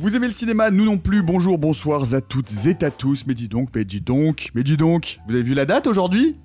Vous 0.00 0.16
aimez 0.16 0.28
le 0.28 0.32
cinéma 0.32 0.70
Nous 0.70 0.86
non 0.86 0.96
plus. 0.96 1.22
Bonjour, 1.22 1.58
bonsoir 1.58 2.14
à 2.14 2.22
toutes 2.22 2.50
et 2.64 2.82
à 2.82 2.90
tous. 2.90 3.26
Mais 3.26 3.34
dis 3.34 3.48
donc, 3.48 3.68
mais 3.74 3.84
dis 3.84 4.00
donc, 4.00 4.48
mais 4.54 4.62
dis 4.62 4.78
donc. 4.78 5.20
Vous 5.28 5.34
avez 5.34 5.42
vu 5.42 5.52
la 5.52 5.66
date 5.66 5.86
aujourd'hui? 5.86 6.38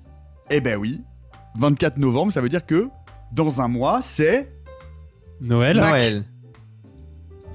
Eh 0.50 0.60
ben 0.60 0.76
oui. 0.76 1.00
24 1.58 1.96
novembre, 1.96 2.30
ça 2.32 2.42
veut 2.42 2.50
dire 2.50 2.66
que 2.66 2.88
dans 3.32 3.62
un 3.62 3.68
mois, 3.68 4.02
c'est. 4.02 4.52
Noël. 5.40 5.78
Noël. 5.78 6.24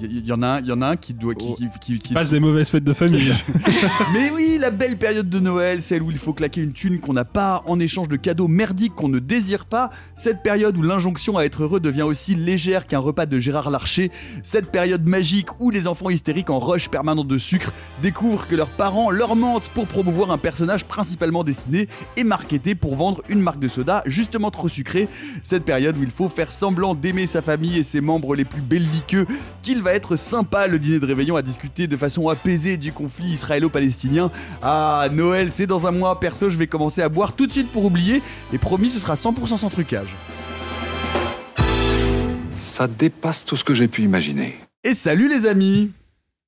Il 0.01 0.25
y, 0.25 0.27
y 0.27 0.31
en 0.31 0.41
a 0.41 0.47
un, 0.47 0.59
il 0.61 0.67
y 0.67 0.71
en 0.71 0.81
a 0.81 0.87
un 0.89 0.95
qui 0.95 1.13
doit 1.13 1.35
qui, 1.35 1.53
qui, 1.55 1.67
qui- 1.79 1.99
qui- 1.99 2.13
Passe 2.13 2.29
des 2.29 2.39
mauvaises 2.39 2.69
fêtes 2.69 2.83
de 2.83 2.93
famille. 2.93 3.31
Mais 4.13 4.31
oui, 4.31 4.57
la 4.59 4.71
belle 4.71 4.97
période 4.97 5.29
de 5.29 5.39
Noël, 5.39 5.81
celle 5.81 6.01
où 6.01 6.11
il 6.11 6.17
faut 6.17 6.33
claquer 6.33 6.61
une 6.61 6.73
thune 6.73 6.99
qu'on 6.99 7.13
n'a 7.13 7.25
pas 7.25 7.63
en 7.65 7.79
échange 7.79 8.07
de 8.07 8.15
cadeaux 8.15 8.47
merdiques 8.47 8.95
qu'on 8.95 9.09
ne 9.09 9.19
désire 9.19 9.65
pas. 9.65 9.89
Cette 10.15 10.43
période 10.43 10.77
où 10.77 10.81
l'injonction 10.81 11.37
à 11.37 11.43
être 11.43 11.63
heureux 11.63 11.79
devient 11.79 12.01
aussi 12.03 12.35
légère 12.35 12.87
qu'un 12.87 12.99
repas 12.99 13.25
de 13.25 13.39
Gérard 13.39 13.69
Larcher. 13.69 14.11
Cette 14.43 14.71
période 14.71 15.05
magique 15.07 15.47
où 15.59 15.69
les 15.69 15.87
enfants 15.87 16.09
hystériques 16.09 16.49
en 16.49 16.59
rush 16.59 16.89
permanent 16.89 17.23
de 17.23 17.37
sucre 17.37 17.71
découvrent 18.01 18.47
que 18.47 18.55
leurs 18.55 18.69
parents 18.71 19.11
leur 19.11 19.35
mentent 19.35 19.69
pour 19.69 19.87
promouvoir 19.87 20.31
un 20.31 20.37
personnage 20.37 20.85
principalement 20.85 21.43
dessiné 21.43 21.87
et 22.17 22.23
marketé 22.23 22.75
pour 22.75 22.95
vendre 22.95 23.21
une 23.29 23.39
marque 23.41 23.59
de 23.59 23.67
soda 23.67 24.03
justement 24.05 24.51
trop 24.51 24.67
sucrée. 24.67 25.07
Cette 25.43 25.63
période 25.65 25.97
où 25.97 26.03
il 26.03 26.11
faut 26.11 26.29
faire 26.29 26.51
semblant 26.51 26.95
d'aimer 26.95 27.27
sa 27.27 27.41
famille 27.41 27.77
et 27.77 27.83
ses 27.83 28.01
membres 28.01 28.35
les 28.35 28.45
plus 28.45 28.61
belliqueux, 28.61 29.25
qu'il 29.61 29.81
va 29.81 29.90
être 29.93 30.15
sympa 30.15 30.67
le 30.67 30.79
dîner 30.79 30.99
de 30.99 31.05
réveillon 31.05 31.35
à 31.35 31.41
discuter 31.41 31.87
de 31.87 31.97
façon 31.97 32.29
apaisée 32.29 32.77
du 32.77 32.91
conflit 32.91 33.29
israélo-palestinien. 33.29 34.31
Ah, 34.61 35.07
Noël, 35.11 35.51
c'est 35.51 35.67
dans 35.67 35.87
un 35.87 35.91
mois, 35.91 36.19
perso, 36.19 36.49
je 36.49 36.57
vais 36.57 36.67
commencer 36.67 37.01
à 37.01 37.09
boire 37.09 37.33
tout 37.33 37.47
de 37.47 37.51
suite 37.51 37.71
pour 37.71 37.85
oublier, 37.85 38.21
et 38.53 38.57
promis, 38.57 38.89
ce 38.89 38.99
sera 38.99 39.15
100% 39.15 39.57
sans 39.57 39.69
trucage. 39.69 40.15
Ça 42.57 42.87
dépasse 42.87 43.45
tout 43.45 43.57
ce 43.57 43.63
que 43.63 43.73
j'ai 43.73 43.87
pu 43.87 44.03
imaginer. 44.03 44.55
Et 44.83 44.93
salut 44.93 45.29
les 45.29 45.47
amis 45.47 45.91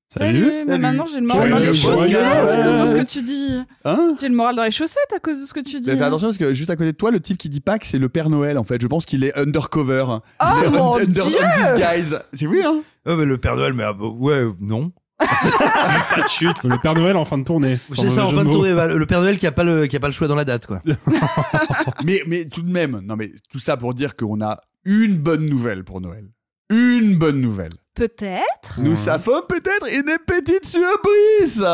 Salut. 0.08 0.64
Mais 0.66 0.78
maintenant 0.78 1.06
j'ai 1.06 1.18
le 1.18 1.26
moral 1.26 1.50
dans 1.50 1.58
les 1.58 1.74
chaussettes 1.74 2.14
à 2.14 2.46
cause 2.46 2.64
de 2.64 2.86
ce 2.86 2.94
que 2.94 3.02
tu 3.02 3.22
dis. 3.22 3.62
Hein 3.84 4.16
J'ai 4.20 4.28
le 4.28 4.34
moral 4.34 4.54
dans 4.54 4.62
les 4.62 4.70
chaussettes 4.70 5.12
à 5.14 5.18
cause 5.18 5.40
de 5.40 5.46
ce 5.46 5.52
que 5.52 5.60
tu 5.60 5.80
dis. 5.80 5.90
Mais 5.90 5.96
Fais 5.96 6.04
attention 6.04 6.28
parce 6.28 6.38
que 6.38 6.52
juste 6.52 6.70
à 6.70 6.76
côté 6.76 6.92
de 6.92 6.96
toi, 6.96 7.10
le 7.10 7.18
type 7.18 7.36
qui 7.36 7.48
dit 7.48 7.60
Pâques, 7.60 7.84
c'est 7.84 7.98
le 7.98 8.08
Père 8.08 8.30
Noël 8.30 8.58
en 8.58 8.64
fait. 8.64 8.80
Je 8.80 8.86
pense 8.86 9.06
qu'il 9.06 9.24
est 9.24 9.36
undercover. 9.36 10.04
Oh 10.08 10.20
il 10.40 10.64
est 10.64 10.70
mon 10.70 10.96
under, 10.98 11.26
Dieu 11.26 11.38
disguise. 11.58 12.20
C'est 12.32 12.46
oui, 12.46 12.60
hein 12.64 12.82
Ouais, 13.06 13.16
mais 13.16 13.24
le 13.24 13.38
Père 13.38 13.56
Noël, 13.56 13.72
mais 13.74 13.84
ah, 13.84 13.92
bah, 13.92 14.06
ouais, 14.06 14.44
non. 14.60 14.92
Pas 15.18 16.22
de 16.22 16.28
chute. 16.28 16.64
Le 16.64 16.80
Père 16.80 16.94
Noël 16.94 17.16
en 17.16 17.24
fin 17.24 17.38
de 17.38 17.44
tournée. 17.44 17.76
C'est 17.94 18.10
ça, 18.10 18.24
en 18.26 18.30
fin 18.30 18.44
de 18.44 18.50
tournée, 18.50 18.74
bah, 18.74 18.86
le 18.86 19.06
Père 19.06 19.20
Noël 19.20 19.38
qui 19.38 19.46
a 19.46 19.52
pas 19.52 19.64
le, 19.64 19.86
qui 19.86 19.96
a 19.96 20.00
pas 20.00 20.08
le 20.08 20.12
choix 20.12 20.28
dans 20.28 20.34
la 20.34 20.44
date, 20.44 20.66
quoi. 20.66 20.82
mais, 22.04 22.22
mais 22.26 22.46
tout 22.46 22.62
de 22.62 22.70
même, 22.70 23.00
non 23.04 23.16
mais 23.16 23.30
tout 23.50 23.58
ça 23.58 23.76
pour 23.76 23.94
dire 23.94 24.16
qu'on 24.16 24.40
a 24.40 24.60
une 24.84 25.16
bonne 25.16 25.46
nouvelle 25.46 25.84
pour 25.84 26.00
Noël. 26.00 26.28
Une 26.70 27.16
bonne 27.16 27.40
nouvelle. 27.40 27.72
Peut-être. 27.94 28.80
Nous 28.80 29.08
avons 29.08 29.42
peut-être 29.48 29.88
une 29.92 30.16
petite 30.26 30.66
surprise 30.66 31.64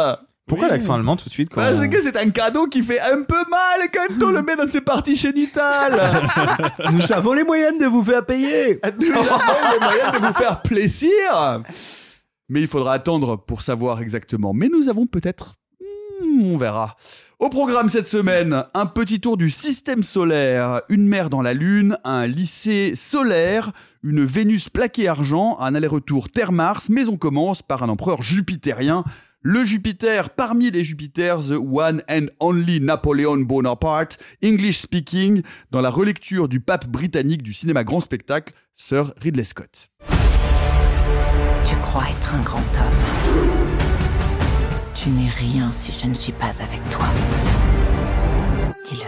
Pourquoi 0.50 0.68
l'accent 0.68 0.94
allemand 0.94 1.16
tout 1.16 1.28
de 1.28 1.32
suite 1.32 1.48
quand 1.48 1.60
Parce 1.60 1.86
que 1.86 2.00
c'est 2.00 2.16
un 2.16 2.28
cadeau 2.30 2.66
qui 2.66 2.82
fait 2.82 3.00
un 3.00 3.22
peu 3.22 3.42
mal 3.48 3.88
quand 3.92 4.26
on 4.26 4.30
le 4.32 4.42
met 4.42 4.56
dans 4.56 4.68
ses 4.68 4.80
parties 4.80 5.14
génitales. 5.14 6.28
Nous 6.92 7.12
avons 7.12 7.34
les 7.34 7.44
moyens 7.44 7.78
de 7.78 7.86
vous 7.86 8.02
faire 8.02 8.26
payer. 8.26 8.80
Nous 8.98 9.12
avons 9.12 9.72
les 9.72 9.78
moyens 9.78 10.12
de 10.12 10.18
vous 10.18 10.34
faire 10.34 10.60
plaisir. 10.62 11.62
Mais 12.48 12.60
il 12.60 12.66
faudra 12.66 12.94
attendre 12.94 13.36
pour 13.36 13.62
savoir 13.62 14.02
exactement. 14.02 14.52
Mais 14.52 14.68
nous 14.68 14.88
avons 14.88 15.06
peut-être... 15.06 15.54
Hmm, 16.20 16.42
on 16.42 16.56
verra. 16.56 16.96
Au 17.38 17.48
programme 17.48 17.88
cette 17.88 18.08
semaine, 18.08 18.64
un 18.74 18.86
petit 18.86 19.20
tour 19.20 19.36
du 19.36 19.50
système 19.50 20.02
solaire, 20.02 20.82
une 20.88 21.06
mer 21.06 21.30
dans 21.30 21.42
la 21.42 21.54
Lune, 21.54 21.96
un 22.02 22.26
lycée 22.26 22.94
solaire, 22.96 23.72
une 24.02 24.24
Vénus 24.24 24.68
plaquée 24.68 25.06
argent, 25.06 25.58
un 25.60 25.76
aller-retour 25.76 26.28
Terre-Mars, 26.28 26.88
mais 26.90 27.08
on 27.08 27.16
commence 27.16 27.62
par 27.62 27.84
un 27.84 27.88
empereur 27.88 28.20
jupitérien. 28.20 29.04
Le 29.42 29.64
Jupiter 29.64 30.28
parmi 30.28 30.70
les 30.70 30.84
Jupiters, 30.84 31.48
the 31.48 31.56
one 31.56 32.02
and 32.10 32.26
only 32.40 32.78
Napoléon 32.78 33.38
Bonaparte, 33.38 34.18
English 34.44 34.80
speaking, 34.80 35.40
dans 35.70 35.80
la 35.80 35.88
relecture 35.88 36.46
du 36.46 36.60
pape 36.60 36.86
britannique 36.86 37.42
du 37.42 37.54
cinéma 37.54 37.82
grand 37.82 38.00
spectacle, 38.00 38.52
Sir 38.74 39.14
Ridley 39.16 39.44
Scott. 39.44 39.88
Tu 41.64 41.74
crois 41.76 42.04
être 42.10 42.34
un 42.34 42.42
grand 42.42 42.58
homme. 42.58 43.80
Tu 44.94 45.08
n'es 45.08 45.30
rien 45.30 45.72
si 45.72 45.90
je 45.98 46.06
ne 46.06 46.14
suis 46.14 46.32
pas 46.32 46.52
avec 46.62 46.90
toi. 46.90 47.06
Dis-le. 48.84 49.06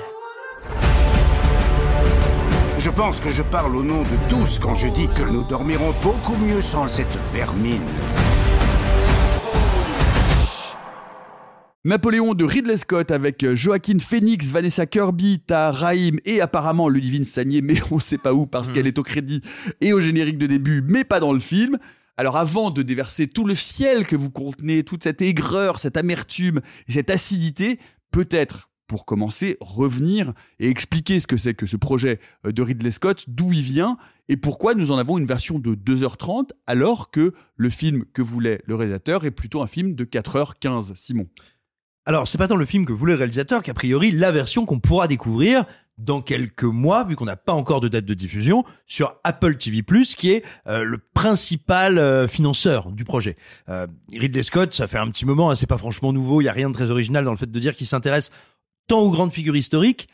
Je 2.78 2.88
pense 2.88 3.20
que 3.20 3.30
je 3.30 3.42
parle 3.42 3.76
au 3.76 3.82
nom 3.82 4.00
de 4.00 4.30
tous 4.30 4.58
quand 4.58 4.74
je 4.74 4.88
dis 4.88 5.08
que 5.08 5.30
nous 5.30 5.42
dormirons 5.42 5.92
beaucoup 6.02 6.36
mieux 6.36 6.62
sans 6.62 6.88
cette 6.88 7.18
vermine. 7.34 7.82
Napoléon 11.84 12.34
de 12.34 12.44
Ridley 12.44 12.76
Scott 12.76 13.10
avec 13.10 13.44
Joaquin 13.56 13.98
Phoenix, 13.98 14.50
Vanessa 14.50 14.86
Kirby, 14.86 15.40
Tahar 15.40 15.74
Rahim 15.74 16.20
et 16.24 16.40
apparemment 16.40 16.88
Ludivine 16.88 17.24
Sagné, 17.24 17.60
mais 17.60 17.74
on 17.90 17.98
sait 17.98 18.18
pas 18.18 18.32
où 18.32 18.46
parce 18.46 18.70
qu'elle 18.70 18.86
est 18.86 19.00
au 19.00 19.02
crédit 19.02 19.40
et 19.80 19.92
au 19.92 20.00
générique 20.00 20.38
de 20.38 20.46
début, 20.46 20.80
mais 20.86 21.02
pas 21.02 21.18
dans 21.18 21.32
le 21.32 21.40
film. 21.40 21.78
Alors 22.16 22.36
avant 22.36 22.70
de 22.70 22.82
déverser 22.82 23.26
tout 23.26 23.44
le 23.44 23.56
fiel 23.56 24.06
que 24.06 24.14
vous 24.14 24.30
contenez, 24.30 24.84
toute 24.84 25.02
cette 25.02 25.22
aigreur, 25.22 25.80
cette 25.80 25.96
amertume 25.96 26.60
et 26.86 26.92
cette 26.92 27.10
acidité, 27.10 27.80
peut-être 28.12 28.70
pour 28.86 29.04
commencer, 29.04 29.56
revenir 29.60 30.34
et 30.60 30.68
expliquer 30.68 31.18
ce 31.18 31.26
que 31.26 31.36
c'est 31.36 31.54
que 31.54 31.66
ce 31.66 31.76
projet 31.76 32.20
euh, 32.46 32.52
de 32.52 32.62
Ridley 32.62 32.92
Scott, 32.92 33.24
d'où 33.26 33.52
il 33.52 33.62
vient 33.62 33.96
et 34.28 34.36
pourquoi 34.36 34.74
nous 34.74 34.92
en 34.92 34.98
avons 34.98 35.18
une 35.18 35.26
version 35.26 35.58
de 35.58 35.74
2h30 35.74 36.50
alors 36.66 37.10
que 37.10 37.32
le 37.56 37.70
film 37.70 38.04
que 38.12 38.22
voulait 38.22 38.62
le 38.66 38.74
réalisateur 38.76 39.24
est 39.24 39.30
plutôt 39.30 39.62
un 39.62 39.66
film 39.66 39.94
de 39.94 40.04
4h15. 40.04 40.94
Simon. 40.94 41.26
Alors, 42.04 42.26
c'est 42.26 42.38
pas 42.38 42.48
tant 42.48 42.56
le 42.56 42.64
film 42.64 42.84
que 42.84 42.92
voulait 42.92 43.12
le 43.12 43.18
réalisateur 43.18 43.62
qu'a 43.62 43.74
priori 43.74 44.10
la 44.10 44.32
version 44.32 44.66
qu'on 44.66 44.80
pourra 44.80 45.06
découvrir 45.06 45.64
dans 45.98 46.20
quelques 46.20 46.64
mois, 46.64 47.04
vu 47.04 47.14
qu'on 47.14 47.26
n'a 47.26 47.36
pas 47.36 47.52
encore 47.52 47.80
de 47.80 47.86
date 47.86 48.04
de 48.04 48.14
diffusion, 48.14 48.64
sur 48.86 49.16
Apple 49.22 49.56
TV+, 49.56 49.84
qui 50.16 50.30
est 50.30 50.44
euh, 50.66 50.82
le 50.82 50.98
principal 50.98 51.98
euh, 51.98 52.26
financeur 52.26 52.90
du 52.90 53.04
projet. 53.04 53.36
Euh, 53.68 53.86
Ridley 54.12 54.42
Scott, 54.42 54.74
ça 54.74 54.88
fait 54.88 54.98
un 54.98 55.08
petit 55.10 55.24
moment, 55.24 55.50
hein, 55.50 55.56
c'est 55.56 55.68
pas 55.68 55.78
franchement 55.78 56.12
nouveau, 56.12 56.40
il 56.40 56.44
y 56.44 56.48
a 56.48 56.52
rien 56.52 56.70
de 56.70 56.74
très 56.74 56.90
original 56.90 57.24
dans 57.24 57.30
le 57.30 57.36
fait 57.36 57.50
de 57.50 57.60
dire 57.60 57.76
qu'il 57.76 57.86
s'intéresse 57.86 58.32
tant 58.88 59.00
aux 59.00 59.10
grandes 59.10 59.32
figures 59.32 59.56
historiques 59.56 60.08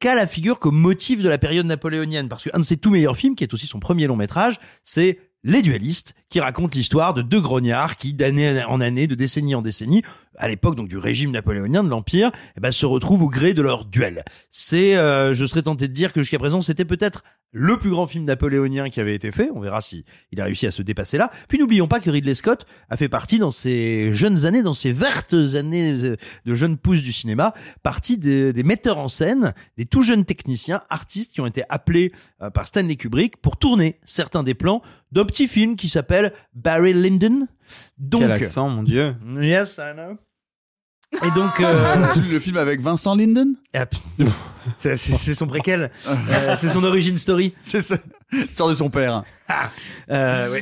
qu'à 0.00 0.14
la 0.14 0.26
figure 0.26 0.58
comme 0.58 0.76
motif 0.76 1.22
de 1.22 1.28
la 1.28 1.38
période 1.38 1.66
napoléonienne. 1.66 2.28
Parce 2.28 2.44
qu'un 2.44 2.58
de 2.58 2.64
ses 2.64 2.78
tout 2.78 2.90
meilleurs 2.90 3.16
films, 3.16 3.36
qui 3.36 3.44
est 3.44 3.54
aussi 3.54 3.66
son 3.66 3.78
premier 3.78 4.06
long 4.06 4.16
métrage, 4.16 4.58
c'est 4.82 5.20
Les 5.44 5.62
Duellistes, 5.62 6.14
qui 6.30 6.40
raconte 6.40 6.74
l'histoire 6.74 7.12
de 7.12 7.22
deux 7.22 7.40
grognards 7.40 7.96
qui, 7.96 8.14
d'année 8.14 8.62
en 8.64 8.80
année, 8.80 9.06
de 9.06 9.14
décennie 9.14 9.54
en 9.54 9.62
décennie, 9.62 10.02
à 10.36 10.48
l'époque 10.48 10.76
donc 10.76 10.88
du 10.88 10.96
régime 10.96 11.32
napoléonien 11.32 11.84
de 11.84 11.88
l'Empire, 11.88 12.30
eh 12.56 12.60
ben, 12.60 12.72
se 12.72 12.86
retrouvent 12.86 13.24
au 13.24 13.28
gré 13.28 13.52
de 13.52 13.62
leur 13.62 13.84
duel. 13.84 14.24
C'est, 14.50 14.96
euh, 14.96 15.34
je 15.34 15.44
serais 15.44 15.62
tenté 15.62 15.88
de 15.88 15.92
dire 15.92 16.12
que 16.12 16.20
jusqu'à 16.20 16.38
présent, 16.38 16.62
c'était 16.62 16.84
peut-être 16.84 17.22
le 17.52 17.76
plus 17.78 17.90
grand 17.90 18.06
film 18.06 18.24
napoléonien 18.24 18.90
qui 18.90 19.00
avait 19.00 19.14
été 19.14 19.32
fait. 19.32 19.50
On 19.52 19.60
verra 19.60 19.80
si 19.80 20.04
il 20.30 20.40
a 20.40 20.44
réussi 20.44 20.66
à 20.66 20.70
se 20.70 20.82
dépasser 20.82 21.18
là. 21.18 21.32
Puis 21.48 21.58
n'oublions 21.58 21.88
pas 21.88 21.98
que 21.98 22.08
Ridley 22.08 22.34
Scott 22.34 22.64
a 22.88 22.96
fait 22.96 23.08
partie 23.08 23.40
dans 23.40 23.50
ses 23.50 24.12
jeunes 24.14 24.44
années, 24.46 24.62
dans 24.62 24.74
ses 24.74 24.92
vertes 24.92 25.34
années 25.34 25.92
euh, 25.92 26.16
de 26.46 26.54
jeune 26.54 26.76
pousse 26.76 27.02
du 27.02 27.12
cinéma, 27.12 27.52
partie 27.82 28.18
des, 28.18 28.52
des 28.52 28.62
metteurs 28.62 28.98
en 28.98 29.08
scène, 29.08 29.52
des 29.76 29.84
tout 29.84 30.02
jeunes 30.02 30.24
techniciens, 30.24 30.82
artistes 30.90 31.32
qui 31.32 31.40
ont 31.40 31.46
été 31.46 31.64
appelés 31.68 32.12
euh, 32.40 32.50
par 32.50 32.68
Stanley 32.68 32.94
Kubrick 32.94 33.38
pour 33.38 33.56
tourner 33.56 33.98
certains 34.04 34.44
des 34.44 34.54
plans 34.54 34.80
d'un 35.10 35.24
petit 35.24 35.48
film 35.48 35.74
qui 35.74 35.88
s'appelle 35.88 36.19
Barry 36.54 36.92
Lyndon. 36.92 37.46
Donc, 37.98 38.22
Quel 38.22 38.32
accent, 38.32 38.68
mon 38.68 38.82
dieu. 38.82 39.14
Yes, 39.40 39.78
I 39.78 39.92
know. 39.94 40.16
Et 41.26 41.30
donc, 41.32 41.60
euh, 41.60 41.96
C'est 42.10 42.20
le 42.24 42.38
film 42.40 42.56
avec 42.56 42.80
Vincent 42.80 43.14
Linden 43.16 43.54
ah, 43.74 43.86
c'est 44.76 44.96
son 45.34 45.46
préquel, 45.46 45.90
Euh, 46.06 46.54
c'est 46.56 46.68
son 46.68 46.84
origin 46.84 47.16
story. 47.16 47.54
C'est 47.62 47.80
ça. 47.80 47.96
L'histoire 48.32 48.68
de 48.68 48.74
son 48.74 48.90
père. 48.90 49.24
Euh. 50.10 50.60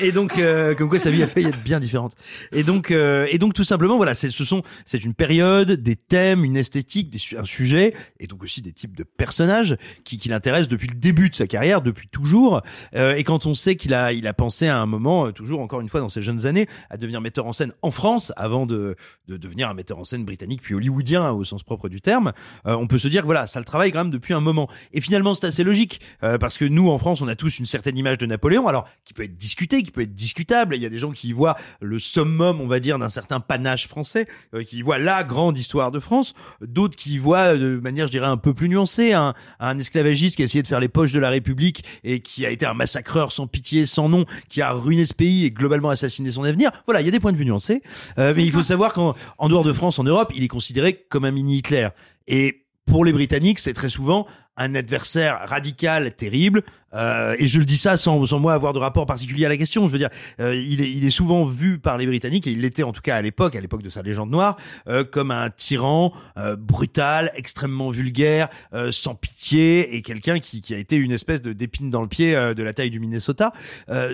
Et 0.00 0.12
donc, 0.12 0.38
euh, 0.38 0.74
comme 0.74 0.88
quoi 0.88 0.98
sa 0.98 1.10
vie 1.10 1.22
a 1.22 1.28
fait 1.28 1.42
être 1.42 1.62
bien 1.62 1.78
différente. 1.78 2.14
Et 2.52 2.64
donc, 2.64 2.90
euh, 2.90 3.26
et 3.30 3.38
donc 3.38 3.54
tout 3.54 3.64
simplement, 3.64 3.96
voilà, 3.96 4.14
ce 4.14 4.28
sont, 4.30 4.62
c'est 4.86 5.04
une 5.04 5.14
période, 5.14 5.70
des 5.70 5.94
thèmes, 5.94 6.44
une 6.44 6.56
esthétique, 6.56 7.10
des, 7.10 7.38
un 7.38 7.44
sujet, 7.44 7.94
et 8.18 8.26
donc 8.26 8.42
aussi 8.42 8.60
des 8.60 8.72
types 8.72 8.96
de 8.96 9.04
personnages 9.04 9.76
qui, 10.04 10.18
qui 10.18 10.28
l'intéressent 10.28 10.68
depuis 10.68 10.88
le 10.88 10.96
début 10.96 11.30
de 11.30 11.34
sa 11.34 11.46
carrière, 11.46 11.80
depuis 11.80 12.08
toujours. 12.08 12.62
Euh, 12.96 13.14
et 13.14 13.22
quand 13.22 13.46
on 13.46 13.54
sait 13.54 13.76
qu'il 13.76 13.94
a, 13.94 14.12
il 14.12 14.26
a 14.26 14.32
pensé 14.32 14.66
à 14.66 14.80
un 14.80 14.86
moment, 14.86 15.26
euh, 15.26 15.32
toujours 15.32 15.60
encore 15.60 15.80
une 15.80 15.88
fois 15.88 16.00
dans 16.00 16.08
ses 16.08 16.22
jeunes 16.22 16.46
années, 16.46 16.66
à 16.90 16.96
devenir 16.96 17.20
metteur 17.20 17.46
en 17.46 17.52
scène 17.52 17.72
en 17.82 17.92
France 17.92 18.32
avant 18.36 18.66
de, 18.66 18.96
de 19.28 19.36
devenir 19.36 19.68
un 19.68 19.74
metteur 19.74 19.98
en 19.98 20.04
scène 20.04 20.24
britannique 20.24 20.62
puis 20.62 20.74
hollywoodien 20.74 21.30
au 21.30 21.44
sens 21.44 21.62
propre 21.62 21.88
du 21.88 22.00
terme, 22.00 22.32
on 22.64 22.86
peut 22.86 22.98
se 22.98 23.08
dire 23.08 23.24
voilà, 23.24 23.46
ça 23.46 23.60
le 23.60 23.64
travaille 23.64 23.92
quand 23.92 23.98
même 23.98 24.10
depuis 24.10 24.34
un 24.34 24.40
moment. 24.40 24.68
Et 24.92 25.00
finalement, 25.00 25.34
c'est 25.34 25.46
assez 25.46 25.64
logique 25.64 26.00
parce 26.20 26.58
que 26.58 26.64
nous 26.64 26.90
en 26.90 26.98
France, 26.98 27.20
on 27.20 27.28
a 27.28 27.36
tous 27.36 27.58
une 27.58 27.66
certaine 27.66 27.96
image 27.96 28.18
de 28.18 28.26
Napoléon, 28.28 28.68
alors 28.68 28.88
qui 29.04 29.14
peut 29.14 29.24
être 29.24 29.36
discutée, 29.36 29.82
qui 29.82 29.90
peut 29.90 30.02
être 30.02 30.14
discutable. 30.14 30.76
Il 30.76 30.82
y 30.82 30.86
a 30.86 30.88
des 30.88 30.98
gens 30.98 31.10
qui 31.10 31.28
y 31.28 31.32
voient 31.32 31.56
le 31.80 31.98
summum, 31.98 32.60
on 32.60 32.66
va 32.66 32.80
dire, 32.80 32.98
d'un 32.98 33.08
certain 33.08 33.40
panache 33.40 33.88
français, 33.88 34.26
euh, 34.54 34.62
qui 34.62 34.78
y 34.78 34.82
voient 34.82 34.98
la 34.98 35.24
grande 35.24 35.58
histoire 35.58 35.90
de 35.90 36.00
France. 36.00 36.34
D'autres 36.60 36.96
qui 36.96 37.14
y 37.14 37.18
voient 37.18 37.54
euh, 37.54 37.76
de 37.76 37.80
manière, 37.80 38.06
je 38.06 38.12
dirais, 38.12 38.26
un 38.26 38.36
peu 38.36 38.54
plus 38.54 38.68
nuancée, 38.68 39.12
un, 39.12 39.34
un 39.60 39.78
esclavagiste 39.78 40.36
qui 40.36 40.42
a 40.42 40.44
essayé 40.44 40.62
de 40.62 40.68
faire 40.68 40.80
les 40.80 40.88
poches 40.88 41.12
de 41.12 41.20
la 41.20 41.30
République 41.30 41.84
et 42.04 42.20
qui 42.20 42.46
a 42.46 42.50
été 42.50 42.66
un 42.66 42.74
massacreur 42.74 43.32
sans 43.32 43.46
pitié, 43.46 43.86
sans 43.86 44.08
nom, 44.08 44.24
qui 44.48 44.62
a 44.62 44.72
ruiné 44.72 45.04
ce 45.04 45.14
pays 45.14 45.44
et 45.44 45.50
globalement 45.50 45.90
assassiné 45.90 46.30
son 46.30 46.44
avenir. 46.44 46.70
Voilà, 46.86 47.00
il 47.00 47.04
y 47.04 47.08
a 47.08 47.12
des 47.12 47.20
points 47.20 47.32
de 47.32 47.36
vue 47.36 47.46
nuancés, 47.46 47.82
Euh, 48.18 48.32
mais 48.36 48.44
il 48.44 48.52
faut 48.52 48.62
savoir 48.62 48.92
qu'en 48.92 49.14
en 49.38 49.48
dehors 49.48 49.64
de 49.64 49.72
France, 49.72 49.98
en 49.98 50.04
Europe, 50.04 50.32
il 50.34 50.42
est 50.42 50.48
considéré 50.48 51.04
comme 51.08 51.24
un 51.24 51.30
mini 51.30 51.58
Hitler. 51.58 51.88
Et 52.26 52.64
pour 52.86 53.04
les 53.04 53.12
Britanniques, 53.12 53.58
c'est 53.58 53.74
très 53.74 53.88
souvent 53.88 54.26
un 54.58 54.74
adversaire 54.74 55.40
radical, 55.44 56.14
terrible. 56.14 56.62
Euh, 56.94 57.36
et 57.38 57.46
je 57.46 57.58
le 57.58 57.66
dis 57.66 57.76
ça 57.76 57.98
sans, 57.98 58.24
sans 58.24 58.38
moi 58.38 58.54
avoir 58.54 58.72
de 58.72 58.78
rapport 58.78 59.04
particulier 59.04 59.44
à 59.44 59.48
la 59.50 59.58
question. 59.58 59.86
Je 59.86 59.92
veux 59.92 59.98
dire, 59.98 60.08
euh, 60.40 60.54
il, 60.54 60.80
est, 60.80 60.90
il 60.90 61.04
est 61.04 61.10
souvent 61.10 61.44
vu 61.44 61.78
par 61.78 61.98
les 61.98 62.06
Britanniques, 62.06 62.46
et 62.46 62.50
il 62.50 62.62
l'était 62.62 62.82
en 62.82 62.92
tout 62.92 63.02
cas 63.02 63.16
à 63.16 63.22
l'époque, 63.22 63.54
à 63.56 63.60
l'époque 63.60 63.82
de 63.82 63.90
sa 63.90 64.02
légende 64.02 64.30
noire, 64.30 64.56
euh, 64.88 65.04
comme 65.04 65.30
un 65.30 65.50
tyran 65.50 66.12
euh, 66.38 66.56
brutal, 66.56 67.30
extrêmement 67.34 67.90
vulgaire, 67.90 68.48
euh, 68.72 68.90
sans 68.90 69.14
pitié, 69.14 69.96
et 69.96 70.02
quelqu'un 70.02 70.38
qui, 70.38 70.62
qui 70.62 70.74
a 70.74 70.78
été 70.78 70.96
une 70.96 71.12
espèce 71.12 71.42
de 71.42 71.52
d'épine 71.52 71.90
dans 71.90 72.02
le 72.02 72.08
pied 72.08 72.34
euh, 72.34 72.54
de 72.54 72.62
la 72.62 72.72
taille 72.72 72.90
du 72.90 73.00
Minnesota. 73.00 73.52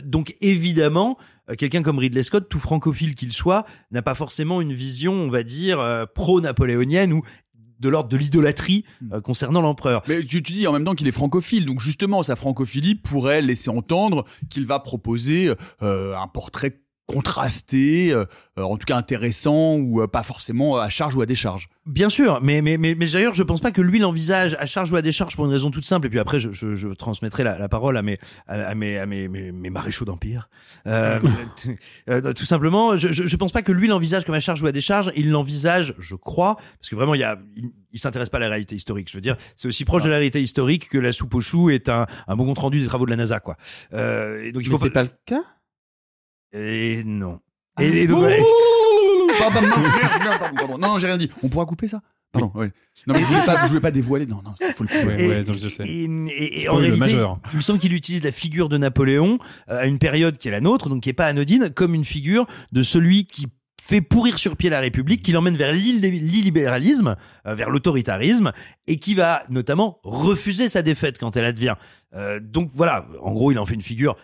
Donc 0.04 0.34
évidemment, 0.40 1.16
quelqu'un 1.58 1.82
comme 1.82 1.98
Ridley 1.98 2.22
Scott, 2.22 2.48
tout 2.48 2.58
francophile 2.58 3.14
qu'il 3.14 3.32
soit, 3.32 3.66
n'a 3.90 4.02
pas 4.02 4.14
forcément 4.14 4.60
une 4.60 4.72
vision, 4.72 5.12
on 5.12 5.28
va 5.28 5.42
dire, 5.42 6.06
pro-napoléonienne 6.14 7.12
ou 7.12 7.22
de 7.84 7.88
l'ordre 7.90 8.08
de 8.08 8.16
l'idolâtrie 8.16 8.84
euh, 9.12 9.20
concernant 9.20 9.60
l'empereur. 9.60 10.02
Mais 10.08 10.24
tu, 10.24 10.42
tu 10.42 10.52
dis 10.52 10.66
en 10.66 10.72
même 10.72 10.84
temps 10.84 10.94
qu'il 10.94 11.06
est 11.06 11.12
francophile, 11.12 11.66
donc 11.66 11.80
justement 11.80 12.22
sa 12.22 12.34
francophilie 12.34 12.94
pourrait 12.94 13.42
laisser 13.42 13.70
entendre 13.70 14.24
qu'il 14.48 14.66
va 14.66 14.80
proposer 14.80 15.52
euh, 15.82 16.16
un 16.16 16.26
portrait 16.26 16.80
contrasté, 17.06 18.12
euh, 18.12 18.24
en 18.56 18.76
tout 18.76 18.86
cas 18.86 18.96
intéressant 18.96 19.76
ou 19.76 20.00
euh, 20.00 20.06
pas 20.06 20.22
forcément 20.22 20.78
à 20.78 20.88
charge 20.88 21.14
ou 21.14 21.20
à 21.20 21.26
décharge. 21.26 21.68
Bien 21.86 22.08
sûr, 22.08 22.40
mais 22.42 22.62
mais 22.62 22.78
mais, 22.78 22.94
mais 22.94 23.06
d'ailleurs, 23.06 23.34
je 23.34 23.42
pense 23.42 23.60
pas 23.60 23.70
que 23.72 23.82
lui 23.82 23.98
l'envisage 23.98 24.56
à 24.58 24.64
charge 24.64 24.90
ou 24.92 24.96
à 24.96 25.02
décharge 25.02 25.36
pour 25.36 25.44
une 25.44 25.52
raison 25.52 25.70
toute 25.70 25.84
simple. 25.84 26.06
Et 26.06 26.10
puis 26.10 26.18
après, 26.18 26.40
je, 26.40 26.50
je, 26.52 26.74
je 26.74 26.88
transmettrai 26.88 27.44
la, 27.44 27.58
la 27.58 27.68
parole 27.68 27.96
à 27.98 28.02
mes 28.02 28.18
à, 28.46 28.54
à 28.54 28.74
mes 28.74 28.98
à 28.98 29.04
mes, 29.04 29.28
mes, 29.28 29.52
mes 29.52 29.70
maréchaux 29.70 30.06
d'empire. 30.06 30.48
Euh, 30.86 31.20
euh, 32.08 32.32
tout 32.32 32.46
simplement, 32.46 32.96
je, 32.96 33.12
je 33.12 33.26
je 33.26 33.36
pense 33.36 33.52
pas 33.52 33.62
que 33.62 33.72
lui 33.72 33.86
l'envisage 33.86 34.24
comme 34.24 34.34
à 34.34 34.40
charge 34.40 34.62
ou 34.62 34.66
à 34.66 34.72
décharge. 34.72 35.12
Il 35.14 35.30
l'envisage, 35.30 35.94
je 35.98 36.14
crois, 36.14 36.56
parce 36.78 36.88
que 36.88 36.94
vraiment, 36.96 37.14
il 37.14 37.20
y 37.20 37.24
a 37.24 37.38
il, 37.56 37.70
il 37.92 38.00
s'intéresse 38.00 38.30
pas 38.30 38.38
à 38.38 38.40
la 38.40 38.48
réalité 38.48 38.74
historique. 38.74 39.08
Je 39.10 39.16
veux 39.16 39.20
dire, 39.20 39.36
c'est 39.56 39.68
aussi 39.68 39.84
proche 39.84 40.04
de 40.04 40.08
la 40.08 40.16
réalité 40.16 40.40
historique 40.40 40.88
que 40.88 40.98
la 40.98 41.12
soupe 41.12 41.34
aux 41.34 41.40
choux 41.40 41.70
est 41.70 41.88
un 41.88 42.06
un 42.26 42.36
bon 42.36 42.46
compte 42.46 42.58
rendu 42.58 42.80
des 42.80 42.86
travaux 42.86 43.04
de 43.04 43.10
la 43.10 43.16
NASA, 43.16 43.40
quoi. 43.40 43.56
Euh, 43.92 44.42
et 44.42 44.52
donc 44.52 44.62
il 44.64 44.70
faut 44.70 44.78
Mais 44.78 44.84
c'est 44.84 44.90
pas 44.90 45.02
le 45.02 45.10
cas? 45.26 45.42
Et 46.54 47.02
non. 47.04 47.40
Ah. 47.76 47.84
Et, 47.84 48.02
et 48.02 48.06
donc. 48.06 48.24
Pardon, 49.38 49.60
non, 49.62 49.68
merde, 49.68 49.92
merde, 50.22 50.38
pardon, 50.38 50.56
pardon. 50.56 50.78
non, 50.78 50.88
non, 50.88 50.98
j'ai 50.98 51.06
rien 51.08 51.16
dit. 51.16 51.30
On 51.42 51.48
pourra 51.48 51.66
couper 51.66 51.88
ça? 51.88 52.00
Pardon, 52.32 52.50
ouais. 52.54 52.70
Non, 53.06 53.14
mais 53.14 53.20
je 53.20 53.26
voulais 53.26 53.44
pas, 53.44 53.62
je 53.64 53.68
voulais 53.68 53.80
pas 53.80 53.90
dévoiler. 53.90 54.26
Non, 54.26 54.40
non, 54.44 54.54
faut 54.74 54.84
le 54.84 54.88
couper. 54.88 55.04
Ouais, 55.04 55.28
ouais, 55.28 55.44
je 55.58 55.68
sais. 55.68 55.84
Et, 55.86 56.04
et- 56.04 56.54
et 56.54 56.58
Spoil 56.60 56.74
en 56.74 56.78
réalité, 56.78 56.98
majeur. 57.00 57.38
il 57.52 57.56
me 57.56 57.62
semble 57.62 57.78
qu'il 57.78 57.92
utilise 57.92 58.22
la 58.24 58.32
figure 58.32 58.68
de 58.68 58.76
Napoléon 58.78 59.38
euh, 59.68 59.80
à 59.82 59.86
une 59.86 59.98
période 59.98 60.36
qui 60.38 60.48
est 60.48 60.50
la 60.50 60.60
nôtre, 60.60 60.88
donc 60.88 61.02
qui 61.02 61.10
est 61.10 61.14
pas 61.14 61.26
anodine, 61.26 61.70
comme 61.70 61.94
une 61.94 62.04
figure 62.04 62.46
de 62.72 62.82
celui 62.82 63.26
qui 63.26 63.46
fait 63.80 64.00
pourrir 64.00 64.38
sur 64.38 64.56
pied 64.56 64.70
la 64.70 64.80
République, 64.80 65.22
qui 65.22 65.32
l'emmène 65.32 65.56
vers 65.56 65.70
l'il- 65.72 66.00
l'illibéralisme, 66.00 67.16
euh, 67.46 67.54
vers 67.54 67.70
l'autoritarisme, 67.70 68.52
et 68.86 68.96
qui 68.98 69.14
va 69.14 69.42
notamment 69.50 69.98
refuser 70.04 70.68
sa 70.68 70.82
défaite 70.82 71.18
quand 71.18 71.36
elle 71.36 71.44
advient. 71.44 71.74
Euh, 72.14 72.40
donc 72.40 72.70
voilà, 72.72 73.06
en 73.22 73.32
gros, 73.32 73.52
il 73.52 73.58
en 73.58 73.66
fait 73.66 73.74
une 73.74 73.82
figure 73.82 74.16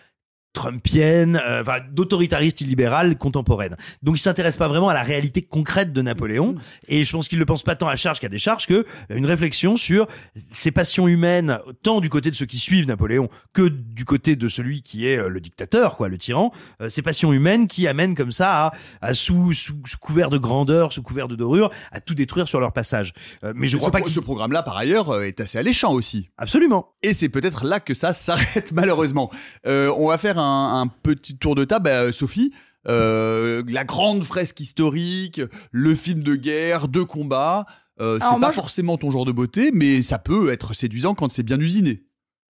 trumpienne, 0.53 1.41
euh, 1.47 1.61
enfin 1.61 1.77
d'autoritariste 1.91 2.61
illibérale 2.61 3.17
contemporaine. 3.17 3.75
Donc 4.03 4.17
il 4.17 4.19
s'intéresse 4.19 4.57
pas 4.57 4.67
vraiment 4.67 4.89
à 4.89 4.93
la 4.93 5.03
réalité 5.03 5.41
concrète 5.41 5.93
de 5.93 6.01
Napoléon 6.01 6.55
et 6.87 7.03
je 7.03 7.11
pense 7.11 7.27
qu'il 7.27 7.39
ne 7.39 7.43
pense 7.43 7.63
pas 7.63 7.75
tant 7.75 7.87
à 7.87 7.95
charge 7.95 8.19
qu'à 8.19 8.29
décharge 8.29 8.67
que 8.67 8.73
euh, 8.73 8.85
une 9.09 9.25
réflexion 9.25 9.77
sur 9.77 10.07
ses 10.51 10.71
passions 10.71 11.07
humaines 11.07 11.59
tant 11.83 12.01
du 12.01 12.09
côté 12.09 12.31
de 12.31 12.35
ceux 12.35 12.45
qui 12.45 12.57
suivent 12.57 12.87
Napoléon 12.87 13.29
que 13.53 13.69
du 13.69 14.05
côté 14.05 14.35
de 14.35 14.47
celui 14.47 14.81
qui 14.81 15.07
est 15.07 15.17
euh, 15.17 15.29
le 15.29 15.39
dictateur 15.39 15.95
quoi, 15.97 16.09
le 16.09 16.17
tyran, 16.17 16.51
euh, 16.81 16.89
ces 16.89 17.01
passions 17.01 17.33
humaines 17.33 17.67
qui 17.67 17.87
amènent 17.87 18.15
comme 18.15 18.31
ça 18.31 18.67
à, 18.67 18.73
à 19.01 19.13
sous, 19.13 19.53
sous, 19.53 19.75
sous 19.85 19.97
couvert 19.97 20.29
de 20.29 20.37
grandeur, 20.37 20.91
sous 20.93 21.01
couvert 21.01 21.27
de 21.27 21.35
dorure, 21.35 21.71
à 21.91 22.01
tout 22.01 22.13
détruire 22.13 22.47
sur 22.47 22.59
leur 22.59 22.73
passage. 22.73 23.13
Euh, 23.43 23.53
mais 23.55 23.67
je 23.67 23.75
Mais 23.75 23.79
crois 23.79 23.89
ce, 23.89 23.91
pas 23.91 24.01
qu'il 24.01 24.11
ce 24.11 24.19
programme-là, 24.19 24.63
par 24.63 24.77
ailleurs, 24.77 25.09
euh, 25.09 25.23
est 25.23 25.39
assez 25.39 25.57
alléchant 25.57 25.93
aussi. 25.93 26.29
absolument. 26.37 26.93
Et 27.03 27.13
c'est 27.13 27.29
peut-être 27.29 27.65
là 27.65 27.79
que 27.79 27.93
ça 27.93 28.13
s'arrête 28.13 28.71
malheureusement. 28.73 29.31
Euh, 29.65 29.93
on 29.97 30.07
va 30.07 30.17
faire 30.17 30.37
un, 30.37 30.40
un 30.41 30.87
petit 30.87 31.37
tour 31.37 31.55
de 31.55 31.63
table, 31.65 31.85
Bah, 31.85 32.11
Sophie. 32.11 32.51
euh, 32.87 33.63
la 33.67 33.83
grande 33.83 34.23
fresque 34.23 34.59
historique, 34.59 35.41
le 35.71 35.95
film 35.95 36.23
de 36.23 36.35
guerre, 36.35 36.87
de 36.87 37.03
combat. 37.03 37.65
Euh, 37.99 38.17
c'est 38.21 38.39
pas 38.39 38.49
je- 38.49 38.55
forcément 38.55 38.97
ton 38.97 39.11
genre 39.11 39.25
de 39.25 39.31
beauté, 39.31 39.69
mais 39.73 40.01
ça 40.01 40.17
peut 40.17 40.51
être 40.51 40.73
séduisant 40.73 41.13
quand 41.13 41.31
c'est 41.31 41.43
bien 41.43 41.59
usiné. 41.59 42.03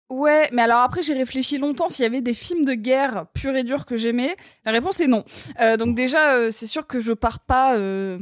Ouais, 0.09 0.49
mais 0.53 0.61
alors 0.61 0.81
après 0.81 1.01
j'ai 1.01 1.13
réfléchi 1.15 1.57
longtemps 1.57 1.89
s'il 1.89 2.03
y 2.03 2.05
avait 2.05 2.21
des 2.21 2.33
films 2.35 2.63
de 2.63 2.73
guerre 2.75 3.25
purs 3.33 3.55
et 3.55 3.63
durs 3.63 3.85
que 3.87 3.97
j'aimais. 3.97 4.35
La 4.63 4.71
réponse 4.71 4.99
est 4.99 5.07
non. 5.07 5.23
Euh, 5.59 5.77
donc 5.77 5.95
déjà, 5.95 6.33
euh, 6.35 6.51
c'est 6.51 6.67
sûr 6.67 6.85
que 6.87 6.99
je 6.99 7.11
pars 7.11 7.39
pas 7.39 7.75
euh, 7.75 8.19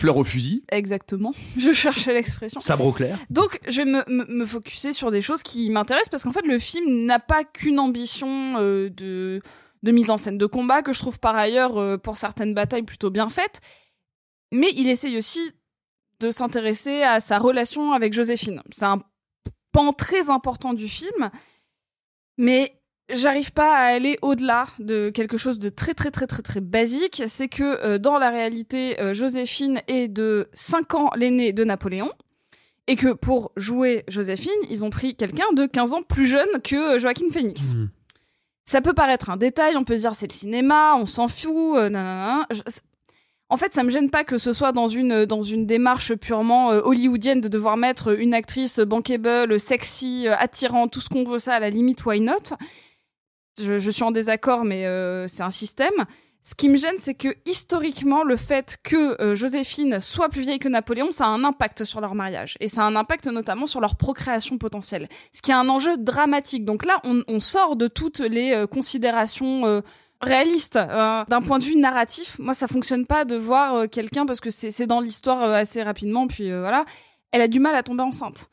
Fleur 0.00 0.16
au 0.16 0.24
fusil. 0.24 0.64
exactement. 0.72 1.32
Je 1.56 1.72
cherchais 1.72 2.12
l'expression. 2.14 2.60
Sabre 2.60 2.86
au 2.86 2.92
clair. 2.92 3.18
Donc, 3.30 3.60
je 3.68 3.82
vais 3.82 3.84
me, 3.84 4.02
me, 4.08 4.24
me 4.24 4.46
focuser 4.46 4.92
sur 4.92 5.10
des 5.10 5.22
choses 5.22 5.42
qui 5.42 5.70
m'intéressent 5.70 6.08
parce 6.08 6.24
qu'en 6.24 6.32
fait, 6.32 6.46
le 6.46 6.58
film 6.58 7.04
n'a 7.04 7.18
pas 7.18 7.44
qu'une 7.44 7.78
ambition 7.78 8.54
euh, 8.58 8.88
de, 8.90 9.40
de 9.82 9.92
mise 9.92 10.10
en 10.10 10.16
scène 10.16 10.38
de 10.38 10.46
combat 10.46 10.82
que 10.82 10.92
je 10.92 10.98
trouve 10.98 11.20
par 11.20 11.36
ailleurs 11.36 11.76
euh, 11.78 11.98
pour 11.98 12.16
certaines 12.16 12.54
batailles 12.54 12.82
plutôt 12.82 13.10
bien 13.10 13.28
faites, 13.28 13.60
mais 14.50 14.70
il 14.76 14.88
essaye 14.88 15.16
aussi 15.18 15.52
de 16.20 16.30
s'intéresser 16.30 17.02
à 17.02 17.20
sa 17.20 17.38
relation 17.38 17.92
avec 17.92 18.12
Joséphine. 18.12 18.62
C'est 18.70 18.84
un 18.84 19.02
pan 19.72 19.92
très 19.92 20.30
important 20.30 20.72
du 20.72 20.88
film, 20.88 21.30
mais 22.38 22.81
j'arrive 23.14 23.52
pas 23.52 23.74
à 23.76 23.80
aller 23.94 24.18
au-delà 24.22 24.66
de 24.78 25.10
quelque 25.10 25.36
chose 25.36 25.58
de 25.58 25.68
très 25.68 25.94
très 25.94 26.10
très 26.10 26.26
très 26.26 26.42
très 26.42 26.60
basique. 26.60 27.22
C'est 27.26 27.48
que 27.48 27.62
euh, 27.84 27.98
dans 27.98 28.18
la 28.18 28.30
réalité, 28.30 29.00
euh, 29.00 29.14
Joséphine 29.14 29.80
est 29.88 30.08
de 30.08 30.48
5 30.52 30.94
ans 30.94 31.10
l'aînée 31.16 31.52
de 31.52 31.64
Napoléon. 31.64 32.10
Et 32.88 32.96
que 32.96 33.12
pour 33.12 33.52
jouer 33.56 34.04
Joséphine, 34.08 34.50
ils 34.68 34.84
ont 34.84 34.90
pris 34.90 35.14
quelqu'un 35.14 35.52
de 35.54 35.66
15 35.66 35.92
ans 35.94 36.02
plus 36.02 36.26
jeune 36.26 36.48
que 36.64 36.96
euh, 36.96 36.98
Joaquin 36.98 37.30
Phoenix. 37.30 37.70
Hmm. 37.72 37.88
Ça 38.64 38.80
peut 38.80 38.92
paraître 38.94 39.30
un 39.30 39.36
détail, 39.36 39.76
on 39.76 39.84
peut 39.84 39.94
se 39.96 40.00
dire 40.02 40.14
c'est 40.14 40.26
le 40.30 40.34
cinéma, 40.34 40.94
on 40.96 41.06
s'en 41.06 41.28
fout, 41.28 41.76
euh, 41.76 41.88
nanana. 41.88 42.46
Je- 42.50 42.60
En 43.48 43.56
fait, 43.58 43.74
ça 43.74 43.82
me 43.82 43.90
gêne 43.90 44.08
pas 44.10 44.24
que 44.24 44.38
ce 44.38 44.52
soit 44.54 44.72
dans 44.72 44.88
une 44.88 45.26
dans 45.26 45.42
une 45.42 45.66
démarche 45.66 46.14
purement 46.14 46.68
hollywoodienne 46.70 47.40
de 47.42 47.48
devoir 47.48 47.76
mettre 47.76 48.18
une 48.18 48.32
actrice 48.34 48.78
bankable, 48.80 49.60
sexy, 49.60 50.26
attirante, 50.28 50.90
tout 50.90 51.00
ce 51.02 51.08
qu'on 51.10 51.24
veut 51.24 51.38
ça 51.38 51.54
à 51.56 51.60
la 51.60 51.68
limite, 51.68 52.04
why 52.06 52.18
not? 52.20 52.56
Je, 53.58 53.90
suis 53.90 54.02
en 54.02 54.10
désaccord, 54.10 54.64
mais 54.64 54.86
euh, 54.86 55.28
c'est 55.28 55.42
un 55.42 55.50
système. 55.50 55.92
Ce 56.42 56.54
qui 56.54 56.68
me 56.68 56.76
gêne, 56.76 56.96
c'est 56.98 57.14
que 57.14 57.28
historiquement, 57.46 58.24
le 58.24 58.36
fait 58.36 58.78
que 58.82 59.20
euh, 59.22 59.36
Joséphine 59.36 60.00
soit 60.00 60.28
plus 60.28 60.40
vieille 60.40 60.58
que 60.58 60.68
Napoléon, 60.68 61.12
ça 61.12 61.26
a 61.26 61.28
un 61.28 61.44
impact 61.44 61.84
sur 61.84 62.00
leur 62.00 62.14
mariage. 62.16 62.56
Et 62.60 62.66
ça 62.68 62.82
a 62.82 62.84
un 62.84 62.96
impact 62.96 63.28
notamment 63.28 63.66
sur 63.66 63.80
leur 63.80 63.94
procréation 63.94 64.58
potentielle. 64.58 65.08
Ce 65.32 65.40
qui 65.40 65.52
est 65.52 65.54
un 65.54 65.68
enjeu 65.68 65.96
dramatique. 65.98 66.64
Donc 66.64 66.84
là, 66.84 67.00
on, 67.04 67.40
sort 67.40 67.76
de 67.76 67.86
toutes 67.86 68.18
les 68.18 68.52
euh, 68.52 68.66
considérations 68.66 69.82
réalistes. 70.20 70.74
D'un 70.74 71.42
point 71.42 71.58
de 71.58 71.64
vue 71.64 71.76
narratif, 71.76 72.38
moi, 72.38 72.54
ça 72.54 72.66
fonctionne 72.66 73.06
pas 73.06 73.24
de 73.24 73.36
voir 73.36 73.88
quelqu'un, 73.88 74.26
parce 74.26 74.40
que 74.40 74.50
c'est 74.50 74.86
dans 74.86 75.00
l'histoire 75.00 75.42
assez 75.42 75.82
rapidement, 75.82 76.26
puis 76.26 76.50
voilà, 76.50 76.84
elle 77.32 77.40
a 77.40 77.48
du 77.48 77.58
mal 77.58 77.74
à 77.74 77.82
tomber 77.82 78.02
enceinte. 78.02 78.48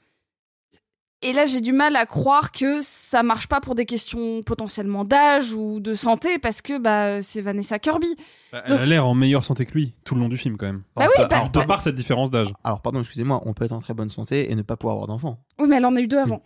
Et 1.21 1.33
là, 1.33 1.45
j'ai 1.45 1.59
du 1.59 1.73
mal 1.73 1.97
à 1.97 2.05
croire 2.05 2.53
que 2.53 2.79
ça 2.81 3.23
marche 3.23 3.47
pas 3.47 3.59
pour 3.59 3.75
des 3.75 3.85
questions 3.85 4.41
potentiellement 4.41 5.03
d'âge 5.03 5.51
ou 5.53 5.81
de 5.81 5.93
santé, 5.93 6.39
parce 6.39 6.61
que 6.61 6.77
bah, 6.77 7.21
c'est 7.21 7.41
Vanessa 7.41 7.77
Kirby. 7.77 8.07
Bah, 8.53 8.61
Donc- 8.61 8.77
Elle 8.77 8.83
a 8.83 8.85
l'air 8.85 9.05
en 9.05 9.15
meilleure 9.15 9.43
santé 9.43 9.65
que 9.65 9.73
lui 9.73 9.93
tout 10.05 10.15
le 10.15 10.21
long 10.21 10.29
du 10.29 10.37
film 10.37 10.55
quand 10.55 10.67
même. 10.67 10.83
Bah 10.95 11.07
oui, 11.07 11.25
bah- 11.29 11.35
Alors, 11.37 11.49
de 11.49 11.59
par 11.65 11.81
cette 11.81 11.95
différence 11.95 12.31
d'âge. 12.31 12.53
Alors, 12.63 12.81
pardon, 12.81 13.01
excusez-moi, 13.01 13.41
on 13.45 13.53
peut 13.53 13.65
être 13.65 13.73
en 13.73 13.79
très 13.79 13.93
bonne 13.93 14.09
santé 14.09 14.49
et 14.49 14.55
ne 14.55 14.61
pas 14.61 14.77
pouvoir 14.77 14.93
avoir 14.93 15.07
d'enfant. 15.07 15.43
Oui, 15.59 15.67
mais 15.67 15.75
elle 15.75 15.85
en 15.85 15.95
a 15.97 15.99
eu 15.99 16.07
deux 16.07 16.19
avant. 16.19 16.41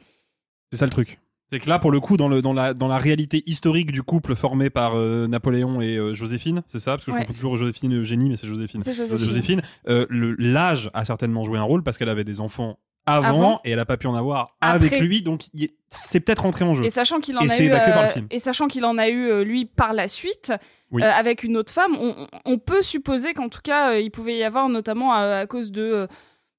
C'est 0.72 0.78
ça 0.80 0.86
le 0.86 0.92
truc. 0.92 1.20
C'est 1.52 1.60
que 1.60 1.70
là, 1.70 1.78
pour 1.78 1.92
le 1.92 2.00
coup, 2.00 2.18
dans, 2.18 2.28
le, 2.30 2.42
dans, 2.42 2.54
la, 2.54 2.74
dans 2.74 2.88
la 2.88 2.98
réalité 2.98 3.44
historique 3.46 3.92
du 3.92 4.02
couple 4.02 4.34
formé 4.34 4.72
par 4.72 4.94
euh, 4.96 5.28
Napoléon 5.28 5.82
et 5.82 5.98
euh, 5.98 6.16
Joséphine, 6.16 6.64
c'est 6.66 6.80
ça? 6.80 6.94
Parce 6.94 7.06
que 7.06 7.12
je 7.12 7.16
Ouais. 7.18 7.22
confonds 7.26 7.34
toujours 7.38 7.58
Joséphine 7.58 7.92
et 7.92 7.96
Eugénie, 7.98 8.28
mais 8.28 8.38
c'est 8.38 8.48
Joséphine. 8.48 8.82
C'est 8.82 8.94
Joséphine. 8.96 9.62
euh, 9.88 10.08
le- 10.10 10.34
l'âge 10.40 10.90
a 10.96 11.06
certainement 11.06 11.44
joué 11.44 11.60
un 11.60 11.64
rôle 11.64 11.84
parce 11.84 12.00
qu'elle 12.00 12.10
avait 12.10 12.24
des 12.24 12.40
enfants 12.42 12.80
avant, 13.06 13.28
Avant. 13.28 13.62
et 13.66 13.72
elle 13.72 13.80
a 13.80 13.86
pas 13.86 13.98
pu 13.98 14.08
en 14.08 14.16
avoir 14.16 14.56
Après. 14.62 14.88
avec 14.88 15.00
lui, 15.02 15.22
donc 15.22 15.46
c'est 15.90 16.20
peut-être 16.22 16.44
rentré 16.44 16.64
en 16.66 16.74
jeu. 16.74 16.86
Et 16.86 16.90
sachant 16.90 17.20
qu'il 17.20 17.38
en 17.38 17.42
a 17.42 17.60
eu, 17.60 17.72
euh, 17.72 18.08
film. 18.10 18.28
et 18.32 18.40
sachant 18.40 18.68
qu'il 18.68 18.86
en 18.86 18.98
a 18.98 19.10
eu 19.10 19.28
euh, 19.30 19.44
lui 19.44 19.66
par 19.66 19.94
la 19.94 20.08
suite 20.08 20.54
Oui. 20.92 21.04
euh, 21.04 21.12
avec 21.12 21.44
une 21.44 21.58
autre 21.58 21.74
femme, 21.74 21.96
on, 22.00 22.28
on 22.46 22.58
peut 22.58 22.82
supposer 22.82 23.34
qu'en 23.34 23.50
tout 23.50 23.62
cas 23.64 23.96
il 23.96 24.10
pouvait 24.10 24.38
y 24.38 24.44
avoir 24.44 24.70
notamment 24.70 25.14
à, 25.14 25.40
à 25.40 25.46
cause 25.48 25.72
de, 25.72 26.08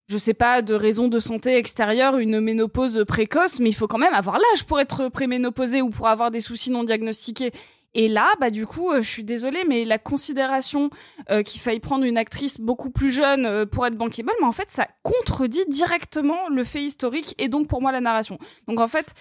je 0.09 0.19
sais 0.19 0.35
pas, 0.35 0.61
de 0.61 0.75
raisons 0.75 1.09
de 1.09 1.19
santé 1.19 1.57
extérieures, 1.57 2.19
une 2.19 2.41
ménopause 2.41 3.05
précoce, 3.09 3.59
mais 3.59 3.71
il 3.71 3.75
faut 3.75 3.89
quand 3.89 3.99
même 3.99 4.15
avoir 4.15 4.37
l'âge 4.39 4.65
pour 4.65 4.79
être 4.81 5.09
préménopausé 5.09 5.81
ou 5.83 5.89
pour 5.91 6.09
avoir 6.09 6.31
des 6.31 6.41
soucis 6.43 6.71
non 6.71 6.85
diagnostiqués. 6.85 7.53
Et 7.95 8.09
là, 8.09 8.33
bah 8.41 8.51
du 8.51 8.67
coup, 8.67 8.91
euh, 8.91 9.03
je 9.03 9.09
suis 9.09 9.25
désolée, 9.25 9.63
mais 9.69 9.85
la 9.85 9.99
considération 9.99 10.91
euh, 11.31 11.43
qu'il 11.43 11.61
faille 11.61 11.81
prendre 11.81 12.05
une 12.05 12.19
actrice 12.19 12.61
beaucoup 12.61 12.91
plus 12.91 13.11
jeune 13.11 13.47
euh, 13.47 13.67
pour 13.67 13.87
être 13.87 13.97
bankable, 13.97 14.33
mais 14.41 14.47
en 14.47 14.53
fait, 14.53 14.71
ça 14.71 14.89
contredit 15.03 15.65
directement 15.69 16.49
le 16.49 16.65
fait 16.65 16.83
historique 16.83 17.35
et 17.39 17.49
donc 17.49 17.69
pour 17.69 17.81
moi 17.81 17.93
la 17.93 18.01
narration. 18.01 18.39
Donc 18.67 18.81
en 18.81 18.89
fait, 18.89 19.15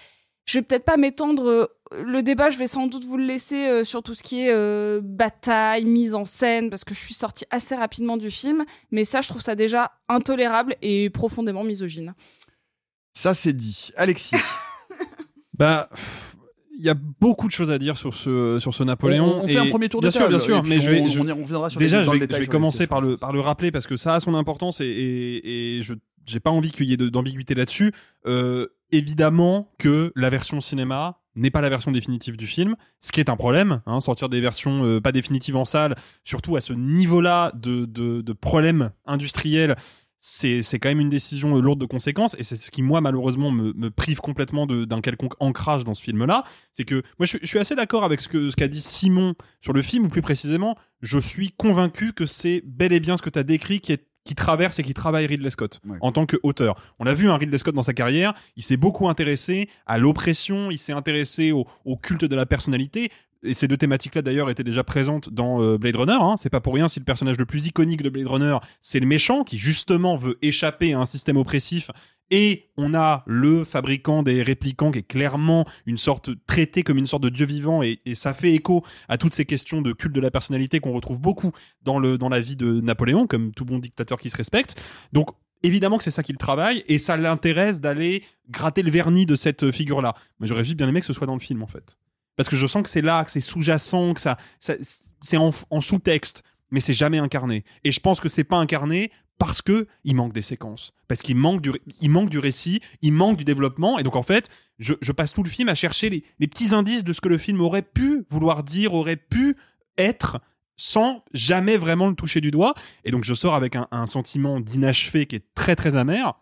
je 0.46 0.58
vais 0.58 0.62
peut-être 0.62 0.84
pas 0.84 0.96
m'étendre. 0.96 1.48
euh, 1.48 1.66
le 1.92 2.22
débat, 2.22 2.50
je 2.50 2.58
vais 2.58 2.66
sans 2.66 2.86
doute 2.86 3.04
vous 3.04 3.16
le 3.16 3.24
laisser 3.24 3.68
euh, 3.68 3.84
sur 3.84 4.02
tout 4.02 4.14
ce 4.14 4.22
qui 4.22 4.42
est 4.42 4.52
euh, 4.52 5.00
bataille, 5.02 5.84
mise 5.84 6.14
en 6.14 6.24
scène, 6.24 6.70
parce 6.70 6.84
que 6.84 6.94
je 6.94 7.00
suis 7.00 7.14
sortie 7.14 7.44
assez 7.50 7.74
rapidement 7.74 8.16
du 8.16 8.30
film. 8.30 8.64
Mais 8.90 9.04
ça, 9.04 9.20
je 9.20 9.28
trouve 9.28 9.42
ça 9.42 9.54
déjà 9.54 9.92
intolérable 10.08 10.76
et 10.82 11.08
profondément 11.10 11.64
misogyne. 11.64 12.14
Ça, 13.12 13.32
c'est 13.34 13.52
dit. 13.52 13.90
Alexis. 13.96 14.36
Bah, 15.56 15.88
il 16.76 16.84
y 16.84 16.88
a 16.88 16.94
beaucoup 16.94 17.46
de 17.46 17.52
choses 17.52 17.70
à 17.70 17.78
dire 17.78 17.96
sur 17.98 18.14
ce 18.14 18.58
sur 18.60 18.74
ce 18.74 18.82
Napoléon. 18.84 19.24
On- 19.40 19.44
on 19.44 19.46
fait 19.46 19.54
et- 19.54 19.58
un 19.58 19.66
premier 19.70 19.88
tour 19.88 20.00
de 20.00 20.08
bien 20.08 20.10
sûr, 20.10 20.28
bien 20.28 20.38
sûr. 20.38 20.62
Mais 20.64 20.80
je 20.80 20.90
vais, 20.90 21.08
je- 21.08 21.20
on 21.20 21.68
sur 21.70 21.78
déjà, 21.78 22.02
je 22.02 22.10
vais, 22.10 22.18
détail 22.18 22.26
je 22.26 22.26
vais 22.26 22.28
sur 22.28 22.38
les 22.40 22.46
commencer 22.46 22.86
par 22.86 23.00
le 23.00 23.16
par 23.16 23.32
le 23.32 23.40
rappeler 23.40 23.70
parce 23.70 23.86
que 23.86 23.96
ça 23.96 24.14
a 24.14 24.20
son 24.20 24.34
importance 24.34 24.80
et 24.80 24.86
et, 24.86 25.78
et 25.78 25.82
je 25.82 25.94
j'ai 26.26 26.40
pas 26.40 26.50
envie 26.50 26.70
qu'il 26.70 26.86
y 26.86 26.92
ait 26.94 26.96
d'ambiguïté 26.96 27.54
là-dessus. 27.54 27.92
Euh, 28.26 28.68
évidemment 28.92 29.72
que 29.78 30.12
la 30.16 30.30
version 30.30 30.60
cinéma 30.60 31.20
n'est 31.36 31.50
pas 31.50 31.60
la 31.60 31.68
version 31.68 31.90
définitive 31.90 32.36
du 32.36 32.46
film, 32.46 32.76
ce 33.00 33.10
qui 33.12 33.20
est 33.20 33.28
un 33.28 33.36
problème. 33.36 33.82
Hein, 33.86 34.00
sortir 34.00 34.28
des 34.28 34.40
versions 34.40 34.84
euh, 34.84 35.00
pas 35.00 35.10
définitives 35.12 35.56
en 35.56 35.64
salle, 35.64 35.96
surtout 36.22 36.56
à 36.56 36.60
ce 36.60 36.72
niveau-là 36.72 37.50
de, 37.56 37.84
de, 37.86 38.20
de 38.22 38.32
problèmes 38.32 38.90
industriels, 39.04 39.74
c'est 40.26 40.78
quand 40.78 40.88
même 40.88 41.00
une 41.00 41.10
décision 41.10 41.54
euh, 41.56 41.60
lourde 41.60 41.78
de 41.80 41.84
conséquences. 41.86 42.34
Et 42.38 42.44
c'est 42.44 42.56
ce 42.56 42.70
qui, 42.70 42.80
moi, 42.80 43.02
malheureusement, 43.02 43.50
me, 43.50 43.74
me 43.74 43.90
prive 43.90 44.20
complètement 44.20 44.66
d'un 44.66 45.00
quelconque 45.02 45.34
ancrage 45.38 45.84
dans 45.84 45.92
ce 45.92 46.02
film-là. 46.02 46.44
C'est 46.72 46.84
que 46.84 46.96
moi, 47.18 47.26
je, 47.26 47.26
suis- 47.26 47.38
je 47.42 47.46
suis 47.46 47.58
assez 47.58 47.74
d'accord 47.74 48.04
avec 48.04 48.20
ce 48.22 48.28
que 48.28 48.48
ce 48.48 48.56
qu'a 48.56 48.68
dit 48.68 48.80
Simon 48.80 49.34
sur 49.60 49.74
le 49.74 49.82
film, 49.82 50.06
ou 50.06 50.08
plus 50.08 50.22
précisément, 50.22 50.76
je 51.02 51.18
suis 51.18 51.52
convaincu 51.52 52.14
que 52.14 52.24
c'est 52.24 52.62
bel 52.64 52.94
et 52.94 53.00
bien 53.00 53.18
ce 53.18 53.22
que 53.22 53.28
tu 53.30 53.38
as 53.38 53.42
décrit 53.42 53.80
qui 53.80 53.92
est 53.92 54.06
qui 54.26 54.34
traverse 54.34 54.78
et 54.78 54.82
qui 54.82 54.94
travaille 54.94 55.26
Ridley 55.26 55.50
Scott 55.50 55.82
en 56.00 56.10
tant 56.10 56.24
qu'auteur. 56.24 56.76
On 56.98 57.04
a 57.04 57.12
vu 57.12 57.28
un 57.28 57.36
Ridley 57.36 57.58
Scott 57.58 57.74
dans 57.74 57.82
sa 57.82 57.92
carrière, 57.92 58.32
il 58.56 58.62
s'est 58.62 58.78
beaucoup 58.78 59.06
intéressé 59.10 59.68
à 59.84 59.98
l'oppression, 59.98 60.70
il 60.70 60.78
s'est 60.78 60.94
intéressé 60.94 61.52
au, 61.52 61.66
au 61.84 61.98
culte 61.98 62.24
de 62.24 62.34
la 62.34 62.46
personnalité. 62.46 63.10
Et 63.44 63.54
ces 63.54 63.68
deux 63.68 63.76
thématiques-là 63.76 64.22
d'ailleurs 64.22 64.50
étaient 64.50 64.64
déjà 64.64 64.82
présentes 64.84 65.30
dans 65.30 65.62
euh, 65.62 65.78
Blade 65.78 65.96
Runner. 65.96 66.18
Hein. 66.18 66.34
C'est 66.38 66.50
pas 66.50 66.60
pour 66.60 66.74
rien 66.74 66.88
si 66.88 66.98
le 66.98 67.04
personnage 67.04 67.38
le 67.38 67.46
plus 67.46 67.66
iconique 67.66 68.02
de 68.02 68.08
Blade 68.08 68.26
Runner, 68.26 68.56
c'est 68.80 69.00
le 69.00 69.06
méchant 69.06 69.44
qui 69.44 69.58
justement 69.58 70.16
veut 70.16 70.38
échapper 70.42 70.94
à 70.94 71.00
un 71.00 71.04
système 71.04 71.36
oppressif. 71.36 71.90
Et 72.30 72.70
on 72.76 72.94
a 72.94 73.22
le 73.26 73.64
fabricant 73.64 74.22
des 74.22 74.42
réplicants 74.42 74.90
qui 74.90 75.00
est 75.00 75.06
clairement 75.06 75.66
une 75.84 75.98
sorte 75.98 76.30
traité 76.46 76.82
comme 76.82 76.96
une 76.96 77.06
sorte 77.06 77.22
de 77.22 77.28
dieu 77.28 77.44
vivant 77.44 77.82
et, 77.82 78.00
ça 78.14 78.32
fait 78.32 78.52
écho 78.52 78.82
à 79.08 79.18
toutes 79.18 79.34
ces 79.34 79.44
questions 79.44 79.82
de 79.82 79.92
culte 79.92 80.14
de 80.14 80.20
la 80.20 80.30
personnalité 80.30 80.80
qu'on 80.80 80.92
retrouve 80.92 81.20
beaucoup 81.20 81.52
dans 81.82 81.98
le 81.98 82.16
dans 82.16 82.30
la 82.30 82.40
vie 82.40 82.56
de 82.56 82.80
Napoléon 82.80 83.26
comme 83.26 83.52
tout 83.52 83.64
bon 83.64 83.78
dictateur 83.78 84.18
qui 84.18 84.30
se 84.30 84.36
respecte. 84.36 84.80
Donc 85.12 85.30
évidemment 85.62 85.98
que 85.98 86.04
c'est 86.04 86.10
ça 86.10 86.22
qu'il 86.22 86.38
travaille 86.38 86.82
et 86.88 86.98
ça 86.98 87.16
l'intéresse 87.18 87.80
d'aller 87.80 88.24
gratter 88.48 88.82
le 88.82 88.90
vernis 88.90 89.26
de 89.26 89.36
cette 89.36 89.70
figure-là. 89.70 90.14
Mais 90.40 90.46
j'aurais 90.46 90.64
juste 90.64 90.78
bien 90.78 90.88
aimé 90.88 91.00
que 91.00 91.06
ce 91.06 91.12
soit 91.12 91.26
dans 91.26 91.34
le 91.34 91.40
film 91.40 91.62
en 91.62 91.66
fait. 91.66 91.98
Parce 92.36 92.48
que 92.48 92.56
je 92.56 92.66
sens 92.66 92.82
que 92.82 92.88
c'est 92.88 93.02
là, 93.02 93.24
que 93.24 93.30
c'est 93.30 93.40
sous-jacent, 93.40 94.14
que 94.14 94.20
ça, 94.20 94.36
c'est 94.58 95.36
en, 95.36 95.80
sous-texte, 95.80 96.42
mais 96.70 96.80
c'est 96.80 96.94
jamais 96.94 97.18
incarné. 97.18 97.64
Et 97.84 97.92
je 97.92 98.00
pense 98.00 98.20
que 98.20 98.28
c'est 98.28 98.44
pas 98.44 98.56
incarné 98.56 99.10
parce 99.38 99.62
que 99.62 99.86
il 100.04 100.14
manque 100.14 100.32
des 100.32 100.42
séquences, 100.42 100.94
parce 101.08 101.20
qu'il 101.20 101.36
manque 101.36 101.60
du, 101.60 101.72
il 102.00 102.10
manque 102.10 102.30
du 102.30 102.38
récit, 102.38 102.80
il 103.02 103.12
manque 103.12 103.36
du 103.36 103.44
développement, 103.44 103.98
et 103.98 104.02
donc 104.02 104.16
en 104.16 104.22
fait, 104.22 104.48
je, 104.78 105.12
passe 105.12 105.32
tout 105.32 105.42
le 105.42 105.48
film 105.48 105.68
à 105.68 105.74
chercher 105.74 106.10
les, 106.10 106.46
petits 106.46 106.74
indices 106.74 107.04
de 107.04 107.12
ce 107.12 107.20
que 107.20 107.28
le 107.28 107.38
film 107.38 107.60
aurait 107.60 107.82
pu 107.82 108.24
vouloir 108.30 108.62
dire, 108.62 108.94
aurait 108.94 109.16
pu 109.16 109.56
être, 109.98 110.40
sans 110.76 111.24
jamais 111.32 111.76
vraiment 111.76 112.08
le 112.08 112.14
toucher 112.14 112.40
du 112.40 112.50
doigt. 112.50 112.74
Et 113.04 113.10
donc 113.10 113.24
je 113.24 113.34
sors 113.34 113.54
avec 113.54 113.76
un, 113.76 114.06
sentiment 114.06 114.60
d'inachevé 114.60 115.26
qui 115.26 115.36
est 115.36 115.54
très 115.54 115.76
très 115.76 115.94
amer. 115.96 116.34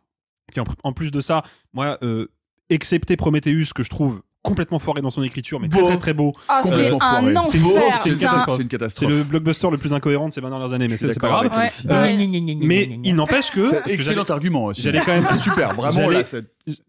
En, 0.57 0.65
en 0.83 0.93
plus 0.93 1.11
de 1.11 1.21
ça, 1.21 1.43
moi, 1.73 1.99
euh, 2.03 2.29
excepté 2.71 3.17
Prometheus 3.17 3.73
que 3.75 3.83
je 3.83 3.91
trouve 3.91 4.23
complètement 4.43 4.79
foiré 4.79 5.01
dans 5.03 5.11
son 5.11 5.23
écriture, 5.23 5.61
mais 5.61 5.69
très 5.69 5.81
Beau. 5.81 5.87
très 5.89 5.99
très 5.99 6.15
beau. 6.15 6.33
Ah, 6.49 6.63
c'est 6.65 6.89
un 6.91 7.37
enfer. 7.37 7.49
C'est 7.53 7.59
beau, 7.59 7.79
c'est 8.03 8.11
une 8.11 8.19
catastrophe. 8.19 8.57
C'est 8.57 8.63
une 8.63 8.69
C'est 8.69 8.69
catastrophe. 8.69 9.11
le 9.11 9.23
blockbuster 9.23 9.71
le 9.71 9.79
plus 9.79 9.95
incohérent 9.95 10.29
de 10.29 10.33
ces 10.33 10.41
20 10.41 10.51
dernières 10.51 10.73
années, 10.73 10.89
mais 10.89 10.97
c'est 10.97 11.07
pas 11.09 11.29
d'accord 11.29 11.45
grave. 11.45 11.71
ouais. 11.87 12.17
Mais 12.63 12.99
il 13.05 13.15
n'empêche 13.15 13.51
que. 13.51 13.89
Excellent 13.89 14.25
argument 14.25 14.65
aussi. 14.65 14.83
J'allais 14.83 15.01
quand 15.01 15.15
même. 15.15 15.27
Super, 15.43 15.75
vraiment 15.75 16.09
là. 16.11 16.23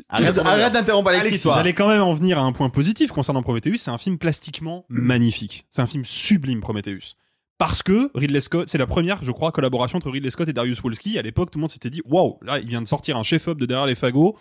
Arrête, 0.10 0.74
d'interrompre 0.74 1.10
Alexis. 1.10 1.50
J'allais 1.54 1.74
quand 1.74 1.88
même 1.88 2.02
en 2.02 2.14
venir 2.14 2.38
à 2.40 2.42
un 2.42 2.52
point 2.52 2.70
positif 2.70 3.12
concernant 3.12 3.44
Prometheus. 3.44 3.78
C'est 3.78 3.92
un 3.92 3.98
film 3.98 4.18
plastiquement 4.18 4.86
magnifique. 4.90 5.66
C'est 5.70 5.82
un 5.82 5.88
film 5.88 6.06
sublime, 6.06 6.62
Prometheus. 6.62 7.16
Parce 7.60 7.84
que 7.84 8.10
Ridley 8.16 8.42
Scott, 8.42 8.68
c'est 8.68 8.78
la 8.78 8.88
première, 8.88 9.24
je 9.24 9.32
crois, 9.32 9.52
collaboration 9.52 9.98
entre 9.98 10.10
Ridley 10.10 10.32
Scott 10.32 10.50
et 10.50 10.54
Darius 10.54 10.82
Wolski. 10.82 11.18
À 11.18 11.22
l'époque, 11.22 11.52
tout 11.52 11.60
le 11.60 11.62
monde 11.62 11.70
s'était 11.70 11.92
dit, 11.92 12.02
waouh, 12.04 12.38
là, 12.42 12.60
il 12.60 12.68
vient 12.68 12.82
de 12.82 12.88
sortir 12.88 13.16
un 13.16 13.24
chef-op 13.24 13.60
de 13.60 13.66
derrière 13.66 13.86
les 13.86 13.96
fagots. 13.96 14.36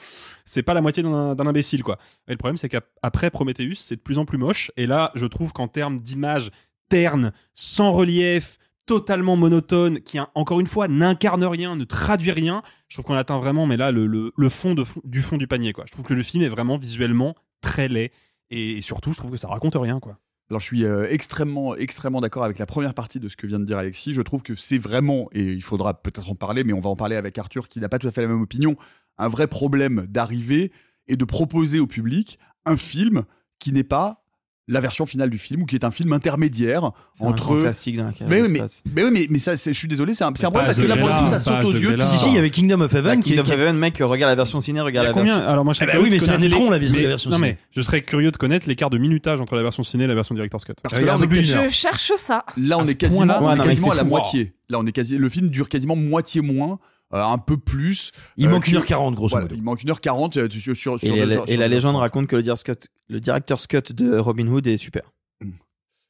C'est 0.45 0.63
pas 0.63 0.75
la 0.75 0.81
moitié 0.81 1.03
d'un 1.03 1.39
imbécile, 1.39 1.83
quoi. 1.83 1.99
Et 2.27 2.33
le 2.33 2.39
problème, 2.39 2.57
c'est 2.57 2.69
qu'après 2.69 3.31
Prometheus, 3.31 3.75
c'est 3.77 3.97
de 3.97 4.01
plus 4.01 4.19
en 4.19 4.25
plus 4.25 4.39
moche. 4.39 4.73
Et 4.77 4.87
là, 4.87 5.13
je 5.15 5.27
trouve 5.27 5.53
qu'en 5.53 5.69
termes 5.69 6.01
d'image 6.01 6.51
terne, 6.89 7.33
sans 7.55 7.93
relief, 7.93 8.59
totalement 8.87 9.37
monotone, 9.37 10.01
qui 10.01 10.19
encore 10.35 10.59
une 10.59 10.67
fois 10.67 10.89
n'incarne 10.89 11.45
rien, 11.45 11.77
ne 11.77 11.85
traduit 11.85 12.33
rien, 12.33 12.63
je 12.89 12.97
trouve 12.97 13.05
qu'on 13.05 13.15
atteint 13.15 13.39
vraiment, 13.39 13.67
mais 13.67 13.77
là, 13.77 13.93
le, 13.93 14.33
fond- 14.49 14.75
du 15.05 15.23
fond 15.23 15.37
du 15.37 15.47
panier, 15.47 15.73
quoi. 15.73 15.85
Je 15.87 15.93
trouve 15.93 16.05
que 16.05 16.15
le 16.15 16.23
film 16.23 16.43
est 16.43 16.49
vraiment 16.49 16.77
visuellement 16.77 17.37
très 17.61 17.89
laid. 17.89 18.11
Et 18.51 18.81
surtout, 18.83 19.13
je 19.13 19.19
trouve 19.19 19.31
que 19.31 19.37
ça 19.37 19.49
raconte 19.49 19.77
rien, 19.77 20.01
quoi. 20.01 20.19
Alors 20.51 20.61
je 20.61 20.67
suis 20.67 20.85
euh, 20.85 21.07
extrêmement, 21.09 21.75
extrêmement 21.77 22.21
d'accord 22.21 22.45
avec 22.45 22.59
la 22.59 22.67
première 22.67 22.95
partie 22.95 23.21
de 23.21 23.29
ce 23.29 23.37
que 23.37 23.47
vient 23.47 23.59
de 23.59 23.65
dire 23.65 23.79
Alexis. 23.79 24.13
Je 24.13 24.23
trouve 24.23 24.43
que 24.43 24.55
c'est 24.55 24.79
vraiment, 24.79 25.29
et 25.33 25.53
il 25.53 25.63
faudra 25.63 26.03
peut-être 26.03 26.31
en 26.31 26.35
parler, 26.35 26.65
mais 26.65 26.73
on 26.73 26.81
va 26.81 26.91
en 26.91 26.97
parler 26.97 27.17
avec 27.17 27.39
Arthur 27.39 27.69
qui 27.69 27.81
n'a 27.81 27.89
pas 27.89 27.99
tout 27.99 28.07
à 28.07 28.11
fait 28.11 28.23
la 28.23 28.29
même 28.29 28.43
opinion, 28.43 28.77
un 29.19 29.29
vrai 29.29 29.47
problème 29.47 30.07
d'arriver 30.09 30.73
et 31.09 31.17
de 31.17 31.25
proposer 31.25 31.81
au 31.81 31.87
public 31.87 32.39
un 32.65 32.77
film 32.77 33.25
qui 33.59 33.73
n'est 33.73 33.85
pas 33.85 34.22
la 34.69 34.81
version 34.81 35.07
finale 35.07 35.29
du 35.29 35.39
film 35.39 35.63
ou 35.63 35.67
qui 35.67 35.75
est 35.75 35.85
un 35.85 35.91
film 35.91 36.13
intermédiaire 36.13 36.93
C'est 37.13 37.25
un 37.25 37.29
entre 37.29 37.45
grand 37.55 37.63
classique 37.63 37.97
dans 37.97 38.05
la 38.07 38.13
carrière 38.13 38.29
mais, 38.29 38.43
oui, 38.49 38.61
mais, 38.95 39.03
oui, 39.05 39.11
mais, 39.13 39.27
mais 39.29 39.39
ça, 39.39 39.57
c'est- 39.57 39.73
je 39.73 39.79
suis 39.79 39.89
désolé, 39.89 40.15
c'est 40.15 40.23
un, 40.25 40.33
c'est 40.37 40.47
un 40.47 40.51
problème 40.51 40.67
parce 40.67 40.79
que 40.79 40.87
là, 40.87 40.97
pour 40.97 41.09
le 41.09 41.15
coup, 41.15 41.27
ça 41.27 41.39
H2G, 41.39 41.41
saute 41.41 41.65
aux 41.65 41.73
yeux. 41.73 41.91
H2G 41.91 41.97
là. 41.97 42.05
Si, 42.05 42.17
si, 42.17 42.29
il 42.29 42.35
y 42.35 42.39
avait 42.39 42.51
Kingdom 42.51 42.81
of 42.81 42.95
Heaven 42.95 43.21
qui, 43.23 43.31
Kingdom 43.31 43.43
qui- 43.43 43.53
of 43.53 43.59
Heaven, 43.59 43.77
mec, 43.77 43.99
regarde 44.01 44.31
la 44.31 44.37
version 44.37 44.61
ciné, 44.61 44.81
regarde 44.81 45.09
la 45.09 45.13
combien 45.13 45.35
version. 45.35 45.51
Alors 45.51 45.65
moi, 45.65 45.75
je 45.75 45.79
serais 45.81 45.87
Eh 45.89 45.91
curieux 45.91 46.05
oui, 46.05 46.11
de 46.11 46.15
mais 46.15 46.21
c'est 46.21 46.31
un 46.31 46.35
connaître 46.35 46.55
étron, 46.57 46.71
la 46.71 46.79
vision 46.79 46.95
de 46.95 46.99
la 47.01 47.05
mais- 47.05 47.09
version 47.09 47.31
Non 47.31 47.37
ciné. 47.37 47.49
mais 47.49 47.59
je 47.75 47.81
serais 47.83 48.03
curieux 48.03 48.31
de 48.31 48.37
connaître 48.37 48.69
l'écart 48.69 48.91
de 48.91 48.99
minutage 48.99 49.41
entre 49.41 49.57
la 49.57 49.63
version 49.63 49.83
ciné 49.83 50.05
et 50.05 50.07
la 50.07 50.15
version 50.15 50.35
director's 50.35 50.65
cut. 50.65 50.75
Parce 50.83 50.95
Il 50.97 51.01
que 51.01 51.07
là, 51.07 51.15
un 51.15 51.19
on 51.21 51.23
est. 51.23 51.43
Je 51.43 51.69
cherche 51.71 52.13
ça. 52.17 52.45
Là, 52.57 52.79
on 52.79 52.87
À 52.87 52.91
est 52.91 52.95
quasiment, 52.95 53.27
non, 53.27 53.49
à 53.49 53.57
la 53.97 54.05
moitié. 54.05 54.53
Là, 54.69 54.79
on 54.79 54.87
est 54.87 54.93
quasi, 54.93 55.19
le 55.19 55.29
film 55.29 55.49
dure 55.49 55.69
quasiment 55.69 55.97
moitié 55.97 56.41
moins, 56.41 56.79
un 57.13 57.39
peu 57.39 57.57
plus. 57.57 58.11
Il 58.37 58.47
Euh, 58.47 58.51
manque 58.51 58.65
que- 58.65 58.71
1h40, 58.71 59.15
grosso 59.15 59.31
Voilà, 59.31 59.45
modo. 59.45 59.55
il 59.55 59.63
manque 59.63 59.83
1h40 59.85 60.37
euh, 60.39 60.49
sur, 60.51 60.77
sur, 60.77 60.95
Et, 60.97 61.07
sur 61.07 61.17
la- 61.17 61.35
heures- 61.37 61.45
et 61.49 61.53
sur 61.53 61.61
la 61.61 61.69
légende 61.69 61.97
raconte 61.97 62.27
que 62.27 62.37
le 62.37 62.43
director's 62.43 62.65
cut, 62.79 62.89
le 63.09 63.21
director's 63.21 63.67
cut 63.67 63.93
de 63.93 64.17
Robin 64.19 64.47
Hood 64.49 64.67
est 64.67 64.77
super. 64.79 65.03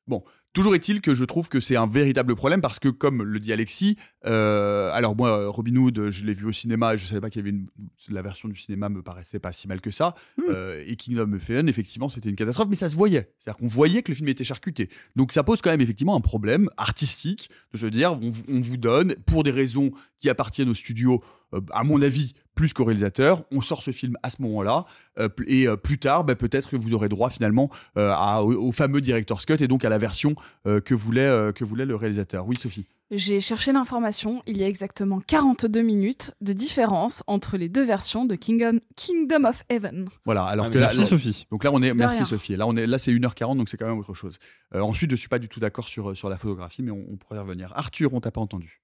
Bon, 0.07 0.23
Toujours 0.53 0.75
est-il 0.75 1.01
que 1.01 1.15
je 1.15 1.25
trouve 1.25 1.49
que 1.49 1.61
c'est 1.61 1.77
un 1.77 1.87
véritable 1.87 2.35
problème 2.37 2.61
parce 2.61 2.79
que, 2.79 2.91
comme 2.91 3.23
le 3.23 3.41
dit 3.41 3.55
Alexis, 3.55 3.97
euh, 4.27 4.91
alors 4.93 5.17
moi, 5.17 5.49
Robin 5.49 5.75
Hood, 5.77 6.11
je 6.11 6.27
l'ai 6.27 6.35
vu 6.35 6.45
au 6.45 6.53
cinéma 6.53 6.93
et 6.93 6.99
je 6.99 7.07
savais 7.07 7.23
pas 7.23 7.31
qu'il 7.31 7.39
y 7.41 7.43
avait 7.49 7.51
une. 7.57 7.69
La 8.11 8.21
version 8.21 8.51
du 8.51 8.57
cinéma 8.61 8.91
me 8.91 9.03
paraissait 9.03 9.39
pas 9.39 9.53
si 9.53 9.67
mal 9.67 9.81
que 9.81 9.91
ça. 9.91 10.15
Euh, 10.51 10.85
et 10.87 10.97
Kingdom 10.97 11.33
of 11.33 11.49
Heaven, 11.49 11.69
effectivement, 11.71 12.11
c'était 12.11 12.29
une 12.29 12.37
catastrophe, 12.37 12.69
mais 12.69 12.77
ça 12.77 12.91
se 12.91 12.97
voyait. 12.97 13.33
C'est-à-dire 13.39 13.59
qu'on 13.61 13.67
voyait 13.67 14.03
que 14.03 14.11
le 14.11 14.15
film 14.17 14.29
était 14.29 14.45
charcuté. 14.45 14.91
Donc 15.17 15.33
ça 15.33 15.43
pose 15.43 15.63
quand 15.63 15.71
même 15.71 15.81
effectivement 15.81 16.17
un 16.17 16.21
problème 16.21 16.69
artistique 16.77 17.49
de 17.73 17.79
se 17.79 17.87
dire 17.87 18.13
on, 18.21 18.31
vous- 18.31 18.45
on 18.49 18.61
vous 18.61 18.77
donne, 18.77 19.15
pour 19.27 19.45
des 19.45 19.51
raisons 19.53 19.91
qui 20.19 20.29
appartiennent 20.29 20.69
au 20.69 20.75
studio, 20.75 21.23
euh, 21.55 21.61
à 21.73 21.83
mon 21.83 22.03
avis, 22.03 22.35
plus 22.55 22.73
qu'au 22.73 22.85
réalisateur, 22.85 23.45
on 23.51 23.63
sort 23.63 23.83
ce 23.83 23.91
film 23.91 24.17
à 24.23 24.31
ce 24.31 24.43
moment-là. 24.43 24.85
euh, 25.19 25.29
et 25.47 25.67
euh, 25.69 25.77
plus 25.77 25.99
tard, 25.99 26.25
bah, 26.25 26.35
peut-être 26.35 26.69
que 26.71 26.77
vous 26.77 26.95
aurez 26.95 27.09
droit 27.09 27.31
finalement 27.31 27.71
euh, 27.97 28.11
à- 28.15 28.43
au, 28.43 28.53
au 28.69 28.73
fameux 28.73 29.01
director's 29.01 29.45
cut 29.47 29.57
et 29.61 29.69
donc 29.69 29.85
à 29.85 29.89
la 29.89 29.99
version 29.99 30.35
euh, 30.67 30.81
que, 30.81 30.95
voulait, 30.95 31.21
euh, 31.23 31.53
que 31.53 31.65
voulait 31.65 31.87
le 31.87 31.97
réalisateur. 31.97 32.47
Oui, 32.47 32.57
Sophie. 32.57 32.87
J'ai 33.15 33.43
cherché 33.43 33.73
l'information. 33.73 34.43
Il 34.47 34.57
y 34.57 34.65
a 34.65 34.69
exactement 34.69 35.21
42 35.27 35.83
minutes 35.83 36.33
de 36.41 36.55
différence 36.55 37.23
entre 37.27 37.59
les 37.59 37.69
deux 37.69 37.85
versions 37.85 38.25
de 38.25 38.35
Kingdom, 38.37 38.79
Kingdom 38.97 39.45
of 39.45 39.65
Heaven. 39.69 40.09
Voilà, 40.25 40.45
alors 40.45 40.67
Ah, 40.67 40.71
que 40.71 40.79
merci, 40.79 41.01
là- 41.01 41.05
Sophie. 41.05 41.47
Donc 41.51 41.63
là, 41.65 41.71
on 41.75 41.83
est. 41.83 41.89
De 41.91 41.93
Merci 41.95 42.19
rien. 42.19 42.25
Sophie. 42.25 42.57
Là, 42.57 42.67
on 42.67 42.75
est. 42.75 42.87
Là, 42.87 42.97
c'est 42.97 43.13
1h40, 43.13 43.59
donc 43.59 43.69
c'est 43.69 43.77
quand 43.77 43.87
même 43.87 43.99
autre 43.99 44.15
chose. 44.15 44.39
Euh, 44.75 44.81
ensuite, 44.81 45.11
je 45.11 45.17
suis 45.17 45.29
pas 45.29 45.39
du 45.39 45.49
tout 45.49 45.61
d'accord 45.61 45.87
sur, 45.89 46.17
sur 46.17 46.31
la 46.31 46.39
photographie, 46.39 46.83
mais 46.83 46.91
on, 46.91 47.05
on 47.13 47.17
pourrait 47.17 47.37
y 47.37 47.41
revenir. 47.43 47.71
Arthur, 47.77 48.15
on 48.15 48.21
t'a 48.21 48.31
pas 48.31 48.41
entendu. 48.41 48.81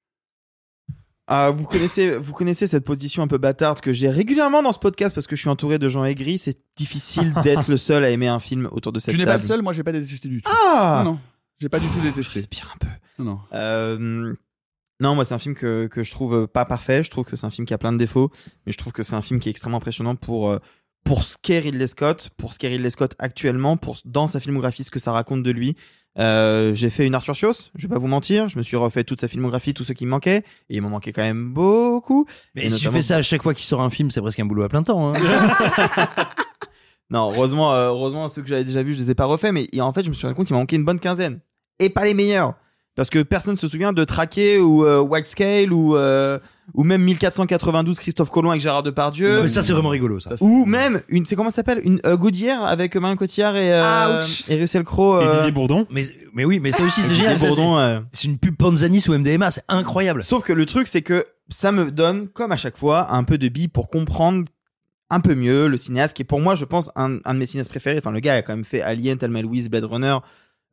Ah, 1.30 1.50
vous 1.50 1.64
connaissez, 1.64 2.16
vous 2.16 2.32
connaissez 2.32 2.66
cette 2.66 2.84
position 2.84 3.22
un 3.22 3.28
peu 3.28 3.36
bâtarde 3.36 3.80
que 3.80 3.92
j'ai 3.92 4.08
régulièrement 4.08 4.62
dans 4.62 4.72
ce 4.72 4.78
podcast 4.78 5.14
parce 5.14 5.26
que 5.26 5.36
je 5.36 5.42
suis 5.42 5.50
entouré 5.50 5.78
de 5.78 5.88
gens 5.90 6.04
aigris. 6.04 6.38
C'est 6.38 6.58
difficile 6.74 7.34
d'être 7.42 7.68
le 7.68 7.76
seul 7.76 8.02
à 8.02 8.10
aimer 8.10 8.28
un 8.28 8.40
film 8.40 8.66
autour 8.72 8.92
de 8.92 8.98
cette 8.98 9.12
tu 9.12 9.18
n'es 9.18 9.26
pas 9.26 9.32
table. 9.32 9.42
le 9.42 9.46
seul, 9.46 9.62
moi, 9.62 9.74
j'ai 9.74 9.82
pas 9.82 9.92
détesté 9.92 10.28
du 10.28 10.40
tout. 10.40 10.50
Ah 10.50 11.02
Non, 11.04 11.12
non. 11.12 11.18
J'ai 11.60 11.68
pas 11.68 11.80
du 11.80 11.86
tout 11.86 12.00
détesté. 12.00 12.38
Respire 12.38 12.74
un 12.74 12.78
peu. 12.78 13.22
Non, 13.22 13.24
non. 13.24 13.40
Euh, 13.52 14.34
non, 15.00 15.14
moi 15.14 15.24
c'est 15.24 15.34
un 15.34 15.38
film 15.38 15.54
que, 15.54 15.86
que 15.86 16.02
je 16.02 16.10
trouve 16.10 16.48
pas 16.48 16.64
parfait. 16.64 17.04
Je 17.04 17.10
trouve 17.10 17.24
que 17.24 17.36
c'est 17.36 17.46
un 17.46 17.50
film 17.50 17.66
qui 17.66 17.74
a 17.74 17.78
plein 17.78 17.92
de 17.92 17.98
défauts, 17.98 18.30
mais 18.66 18.72
je 18.72 18.78
trouve 18.78 18.92
que 18.92 19.02
c'est 19.02 19.14
un 19.14 19.22
film 19.22 19.38
qui 19.38 19.48
est 19.48 19.50
extrêmement 19.50 19.76
impressionnant 19.76 20.16
pour 20.16 20.50
euh, 20.50 20.58
pour 21.04 21.22
ce 21.22 21.36
qu'est 21.40 21.60
Ridley 21.60 21.86
Scott, 21.86 22.30
pour 22.36 22.52
ce 22.52 22.58
qu'est 22.58 22.68
Ridley 22.68 22.90
Scott 22.90 23.14
actuellement, 23.18 23.76
pour 23.76 23.98
dans 24.04 24.26
sa 24.26 24.40
filmographie 24.40 24.84
ce 24.84 24.90
que 24.90 24.98
ça 24.98 25.12
raconte 25.12 25.42
de 25.42 25.50
lui. 25.50 25.76
Euh, 26.18 26.74
j'ai 26.74 26.90
fait 26.90 27.06
une 27.06 27.14
Arthur 27.14 27.34
Chios, 27.34 27.70
je 27.76 27.86
vais 27.86 27.92
pas 27.94 28.00
vous 28.00 28.08
mentir, 28.08 28.48
je 28.48 28.58
me 28.58 28.62
suis 28.64 28.76
refait 28.76 29.04
toute 29.04 29.20
sa 29.20 29.28
filmographie, 29.28 29.72
tout 29.72 29.84
ce 29.84 29.92
qui 29.92 30.04
me 30.04 30.10
manquait, 30.10 30.38
et 30.68 30.76
il 30.76 30.82
m'en 30.82 30.88
manquait 30.90 31.12
quand 31.12 31.22
même 31.22 31.52
beaucoup. 31.52 32.26
Mais 32.56 32.64
Et 32.64 32.70
si 32.70 32.80
tu 32.80 32.88
fais 32.90 33.02
ça 33.02 33.16
à 33.16 33.22
chaque 33.22 33.42
fois 33.42 33.54
qu'il 33.54 33.64
sort 33.64 33.82
un 33.82 33.90
film, 33.90 34.10
c'est 34.10 34.20
presque 34.20 34.40
un 34.40 34.46
boulot 34.46 34.64
à 34.64 34.68
plein 34.68 34.82
temps. 34.82 35.14
hein. 35.14 35.18
Non, 37.10 37.32
heureusement, 37.34 37.72
euh, 37.72 37.88
heureusement, 37.88 38.28
ceux 38.28 38.42
que 38.42 38.48
j'avais 38.48 38.64
déjà 38.64 38.82
vus, 38.82 38.92
je 38.92 38.98
les 38.98 39.10
ai 39.10 39.14
pas 39.14 39.24
refaits, 39.24 39.52
mais 39.52 39.66
en 39.80 39.92
fait, 39.94 40.02
je 40.02 40.10
me 40.10 40.14
suis 40.14 40.26
rendu 40.26 40.36
compte 40.36 40.46
qu'il 40.46 40.54
m'a 40.54 40.60
manqué 40.60 40.76
une 40.76 40.84
bonne 40.84 41.00
quinzaine. 41.00 41.40
Et 41.78 41.88
pas 41.88 42.04
les 42.04 42.12
meilleurs. 42.12 42.54
Parce 42.96 43.08
que 43.08 43.22
personne 43.22 43.56
se 43.56 43.66
souvient 43.68 43.92
de 43.94 44.04
Traqué 44.04 44.58
ou 44.58 44.84
euh, 44.84 45.00
White 45.00 45.26
Scale 45.28 45.72
ou, 45.72 45.96
euh, 45.96 46.38
ou 46.74 46.84
même 46.84 47.02
1492 47.02 47.98
Christophe 47.98 48.30
Colomb 48.30 48.50
avec 48.50 48.60
Gérard 48.62 48.82
Depardieu. 48.82 49.42
Mais 49.42 49.48
ça, 49.48 49.62
c'est 49.62 49.72
vraiment 49.72 49.88
rigolo, 49.88 50.20
ça. 50.20 50.34
Ou 50.40 50.64
même 50.64 51.02
une, 51.08 51.24
c'est 51.24 51.34
comment 51.36 51.50
ça 51.50 51.56
s'appelle? 51.56 51.80
Une 51.84 52.00
euh, 52.06 52.16
Goudière 52.16 52.62
avec 52.64 52.94
Marion 52.96 53.16
Cotillard 53.16 53.56
et, 53.56 53.72
euh, 53.72 54.18
Ouch. 54.20 54.44
et 54.48 54.60
Russell 54.60 54.84
Crowe. 54.84 55.20
Et 55.22 55.26
euh, 55.26 55.36
Didier 55.36 55.52
Bourdon. 55.52 55.86
Mais, 55.90 56.04
mais 56.34 56.44
oui, 56.44 56.60
mais 56.60 56.72
ça 56.72 56.82
aussi, 56.84 57.02
c'est 57.02 57.14
génial. 57.14 57.38
Bourdon, 57.38 57.76
c'est- 57.76 57.82
euh. 57.82 58.00
C'est 58.12 58.28
une 58.28 58.38
pub 58.38 58.56
Panzani 58.56 59.02
ou 59.08 59.12
MDMA, 59.14 59.50
c'est 59.50 59.64
incroyable. 59.68 60.22
Sauf 60.22 60.44
que 60.44 60.52
le 60.52 60.66
truc, 60.66 60.88
c'est 60.88 61.02
que 61.02 61.24
ça 61.48 61.72
me 61.72 61.90
donne, 61.90 62.28
comme 62.28 62.52
à 62.52 62.56
chaque 62.56 62.76
fois, 62.76 63.12
un 63.14 63.24
peu 63.24 63.38
de 63.38 63.48
billes 63.48 63.68
pour 63.68 63.88
comprendre 63.88 64.44
un 65.10 65.20
peu 65.20 65.34
mieux 65.34 65.68
le 65.68 65.78
cinéaste, 65.78 66.14
qui 66.14 66.20
est 66.22 66.26
pour 66.26 66.40
moi, 66.40 66.54
je 66.54 66.66
pense, 66.66 66.90
un, 66.94 67.18
un 67.24 67.32
de 67.34 67.38
mes 67.38 67.46
cinéastes 67.46 67.70
préférés. 67.70 67.96
Enfin, 67.98 68.10
le 68.10 68.20
gars 68.20 68.34
a 68.34 68.42
quand 68.42 68.52
même 68.54 68.64
fait 68.64 68.82
Alien, 68.82 69.16
Thelma 69.16 69.38
et 69.38 69.42
Louise, 69.42 69.70
Blade 69.70 69.84
Runner. 69.84 70.18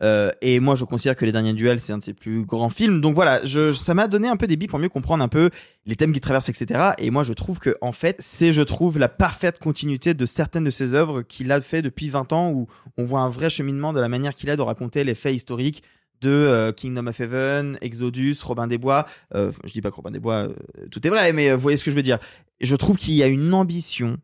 Euh, 0.03 0.31
et 0.41 0.59
moi, 0.59 0.75
je 0.75 0.83
considère 0.83 1.15
que 1.15 1.25
Les 1.25 1.31
Derniers 1.31 1.53
Duels, 1.53 1.79
c'est 1.79 1.93
un 1.93 1.97
de 1.99 2.03
ses 2.03 2.13
plus 2.13 2.43
grands 2.43 2.69
films. 2.69 3.01
Donc 3.01 3.15
voilà, 3.15 3.41
ça 3.73 3.93
m'a 3.93 4.07
donné 4.07 4.27
un 4.27 4.35
peu 4.35 4.47
des 4.47 4.57
billes 4.57 4.67
pour 4.67 4.79
mieux 4.79 4.89
comprendre 4.89 5.23
un 5.23 5.27
peu 5.27 5.49
les 5.85 5.95
thèmes 5.95 6.11
qu'il 6.11 6.21
traverse, 6.21 6.49
etc. 6.49 6.91
Et 6.97 7.11
moi, 7.11 7.23
je 7.23 7.33
trouve 7.33 7.59
que, 7.59 7.75
en 7.81 7.91
fait, 7.91 8.17
c'est, 8.19 8.51
je 8.51 8.61
trouve, 8.61 8.99
la 8.99 9.09
parfaite 9.09 9.59
continuité 9.59 10.13
de 10.13 10.25
certaines 10.25 10.65
de 10.65 10.71
ses 10.71 10.93
œuvres 10.93 11.21
qu'il 11.21 11.51
a 11.51 11.61
fait 11.61 11.81
depuis 11.81 12.09
20 12.09 12.33
ans, 12.33 12.51
où 12.51 12.67
on 12.97 13.05
voit 13.05 13.21
un 13.21 13.29
vrai 13.29 13.49
cheminement 13.49 13.93
de 13.93 13.99
la 13.99 14.09
manière 14.09 14.35
qu'il 14.35 14.49
a 14.49 14.55
de 14.55 14.61
raconter 14.61 15.03
les 15.03 15.15
faits 15.15 15.35
historiques 15.35 15.83
de 16.21 16.29
euh, 16.29 16.71
Kingdom 16.71 17.07
of 17.07 17.19
Heaven, 17.19 17.77
Exodus, 17.81 18.37
Robin 18.43 18.67
des 18.67 18.77
Bois. 18.77 19.05
Euh, 19.33 19.51
je 19.63 19.73
dis 19.73 19.81
pas 19.81 19.91
que 19.91 19.95
Robin 19.95 20.11
des 20.11 20.19
Bois, 20.19 20.47
euh, 20.47 20.53
tout 20.91 21.05
est 21.05 21.09
vrai, 21.09 21.33
mais 21.33 21.53
vous 21.53 21.61
voyez 21.61 21.77
ce 21.77 21.83
que 21.83 21.91
je 21.91 21.95
veux 21.95 22.01
dire. 22.01 22.19
Je 22.61 22.75
trouve 22.75 22.97
qu'il 22.97 23.13
y 23.13 23.23
a 23.23 23.27
une 23.27 23.53
ambition 23.53 24.17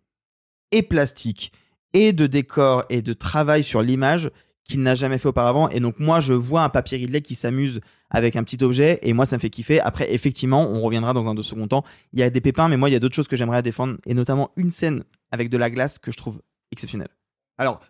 et 0.71 0.83
plastique 0.83 1.51
et 1.93 2.13
de 2.13 2.27
décor 2.27 2.85
et 2.89 3.01
de 3.01 3.13
travail 3.13 3.63
sur 3.63 3.81
l'image 3.81 4.31
qu'il 4.71 4.81
n'a 4.81 4.95
jamais 4.95 5.17
fait 5.17 5.27
auparavant. 5.27 5.69
Et 5.69 5.79
donc 5.79 5.99
moi, 5.99 6.19
je 6.19 6.33
vois 6.33 6.63
un 6.63 6.69
papier 6.69 6.97
Ridley 6.97 7.21
qui 7.21 7.35
s'amuse 7.35 7.81
avec 8.09 8.35
un 8.35 8.43
petit 8.43 8.63
objet 8.63 8.99
et 9.01 9.13
moi, 9.13 9.25
ça 9.25 9.37
me 9.37 9.41
fait 9.41 9.49
kiffer. 9.49 9.79
Après, 9.79 10.13
effectivement, 10.13 10.69
on 10.69 10.81
reviendra 10.81 11.13
dans 11.13 11.29
un 11.29 11.35
deux 11.35 11.43
second 11.43 11.67
temps. 11.67 11.83
Il 12.13 12.19
y 12.19 12.23
a 12.23 12.29
des 12.29 12.41
pépins, 12.41 12.67
mais 12.67 12.77
moi, 12.77 12.89
il 12.89 12.93
y 12.93 12.95
a 12.95 12.99
d'autres 12.99 13.15
choses 13.15 13.27
que 13.27 13.37
j'aimerais 13.37 13.61
défendre 13.61 13.97
et 14.05 14.13
notamment 14.13 14.51
une 14.55 14.69
scène 14.69 15.03
avec 15.31 15.49
de 15.49 15.57
la 15.57 15.69
glace 15.69 15.99
que 15.99 16.11
je 16.11 16.17
trouve 16.17 16.41
exceptionnelle. 16.71 17.09
Alors, 17.57 17.81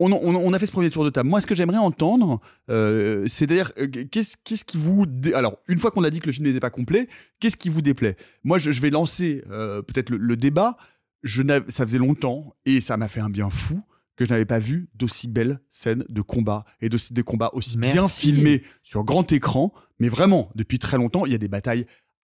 on, 0.00 0.52
a 0.52 0.58
fait 0.58 0.66
ce 0.66 0.72
premier 0.72 0.90
tour 0.90 1.04
de 1.04 1.10
table. 1.10 1.28
Moi, 1.28 1.40
ce 1.40 1.46
que 1.46 1.54
j'aimerais 1.54 1.78
entendre, 1.78 2.40
euh, 2.70 3.26
c'est 3.28 3.46
d'ailleurs, 3.46 3.72
qu'est-ce 4.10 4.36
qu'est-ce 4.42 4.64
qui 4.64 4.76
vous. 4.76 5.06
Alors, 5.32 5.58
une 5.68 5.78
fois 5.78 5.92
qu'on 5.92 6.02
a 6.02 6.10
dit 6.10 6.18
que 6.18 6.26
le 6.26 6.32
film 6.32 6.46
n'était 6.46 6.58
pas 6.58 6.70
complet, 6.70 7.08
qu'est-ce 7.38 7.56
qui 7.56 7.68
vous 7.68 7.82
déplaît? 7.82 8.16
Moi, 8.42 8.58
je, 8.58 8.80
vais 8.80 8.90
lancer 8.90 9.44
euh, 9.50 9.80
peut-être 9.80 10.10
le, 10.10 10.16
le 10.16 10.36
débat. 10.36 10.76
Je 11.22 11.44
ça 11.68 11.86
faisait 11.86 11.98
longtemps, 11.98 12.56
et 12.64 12.80
ça 12.80 12.96
m'a 12.96 13.06
fait 13.06 13.20
un 13.20 13.30
bien 13.30 13.48
fou, 13.48 13.80
que 14.22 14.28
je 14.28 14.34
n'avais 14.34 14.44
pas 14.44 14.58
vu 14.58 14.88
d'aussi 14.94 15.28
belles 15.28 15.60
scènes 15.70 16.04
de 16.08 16.20
combat, 16.22 16.64
et 16.80 16.88
d'aussi 16.88 17.12
des 17.12 17.22
combats 17.22 17.50
aussi 17.52 17.76
bien 17.76 18.08
filmés 18.08 18.62
sur 18.82 19.04
grand 19.04 19.30
écran. 19.32 19.72
Mais 19.98 20.08
vraiment, 20.08 20.50
depuis 20.54 20.78
très 20.78 20.96
longtemps, 20.96 21.26
il 21.26 21.32
y 21.32 21.34
a 21.34 21.38
des 21.38 21.48
batailles 21.48 21.86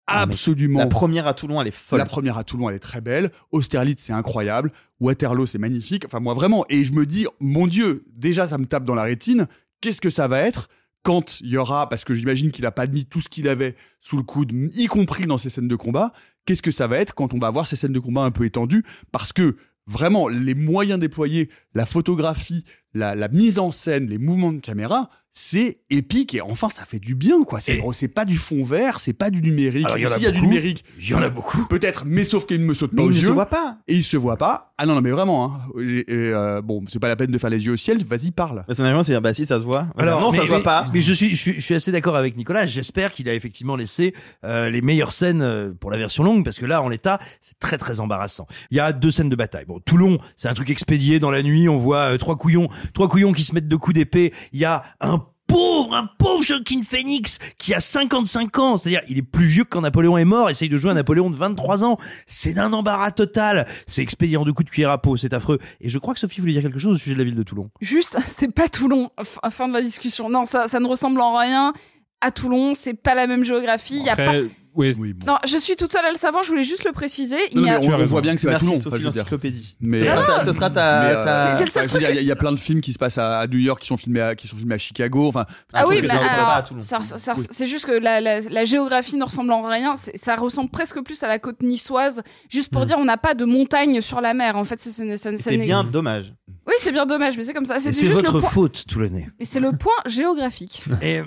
Ah, 0.06 0.22
absolument 0.22 0.80
La 0.80 0.86
première 0.86 1.26
à 1.26 1.34
Toulon, 1.34 1.60
elle 1.60 1.68
est 1.68 1.72
folle. 1.72 1.98
la 1.98 2.04
première 2.04 2.38
à 2.38 2.44
Toulon, 2.44 2.68
elle 2.68 2.76
est 2.76 2.80
très 2.80 3.00
belle. 3.00 3.30
Austerlitz, 3.52 4.02
c'est 4.02 4.12
incroyable. 4.12 4.72
Waterloo, 5.00 5.46
c'est 5.46 5.58
magnifique. 5.58 6.04
Enfin, 6.06 6.20
moi, 6.20 6.34
vraiment. 6.34 6.64
Et 6.68 6.84
je 6.84 6.92
me 6.92 7.06
dis, 7.06 7.26
mon 7.38 7.66
Dieu, 7.66 8.04
déjà, 8.12 8.46
ça 8.48 8.58
me 8.58 8.66
tape 8.66 8.84
dans 8.84 8.94
la 8.94 9.04
rétine. 9.04 9.46
Qu'est-ce 9.80 10.00
que 10.00 10.10
ça 10.10 10.28
va 10.28 10.40
être 10.40 10.68
quand 11.02 11.40
il 11.40 11.48
y 11.48 11.56
aura, 11.56 11.88
parce 11.88 12.04
que 12.04 12.14
j'imagine 12.14 12.52
qu'il 12.52 12.64
n'a 12.64 12.72
pas 12.72 12.86
mis 12.86 13.06
tout 13.06 13.20
ce 13.20 13.28
qu'il 13.28 13.48
avait 13.48 13.74
sous 14.00 14.16
le 14.16 14.22
coude, 14.22 14.52
y 14.74 14.86
compris 14.86 15.26
dans 15.26 15.38
ces 15.38 15.48
scènes 15.48 15.68
de 15.68 15.76
combat. 15.76 16.12
Qu'est-ce 16.44 16.62
que 16.62 16.70
ça 16.70 16.86
va 16.86 16.98
être 16.98 17.14
quand 17.14 17.32
on 17.32 17.38
va 17.38 17.46
avoir 17.46 17.66
ces 17.66 17.76
scènes 17.76 17.92
de 17.92 17.98
combat 18.00 18.22
un 18.22 18.30
peu 18.30 18.44
étendues? 18.44 18.84
Parce 19.12 19.32
que 19.32 19.56
vraiment, 19.90 20.28
les 20.28 20.54
moyens 20.54 21.00
déployés, 21.00 21.50
la 21.74 21.84
photographie, 21.84 22.64
la, 22.94 23.14
la 23.14 23.28
mise 23.28 23.58
en 23.58 23.70
scène, 23.70 24.08
les 24.08 24.18
mouvements 24.18 24.52
de 24.52 24.60
caméra, 24.60 25.10
c'est 25.32 25.78
épique 25.90 26.34
et 26.34 26.40
enfin 26.40 26.68
ça 26.70 26.84
fait 26.84 26.98
du 26.98 27.14
bien 27.14 27.44
quoi. 27.44 27.60
C'est 27.60 27.80
c'est 27.92 28.08
pas 28.08 28.24
du 28.24 28.36
fond 28.36 28.64
vert, 28.64 28.98
c'est 29.00 29.12
pas 29.12 29.30
du 29.30 29.40
numérique. 29.42 29.84
Alors, 29.86 29.98
il 29.98 30.02
y 30.02 30.06
en 30.06 30.10
a 30.10 30.14
S'il 30.14 30.24
y 30.24 30.26
a 30.26 30.30
du 30.32 30.40
beaucoup. 30.40 30.50
numérique, 30.50 30.84
Il 30.98 31.08
y 31.08 31.14
en 31.14 31.22
a 31.22 31.30
beaucoup. 31.30 31.64
Peut-être, 31.66 32.04
mais 32.06 32.24
sauf 32.24 32.46
qu'il 32.46 32.60
ne 32.60 32.64
me 32.66 32.74
saute 32.74 32.90
pas 32.90 33.02
Mais 33.02 33.08
aux 33.08 33.10
il 33.10 33.16
ne 33.16 33.20
yeux. 33.22 33.28
se 33.28 33.32
voit 33.32 33.46
pas. 33.46 33.78
Et 33.86 33.94
il 33.94 34.04
se 34.04 34.16
voit 34.16 34.36
pas. 34.36 34.72
Ah 34.76 34.86
non, 34.86 34.94
non, 34.94 35.00
mais 35.02 35.10
vraiment. 35.10 35.44
Hein. 35.44 35.60
Et, 35.80 35.98
et, 36.00 36.04
euh, 36.32 36.62
bon, 36.62 36.82
c'est 36.88 36.98
pas 36.98 37.08
la 37.08 37.16
peine 37.16 37.30
de 37.30 37.36
faire 37.38 37.50
les 37.50 37.64
yeux 37.64 37.72
au 37.72 37.76
ciel. 37.76 38.02
Vas-y, 38.04 38.30
parle. 38.30 38.64
Son 38.70 38.82
argument, 38.82 39.02
c'est 39.02 39.12
dire, 39.12 39.20
bah 39.20 39.34
si, 39.34 39.44
ça 39.44 39.58
se 39.58 39.62
voit. 39.62 39.86
Alors, 39.98 40.20
non, 40.20 40.30
mais, 40.32 40.38
ça 40.38 40.42
se 40.44 40.48
voit 40.48 40.58
mais- 40.58 40.64
pas. 40.64 40.86
Mais 40.94 41.00
je 41.02 41.12
suis, 41.12 41.30
je 41.30 41.34
suis, 41.36 41.54
je 41.54 41.60
suis 41.60 41.74
assez 41.74 41.92
d'accord 41.92 42.16
avec 42.16 42.36
Nicolas. 42.36 42.64
J'espère 42.66 43.12
qu'il 43.12 43.28
a 43.28 43.34
effectivement 43.34 43.76
laissé 43.76 44.14
euh, 44.44 44.70
les 44.70 44.80
meilleures 44.80 45.12
scènes 45.12 45.42
euh, 45.42 45.70
pour 45.78 45.90
la 45.90 45.98
version 45.98 46.24
longue, 46.24 46.44
parce 46.44 46.58
que 46.58 46.64
là, 46.66 46.80
en 46.82 46.88
l'état, 46.88 47.20
c'est 47.42 47.58
très 47.58 47.76
très 47.78 48.00
embarrassant. 48.00 48.46
Il 48.70 48.78
y 48.78 48.80
a 48.80 48.92
deux 48.92 49.10
scènes 49.10 49.28
de 49.28 49.36
bataille. 49.36 49.66
Bon, 49.66 49.80
Toulon, 49.80 50.18
c'est 50.36 50.48
un 50.48 50.54
truc 50.54 50.70
expédié 50.70 51.20
dans 51.20 51.30
la 51.30 51.42
nuit. 51.42 51.68
On 51.68 51.76
voit 51.78 52.12
euh, 52.14 52.16
trois 52.16 52.36
couillons, 52.36 52.68
trois 52.94 53.08
couillons 53.08 53.32
qui 53.32 53.44
se 53.44 53.54
mettent 53.54 53.68
de 53.68 53.76
coups 53.76 53.94
d'épée. 53.94 54.32
Il 54.52 54.58
y 54.60 54.64
a 54.64 54.82
un 55.02 55.18
pauvre, 55.50 55.94
un 55.94 56.06
pauvre 56.18 56.42
Joaquin 56.42 56.82
Phoenix 56.82 57.38
qui 57.58 57.74
a 57.74 57.80
55 57.80 58.58
ans. 58.58 58.78
C'est-à-dire, 58.78 59.02
il 59.08 59.18
est 59.18 59.22
plus 59.22 59.46
vieux 59.46 59.64
que 59.64 59.70
quand 59.70 59.80
Napoléon 59.80 60.16
est 60.16 60.24
mort. 60.24 60.50
Essaye 60.50 60.68
de 60.68 60.76
jouer 60.76 60.90
un 60.90 60.94
Napoléon 60.94 61.30
de 61.30 61.36
23 61.36 61.84
ans. 61.84 61.98
C'est 62.26 62.54
d'un 62.54 62.72
embarras 62.72 63.10
total. 63.10 63.66
C'est 63.86 64.02
expédié 64.02 64.36
en 64.36 64.44
deux 64.44 64.52
coups 64.52 64.66
de 64.66 64.70
cuillère 64.70 64.90
à 64.90 65.00
peau. 65.00 65.16
C'est 65.16 65.32
affreux. 65.32 65.58
Et 65.80 65.88
je 65.88 65.98
crois 65.98 66.14
que 66.14 66.20
Sophie 66.20 66.40
voulait 66.40 66.52
dire 66.52 66.62
quelque 66.62 66.78
chose 66.78 66.94
au 66.94 66.98
sujet 66.98 67.14
de 67.14 67.18
la 67.18 67.24
ville 67.24 67.36
de 67.36 67.42
Toulon. 67.42 67.70
Juste, 67.80 68.18
c'est 68.26 68.54
pas 68.54 68.68
Toulon, 68.68 69.10
fin 69.50 69.68
de 69.68 69.74
la 69.74 69.82
discussion. 69.82 70.28
Non, 70.30 70.44
ça, 70.44 70.68
ça 70.68 70.80
ne 70.80 70.86
ressemble 70.86 71.20
en 71.20 71.38
rien 71.38 71.72
à 72.20 72.30
Toulon, 72.30 72.74
c'est 72.74 72.94
pas 72.94 73.14
la 73.14 73.26
même 73.26 73.44
géographie. 73.44 73.96
il 73.98 74.04
y 74.04 74.10
a 74.10 74.16
pas... 74.16 74.34
Après, 74.72 74.94
oui. 74.98 75.14
Non, 75.26 75.36
je 75.46 75.56
suis 75.58 75.76
toute 75.76 75.90
seule 75.92 76.04
à 76.04 76.10
le 76.10 76.16
savoir, 76.16 76.42
je 76.44 76.48
voulais 76.50 76.64
juste 76.64 76.84
le 76.84 76.92
préciser. 76.92 77.36
Il 77.52 77.56
Non, 77.58 77.62
mais 77.64 77.70
a... 77.70 77.80
on, 77.80 78.00
on 78.02 78.06
voit 78.06 78.20
bien 78.20 78.34
que 78.34 78.40
c'est 78.40 78.50
pas 78.50 78.58
Toulon. 78.58 78.80
Sophie 78.80 79.02
l'encyclopédie. 79.02 79.76
Mais 79.80 80.00
Ce 80.00 80.06
sera 80.06 80.22
ta- 80.38 80.44
ce 80.44 80.52
sera 80.52 80.70
ta- 80.70 81.00
mais, 81.02 81.14
euh, 81.14 81.24
ta- 81.24 81.54
C'est- 81.54 81.64
le 81.64 81.70
seul 81.70 81.86
truc- 81.88 82.02
Il 82.08 82.14
y 82.24 82.30
a- 82.30 82.32
y, 82.32 82.36
plein 82.36 82.52
de 82.52 82.60
films 82.60 82.80
qui 82.80 82.92
se 82.92 82.98
passent 82.98 83.18
à, 83.18 83.46
New 83.46 83.58
York 83.58 83.80
qui 83.80 83.88
sont 83.88 83.96
filmés 83.96 84.20
à, 84.20 84.34
qui 84.34 84.46
sont 84.48 84.56
filmés 84.56 84.74
à 84.74 84.78
Chicago. 84.78 85.28
Enfin, 85.28 85.46
Ah 85.72 85.84
oui, 85.88 85.98
mais 86.00 86.08
ça- 86.08 86.14
ressemble 86.18 86.30
alors, 86.34 86.46
pas 86.46 86.54
à 86.54 86.62
Toulon. 86.62 86.82
ça- 86.82 87.00
ça- 87.00 87.18
ça- 87.18 87.34
c'est 87.50 87.66
juste 87.66 87.86
que 87.86 87.92
la, 87.92 88.20
la- 88.20 88.40
la 88.40 88.64
géographie 88.64 89.16
ne 89.16 89.24
ressemble 89.24 89.52
en 89.52 89.62
rien. 89.62 89.94
Ça 89.96 90.36
ressemble 90.36 90.70
presque 90.70 91.00
plus 91.02 91.22
à 91.22 91.28
la 91.28 91.38
côte 91.38 91.62
niçoise, 91.62 92.22
juste 92.48 92.70
pour 92.70 92.82
Hmm. 92.82 92.86
dire 92.86 92.96
on 92.98 93.04
n'a 93.04 93.16
pas 93.18 93.34
de 93.34 93.44
montagne 93.44 94.00
sur 94.00 94.20
la 94.20 94.34
mer. 94.34 94.56
En 94.56 94.64
fait, 94.64 94.80
c'est 94.80 95.56
bien 95.58 95.84
dommage. 95.84 96.32
Oui, 96.66 96.74
c'est 96.78 96.92
bien 96.92 97.06
dommage, 97.06 97.36
mais 97.36 97.42
c'est 97.42 97.52
comme 97.54 97.66
ça. 97.66 97.80
C'est 97.80 98.06
votre 98.06 98.40
faute, 98.40 98.84
Toulonnais. 98.86 99.28
Mais 99.38 99.44
c'est 99.44 99.60
le 99.60 99.72
point 99.72 99.92
géographique. 100.06 100.84
Et 101.02 101.18
euh, 101.18 101.24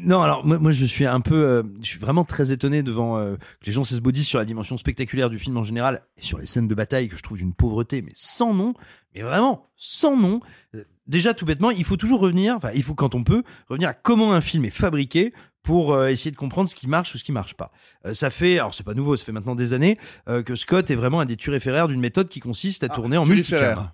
non, 0.00 0.20
alors 0.22 0.44
moi, 0.44 0.58
moi 0.58 0.72
je 0.72 0.84
suis 0.84 1.06
un 1.06 1.20
peu, 1.20 1.34
euh, 1.34 1.62
je 1.80 1.86
suis 1.86 1.98
vraiment 1.98 2.24
très 2.24 2.50
étonné 2.50 2.82
devant 2.82 3.18
euh, 3.18 3.36
que 3.36 3.66
les 3.66 3.72
gens 3.72 3.84
s'esbaudissent 3.84 4.28
sur 4.28 4.38
la 4.38 4.44
dimension 4.44 4.76
spectaculaire 4.76 5.30
du 5.30 5.38
film 5.38 5.56
en 5.56 5.62
général 5.62 6.02
et 6.16 6.22
sur 6.22 6.38
les 6.38 6.46
scènes 6.46 6.68
de 6.68 6.74
bataille 6.74 7.08
que 7.08 7.16
je 7.16 7.22
trouve 7.22 7.38
d'une 7.38 7.54
pauvreté 7.54 8.02
mais 8.02 8.12
sans 8.14 8.52
nom, 8.52 8.74
mais 9.14 9.22
vraiment 9.22 9.68
sans 9.76 10.16
nom. 10.16 10.40
Euh, 10.74 10.84
déjà 11.06 11.34
tout 11.34 11.44
bêtement, 11.44 11.70
il 11.70 11.84
faut 11.84 11.96
toujours 11.96 12.20
revenir, 12.20 12.56
enfin 12.56 12.70
il 12.74 12.82
faut 12.82 12.94
quand 12.94 13.14
on 13.14 13.24
peut 13.24 13.42
revenir 13.68 13.88
à 13.88 13.94
comment 13.94 14.32
un 14.32 14.40
film 14.40 14.64
est 14.64 14.70
fabriqué 14.70 15.32
pour 15.66 15.94
euh, 15.94 16.08
essayer 16.08 16.30
de 16.30 16.36
comprendre 16.36 16.68
ce 16.70 16.76
qui 16.76 16.86
marche 16.86 17.12
ou 17.14 17.18
ce 17.18 17.24
qui 17.24 17.32
marche 17.32 17.54
pas. 17.54 17.72
Euh, 18.06 18.14
ça 18.14 18.30
fait, 18.30 18.58
alors 18.58 18.72
c'est 18.72 18.84
pas 18.84 18.94
nouveau, 18.94 19.16
ça 19.16 19.24
fait 19.24 19.32
maintenant 19.32 19.56
des 19.56 19.72
années 19.72 19.98
euh, 20.28 20.44
que 20.44 20.54
Scott 20.54 20.90
est 20.92 20.94
vraiment 20.94 21.18
un 21.18 21.26
des 21.26 21.36
turiféraires 21.36 21.88
d'une 21.88 22.00
méthode 22.00 22.28
qui 22.28 22.38
consiste 22.38 22.84
à 22.84 22.88
tourner 22.88 23.16
en 23.16 23.26
turiféraire. 23.26 23.92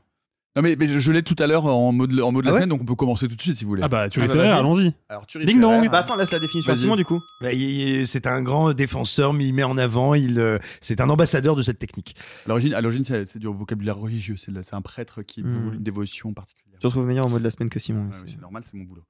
Non 0.55 0.61
mais, 0.61 0.77
mais 0.79 0.87
je 0.87 1.13
l'ai 1.13 1.23
tout 1.23 1.37
à 1.39 1.47
l'heure 1.47 1.65
en 1.65 1.93
mode 1.93 2.21
en 2.21 2.31
mode 2.31 2.45
de 2.45 2.49
Ah 2.49 2.51
la 2.51 2.55
ouais 2.55 2.59
semaine 2.61 2.69
donc 2.69 2.83
on 2.83 2.85
peut 2.85 2.95
commencer 2.95 3.27
tout 3.27 3.37
de 3.37 3.41
suite 3.41 3.57
si 3.57 3.65
vous 3.65 3.71
voulez. 3.71 3.83
Ah 3.83 3.89
bah, 3.89 4.11
tu 4.11 4.21
Ah 4.21 4.27
bah, 4.27 4.57
allons-y. 4.59 4.93
Alors 5.09 5.25
Ding 5.27 5.59
dong. 5.61 5.89
Bah 5.91 5.99
attends, 6.01 6.15
laisse 6.17 6.31
la 6.31 6.39
définition 6.41 6.73
à. 6.73 6.77
Simon 6.77 6.95
du 6.97 7.07
coup. 7.07 7.21
Bah, 7.41 7.53
il- 7.55 7.63
il- 8.01 8.07
c'est 8.07 8.27
un 8.27 8.43
grand 8.43 8.75
défenseur, 8.75 9.33
mais 9.33 9.47
il 9.47 9.55
met 9.55 9.63
en 9.63 9.79
avant, 9.79 10.13
il, 10.15 10.39
euh, 10.39 10.59
c'est 10.83 11.01
un 11.01 11.09
ambassadeur 11.09 11.57
de 11.57 11.63
cette 11.63 11.79
technique. 11.79 12.15
À 12.45 12.49
l'origine, 12.51 12.75
à 12.75 12.83
l'origine 12.83 13.03
c'est 13.05 13.25
c'est 13.27 13.39
du 13.39 13.47
vocabulaire 13.47 13.97
religieux, 13.97 14.37
c'est 14.37 14.53
un 14.75 14.83
prêtre 14.83 15.23
qui 15.23 15.41
voue 15.43 15.73
une 15.73 15.83
dévotion 15.83 16.35
particulière. 16.35 16.79
Je 16.83 16.87
retrouve 16.87 17.07
meilleur 17.07 17.25
au 17.25 17.29
mot 17.31 17.39
de 17.39 17.45
la 17.45 17.51
semaine 17.51 17.71
que 17.71 17.79
Simon. 17.79 18.11
Ah 18.13 18.17
c'est 18.29 18.41
normal, 18.41 18.63
c'est 18.67 18.77
mon 18.77 18.85
boulot. 18.85 19.05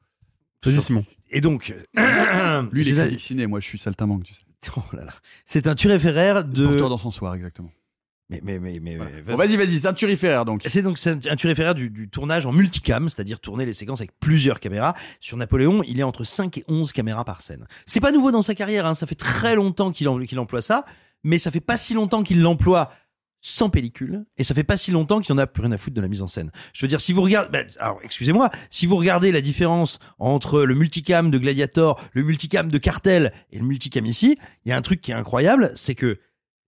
Vas-y, 0.65 0.81
Simon. 0.81 1.05
Et 1.33 1.41
donc, 1.41 1.75
Lui 1.95 1.95
il 1.97 2.89
est 2.89 2.95
c'est 2.95 3.01
un- 3.01 3.03
critique 3.05 3.21
ciné, 3.21 3.47
moi 3.49 3.59
je 3.59 3.67
suis 3.67 3.79
saltimbanque, 3.79 4.23
tu 4.25 4.35
sais. 4.35 4.71
oh 4.77 4.81
là 4.93 5.05
là. 5.07 5.13
c'est 5.45 5.67
un 5.67 5.75
turiféraire 5.75 6.45
de. 6.45 6.67
Porteur 6.69 6.89
dans 6.89 6.99
son 6.99 7.11
soir 7.11 7.35
exactement. 7.35 7.73
Mais 8.43 8.59
mais 8.59 8.59
mais 8.59 8.81
mais. 8.81 8.97
Voilà. 8.97 9.11
mais- 9.15 9.23
Bon, 9.23 9.37
vas-y 9.37 9.57
vas-y, 9.57 9.79
c'est 9.79 9.89
un 9.89 9.93
turiféraire 9.93 10.45
donc. 10.45 10.63
C'est 10.67 10.83
donc 10.83 10.99
un 11.07 11.19
un 11.31 11.37
turiféraire 11.37 11.75
du, 11.75 11.91
du 11.91 12.09
tournage 12.09 12.47
en 12.47 12.53
multicam, 12.53 13.09
c'est-à-dire 13.09 13.41
tourner 13.41 13.65
les 13.67 13.75
séquences 13.75 14.01
avec 14.01 14.13
plusieurs 14.21 14.61
caméras. 14.61 14.95
Sur 15.21 15.37
Napoléon, 15.37 15.83
il 15.87 16.01
est 16.01 16.05
entre 16.05 16.25
5 16.25 16.59
et 16.59 16.65
11 16.69 16.93
caméras 16.93 17.25
par 17.25 17.43
scène. 17.43 17.67
C'est 17.87 18.01
pas 18.01 18.13
nouveau 18.13 18.31
dans 18.31 18.43
sa 18.43 18.55
carrière, 18.55 18.87
hein, 18.87 18.95
ça 18.95 19.07
fait 19.07 19.15
très 19.15 19.55
longtemps 19.55 19.93
qu'il 19.93 20.09
en- 20.09 20.21
emploie 20.39 20.63
ça, 20.63 20.85
mais 21.25 21.39
ça 21.39 21.51
fait 21.51 21.61
pas 21.61 21.77
si 21.77 21.95
longtemps 21.95 22.23
qu'il 22.23 22.41
l'emploie 22.41 22.91
sans 23.45 23.71
pellicule, 23.71 24.25
et 24.39 24.45
ça 24.45 24.55
fait 24.55 24.63
pas 24.63 24.77
si 24.77 24.93
longtemps 24.93 25.21
qu'il 25.21 25.33
en 25.35 25.39
a 25.39 25.49
plus 25.49 25.63
rien 25.63 25.73
à 25.73 25.77
foutre 25.77 25.97
de 25.97 26.01
la 26.01 26.07
mise 26.07 26.23
en 26.23 26.29
scène. 26.29 26.53
Je 26.73 26.83
veux 26.85 26.89
dire, 26.89 27.01
si 27.01 27.13
vous 27.13 27.23
regardez, 27.23 27.51
ben, 27.51 27.67
alors 27.81 27.99
excusez-moi, 28.05 28.51
si 28.71 28.87
vous 28.87 28.95
regardez 28.95 29.33
la 29.33 29.41
différence 29.41 29.99
entre 30.21 30.63
le 30.63 30.77
multicam 30.77 31.29
de 31.29 31.39
Gladiator, 31.39 32.01
le 32.13 32.23
multicam 32.23 32.71
de 32.71 32.79
Cartel 32.79 33.33
et 33.51 33.59
le 33.59 33.65
multicam 33.65 34.07
ici, 34.07 34.39
il 34.65 34.69
y 34.69 34.73
a 34.73 34.77
un 34.77 34.83
truc 34.83 35.01
qui 35.01 35.11
est 35.11 35.15
incroyable, 35.15 35.73
c'est 35.75 35.97
que 35.97 36.21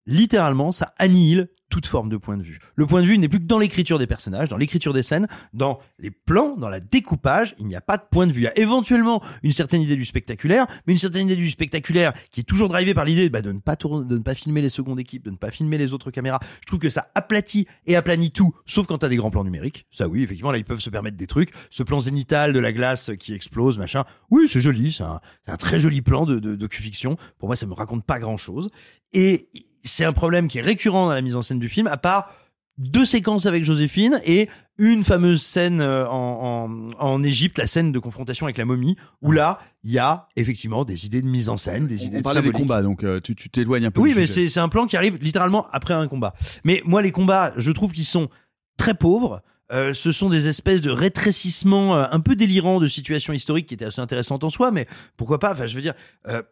littéralement, 0.06 0.72
ça 0.72 0.92
annihile 0.98 1.48
toute 1.74 1.86
forme 1.86 2.08
de 2.08 2.16
point 2.16 2.36
de 2.36 2.42
vue. 2.42 2.60
Le 2.76 2.86
point 2.86 3.02
de 3.02 3.06
vue 3.06 3.18
n'est 3.18 3.28
plus 3.28 3.40
que 3.40 3.46
dans 3.46 3.58
l'écriture 3.58 3.98
des 3.98 4.06
personnages, 4.06 4.48
dans 4.48 4.56
l'écriture 4.56 4.92
des 4.92 5.02
scènes, 5.02 5.26
dans 5.54 5.80
les 5.98 6.12
plans, 6.12 6.56
dans 6.56 6.68
la 6.68 6.78
découpage, 6.78 7.56
il 7.58 7.66
n'y 7.66 7.74
a 7.74 7.80
pas 7.80 7.96
de 7.96 8.04
point 8.08 8.28
de 8.28 8.32
vue. 8.32 8.42
Il 8.42 8.44
y 8.44 8.46
a 8.46 8.56
éventuellement 8.58 9.20
une 9.42 9.50
certaine 9.50 9.82
idée 9.82 9.96
du 9.96 10.04
spectaculaire, 10.04 10.66
mais 10.86 10.92
une 10.92 11.00
certaine 11.00 11.26
idée 11.26 11.34
du 11.34 11.50
spectaculaire 11.50 12.12
qui 12.30 12.40
est 12.40 12.44
toujours 12.44 12.68
drivée 12.68 12.94
par 12.94 13.04
l'idée 13.04 13.28
bah, 13.28 13.42
de 13.42 13.50
ne 13.50 13.58
pas 13.58 13.74
de 13.74 14.14
ne 14.14 14.22
pas 14.22 14.36
filmer 14.36 14.62
les 14.62 14.68
secondes 14.68 15.00
équipes, 15.00 15.24
de 15.24 15.32
ne 15.32 15.36
pas 15.36 15.50
filmer 15.50 15.76
les 15.76 15.92
autres 15.92 16.12
caméras. 16.12 16.38
Je 16.60 16.66
trouve 16.66 16.78
que 16.78 16.90
ça 16.90 17.08
aplatit 17.16 17.66
et 17.86 17.96
aplanit 17.96 18.30
tout, 18.30 18.54
sauf 18.66 18.86
quand 18.86 18.98
t'as 18.98 19.08
des 19.08 19.16
grands 19.16 19.30
plans 19.30 19.42
numériques. 19.42 19.86
Ça 19.90 20.06
oui, 20.06 20.22
effectivement, 20.22 20.52
là 20.52 20.58
ils 20.58 20.64
peuvent 20.64 20.78
se 20.78 20.90
permettre 20.90 21.16
des 21.16 21.26
trucs. 21.26 21.50
Ce 21.70 21.82
plan 21.82 22.00
zénital 22.00 22.52
de 22.52 22.60
la 22.60 22.72
glace 22.72 23.10
qui 23.18 23.32
explose, 23.32 23.78
machin. 23.78 24.04
Oui, 24.30 24.46
c'est 24.48 24.60
joli, 24.60 24.92
c'est 24.92 25.02
un, 25.02 25.20
un 25.48 25.56
très 25.56 25.80
joli 25.80 26.02
plan 26.02 26.24
de, 26.24 26.38
de 26.38 26.54
docu-fiction. 26.54 27.16
Pour 27.38 27.48
moi, 27.48 27.56
ça 27.56 27.66
me 27.66 27.74
raconte 27.74 28.04
pas 28.04 28.20
grand 28.20 28.36
chose. 28.36 28.70
Et 29.12 29.48
c'est 29.84 30.04
un 30.04 30.12
problème 30.12 30.48
qui 30.48 30.58
est 30.58 30.62
récurrent 30.62 31.06
dans 31.06 31.14
la 31.14 31.22
mise 31.22 31.36
en 31.36 31.42
scène 31.42 31.58
du 31.58 31.68
film, 31.68 31.86
à 31.86 31.96
part 31.96 32.32
deux 32.76 33.04
séquences 33.04 33.46
avec 33.46 33.64
Joséphine 33.64 34.20
et 34.24 34.48
une 34.78 35.04
fameuse 35.04 35.42
scène 35.42 35.80
euh, 35.80 36.08
en, 36.08 36.90
en, 36.98 37.06
en 37.06 37.22
Égypte, 37.22 37.58
la 37.58 37.68
scène 37.68 37.92
de 37.92 37.98
confrontation 38.00 38.46
avec 38.46 38.58
la 38.58 38.64
momie, 38.64 38.96
où 39.22 39.30
là, 39.30 39.60
il 39.84 39.92
y 39.92 39.98
a 40.00 40.28
effectivement 40.34 40.84
des 40.84 41.06
idées 41.06 41.22
de 41.22 41.28
mise 41.28 41.48
en 41.48 41.56
scène, 41.56 41.86
des 41.86 42.06
idées 42.06 42.20
On 42.24 42.34
de 42.34 42.40
des 42.40 42.50
combats 42.50 42.82
donc 42.82 43.04
euh, 43.04 43.20
tu 43.20 43.36
t'éloignes 43.36 43.86
un 43.86 43.90
peu. 43.92 44.00
Oui, 44.00 44.12
du 44.12 44.18
mais 44.18 44.26
c'est 44.26 44.58
un 44.58 44.68
plan 44.68 44.86
qui 44.86 44.96
arrive 44.96 45.18
littéralement 45.22 45.68
après 45.70 45.94
un 45.94 46.08
combat. 46.08 46.34
Mais 46.64 46.82
moi, 46.84 47.00
les 47.00 47.12
combats, 47.12 47.52
je 47.56 47.70
trouve 47.70 47.92
qu'ils 47.92 48.04
sont 48.04 48.28
très 48.76 48.94
pauvres. 48.94 49.42
Euh, 49.72 49.92
ce 49.92 50.12
sont 50.12 50.28
des 50.28 50.46
espèces 50.46 50.82
de 50.82 50.90
rétrécissements 50.90 51.96
euh, 51.96 52.06
un 52.10 52.20
peu 52.20 52.36
délirants 52.36 52.80
de 52.80 52.86
situations 52.86 53.32
historiques 53.32 53.66
qui 53.66 53.74
étaient 53.74 53.86
assez 53.86 54.00
intéressantes 54.00 54.44
en 54.44 54.50
soi, 54.50 54.70
mais 54.70 54.86
pourquoi 55.16 55.38
pas? 55.38 55.52
Enfin, 55.52 55.66
je 55.66 55.74
veux 55.74 55.80
dire, 55.80 55.94
euh, 56.28 56.42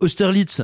Austerlitz, 0.00 0.62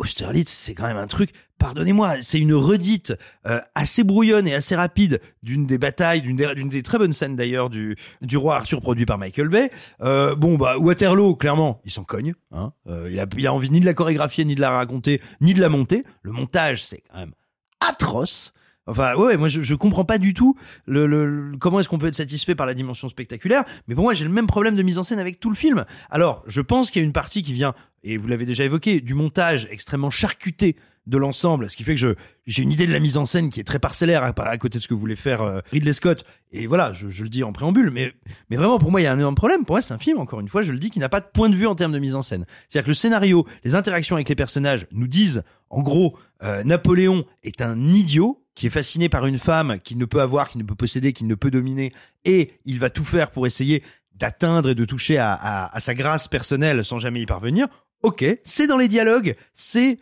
Austerlitz, 0.00 0.50
c'est 0.50 0.74
quand 0.74 0.86
même 0.86 0.96
un 0.96 1.06
truc. 1.06 1.30
Pardonnez-moi, 1.58 2.22
c'est 2.22 2.38
une 2.38 2.54
redite 2.54 3.12
euh, 3.46 3.60
assez 3.74 4.02
brouillonne 4.02 4.48
et 4.48 4.54
assez 4.54 4.74
rapide 4.74 5.20
d'une 5.42 5.66
des 5.66 5.76
batailles, 5.76 6.22
d'une 6.22 6.36
des, 6.36 6.54
des 6.54 6.82
très 6.82 6.96
bonnes 6.96 7.12
scènes 7.12 7.36
d'ailleurs 7.36 7.68
du 7.68 7.96
du 8.22 8.38
roi 8.38 8.56
Arthur 8.56 8.80
produit 8.80 9.04
par 9.04 9.18
Michael 9.18 9.48
Bay. 9.48 9.70
Euh, 10.00 10.34
bon 10.34 10.56
bah 10.56 10.78
Waterloo, 10.78 11.36
clairement, 11.36 11.82
il 11.84 11.90
s'en 11.90 12.04
cogne. 12.04 12.32
Hein. 12.50 12.72
Euh, 12.86 13.10
il 13.12 13.20
a 13.20 13.26
il 13.36 13.46
a 13.46 13.52
envie 13.52 13.68
ni 13.68 13.80
de 13.80 13.84
la 13.84 13.92
chorégraphier, 13.92 14.46
ni 14.46 14.54
de 14.54 14.62
la 14.62 14.70
raconter, 14.70 15.20
ni 15.42 15.52
de 15.52 15.60
la 15.60 15.68
monter. 15.68 16.04
Le 16.22 16.32
montage, 16.32 16.82
c'est 16.82 17.02
quand 17.10 17.18
même 17.18 17.34
atroce. 17.80 18.54
Enfin, 18.90 19.14
ouais, 19.14 19.36
moi 19.36 19.48
je, 19.48 19.60
je 19.62 19.74
comprends 19.74 20.04
pas 20.04 20.18
du 20.18 20.34
tout 20.34 20.56
le, 20.86 21.06
le- 21.06 21.26
le- 21.52 21.56
comment 21.58 21.80
est-ce 21.80 21.88
qu'on 21.88 21.98
peut 21.98 22.08
être 22.08 22.14
satisfait 22.14 22.54
par 22.54 22.66
la 22.66 22.74
dimension 22.74 23.08
spectaculaire. 23.08 23.64
Mais 23.88 23.94
pour 23.94 24.04
moi, 24.04 24.14
j'ai 24.14 24.24
le 24.24 24.30
même 24.30 24.46
problème 24.46 24.76
de 24.76 24.82
mise 24.82 24.98
en 24.98 25.04
scène 25.04 25.18
avec 25.18 25.40
tout 25.40 25.48
le 25.50 25.56
film. 25.56 25.84
Alors, 26.10 26.42
je 26.46 26.60
pense 26.60 26.90
qu'il 26.90 27.00
y 27.00 27.04
a 27.04 27.06
une 27.06 27.12
partie 27.12 27.42
qui 27.42 27.52
vient, 27.52 27.74
et 28.02 28.16
vous 28.16 28.28
l'avez 28.28 28.46
déjà 28.46 28.64
évoqué, 28.64 29.00
du 29.00 29.14
montage 29.14 29.68
extrêmement 29.70 30.10
charcuté 30.10 30.76
de 31.06 31.16
l'ensemble, 31.16 31.70
ce 31.70 31.76
qui 31.78 31.82
fait 31.82 31.94
que 31.94 32.00
je 32.00 32.08
j'ai 32.46 32.62
une 32.62 32.70
idée 32.70 32.86
de 32.86 32.92
la 32.92 33.00
mise 33.00 33.16
en 33.16 33.24
scène 33.24 33.48
qui 33.48 33.58
est 33.58 33.64
très 33.64 33.78
parcellaire 33.78 34.22
à, 34.22 34.28
à 34.48 34.58
côté 34.58 34.78
de 34.78 34.82
ce 34.82 34.86
que 34.88 34.92
voulait 34.94 35.16
faire 35.16 35.40
euh, 35.40 35.60
Ridley 35.72 35.94
Scott. 35.94 36.24
Et 36.52 36.66
voilà, 36.66 36.92
je, 36.92 37.08
je 37.08 37.22
le 37.22 37.30
dis 37.30 37.42
en 37.42 37.52
préambule, 37.52 37.90
mais 37.90 38.12
mais 38.50 38.56
vraiment 38.56 38.78
pour 38.78 38.90
moi 38.90 39.00
il 39.00 39.04
y 39.04 39.06
a 39.06 39.12
un 39.12 39.18
énorme 39.18 39.34
problème. 39.34 39.64
Pour 39.64 39.74
moi 39.74 39.82
c'est 39.82 39.94
un 39.94 39.98
film, 39.98 40.18
encore 40.18 40.40
une 40.40 40.46
fois, 40.48 40.62
je 40.62 40.72
le 40.72 40.78
dis, 40.78 40.90
qui 40.90 40.98
n'a 40.98 41.08
pas 41.08 41.20
de 41.20 41.26
point 41.32 41.48
de 41.48 41.56
vue 41.56 41.66
en 41.66 41.74
termes 41.74 41.92
de 41.92 41.98
mise 41.98 42.14
en 42.14 42.22
scène. 42.22 42.44
C'est-à-dire 42.68 42.84
que 42.84 42.90
le 42.90 42.94
scénario, 42.94 43.46
les 43.64 43.74
interactions 43.74 44.14
avec 44.16 44.28
les 44.28 44.34
personnages 44.34 44.86
nous 44.92 45.08
disent, 45.08 45.42
en 45.70 45.80
gros, 45.80 46.16
euh, 46.42 46.62
Napoléon 46.64 47.24
est 47.44 47.62
un 47.62 47.80
idiot 47.80 48.44
qui 48.60 48.66
est 48.66 48.70
fasciné 48.70 49.08
par 49.08 49.24
une 49.24 49.38
femme 49.38 49.80
qu'il 49.80 49.96
ne 49.96 50.04
peut 50.04 50.20
avoir, 50.20 50.46
qu'il 50.46 50.60
ne 50.60 50.66
peut 50.66 50.74
posséder, 50.74 51.14
qu'il 51.14 51.26
ne 51.26 51.34
peut 51.34 51.50
dominer, 51.50 51.94
et 52.26 52.50
il 52.66 52.78
va 52.78 52.90
tout 52.90 53.04
faire 53.04 53.30
pour 53.30 53.46
essayer 53.46 53.82
d'atteindre 54.12 54.68
et 54.68 54.74
de 54.74 54.84
toucher 54.84 55.16
à, 55.16 55.72
sa 55.78 55.94
grâce 55.94 56.28
personnelle 56.28 56.84
sans 56.84 56.98
jamais 56.98 57.22
y 57.22 57.24
parvenir. 57.24 57.68
Ok, 58.02 58.22
c'est 58.44 58.66
dans 58.66 58.76
les 58.76 58.88
dialogues, 58.88 59.34
c'est 59.54 59.98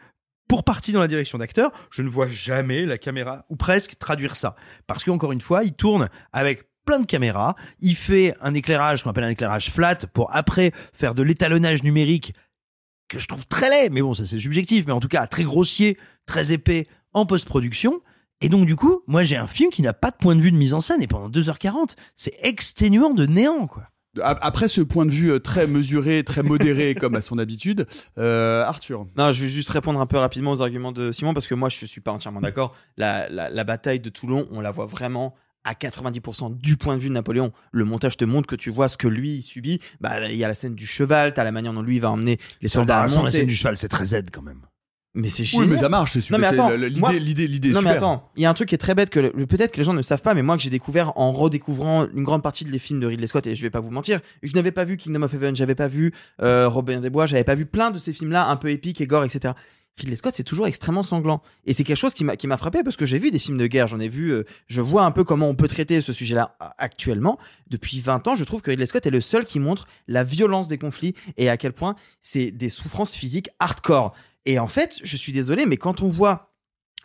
pour 0.48 0.64
partie 0.64 0.90
dans 0.90 0.98
la 0.98 1.06
direction 1.06 1.38
d'acteur. 1.38 1.70
Je 1.92 2.02
ne 2.02 2.08
vois 2.08 2.26
jamais 2.26 2.84
la 2.84 2.98
caméra, 2.98 3.44
ou 3.48 3.54
presque, 3.54 3.96
traduire 3.96 4.34
ça. 4.34 4.56
Parce 4.88 5.04
qu'encore 5.04 5.30
une 5.30 5.40
fois, 5.40 5.62
il 5.62 5.74
tourne 5.74 6.08
avec 6.32 6.64
plein 6.84 6.98
de 6.98 7.06
caméras, 7.06 7.54
il 7.78 7.94
fait 7.94 8.34
un 8.40 8.54
éclairage 8.54 9.04
qu'on 9.04 9.10
appelle 9.10 9.22
un 9.22 9.30
éclairage 9.30 9.70
flat 9.70 9.98
pour 10.12 10.34
après 10.34 10.72
faire 10.92 11.14
de 11.14 11.22
l'étalonnage 11.22 11.84
numérique 11.84 12.34
que 13.06 13.20
je 13.20 13.28
trouve 13.28 13.46
très 13.46 13.70
laid, 13.70 13.90
mais 13.90 14.02
bon, 14.02 14.14
ça 14.14 14.26
c'est 14.26 14.40
subjectif, 14.40 14.84
mais 14.84 14.92
en 14.92 14.98
tout 14.98 15.06
cas 15.06 15.28
très 15.28 15.44
grossier, 15.44 15.96
très 16.26 16.50
épais 16.50 16.88
en 17.12 17.24
post-production. 17.24 18.02
Et 18.40 18.48
donc 18.48 18.66
du 18.66 18.76
coup, 18.76 19.02
moi 19.06 19.24
j'ai 19.24 19.36
un 19.36 19.46
film 19.48 19.70
qui 19.70 19.82
n'a 19.82 19.92
pas 19.92 20.10
de 20.10 20.16
point 20.16 20.36
de 20.36 20.40
vue 20.40 20.52
de 20.52 20.56
mise 20.56 20.74
en 20.74 20.80
scène 20.80 21.02
et 21.02 21.06
pendant 21.06 21.28
2h40, 21.28 21.96
c'est 22.16 22.34
exténuant 22.42 23.10
de 23.14 23.26
néant 23.26 23.66
quoi. 23.66 23.84
A- 24.22 24.30
Après 24.46 24.68
ce 24.68 24.80
point 24.80 25.06
de 25.06 25.10
vue 25.10 25.30
euh, 25.32 25.38
très 25.38 25.66
mesuré, 25.66 26.24
très 26.24 26.42
modéré 26.42 26.94
comme 27.00 27.14
à 27.14 27.20
son 27.22 27.38
habitude, 27.38 27.86
euh, 28.16 28.62
Arthur. 28.64 29.06
Non, 29.16 29.32
je 29.32 29.42
vais 29.42 29.48
juste 29.50 29.68
répondre 29.70 30.00
un 30.00 30.06
peu 30.06 30.16
rapidement 30.18 30.52
aux 30.52 30.62
arguments 30.62 30.92
de 30.92 31.12
Simon 31.12 31.34
parce 31.34 31.46
que 31.46 31.54
moi 31.54 31.68
je 31.68 31.84
suis 31.86 32.00
pas 32.00 32.12
entièrement 32.12 32.40
d'accord. 32.40 32.74
La, 32.96 33.28
la, 33.28 33.50
la 33.50 33.64
bataille 33.64 34.00
de 34.00 34.08
Toulon, 34.08 34.46
on 34.50 34.60
la 34.60 34.70
voit 34.70 34.86
vraiment 34.86 35.34
à 35.64 35.74
90% 35.74 36.56
du 36.56 36.76
point 36.76 36.96
de 36.96 37.00
vue 37.02 37.08
de 37.08 37.14
Napoléon. 37.14 37.52
Le 37.72 37.84
montage 37.84 38.16
te 38.16 38.24
montre 38.24 38.46
que 38.46 38.56
tu 38.56 38.70
vois 38.70 38.88
ce 38.88 38.96
que 38.96 39.08
lui 39.08 39.32
il 39.38 39.42
subit. 39.42 39.80
Bah, 40.00 40.28
il 40.30 40.36
y 40.36 40.44
a 40.44 40.48
la 40.48 40.54
scène 40.54 40.74
du 40.74 40.86
cheval, 40.86 41.34
t'as 41.34 41.44
la 41.44 41.52
manière 41.52 41.74
dont 41.74 41.82
lui 41.82 41.96
il 41.96 42.00
va 42.00 42.10
emmener 42.10 42.38
les 42.62 42.68
soldats 42.68 42.94
à 42.94 42.96
Embarrassant, 42.98 43.18
la 43.18 43.24
monter. 43.26 43.36
scène 43.38 43.46
du 43.48 43.56
cheval, 43.56 43.76
c'est 43.76 43.88
très 43.88 44.06
Z 44.06 44.22
quand 44.32 44.42
même. 44.42 44.60
Mais 45.14 45.30
c'est 45.30 45.42
Oui, 45.42 45.46
génial. 45.48 45.68
mais 45.70 45.76
ça 45.78 45.88
marche, 45.88 46.12
c'est 46.12 46.20
super. 46.20 46.38
Non 46.38 46.42
mais 46.42 46.48
c'est 46.48 46.54
attends, 46.60 46.68
le- 46.70 46.86
l'idée, 46.86 47.18
l'idée, 47.18 47.46
l'idée 47.48 47.70
non 47.70 47.80
mais 47.82 47.90
attends, 47.90 48.30
il 48.36 48.42
y 48.42 48.46
a 48.46 48.50
un 48.50 48.54
truc 48.54 48.68
qui 48.68 48.74
est 48.74 48.78
très 48.78 48.94
bête 48.94 49.10
que 49.10 49.18
le- 49.20 49.46
peut-être 49.46 49.72
que 49.72 49.78
les 49.78 49.84
gens 49.84 49.94
ne 49.94 50.02
savent 50.02 50.22
pas, 50.22 50.34
mais 50.34 50.42
moi 50.42 50.56
que 50.56 50.62
j'ai 50.62 50.70
découvert 50.70 51.12
en 51.18 51.32
redécouvrant 51.32 52.06
une 52.14 52.24
grande 52.24 52.42
partie 52.42 52.64
des 52.64 52.78
films 52.78 53.00
de 53.00 53.06
Ridley 53.06 53.26
Scott 53.26 53.46
et 53.46 53.54
je 53.54 53.62
vais 53.62 53.70
pas 53.70 53.80
vous 53.80 53.90
mentir, 53.90 54.20
je 54.42 54.52
n'avais 54.54 54.70
pas 54.70 54.84
vu 54.84 54.96
Kingdom 54.96 55.22
of 55.22 55.32
Heaven, 55.34 55.56
j'avais 55.56 55.74
pas 55.74 55.88
vu 55.88 56.12
euh, 56.42 56.68
Robin 56.68 57.00
des 57.00 57.10
Bois, 57.10 57.26
j'avais 57.26 57.42
pas 57.44 57.54
vu 57.54 57.64
plein 57.66 57.90
de 57.90 57.98
ces 57.98 58.12
films-là 58.12 58.46
un 58.48 58.56
peu 58.56 58.70
épiques 58.70 59.00
et 59.00 59.06
gore, 59.06 59.24
etc. 59.24 59.54
Ridley 59.98 60.14
Scott 60.14 60.34
c'est 60.36 60.44
toujours 60.44 60.68
extrêmement 60.68 61.02
sanglant 61.02 61.42
et 61.66 61.72
c'est 61.72 61.82
quelque 61.82 61.96
chose 61.96 62.14
qui 62.14 62.22
m'a 62.22 62.36
qui 62.36 62.46
m'a 62.46 62.56
frappé 62.56 62.84
parce 62.84 62.96
que 62.96 63.04
j'ai 63.04 63.18
vu 63.18 63.32
des 63.32 63.40
films 63.40 63.58
de 63.58 63.66
guerre, 63.66 63.88
j'en 63.88 63.98
ai 63.98 64.08
vu, 64.08 64.30
euh, 64.30 64.44
je 64.68 64.80
vois 64.80 65.02
un 65.04 65.10
peu 65.10 65.24
comment 65.24 65.48
on 65.48 65.56
peut 65.56 65.66
traiter 65.66 66.00
ce 66.00 66.12
sujet-là 66.12 66.54
a- 66.60 66.74
actuellement. 66.78 67.36
Depuis 67.68 67.98
20 67.98 68.28
ans, 68.28 68.36
je 68.36 68.44
trouve 68.44 68.62
que 68.62 68.70
Ridley 68.70 68.86
Scott 68.86 69.04
est 69.06 69.10
le 69.10 69.20
seul 69.20 69.44
qui 69.44 69.58
montre 69.58 69.88
la 70.06 70.22
violence 70.22 70.68
des 70.68 70.78
conflits 70.78 71.14
et 71.36 71.48
à 71.48 71.56
quel 71.56 71.72
point 71.72 71.96
c'est 72.22 72.52
des 72.52 72.68
souffrances 72.68 73.12
physiques 73.14 73.48
hardcore. 73.58 74.14
Et 74.48 74.58
en 74.58 74.66
fait, 74.66 74.98
je 75.04 75.16
suis 75.18 75.30
désolé, 75.30 75.66
mais 75.66 75.76
quand 75.76 76.00
on 76.02 76.08
voit 76.08 76.54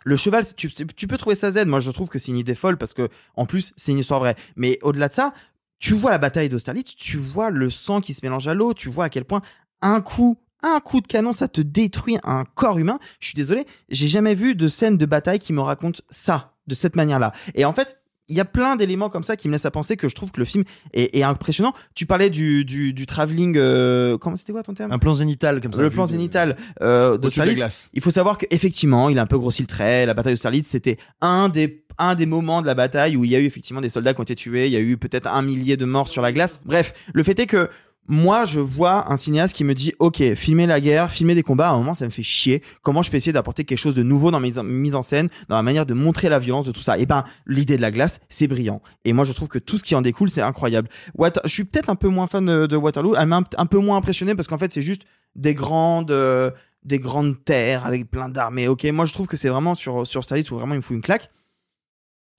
le 0.02 0.16
cheval, 0.16 0.46
tu, 0.56 0.70
tu 0.70 1.06
peux 1.06 1.18
trouver 1.18 1.36
ça 1.36 1.50
zen. 1.52 1.68
Moi, 1.68 1.78
je 1.78 1.90
trouve 1.90 2.08
que 2.08 2.18
c'est 2.18 2.32
une 2.32 2.38
idée 2.38 2.54
folle 2.54 2.78
parce 2.78 2.94
que, 2.94 3.10
en 3.36 3.44
plus, 3.44 3.74
c'est 3.76 3.92
une 3.92 3.98
histoire 3.98 4.18
vraie. 4.18 4.34
Mais 4.56 4.78
au-delà 4.80 5.08
de 5.08 5.12
ça, 5.12 5.34
tu 5.78 5.92
vois 5.92 6.10
la 6.10 6.16
bataille 6.16 6.48
d'Austerlitz, 6.48 6.96
tu 6.96 7.18
vois 7.18 7.50
le 7.50 7.68
sang 7.68 8.00
qui 8.00 8.14
se 8.14 8.20
mélange 8.22 8.48
à 8.48 8.54
l'eau, 8.54 8.72
tu 8.72 8.88
vois 8.88 9.04
à 9.04 9.08
quel 9.10 9.26
point 9.26 9.42
un 9.82 10.00
coup, 10.00 10.38
un 10.62 10.80
coup 10.80 11.02
de 11.02 11.06
canon, 11.06 11.34
ça 11.34 11.46
te 11.46 11.60
détruit 11.60 12.16
un 12.22 12.46
corps 12.46 12.78
humain. 12.78 12.98
Je 13.20 13.26
suis 13.26 13.36
désolé, 13.36 13.66
j'ai 13.90 14.08
jamais 14.08 14.34
vu 14.34 14.54
de 14.54 14.66
scène 14.66 14.96
de 14.96 15.04
bataille 15.04 15.38
qui 15.38 15.52
me 15.52 15.60
raconte 15.60 16.00
ça, 16.08 16.54
de 16.66 16.74
cette 16.74 16.96
manière-là. 16.96 17.34
Et 17.54 17.66
en 17.66 17.74
fait, 17.74 17.98
il 18.28 18.36
y 18.36 18.40
a 18.40 18.44
plein 18.44 18.76
d'éléments 18.76 19.10
comme 19.10 19.22
ça 19.22 19.36
qui 19.36 19.48
me 19.48 19.52
laissent 19.52 19.66
à 19.66 19.70
penser 19.70 19.96
que 19.96 20.08
je 20.08 20.14
trouve 20.14 20.32
que 20.32 20.40
le 20.40 20.46
film 20.46 20.64
est, 20.92 21.14
est 21.16 21.22
impressionnant. 21.22 21.72
Tu 21.94 22.06
parlais 22.06 22.30
du, 22.30 22.64
du, 22.64 22.92
du 22.92 23.06
travelling, 23.06 23.56
euh, 23.58 24.16
comment 24.18 24.36
c'était 24.36 24.52
quoi 24.52 24.62
ton 24.62 24.74
terme? 24.74 24.92
Un 24.92 24.98
plan 24.98 25.14
zénital 25.14 25.60
comme 25.60 25.72
ça. 25.72 25.82
Le 25.82 25.90
plan 25.90 26.04
de- 26.04 26.10
zénital 26.10 26.56
euh, 26.82 27.12
de 27.12 27.16
de 27.18 27.24
la 27.26 27.30
Starlit. 27.30 27.54
glace. 27.56 27.90
Il 27.92 28.00
faut 28.02 28.10
savoir 28.10 28.38
qu'effectivement, 28.38 29.08
il 29.10 29.18
a 29.18 29.22
un 29.22 29.26
peu 29.26 29.38
grossi 29.38 29.62
le 29.62 29.68
trait. 29.68 30.06
La 30.06 30.14
bataille 30.14 30.34
de 30.34 30.38
Starlit, 30.38 30.64
c'était 30.64 30.98
un 31.20 31.48
des 31.48 31.84
un 31.98 32.16
des 32.16 32.26
moments 32.26 32.60
de 32.60 32.66
la 32.66 32.74
bataille 32.74 33.16
où 33.16 33.24
il 33.24 33.30
y 33.30 33.36
a 33.36 33.38
eu 33.38 33.44
effectivement 33.44 33.80
des 33.80 33.88
soldats 33.88 34.14
qui 34.14 34.20
ont 34.20 34.24
été 34.24 34.34
tués. 34.34 34.66
Il 34.66 34.72
y 34.72 34.76
a 34.76 34.80
eu 34.80 34.96
peut-être 34.96 35.28
un 35.28 35.42
millier 35.42 35.76
de 35.76 35.84
morts 35.84 36.08
sur 36.08 36.22
la 36.22 36.32
glace. 36.32 36.58
Bref, 36.64 36.92
le 37.12 37.22
fait 37.22 37.38
est 37.38 37.46
que 37.46 37.68
moi, 38.06 38.44
je 38.44 38.60
vois 38.60 39.10
un 39.10 39.16
cinéaste 39.16 39.56
qui 39.56 39.64
me 39.64 39.72
dit, 39.72 39.94
ok, 39.98 40.34
filmer 40.34 40.66
la 40.66 40.80
guerre, 40.80 41.10
filmer 41.10 41.34
des 41.34 41.42
combats, 41.42 41.68
à 41.68 41.72
un 41.72 41.78
moment, 41.78 41.94
ça 41.94 42.04
me 42.04 42.10
fait 42.10 42.22
chier. 42.22 42.62
Comment 42.82 43.02
je 43.02 43.10
peux 43.10 43.16
essayer 43.16 43.32
d'apporter 43.32 43.64
quelque 43.64 43.78
chose 43.78 43.94
de 43.94 44.02
nouveau 44.02 44.30
dans 44.30 44.40
mes 44.40 44.52
mise 44.62 44.94
en- 44.94 45.02
scène, 45.02 45.28
dans 45.48 45.56
la 45.56 45.62
manière 45.62 45.86
de 45.86 45.94
montrer 45.94 46.28
la 46.28 46.38
violence 46.38 46.66
de 46.66 46.72
tout 46.72 46.82
ça? 46.82 46.98
Et 46.98 47.06
ben, 47.06 47.24
l'idée 47.46 47.76
de 47.76 47.82
la 47.82 47.90
glace, 47.90 48.20
c'est 48.28 48.46
brillant. 48.46 48.82
Et 49.04 49.12
moi, 49.14 49.24
je 49.24 49.32
trouve 49.32 49.48
que 49.48 49.58
tout 49.58 49.78
ce 49.78 49.84
qui 49.84 49.94
en 49.94 50.02
découle, 50.02 50.28
c'est 50.28 50.42
incroyable. 50.42 50.88
Water- 51.14 51.42
je 51.44 51.50
suis 51.50 51.64
peut-être 51.64 51.88
un 51.88 51.96
peu 51.96 52.08
moins 52.08 52.26
fan 52.26 52.44
de, 52.66 52.76
Waterloo. 52.76 53.14
Elle 53.16 53.26
m'a 53.26 53.36
un, 53.38 53.44
un 53.56 53.66
peu 53.66 53.78
moins 53.78 53.96
impressionné 53.96 54.34
parce 54.34 54.48
qu'en 54.48 54.58
fait, 54.58 54.72
c'est 54.72 54.82
juste 54.82 55.02
des 55.34 55.54
grandes, 55.54 56.10
euh, 56.10 56.50
des 56.84 56.98
grandes 56.98 57.42
terres 57.44 57.86
avec 57.86 58.10
plein 58.10 58.28
d'armées. 58.28 58.68
Ok, 58.68 58.84
moi, 58.92 59.06
je 59.06 59.14
trouve 59.14 59.26
que 59.26 59.36
c'est 59.38 59.48
vraiment 59.48 59.74
sur 59.74 60.06
sur 60.06 60.22
Starlit 60.22 60.44
où 60.50 60.56
vraiment 60.56 60.74
il 60.74 60.78
me 60.78 60.82
fout 60.82 60.94
une 60.94 61.02
claque. 61.02 61.30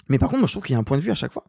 Mais 0.10 0.20
par 0.20 0.30
contre, 0.30 0.42
moi, 0.42 0.48
je 0.48 0.54
trouve 0.54 0.64
qu'il 0.64 0.74
y 0.74 0.76
a 0.76 0.80
un 0.80 0.84
point 0.84 0.98
de 0.98 1.02
vue 1.02 1.12
à 1.12 1.16
chaque 1.16 1.34
fois. 1.34 1.44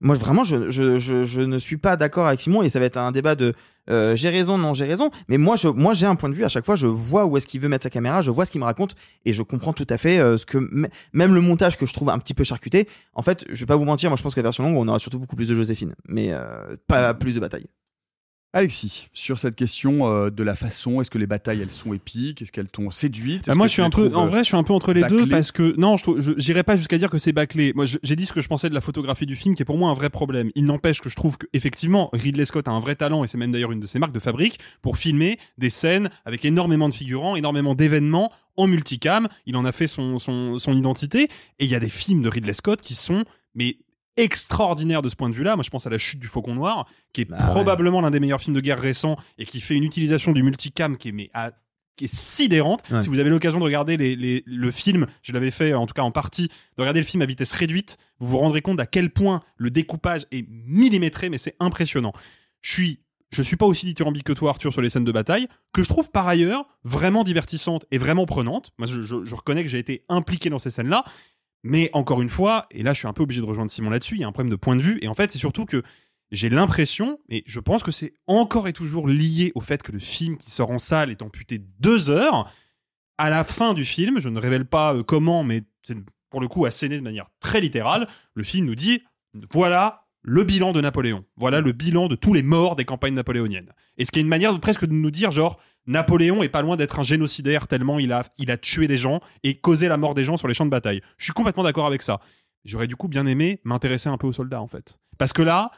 Moi, 0.00 0.14
vraiment, 0.14 0.44
je, 0.44 0.70
je, 0.70 0.98
je, 0.98 1.40
ne 1.40 1.58
suis 1.58 1.78
pas 1.78 1.96
d'accord 1.96 2.26
avec 2.26 2.40
Simon 2.40 2.62
et 2.62 2.68
ça 2.68 2.78
va 2.78 2.84
être 2.84 2.98
un 2.98 3.12
débat 3.12 3.34
de 3.34 3.54
euh, 3.88 4.16
j'ai 4.16 4.28
raison, 4.28 4.58
non, 4.58 4.74
j'ai 4.74 4.84
raison. 4.84 5.10
Mais 5.28 5.38
moi, 5.38 5.56
je, 5.56 5.68
moi, 5.68 5.94
j'ai 5.94 6.06
un 6.06 6.16
point 6.16 6.28
de 6.28 6.34
vue 6.34 6.44
à 6.44 6.48
chaque 6.48 6.66
fois. 6.66 6.76
Je 6.76 6.86
vois 6.86 7.24
où 7.24 7.36
est-ce 7.36 7.46
qu'il 7.46 7.60
veut 7.60 7.68
mettre 7.68 7.84
sa 7.84 7.90
caméra, 7.90 8.20
je 8.20 8.30
vois 8.30 8.44
ce 8.44 8.50
qu'il 8.50 8.60
me 8.60 8.66
raconte 8.66 8.94
et 9.24 9.32
je 9.32 9.42
comprends 9.42 9.72
tout 9.72 9.86
à 9.88 9.96
fait 9.96 10.18
euh, 10.18 10.36
ce 10.36 10.44
que 10.44 10.58
même 11.12 11.34
le 11.34 11.40
montage 11.40 11.78
que 11.78 11.86
je 11.86 11.94
trouve 11.94 12.10
un 12.10 12.18
petit 12.18 12.34
peu 12.34 12.44
charcuté. 12.44 12.88
En 13.14 13.22
fait, 13.22 13.44
je 13.48 13.60
vais 13.60 13.66
pas 13.66 13.76
vous 13.76 13.84
mentir, 13.84 14.10
moi, 14.10 14.16
je 14.16 14.22
pense 14.22 14.34
que 14.34 14.40
la 14.40 14.44
version 14.44 14.64
longue, 14.64 14.76
on 14.76 14.88
aura 14.88 14.98
surtout 14.98 15.18
beaucoup 15.18 15.36
plus 15.36 15.48
de 15.48 15.54
Joséphine, 15.54 15.94
mais 16.06 16.28
euh, 16.30 16.76
pas 16.86 17.14
plus 17.14 17.34
de 17.34 17.40
bataille. 17.40 17.66
Alexis, 18.56 19.08
sur 19.12 19.38
cette 19.38 19.54
question 19.54 20.10
euh, 20.10 20.30
de 20.30 20.42
la 20.42 20.56
façon, 20.56 21.02
est-ce 21.02 21.10
que 21.10 21.18
les 21.18 21.26
batailles 21.26 21.60
elles 21.60 21.68
sont 21.68 21.92
épiques? 21.92 22.40
Est-ce 22.40 22.50
qu'elles 22.50 22.70
t'ont 22.70 22.90
séduite? 22.90 23.48
Bah, 23.48 23.54
moi, 23.54 23.66
je 23.66 23.72
suis 23.72 23.82
un 23.82 23.90
peu, 23.90 24.10
en 24.16 24.24
euh, 24.24 24.28
vrai, 24.28 24.38
je 24.38 24.44
suis 24.44 24.56
un 24.56 24.62
peu 24.62 24.72
entre 24.72 24.94
les 24.94 25.02
deux 25.02 25.28
parce 25.28 25.52
que 25.52 25.78
non, 25.78 25.98
je 25.98 26.32
j'irai 26.38 26.62
pas 26.62 26.78
jusqu'à 26.78 26.96
dire 26.96 27.10
que 27.10 27.18
c'est 27.18 27.32
bâclé. 27.32 27.74
Moi, 27.74 27.84
j'ai 27.84 28.16
dit 28.16 28.24
ce 28.24 28.32
que 28.32 28.40
je 28.40 28.48
pensais 28.48 28.70
de 28.70 28.74
la 28.74 28.80
photographie 28.80 29.26
du 29.26 29.36
film, 29.36 29.54
qui 29.54 29.60
est 29.60 29.66
pour 29.66 29.76
moi 29.76 29.90
un 29.90 29.92
vrai 29.92 30.08
problème. 30.08 30.50
Il 30.54 30.64
n'empêche 30.64 31.02
que 31.02 31.10
je 31.10 31.16
trouve 31.16 31.36
qu'effectivement, 31.36 32.08
Ridley 32.14 32.46
Scott 32.46 32.66
a 32.66 32.70
un 32.70 32.80
vrai 32.80 32.94
talent 32.94 33.24
et 33.24 33.26
c'est 33.26 33.36
même 33.36 33.52
d'ailleurs 33.52 33.72
une 33.72 33.80
de 33.80 33.86
ses 33.86 33.98
marques 33.98 34.14
de 34.14 34.20
fabrique 34.20 34.58
pour 34.80 34.96
filmer 34.96 35.38
des 35.58 35.68
scènes 35.68 36.08
avec 36.24 36.46
énormément 36.46 36.88
de 36.88 36.94
figurants, 36.94 37.36
énormément 37.36 37.74
d'événements 37.74 38.32
en 38.56 38.68
multicam. 38.68 39.28
Il 39.44 39.56
en 39.56 39.66
a 39.66 39.72
fait 39.72 39.86
son, 39.86 40.18
son, 40.18 40.58
son 40.58 40.72
identité 40.72 41.24
et 41.58 41.66
il 41.66 41.70
y 41.70 41.74
a 41.74 41.80
des 41.80 41.90
films 41.90 42.22
de 42.22 42.30
Ridley 42.30 42.54
Scott 42.54 42.80
qui 42.80 42.94
sont, 42.94 43.26
mais 43.54 43.76
extraordinaires 44.16 45.02
de 45.02 45.08
ce 45.08 45.16
point 45.16 45.28
de 45.28 45.34
vue-là. 45.34 45.56
Moi, 45.56 45.62
je 45.62 45.70
pense 45.70 45.86
à 45.86 45.90
La 45.90 45.98
Chute 45.98 46.20
du 46.20 46.26
Faucon 46.28 46.54
Noir, 46.54 46.86
qui 47.12 47.22
est 47.22 47.24
Bah 47.26 47.36
probablement 47.38 48.00
l'un 48.00 48.10
des 48.10 48.20
meilleurs 48.20 48.40
films 48.40 48.54
de 48.56 48.60
guerre 48.60 48.80
récents 48.80 49.16
et 49.38 49.44
qui 49.44 49.60
fait 49.60 49.74
une 49.76 49.84
utilisation 49.84 50.32
du 50.32 50.42
multicam 50.42 50.96
qui 50.96 51.08
est 51.08 51.12
mais 51.12 51.30
à 51.34 51.52
qui 51.96 52.04
est 52.04 52.14
sidérante. 52.14 52.82
Ouais. 52.90 53.00
Si 53.00 53.08
vous 53.08 53.18
avez 53.20 53.30
l'occasion 53.30 53.58
de 53.58 53.64
regarder 53.64 53.96
les, 53.96 54.16
les- 54.16 54.42
le 54.44 54.70
film, 54.70 55.06
je 55.22 55.32
l'avais 55.32 55.50
fait 55.50 55.72
en 55.72 55.86
tout 55.86 55.94
cas 55.94 56.02
en 56.02 56.10
partie, 56.10 56.48
de 56.48 56.82
regarder 56.82 57.00
le 57.00 57.06
film 57.06 57.22
à 57.22 57.26
vitesse 57.26 57.52
réduite, 57.52 57.96
vous 58.18 58.28
vous 58.28 58.38
rendrez 58.38 58.60
compte 58.60 58.78
à 58.80 58.84
quel 58.86 59.08
point 59.10 59.42
le 59.56 59.70
découpage 59.70 60.26
est 60.30 60.44
millimétré, 60.48 61.30
mais 61.30 61.38
c'est 61.38 61.56
impressionnant. 61.58 62.12
Je 62.60 62.70
suis, 62.72 63.00
je 63.30 63.40
suis 63.42 63.56
pas 63.56 63.64
aussi 63.64 63.86
dithyrambique 63.86 64.24
que 64.24 64.34
toi, 64.34 64.50
Arthur, 64.50 64.72
sur 64.74 64.82
les 64.82 64.90
scènes 64.90 65.04
de 65.04 65.12
bataille, 65.12 65.48
que 65.72 65.82
je 65.82 65.88
trouve 65.88 66.10
par 66.10 66.28
ailleurs 66.28 66.66
vraiment 66.84 67.24
divertissantes 67.24 67.86
et 67.90 67.96
vraiment 67.96 68.26
prenantes. 68.26 68.72
Moi, 68.76 68.86
je, 68.86 69.00
je- 69.00 69.24
je 69.24 69.34
reconnais 69.34 69.62
que 69.62 69.70
j'ai 69.70 69.78
été 69.78 70.04
impliqué 70.10 70.50
dans 70.50 70.58
ces 70.58 70.68
scènes-là. 70.70 71.02
Mais 71.62 71.90
encore 71.92 72.22
une 72.22 72.30
fois, 72.30 72.66
et 72.70 72.82
là 72.82 72.92
je 72.92 72.98
suis 72.98 73.08
un 73.08 73.12
peu 73.12 73.22
obligé 73.22 73.40
de 73.40 73.46
rejoindre 73.46 73.70
Simon 73.70 73.90
là-dessus, 73.90 74.14
il 74.14 74.20
y 74.20 74.24
a 74.24 74.28
un 74.28 74.32
problème 74.32 74.50
de 74.50 74.56
point 74.56 74.76
de 74.76 74.82
vue. 74.82 74.98
Et 75.02 75.08
en 75.08 75.14
fait, 75.14 75.32
c'est 75.32 75.38
surtout 75.38 75.64
que 75.64 75.82
j'ai 76.30 76.48
l'impression, 76.48 77.18
et 77.28 77.44
je 77.46 77.60
pense 77.60 77.82
que 77.82 77.90
c'est 77.90 78.14
encore 78.26 78.68
et 78.68 78.72
toujours 78.72 79.08
lié 79.08 79.52
au 79.54 79.60
fait 79.60 79.82
que 79.82 79.92
le 79.92 79.98
film 79.98 80.36
qui 80.36 80.50
sort 80.50 80.70
en 80.70 80.78
salle 80.78 81.10
est 81.10 81.22
amputé 81.22 81.62
deux 81.78 82.10
heures. 82.10 82.52
À 83.18 83.30
la 83.30 83.44
fin 83.44 83.74
du 83.74 83.84
film, 83.84 84.20
je 84.20 84.28
ne 84.28 84.38
révèle 84.38 84.66
pas 84.66 84.94
euh, 84.94 85.02
comment, 85.02 85.44
mais 85.44 85.62
c'est 85.82 85.96
pour 86.30 86.40
le 86.40 86.48
coup 86.48 86.66
asséné 86.66 86.96
de 86.96 87.02
manière 87.02 87.30
très 87.40 87.60
littérale, 87.60 88.08
le 88.34 88.42
film 88.42 88.66
nous 88.66 88.74
dit 88.74 89.02
voilà 89.52 90.05
le 90.26 90.42
bilan 90.42 90.72
de 90.72 90.80
Napoléon. 90.80 91.24
Voilà 91.36 91.60
le 91.60 91.70
bilan 91.70 92.08
de 92.08 92.16
tous 92.16 92.34
les 92.34 92.42
morts 92.42 92.74
des 92.74 92.84
campagnes 92.84 93.14
napoléoniennes. 93.14 93.72
Et 93.96 94.04
ce 94.04 94.10
qui 94.10 94.18
est 94.18 94.22
une 94.22 94.28
manière 94.28 94.58
presque 94.60 94.84
de 94.84 94.92
nous 94.92 95.12
dire 95.12 95.30
genre 95.30 95.58
Napoléon 95.86 96.42
est 96.42 96.48
pas 96.48 96.62
loin 96.62 96.76
d'être 96.76 96.98
un 96.98 97.04
génocidaire 97.04 97.68
tellement 97.68 98.00
il 98.00 98.12
a, 98.12 98.24
il 98.36 98.50
a 98.50 98.56
tué 98.56 98.88
des 98.88 98.98
gens 98.98 99.20
et 99.44 99.60
causé 99.60 99.86
la 99.86 99.96
mort 99.96 100.14
des 100.14 100.24
gens 100.24 100.36
sur 100.36 100.48
les 100.48 100.54
champs 100.54 100.66
de 100.66 100.70
bataille. 100.70 101.00
Je 101.16 101.24
suis 101.24 101.32
complètement 101.32 101.62
d'accord 101.62 101.86
avec 101.86 102.02
ça. 102.02 102.18
J'aurais 102.64 102.88
du 102.88 102.96
coup 102.96 103.06
bien 103.06 103.24
aimé 103.24 103.60
m'intéresser 103.62 104.08
un 104.08 104.18
peu 104.18 104.26
aux 104.26 104.32
soldats 104.32 104.60
en 104.60 104.66
fait. 104.66 104.98
Parce 105.16 105.32
que 105.32 105.42
là, 105.42 105.70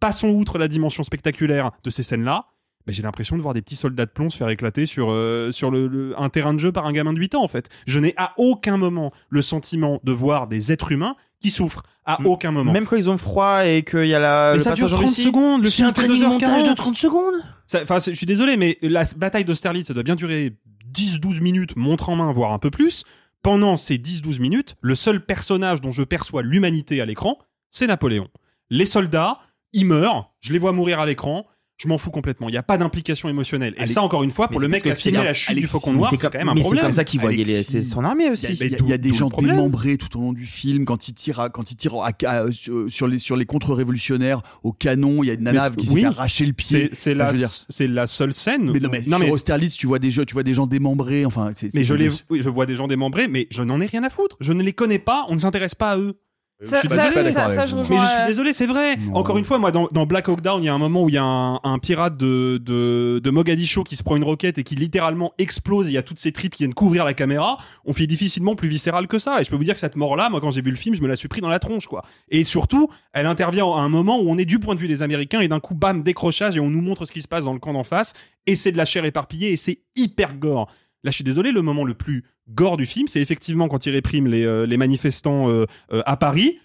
passons 0.00 0.28
outre 0.28 0.58
la 0.58 0.68
dimension 0.68 1.02
spectaculaire 1.02 1.70
de 1.82 1.88
ces 1.88 2.02
scènes-là, 2.02 2.46
j'ai 2.88 3.02
l'impression 3.02 3.36
de 3.36 3.42
voir 3.42 3.54
des 3.54 3.62
petits 3.62 3.76
soldats 3.76 4.06
de 4.06 4.10
plomb 4.10 4.30
se 4.30 4.36
faire 4.36 4.48
éclater 4.48 4.86
sur, 4.86 5.10
euh, 5.10 5.52
sur 5.52 5.72
un 6.16 6.28
terrain 6.28 6.54
de 6.54 6.58
jeu 6.58 6.72
par 6.72 6.86
un 6.86 6.92
gamin 6.92 7.12
de 7.12 7.18
8 7.18 7.34
ans 7.34 7.42
en 7.42 7.48
fait. 7.48 7.68
Je 7.86 8.00
n'ai 8.00 8.14
à 8.16 8.34
aucun 8.36 8.76
moment 8.76 9.12
le 9.28 9.42
sentiment 9.42 10.00
de 10.04 10.12
voir 10.12 10.46
des 10.46 10.72
êtres 10.72 10.92
humains 10.92 11.16
qui 11.40 11.50
souffrent. 11.50 11.82
À 12.04 12.20
aucun 12.24 12.50
moment. 12.52 12.72
Même 12.72 12.86
quand 12.86 12.96
ils 12.96 13.10
ont 13.10 13.18
froid 13.18 13.66
et 13.66 13.82
qu'il 13.82 14.06
y 14.06 14.14
a 14.14 14.18
la, 14.18 14.50
Mais 14.52 14.58
le 14.58 14.62
ça 14.64 14.72
dure 14.72 14.86
passage 14.86 14.94
en 14.94 14.96
30 15.02 15.08
Russie. 15.10 15.22
secondes. 15.24 15.62
Le 15.62 15.68
C'est 15.68 15.76
film 15.76 15.88
un 15.88 15.92
fait 15.92 16.06
training 16.06 16.22
2h40. 16.22 16.28
montage 16.28 16.64
de 16.64 16.72
30 16.74 16.96
secondes 16.96 17.34
Enfin, 17.74 17.98
je 17.98 18.12
suis 18.14 18.24
désolé, 18.26 18.56
mais 18.56 18.78
la 18.80 19.04
bataille 19.16 19.44
d'Austerlitz, 19.44 19.88
ça 19.88 19.92
doit 19.94 20.02
bien 20.02 20.16
durer 20.16 20.54
10-12 20.94 21.42
minutes, 21.42 21.76
montre 21.76 22.08
en 22.08 22.16
main, 22.16 22.32
voire 22.32 22.54
un 22.54 22.58
peu 22.58 22.70
plus. 22.70 23.04
Pendant 23.42 23.76
ces 23.76 23.98
10-12 23.98 24.40
minutes, 24.40 24.76
le 24.80 24.94
seul 24.94 25.22
personnage 25.24 25.82
dont 25.82 25.90
je 25.90 26.02
perçois 26.02 26.42
l'humanité 26.42 27.00
à 27.02 27.04
l'écran, 27.06 27.38
c'est 27.70 27.86
Napoléon. 27.86 28.28
Les 28.70 28.86
soldats, 28.86 29.38
ils 29.74 29.84
meurent, 29.84 30.32
je 30.40 30.52
les 30.54 30.58
vois 30.58 30.72
mourir 30.72 30.98
à 31.00 31.04
l'écran, 31.06 31.46
je 31.80 31.86
m'en 31.86 31.96
fous 31.96 32.10
complètement. 32.10 32.48
Il 32.48 32.52
n'y 32.52 32.58
a 32.58 32.62
pas 32.64 32.76
d'implication 32.76 33.28
émotionnelle. 33.28 33.72
Et 33.76 33.82
Allez- 33.82 33.92
ça, 33.92 34.02
encore 34.02 34.24
une 34.24 34.32
fois, 34.32 34.48
pour 34.48 34.60
Mais 34.60 34.66
le 34.66 34.72
c'est 34.72 34.76
mec 34.78 34.82
qui 34.82 34.90
a 34.90 34.94
filmé 34.96 35.18
c'est 35.18 35.24
la 35.24 35.32
chute 35.34 35.48
du 35.54 35.58
Alexis, 35.58 35.72
Faucon 35.72 35.92
Noir, 35.92 36.10
c'est 36.10 36.16
c'est 36.16 36.22
quand 36.28 36.36
même 36.36 36.48
un 36.48 36.54
mais 36.54 36.60
c'est 36.60 36.64
problème. 36.64 36.84
comme 36.84 36.92
ça 36.92 37.04
qu'ils 37.04 37.20
voient 37.20 37.30
les- 37.30 37.42
Alexis, 37.42 37.64
c'est 37.70 37.82
son 37.82 38.02
armée 38.04 38.24
Il 38.24 38.26
y 38.26 38.28
a, 38.30 38.32
aussi. 38.32 38.46
il 38.46 38.56
y 38.58 38.74
a- 38.74 38.78
il 38.80 38.90
y 38.94 38.98
des 38.98 39.14
gens 39.14 39.28
démembrés 39.28 39.96
tout 39.96 40.18
au 40.18 40.22
long 40.22 40.32
du 40.32 40.44
film 40.44 40.84
quand 40.84 41.06
ils 41.06 41.14
tirent, 41.14 41.38
à- 41.38 41.50
quand 41.50 41.70
ils 41.70 41.76
tirent 41.76 41.94
à- 42.02 42.10
à- 42.26 42.50
sur, 42.50 42.90
sur 42.90 43.06
les 43.06 43.20
sur 43.20 43.36
les 43.36 43.46
contre-révolutionnaires 43.46 44.42
au 44.64 44.72
canon. 44.72 45.22
Il 45.22 45.28
y 45.28 45.30
a 45.30 45.34
une 45.34 45.44
nana 45.44 45.60
c'est- 45.66 45.76
qui 45.76 45.86
s'est 45.86 45.94
oui. 45.94 46.00
fait 46.00 46.06
arracher 46.08 46.46
le 46.46 46.52
pied. 46.52 46.90
C'est 46.92 46.94
c'est 46.94 47.14
la, 47.14 47.32
c'est 47.68 47.86
la 47.86 48.06
seule 48.08 48.34
scène. 48.34 48.72
mais 48.72 48.80
non, 48.80 48.88
mais 48.90 48.98
non, 49.06 49.16
sur 49.18 49.26
mais- 49.26 49.30
Austerlitz, 49.30 49.76
tu 49.76 49.86
vois 49.86 50.00
des 50.00 50.10
jeux, 50.10 50.24
tu 50.26 50.34
vois 50.34 50.42
des 50.42 50.54
gens 50.54 50.66
démembrés. 50.66 51.24
Enfin, 51.24 51.52
c'est- 51.54 51.66
mais 51.74 51.80
c'est 51.80 51.84
je, 51.84 51.94
les, 51.94 52.10
oui, 52.30 52.40
je 52.42 52.48
vois 52.48 52.66
des 52.66 52.74
gens 52.74 52.88
démembrés, 52.88 53.28
mais 53.28 53.46
je 53.52 53.62
n'en 53.62 53.80
ai 53.80 53.86
rien 53.86 54.02
à 54.02 54.10
foutre. 54.10 54.36
Je 54.40 54.52
ne 54.52 54.64
les 54.64 54.72
connais 54.72 54.98
pas, 54.98 55.26
on 55.28 55.34
ne 55.34 55.38
s'intéresse 55.38 55.76
pas 55.76 55.92
à 55.92 55.98
eux. 55.98 56.18
Ça- 56.64 56.80
Je 56.82 56.88
ça- 56.88 57.48
ça- 57.48 57.66
je 57.66 57.76
rejoins- 57.76 57.96
Mais 58.00 58.02
je 58.04 58.10
suis 58.10 58.22
euh, 58.22 58.26
désolé, 58.26 58.52
c'est 58.52 58.66
vrai. 58.66 58.96
Non. 58.96 59.14
Encore 59.14 59.38
une 59.38 59.44
fois, 59.44 59.58
moi, 59.58 59.70
dans, 59.70 59.86
dans 59.92 60.06
Black 60.06 60.28
Hawk 60.28 60.40
Down, 60.40 60.60
il 60.60 60.66
y 60.66 60.68
a 60.68 60.74
un 60.74 60.78
moment 60.78 61.04
où 61.04 61.08
il 61.08 61.14
y 61.14 61.18
a 61.18 61.22
un, 61.22 61.60
un 61.62 61.78
pirate 61.78 62.16
de, 62.16 62.60
de, 62.60 63.20
de 63.22 63.30
Mogadiscio 63.30 63.84
qui 63.84 63.94
se 63.94 64.02
prend 64.02 64.16
une 64.16 64.24
roquette 64.24 64.58
et 64.58 64.64
qui 64.64 64.74
littéralement 64.74 65.32
explose. 65.38 65.86
Et 65.86 65.90
il 65.90 65.94
y 65.94 65.98
a 65.98 66.02
toutes 66.02 66.18
ces 66.18 66.32
tripes 66.32 66.54
qui 66.56 66.64
viennent 66.64 66.74
couvrir 66.74 67.04
la 67.04 67.14
caméra. 67.14 67.58
On 67.84 67.92
fait 67.92 68.08
difficilement 68.08 68.56
plus 68.56 68.68
viscéral 68.68 69.06
que 69.06 69.20
ça. 69.20 69.40
Et 69.40 69.44
je 69.44 69.50
peux 69.50 69.56
vous 69.56 69.62
dire 69.62 69.74
que 69.74 69.80
cette 69.80 69.94
mort-là, 69.94 70.30
moi, 70.30 70.40
quand 70.40 70.50
j'ai 70.50 70.62
vu 70.62 70.70
le 70.70 70.76
film, 70.76 70.96
je 70.96 71.00
me 71.02 71.06
la 71.06 71.14
suis 71.14 71.28
pris 71.28 71.40
dans 71.40 71.48
la 71.48 71.60
tronche, 71.60 71.86
quoi. 71.86 72.02
Et 72.28 72.42
surtout, 72.42 72.88
elle 73.12 73.26
intervient 73.26 73.66
à 73.66 73.80
un 73.80 73.88
moment 73.88 74.18
où 74.20 74.28
on 74.28 74.36
est 74.36 74.44
du 74.44 74.58
point 74.58 74.74
de 74.74 74.80
vue 74.80 74.88
des 74.88 75.02
Américains 75.02 75.40
et 75.40 75.46
d'un 75.48 75.60
coup, 75.60 75.76
bam, 75.76 76.02
décrochage 76.02 76.56
et 76.56 76.60
on 76.60 76.70
nous 76.70 76.82
montre 76.82 77.04
ce 77.04 77.12
qui 77.12 77.22
se 77.22 77.28
passe 77.28 77.44
dans 77.44 77.52
le 77.52 77.60
camp 77.60 77.72
d'en 77.72 77.84
face. 77.84 78.14
Et 78.46 78.56
c'est 78.56 78.72
de 78.72 78.78
la 78.78 78.84
chair 78.84 79.04
éparpillée 79.04 79.52
et 79.52 79.56
c'est 79.56 79.78
hyper 79.94 80.34
gore. 80.34 80.68
Là, 81.04 81.12
je 81.12 81.14
suis 81.14 81.24
désolé, 81.24 81.52
le 81.52 81.62
moment 81.62 81.84
le 81.84 81.94
plus 81.94 82.24
gore 82.50 82.76
du 82.76 82.86
film, 82.86 83.08
c'est 83.08 83.20
effectivement 83.20 83.68
quand 83.68 83.86
il 83.86 83.90
réprime 83.92 84.26
les, 84.26 84.44
euh, 84.44 84.66
les 84.66 84.76
manifestants 84.76 85.48
euh, 85.50 85.66
euh, 85.92 86.02
à 86.06 86.16
Paris. 86.16 86.58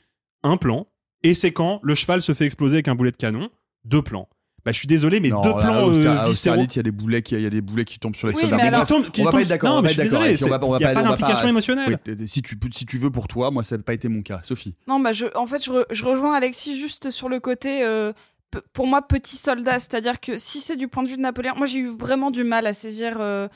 Un 0.44 0.58
plan. 0.58 0.88
Et 1.24 1.34
c'est 1.34 1.52
quand 1.54 1.80
le 1.84 1.96
cheval 1.96 2.22
se 2.22 2.34
fait 2.34 2.46
exploser 2.46 2.76
avec 2.76 2.88
un 2.90 2.96
boulet 2.96 3.12
de 3.12 3.18
canon. 3.18 3.50
Deux 3.86 4.02
plans. 4.02 4.28
Bah, 4.66 4.72
je 4.72 4.78
suis 4.78 4.88
désolé, 4.88 5.20
mais 5.20 5.28
Non, 5.30 5.42
deux 5.42 5.52
plans 5.52 5.90
euh, 5.90 5.94
il 5.94 6.04
y 6.76 6.80
a 6.80 6.84
des 6.84 6.92
boulets 6.92 7.22
qui, 7.22 7.36
il 7.36 7.42
y 7.42 7.46
a 7.46 7.50
des 7.50 7.60
boulets 7.62 7.84
qui 7.84 8.00
tombent 8.00 8.16
sur 8.16 8.28
les 8.30 8.34
Oui, 8.34 8.42
soldats. 8.44 8.56
mais 8.56 8.64
alors- 8.64 8.86
bref, 8.86 8.88
Qui 8.88 8.94
tombent- 9.04 9.12
qui 9.12 9.22
on 9.22 9.24
va 9.26 9.32
tombent- 9.32 9.38
pas 9.40 9.42
être 9.44 9.48
d'accord. 9.50 9.70
Non, 9.70 9.76
on 9.76 9.82
va 9.82 9.82
mais 9.82 9.88
pas 9.90 9.94
je 9.94 10.00
être 10.02 10.06
suis 10.08 10.12
d'accord. 10.12 10.26
il 10.26 10.32
y 10.32 10.86
a 10.86 10.88
pas- 10.88 10.94
pas 10.94 11.00
on 11.02 11.04
va 11.04 11.10
d'implication 11.18 11.48
émotionnelle. 11.50 12.00
Oui, 12.08 12.28
si 12.28 12.42
tu 12.42 12.56
peux- 12.58 12.70
si 12.72 12.86
tu 12.86 12.98
veux 12.98 13.10
pour 13.12 13.28
toi, 13.28 13.52
moi 13.52 13.64
ça 13.64 13.76
n'a 13.76 13.84
pas 13.84 13.94
été 13.94 14.08
mon 14.08 14.22
cas. 14.22 14.40
Sophie. 14.44 14.76
Non, 14.88 15.02
bah 15.02 15.12
je, 15.12 15.26
en 15.36 15.46
fait, 15.48 15.64
je, 15.66 15.70
re- 15.72 15.86
je 15.92 16.06
rejoins 16.06 16.34
Alexis 16.34 16.80
juste 16.80 17.12
sur 17.12 17.28
le 17.28 17.42
côté, 17.42 17.84
euh, 17.84 18.14
pour 18.72 18.88
moi, 18.88 19.02
petit 19.02 19.36
soldat. 19.36 19.80
C'est-à-dire 19.80 20.22
que 20.22 20.38
si 20.38 20.62
c'est 20.62 20.78
du 20.78 20.88
point 20.88 21.04
de 21.04 21.10
vue 21.10 21.18
de 21.18 21.22
Napoléon, 21.22 21.56
moi 21.58 21.66
j'ai 21.68 21.80
eu 21.80 21.90
vraiment 21.90 22.32
du 22.32 22.46
mal 22.46 22.66
à 22.66 22.72
saisir 22.74 23.18
euh, 23.20 23.50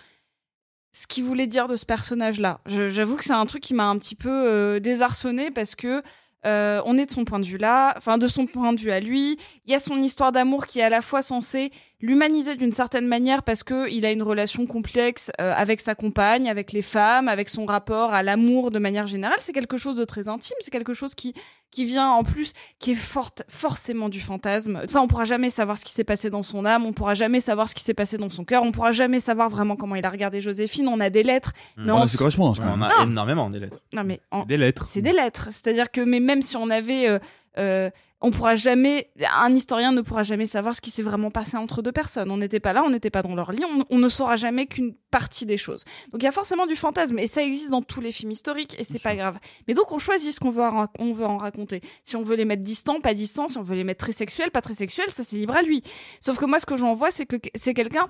ce 0.98 1.06
qu'il 1.06 1.24
voulait 1.24 1.46
dire 1.46 1.68
de 1.68 1.76
ce 1.76 1.86
personnage-là. 1.86 2.60
J'avoue 2.66 3.18
que 3.18 3.24
c'est 3.24 3.32
un 3.32 3.46
truc 3.46 3.62
qui 3.62 3.76
m'a 3.76 3.86
un 3.86 4.00
petit 4.00 4.16
peu 4.16 4.32
euh, 4.32 4.80
désarçonné 4.80 5.52
parce 5.52 5.76
que 5.76 6.02
euh, 6.48 6.82
on 6.86 6.98
est 6.98 7.06
de 7.06 7.12
son 7.12 7.24
point 7.24 7.40
de 7.40 7.46
vue 7.46 7.60
là, 7.60 7.94
enfin 7.98 8.18
de 8.18 8.26
son 8.26 8.48
point 8.48 8.74
de 8.74 8.80
vue 8.80 8.90
à 8.90 9.00
lui. 9.00 9.38
Il 9.66 9.72
y 9.72 9.76
a 9.76 9.80
son 9.80 10.02
histoire 10.02 10.32
d'amour 10.32 10.66
qui 10.66 10.80
est 10.80 10.84
à 10.84 10.90
la 10.90 11.04
fois 11.04 11.22
censée 11.22 11.72
l'humaniser 12.00 12.56
d'une 12.56 12.72
certaine 12.72 13.06
manière 13.06 13.44
parce 13.44 13.62
que 13.62 13.88
il 13.92 14.06
a 14.08 14.12
une 14.12 14.24
relation 14.24 14.66
complexe 14.66 15.32
euh, 15.40 15.54
avec 15.56 15.82
sa 15.82 15.94
compagne, 15.94 16.50
avec 16.50 16.72
les 16.72 16.82
femmes, 16.82 17.28
avec 17.28 17.50
son 17.50 17.68
rapport 17.68 18.12
à 18.12 18.24
l'amour 18.24 18.72
de 18.72 18.80
manière 18.80 19.06
générale. 19.06 19.38
C'est 19.40 19.54
quelque 19.54 19.78
chose 19.78 19.98
de 19.98 20.06
très 20.06 20.28
intime. 20.28 20.58
C'est 20.62 20.72
quelque 20.72 20.96
chose 20.96 21.14
qui 21.14 21.36
qui 21.72 21.86
vient 21.86 22.10
en 22.10 22.24
plus, 22.24 22.54
qui 22.80 22.92
est 22.92 22.96
forte, 22.96 23.44
forcément 23.50 24.10
du 24.10 24.20
fantasme. 24.22 24.82
Ça, 24.88 25.02
on 25.02 25.08
pourra 25.08 25.26
jamais 25.26 25.50
savoir 25.50 25.78
ce 25.78 25.86
qui 25.86 25.92
s'est 25.94 26.04
passé 26.04 26.30
dans 26.30 26.44
son 26.44 26.66
âme. 26.66 26.86
On 26.86 26.94
pourra 26.94 27.14
jamais 27.14 27.40
savoir 27.42 27.68
ce 27.70 27.76
qui 27.76 27.84
s'est 27.84 27.94
passé 27.94 28.18
dans 28.18 28.30
son 28.30 28.46
cœur. 28.46 28.64
On 28.64 28.72
pourra 28.72 28.92
jamais 28.92 29.20
savoir 29.20 29.50
vraiment 29.50 29.76
comment 29.76 29.96
il 29.96 30.06
a 30.06 30.10
regardé 30.10 30.42
Joséphine. 30.42 30.88
On 30.88 31.00
a 31.00 31.10
des 31.10 31.24
lettres. 31.24 31.52
mais 31.76 31.92
On 31.92 31.98
on 31.98 32.02
a 32.04 32.08
ses 32.08 32.18
correspondances, 32.18 32.60
quand 32.60 32.66
Ouais, 32.66 32.72
on 32.74 32.78
même. 32.78 32.90
a 32.92 33.06
Non. 33.06 33.12
énormément 33.12 33.50
des 33.50 33.60
lettres. 33.60 33.80
non 33.94 34.04
mais 34.04 34.22
en- 34.32 34.46
Des 34.46 34.58
lettres. 34.58 34.86
c'est 34.88 35.02
des 35.02 35.12
lettres. 35.14 35.50
C'est-à-dire 35.52 35.92
que 35.92 36.02
mais 36.02 36.20
même 36.20 36.42
si 36.42 36.56
on 36.58 36.70
avait, 36.70 37.10
euh, 37.10 37.20
euh, 37.58 37.90
on 38.20 38.32
pourra 38.32 38.56
jamais, 38.56 39.12
un 39.36 39.54
historien 39.54 39.92
ne 39.92 40.02
pourra 40.02 40.24
jamais 40.24 40.48
savoir 40.48 40.76
ce 40.76 40.82
qui 40.82 40.90
s'est 40.90 41.04
vraiment 41.04 41.30
passé 41.30 41.56
entre 41.56 41.84
deux 41.84 41.92
personnes. 41.92 42.32
On 42.32 42.38
n'était 42.38 42.60
pas 42.60 42.74
là, 42.74 42.84
on 42.84 42.90
n'était 42.90 43.12
pas 43.12 43.22
dans 43.22 43.36
leur 43.36 43.52
lit, 43.52 43.64
on, 43.64 43.86
on 43.90 44.00
ne 44.00 44.10
saura 44.10 44.36
jamais 44.36 44.66
qu'une 44.66 44.96
partie 45.12 45.46
des 45.46 45.58
choses. 45.58 45.86
Donc 46.12 46.24
il 46.24 46.26
y 46.26 46.28
a 46.28 46.32
forcément 46.32 46.66
du 46.66 46.76
fantasme 46.76 47.20
et 47.20 47.28
ça 47.28 47.44
existe 47.44 47.70
dans 47.70 47.84
tous 47.84 48.02
les 48.02 48.12
films 48.12 48.32
historiques 48.32 48.76
et 48.80 48.84
c'est 48.84 49.00
pas 49.00 49.16
grave. 49.16 49.38
Mais 49.68 49.76
donc 49.76 49.92
on 49.92 50.00
choisit 50.00 50.34
ce 50.34 50.40
qu'on 50.40 50.50
veut, 50.50 50.64
en, 50.64 50.88
on 50.98 51.14
veut 51.14 51.26
en 51.26 51.38
raconter. 51.38 51.82
Si 52.04 52.16
on 52.16 52.24
veut 52.24 52.36
les 52.36 52.46
mettre 52.46 52.64
distants, 52.64 53.02
pas 53.02 53.14
distants. 53.14 53.48
Si 53.48 53.58
on 53.60 53.64
veut 53.64 53.76
les 53.76 53.84
mettre 53.84 54.04
très 54.04 54.14
sexuels, 54.14 54.50
pas 54.50 54.62
très 54.62 54.74
sexuels, 54.74 55.12
ça 55.12 55.24
c'est 55.24 55.38
libre 55.38 55.56
à 55.56 55.62
lui. 55.62 55.84
Sauf 56.20 56.40
que 56.40 56.46
moi 56.46 56.60
ce 56.60 56.66
que 56.66 56.76
j'en 56.76 56.96
vois, 56.96 57.12
c'est 57.12 57.28
que 57.28 57.36
c'est 57.54 57.76
quelqu'un 57.76 58.10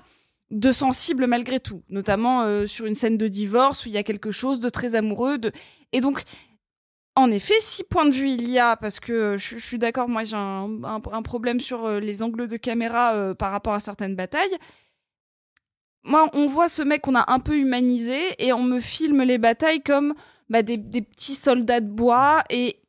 de 0.50 0.72
sensible 0.72 1.26
malgré 1.26 1.60
tout, 1.60 1.82
notamment 1.90 2.42
euh, 2.42 2.66
sur 2.66 2.86
une 2.86 2.94
scène 2.94 3.18
de 3.18 3.28
divorce 3.28 3.84
où 3.84 3.88
il 3.88 3.94
y 3.94 3.98
a 3.98 4.02
quelque 4.02 4.30
chose 4.30 4.60
de 4.60 4.70
très 4.70 4.94
amoureux. 4.94 5.36
De... 5.36 5.52
Et 5.92 6.00
donc, 6.00 6.22
en 7.18 7.32
effet, 7.32 7.54
si 7.58 7.82
point 7.82 8.06
de 8.06 8.12
vue 8.12 8.28
il 8.28 8.48
y 8.48 8.60
a, 8.60 8.76
parce 8.76 9.00
que 9.00 9.12
euh, 9.12 9.38
je, 9.38 9.58
suis 9.58 9.76
d'accord, 9.76 10.08
moi 10.08 10.22
j'ai 10.22 10.36
un, 10.36 11.22
problème 11.22 11.58
sur 11.58 11.84
euh, 11.84 11.98
les 11.98 12.22
angles 12.22 12.46
de 12.46 12.56
caméra 12.56 13.14
euh, 13.14 13.34
par 13.34 13.50
rapport 13.50 13.72
à 13.72 13.80
certaines 13.80 14.14
batailles. 14.14 14.56
Moi, 16.04 16.30
on 16.32 16.46
voit 16.46 16.68
ce 16.68 16.80
mec 16.80 17.02
qu'on 17.02 17.16
a 17.16 17.32
un 17.32 17.40
peu 17.40 17.58
humanisé 17.58 18.20
et 18.38 18.52
on 18.52 18.62
me 18.62 18.78
filme 18.78 19.24
les 19.24 19.36
batailles 19.36 19.82
comme 19.82 20.14
bah, 20.48 20.62
des, 20.62 20.78
petits 20.78 21.34
soldats 21.34 21.80
de 21.80 21.90
bois 21.90 22.44
et 22.50 22.80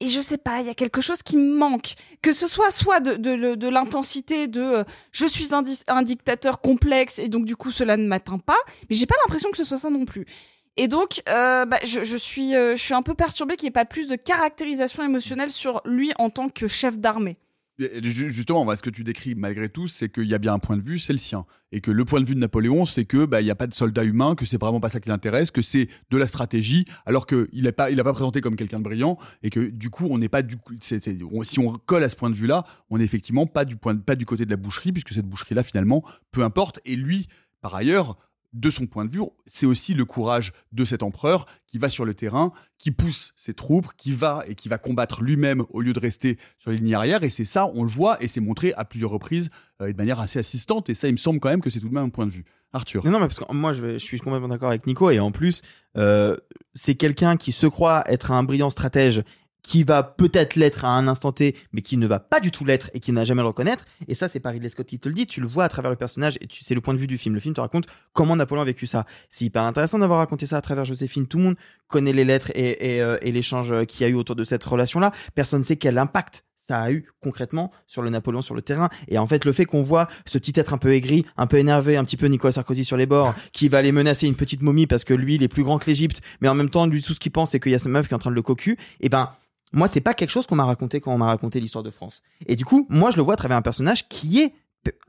et 0.00 0.08
je 0.08 0.20
sais 0.20 0.38
pas, 0.38 0.60
il 0.60 0.66
y 0.66 0.70
a 0.70 0.74
quelque 0.74 1.00
chose 1.00 1.22
qui 1.22 1.36
me 1.36 1.56
manque. 1.56 1.94
Que 2.20 2.32
ce 2.32 2.48
soit 2.48 2.72
soit 2.72 2.98
de, 2.98 3.68
l'intensité 3.68 4.48
de 4.48 4.84
je 5.12 5.26
suis 5.26 5.54
un, 5.54 5.62
un 5.86 6.02
dictateur 6.02 6.60
complexe 6.60 7.20
et 7.20 7.28
donc 7.28 7.44
du 7.44 7.54
coup 7.54 7.70
cela 7.70 7.96
ne 7.96 8.08
m'atteint 8.08 8.38
pas, 8.38 8.58
mais 8.90 8.96
j'ai 8.96 9.06
pas 9.06 9.14
l'impression 9.24 9.52
que 9.52 9.56
ce 9.56 9.62
soit 9.62 9.78
ça 9.78 9.90
non 9.90 10.04
plus. 10.04 10.26
Et 10.76 10.88
donc, 10.88 11.22
euh, 11.28 11.66
bah, 11.66 11.78
je, 11.84 12.16
suis, 12.16 12.54
euh, 12.54 12.76
je 12.76 12.82
suis 12.82 12.94
un 12.94 13.02
peu 13.02 13.14
perturbée 13.14 13.56
qu'il 13.56 13.66
n'y 13.66 13.68
ait 13.68 13.72
pas 13.72 13.84
plus 13.84 14.08
de 14.08 14.16
caractérisation 14.16 15.02
émotionnelle 15.02 15.50
sur 15.50 15.82
lui 15.84 16.12
en 16.18 16.30
tant 16.30 16.48
que 16.48 16.66
chef 16.66 16.98
d'armée. 16.98 17.36
Justement, 17.78 18.76
ce 18.76 18.82
que 18.82 18.90
tu 18.90 19.02
décris 19.02 19.34
malgré 19.34 19.68
tout, 19.68 19.88
c'est 19.88 20.08
qu'il 20.08 20.28
y 20.28 20.34
a 20.34 20.38
bien 20.38 20.54
un 20.54 20.58
point 20.58 20.76
de 20.76 20.82
vue, 20.82 20.98
c'est 20.98 21.12
le 21.12 21.18
sien. 21.18 21.46
Et 21.72 21.80
que 21.80 21.90
le 21.90 22.04
point 22.04 22.20
de 22.20 22.26
vue 22.26 22.34
de 22.34 22.40
Napoléon, 22.40 22.84
c'est 22.84 23.04
que 23.04 23.24
bah, 23.24 23.40
il 23.40 23.44
n'y 23.44 23.50
a 23.50 23.54
pas 23.54 23.66
de 23.66 23.74
soldat 23.74 24.04
humain, 24.04 24.34
que 24.34 24.44
c'est 24.44 24.60
vraiment 24.60 24.78
pas 24.78 24.90
ça 24.90 25.00
qui 25.00 25.08
l'intéresse, 25.08 25.50
que 25.50 25.62
c'est 25.62 25.88
de 26.10 26.16
la 26.16 26.26
stratégie, 26.26 26.84
alors 27.06 27.26
qu'il 27.26 27.48
n'est 27.52 27.72
pas, 27.72 27.90
pas 27.90 28.12
présenté 28.12 28.40
comme 28.40 28.56
quelqu'un 28.56 28.78
de 28.78 28.84
brillant, 28.84 29.18
et 29.42 29.50
que 29.50 29.60
du 29.60 29.90
coup, 29.90 30.06
on 30.10 30.18
n'est 30.18 30.28
pas 30.28 30.42
du 30.42 30.56
si 30.80 31.58
on 31.58 31.72
colle 31.78 32.04
à 32.04 32.08
ce 32.08 32.16
point 32.16 32.30
de 32.30 32.36
vue-là, 32.36 32.64
on 32.90 32.98
n'est 32.98 33.04
effectivement 33.04 33.46
pas 33.46 33.64
du 33.64 33.76
point, 33.76 33.96
pas 33.96 34.16
du 34.16 34.26
côté 34.26 34.44
de 34.44 34.50
la 34.50 34.56
boucherie, 34.56 34.92
puisque 34.92 35.14
cette 35.14 35.26
boucherie-là, 35.26 35.62
finalement, 35.62 36.04
peu 36.30 36.44
importe. 36.44 36.80
Et 36.84 36.94
lui, 36.94 37.26
par 37.62 37.74
ailleurs, 37.74 38.18
de 38.52 38.70
son 38.70 38.86
point 38.86 39.04
de 39.04 39.10
vue, 39.10 39.22
c'est 39.46 39.66
aussi 39.66 39.94
le 39.94 40.04
courage 40.04 40.52
de 40.72 40.84
cet 40.84 41.02
empereur 41.02 41.46
qui 41.66 41.78
va 41.78 41.88
sur 41.88 42.04
le 42.04 42.14
terrain, 42.14 42.52
qui 42.78 42.90
pousse 42.90 43.32
ses 43.36 43.54
troupes, 43.54 43.88
qui 43.96 44.12
va 44.12 44.44
et 44.46 44.54
qui 44.54 44.68
va 44.68 44.78
combattre 44.78 45.22
lui-même 45.22 45.64
au 45.70 45.80
lieu 45.80 45.92
de 45.92 46.00
rester 46.00 46.38
sur 46.58 46.70
les 46.70 46.76
lignes 46.76 46.94
arrière. 46.94 47.22
Et 47.22 47.30
c'est 47.30 47.44
ça, 47.44 47.66
on 47.74 47.82
le 47.82 47.88
voit 47.88 48.22
et 48.22 48.28
c'est 48.28 48.40
montré 48.40 48.72
à 48.74 48.84
plusieurs 48.84 49.10
reprises 49.10 49.50
euh, 49.80 49.90
de 49.90 49.96
manière 49.96 50.20
assez 50.20 50.38
assistante. 50.38 50.90
Et 50.90 50.94
ça, 50.94 51.08
il 51.08 51.12
me 51.12 51.16
semble 51.16 51.40
quand 51.40 51.48
même 51.48 51.62
que 51.62 51.70
c'est 51.70 51.80
tout 51.80 51.88
de 51.88 51.94
même 51.94 52.04
un 52.04 52.10
point 52.10 52.26
de 52.26 52.32
vue. 52.32 52.44
Arthur. 52.74 53.04
Non, 53.04 53.20
mais 53.20 53.26
parce 53.26 53.38
que 53.38 53.52
moi, 53.52 53.72
je 53.72 53.98
suis 53.98 54.18
complètement 54.18 54.48
d'accord 54.48 54.70
avec 54.70 54.86
Nico. 54.86 55.10
Et 55.10 55.20
en 55.20 55.30
plus, 55.30 55.62
euh, 55.96 56.36
c'est 56.74 56.94
quelqu'un 56.94 57.36
qui 57.36 57.52
se 57.52 57.66
croit 57.66 58.02
être 58.06 58.30
un 58.30 58.42
brillant 58.44 58.70
stratège, 58.70 59.22
qui 59.62 59.84
va 59.84 60.02
peut-être 60.02 60.56
l'être 60.56 60.84
à 60.84 60.88
un 60.88 61.08
instant 61.08 61.32
T, 61.32 61.56
mais 61.72 61.82
qui 61.82 61.96
ne 61.96 62.06
va 62.06 62.20
pas 62.20 62.40
du 62.40 62.50
tout 62.50 62.64
l'être 62.64 62.90
et 62.94 63.00
qui 63.00 63.12
n'a 63.12 63.24
jamais 63.24 63.40
à 63.40 63.44
le 63.44 63.48
reconnaître. 63.48 63.84
Et 64.08 64.14
ça, 64.14 64.28
c'est 64.28 64.40
pas 64.40 64.50
Ridley 64.50 64.68
Scott 64.68 64.86
qui 64.86 64.98
te 64.98 65.08
le 65.08 65.14
dit. 65.14 65.26
Tu 65.26 65.40
le 65.40 65.46
vois 65.46 65.64
à 65.64 65.68
travers 65.68 65.90
le 65.90 65.96
personnage 65.96 66.36
et 66.40 66.46
tu, 66.46 66.64
c'est 66.64 66.74
le 66.74 66.80
point 66.80 66.94
de 66.94 66.98
vue 66.98 67.06
du 67.06 67.18
film. 67.18 67.34
Le 67.34 67.40
film 67.40 67.54
te 67.54 67.60
raconte 67.60 67.86
comment 68.12 68.36
Napoléon 68.36 68.62
a 68.62 68.66
vécu 68.66 68.86
ça. 68.86 69.06
C'est 69.30 69.44
hyper 69.44 69.62
intéressant 69.62 69.98
d'avoir 69.98 70.18
raconté 70.18 70.46
ça 70.46 70.56
à 70.56 70.60
travers 70.60 70.84
Joséphine. 70.84 71.26
Tout 71.26 71.38
le 71.38 71.44
monde 71.44 71.56
connaît 71.88 72.12
les 72.12 72.24
lettres 72.24 72.50
et, 72.54 72.96
et, 72.96 73.02
euh, 73.02 73.16
et 73.22 73.32
l'échange 73.32 73.86
qu'il 73.86 74.02
y 74.02 74.04
a 74.04 74.08
eu 74.08 74.14
autour 74.14 74.36
de 74.36 74.44
cette 74.44 74.64
relation-là. 74.64 75.12
Personne 75.34 75.60
ne 75.60 75.64
sait 75.64 75.76
quel 75.76 75.98
impact 75.98 76.44
ça 76.68 76.80
a 76.80 76.90
eu 76.92 77.06
concrètement 77.20 77.70
sur 77.86 78.02
le 78.02 78.10
Napoléon 78.10 78.42
sur 78.42 78.54
le 78.54 78.62
terrain. 78.62 78.88
Et 79.08 79.18
en 79.18 79.26
fait, 79.26 79.44
le 79.44 79.52
fait 79.52 79.64
qu'on 79.64 79.82
voit 79.82 80.08
ce 80.26 80.38
petit 80.38 80.52
être 80.56 80.72
un 80.72 80.78
peu 80.78 80.92
aigri, 80.92 81.26
un 81.36 81.46
peu 81.46 81.58
énervé, 81.58 81.96
un 81.96 82.04
petit 82.04 82.16
peu 82.16 82.26
Nicolas 82.26 82.52
Sarkozy 82.52 82.84
sur 82.84 82.96
les 82.96 83.06
bords, 83.06 83.34
qui 83.52 83.68
va 83.68 83.78
aller 83.78 83.92
menacer 83.92 84.26
une 84.26 84.36
petite 84.36 84.62
momie 84.62 84.86
parce 84.86 85.04
que 85.04 85.14
lui, 85.14 85.34
il 85.34 85.42
est 85.42 85.48
plus 85.48 85.64
grand 85.64 85.78
que 85.78 85.86
l'Égypte, 85.86 86.20
mais 86.40 86.48
en 86.48 86.54
même 86.54 86.70
temps, 86.70 86.86
lui, 86.86 87.02
tout 87.02 87.14
ce 87.14 87.20
qu'il 87.20 87.32
pense, 87.32 87.50
c'est 87.50 87.60
qu'il 87.60 87.72
y 87.72 87.74
a 87.74 87.78
sa 87.78 87.88
meuf 87.88 88.08
qui 88.08 88.14
est 88.14 88.16
en 88.16 88.20
train 88.20 88.30
de 88.30 88.36
le 88.36 88.42
cocu. 88.42 88.78
Et 89.00 89.08
ben, 89.08 89.30
moi, 89.72 89.88
c'est 89.88 90.00
pas 90.00 90.14
quelque 90.14 90.30
chose 90.30 90.46
qu'on 90.46 90.56
m'a 90.56 90.64
raconté 90.64 91.00
quand 91.00 91.12
on 91.12 91.18
m'a 91.18 91.26
raconté 91.26 91.60
l'histoire 91.60 91.82
de 91.82 91.90
France. 91.90 92.22
Et 92.46 92.56
du 92.56 92.64
coup, 92.64 92.86
moi, 92.90 93.10
je 93.10 93.16
le 93.16 93.22
vois 93.22 93.34
à 93.34 93.36
travers 93.36 93.56
un 93.56 93.62
personnage 93.62 94.08
qui 94.08 94.40
est, 94.40 94.54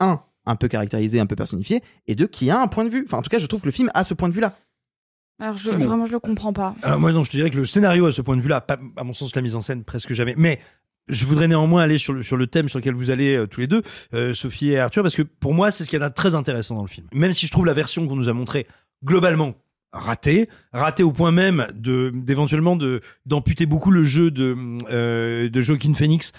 un, 0.00 0.20
un 0.46 0.56
peu 0.56 0.68
caractérisé, 0.68 1.20
un 1.20 1.26
peu 1.26 1.36
personnifié, 1.36 1.82
et 2.06 2.14
deux, 2.14 2.26
qui 2.26 2.50
a 2.50 2.60
un 2.60 2.66
point 2.66 2.84
de 2.84 2.90
vue. 2.90 3.04
Enfin, 3.06 3.18
en 3.18 3.22
tout 3.22 3.30
cas, 3.30 3.38
je 3.38 3.46
trouve 3.46 3.60
que 3.60 3.66
le 3.66 3.72
film 3.72 3.90
a 3.94 4.04
ce 4.04 4.14
point 4.14 4.28
de 4.28 4.34
vue-là. 4.34 4.56
Alors, 5.40 5.56
je, 5.56 5.68
C'est 5.68 5.76
bon. 5.76 5.86
vraiment, 5.86 6.06
je 6.06 6.12
le 6.12 6.20
comprends 6.20 6.52
pas. 6.52 6.74
Euh, 6.84 6.98
moi, 6.98 7.12
non, 7.12 7.24
je 7.24 7.30
te 7.30 7.36
dirais 7.36 7.50
que 7.50 7.56
le 7.56 7.66
scénario, 7.66 8.06
à 8.06 8.12
ce 8.12 8.22
point 8.22 8.36
de 8.36 8.42
vue-là, 8.42 8.60
pas, 8.60 8.78
à 8.96 9.04
mon 9.04 9.12
sens, 9.12 9.34
la 9.34 9.42
mise 9.42 9.56
en 9.56 9.60
scène, 9.60 9.82
presque 9.82 10.12
jamais. 10.12 10.34
Mais 10.36 10.60
je 11.08 11.26
voudrais 11.26 11.48
néanmoins 11.48 11.82
aller 11.82 11.98
sur 11.98 12.12
le, 12.12 12.22
sur 12.22 12.36
le 12.36 12.46
thème 12.46 12.68
sur 12.68 12.78
lequel 12.78 12.94
vous 12.94 13.10
allez 13.10 13.34
euh, 13.34 13.46
tous 13.46 13.60
les 13.60 13.66
deux, 13.66 13.82
euh, 14.14 14.32
Sophie 14.32 14.70
et 14.70 14.78
Arthur, 14.78 15.02
parce 15.02 15.16
que 15.16 15.22
pour 15.22 15.52
moi, 15.52 15.70
c'est 15.70 15.84
ce 15.84 15.90
qu'il 15.90 15.98
y 15.98 16.02
a 16.02 16.08
de 16.08 16.14
très 16.14 16.34
intéressant 16.34 16.76
dans 16.76 16.82
le 16.82 16.88
film. 16.88 17.06
Même 17.12 17.32
si 17.32 17.46
je 17.46 17.52
trouve 17.52 17.66
la 17.66 17.74
version 17.74 18.06
qu'on 18.06 18.16
nous 18.16 18.28
a 18.28 18.32
montrée 18.32 18.66
globalement 19.04 19.54
ratée, 19.94 20.48
ratée 20.72 21.02
au 21.02 21.12
point 21.12 21.30
même 21.30 21.66
de 21.74 22.12
d'éventuellement 22.14 22.76
de 22.76 23.00
d'amputer 23.26 23.64
beaucoup 23.66 23.90
le 23.90 24.04
jeu 24.04 24.30
de 24.30 24.54
euh, 24.90 25.48
de 25.48 25.60
Joaquin 25.60 25.94
Phoenix 25.94 26.32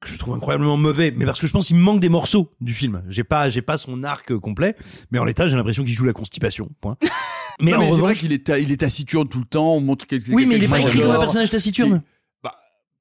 que 0.00 0.08
je 0.10 0.18
trouve 0.18 0.34
incroyablement 0.34 0.76
mauvais, 0.76 1.12
mais 1.16 1.24
parce 1.24 1.40
que 1.40 1.46
je 1.46 1.52
pense 1.52 1.68
qu'il 1.68 1.76
me 1.76 1.82
manque 1.82 2.00
des 2.00 2.10
morceaux 2.10 2.52
du 2.60 2.74
film. 2.74 3.02
J'ai 3.08 3.24
pas, 3.24 3.48
j'ai 3.48 3.62
pas 3.62 3.78
son 3.78 4.04
arc 4.04 4.36
complet, 4.36 4.76
mais 5.10 5.18
en 5.18 5.24
l'état, 5.24 5.46
j'ai 5.46 5.56
l'impression 5.56 5.82
qu'il 5.82 5.94
joue 5.94 6.04
la 6.04 6.12
constipation. 6.12 6.68
Point. 6.82 6.96
Mais, 7.60 7.72
en 7.72 7.80
c'est 7.82 7.86
vrai 7.86 8.00
revanche- 8.00 8.18
qu'il 8.18 8.32
est, 8.32 8.48
il 8.60 8.72
est 8.72 8.78
taciturne 8.78 9.28
tout 9.28 9.38
le 9.38 9.44
temps. 9.44 9.76
On 9.76 9.80
montre 9.80 10.06
quelque 10.08 10.30
oui, 10.32 10.44
mais 10.44 10.56
il 10.56 10.64
est 10.64 10.68
pas 10.68 10.80
écrit 10.80 11.00
comme 11.00 11.12
un 11.12 11.20
personnage 11.20 11.50
taciturne. 11.50 12.02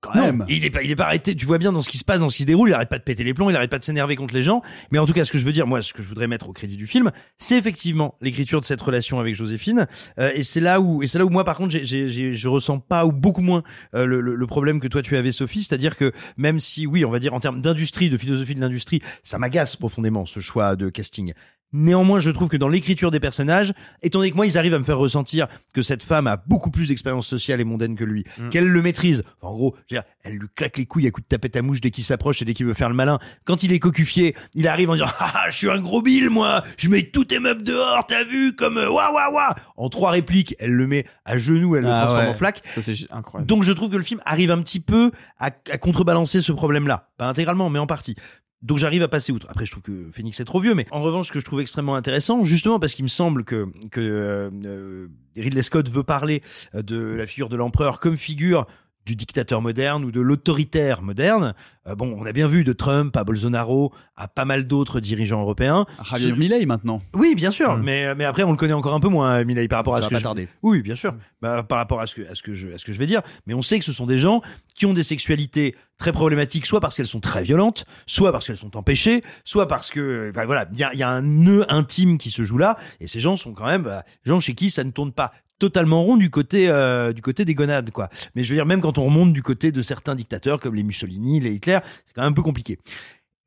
Quand 0.04 0.14
même. 0.16 0.46
il 0.50 0.66
est 0.66 0.70
pas, 0.70 0.84
il 0.84 0.92
est 0.92 0.96
pas 0.96 1.06
arrêté. 1.06 1.34
Tu 1.36 1.46
vois 1.46 1.58
bien 1.58 1.72
dans 1.72 1.82
ce 1.82 1.90
qui 1.90 1.98
se 1.98 2.04
passe, 2.04 2.20
dans 2.20 2.28
ce 2.30 2.36
qui 2.36 2.44
se 2.44 2.48
déroule. 2.48 2.70
Il 2.70 2.74
arrête 2.74 2.90
pas 2.90 2.98
de 2.98 3.04
péter 3.04 3.24
les 3.24 3.34
plombs, 3.34 3.50
il 3.50 3.56
arrête 3.56 3.72
pas 3.72 3.80
de 3.80 3.84
s'énerver 3.86 4.16
contre 4.18 4.34
les 4.34 4.44
gens. 4.44 4.62
Mais 4.92 5.00
en 5.00 5.06
tout 5.06 5.14
cas, 5.14 5.24
ce 5.24 5.32
que 5.32 5.38
je 5.38 5.46
veux 5.46 5.54
dire, 5.54 5.66
moi, 5.66 5.82
ce 5.82 5.94
que 5.94 6.04
je 6.04 6.10
voudrais 6.10 6.28
mettre 6.28 6.50
au 6.50 6.52
crédit 6.54 6.76
du 6.76 6.88
film, 6.88 7.12
c'est 7.38 7.58
effectivement 7.58 8.16
l'écriture 8.22 8.60
de 8.60 8.66
cette 8.66 8.82
relation 8.82 9.20
avec 9.20 9.34
Joséphine. 9.36 9.88
Euh, 10.20 10.32
et 10.36 10.44
c'est 10.44 10.60
là 10.60 10.82
où, 10.82 11.02
et 11.04 11.08
c'est 11.08 11.18
là 11.20 11.26
où 11.26 11.30
moi, 11.30 11.46
par 11.46 11.56
contre, 11.56 11.72
j'ai, 11.72 11.86
j'ai- 11.86 12.34
je 12.34 12.48
ressens 12.50 12.80
pas 12.80 13.06
ou 13.06 13.12
beaucoup 13.14 13.42
moins 13.42 13.64
euh, 13.96 14.06
le, 14.06 14.20
le- 14.20 14.36
le 14.36 14.48
problème 14.48 14.80
que 14.82 14.88
toi 14.90 15.02
tu 15.02 15.16
avais, 15.16 15.32
Sophie. 15.32 15.64
C'est-à-dire 15.64 15.96
que 15.96 16.12
même 16.38 16.60
si, 16.60 16.86
oui, 16.86 17.06
on 17.06 17.10
va 17.10 17.20
dire 17.20 17.34
en 17.34 17.40
termes 17.40 17.62
d'industrie, 17.62 18.10
de 18.10 18.18
philosophie 18.18 18.56
de 18.56 18.62
l'industrie, 18.62 19.02
ça 19.24 19.38
m'agace 19.40 19.76
profondément 19.78 20.26
ce 20.26 20.40
choix 20.42 20.76
de 20.76 20.90
casting. 20.90 21.34
Néanmoins, 21.74 22.20
je 22.20 22.30
trouve 22.32 22.48
que 22.50 22.58
dans 22.58 22.68
l'écriture 22.70 23.10
des 23.12 23.20
personnages, 23.20 23.74
étant 24.02 24.20
donné 24.20 24.32
que 24.32 24.36
moi, 24.36 24.46
ils 24.46 24.58
arrivent 24.58 24.74
à 24.76 24.80
me 24.80 24.84
faire 24.84 24.98
ressentir 25.00 25.48
que 25.74 25.82
cette 25.82 26.04
femme 26.04 26.28
a 26.28 26.38
beaucoup 26.38 26.70
plus 26.72 26.88
d'expérience 26.90 27.28
sociale 27.28 27.60
et 27.60 27.64
mondaine 27.64 27.96
que 27.96 28.04
lui, 28.04 28.24
Mm. 28.38 28.50
qu'elle 28.50 28.68
le 28.68 28.82
maîtrise. 28.82 29.24
Enfin, 29.42 29.54
en 29.54 29.56
gros, 29.58 29.76
je 29.90 29.96
veux 29.96 30.02
dire, 30.02 30.04
elle 30.24 30.34
lui 30.34 30.48
claque 30.56 30.78
les 30.78 30.86
couilles 30.86 31.08
à 31.08 31.12
coups 31.12 31.26
de 31.26 31.30
tapette 31.30 31.56
à 31.56 31.62
mouche 31.62 31.82
dès 31.82 31.92
qu'il 31.92 32.04
s'approche 32.04 32.42
et 32.42 32.46
dès 32.46 32.54
qu'il 32.54 32.66
veut 32.66 32.74
faire 32.74 32.90
le 32.90 32.96
malin. 32.96 33.20
Quand 33.46 33.64
il 33.64 33.74
est 33.74 33.80
cocufié, 33.80 34.36
il 34.54 34.68
arrive 34.68 34.90
en 34.90 34.94
disant 34.94 35.08
ah, 35.20 35.46
je 35.50 35.58
suis 35.58 35.70
un 35.70 35.82
gros 35.82 36.02
bill, 36.02 36.30
moi, 36.30 36.64
je 36.78 36.90
mets 36.90 37.04
tous 37.04 37.26
tes 37.26 37.40
meubles 37.40 37.64
dehors, 37.64 38.06
t'as 38.08 38.24
vu, 38.24 38.54
comme 38.56 38.78
euh, 38.78 38.90
wa 38.90 39.12
wa 39.12 39.32
wa. 39.32 39.56
En 39.76 39.90
trois 39.90 40.12
répliques, 40.12 40.56
elle 40.60 40.72
le 40.74 40.88
met 40.88 41.06
à 41.26 41.38
genoux, 41.40 41.76
elle 41.76 41.84
le 41.84 41.90
Ah 41.92 42.02
transforme 42.02 42.26
ouais. 42.26 42.30
en 42.30 42.34
flaque. 42.36 42.62
Ça, 42.76 42.82
c'est 42.82 42.96
incroyable. 43.12 43.48
Donc 43.48 43.64
je 43.64 43.72
trouve 43.74 43.90
que 43.90 43.98
le 43.98 44.04
film 44.04 44.22
arrive 44.26 44.52
un 44.52 44.62
petit 44.62 44.80
peu 44.80 45.12
à, 45.40 45.48
à 45.48 45.78
contrebalancer 45.78 46.42
ce 46.42 46.52
problème-là. 46.52 47.10
Pas 47.18 47.28
intégralement, 47.28 47.70
mais 47.70 47.80
en 47.80 47.88
partie. 47.88 48.16
Donc 48.64 48.78
j'arrive 48.78 49.04
à 49.04 49.10
passer 49.10 49.34
outre. 49.34 49.46
Après, 49.50 49.66
je 49.66 49.72
trouve 49.72 49.84
que 49.84 50.10
Phoenix 50.12 50.40
est 50.40 50.46
trop 50.46 50.62
vieux, 50.62 50.74
mais 50.74 50.88
en 50.90 51.02
revanche, 51.02 51.28
ce 51.28 51.32
que 51.34 51.40
je 51.40 51.46
trouve 51.46 51.60
extrêmement 51.60 51.96
intéressant, 51.96 52.44
justement 52.46 52.80
parce 52.80 52.96
qu'il 52.96 53.04
me 53.04 53.10
semble 53.10 53.44
que, 53.44 53.68
que 53.92 54.00
euh, 54.00 54.50
euh, 54.64 55.08
Ridley 55.36 55.62
Scott 55.62 55.90
veut 55.90 56.04
parler 56.04 56.42
euh, 56.74 56.82
de 56.82 56.98
la 56.98 57.28
figure 57.28 57.50
de 57.50 57.58
l'empereur 57.58 58.00
comme 58.00 58.18
figure 58.18 58.66
du 59.06 59.16
dictateur 59.16 59.62
moderne 59.62 60.06
ou 60.06 60.12
de 60.12 60.22
l'autoritaire 60.22 61.02
moderne. 61.02 61.54
Euh, 61.88 61.96
bon, 61.96 62.16
on 62.18 62.26
a 62.26 62.32
bien 62.32 62.48
vu 62.48 62.64
de 62.64 62.72
Trump 62.74 63.16
à 63.18 63.24
Bolsonaro 63.24 63.92
à 64.16 64.28
pas 64.28 64.46
mal 64.46 64.66
d'autres 64.68 65.00
dirigeants 65.00 65.42
européens. 65.42 65.86
Javier 66.04 66.30
Ce- 66.30 66.34
Milei 66.36 66.66
maintenant. 66.66 67.02
oui, 67.14 67.36
bien 67.36 67.52
sûr, 67.52 67.78
mais 67.78 68.16
mais 68.16 68.24
après 68.26 68.44
on 68.44 68.52
le 68.52 68.58
connaît 68.58 68.74
encore 68.74 68.94
un 68.94 69.00
peu 69.00 69.10
moins, 69.10 69.44
Milei, 69.44 69.68
par 69.68 69.80
rapport 69.80 69.94
Ça 69.94 69.98
à 69.98 70.02
va 70.02 70.06
ce 70.20 70.24
que 70.24 70.30
pas 70.30 70.42
je-. 70.42 70.48
Oui, 70.62 70.82
bien 70.82 70.96
sûr, 70.96 71.14
Bah, 71.42 71.64
par 71.64 71.78
rapport 71.78 72.00
à 72.00 72.08
ce 72.08 72.16
que 72.16 72.30
à 72.30 72.36
ce 72.36 72.44
que 72.44 72.54
je 72.54 72.70
à 72.74 72.78
ce 72.78 72.86
que 72.86 72.94
je 72.94 73.00
vais 73.00 73.06
dire. 73.08 73.22
Mais 73.46 73.54
on 73.54 73.62
sait 73.62 73.80
que 73.80 73.86
ce 73.86 73.92
sont 73.94 74.06
des 74.06 74.20
gens 74.20 74.42
qui 74.76 74.86
ont 74.86 74.94
des 74.94 75.04
sexualités 75.04 75.76
très 75.98 76.12
problématiques, 76.12 76.66
soit 76.66 76.80
parce 76.80 76.96
qu'elles 76.98 77.06
sont 77.08 77.20
très 77.20 77.44
violentes, 77.44 77.86
soit 78.08 78.32
parce 78.32 78.48
qu'elles 78.48 78.58
sont 78.58 78.76
empêchées, 78.76 79.24
soit 79.46 79.68
parce 79.68 79.90
que 79.92 80.32
enfin, 80.34 80.46
voilà, 80.46 80.68
il 80.74 80.80
y 80.80 80.84
a, 80.84 80.94
y 80.96 81.04
a 81.04 81.10
un 81.10 81.22
nœud 81.22 81.66
intime 81.72 82.18
qui 82.18 82.32
se 82.32 82.44
joue 82.44 82.58
là, 82.58 82.78
et 83.00 83.08
ces 83.08 83.20
gens 83.20 83.38
sont 83.38 83.54
quand 83.54 83.66
même 83.66 83.84
bah, 83.84 84.04
des 84.26 84.30
gens 84.30 84.40
chez 84.40 84.56
qui 84.56 84.70
ça 84.70 84.84
ne 84.84 84.92
tourne 84.92 85.12
pas 85.12 85.32
totalement 85.60 86.04
rond 86.04 86.18
du 86.18 86.30
côté 86.30 86.70
euh, 86.70 87.14
du 87.14 87.22
côté 87.22 87.46
des 87.46 87.56
gonades 87.56 87.92
quoi. 87.92 88.10
Mais 88.36 88.44
je 88.44 88.50
veux 88.50 88.56
dire 88.56 88.66
même 88.66 88.82
quand 88.82 88.98
on 88.98 89.06
remonte 89.06 89.34
du 89.34 89.44
côté 89.44 89.72
de 89.72 89.82
certains 89.82 90.16
dictateurs 90.16 90.60
comme 90.60 90.76
les 90.76 90.84
Mussolini, 90.84 91.40
les 91.40 91.54
Hitler, 91.54 91.80
c'est 92.06 92.14
quand 92.14 92.22
même 92.22 92.32
un 92.32 92.36
peu 92.36 92.44
compliqué. 92.44 92.80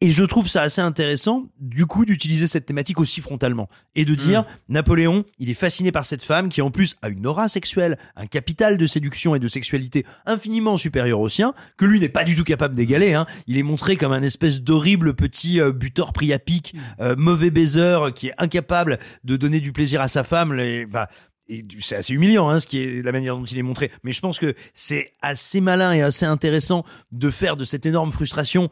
Et 0.03 0.11
je 0.11 0.23
trouve 0.25 0.47
ça 0.47 0.61
assez 0.61 0.83
intéressant, 0.83 1.47
du 1.59 1.87
coup, 1.87 2.05
d'utiliser 2.05 2.47
cette 2.47 2.67
thématique 2.67 3.01
aussi 3.01 3.23
frontalement. 3.23 3.67
Et 3.95 4.05
de 4.05 4.15
dire, 4.15 4.45
Napoléon, 4.69 5.25
il 5.39 5.49
est 5.49 5.55
fasciné 5.55 5.91
par 5.91 6.05
cette 6.05 6.23
femme 6.23 6.51
qui, 6.51 6.61
en 6.61 6.71
plus, 6.71 6.97
a 7.01 7.09
une 7.09 7.27
aura 7.27 7.49
sexuelle, 7.49 7.97
un 8.15 8.27
capital 8.27 8.77
de 8.77 8.87
séduction 8.87 9.35
et 9.35 9.39
de 9.39 9.49
sexualité 9.49 10.05
infiniment 10.27 10.77
supérieur 10.77 11.19
au 11.19 11.31
sien, 11.31 11.55
que 11.79 11.87
lui 11.87 11.99
n'est 11.99 12.11
pas 12.11 12.25
du 12.25 12.37
tout 12.37 12.45
capable 12.45 12.75
d'égaler. 12.75 13.15
Hein. 13.15 13.25
Il 13.47 13.57
est 13.57 13.63
montré 13.63 13.97
comme 13.97 14.13
un 14.13 14.23
espèce 14.23 14.61
d'horrible 14.61 15.15
petit 15.15 15.63
euh, 15.63 15.73
buteur 15.73 16.13
à 16.31 16.39
pic, 16.39 16.75
euh, 17.01 17.17
mauvais 17.17 17.51
baiser, 17.51 17.81
euh, 17.81 18.11
qui 18.11 18.29
est 18.29 18.35
incapable 18.37 18.99
de 19.25 19.37
donner 19.39 19.61
du 19.61 19.73
plaisir 19.73 20.03
à 20.03 20.09
sa 20.09 20.25
femme. 20.25 20.53
Les, 20.53 20.85
enfin, 20.87 21.07
et 21.49 21.63
c'est 21.81 21.97
assez 21.97 22.13
humiliant, 22.13 22.49
hein, 22.49 22.61
ce 22.61 22.67
qui 22.67 22.79
est 22.79 23.03
la 23.03 23.13
manière 23.13 23.37
dont 23.37 23.45
il 23.45 23.59
est 23.59 23.63
montré. 23.63 23.91
Mais 24.03 24.13
je 24.13 24.21
pense 24.21 24.39
que 24.39 24.55
c'est 24.75 25.13
assez 25.23 25.61
malin 25.61 25.93
et 25.93 26.03
assez 26.03 26.27
intéressant 26.27 26.85
de 27.13 27.31
faire 27.31 27.57
de 27.57 27.65
cette 27.65 27.87
énorme 27.87 28.13
frustration 28.13 28.71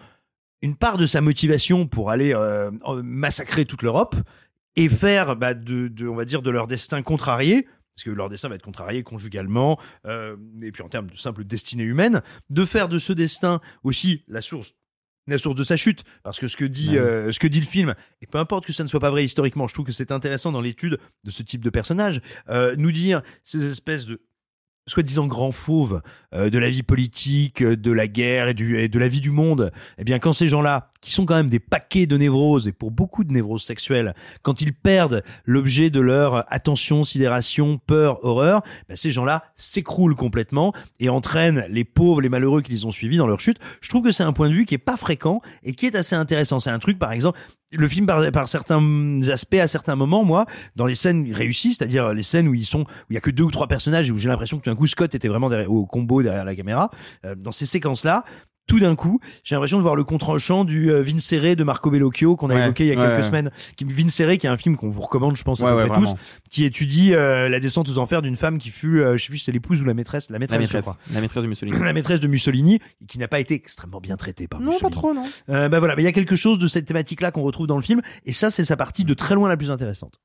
une 0.62 0.76
part 0.76 0.96
de 0.96 1.05
sa 1.05 1.20
motivation 1.20 1.86
pour 1.86 2.11
aller 2.11 2.32
euh, 2.34 2.70
massacrer 3.03 3.66
toute 3.66 3.82
l'Europe 3.82 4.16
et 4.76 4.88
faire 4.88 5.36
bah, 5.36 5.53
de, 5.53 5.88
de, 5.88 6.09
on 6.09 6.14
va 6.14 6.24
dire, 6.24 6.40
de 6.40 6.51
leur 6.51 6.66
destin 6.66 7.03
contrarié. 7.03 7.68
Parce 7.94 8.05
que 8.05 8.11
leur 8.11 8.28
destin 8.28 8.49
va 8.49 8.57
être 8.57 8.62
contrarié 8.62 9.05
conjugalement, 9.05 9.78
euh, 10.05 10.36
et 10.62 10.72
puis 10.72 10.82
en 10.82 10.88
termes 10.88 11.09
de 11.09 11.16
simple 11.16 11.44
destinée 11.44 11.84
humaine, 11.84 12.22
de 12.51 12.64
faire 12.64 12.88
de 12.88 12.99
ce 12.99 13.12
destin 13.12 13.61
aussi 13.84 14.24
la 14.26 14.42
source 14.42 14.74
la 15.27 15.39
source 15.39 15.57
de 15.57 15.64
sa 15.64 15.77
chute 15.77 16.05
parce 16.22 16.39
que 16.39 16.49
ce 16.49 16.57
que 16.57 16.64
dit 16.64 16.91
Ouais. 16.91 16.99
euh, 16.99 17.33
ce 17.33 17.39
que 17.39 17.47
dit 17.47 17.61
le 17.61 17.66
film 17.66 17.95
et 18.20 18.27
peu 18.27 18.39
importe 18.39 18.66
que 18.66 18.72
ça 18.72 18.83
ne 18.83 18.89
soit 18.89 19.01
pas 19.01 19.11
vrai 19.11 19.25
historiquement 19.25 19.66
je 19.66 19.75
trouve 19.75 19.87
que 19.87 19.93
c'est 19.93 20.12
intéressant 20.12 20.53
dans 20.53 20.61
l'étude 20.61 20.99
de 21.25 21.31
ce 21.31 21.43
type 21.43 21.64
de 21.64 21.70
personnage 21.70 22.20
euh, 22.51 22.75
nous 22.77 22.93
dire 22.93 23.22
ces 23.43 23.64
espèces 23.70 24.05
de 24.07 24.20
soi-disant 24.87 25.26
grands 25.26 25.53
fauves 25.53 26.03
euh, 26.35 26.51
de 26.51 26.59
la 26.59 26.68
vie 26.68 26.82
politique, 26.82 27.62
euh, 27.62 27.76
de 27.76 27.91
la 27.91 28.07
guerre 28.07 28.49
et, 28.49 28.55
du, 28.55 28.78
et 28.78 28.89
de 28.89 28.99
la 28.99 29.09
vie 29.09 29.20
du 29.20 29.30
monde, 29.30 29.72
eh 29.99 30.05
bien 30.05 30.18
quand 30.18 30.32
ces 30.32 30.47
gens-là, 30.47 30.91
qui 31.01 31.11
sont 31.11 31.26
quand 31.26 31.35
même 31.35 31.49
des 31.49 31.61
paquets 31.61 32.07
de 32.07 32.16
névroses, 32.16 32.68
et 32.68 32.72
pour 32.72 32.91
beaucoup 32.91 33.24
de 33.24 33.32
névroses 33.32 33.62
sexuelles, 33.62 34.14
quand 34.43 34.61
ils 34.61 34.72
perdent 34.74 35.22
l'objet 35.45 35.91
de 35.91 36.01
leur 36.01 36.51
attention, 36.53 37.05
sidération, 37.05 37.78
peur, 37.78 38.24
horreur, 38.24 38.62
ben, 38.89 38.97
ces 38.97 39.11
gens-là 39.11 39.45
s'écroulent 39.57 40.16
complètement 40.16 40.72
et 41.01 41.09
entraînent 41.09 41.66
les 41.68 41.85
pauvres, 41.85 42.20
les 42.20 42.28
malheureux 42.28 42.62
qui 42.62 42.72
les 42.72 42.85
ont 42.85 42.93
suivis 42.93 43.16
dans 43.16 43.26
leur 43.26 43.41
chute. 43.41 43.59
Je 43.80 43.89
trouve 43.89 44.03
que 44.03 44.12
c'est 44.12 44.22
un 44.22 44.32
point 44.32 44.49
de 44.49 44.55
vue 44.55 44.64
qui 44.64 44.74
est 44.74 44.78
pas 44.78 44.97
fréquent 44.97 45.41
et 45.62 45.74
qui 45.74 45.87
est 45.87 45.97
assez 45.97 46.16
intéressant. 46.16 46.61
C'est 46.61 46.70
un 46.70 46.78
truc, 46.78 46.99
par 46.99 47.12
exemple, 47.12 47.39
le 47.77 47.89
film 47.89 48.07
par, 48.07 48.31
par 48.33 48.49
certains 48.49 49.20
aspects 49.31 49.55
à 49.55 49.68
certains 49.68 49.97
moments 49.97 50.25
moi 50.25 50.47
dans 50.77 50.87
les 50.87 50.95
scènes 50.95 51.33
réussies 51.33 51.75
c'est-à-dire 51.75 52.12
les 52.12 52.22
scènes 52.22 52.49
où 52.49 52.55
ils 52.55 52.66
sont 52.66 52.83
où 52.83 53.07
il 53.11 53.14
y 53.14 53.16
a 53.16 53.20
que 53.20 53.31
deux 53.31 53.45
ou 53.45 53.51
trois 53.51 53.68
personnages 53.68 54.09
et 54.09 54.12
où 54.12 54.18
j'ai 54.18 54.29
l'impression 54.29 54.59
que 54.59 54.64
tout 54.64 54.70
d'un 54.70 54.77
coup 54.77 54.87
Scott 54.87 55.14
était 55.14 55.29
vraiment 55.29 55.49
derrière, 55.49 55.70
au 55.70 55.87
combo 55.87 56.22
derrière 56.22 56.45
la 56.45 56.55
caméra 56.55 56.91
euh, 57.25 57.35
dans 57.35 57.53
ces 57.53 57.66
séquences 57.66 58.05
là 58.05 58.25
tout 58.66 58.80
d'un 58.80 58.94
coup, 58.94 59.20
j'ai 59.44 59.54
l'impression 59.54 59.76
de 59.76 59.82
voir 59.82 59.94
le 59.94 60.04
contre-champ 60.04 60.64
du 60.64 60.90
euh, 60.90 61.02
Vincere 61.02 61.54
de 61.54 61.64
Marco 61.64 61.90
Bellocchio 61.90 62.34
qu'on 62.36 62.48
a 62.50 62.54
Ouais, 62.54 62.62
évoqué 62.64 62.84
il 62.84 62.88
y 62.88 62.92
a 62.92 62.96
ouais, 62.98 63.04
quelques 63.06 63.16
ouais. 63.18 63.22
semaines. 63.22 63.50
Qui, 63.76 63.84
Vincere, 63.84 64.38
qui 64.38 64.46
est 64.46 64.50
un 64.50 64.56
film 64.56 64.76
qu'on 64.76 64.88
vous 64.88 65.02
recommande, 65.02 65.36
je 65.36 65.42
pense, 65.44 65.60
à 65.62 65.66
peu 65.66 65.74
ouais, 65.76 65.86
près 65.86 66.00
tous, 66.00 66.14
qui 66.50 66.64
étudie 66.64 67.14
euh, 67.14 67.48
la 67.50 67.60
descente 67.60 67.88
aux 67.90 67.98
enfers 67.98 68.22
d'une 68.22 68.36
femme 68.36 68.56
qui 68.58 68.70
fut, 68.70 69.00
euh, 69.00 69.16
je 69.18 69.22
sais 69.24 69.28
plus 69.28 69.38
si 69.38 69.44
c'est 69.44 69.52
l'épouse 69.52 69.82
ou 69.82 69.84
la 69.84 69.92
maîtresse, 69.94 70.30
la 70.30 70.38
maîtresse, 70.38 70.58
La 70.60 70.66
je 70.66 70.72
maîtresse, 70.76 70.84
crois. 70.96 71.14
la 71.14 71.20
maîtresse 71.20 71.42
de 71.42 71.48
Mussolini. 71.48 71.78
la 71.82 71.92
maîtresse 71.92 72.20
de 72.20 72.26
Mussolini, 72.26 72.78
qui 73.06 73.18
n'a 73.18 73.28
pas 73.28 73.40
été 73.40 73.54
extrêmement 73.54 74.00
bien 74.00 74.16
traitée 74.16 74.48
par 74.48 74.60
Non, 74.60 74.66
Mussolini. 74.72 74.82
pas 74.82 74.90
trop, 74.90 75.12
non. 75.14 75.22
Euh, 75.50 75.68
bah 75.68 75.78
voilà, 75.78 75.94
mais 75.96 76.02
il 76.02 76.06
y 76.06 76.08
a 76.08 76.12
quelque 76.12 76.36
chose 76.36 76.58
de 76.58 76.66
cette 76.66 76.86
thématique-là 76.86 77.32
qu'on 77.32 77.42
retrouve 77.42 77.66
dans 77.66 77.76
le 77.76 77.82
film, 77.82 78.00
et 78.24 78.32
ça, 78.32 78.50
c'est 78.50 78.64
sa 78.64 78.76
partie 78.76 79.04
de 79.04 79.12
très 79.14 79.34
loin 79.34 79.48
la 79.48 79.56
plus 79.56 79.70
intéressante. 79.70 80.20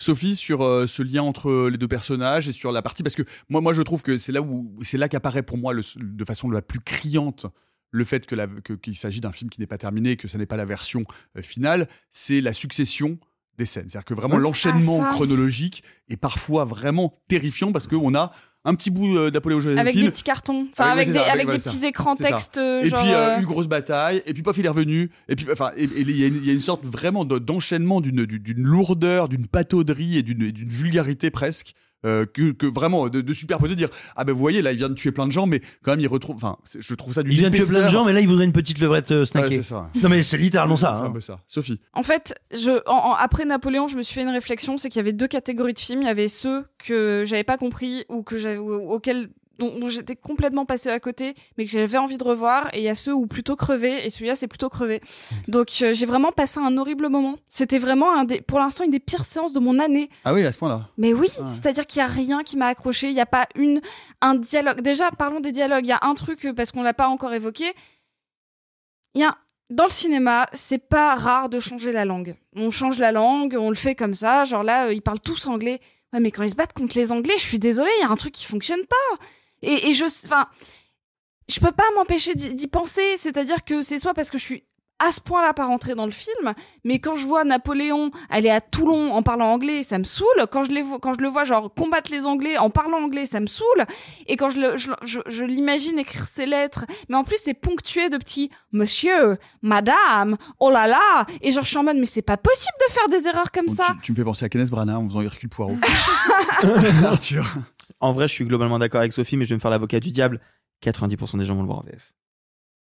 Sophie 0.00 0.36
sur 0.36 0.62
euh, 0.62 0.86
ce 0.86 1.02
lien 1.02 1.22
entre 1.22 1.68
les 1.68 1.76
deux 1.76 1.88
personnages 1.88 2.48
et 2.48 2.52
sur 2.52 2.70
la 2.70 2.82
partie 2.82 3.02
parce 3.02 3.16
que 3.16 3.24
moi 3.48 3.60
moi 3.60 3.72
je 3.72 3.82
trouve 3.82 4.02
que 4.02 4.16
c'est 4.16 4.30
là 4.30 4.40
où 4.40 4.78
c'est 4.82 4.96
là 4.96 5.08
qu'apparaît 5.08 5.42
pour 5.42 5.58
moi 5.58 5.72
le- 5.72 5.82
de 5.96 6.24
façon 6.24 6.48
la 6.50 6.62
plus 6.62 6.78
criante 6.78 7.46
le 7.90 8.04
fait 8.04 8.26
que 8.26 8.74
qu'il 8.74 8.96
s'agit 8.96 9.20
d'un 9.20 9.32
film 9.32 9.50
qui 9.50 9.60
n'est 9.60 9.66
pas 9.66 9.78
terminé 9.78 10.12
et 10.12 10.16
que 10.16 10.28
ce 10.28 10.36
n'est 10.38 10.46
pas 10.46 10.56
la 10.56 10.64
version 10.66 11.04
euh, 11.36 11.42
finale 11.42 11.88
c'est 12.10 12.40
la 12.40 12.52
succession 12.52 13.18
des 13.56 13.64
scènes. 13.66 13.88
C'est-à-dire 13.88 14.04
que 14.04 14.14
vraiment 14.14 14.36
l'enchaînement 14.38 15.00
Ah, 15.02 15.08
ça. 15.08 15.14
chronologique 15.14 15.82
est 16.08 16.16
parfois 16.16 16.64
vraiment 16.64 17.18
terrifiant 17.28 17.72
parce 17.72 17.86
qu'on 17.88 18.14
a 18.14 18.32
un 18.64 18.74
petit 18.74 18.90
bout 18.90 19.16
euh, 19.16 19.30
d'Apollo 19.30 19.60
Joséphine 19.60 19.78
Avec 19.80 19.96
des 19.96 20.10
petits 20.10 20.22
cartons, 20.22 20.68
enfin 20.72 20.90
avec, 20.90 21.08
des, 21.08 21.14
ça, 21.14 21.32
avec 21.32 21.48
des 21.48 21.56
petits 21.56 21.86
écrans 21.86 22.14
texte, 22.16 22.58
euh, 22.58 22.82
et 22.82 22.88
genre. 22.90 23.02
puis 23.02 23.12
euh, 23.14 23.38
une 23.38 23.44
grosse 23.46 23.66
bataille 23.68 24.22
et 24.26 24.34
puis 24.34 24.42
paf 24.42 24.58
il 24.58 24.66
est 24.66 24.68
revenu. 24.68 25.10
Et 25.28 25.36
puis 25.36 25.46
enfin 25.50 25.70
il 25.78 26.10
y, 26.10 26.24
a 26.24 26.26
une- 26.26 26.36
il 26.36 26.44
y 26.46 26.50
a 26.50 26.52
une 26.52 26.60
sorte 26.60 26.84
vraiment 26.84 27.24
de- 27.24 27.38
d'enchaînement 27.38 28.00
d'une 28.00 28.26
lourdeur 28.62 29.28
d'une 29.28 29.46
patauderie 29.46 30.18
et 30.18 30.22
d'une 30.22 30.50
vulgarité 30.68 31.30
presque 31.30 31.74
euh, 32.06 32.26
que, 32.26 32.52
que 32.52 32.66
vraiment 32.66 33.08
de, 33.08 33.20
de 33.20 33.32
superposer 33.32 33.70
de 33.70 33.78
dire 33.78 33.88
ah 34.16 34.24
ben 34.24 34.32
vous 34.32 34.38
voyez 34.38 34.62
là 34.62 34.70
il 34.72 34.78
vient 34.78 34.88
de 34.88 34.94
tuer 34.94 35.10
plein 35.12 35.26
de 35.26 35.32
gens 35.32 35.46
mais 35.46 35.60
quand 35.82 35.90
même 35.92 36.00
il 36.00 36.06
retrouve 36.06 36.36
enfin 36.36 36.56
c'est- 36.64 36.80
je 36.80 36.94
trouve 36.94 37.12
ça 37.12 37.22
d'une 37.22 37.32
Il 37.32 37.38
vient 37.38 37.50
de 37.50 37.56
tuer 37.56 37.66
plein 37.66 37.82
de 37.84 37.88
gens, 37.88 38.04
mais 38.04 38.12
là, 38.12 38.20
il 38.20 38.28
voudrait 38.28 38.44
une 38.44 38.52
petite 38.52 38.78
levrette 38.78 39.10
euh, 39.10 39.24
snackée. 39.24 39.62
ça. 39.62 39.90
Non, 40.02 40.08
mais 40.08 40.22
c'est 40.22 40.36
littéralement 40.38 40.76
ça. 40.76 40.94
C'est 40.96 41.02
hein. 41.02 41.06
un 41.06 41.10
peu 41.10 41.20
ça 41.20 41.40
Sophie 41.46 41.80
En 41.94 42.02
fait, 42.02 42.34
je, 42.52 42.80
en- 42.88 43.10
en- 43.10 43.14
après 43.14 43.44
Napoléon, 43.44 43.88
je 43.88 43.96
me 43.96 44.02
suis 44.02 44.14
fait 44.14 44.22
une 44.22 44.28
réflexion, 44.28 44.78
c'est 44.78 44.88
qu'il 44.90 44.98
y 44.98 45.00
avait 45.00 45.12
deux 45.12 45.26
catégories 45.28 45.74
de 45.74 45.78
films. 45.78 46.02
Il 46.02 46.06
y 46.06 46.08
avait 46.08 46.28
ceux 46.28 46.64
que 46.78 47.24
j'avais 47.26 47.44
pas 47.44 47.56
compris 47.58 48.04
ou 48.08 48.22
que 48.22 48.38
j'avais, 48.38 48.58
ou- 48.58 48.92
auxquels 48.92 49.30
dont, 49.58 49.78
dont 49.78 49.88
j'étais 49.88 50.16
complètement 50.16 50.64
passé 50.64 50.88
à 50.90 51.00
côté, 51.00 51.34
mais 51.56 51.64
que 51.64 51.70
j'avais 51.70 51.98
envie 51.98 52.18
de 52.18 52.24
revoir. 52.24 52.68
Et 52.74 52.78
il 52.78 52.84
y 52.84 52.88
a 52.88 52.94
ceux 52.94 53.12
où 53.14 53.26
plutôt 53.26 53.56
crevé, 53.56 54.04
et 54.06 54.10
celui-là 54.10 54.36
c'est 54.36 54.46
plutôt 54.48 54.68
crevé. 54.68 55.00
Donc 55.48 55.68
euh, 55.82 55.92
j'ai 55.92 56.06
vraiment 56.06 56.32
passé 56.32 56.60
un 56.60 56.76
horrible 56.78 57.08
moment. 57.08 57.36
C'était 57.48 57.78
vraiment 57.78 58.12
un 58.16 58.24
des, 58.24 58.40
pour 58.40 58.58
l'instant 58.58 58.84
une 58.84 58.90
des 58.90 59.00
pires 59.00 59.24
séances 59.24 59.52
de 59.52 59.60
mon 59.60 59.78
année. 59.78 60.08
ah 60.24 60.32
oui 60.34 60.44
à 60.44 60.52
ce 60.52 60.58
point 60.58 60.68
là 60.68 60.88
Mais 60.96 61.12
oui, 61.12 61.28
Ah 61.38 61.42
ouais. 61.42 61.46
c'est-à-dire 61.48 61.86
qu'il 61.86 62.00
y 62.00 62.02
a 62.02 62.06
rien 62.06 62.42
qui 62.42 62.56
m'a 62.56 62.66
accroché. 62.66 63.08
Il 63.08 63.14
n'y 63.14 63.20
a 63.20 63.26
pas 63.26 63.46
une 63.54 63.80
un 64.20 64.34
dialogue. 64.34 64.80
Déjà, 64.80 65.10
parlons 65.10 65.40
des 65.40 65.52
dialogues. 65.52 65.84
Il 65.86 65.90
y 65.90 65.92
a 65.92 66.00
un 66.02 66.14
truc 66.14 66.44
euh, 66.46 66.52
parce 66.52 66.72
qu'on 66.72 66.82
l'a 66.82 66.94
pas 66.94 67.08
encore 67.08 67.32
évoqué. 67.34 67.66
Il 69.14 69.20
y 69.20 69.24
a 69.24 69.36
dans 69.70 69.84
le 69.84 69.90
cinéma, 69.90 70.46
c'est 70.54 70.78
pas 70.78 71.14
rare 71.14 71.48
de 71.50 71.60
changer 71.60 71.92
la 71.92 72.04
langue. 72.06 72.34
On 72.56 72.70
change 72.70 72.98
la 72.98 73.12
langue, 73.12 73.54
on 73.58 73.68
le 73.68 73.74
fait 73.76 73.94
comme 73.94 74.14
ça. 74.14 74.44
Genre 74.44 74.62
là, 74.62 74.86
euh, 74.86 74.94
ils 74.94 75.02
parlent 75.02 75.20
tous 75.20 75.46
anglais. 75.46 75.80
Ouais, 76.14 76.20
mais 76.20 76.30
quand 76.30 76.42
ils 76.42 76.48
se 76.50 76.54
battent 76.54 76.72
contre 76.72 76.96
les 76.96 77.12
Anglais, 77.12 77.34
je 77.36 77.42
suis 77.44 77.58
désolée, 77.58 77.90
il 77.98 78.02
y 78.02 78.06
a 78.06 78.10
un 78.10 78.16
truc 78.16 78.32
qui 78.32 78.46
fonctionne 78.46 78.80
pas. 78.86 79.18
Et, 79.62 79.90
et 79.90 79.94
je, 79.94 80.04
enfin, 80.04 80.46
je 81.48 81.60
peux 81.60 81.72
pas 81.72 81.84
m'empêcher 81.96 82.34
d'y 82.34 82.66
penser. 82.68 83.16
C'est-à-dire 83.18 83.64
que 83.64 83.82
c'est 83.82 83.98
soit 83.98 84.14
parce 84.14 84.30
que 84.30 84.38
je 84.38 84.44
suis 84.44 84.64
à 85.00 85.12
ce 85.12 85.20
point-là 85.20 85.52
pas 85.54 85.64
rentrer 85.66 85.94
dans 85.94 86.06
le 86.06 86.10
film, 86.10 86.54
mais 86.82 86.98
quand 86.98 87.14
je 87.14 87.24
vois 87.24 87.44
Napoléon 87.44 88.10
aller 88.30 88.50
à 88.50 88.60
Toulon 88.60 89.12
en 89.12 89.22
parlant 89.22 89.52
anglais, 89.52 89.84
ça 89.84 89.96
me 89.96 90.02
saoule. 90.02 90.26
Quand 90.50 90.64
je, 90.64 90.72
les 90.72 90.82
vois, 90.82 90.98
quand 90.98 91.14
je 91.14 91.20
le 91.20 91.28
vois 91.28 91.44
genre 91.44 91.72
combattre 91.72 92.10
les 92.10 92.26
Anglais 92.26 92.58
en 92.58 92.68
parlant 92.68 92.98
anglais, 93.04 93.24
ça 93.24 93.38
me 93.38 93.46
saoule. 93.46 93.86
Et 94.26 94.34
quand 94.36 94.50
je, 94.50 94.58
le- 94.58 94.76
je, 94.76 94.90
je, 95.04 95.20
je 95.28 95.44
l'imagine 95.44 96.00
écrire 96.00 96.26
ses 96.26 96.46
lettres, 96.46 96.84
mais 97.08 97.14
en 97.14 97.22
plus 97.22 97.36
c'est 97.40 97.54
ponctué 97.54 98.08
de 98.08 98.16
petits 98.16 98.50
Monsieur, 98.72 99.38
Madame, 99.62 100.36
oh 100.58 100.68
là 100.68 100.88
là, 100.88 101.26
et 101.42 101.52
genre 101.52 101.62
je 101.62 101.68
suis 101.68 101.78
en 101.78 101.84
mode 101.84 101.98
mais 101.98 102.04
c'est 102.04 102.20
pas 102.20 102.36
possible 102.36 102.74
de 102.88 102.92
faire 102.92 103.08
des 103.08 103.28
erreurs 103.28 103.52
comme 103.52 103.66
Bon, 103.66 103.74
ça. 103.74 103.94
tu, 103.98 104.06
tu 104.06 104.12
me 104.12 104.16
fais 104.16 104.24
penser 104.24 104.46
à 104.46 104.48
Kenneth 104.48 104.70
Branagh 104.70 104.96
en 104.96 105.06
faisant 105.06 105.20
Hercule 105.20 105.48
Poirot 105.48 105.76
Arthur 107.04 107.46
En 108.00 108.12
vrai, 108.12 108.28
je 108.28 108.32
suis 108.32 108.44
globalement 108.44 108.78
d'accord 108.78 109.00
avec 109.00 109.12
Sophie, 109.12 109.36
mais 109.36 109.44
je 109.44 109.50
vais 109.50 109.56
me 109.56 109.60
faire 109.60 109.70
l'avocat 109.70 110.00
du 110.00 110.12
diable. 110.12 110.40
90% 110.82 111.38
des 111.38 111.44
gens 111.44 111.54
vont 111.54 111.62
le 111.62 111.66
voir 111.66 111.78
en 111.78 111.82
VF. 111.82 112.12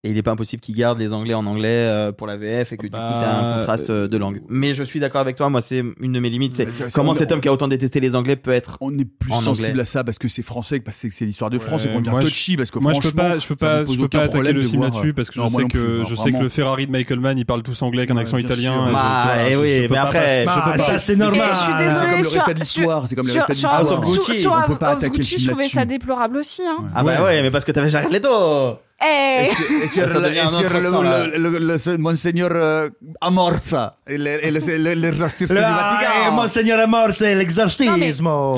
Et 0.05 0.11
il 0.11 0.18
est 0.18 0.22
pas 0.22 0.32
impossible 0.32 0.61
qu'ils 0.61 0.74
gardent 0.74 0.98
les 0.98 1.12
anglais 1.12 1.32
en 1.34 1.46
anglais 1.46 1.68
euh, 1.68 2.11
pour 2.11 2.26
la 2.26 2.36
VF 2.36 2.72
et 2.72 2.76
que 2.76 2.82
du 2.82 2.90
coup 2.90 2.96
t'as 2.96 3.36
un 3.38 3.42
Bah, 3.53 3.57
contraste 3.59 3.88
euh, 3.90 4.09
de 4.09 4.16
langue. 4.16 4.42
Mais 4.48 4.74
je 4.74 4.82
suis 4.82 4.98
d'accord 4.98 5.20
avec 5.20 5.36
toi, 5.36 5.48
moi 5.48 5.61
c'est 5.61 5.84
une 6.00 6.11
de 6.12 6.18
mes 6.18 6.28
limites, 6.28 6.55
c'est 6.57 6.66
comment 6.92 7.14
cet 7.14 7.30
homme 7.30 7.40
qui 7.40 7.46
a 7.46 7.53
autant 7.53 7.68
détesté 7.68 8.00
les 8.00 8.16
anglais 8.16 8.34
peut 8.34 8.50
être 8.50 8.78
on 8.80 8.92
est 8.98 9.05
plus 9.05 9.30
En 9.32 9.40
sensible 9.40 9.68
anglais. 9.70 9.82
à 9.82 9.86
ça 9.86 10.03
parce 10.03 10.18
que 10.18 10.26
c'est 10.26 10.42
français 10.42 10.80
que 10.80 10.84
parce 10.84 11.00
que 11.00 11.09
c'est 11.12 11.24
l'histoire 11.24 11.50
de 11.50 11.61
France 11.61 11.84
Ouais, 11.84 11.90
et 11.90 11.92
qu'on 11.94 12.00
devient 12.00 12.18
touchy 12.20 12.57
parce 12.57 12.72
que 12.72 12.80
moi 12.80 12.94
je 12.94 13.00
peux 13.00 13.12
pas 13.12 13.38
je 13.38 13.46
peux 13.46 13.55
pas 13.55 13.84
je 13.84 13.96
peux 13.96 14.09
pas 14.09 14.22
attaquer 14.22 14.53
le 14.53 14.64
film 14.64 14.82
là-dessus 14.82 15.14
parce 15.14 15.30
que 15.30 15.38
Non, 15.38 15.46
je 15.48 15.57
sais 15.59 15.64
que 15.66 15.68
plus, 16.03 16.07
je 16.11 16.14
sais 16.16 16.32
que 16.32 16.38
le 16.38 16.48
Ferrari 16.48 16.88
de 16.88 16.90
Michael 16.92 17.20
Mann 17.20 17.38
il 17.38 17.46
parle 17.46 17.62
tous 17.62 17.80
anglais 17.82 18.05
qu'un 18.07 18.16
Ouais, 18.16 18.22
accent 18.22 18.38
italien 18.38 18.88
et 18.88 18.92
Ah, 18.96 19.22
voilà, 19.36 19.48
eh 19.50 19.53
je- 19.53 19.59
oui, 19.59 19.80
mais 19.82 19.88
pas 19.88 20.03
après, 20.03 20.44
pas- 20.44 20.78
ça, 20.78 20.98
c'est 20.98 21.12
Et 21.12 21.16
normal. 21.16 21.48
je 21.53 21.55
suis 21.59 21.66
C'est 21.66 22.00
comme 22.00 22.09
le 22.11 22.28
respect 22.28 22.55
de 22.55 22.59
l'histoire, 22.59 23.07
c'est 23.07 23.14
comme 23.14 23.26
le 23.28 23.32
respect 23.34 23.53
de 23.53 23.59
sur- 23.59 24.32
l'histoire. 24.32 24.64
On 24.66 24.72
peut 24.72 24.78
pas 24.78 24.88
attaquer 24.94 25.18
le 25.18 25.22
film 25.22 25.40
je 25.42 25.48
trouvais 25.50 25.68
ça 25.68 25.84
déplorable 25.84 26.38
aussi. 26.38 26.62
Hein. 26.66 26.90
Ah 26.92 27.05
bah 27.05 27.22
ouais, 27.22 27.40
mais 27.42 27.53
parce 27.53 27.64
que 27.64 27.70
t'avais 27.70 27.88
Jared 27.88 28.11
Leto. 28.12 28.78
Eh 29.05 29.42
Et 29.42 29.46
sur, 29.46 29.70
et 29.82 29.88
sur 29.88 30.03
Ça 30.03 30.09
le- 30.09 30.20
devient 30.20 30.36
et 30.36 30.40
un 30.40 30.48
sur 30.48 30.59
autre 30.61 30.78
le- 30.78 30.86
accent, 30.86 31.03
là. 31.03 31.26
le- 31.26 31.38
le- 31.38 31.59
le- 31.59 31.78
ce- 31.78 31.96
Monseigneur 31.96 32.50
euh, 32.53 32.88
Amorza, 33.20 33.98
et 34.07 34.14
et 34.14 34.18
du 34.18 35.70
Vatican. 35.76 36.12
eh, 36.28 36.30
Monseigneur 36.32 36.78
Amor, 36.80 37.09
c'est 37.14 37.34
l'exorcisme. 37.34 37.90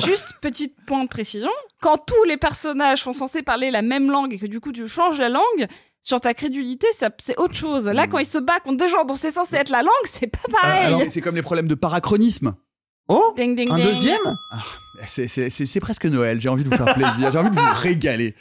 Juste 0.04 0.34
petite 0.40 0.74
point 0.86 1.02
de 1.04 1.08
précision, 1.08 1.50
quand 1.80 1.98
tous 1.98 2.24
les 2.26 2.36
personnages 2.36 3.02
sont 3.02 3.12
censés 3.12 3.42
parler 3.42 3.70
la 3.70 3.82
même 3.82 4.10
langue 4.10 4.34
et 4.34 4.38
que 4.38 4.46
du 4.46 4.60
coup 4.60 4.72
tu 4.72 4.86
changes 4.86 5.18
la 5.18 5.28
langue, 5.28 5.66
sur 6.02 6.20
ta 6.20 6.34
crédulité, 6.34 6.86
ça- 6.92 7.08
c'est 7.18 7.38
autre 7.38 7.54
chose. 7.54 7.86
Là, 7.88 8.06
quand 8.06 8.18
il 8.18 8.26
se 8.26 8.36
bat 8.38 8.60
contre 8.62 8.76
des 8.84 8.90
gens 8.90 9.04
dont 9.06 9.14
c'est 9.14 9.30
censé 9.30 9.56
être 9.56 9.70
la 9.70 9.82
langue, 9.82 9.92
c'est 10.04 10.26
pas 10.26 10.48
pareil. 10.60 10.86
Alors, 10.86 11.00
c'est- 11.08 11.20
comme 11.22 11.34
les 11.36 11.42
problèmes 11.42 11.68
de 11.68 11.74
parachronisme. 11.74 12.54
Oh 13.08 13.32
Ding, 13.36 13.54
ding, 13.56 13.70
Un 13.70 13.76
ding. 13.76 13.84
deuxième? 13.84 14.18
C'est- 15.06 15.28
C'est 15.28 15.50
c'est- 15.50 15.66
c'est 15.66 15.80
presque 15.80 16.04
Noël, 16.06 16.40
j'ai 16.40 16.48
envie 16.48 16.64
de 16.64 16.68
vous 16.70 16.76
faire 16.76 16.94
plaisir, 16.94 17.30
j'ai 17.32 17.38
envie 17.38 17.50
de 17.50 17.54
vous 17.58 17.80
régaler. 17.82 18.34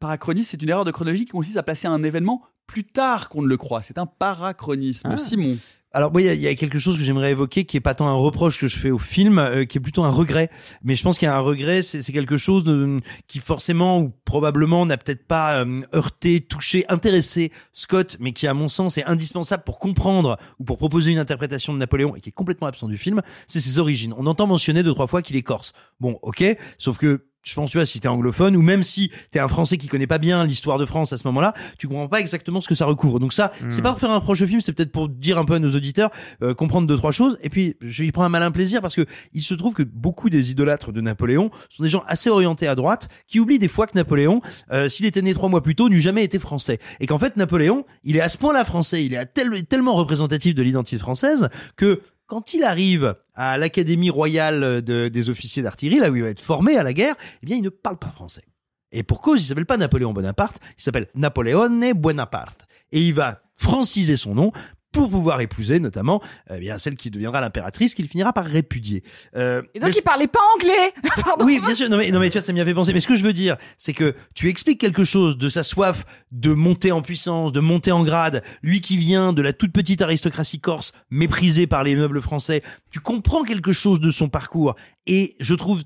Parachronisme, 0.00 0.48
c'est 0.50 0.62
une 0.62 0.68
erreur 0.68 0.84
de 0.84 0.90
chronologie 0.90 1.24
qui 1.24 1.32
consiste 1.32 1.56
à 1.56 1.62
placer 1.62 1.86
un 1.88 2.02
événement 2.02 2.42
plus 2.66 2.84
tard 2.84 3.28
qu'on 3.28 3.42
ne 3.42 3.48
le 3.48 3.56
croit. 3.56 3.82
C'est 3.82 3.98
un 3.98 4.06
parachronisme. 4.06 5.08
Ah. 5.12 5.16
Simon. 5.16 5.56
Alors, 5.92 6.10
oui, 6.14 6.24
il 6.24 6.26
y 6.26 6.28
a- 6.28 6.34
il 6.34 6.40
y, 6.42 6.46
a 6.46 6.54
quelque 6.54 6.78
chose 6.78 6.98
que 6.98 7.02
j'aimerais 7.02 7.30
évoquer 7.30 7.64
qui 7.64 7.78
est 7.78 7.80
pas 7.80 7.94
tant 7.94 8.06
un 8.08 8.12
reproche 8.12 8.60
que 8.60 8.68
je 8.68 8.78
fais 8.78 8.90
au 8.90 8.98
film, 8.98 9.38
euh, 9.38 9.64
qui 9.64 9.78
est 9.78 9.80
plutôt 9.80 10.04
un 10.04 10.10
regret. 10.10 10.50
Mais 10.84 10.94
je 10.94 11.02
pense 11.02 11.18
qu'il 11.18 11.24
y 11.24 11.30
a 11.30 11.34
un 11.34 11.40
regret, 11.40 11.82
c'est 11.82 12.02
c'est 12.02 12.12
quelque 12.12 12.36
chose 12.36 12.62
de, 12.62 12.98
qui 13.26 13.38
forcément 13.38 13.98
ou 13.98 14.12
probablement 14.26 14.84
n'a 14.84 14.98
peut-être 14.98 15.26
pas 15.26 15.64
euh, 15.64 15.80
heurté, 15.94 16.42
touché, 16.42 16.84
intéressé 16.90 17.50
Scott, 17.72 18.18
mais 18.20 18.32
qui 18.34 18.46
à 18.46 18.52
mon 18.52 18.68
sens 18.68 18.98
est 18.98 19.04
indispensable 19.04 19.64
pour 19.64 19.78
comprendre 19.78 20.36
ou 20.58 20.64
pour 20.64 20.76
proposer 20.76 21.10
une 21.10 21.18
interprétation 21.18 21.72
de 21.72 21.78
Napoléon 21.78 22.14
et 22.16 22.20
qui 22.20 22.28
est 22.28 22.32
complètement 22.32 22.66
absent 22.66 22.86
du 22.86 22.98
film, 22.98 23.22
c'est 23.46 23.60
ses 23.60 23.78
origines. 23.78 24.12
On 24.18 24.26
entend 24.26 24.46
mentionner 24.46 24.82
deux 24.82 24.92
trois 24.92 25.06
fois 25.06 25.22
qu'il 25.22 25.36
est 25.36 25.42
corse. 25.42 25.72
Bon, 26.00 26.18
ok, 26.20 26.44
sauf 26.76 26.98
que 26.98 27.24
je 27.44 27.54
pense, 27.54 27.70
tu 27.70 27.78
vois, 27.78 27.86
si 27.86 28.00
t'es 28.00 28.08
anglophone 28.08 28.56
ou 28.56 28.62
même 28.62 28.82
si 28.82 29.10
t'es 29.30 29.38
un 29.38 29.48
Français 29.48 29.78
qui 29.78 29.86
connaît 29.86 30.06
pas 30.06 30.18
bien 30.18 30.44
l'histoire 30.44 30.76
de 30.78 30.84
France 30.84 31.12
à 31.12 31.18
ce 31.18 31.26
moment-là, 31.28 31.54
tu 31.78 31.88
comprends 31.88 32.08
pas 32.08 32.20
exactement 32.20 32.60
ce 32.60 32.68
que 32.68 32.74
ça 32.74 32.84
recouvre. 32.84 33.18
Donc 33.20 33.32
ça, 33.32 33.52
c'est 33.70 33.80
Mm. 33.80 33.84
pas 33.84 33.90
pour 33.92 34.00
faire 34.00 34.10
un 34.10 34.18
reproche 34.18 34.42
au 34.42 34.46
film, 34.46 34.60
c'est 34.60 34.72
peut-être 34.72 34.92
pour 34.92 35.08
dire 35.08 35.38
un 35.38 35.44
peu 35.44 35.54
à 35.54 35.58
nos 35.58 35.70
auditeurs, 35.74 36.10
euh, 36.42 36.52
comprendre 36.54 36.86
deux 36.86 36.96
trois 36.96 37.12
choses. 37.12 37.38
Et 37.42 37.48
puis, 37.48 37.76
je 37.80 38.04
y 38.04 38.12
prends 38.12 38.24
un 38.24 38.28
malin 38.28 38.50
plaisir 38.50 38.82
parce 38.82 38.94
que 38.96 39.06
il 39.32 39.40
se 39.42 39.54
trouve 39.54 39.72
que 39.74 39.82
beaucoup 39.82 40.28
des 40.30 40.50
idolâtres 40.50 40.92
de 40.92 41.00
Napoléon 41.00 41.50
sont 41.70 41.82
des 41.82 41.88
gens 41.88 42.02
assez 42.06 42.28
orientés 42.28 42.66
à 42.66 42.74
droite 42.74 43.08
qui 43.26 43.40
oublient 43.40 43.58
des 43.58 43.68
fois 43.68 43.86
que 43.86 43.96
Napoléon, 43.96 44.42
euh, 44.72 44.88
s'il 44.88 45.06
était 45.06 45.22
né 45.22 45.32
trois 45.32 45.48
mois 45.48 45.62
plus 45.62 45.74
tôt, 45.74 45.88
n'eût 45.88 46.00
jamais 46.00 46.24
été 46.24 46.38
français. 46.38 46.78
Et 47.00 47.06
qu'en 47.06 47.18
fait, 47.18 47.36
Napoléon, 47.36 47.84
il 48.04 48.16
est 48.16 48.20
à 48.20 48.28
ce 48.28 48.36
point-là 48.36 48.64
français, 48.64 49.04
il 49.04 49.14
est 49.14 49.18
à 49.18 49.26
tel- 49.26 49.64
tellement 49.64 49.94
représentatif 49.94 50.54
de 50.54 50.62
l'identité 50.62 50.98
française 50.98 51.48
que 51.76 52.02
quand 52.28 52.54
il 52.54 52.62
arrive 52.62 53.16
à 53.34 53.58
l'Académie 53.58 54.10
royale 54.10 54.82
de- 54.82 55.08
des 55.08 55.30
officiers 55.30 55.62
d'artillerie, 55.62 55.98
là 55.98 56.10
où 56.10 56.14
il 56.16 56.22
va 56.22 56.28
être 56.28 56.40
formé 56.40 56.76
à 56.76 56.84
la 56.84 56.92
guerre, 56.92 57.16
eh 57.42 57.46
bien, 57.46 57.56
il 57.56 57.62
ne 57.62 57.68
parle 57.70 57.98
pas 57.98 58.10
français. 58.10 58.44
Et 58.92 59.02
pour 59.02 59.20
cause, 59.20 59.42
il 59.42 59.46
s'appelle 59.46 59.66
pas 59.66 59.76
Napoléon 59.76 60.12
Bonaparte, 60.12 60.58
il 60.78 60.82
s'appelle 60.82 61.08
Napoleone 61.14 61.92
Bonaparte. 61.94 62.66
Et 62.92 63.00
il 63.02 63.12
va 63.14 63.42
franciser 63.56 64.16
son 64.16 64.34
nom 64.34 64.52
pour 64.98 65.10
pouvoir 65.10 65.40
épouser 65.40 65.80
notamment 65.80 66.22
eh 66.50 66.58
bien 66.58 66.78
celle 66.78 66.96
qui 66.96 67.10
deviendra 67.10 67.40
l'impératrice 67.40 67.94
qu'il 67.94 68.06
finira 68.08 68.32
par 68.32 68.44
répudier. 68.46 69.02
Euh, 69.36 69.62
Et 69.74 69.80
donc 69.80 69.90
mais- 69.90 69.96
il 69.96 70.02
parlait 70.02 70.26
pas 70.26 70.40
anglais. 70.56 70.92
Pardon. 71.24 71.44
oui, 71.44 71.60
bien 71.60 71.74
sûr. 71.74 71.88
Non 71.88 71.96
mais, 71.96 72.10
non 72.10 72.20
mais 72.20 72.28
tu 72.30 72.34
vois, 72.38 72.42
ça 72.42 72.52
m'y 72.52 72.60
avait 72.60 72.74
pensé. 72.74 72.92
Mais 72.92 73.00
ce 73.00 73.06
que 73.06 73.16
je 73.16 73.24
veux 73.24 73.32
dire, 73.32 73.56
c'est 73.76 73.92
que 73.92 74.14
tu 74.34 74.48
expliques 74.48 74.80
quelque 74.80 75.04
chose 75.04 75.38
de 75.38 75.48
sa 75.48 75.62
soif 75.62 76.04
de 76.32 76.52
monter 76.52 76.92
en 76.92 77.02
puissance, 77.02 77.52
de 77.52 77.60
monter 77.60 77.92
en 77.92 78.04
grade. 78.04 78.42
Lui 78.62 78.80
qui 78.80 78.96
vient 78.96 79.32
de 79.32 79.42
la 79.42 79.52
toute 79.52 79.72
petite 79.72 80.02
aristocratie 80.02 80.60
corse, 80.60 80.92
méprisée 81.10 81.66
par 81.66 81.84
les 81.84 81.94
nobles 81.94 82.20
français. 82.20 82.62
Tu 82.90 83.00
comprends 83.00 83.42
quelque 83.44 83.72
chose 83.72 84.00
de 84.00 84.10
son 84.10 84.28
parcours. 84.28 84.74
Et 85.06 85.36
je 85.40 85.54
trouve 85.54 85.82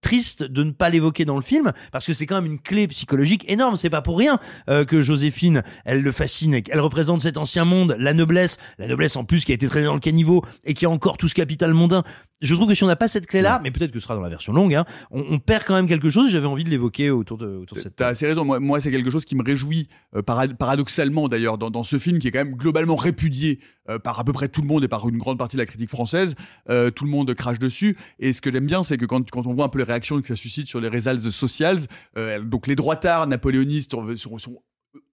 triste 0.00 0.42
de 0.42 0.62
ne 0.62 0.70
pas 0.72 0.90
l'évoquer 0.90 1.24
dans 1.24 1.36
le 1.36 1.42
film 1.42 1.72
parce 1.92 2.06
que 2.06 2.12
c'est 2.12 2.26
quand 2.26 2.40
même 2.40 2.52
une 2.52 2.60
clé 2.60 2.86
psychologique 2.88 3.44
énorme. 3.50 3.76
C'est 3.76 3.90
pas 3.90 4.02
pour 4.02 4.18
rien 4.18 4.38
euh, 4.68 4.84
que 4.84 5.00
Joséphine 5.00 5.62
elle 5.84 6.02
le 6.02 6.12
fascine 6.12 6.60
elle 6.68 6.80
représente 6.80 7.22
cet 7.22 7.36
ancien 7.36 7.64
monde 7.64 7.96
la 7.98 8.14
noblesse 8.14 8.58
la 8.78 8.86
noblesse 8.86 9.16
en 9.16 9.24
plus 9.24 9.44
qui 9.44 9.52
a 9.52 9.54
été 9.54 9.68
traînée 9.68 9.86
dans 9.86 9.94
le 9.94 10.00
caniveau 10.00 10.44
et 10.64 10.74
qui 10.74 10.86
a 10.86 10.90
encore 10.90 11.16
tout 11.16 11.28
ce 11.28 11.34
capital 11.34 11.74
mondain 11.74 12.04
je 12.42 12.54
trouve 12.54 12.68
que 12.68 12.74
si 12.74 12.84
on 12.84 12.86
n'a 12.86 12.96
pas 12.96 13.08
cette 13.08 13.26
clé 13.26 13.40
là 13.42 13.60
mais 13.62 13.70
peut-être 13.70 13.90
que 13.92 13.98
ce 13.98 14.04
sera 14.04 14.14
dans 14.14 14.20
la 14.20 14.28
version 14.28 14.52
longue 14.52 14.74
hein, 14.74 14.84
on, 15.10 15.22
on 15.30 15.38
perd 15.38 15.64
quand 15.64 15.74
même 15.74 15.88
quelque 15.88 16.10
chose 16.10 16.30
j'avais 16.30 16.46
envie 16.46 16.64
de 16.64 16.70
l'évoquer 16.70 17.10
autour 17.10 17.38
de, 17.38 17.46
autour 17.46 17.76
de 17.76 17.82
cette 17.82 17.96
T'as 17.96 18.08
assez 18.08 18.26
raison. 18.26 18.44
Moi, 18.44 18.60
moi, 18.60 18.80
c'est 18.80 18.90
quelque 18.90 19.10
chose 19.10 19.24
qui 19.24 19.36
me 19.36 19.42
réjouit, 19.42 19.88
euh, 20.14 20.22
para- 20.22 20.48
paradoxalement 20.48 21.28
d'ailleurs, 21.28 21.56
dans, 21.58 21.70
dans 21.70 21.82
ce 21.84 21.98
film 21.98 22.18
qui 22.18 22.28
est 22.28 22.30
quand 22.30 22.44
même 22.44 22.54
globalement 22.56 22.96
répudié 22.96 23.60
euh, 23.88 23.98
par 23.98 24.18
à 24.20 24.24
peu 24.24 24.32
près 24.32 24.48
tout 24.48 24.60
le 24.60 24.66
monde 24.66 24.84
et 24.84 24.88
par 24.88 25.08
une 25.08 25.16
grande 25.18 25.38
partie 25.38 25.56
de 25.56 25.62
la 25.62 25.66
critique 25.66 25.90
française. 25.90 26.34
Euh, 26.68 26.90
tout 26.90 27.04
le 27.04 27.10
monde 27.10 27.32
crache 27.34 27.58
dessus. 27.58 27.96
Et 28.18 28.32
ce 28.32 28.40
que 28.42 28.52
j'aime 28.52 28.66
bien, 28.66 28.82
c'est 28.82 28.98
que 28.98 29.06
quand, 29.06 29.30
quand 29.30 29.46
on 29.46 29.54
voit 29.54 29.64
un 29.64 29.68
peu 29.68 29.78
les 29.78 29.84
réactions 29.84 30.20
que 30.20 30.28
ça 30.28 30.36
suscite 30.36 30.66
sur 30.66 30.80
les 30.80 30.88
réseaux 30.88 31.18
socials, 31.30 31.78
euh, 32.18 32.40
donc 32.42 32.66
les 32.66 32.76
droitards 32.76 33.26
napoléonistes 33.28 33.92
sont, 33.92 34.16
sont- 34.16 34.38
sont 34.38 34.62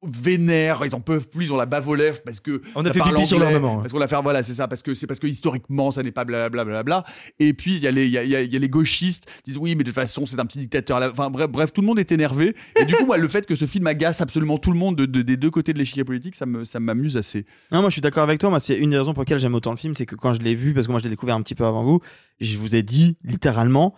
vénères, 0.05 0.81
ils 0.85 0.95
en 0.95 0.99
peuvent 1.01 1.29
plus, 1.29 1.45
ils 1.45 1.53
ont 1.53 1.57
la 1.57 1.65
bave 1.65 1.87
aux 1.87 1.95
lèvres 1.95 2.19
parce 2.25 2.39
que 2.39 2.61
On 2.75 2.85
a 2.85 2.91
fait 2.93 2.99
pipi 2.99 3.25
sur 3.25 3.39
leur 3.39 3.51
maman, 3.51 3.75
hein. 3.77 3.81
Parce 3.81 3.91
qu'on 3.93 3.99
l'a 3.99 4.07
fait, 4.07 4.21
voilà, 4.21 4.43
c'est 4.43 4.53
ça, 4.53 4.67
parce 4.67 4.81
que 4.83 4.95
c'est 4.95 5.07
parce 5.07 5.19
que 5.19 5.27
historiquement 5.27 5.91
ça 5.91 6.03
n'est 6.03 6.11
pas 6.11 6.25
blablabla. 6.25 6.83
Bla, 6.83 7.01
bla, 7.01 7.03
et 7.39 7.53
puis 7.53 7.75
il 7.75 7.81
y 7.81 7.87
a 7.87 7.91
les, 7.91 8.05
il 8.05 8.11
y 8.11 8.17
a, 8.17 8.23
il 8.23 8.29
y 8.29 8.35
a- 8.35 8.41
il 8.41 8.51
y 8.51 8.55
a 8.55 8.59
les 8.59 8.69
gauchistes 8.69 9.25
qui 9.43 9.51
disent 9.51 9.57
oui, 9.57 9.75
mais 9.75 9.83
de 9.83 9.89
toute 9.89 9.95
façon 9.95 10.25
c'est 10.25 10.39
un 10.39 10.45
petit 10.45 10.59
dictateur. 10.59 10.99
Enfin 11.11 11.29
bref, 11.29 11.47
bref, 11.49 11.73
tout 11.73 11.81
le 11.81 11.87
monde 11.87 11.99
est 11.99 12.11
énervé. 12.11 12.55
Et 12.79 12.85
du 12.85 12.93
coup, 12.95 13.05
moi, 13.05 13.17
le 13.17 13.27
fait 13.27 13.45
que 13.45 13.55
ce 13.55 13.65
film 13.65 13.87
agace 13.87 14.21
absolument 14.21 14.57
tout 14.57 14.71
le 14.71 14.77
monde 14.77 14.95
de, 14.95 15.05
de- 15.05 15.21
des 15.21 15.37
deux 15.37 15.51
côtés 15.51 15.73
de 15.73 15.79
l'échiquier 15.79 16.03
politique, 16.03 16.35
ça 16.35 16.45
me, 16.45 16.65
ça 16.65 16.79
m'amuse 16.79 17.17
assez. 17.17 17.45
Non, 17.71 17.81
moi 17.81 17.89
je 17.89 17.93
suis 17.93 18.01
d'accord 18.01 18.23
avec 18.23 18.39
toi. 18.39 18.49
Moi, 18.49 18.59
c'est 18.59 18.75
une 18.77 18.89
des 18.91 18.97
raisons 18.97 19.13
pour 19.13 19.23
lesquelles 19.23 19.39
j'aime 19.39 19.55
autant 19.55 19.71
le 19.71 19.77
film, 19.77 19.93
c'est 19.95 20.05
que 20.05 20.15
quand 20.15 20.33
je 20.33 20.41
l'ai 20.41 20.55
vu, 20.55 20.73
parce 20.73 20.87
que 20.87 20.91
moi 20.91 20.99
je 20.99 21.03
l'ai 21.05 21.09
découvert 21.09 21.35
un 21.35 21.41
petit 21.41 21.55
peu 21.55 21.65
avant 21.65 21.83
vous, 21.83 21.99
je 22.39 22.57
vous 22.57 22.75
ai 22.75 22.83
dit 22.83 23.17
littéralement, 23.23 23.95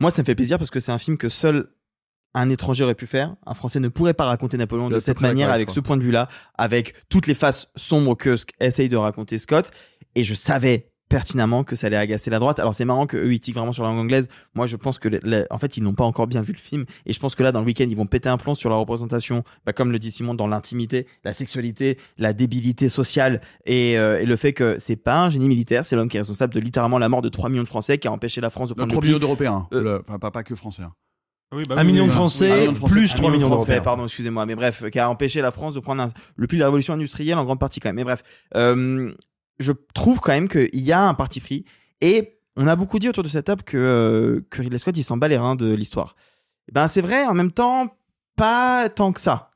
moi 0.00 0.10
ça 0.10 0.22
me 0.22 0.26
fait 0.26 0.34
plaisir 0.34 0.58
parce 0.58 0.70
que 0.70 0.80
c'est 0.80 0.92
un 0.92 0.98
film 0.98 1.16
que 1.16 1.28
seul 1.28 1.68
un 2.34 2.50
étranger 2.50 2.84
aurait 2.84 2.94
pu 2.94 3.06
faire. 3.06 3.36
Un 3.46 3.54
Français 3.54 3.80
ne 3.80 3.88
pourrait 3.88 4.14
pas 4.14 4.24
raconter 4.26 4.56
Napoléon 4.56 4.88
de 4.88 4.98
cette 4.98 5.20
manière, 5.20 5.50
avec 5.50 5.70
ce 5.70 5.80
point 5.80 5.96
de 5.96 6.02
vue-là, 6.02 6.28
avec 6.58 6.94
toutes 7.08 7.26
les 7.26 7.34
faces 7.34 7.68
sombres 7.76 8.14
que 8.16 8.36
essaye 8.60 8.88
de 8.88 8.96
raconter 8.96 9.38
Scott. 9.38 9.70
Et 10.14 10.24
je 10.24 10.34
savais 10.34 10.90
pertinemment 11.10 11.64
que 11.64 11.76
ça 11.76 11.86
allait 11.88 11.96
agacer 11.98 12.30
la 12.30 12.38
droite. 12.38 12.58
Alors 12.58 12.74
c'est 12.74 12.86
marrant 12.86 13.06
que 13.06 13.16
eux 13.18 13.32
ils 13.34 13.38
tiquent 13.38 13.54
vraiment 13.54 13.72
sur 13.74 13.82
la 13.84 13.90
langue 13.90 13.98
anglaise. 13.98 14.26
Moi 14.54 14.66
je 14.66 14.74
pense 14.74 14.98
que 14.98 15.08
les- 15.08 15.20
les- 15.22 15.44
en 15.50 15.58
fait 15.58 15.76
ils 15.76 15.82
n'ont 15.82 15.92
pas 15.92 16.02
encore 16.04 16.26
bien 16.26 16.40
vu 16.40 16.52
le 16.54 16.58
film 16.58 16.86
et 17.04 17.12
je 17.12 17.20
pense 17.20 17.34
que 17.34 17.42
là 17.42 17.52
dans 17.52 17.60
le 17.60 17.66
week-end 17.66 17.84
ils 17.88 17.96
vont 17.96 18.06
péter 18.06 18.28
un 18.30 18.38
plomb 18.38 18.54
sur 18.54 18.70
la 18.70 18.76
représentation, 18.76 19.44
bah, 19.66 19.72
comme 19.74 19.92
le 19.92 19.98
dit 19.98 20.10
Simon, 20.10 20.34
dans 20.34 20.46
l'intimité, 20.48 21.06
la 21.22 21.34
sexualité, 21.34 21.98
la 22.16 22.32
débilité 22.32 22.88
sociale 22.88 23.42
et, 23.66 23.98
euh, 23.98 24.20
et 24.20 24.24
le 24.24 24.34
fait 24.36 24.54
que 24.54 24.76
c'est 24.80 24.96
pas 24.96 25.16
un 25.18 25.30
génie 25.30 25.46
militaire, 25.46 25.84
c'est 25.84 25.94
l'homme 25.94 26.08
qui 26.08 26.16
est 26.16 26.20
responsable 26.20 26.54
de 26.54 26.60
littéralement 26.60 26.98
la 26.98 27.08
mort 27.10 27.22
de 27.22 27.28
3 27.28 27.50
millions 27.50 27.62
de 27.62 27.68
Français 27.68 27.98
qui 27.98 28.08
a 28.08 28.12
empêché 28.12 28.40
la 28.40 28.50
France 28.50 28.70
de 28.70 28.74
prendre 28.74 28.90
3 28.90 29.02
le 29.02 29.06
millions 29.06 29.18
d'Européens, 29.20 29.68
Euh, 29.72 30.00
enfin 30.08 30.18
pas, 30.18 30.30
pas 30.30 30.42
que 30.42 30.56
français. 30.56 30.82
hein. 30.82 30.94
Un 31.52 31.84
million 31.84 32.06
de 32.06 32.10
Français, 32.12 32.50
Un 32.50 32.56
million 32.58 32.72
de 32.72 32.76
Français. 32.78 32.92
plus 32.94 33.12
Un 33.12 33.16
3 33.16 33.30
millions 33.30 33.48
de 33.48 33.54
Français, 33.54 33.80
pardon, 33.80 34.04
excusez-moi, 34.04 34.44
mais 34.46 34.54
bref, 34.56 34.88
qui 34.90 34.98
a 34.98 35.08
empêché 35.08 35.40
la 35.40 35.52
France 35.52 35.74
de 35.74 35.80
prendre 35.80 36.02
un- 36.02 36.10
le 36.36 36.46
pli 36.46 36.56
de 36.58 36.60
la 36.60 36.66
révolution 36.66 36.94
industrielle 36.94 37.38
en 37.38 37.44
grande 37.44 37.60
partie 37.60 37.78
quand 37.80 37.88
même. 37.90 37.96
Mais 37.96 38.04
bref, 38.04 38.22
euh, 38.56 39.12
je 39.60 39.72
trouve 39.94 40.18
quand 40.20 40.32
même 40.32 40.48
qu'il 40.48 40.68
y 40.80 40.90
a 40.92 41.00
un 41.00 41.14
parti 41.14 41.40
pris 41.40 41.64
et 42.00 42.38
on 42.56 42.66
a 42.66 42.74
beaucoup 42.76 42.98
dit 42.98 43.08
autour 43.08 43.22
de 43.22 43.28
cette 43.28 43.46
table 43.46 43.62
que, 43.62 43.76
euh, 43.76 44.40
que 44.50 44.62
Ridley 44.62 44.78
Scott 44.78 44.96
il 44.96 45.04
s'en 45.04 45.16
bat 45.16 45.28
les 45.28 45.36
reins 45.38 45.54
de 45.56 45.72
l'histoire. 45.72 46.16
Eh 46.68 46.72
Ben 46.72 46.88
c'est 46.88 47.02
vrai, 47.02 47.24
en 47.26 47.34
même 47.34 47.52
temps, 47.52 47.96
pas 48.36 48.88
tant 48.88 49.12
que 49.12 49.20
ça. 49.20 49.50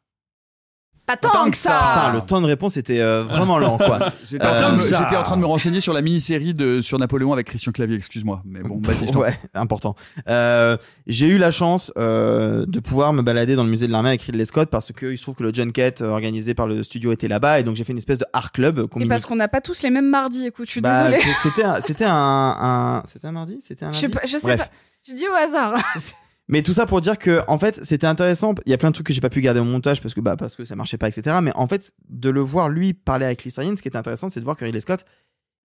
Pas 1.09 1.17
tant 1.17 1.51
que 1.51 1.57
ça. 1.57 1.73
Putain, 1.95 2.13
le 2.13 2.21
temps 2.21 2.41
de 2.41 2.47
réponse 2.47 2.77
était 2.77 3.01
euh, 3.01 3.25
vraiment 3.25 3.59
lent, 3.59 3.79
quoi. 3.79 4.13
J'étais 4.31 4.47
en, 4.47 4.55
train 4.57 4.71
de 4.73 4.77
me- 4.77 4.79
Euh, 4.79 4.81
ça- 4.81 4.99
j'étais 5.03 5.17
en 5.17 5.23
train 5.23 5.37
de 5.37 5.41
me 5.41 5.47
renseigner 5.47 5.81
sur 5.81 5.93
la 5.93 6.03
mini-série 6.03 6.53
de, 6.55 6.81
sur 6.83 6.99
Napoléon 6.99 7.33
avec 7.33 7.47
Christian 7.47 7.73
Clavier, 7.73 7.97
excuse-moi. 7.97 8.43
Mais 8.45 8.61
bon, 8.61 8.79
vas-y, 8.83 9.07
je 9.09 9.13
t'en 9.13 9.21
ouais, 9.21 9.41
important. 9.55 9.97
Euh, 10.29 10.77
j'ai 11.07 11.27
eu 11.29 11.39
la 11.39 11.51
chance 11.51 11.93
euh, 11.99 12.67
de 12.67 12.79
pouvoir 12.81 13.13
me 13.13 13.23
balader 13.23 13.57
dans 13.57 13.65
le 13.65 13.71
musée 13.71 13.87
de 13.87 13.93
l'armée 13.93 14.11
avec 14.11 14.23
Ridley 14.23 14.45
Scott 14.45 14.69
parce 14.71 14.93
que 14.93 15.07
il 15.07 15.17
se 15.19 15.23
trouve 15.23 15.35
que 15.35 15.43
le 15.43 15.53
junket 15.53 16.03
euh, 16.03 16.11
organisé 16.11 16.53
par 16.55 16.67
le 16.67 16.83
studio 16.83 17.11
était 17.13 17.29
là-bas 17.29 17.59
et 17.61 17.63
donc 17.65 17.75
j'ai 17.77 17.85
fait 17.85 17.93
une 17.93 17.99
espèce 17.99 18.19
de 18.19 18.27
art 18.35 18.53
club. 18.53 18.79
Et 18.79 18.83
combiné- 18.89 19.09
parce 19.09 19.25
qu'on 19.27 19.37
n'a 19.37 19.49
pas 19.49 19.61
tous 19.63 19.83
les 19.83 19.91
mêmes 19.91 20.09
mardis, 20.11 20.47
écoute, 20.47 20.67
je 20.67 20.73
suis 20.73 20.81
Bah, 20.83 21.09
désolée. 21.09 21.23
c'est- 21.23 21.49
C'était 21.49 21.65
un, 21.65 21.81
c'était 21.81 22.05
un, 22.05 22.13
un- 22.61 23.03
c'était 23.11 23.27
un 23.29 23.33
mardi, 23.33 23.59
c'était 23.67 23.85
un 23.87 23.93
Je 23.93 24.03
lundi? 24.03 24.15
sais 24.15 24.21
pas, 24.21 24.27
je 24.27 24.37
sais 24.39 24.57
Bref. 24.57 24.59
pas. 24.59 24.69
Je 25.09 25.15
dis 25.15 25.25
au 25.27 25.35
hasard. 25.35 25.75
Mais 26.49 26.63
tout 26.63 26.73
ça 26.73 26.87
pour 26.87 27.01
dire 27.01 27.19
que 27.19 27.43
en 27.47 27.59
fait 27.59 27.85
c'était 27.85 28.07
intéressant. 28.07 28.55
Il 28.67 28.71
y 28.71 28.73
a 28.73 28.79
plein 28.79 28.89
de 28.89 28.95
trucs 28.95 29.07
que 29.07 29.13
j'ai 29.13 29.21
pas 29.21 29.31
pu 29.31 29.41
garder 29.41 29.61
au 29.61 29.65
montage 29.65 30.01
parce 30.01 30.15
que 30.15 30.21
bah 30.21 30.37
parce 30.37 30.57
que 30.57 30.65
ça 30.65 30.75
marchait 30.77 30.97
pas 30.97 31.09
etc. 31.09 31.39
Mais 31.43 31.53
en 31.55 31.67
fait 31.67 31.93
de 32.09 32.31
le 32.31 32.41
voir 32.41 32.69
lui 32.69 32.95
parler 32.95 33.27
avec 33.27 33.45
l'historienne, 33.45 33.77
ce 33.77 33.83
qui 33.83 33.89
est 33.89 33.97
intéressant, 33.97 34.29
c'est 34.29 34.41
de 34.41 34.45
voir 34.45 34.57
que 34.57 34.65
Ridley 34.65 34.81
Scott, 34.81 35.05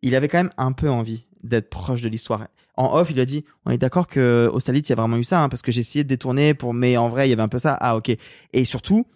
il 0.01 0.13
avait 0.15 0.27
quand 0.27 0.39
même 0.39 0.51
un 0.57 0.73
peu 0.73 0.89
envie 0.89 1.25
d'être 1.41 1.69
proche 1.69 2.01
de 2.01 2.09
l'histoire. 2.09 2.47
En 2.75 2.97
off, 2.97 3.11
il 3.11 3.19
a 3.19 3.25
dit 3.25 3.45
on 3.65 3.71
est 3.71 3.77
d'accord 3.77 4.07
que 4.07 4.49
Austerlitz 4.51 4.89
il 4.89 4.91
y 4.91 4.93
a 4.93 4.95
vraiment 4.97 5.17
eu 5.17 5.23
ça 5.23 5.41
hein, 5.41 5.49
parce 5.49 5.61
que 5.61 5.71
j'ai 5.71 5.81
essayé 5.81 6.03
de 6.03 6.09
détourner 6.09 6.53
pour 6.53 6.73
mais 6.73 6.97
en 6.97 7.07
vrai 7.07 7.27
il 7.27 7.29
y 7.29 7.34
avait 7.34 7.41
un 7.41 7.47
peu 7.47 7.59
ça. 7.59 7.77
Ah 7.79 7.95
ok. 7.95 8.15
Et 8.51 8.65
surtout 8.65 9.07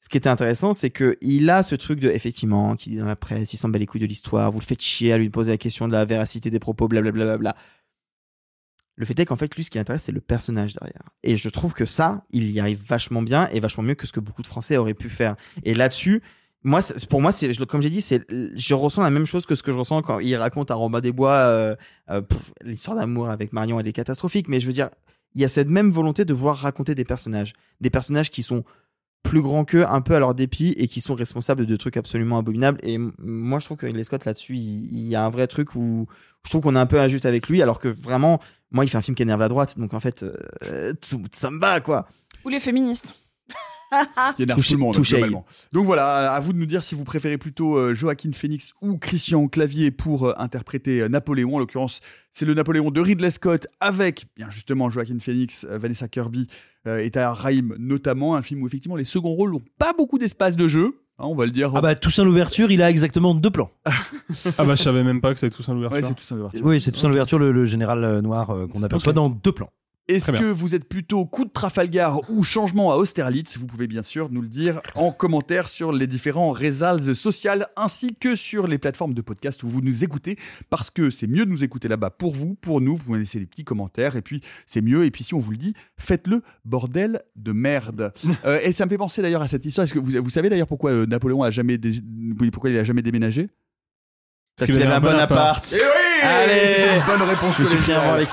ce 0.00 0.08
qui 0.08 0.16
était 0.16 0.28
intéressant, 0.28 0.72
c'est 0.72 0.90
que 0.90 1.16
il 1.20 1.48
a 1.48 1.62
ce 1.62 1.76
truc 1.76 2.00
de 2.00 2.10
effectivement 2.10 2.74
qui 2.74 2.90
dit 2.90 2.96
dans 2.96 3.06
la 3.06 3.14
presse, 3.14 3.52
il 3.52 3.56
s'en 3.56 3.68
bat 3.68 3.78
les 3.78 3.86
couilles 3.86 4.00
de 4.00 4.06
l'histoire, 4.06 4.50
vous 4.50 4.58
le 4.58 4.64
faites 4.64 4.82
chier 4.82 5.12
à 5.12 5.18
lui 5.18 5.30
poser 5.30 5.52
la 5.52 5.58
question 5.58 5.86
de 5.86 5.92
la 5.92 6.04
véracité 6.04 6.50
des 6.50 6.58
propos, 6.58 6.88
blablabla. 6.88 7.24
Bla, 7.24 7.38
bla, 7.38 7.52
bla. 7.52 7.56
Le 8.96 9.06
fait 9.06 9.18
est 9.18 9.26
qu'en 9.26 9.36
fait, 9.36 9.54
lui, 9.56 9.64
ce 9.64 9.70
qui 9.70 9.78
l'intéresse, 9.78 10.02
c'est 10.04 10.12
le 10.12 10.20
personnage 10.20 10.74
derrière. 10.74 11.02
Et 11.22 11.36
je 11.36 11.48
trouve 11.48 11.72
que 11.72 11.86
ça, 11.86 12.24
il 12.30 12.50
y 12.50 12.60
arrive 12.60 12.82
vachement 12.86 13.22
bien 13.22 13.48
et 13.52 13.60
vachement 13.60 13.82
mieux 13.82 13.94
que 13.94 14.06
ce 14.06 14.12
que 14.12 14.20
beaucoup 14.20 14.42
de 14.42 14.46
Français 14.46 14.76
auraient 14.76 14.94
pu 14.94 15.08
faire. 15.08 15.36
Et 15.64 15.74
là-dessus, 15.74 16.22
moi, 16.64 16.80
pour 17.08 17.20
moi, 17.20 17.32
comme 17.68 17.82
j'ai 17.82 17.90
dit, 17.90 18.00
je 18.00 18.74
ressens 18.74 19.02
la 19.02 19.10
même 19.10 19.26
chose 19.26 19.46
que 19.46 19.54
ce 19.54 19.62
que 19.62 19.72
je 19.72 19.78
ressens 19.78 20.02
quand 20.02 20.20
il 20.20 20.36
raconte 20.36 20.70
à 20.70 20.74
Romain 20.74 21.00
des 21.00 21.10
Bois 21.10 21.32
euh, 21.32 21.74
euh, 22.10 22.22
l'histoire 22.62 22.96
d'amour 22.96 23.30
avec 23.30 23.52
Marion, 23.52 23.80
elle 23.80 23.88
est 23.88 23.92
catastrophique. 23.92 24.48
Mais 24.48 24.60
je 24.60 24.66
veux 24.66 24.72
dire, 24.72 24.90
il 25.34 25.40
y 25.40 25.44
a 25.44 25.48
cette 25.48 25.68
même 25.68 25.90
volonté 25.90 26.24
de 26.24 26.34
vouloir 26.34 26.58
raconter 26.58 26.94
des 26.94 27.04
personnages, 27.04 27.54
des 27.80 27.90
personnages 27.90 28.30
qui 28.30 28.42
sont 28.42 28.64
plus 29.22 29.40
grands 29.42 29.64
qu'eux, 29.64 29.86
un 29.86 30.00
peu 30.00 30.14
à 30.14 30.18
leur 30.18 30.34
dépit 30.34 30.74
et 30.76 30.88
qui 30.88 31.00
sont 31.00 31.14
responsables 31.14 31.64
de 31.66 31.76
trucs 31.76 31.96
absolument 31.96 32.38
abominables. 32.38 32.78
Et 32.82 32.98
moi, 33.18 33.58
je 33.60 33.64
trouve 33.66 33.76
que 33.76 33.86
Ridley 33.86 34.04
Scott 34.04 34.24
là-dessus, 34.24 34.56
il, 34.56 35.06
y 35.08 35.14
a 35.14 35.24
un 35.24 35.30
vrai 35.30 35.46
truc 35.46 35.74
où 35.74 36.06
je 36.44 36.50
trouve 36.50 36.62
qu'on 36.62 36.76
est 36.76 36.80
un 36.80 36.86
peu 36.86 37.00
injuste 37.00 37.26
avec 37.26 37.48
lui, 37.48 37.62
alors 37.62 37.78
que 37.78 37.88
vraiment, 37.88 38.40
moi, 38.70 38.84
il 38.84 38.88
fait 38.88 38.98
un 38.98 39.02
film 39.02 39.14
qui 39.14 39.22
énerve 39.22 39.40
la 39.40 39.48
droite, 39.48 39.78
donc 39.78 39.94
en 39.94 40.00
fait, 40.00 40.24
euh, 40.24 40.92
tout- 41.00 41.22
ça 41.32 41.50
me 41.50 41.58
bat 41.58 41.80
quoi. 41.80 42.08
Ou 42.44 42.48
les 42.48 42.60
féministes. 42.60 43.14
qui 44.36 44.42
énerve 44.42 44.58
Touché- 44.58 44.70
tout 44.74 44.78
le 44.78 44.80
monde, 44.84 44.94
touché. 44.94 45.16
globalement. 45.16 45.44
Donc 45.72 45.84
voilà, 45.86 46.32
à 46.32 46.40
vous 46.40 46.52
de 46.52 46.58
nous 46.58 46.66
dire 46.66 46.82
si 46.82 46.94
vous 46.94 47.04
préférez 47.04 47.38
plutôt 47.38 47.76
euh, 47.76 47.94
Joaquin 47.94 48.32
Phoenix 48.32 48.72
ou 48.82 48.98
Christian 48.98 49.48
Clavier 49.48 49.90
pour 49.90 50.26
euh, 50.28 50.32
interpréter 50.38 51.00
euh, 51.02 51.08
Napoléon. 51.08 51.54
En 51.56 51.58
l'occurrence, 51.58 52.00
c'est 52.32 52.46
le 52.46 52.54
Napoléon 52.54 52.90
de 52.90 53.00
Ridley 53.00 53.30
Scott 53.30 53.66
avec, 53.80 54.26
bien 54.36 54.48
justement, 54.50 54.90
Joaquin 54.90 55.18
Phoenix, 55.20 55.66
Vanessa 55.70 56.08
Kirby 56.08 56.46
et 56.86 57.10
Tahar 57.10 57.36
Rahim 57.36 57.74
notamment. 57.78 58.34
Un 58.34 58.42
film 58.42 58.62
où 58.62 58.66
effectivement 58.66 58.96
les 58.96 59.04
seconds 59.04 59.32
rôles 59.34 59.52
n'ont 59.52 59.62
pas 59.78 59.92
beaucoup 59.96 60.18
d'espace 60.18 60.56
de 60.56 60.66
jeu. 60.68 60.96
Hein, 61.18 61.26
on 61.28 61.34
va 61.34 61.44
le 61.44 61.50
dire. 61.52 61.70
Ah 61.76 61.80
bah 61.82 61.94
Toussaint 61.94 62.24
l'ouverture, 62.24 62.70
il 62.72 62.80
a 62.82 62.88
exactement 62.90 63.34
deux 63.34 63.50
plans. 63.50 63.70
Ah 64.58 64.64
bah 64.64 64.74
je 64.74 64.82
savais 64.82 65.04
même 65.04 65.20
pas 65.20 65.34
que 65.34 65.38
c'était 65.40 65.54
tout 65.54 65.62
ça 65.62 65.74
l'ouverture. 65.74 65.96
Ouais, 65.98 66.02
c'est 66.02 66.14
Toussaint 66.14 66.36
l'ouverture. 66.36 66.64
Oui, 66.64 66.80
c'est 66.80 66.90
Toussaint 66.90 67.08
l'ouverture, 67.10 67.38
le, 67.38 67.52
le 67.52 67.64
général 67.66 68.20
noir 68.20 68.48
euh, 68.50 68.66
qu'on 68.66 68.82
aperçoit 68.82 69.10
Ok. 69.10 69.16
dans 69.16 69.28
deux 69.28 69.52
plans. 69.52 69.68
Est-ce 70.08 70.32
que 70.32 70.50
vous 70.50 70.74
êtes 70.74 70.88
plutôt 70.88 71.24
coup 71.26 71.44
de 71.44 71.50
Trafalgar 71.50 72.28
ou 72.28 72.42
changement 72.42 72.92
à 72.92 72.96
Austerlitz? 72.96 73.56
Vous 73.56 73.66
pouvez 73.66 73.86
bien 73.86 74.02
sûr 74.02 74.30
nous 74.30 74.42
le 74.42 74.48
dire 74.48 74.80
en 74.96 75.12
commentaire 75.12 75.68
sur 75.68 75.92
les 75.92 76.06
différents 76.06 76.50
réseaux 76.50 77.14
sociaux 77.14 77.52
ainsi 77.76 78.14
que 78.16 78.34
sur 78.34 78.66
les 78.66 78.78
plateformes 78.78 79.14
de 79.14 79.22
podcast 79.22 79.62
où 79.62 79.68
vous 79.68 79.80
nous 79.80 80.02
écoutez 80.04 80.36
parce 80.70 80.90
que 80.90 81.08
c'est 81.10 81.28
mieux 81.28 81.46
de 81.46 81.50
nous 81.50 81.62
écouter 81.64 81.86
là-bas 81.88 82.10
pour 82.10 82.34
vous, 82.34 82.54
pour 82.54 82.80
nous. 82.80 82.96
Vous 82.96 83.02
pouvez 83.04 83.20
laisser 83.20 83.38
des 83.38 83.46
petits 83.46 83.64
commentaires 83.64 84.16
et 84.16 84.22
puis 84.22 84.40
c'est 84.66 84.80
mieux. 84.82 85.04
Et 85.04 85.10
puis 85.10 85.22
si 85.24 85.34
on 85.34 85.38
vous 85.38 85.52
le 85.52 85.56
dit, 85.56 85.72
faites-le 85.96 86.42
bordel 86.64 87.22
de 87.36 87.52
merde. 87.52 88.12
Euh, 88.44 88.58
et 88.64 88.72
ça 88.72 88.86
me 88.86 88.90
fait 88.90 88.98
penser 88.98 89.22
d'ailleurs 89.22 89.42
à 89.42 89.46
cette 89.46 89.64
histoire. 89.64 89.84
Est-ce 89.84 89.94
que 89.94 89.98
vous, 90.00 90.10
vous 90.22 90.30
savez 90.30 90.48
d'ailleurs 90.48 90.66
pourquoi 90.66 90.90
euh, 90.90 91.06
Napoléon 91.06 91.42
a 91.44 91.50
jamais 91.52 91.78
dé- 91.78 92.00
pourquoi 92.52 92.70
il 92.70 92.76
a 92.78 92.82
jamais 92.82 93.02
déménagé? 93.02 93.50
Parce 94.56 94.70
qu'il 94.70 94.82
avait 94.82 94.92
un 94.92 95.00
bon 95.00 95.10
appart. 95.10 95.64
Eh 95.72 95.76
oui 95.76 96.22
Allez 96.22 96.98
une 96.98 97.06
bonne 97.06 97.28
réponse 97.28 97.56
Je 97.58 97.64
suis 97.64 97.76
collégiale. 97.76 98.26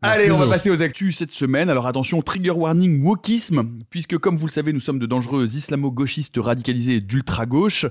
Allez, 0.00 0.30
on 0.30 0.38
va 0.38 0.46
passer 0.46 0.70
aux 0.70 0.80
actus 0.80 1.16
cette 1.16 1.32
semaine. 1.32 1.68
Alors 1.68 1.88
attention, 1.88 2.22
trigger 2.22 2.52
warning 2.52 3.02
wokisme, 3.02 3.64
puisque 3.90 4.16
comme 4.16 4.36
vous 4.36 4.46
le 4.46 4.52
savez, 4.52 4.72
nous 4.72 4.78
sommes 4.80 5.00
de 5.00 5.06
dangereux 5.06 5.46
islamo-gauchistes 5.46 6.36
radicalisés 6.38 7.00
d'ultra-gauche. 7.00 7.86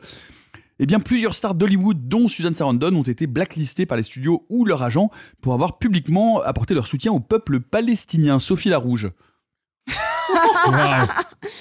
Eh 0.80 0.86
bien, 0.86 1.02
plusieurs 1.02 1.36
stars 1.36 1.56
d'Hollywood, 1.56 2.08
dont 2.08 2.30
Susan 2.30 2.54
Sarandon, 2.54 2.96
ont 2.96 3.04
été 3.04 3.28
blacklistées 3.28 3.86
par 3.86 3.98
les 3.98 4.04
studios 4.04 4.46
ou 4.48 4.64
leurs 4.64 4.84
agents 4.84 5.10
pour 5.42 5.54
avoir 5.54 5.80
publiquement 5.80 6.42
apporté 6.42 6.74
leur 6.74 6.88
soutien 6.88 7.12
au 7.12 7.20
peuple 7.20 7.60
palestinien. 7.60 8.40
Sophie 8.40 8.70
Larouge. 8.70 9.10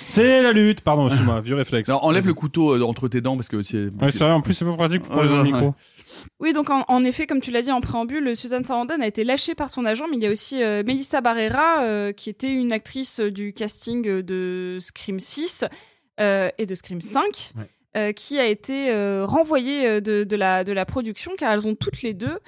C'est 0.05 0.43
la 0.43 0.53
lutte. 0.53 0.81
Pardon, 0.81 1.07
excuse-moi, 1.07 1.41
vieux 1.41 1.55
réflexe. 1.55 1.89
Enlève 1.91 2.27
le 2.27 2.35
couteau 2.35 2.74
euh, 2.77 2.83
entre 2.83 3.09
tes 3.09 3.20
dents 3.20 3.37
parce 3.37 3.49
que 3.49 3.62
c'est. 3.62 3.87
Ouais, 4.01 4.11
c'est 4.11 4.18
vrai, 4.24 4.33
en 4.33 4.41
plus 4.41 4.55
c'est 4.55 4.64
pas 4.64 4.72
pratique 4.74 5.03
pour 5.03 5.14
poser 5.14 5.33
Ouais, 5.33 5.39
le 5.39 5.45
ouais. 5.45 5.53
micro. 5.53 5.74
Oui, 6.41 6.53
donc 6.53 6.70
en, 6.70 6.85
en 6.89 7.05
effet, 7.05 7.27
comme 7.27 7.41
tu 7.41 7.51
l'as 7.51 7.62
dit 7.62 7.70
en 7.72 7.81
préambule, 7.81 8.37
Suzanne 8.37 8.64
Sarandon 8.64 9.01
a 9.01 9.07
été 9.07 9.24
lâchée 9.24 9.55
par 9.55 9.70
son 9.70 9.85
agent, 9.85 10.07
mais 10.11 10.16
il 10.16 10.22
y 10.22 10.27
a 10.27 10.31
aussi 10.31 10.62
euh, 10.62 10.83
Melissa 10.85 11.20
Barrera, 11.20 11.83
euh, 11.83 12.12
qui 12.12 12.31
était 12.31 12.53
une 12.53 12.72
actrice 12.72 13.20
euh, 13.20 13.31
du 13.31 13.53
casting 13.53 14.07
euh, 14.09 14.22
de 14.22 14.79
Scream 14.81 15.20
6 15.20 15.64
euh, 16.20 16.49
et 16.59 16.66
de 16.66 16.74
Scream 16.74 17.01
5, 17.03 17.53
Ouais. 17.57 17.64
euh, 17.97 18.12
qui 18.12 18.39
a 18.39 18.47
été 18.47 18.91
euh, 18.91 19.24
renvoyée 19.27 19.87
euh, 19.87 20.01
de, 20.01 20.24
de 20.24 20.37
la, 20.37 20.64
de 20.64 20.72
la 20.72 20.85
production, 20.87 21.33
car 21.39 21.53
elles 21.53 21.66
ont 21.68 21.74
toutes 21.74 22.03
les 22.03 22.14
deux 22.14 22.39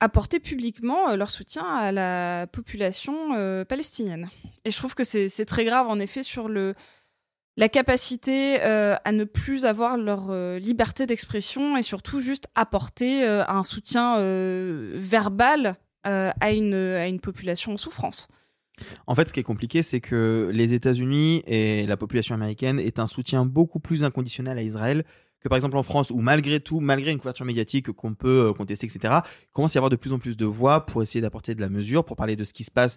apporté 0.00 0.40
publiquement 0.40 1.10
euh, 1.10 1.16
leur 1.16 1.30
soutien 1.30 1.64
à 1.64 1.92
la 1.92 2.46
population 2.46 3.34
euh, 3.34 3.64
palestinienne. 3.64 4.28
Et 4.64 4.70
je 4.70 4.76
trouve 4.76 4.94
que 4.94 5.04
c'est 5.04 5.44
très 5.44 5.64
grave, 5.64 5.88
en 5.88 5.98
effet, 5.98 6.22
sur 6.22 6.48
le, 6.48 6.74
la 7.56 7.68
capacité 7.68 8.62
euh, 8.62 8.96
à 9.04 9.12
ne 9.12 9.24
plus 9.24 9.64
avoir 9.64 9.96
leur 9.96 10.32
liberté 10.58 11.06
d'expression 11.06 11.76
et 11.76 11.82
surtout 11.82 12.20
juste 12.20 12.46
apporter 12.54 13.24
un 13.26 13.62
soutien 13.62 14.16
verbal 14.94 15.76
à, 16.04 16.52
une, 16.52 16.74
à 16.74 17.08
une 17.08 17.20
population 17.20 17.72
en 17.74 17.76
souffrance. 17.76 18.28
En 19.06 19.14
fait, 19.14 19.28
ce 19.28 19.34
qui 19.34 19.40
est 19.40 19.44
compliqué, 19.44 19.82
c'est 19.82 20.00
que 20.00 20.50
les 20.50 20.72
États-Unis 20.72 21.42
et 21.46 21.86
la 21.86 21.98
population 21.98 22.34
américaine 22.34 22.80
est 22.80 22.98
un 22.98 23.06
soutien 23.06 23.44
beaucoup 23.44 23.80
plus 23.80 24.02
inconditionnel 24.02 24.56
à 24.56 24.62
Israël 24.62 25.04
que 25.44 25.48
par 25.50 25.56
exemple 25.56 25.76
en 25.76 25.82
France, 25.82 26.10
où 26.10 26.20
malgré 26.20 26.58
tout, 26.58 26.80
malgré 26.80 27.12
une 27.12 27.18
couverture 27.18 27.44
médiatique 27.44 27.92
qu'on 27.92 28.14
peut 28.14 28.48
euh, 28.48 28.52
contester, 28.54 28.86
etc., 28.86 29.14
il 29.42 29.52
commence 29.52 29.76
à 29.76 29.78
y 29.78 29.78
avoir 29.78 29.90
de 29.90 29.96
plus 29.96 30.10
en 30.12 30.18
plus 30.18 30.36
de 30.38 30.46
voix 30.46 30.86
pour 30.86 31.02
essayer 31.02 31.20
d'apporter 31.20 31.54
de 31.54 31.60
la 31.60 31.68
mesure, 31.68 32.02
pour 32.04 32.16
parler 32.16 32.34
de 32.34 32.44
ce 32.44 32.54
qui 32.54 32.64
se 32.64 32.70
passe 32.70 32.96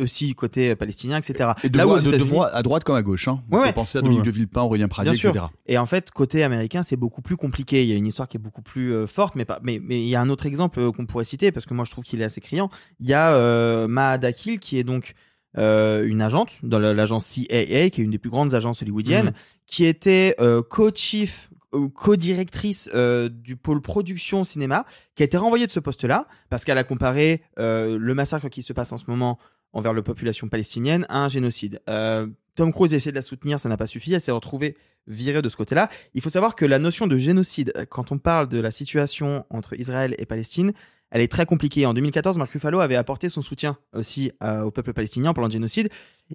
aussi 0.00 0.34
côté 0.34 0.70
euh, 0.70 0.76
palestinien, 0.76 1.18
etc. 1.18 1.50
Et 1.64 1.68
de, 1.68 1.76
Là 1.76 1.84
voix- 1.86 1.96
aux 1.96 1.98
de- 1.98 2.04
de 2.04 2.08
États-Unis- 2.10 2.28
voix 2.30 2.46
à 2.54 2.62
droite 2.62 2.84
comme 2.84 2.94
à 2.96 3.02
gauche. 3.02 3.26
Hein. 3.26 3.42
Ouais, 3.50 3.56
On 3.56 3.56
peut 3.58 3.62
ouais. 3.64 3.72
penser 3.72 3.98
à 3.98 4.02
Dominique 4.02 4.20
Ouais, 4.24 4.26
de 4.30 4.34
Villepin, 4.36 4.62
Aurélien 4.62 4.86
Pradier, 4.88 5.10
Bien 5.12 5.20
sûr. 5.20 5.30
etc. 5.30 5.46
Et 5.66 5.78
en 5.78 5.86
fait, 5.86 6.12
côté 6.12 6.44
américain, 6.44 6.84
c'est 6.84 6.96
beaucoup 6.96 7.22
plus 7.22 7.36
compliqué. 7.36 7.82
Il 7.82 7.88
y 7.88 7.92
a 7.92 7.96
une 7.96 8.06
histoire 8.06 8.28
qui 8.28 8.36
est 8.36 8.40
beaucoup 8.40 8.62
plus 8.62 8.92
euh, 8.94 9.06
forte, 9.08 9.34
mais, 9.34 9.44
pas, 9.44 9.58
mais, 9.62 9.80
mais 9.82 10.00
il 10.00 10.06
y 10.08 10.14
a 10.14 10.20
un 10.20 10.28
autre 10.30 10.46
exemple 10.46 10.92
qu'on 10.92 11.06
pourrait 11.06 11.24
citer, 11.24 11.50
parce 11.50 11.66
que 11.66 11.74
moi 11.74 11.84
je 11.84 11.90
trouve 11.90 12.04
qu'il 12.04 12.20
est 12.20 12.24
assez 12.24 12.40
criant. 12.40 12.70
Il 13.00 13.08
y 13.08 13.14
a 13.14 13.32
euh, 13.32 13.88
Mahad 13.88 14.24
Akil, 14.24 14.60
qui 14.60 14.78
est 14.78 14.84
donc 14.84 15.14
euh, 15.58 16.06
une 16.06 16.22
agente 16.22 16.58
dans 16.62 16.78
la- 16.78 16.94
l'agence 16.94 17.26
CAA, 17.26 17.90
qui 17.90 18.00
est 18.00 18.04
une 18.04 18.12
des 18.12 18.18
plus 18.18 18.30
grandes 18.30 18.54
agences 18.54 18.82
hollywoodiennes, 18.82 19.26
Mhm. 19.26 19.32
qui 19.66 19.84
était 19.84 20.36
euh, 20.38 20.62
co-chief, 20.62 21.49
co-directrice 21.94 22.90
euh, 22.94 23.28
du 23.28 23.56
pôle 23.56 23.80
production 23.80 24.44
cinéma, 24.44 24.84
qui 25.14 25.22
a 25.22 25.26
été 25.26 25.36
renvoyée 25.36 25.66
de 25.66 25.70
ce 25.70 25.80
poste-là, 25.80 26.26
parce 26.48 26.64
qu'elle 26.64 26.78
a 26.78 26.84
comparé 26.84 27.42
euh, 27.58 27.96
le 27.98 28.14
massacre 28.14 28.48
qui 28.48 28.62
se 28.62 28.72
passe 28.72 28.92
en 28.92 28.98
ce 28.98 29.04
moment 29.08 29.38
envers 29.72 29.92
la 29.92 30.02
population 30.02 30.48
palestinienne 30.48 31.06
un 31.08 31.28
génocide. 31.28 31.80
Euh, 31.88 32.26
Tom 32.54 32.72
Cruise 32.72 32.94
a 32.94 33.10
de 33.10 33.14
la 33.14 33.22
soutenir, 33.22 33.60
ça 33.60 33.68
n'a 33.68 33.76
pas 33.76 33.86
suffi, 33.86 34.12
elle 34.12 34.20
s'est 34.20 34.32
retrouvée 34.32 34.76
virée 35.06 35.42
de 35.42 35.48
ce 35.48 35.56
côté-là. 35.56 35.88
Il 36.14 36.20
faut 36.20 36.30
savoir 36.30 36.54
que 36.54 36.64
la 36.64 36.78
notion 36.78 37.06
de 37.06 37.16
génocide, 37.16 37.72
euh, 37.76 37.84
quand 37.88 38.12
on 38.12 38.18
parle 38.18 38.48
de 38.48 38.60
la 38.60 38.70
situation 38.70 39.44
entre 39.50 39.78
Israël 39.78 40.14
et 40.18 40.26
Palestine, 40.26 40.72
elle 41.10 41.22
est 41.22 41.30
très 41.30 41.44
compliquée. 41.44 41.86
En 41.86 41.94
2014, 41.94 42.38
Mark 42.38 42.52
Ruffalo 42.52 42.78
avait 42.78 42.96
apporté 42.96 43.28
son 43.28 43.42
soutien 43.42 43.78
aussi 43.92 44.30
euh, 44.42 44.62
au 44.62 44.70
peuple 44.70 44.92
palestinien 44.92 45.30
en 45.30 45.34
parlant 45.34 45.48
de 45.48 45.52
génocide. 45.52 45.88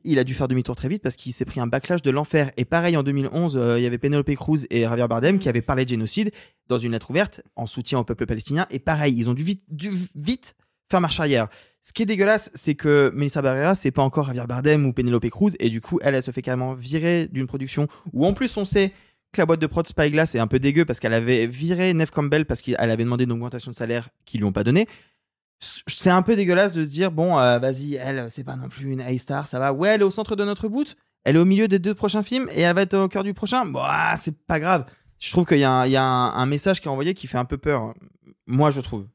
Il 0.04 0.20
a 0.20 0.26
dû 0.26 0.34
faire 0.34 0.50
demi-tour 0.50 0.76
très 0.76 0.90
vite 0.90 1.02
parce 1.02 1.16
qu'il 1.16 1.32
s'est 1.32 1.46
pris 1.46 1.62
un 1.62 1.68
backlash 1.68 2.02
de 2.02 2.12
l'enfer. 2.12 2.52
Et 2.58 2.66
pareil, 2.66 2.98
en 2.98 3.04
2011, 3.04 3.56
euh, 3.56 3.80
il 3.80 3.84
y 3.84 3.86
avait 3.86 3.98
Penelope 3.98 4.36
Cruz 4.36 4.66
et 4.70 4.82
Javier 4.82 5.08
Bardem 5.08 5.40
qui 5.40 5.48
avaient 5.48 5.62
parlé 5.62 5.86
de 5.86 5.90
génocide 5.90 6.32
dans 6.68 6.78
une 6.78 6.92
lettre 6.92 7.10
ouverte 7.10 7.42
en 7.56 7.68
soutien 7.68 8.00
au 8.00 8.04
peuple 8.04 8.26
palestinien. 8.26 8.68
Et 8.70 8.80
pareil, 8.80 9.16
ils 9.18 9.30
ont 9.30 9.34
vite, 9.34 9.64
dû 9.70 9.92
vite 10.16 10.56
faire 10.90 11.00
marche 11.00 11.20
arrière. 11.20 11.48
Ce 11.88 11.94
qui 11.94 12.02
est 12.02 12.08
dégueulasse, 12.08 12.50
c'est 12.56 12.74
que 12.74 13.12
Melissa 13.14 13.44
Barrera, 13.44 13.76
c'est 13.76 13.92
pas 13.92 14.02
encore 14.02 14.26
Javier 14.26 14.48
Bardem 14.48 14.88
ou 14.88 14.92
Penelope 14.92 15.30
Cruz, 15.30 15.52
et 15.60 15.70
du 15.70 15.82
coup, 15.82 16.00
elle, 16.02 16.16
elle 16.16 16.24
se 16.24 16.32
fait 16.32 16.42
carrément 16.42 16.74
virer 16.74 17.28
d'une 17.32 17.46
production 17.46 17.88
où 18.12 18.26
en 18.26 18.34
plus 18.34 18.58
on 18.58 18.66
sait 18.66 18.92
que 19.32 19.40
la 19.40 19.46
boîte 19.46 19.60
de 19.60 19.68
prod 19.68 19.86
Spyglass 19.86 20.34
est 20.34 20.40
un 20.40 20.48
peu 20.48 20.58
dégueu 20.58 20.86
parce 20.86 21.00
qu'elle 21.00 21.14
avait 21.14 21.46
viré 21.46 21.94
Neve 21.94 22.10
Campbell 22.10 22.46
parce 22.48 22.64
qu'elle 22.64 22.90
avait 22.90 23.04
demandé 23.04 23.26
une 23.26 23.34
augmentation 23.34 23.70
de 23.70 23.76
salaire 23.76 24.10
qu'ils 24.26 24.40
lui 24.40 24.48
ont 24.48 24.52
pas 24.52 24.64
donné. 24.64 24.88
C'est 25.60 26.10
un 26.10 26.24
peu 26.24 26.36
dégueulasse 26.36 26.74
de 26.74 26.84
dire 26.86 27.12
bon, 27.12 27.38
euh, 27.38 27.60
vas-y, 27.60 27.96
elle, 27.96 28.30
c'est 28.32 28.44
pas 28.44 28.56
non 28.56 28.68
plus 28.68 28.92
une 28.92 29.02
A-star, 29.02 29.48
ça 29.48 29.60
va. 29.60 29.72
Ouais, 29.72 29.90
elle 29.90 30.02
est 30.02 30.06
au 30.06 30.12
centre 30.12 30.36
de 30.36 30.44
notre 30.44 30.68
boot, 30.68 30.96
elle 31.24 31.36
est 31.36 31.40
au 31.40 31.46
milieu 31.46 31.68
des 31.68 31.78
deux 31.78 31.94
prochains 31.94 32.24
films 32.24 32.48
et 32.56 32.62
elle 32.62 32.74
va 32.76 32.82
être 32.82 32.98
au 32.98 33.08
cœur 33.08 33.24
du 33.24 33.36
prochain. 33.36 33.64
Bon, 33.64 33.82
ah, 33.84 34.16
c'est 34.20 34.36
pas 34.36 34.60
grave. 34.60 34.88
Je 35.20 35.30
trouve 35.30 35.46
qu'il 35.46 35.60
y 35.60 35.64
a, 35.64 35.72
un, 35.72 35.94
a 35.94 36.02
un, 36.02 36.34
un 36.34 36.46
message 36.48 36.82
qui 36.82 36.88
est 36.88 36.92
envoyé 36.92 37.14
qui 37.14 37.28
fait 37.28 37.38
un 37.38 37.46
peu 37.46 37.60
peur. 37.60 37.94
Moi, 38.48 38.72
je 38.72 38.82
trouve. 38.82 39.06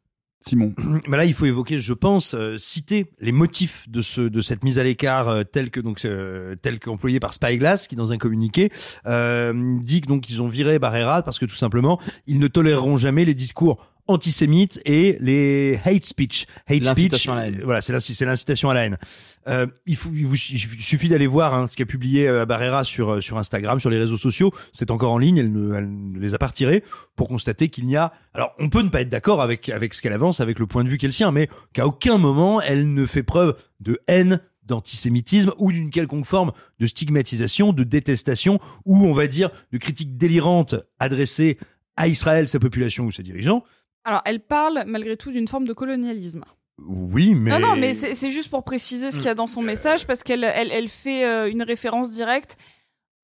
Simon. 0.46 0.74
Mais 1.08 1.16
là, 1.16 1.24
il 1.24 1.34
faut 1.34 1.46
évoquer, 1.46 1.78
je 1.78 1.92
pense, 1.92 2.34
euh, 2.34 2.56
citer 2.58 3.06
les 3.20 3.32
motifs 3.32 3.88
de 3.88 4.00
ce 4.02 4.22
de 4.22 4.40
cette 4.40 4.64
mise 4.64 4.78
à 4.78 4.84
l'écart 4.84 5.28
euh, 5.28 5.44
telle 5.44 5.70
que 5.70 5.80
donc 5.80 6.04
euh, 6.04 6.54
telle 6.56 6.78
qu'employée 6.78 7.20
par 7.20 7.34
Spyglass, 7.34 7.88
qui 7.88 7.96
dans 7.96 8.12
un 8.12 8.18
communiqué 8.18 8.70
euh, 9.06 9.78
dit 9.80 10.00
que 10.00 10.06
donc 10.06 10.30
ils 10.30 10.40
ont 10.40 10.48
viré 10.48 10.78
Barrera 10.78 11.22
parce 11.22 11.38
que 11.38 11.46
tout 11.46 11.54
simplement 11.54 12.00
ils 12.26 12.38
ne 12.38 12.48
toléreront 12.48 12.96
jamais 12.96 13.24
les 13.24 13.34
discours 13.34 13.86
antisémites 14.10 14.80
et 14.84 15.16
les 15.20 15.80
hate 15.84 16.04
speech. 16.04 16.46
Hate 16.66 16.84
speech, 16.84 17.28
à 17.28 17.34
la 17.36 17.46
haine. 17.46 17.54
euh, 17.60 17.64
voilà, 17.64 17.80
c'est 17.80 17.98
c'est 18.00 18.24
l'incitation 18.24 18.70
à 18.70 18.74
la 18.74 18.84
haine. 18.86 18.98
Euh, 19.48 19.66
il, 19.86 19.96
faut, 19.96 20.10
il, 20.14 20.26
vous- 20.26 20.34
il 20.36 20.82
suffit 20.82 21.08
d'aller 21.08 21.26
voir 21.26 21.54
hein, 21.54 21.66
ce 21.68 21.74
qu'a 21.76 21.86
publié 21.86 22.28
euh, 22.28 22.44
Barrera 22.44 22.84
sur 22.84 23.14
euh, 23.14 23.20
sur 23.20 23.38
Instagram, 23.38 23.80
sur 23.80 23.88
les 23.90 23.98
réseaux 23.98 24.18
sociaux. 24.18 24.52
C'est 24.72 24.90
encore 24.90 25.12
en 25.12 25.18
ligne, 25.18 25.38
elle 25.38 25.50
ne, 25.52 25.74
elle 25.74 25.88
ne 26.12 26.18
les 26.18 26.34
a 26.34 26.38
pas 26.38 26.48
retirés 26.48 26.84
pour 27.16 27.28
constater 27.28 27.68
qu'il 27.68 27.86
n'y 27.86 27.96
a. 27.96 28.12
Alors, 28.34 28.52
on 28.58 28.68
peut 28.68 28.82
ne 28.82 28.88
pas 28.90 29.00
être 29.00 29.08
d'accord 29.08 29.40
avec 29.40 29.68
avec 29.70 29.94
ce 29.94 30.02
qu'elle 30.02 30.12
avance, 30.12 30.40
avec 30.40 30.58
le 30.58 30.66
point 30.66 30.84
de 30.84 30.88
vue 30.88 30.98
qui 30.98 31.06
est 31.06 31.08
le 31.08 31.12
sien, 31.12 31.30
mais 31.32 31.48
qu'à 31.72 31.86
aucun 31.86 32.18
moment 32.18 32.60
elle 32.60 32.92
ne 32.92 33.06
fait 33.06 33.22
preuve 33.22 33.56
de 33.80 33.98
haine 34.08 34.40
d'antisémitisme 34.66 35.52
ou 35.58 35.72
d'une 35.72 35.90
quelconque 35.90 36.26
forme 36.26 36.52
de 36.78 36.86
stigmatisation, 36.86 37.72
de 37.72 37.82
détestation 37.82 38.60
ou 38.84 39.04
on 39.04 39.12
va 39.12 39.26
dire 39.26 39.50
de 39.72 39.78
critique 39.78 40.16
délirante 40.16 40.74
adressée 41.00 41.58
à 41.96 42.06
Israël, 42.08 42.46
sa 42.46 42.60
population 42.60 43.04
ou 43.06 43.10
ses 43.10 43.22
dirigeants. 43.24 43.64
Alors, 44.04 44.22
elle 44.24 44.40
parle 44.40 44.84
malgré 44.86 45.16
tout 45.16 45.30
d'une 45.30 45.48
forme 45.48 45.66
de 45.66 45.72
colonialisme. 45.72 46.44
Oui, 46.78 47.34
mais 47.34 47.50
Non, 47.50 47.58
non, 47.60 47.76
mais 47.76 47.92
c'est 47.94 48.30
juste 48.30 48.48
pour 48.48 48.64
préciser 48.64 49.10
ce 49.10 49.16
qu'il 49.16 49.26
y 49.26 49.28
a 49.28 49.34
dans 49.34 49.46
son 49.46 49.62
message, 49.62 50.06
parce 50.06 50.22
qu'elle 50.22 50.44
elle, 50.44 50.70
elle 50.72 50.88
fait 50.88 51.24
euh, 51.26 51.50
une 51.50 51.62
référence 51.62 52.12
directe 52.12 52.56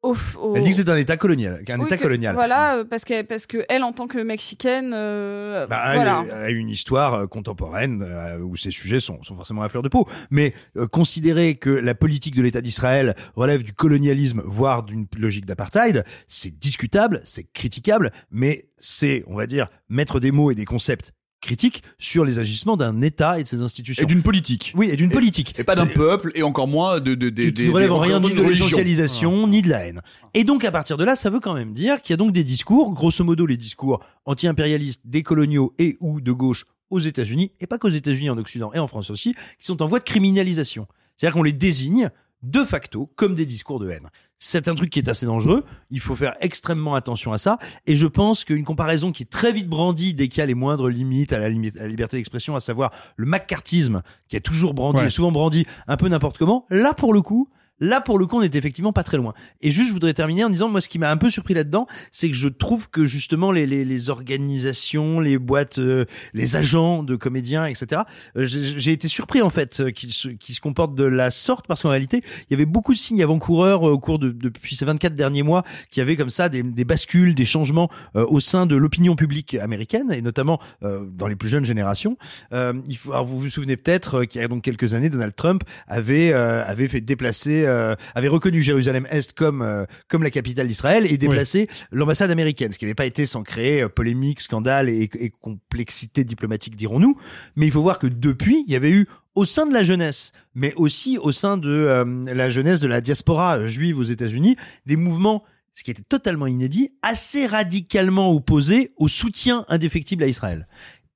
au. 0.07 0.17
au- 0.41 0.57
elle 0.57 0.63
dit 0.65 0.71
que 0.71 0.77
c'est 0.77 0.89
un 0.89 0.97
État 0.97 1.17
colonial, 1.17 1.63
Oui, 1.69 1.87
État 1.87 1.97
que- 1.97 2.03
colonial. 2.03 2.35
Voilà, 2.35 2.77
euh, 2.77 2.85
parce 2.85 3.05
que, 3.05 3.23
parce 3.23 3.47
que 3.47 3.65
elle, 3.69 3.83
en 3.83 3.93
tant 3.93 4.07
que 4.07 4.19
mexicaine, 4.19 4.93
euh, 4.95 5.67
Bah, 5.67 5.83
elle 5.95 6.09
a 6.09 6.51
une 6.51 6.69
histoire 6.69 7.15
euh, 7.15 7.27
contemporaine 7.27 8.03
euh, 8.03 8.39
où 8.39 8.57
ces 8.57 8.71
sujets 8.71 9.01
sont, 9.01 9.23
sont 9.23 9.35
forcément 9.37 9.63
à 9.63 9.69
fleur 9.69 9.83
de 9.83 9.89
peau. 9.89 10.09
Mais 10.31 10.55
euh, 10.77 10.87
considérer 10.87 11.57
que 11.57 11.71
la 11.71 11.95
politique 11.95 12.35
de 12.35 12.43
l'État 12.43 12.61
d'Israël 12.61 13.15
relève 13.35 13.63
du 13.63 13.73
colonialisme, 13.73 14.43
voire 14.45 14.83
d'une 14.83 15.07
logique 15.19 15.47
d'apartheid, 15.47 16.05
c'est 16.29 16.57
discutable, 16.59 17.21
c'est 17.25 17.45
critiquable, 17.53 18.13
mais 18.31 18.65
c'est, 18.79 19.25
on 19.27 19.35
va 19.37 19.47
dire, 19.47 19.69
mettre 19.89 20.21
des 20.21 20.31
mots 20.31 20.51
et 20.51 20.55
des 20.55 20.65
concepts 20.65 21.13
critiques 21.41 21.83
sur 21.99 22.25
les 22.25 22.39
agissements 22.39 22.77
d'un 22.77 23.01
État 23.03 23.39
et 23.39 23.43
de 23.45 23.49
ses 23.49 23.61
institutions. 23.61 24.03
Et 24.03 24.07
d'une 24.07 24.23
politique. 24.23 24.73
Oui, 24.77 24.89
et 24.91 24.97
d'une 24.97 25.11
politique. 25.11 25.59
Et 25.59 25.65
pas 25.65 25.75
d'un 25.77 25.87
peuple, 25.87 26.31
et 26.35 26.43
encore 26.43 26.67
moins 26.69 26.99
de. 27.01 27.15
de, 27.15 27.31
de 27.31 27.43
et 27.43 27.53
des- 27.53 27.67
qui 27.67 27.73
des 27.73 27.89
en 27.89 27.99
rien 27.99 28.21
ni 28.21 28.33
de 28.35 28.43
l'essentialisation 28.43 29.47
ni 29.47 29.63
de 29.63 29.69
la 29.69 29.87
haine. 29.87 30.03
Et 30.35 30.45
donc 30.45 30.65
à 30.65 30.73
partir 30.73 30.97
de 30.97 31.05
là, 31.05 31.17
ça 31.17 31.31
veut 31.31 31.41
quand 31.41 31.55
même 31.55 31.73
dire 31.73 32.03
qu'il 32.03 32.13
y 32.13 32.15
a 32.15 32.17
donc 32.17 32.33
des 32.33 32.45
discours, 32.45 32.93
grosso 32.93 33.25
modo 33.25 33.47
les 33.47 33.57
discours 33.57 34.01
anti-impérialistes, 34.25 35.03
décoloniaux 35.05 35.73
et 35.79 35.97
ou 36.01 36.21
de 36.21 36.33
gauche 36.33 36.67
aux 36.91 37.01
États-Unis, 37.01 37.53
et 37.61 37.67
pas 37.67 37.79
qu'aux 37.79 37.89
États-Unis, 37.89 38.31
en 38.31 38.39
Occident 38.39 38.71
et 38.73 38.79
en 38.79 38.87
France 38.87 39.11
aussi, 39.11 39.35
qui 39.59 39.67
sont 39.67 39.83
en 39.83 39.87
voie 39.89 39.99
de 39.99 40.05
criminalisation. 40.05 40.87
C'est-à-dire 41.17 41.35
qu'on 41.35 41.43
les 41.43 41.53
désigne 41.53 42.11
de 42.43 42.65
facto 42.65 43.11
comme 43.17 43.35
des 43.35 43.47
discours 43.47 43.79
de 43.81 43.91
haine. 43.91 44.09
C'est 44.39 44.69
un 44.69 44.75
truc 44.75 44.91
qui 44.91 44.99
est 44.99 45.09
assez 45.09 45.25
dangereux. 45.25 45.65
Il 45.91 45.99
faut 46.01 46.15
faire 46.15 46.35
extrêmement 46.41 46.95
attention 46.95 47.33
à 47.33 47.39
ça. 47.39 47.59
Et 47.87 47.95
je 47.97 48.07
pense 48.07 48.45
qu'une 48.45 48.65
comparaison 48.65 49.11
qui 49.11 49.23
est 49.23 49.31
très 49.31 49.51
vite 49.51 49.67
brandie 49.69 50.13
dès 50.13 50.29
qu'il 50.29 50.41
y 50.41 50.43
a 50.43 50.47
les 50.47 50.55
moindres 50.55 50.89
limites 50.89 51.33
à 51.33 51.39
la, 51.39 51.49
limite, 51.49 51.77
à 51.79 51.83
la 51.83 51.89
liberté 51.89 52.19
d'expression, 52.19 52.55
à 52.55 52.61
savoir 52.61 52.93
le 53.17 53.25
macartisme, 53.25 54.03
qui 54.29 54.37
est 54.37 54.41
toujours 54.41 54.75
brandi, 54.75 55.01
Ouais. 55.01 55.07
et 55.07 55.11
souvent 55.11 55.33
brandi 55.33 55.67
un 55.89 55.97
peu 55.97 56.09
n'importe 56.09 56.37
comment, 56.37 56.67
là 56.69 56.93
pour 56.93 57.15
le 57.15 57.23
coup, 57.23 57.49
Là, 57.81 58.01
pour 58.01 58.19
le 58.19 58.27
coup, 58.27 58.39
on 58.39 58.43
est 58.43 58.55
effectivement 58.55 58.93
pas 58.93 59.05
très 59.05 59.17
loin. 59.17 59.35
Et 59.61 59.71
juste, 59.71 59.89
je 59.89 59.95
voudrais 59.95 60.15
terminer 60.15 60.45
en 60.45 60.51
disant, 60.51 60.69
moi, 60.69 60.81
ce 60.81 60.89
qui 60.89 60.99
m'a 60.99 61.11
un 61.11 61.17
peu 61.17 61.31
surpris 61.31 61.55
là-dedans, 61.55 61.87
c'est 62.11 62.29
que 62.29 62.37
je 62.37 62.49
trouve 62.49 62.89
que 62.91 63.05
justement 63.05 63.53
les, 63.53 63.67
les, 63.67 63.85
les 63.85 64.11
organisations, 64.11 65.21
les 65.21 65.39
boîtes, 65.39 65.79
euh, 65.79 66.05
les 66.35 66.57
agents 66.57 67.03
de 67.03 67.17
comédiens, 67.17 67.67
etc. 67.67 68.03
euh, 68.37 68.45
j'ai 68.47 68.93
été 68.93 69.09
surpris 69.09 69.43
en 69.43 69.51
fait 69.51 69.81
euh, 69.81 69.91
qu'ils 69.91 70.13
se, 70.13 70.29
se 70.41 70.61
comportent 70.61 70.95
de 70.95 71.05
la 71.05 71.31
sorte 71.31 71.67
parce 71.67 71.83
qu'en 71.83 71.91
réalité, 71.91 72.23
il 72.25 72.47
y 72.51 72.55
avait 72.55 72.67
beaucoup 72.67 72.93
de 72.93 72.99
signes 72.99 73.23
avant-coureurs 73.23 73.89
euh, 73.89 73.93
au 73.93 73.99
cours 73.99 74.19
de 74.19 74.31
depuis 74.31 74.77
ces 74.77 74.85
24 74.85 75.15
derniers 75.15 75.43
mois 75.43 75.65
qui 75.91 76.01
avaient 76.01 76.17
comme 76.17 76.31
ça 76.31 76.49
des, 76.49 76.63
des 76.63 76.85
bascules, 76.85 77.35
des 77.35 77.45
changements 77.45 77.91
euh, 78.15 78.27
au 78.29 78.41
sein 78.41 78.67
de 78.67 78.77
l'opinion 78.77 79.17
publique 79.17 79.55
américaine 79.55 80.13
et 80.13 80.23
notamment 80.23 80.61
dans 80.83 81.27
les 81.27 81.37
plus 81.37 81.49
jeunes 81.49 81.65
générations. 81.65 82.17
Il 82.53 82.97
faut, 82.97 83.13
alors 83.13 83.27
vous 83.27 83.39
vous 83.39 83.49
souvenez 83.49 83.77
peut-être 83.77 84.25
qu'il 84.25 84.41
y 84.41 84.45
a 84.45 84.49
donc 84.49 84.63
quelques 84.63 84.95
années, 84.95 85.11
Donald 85.11 85.35
Trump 85.35 85.63
avait 85.87 86.33
avait 86.33 86.89
fait 86.89 87.01
déplacer, 87.01 87.66
euh, 87.67 87.95
avait 88.15 88.29
reconnu 88.29 88.63
Jérusalem 88.63 89.07
Est 89.11 89.33
comme 89.33 89.63
euh, 89.63 89.85
comme 90.09 90.23
la 90.23 90.31
capitale 90.31 90.69
d'Israël 90.69 91.11
et 91.11 91.17
déplacé 91.19 91.69
l'ambassade 91.91 92.31
américaine, 92.31 92.73
ce 92.73 92.79
qui 92.79 92.85
n'avait 92.85 92.95
pas 92.95 93.07
été 93.07 93.27
sans 93.27 93.43
créer 93.43 93.83
euh, 93.83 93.89
polémique, 93.89 94.41
scandale 94.41 94.89
et, 94.89 95.11
et 95.19 95.31
complexité 95.31 96.25
diplomatique, 96.25 96.77
dirons-nous. 96.77 97.17
Mais 97.57 97.67
il 97.67 97.73
faut 97.73 97.83
voir 97.83 97.99
que 97.99 98.07
depuis, 98.07 98.65
il 98.67 98.73
y 98.73 98.77
avait 98.77 98.91
eu 98.91 99.07
au 99.35 99.45
sein 99.45 99.67
de 99.67 99.73
la 99.73 99.83
jeunesse, 99.83 100.33
mais 100.55 100.73
aussi 100.77 101.19
au 101.19 101.31
sein 101.31 101.59
de 101.59 102.05
la 102.27 102.49
jeunesse 102.49 102.81
de 102.81 102.89
la 102.89 103.03
diaspora 103.03 103.67
juive 103.67 103.99
aux 103.99 104.03
États-Unis, 104.03 104.57
des 104.87 104.97
mouvements 104.97 105.45
ce 105.77 105.85
qui 105.85 105.91
était 105.91 106.03
totalement 106.03 106.47
inédit, 106.47 106.93
assez 107.03 107.47
radicalement 107.47 108.33
opposés 108.33 108.93
au 108.97 109.09
soutien 109.09 109.67
indéfectible 109.69 110.25
à 110.25 110.27
Israël. 110.27 110.67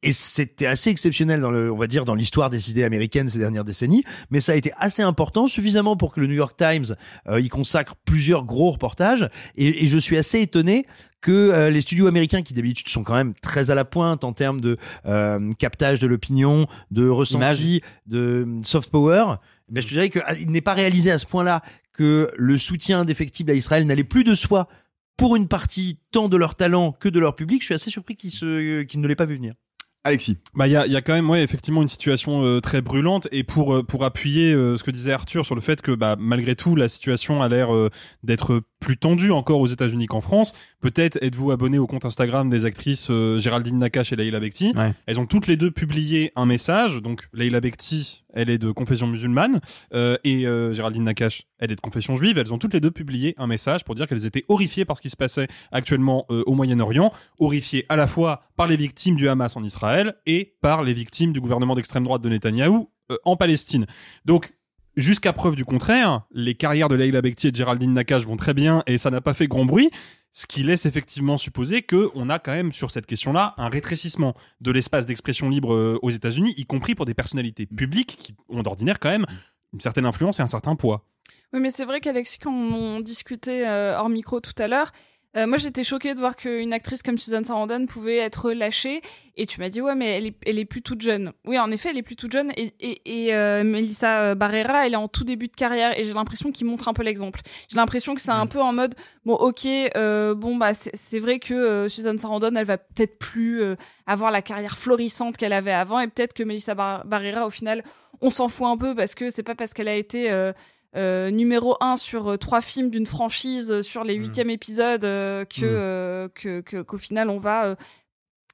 Et 0.02 0.12
c'était 0.12 0.66
assez 0.66 0.90
exceptionnel 0.90 1.40
dans 1.40 1.50
le, 1.50 1.70
on 1.70 1.76
va 1.76 1.86
dire, 1.86 2.04
dans 2.04 2.14
l'histoire 2.14 2.48
des 2.48 2.70
idées 2.70 2.84
américaines 2.84 3.28
ces 3.28 3.38
dernières 3.38 3.64
décennies, 3.64 4.02
mais 4.30 4.40
ça 4.40 4.52
a 4.52 4.54
été 4.54 4.72
assez 4.78 5.02
important, 5.02 5.46
suffisamment 5.46 5.96
pour 5.96 6.14
que 6.14 6.20
le 6.20 6.26
New 6.26 6.34
York 6.34 6.56
Times 6.56 6.96
euh, 7.28 7.40
y 7.40 7.48
consacre 7.48 7.96
plusieurs 8.04 8.44
gros 8.44 8.70
reportages. 8.70 9.28
Et, 9.56 9.84
et 9.84 9.86
je 9.88 9.98
suis 9.98 10.16
assez 10.16 10.40
étonné 10.40 10.86
que 11.20 11.30
euh, 11.30 11.70
les 11.70 11.80
studios 11.80 12.06
américains, 12.06 12.42
qui 12.42 12.54
d'habitude 12.54 12.88
sont 12.88 13.04
quand 13.04 13.14
même 13.14 13.34
très 13.34 13.70
à 13.70 13.74
la 13.74 13.84
pointe 13.84 14.24
en 14.24 14.32
termes 14.32 14.60
de 14.60 14.78
euh, 15.06 15.52
captage 15.58 15.98
de 15.98 16.06
l'opinion, 16.06 16.66
de 16.90 17.08
ressenti, 17.08 17.82
de 18.06 18.46
euh, 18.46 18.62
soft 18.62 18.90
power, 18.90 19.34
ben 19.68 19.80
je 19.82 19.88
te 19.88 19.92
dirais 19.92 20.10
qu'il 20.10 20.50
n'est 20.50 20.60
pas 20.60 20.74
réalisé 20.74 21.10
à 21.10 21.18
ce 21.18 21.26
point-là 21.26 21.62
que 21.92 22.30
le 22.36 22.58
soutien 22.58 23.00
indéfectible 23.00 23.50
à 23.50 23.54
Israël 23.54 23.86
n'allait 23.86 24.04
plus 24.04 24.24
de 24.24 24.34
soi 24.34 24.68
pour 25.16 25.36
une 25.36 25.48
partie 25.48 25.98
tant 26.12 26.28
de 26.28 26.36
leur 26.36 26.54
talent 26.54 26.92
que 26.92 27.08
de 27.08 27.20
leur 27.20 27.36
public. 27.36 27.60
Je 27.60 27.66
suis 27.66 27.74
assez 27.74 27.90
surpris 27.90 28.16
qu'ils 28.16 28.30
se, 28.30 28.82
qu'ils 28.82 29.00
ne 29.00 29.06
l'aient 29.06 29.14
pas 29.14 29.26
vu 29.26 29.36
venir. 29.36 29.54
Alexis. 30.02 30.38
Bah 30.54 30.66
il 30.66 30.70
y 30.70 30.76
a, 30.76 30.86
il 30.86 30.92
y 30.92 30.96
a 30.96 31.02
quand 31.02 31.12
même 31.12 31.28
ouais 31.28 31.42
effectivement 31.42 31.82
une 31.82 31.88
situation 31.88 32.42
euh, 32.42 32.60
très 32.60 32.80
brûlante 32.80 33.28
et 33.32 33.44
pour 33.44 33.74
euh, 33.74 33.82
pour 33.82 34.04
appuyer 34.04 34.54
euh, 34.54 34.78
ce 34.78 34.82
que 34.84 34.90
disait 34.90 35.12
Arthur 35.12 35.44
sur 35.44 35.54
le 35.54 35.60
fait 35.60 35.82
que 35.82 35.92
bah 35.92 36.16
malgré 36.18 36.56
tout 36.56 36.74
la 36.74 36.88
situation 36.88 37.42
a 37.42 37.48
l'air 37.48 37.74
euh, 37.74 37.90
d'être 38.22 38.62
plus 38.80 38.96
tendue 38.96 39.30
encore 39.30 39.60
aux 39.60 39.66
États-Unis 39.66 40.06
qu'en 40.06 40.22
France. 40.22 40.54
Peut-être 40.80 41.18
êtes-vous 41.20 41.50
abonné 41.50 41.78
au 41.78 41.86
compte 41.86 42.06
Instagram 42.06 42.48
des 42.48 42.64
actrices 42.64 43.08
euh, 43.10 43.38
Géraldine 43.38 43.78
Nakache 43.78 44.12
et 44.14 44.16
Leila 44.16 44.40
Bekti. 44.40 44.72
Ouais. 44.74 44.94
Elles 45.04 45.20
ont 45.20 45.26
toutes 45.26 45.46
les 45.46 45.58
deux 45.58 45.70
publié 45.70 46.32
un 46.34 46.46
message. 46.46 47.02
Donc 47.02 47.28
Leila 47.34 47.60
Bekti, 47.60 48.24
elle 48.34 48.50
est 48.50 48.58
de 48.58 48.70
confession 48.70 49.06
musulmane 49.06 49.60
euh, 49.94 50.16
et 50.24 50.46
euh, 50.46 50.72
Géraldine 50.72 51.04
Nakache, 51.04 51.42
elle 51.58 51.72
est 51.72 51.76
de 51.76 51.80
confession 51.80 52.16
juive. 52.16 52.38
Elles 52.38 52.52
ont 52.52 52.58
toutes 52.58 52.74
les 52.74 52.80
deux 52.80 52.90
publié 52.90 53.34
un 53.38 53.46
message 53.46 53.84
pour 53.84 53.94
dire 53.94 54.06
qu'elles 54.06 54.26
étaient 54.26 54.44
horrifiées 54.48 54.84
par 54.84 54.96
ce 54.96 55.02
qui 55.02 55.10
se 55.10 55.16
passait 55.16 55.48
actuellement 55.72 56.26
euh, 56.30 56.42
au 56.46 56.54
Moyen-Orient, 56.54 57.12
horrifiées 57.38 57.86
à 57.88 57.96
la 57.96 58.06
fois 58.06 58.42
par 58.56 58.66
les 58.66 58.76
victimes 58.76 59.16
du 59.16 59.28
Hamas 59.28 59.56
en 59.56 59.62
Israël 59.62 60.14
et 60.26 60.54
par 60.60 60.82
les 60.82 60.92
victimes 60.92 61.32
du 61.32 61.40
gouvernement 61.40 61.74
d'extrême 61.74 62.04
droite 62.04 62.22
de 62.22 62.28
Netanyahou 62.28 62.90
en 63.24 63.36
Palestine. 63.36 63.86
Donc 64.24 64.52
Jusqu'à 64.96 65.32
preuve 65.32 65.54
du 65.54 65.64
contraire, 65.64 66.22
les 66.32 66.54
carrières 66.54 66.88
de 66.88 66.96
Leila 66.96 67.22
Bekti 67.22 67.48
et 67.48 67.50
de 67.52 67.56
Géraldine 67.56 67.94
Nakache 67.94 68.24
vont 68.24 68.36
très 68.36 68.54
bien 68.54 68.82
et 68.86 68.98
ça 68.98 69.10
n'a 69.10 69.20
pas 69.20 69.34
fait 69.34 69.46
grand 69.46 69.64
bruit, 69.64 69.90
ce 70.32 70.46
qui 70.46 70.62
laisse 70.62 70.84
effectivement 70.84 71.36
supposer 71.36 71.82
que 71.82 72.10
on 72.14 72.28
a 72.28 72.38
quand 72.38 72.52
même 72.52 72.72
sur 72.72 72.90
cette 72.90 73.06
question-là 73.06 73.54
un 73.56 73.68
rétrécissement 73.68 74.34
de 74.60 74.70
l'espace 74.72 75.06
d'expression 75.06 75.48
libre 75.48 75.74
euh, 75.74 75.98
aux 76.02 76.10
États-Unis, 76.10 76.54
y 76.56 76.66
compris 76.66 76.94
pour 76.94 77.06
des 77.06 77.14
personnalités 77.14 77.66
publiques 77.66 78.16
qui 78.16 78.34
ont 78.48 78.62
d'ordinaire 78.62 78.98
quand 78.98 79.10
même 79.10 79.26
une 79.72 79.80
certaine 79.80 80.06
influence 80.06 80.40
et 80.40 80.42
un 80.42 80.48
certain 80.48 80.74
poids. 80.74 81.06
Oui, 81.52 81.60
mais 81.60 81.70
c'est 81.70 81.84
vrai 81.84 82.00
qu'Alexis, 82.00 82.38
quand 82.38 82.52
on 82.52 83.00
discutait 83.00 83.66
euh, 83.66 83.96
hors 83.96 84.08
micro 84.08 84.40
tout 84.40 84.54
à 84.58 84.68
l'heure, 84.68 84.92
euh, 85.36 85.46
moi 85.46 85.58
j'étais 85.58 85.84
choquée 85.84 86.14
de 86.14 86.20
voir 86.20 86.36
qu'une 86.36 86.72
actrice 86.72 87.02
comme 87.02 87.18
Suzanne 87.18 87.44
Sarandon 87.44 87.86
pouvait 87.86 88.16
être 88.16 88.52
lâchée. 88.52 89.00
Et 89.36 89.46
tu 89.46 89.58
m'as 89.60 89.70
dit, 89.70 89.80
ouais, 89.80 89.94
mais 89.94 90.18
elle 90.18 90.26
est, 90.26 90.36
elle 90.44 90.58
est 90.58 90.64
plus 90.66 90.82
toute 90.82 91.00
jeune. 91.00 91.32
Oui, 91.46 91.58
en 91.58 91.70
effet, 91.70 91.88
elle 91.90 91.96
est 91.96 92.02
plus 92.02 92.16
toute 92.16 92.30
jeune. 92.30 92.52
Et, 92.58 92.74
et, 92.80 93.26
et 93.28 93.34
euh, 93.34 93.64
Melissa 93.64 94.34
Barrera, 94.34 94.86
elle 94.86 94.92
est 94.92 94.96
en 94.96 95.08
tout 95.08 95.24
début 95.24 95.48
de 95.48 95.56
carrière. 95.56 95.98
Et 95.98 96.04
j'ai 96.04 96.12
l'impression 96.12 96.52
qu'il 96.52 96.66
montre 96.66 96.88
un 96.88 96.92
peu 96.92 97.02
l'exemple. 97.02 97.40
J'ai 97.70 97.76
l'impression 97.76 98.14
que 98.14 98.20
c'est 98.20 98.32
un 98.32 98.46
peu 98.46 98.60
en 98.60 98.74
mode, 98.74 98.94
bon, 99.24 99.34
ok, 99.34 99.66
euh, 99.96 100.34
bon, 100.34 100.56
bah, 100.56 100.74
c'est 100.74 101.20
vrai 101.20 101.38
que 101.38 101.54
euh, 101.54 101.88
Suzanne 101.88 102.18
Sarandon, 102.18 102.54
elle 102.54 102.66
va 102.66 102.76
peut-être 102.76 103.18
plus 103.18 103.62
euh, 103.62 103.76
avoir 104.06 104.30
la 104.30 104.42
carrière 104.42 104.76
florissante 104.76 105.38
qu'elle 105.38 105.54
avait 105.54 105.72
avant. 105.72 106.00
Et 106.00 106.08
peut-être 106.08 106.34
que 106.34 106.42
Melissa 106.42 106.74
Bar- 106.74 107.06
Barrera, 107.06 107.46
au 107.46 107.50
final, 107.50 107.82
on 108.20 108.28
s'en 108.28 108.48
fout 108.48 108.66
un 108.66 108.76
peu 108.76 108.94
parce 108.94 109.14
que 109.14 109.30
c'est 109.30 109.42
pas 109.42 109.54
parce 109.54 109.72
qu'elle 109.72 109.88
a 109.88 109.96
été. 109.96 110.28
Euh, 110.96 111.30
numéro 111.30 111.76
un 111.80 111.96
sur 111.96 112.28
euh, 112.28 112.36
trois 112.36 112.60
films 112.60 112.90
d'une 112.90 113.06
franchise 113.06 113.70
euh, 113.70 113.82
sur 113.82 114.02
les 114.04 114.14
huitièmes 114.14 114.50
épisodes 114.50 115.04
euh, 115.04 115.44
que, 115.44 116.28
que 116.34 116.60
que- 116.60 116.82
qu'au 116.82 116.98
final 116.98 117.30
on 117.30 117.38
va 117.38 117.66
euh, 117.66 117.74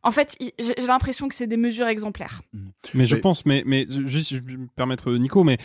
en 0.03 0.11
fait 0.11 0.37
j'ai 0.59 0.87
l'impression 0.87 1.28
que 1.28 1.34
c'est 1.34 1.47
des 1.47 1.57
mesures 1.57 1.89
exemplaires. 1.89 2.43
Mais 2.95 3.07
je 3.07 3.16
pense, 3.16 3.47
mais, 3.47 3.62
mais 3.66 3.87
juste, 3.89 4.30
je 4.34 4.37
vais 4.39 4.57
me 4.57 4.68
permettre, 4.68 5.12
Nico, 5.14 5.43
mais 5.45 5.59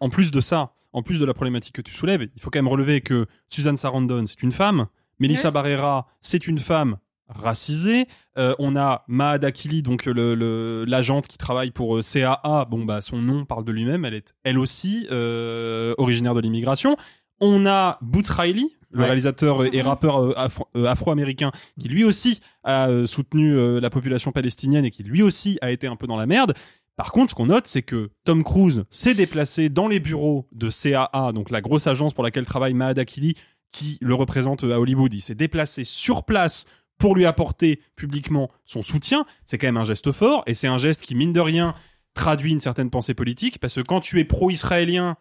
en 0.00 0.08
plus 0.08 0.30
de 0.30 0.40
ça, 0.40 0.72
en 0.92 1.02
plus 1.02 1.18
de 1.18 1.24
la 1.26 1.34
problématique 1.34 1.74
que 1.74 1.82
tu 1.82 1.92
soulèves, 1.92 2.22
il 2.34 2.40
faut 2.40 2.50
quand 2.50 2.58
même 2.58 2.68
relever 2.68 3.00
que 3.00 3.26
Suzanne 3.50 3.76
Sarandon, 3.76 4.24
c'est 4.26 4.42
une 4.42 4.52
femme, 4.52 4.86
Melissa. 5.18 5.50
Barrera, 5.50 6.06
c'est 6.22 6.46
une 6.46 6.58
femme 6.58 6.96
racisée, 7.34 8.06
Euh, 8.38 8.54
on 8.58 8.76
a 8.76 9.04
Mahad 9.08 9.44
Akili, 9.44 9.82
donc 9.82 10.06
l'agente 10.06 11.26
qui 11.28 11.36
travaille 11.38 11.70
pour 11.70 11.96
euh, 11.98 12.02
CAA, 12.02 12.66
bon 12.70 12.84
bah 12.84 13.00
son 13.02 13.18
nom 13.18 13.44
parle 13.44 13.64
de 13.64 13.72
lui-même, 13.72 14.04
elle 14.06 14.14
est 14.14 14.34
elle 14.44 14.58
aussi 14.58 15.06
euh, 15.10 15.94
originaire 15.98 16.34
de 16.34 16.40
l'immigration. 16.40 16.96
On 17.40 17.66
a 17.66 17.98
Boots 18.00 18.30
Riley, 18.30 18.68
le 18.90 19.00
Ouais. 19.00 19.06
réalisateur 19.06 19.64
et 19.74 19.82
rappeur 19.82 20.30
afro- 20.38 20.66
afro-américain, 20.86 21.50
qui 21.78 21.88
lui 21.88 22.04
aussi 22.04 22.40
a 22.64 22.88
soutenu 23.06 23.80
la 23.80 23.90
population 23.90 24.32
palestinienne 24.32 24.84
et 24.84 24.90
qui 24.90 25.02
lui 25.02 25.22
aussi 25.22 25.58
a 25.60 25.70
été 25.70 25.86
un 25.86 25.96
peu 25.96 26.06
dans 26.06 26.16
la 26.16 26.26
merde. 26.26 26.54
Par 26.96 27.10
contre, 27.12 27.30
ce 27.30 27.34
qu'on 27.34 27.46
note, 27.46 27.66
c'est 27.66 27.82
que 27.82 28.10
Tom 28.24 28.44
Cruise 28.44 28.84
s'est 28.90 29.14
déplacé 29.14 29.68
dans 29.70 29.88
les 29.88 29.98
bureaux 29.98 30.46
de 30.52 30.68
CAA, 30.70 31.32
donc 31.32 31.50
la 31.50 31.60
grosse 31.60 31.86
agence 31.86 32.12
pour 32.14 32.22
laquelle 32.22 32.44
travaille 32.46 32.74
Mahad 32.74 32.98
Akili, 32.98 33.34
qui 33.72 33.96
le 34.02 34.14
représente 34.14 34.62
à 34.64 34.78
Hollywood. 34.78 35.12
Il 35.14 35.22
s'est 35.22 35.34
déplacé 35.34 35.84
sur 35.84 36.24
place 36.24 36.66
pour 37.02 37.16
lui 37.16 37.26
apporter 37.26 37.80
publiquement 37.96 38.48
son 38.64 38.84
soutien. 38.84 39.26
C'est 39.44 39.58
quand 39.58 39.66
même 39.66 39.76
un 39.76 39.82
geste 39.84 40.12
fort, 40.12 40.44
et 40.46 40.54
c'est 40.54 40.68
un 40.68 40.78
geste 40.78 41.02
qui, 41.02 41.16
mine 41.16 41.32
de 41.32 41.40
rien, 41.40 41.74
traduit 42.14 42.52
une 42.52 42.60
certaine 42.60 42.90
pensée 42.90 43.12
politique, 43.12 43.58
parce 43.58 43.74
que 43.74 43.80
quand 43.80 44.00
tu 44.00 44.20
es 44.20 44.24
pro-israélien, 44.24 45.16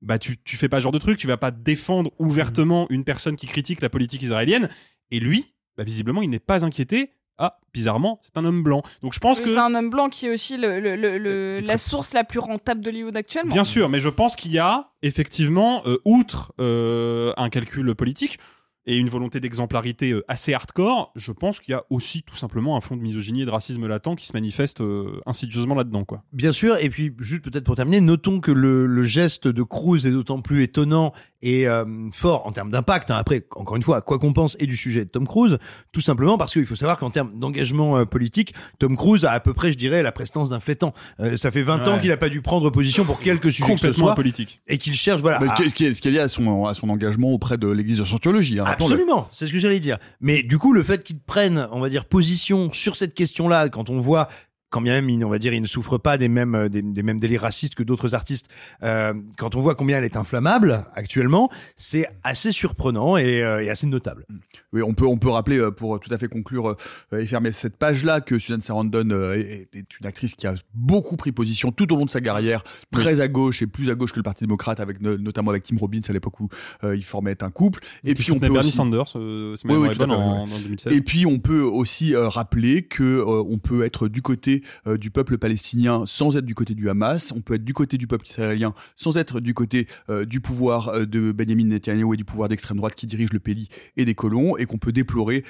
bah 0.00 0.20
tu, 0.20 0.36
tu 0.44 0.56
fais 0.56 0.68
pas 0.68 0.76
ce 0.78 0.84
genre 0.84 0.92
de 0.92 0.98
truc, 1.00 1.18
tu 1.18 1.26
vas 1.26 1.36
pas 1.36 1.50
défendre 1.50 2.12
ouvertement 2.20 2.86
une 2.88 3.02
personne 3.02 3.34
qui 3.34 3.48
critique 3.48 3.80
la 3.82 3.88
politique 3.90 4.22
israélienne, 4.22 4.68
et 5.10 5.18
lui, 5.18 5.54
bah, 5.76 5.82
visiblement, 5.82 6.22
il 6.22 6.30
n'est 6.30 6.38
pas 6.38 6.64
inquiété. 6.64 7.10
Ah, 7.36 7.58
bizarrement, 7.72 8.20
c'est 8.22 8.36
un 8.38 8.44
homme 8.44 8.62
blanc. 8.62 8.84
Donc 9.02 9.12
je 9.12 9.18
pense 9.18 9.38
Oui, 9.38 9.44
que... 9.44 9.50
c'est 9.50 9.58
un 9.58 9.74
homme 9.74 9.90
blanc 9.90 10.08
qui 10.08 10.26
est 10.26 10.30
aussi 10.30 10.56
le, 10.56 10.78
le- 10.78 10.94
le- 10.94 11.18
le- 11.18 11.58
la 11.64 11.78
source 11.78 12.12
la 12.12 12.22
plus 12.22 12.38
rentable 12.38 12.80
d'Hollywood 12.80 13.16
actuellement 13.16 13.52
Bien 13.52 13.64
sûr, 13.64 13.88
mais 13.88 13.98
je 13.98 14.08
pense 14.08 14.36
qu'il 14.36 14.52
y 14.52 14.60
a 14.60 14.92
effectivement, 15.02 15.82
euh, 15.84 15.98
outre 16.04 16.52
euh, 16.60 17.32
un 17.36 17.48
calcul 17.48 17.92
politique 17.96 18.38
et 18.86 18.96
une 18.96 19.08
volonté 19.08 19.40
d'exemplarité 19.40 20.12
euh, 20.12 20.24
assez 20.28 20.52
hardcore, 20.52 21.12
je 21.16 21.32
pense 21.32 21.60
qu'il 21.60 21.72
y 21.72 21.74
a 21.74 21.84
aussi 21.90 22.22
tout 22.22 22.36
simplement 22.36 22.76
un 22.76 22.80
fond 22.80 22.96
de 22.96 23.00
misogynie 23.02 23.42
et 23.42 23.46
de 23.46 23.50
racisme 23.50 23.86
latent 23.86 24.16
qui 24.16 24.26
se 24.26 24.32
manifeste 24.34 24.80
euh, 24.80 25.20
insidieusement 25.26 25.74
là-dedans. 25.74 26.04
quoi. 26.04 26.22
Bien 26.32 26.52
sûr, 26.52 26.76
et 26.78 26.90
puis 26.90 27.12
juste 27.18 27.42
peut-être 27.44 27.64
pour 27.64 27.76
terminer, 27.76 28.00
notons 28.00 28.40
que 28.40 28.50
le, 28.52 28.86
le 28.86 29.02
geste 29.04 29.48
de 29.48 29.62
Cruz 29.62 30.06
est 30.06 30.10
d'autant 30.10 30.40
plus 30.40 30.62
étonnant 30.62 31.12
et 31.42 31.66
euh, 31.68 31.84
fort 32.12 32.46
en 32.46 32.52
termes 32.52 32.70
d'impact. 32.70 33.10
hein. 33.10 33.16
Après, 33.16 33.46
encore 33.56 33.76
une 33.76 33.82
fois, 33.82 34.00
quoi 34.02 34.18
qu'on 34.18 34.32
pense 34.32 34.56
et 34.60 34.66
du 34.66 34.76
sujet 34.76 35.04
de 35.04 35.10
Tom 35.10 35.26
Cruise, 35.26 35.58
tout 35.92 36.00
simplement 36.00 36.36
parce 36.38 36.52
qu'il 36.52 36.66
faut 36.66 36.76
savoir 36.76 36.98
qu'en 36.98 37.10
termes 37.10 37.38
d'engagement 37.38 37.98
euh, 37.98 38.04
politique, 38.04 38.54
Tom 38.78 38.96
Cruise 38.96 39.24
a 39.24 39.32
à 39.32 39.40
peu 39.40 39.52
près, 39.54 39.72
je 39.72 39.78
dirais, 39.78 40.02
la 40.02 40.12
prestance 40.12 40.50
d'un 40.50 40.60
flétan. 40.60 40.92
Euh, 41.20 41.36
ça 41.36 41.50
fait 41.50 41.62
20 41.62 41.86
ans 41.88 41.98
qu'il 41.98 42.08
n'a 42.10 42.16
pas 42.16 42.28
dû 42.28 42.40
prendre 42.42 42.68
position 42.70 43.04
pour 43.04 43.20
quelques 43.20 43.52
sujets 43.52 43.74
que 43.74 43.80
ce 43.80 43.92
soit, 43.92 44.12
apolitique. 44.12 44.60
et 44.66 44.78
qu'il 44.78 44.94
cherche, 44.94 45.20
voilà. 45.20 45.38
Mais 45.40 45.48
à- 45.48 45.56
ce 45.56 45.74
qui 45.74 45.84
est- 45.86 45.94
ce 45.94 46.00
qui 46.02 46.08
est, 46.08 46.12
lié 46.12 46.18
à 46.20 46.28
son, 46.28 46.64
à 46.66 46.74
son 46.74 46.88
engagement 46.88 47.30
auprès 47.32 47.56
de 47.58 47.68
l'église 47.68 47.98
de 47.98 48.04
Scientologie. 48.04 48.60
hein. 48.60 48.64
Absolument, 48.74 49.28
c'est 49.32 49.46
ce 49.46 49.52
que 49.52 49.58
j'allais 49.58 49.80
dire. 49.80 49.98
Mais 50.20 50.42
du 50.42 50.58
coup, 50.58 50.72
le 50.72 50.82
fait 50.82 51.02
qu'ils 51.02 51.20
prennent, 51.20 51.68
on 51.72 51.80
va 51.80 51.88
dire, 51.88 52.04
position 52.04 52.72
sur 52.72 52.96
cette 52.96 53.14
question-là, 53.14 53.68
quand 53.68 53.90
on 53.90 54.00
voit 54.00 54.28
quand 54.74 54.80
bien 54.80 54.94
même, 54.94 55.08
il, 55.08 55.24
on 55.24 55.28
va 55.30 55.38
dire, 55.38 55.54
il 55.54 55.62
ne 55.62 55.68
souffre 55.68 55.98
pas 55.98 56.18
des 56.18 56.26
mêmes, 56.28 56.56
euh, 56.56 56.68
des, 56.68 56.82
des 56.82 57.02
mêmes 57.04 57.20
délires 57.20 57.42
racistes 57.42 57.76
que 57.76 57.84
d'autres 57.84 58.16
artistes. 58.16 58.48
Euh, 58.82 59.14
quand 59.38 59.54
on 59.54 59.60
voit 59.60 59.76
combien 59.76 59.98
elle 59.98 60.04
est 60.04 60.16
inflammable 60.16 60.84
actuellement, 60.96 61.48
c'est 61.76 62.08
assez 62.24 62.50
surprenant 62.50 63.16
et, 63.16 63.40
euh, 63.44 63.62
et 63.62 63.70
assez 63.70 63.86
notable. 63.86 64.26
Oui, 64.72 64.82
on 64.82 64.92
peut, 64.92 65.06
on 65.06 65.16
peut 65.16 65.28
rappeler, 65.28 65.58
euh, 65.58 65.70
pour 65.70 66.00
tout 66.00 66.12
à 66.12 66.18
fait 66.18 66.26
conclure 66.26 66.70
euh, 67.12 67.18
et 67.20 67.24
fermer 67.26 67.52
cette 67.52 67.76
page-là, 67.76 68.20
que 68.20 68.36
Susan 68.40 68.58
Sarandon 68.60 69.10
euh, 69.10 69.34
est, 69.34 69.68
est 69.76 69.86
une 70.00 70.06
actrice 70.06 70.34
qui 70.34 70.48
a 70.48 70.56
beaucoup 70.74 71.16
pris 71.16 71.30
position 71.30 71.70
tout 71.70 71.92
au 71.92 71.96
long 71.96 72.04
de 72.06 72.10
sa 72.10 72.20
carrière, 72.20 72.64
très 72.90 73.20
à 73.20 73.28
gauche 73.28 73.62
et 73.62 73.68
plus 73.68 73.90
à 73.90 73.94
gauche 73.94 74.10
que 74.10 74.18
le 74.18 74.24
Parti 74.24 74.42
démocrate, 74.42 74.80
avec 74.80 75.00
no- 75.00 75.18
notamment 75.18 75.52
avec 75.52 75.62
Tim 75.62 75.76
Robbins 75.78 76.00
à 76.08 76.12
l'époque 76.12 76.40
où 76.40 76.48
euh, 76.82 76.96
ils 76.96 77.04
formaient 77.04 77.44
un 77.44 77.50
couple. 77.50 77.78
Et 78.02 78.14
puis 78.14 78.32
on 78.32 78.40
peut 78.40 78.48
Bernie 78.48 78.58
aussi... 78.58 78.72
Sanders, 78.72 79.12
euh, 79.14 79.54
Oui, 79.66 79.76
oui, 79.76 79.88
en, 80.00 80.10
en 80.10 80.44
2016. 80.46 80.92
Et 80.92 81.00
puis 81.00 81.26
on 81.26 81.38
peut 81.38 81.62
aussi 81.62 82.16
euh, 82.16 82.26
rappeler 82.28 82.82
que 82.82 83.04
euh, 83.04 83.44
on 83.48 83.58
peut 83.58 83.84
être 83.84 84.08
du 84.08 84.20
côté 84.20 84.63
euh, 84.86 84.96
du 84.96 85.10
peuple 85.10 85.38
palestinien 85.38 86.04
sans 86.06 86.36
être 86.36 86.44
du 86.44 86.54
côté 86.54 86.74
du 86.74 86.88
Hamas, 86.88 87.32
on 87.32 87.40
peut 87.40 87.54
être 87.54 87.64
du 87.64 87.74
côté 87.74 87.98
du 87.98 88.06
peuple 88.06 88.26
israélien 88.26 88.74
sans 88.96 89.16
être 89.16 89.40
du 89.40 89.54
côté 89.54 89.86
euh, 90.08 90.24
du 90.24 90.40
pouvoir 90.40 90.88
euh, 90.88 91.06
de 91.06 91.32
Benjamin 91.32 91.64
Netanyahu 91.64 92.14
et 92.14 92.16
du 92.16 92.24
pouvoir 92.24 92.48
d'extrême 92.48 92.76
droite 92.76 92.94
qui 92.94 93.06
dirige 93.06 93.32
le 93.32 93.40
pays 93.40 93.68
et 93.96 94.04
des 94.04 94.14
colons, 94.14 94.56
et 94.56 94.66
qu'on 94.66 94.78
peut 94.78 94.92
déplorer 94.92 95.44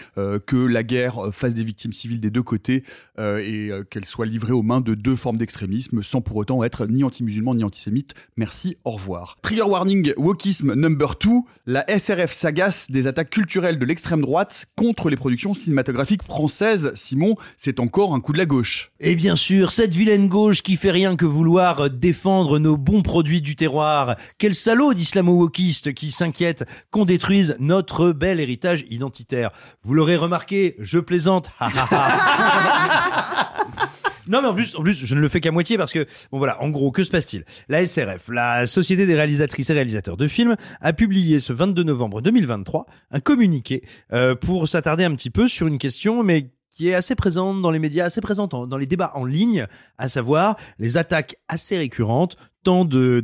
que 0.46 0.56
la 0.56 0.82
guerre 0.82 1.30
fasse 1.32 1.54
des 1.54 1.64
victimes 1.64 1.92
civiles 1.92 2.20
des 2.20 2.30
deux 2.30 2.42
côtés 2.42 2.84
et 3.18 3.70
qu'elle 3.90 4.04
soit 4.04 4.26
livrée 4.26 4.52
aux 4.52 4.62
mains 4.62 4.80
de 4.80 4.94
deux 4.94 5.16
formes 5.16 5.36
d'extrémisme 5.36 6.02
sans 6.02 6.20
pour 6.20 6.36
autant 6.36 6.62
être 6.62 6.86
ni 6.86 7.04
anti-musulman 7.04 7.54
ni 7.54 7.64
antisémite. 7.64 8.14
Merci, 8.36 8.76
au 8.84 8.92
revoir. 8.92 9.38
Trigger 9.42 9.62
warning, 9.62 10.12
wokisme 10.16 10.74
number 10.74 11.14
2, 11.20 11.30
la 11.66 11.84
SRF 11.88 12.32
s'agace 12.32 12.90
des 12.90 13.06
attaques 13.06 13.30
culturelles 13.30 13.78
de 13.78 13.84
l'extrême 13.84 14.20
droite 14.20 14.66
contre 14.76 15.10
les 15.10 15.16
productions 15.16 15.54
cinématographiques 15.54 16.22
françaises. 16.22 16.92
Simon, 16.94 17.36
c'est 17.56 17.80
encore 17.80 18.14
un 18.14 18.20
coup 18.20 18.32
de 18.32 18.38
la 18.38 18.46
gauche. 18.46 18.92
Et 19.06 19.16
bien 19.16 19.36
sûr, 19.36 19.70
cette 19.70 19.94
vilaine 19.94 20.28
gauche 20.28 20.62
qui 20.62 20.78
fait 20.78 20.90
rien 20.90 21.14
que 21.14 21.26
vouloir 21.26 21.90
défendre 21.90 22.58
nos 22.58 22.78
bons 22.78 23.02
produits 23.02 23.42
du 23.42 23.54
terroir. 23.54 24.16
Quel 24.38 24.54
salaud 24.54 24.94
d'islamo-wokiste 24.94 25.92
qui 25.92 26.10
s'inquiète 26.10 26.64
qu'on 26.90 27.04
détruise 27.04 27.54
notre 27.60 28.12
bel 28.12 28.40
héritage 28.40 28.86
identitaire. 28.88 29.50
Vous 29.82 29.92
l'aurez 29.92 30.16
remarqué, 30.16 30.76
je 30.78 30.98
plaisante. 30.98 31.50
Non 34.26 34.40
mais 34.40 34.48
en 34.48 34.54
plus, 34.54 34.74
en 34.74 34.82
plus, 34.82 35.04
je 35.04 35.14
ne 35.14 35.20
le 35.20 35.28
fais 35.28 35.40
qu'à 35.40 35.50
moitié 35.50 35.76
parce 35.76 35.92
que 35.92 36.06
bon 36.32 36.38
voilà, 36.38 36.62
en 36.62 36.70
gros, 36.70 36.90
que 36.90 37.02
se 37.02 37.10
passe-t-il? 37.10 37.44
La 37.68 37.84
SRF, 37.84 38.28
la 38.28 38.66
Société 38.66 39.06
des 39.06 39.14
réalisatrices 39.14 39.68
et 39.68 39.74
réalisateurs 39.74 40.16
de 40.16 40.26
films, 40.26 40.56
a 40.80 40.94
publié 40.94 41.40
ce 41.40 41.52
22 41.52 41.82
novembre 41.82 42.22
2023 42.22 42.86
un 43.10 43.20
communiqué 43.20 43.82
euh, 44.14 44.34
pour 44.34 44.66
s'attarder 44.66 45.04
un 45.04 45.14
petit 45.14 45.28
peu 45.28 45.46
sur 45.46 45.66
une 45.66 45.76
question, 45.76 46.22
mais 46.22 46.48
qui 46.74 46.88
est 46.88 46.94
assez 46.94 47.14
présente 47.14 47.62
dans 47.62 47.70
les 47.70 47.78
médias, 47.78 48.06
assez 48.06 48.20
présente 48.20 48.52
en- 48.54 48.66
dans 48.66 48.76
les 48.78 48.86
débats 48.86 49.12
en 49.14 49.24
ligne, 49.24 49.66
à 49.98 50.08
savoir 50.08 50.56
les 50.78 50.96
attaques 50.96 51.36
assez 51.48 51.78
récurrentes 51.78 52.36
tant 52.64 52.84
de, 52.84 53.20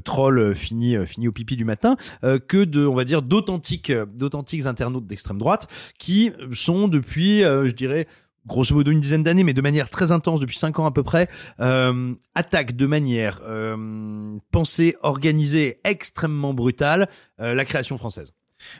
trolls 0.00 0.54
finis, 0.54 0.96
euh, 0.96 1.04
finis 1.06 1.28
au 1.28 1.32
pipi 1.32 1.56
du 1.56 1.64
matin 1.64 1.96
euh, 2.24 2.38
que 2.38 2.64
de, 2.64 2.86
on 2.86 2.94
va 2.94 3.04
dire, 3.04 3.20
d'authentiques, 3.22 3.90
euh, 3.90 4.06
d'authentiques 4.06 4.66
internautes 4.66 5.06
d'extrême 5.06 5.38
droite 5.38 5.68
qui 5.98 6.32
sont 6.52 6.88
depuis, 6.88 7.40
je 7.42 7.72
dirais, 7.72 8.06
grosso 8.46 8.74
modo 8.74 8.90
une 8.90 9.00
dizaine 9.00 9.22
d'années, 9.22 9.44
mais 9.44 9.52
de 9.54 9.60
manière 9.60 9.88
très 9.88 10.10
intense 10.10 10.40
depuis 10.40 10.56
cinq 10.56 10.78
ans 10.80 10.86
à 10.86 10.90
peu 10.90 11.02
près, 11.04 11.28
euh, 11.60 12.14
attaquent 12.34 12.74
de 12.74 12.86
manière 12.86 13.40
pensée, 14.50 14.96
organisée, 15.02 15.78
extrêmement 15.84 16.54
brutale 16.54 17.08
la 17.38 17.64
création 17.64 17.98
française. 17.98 18.32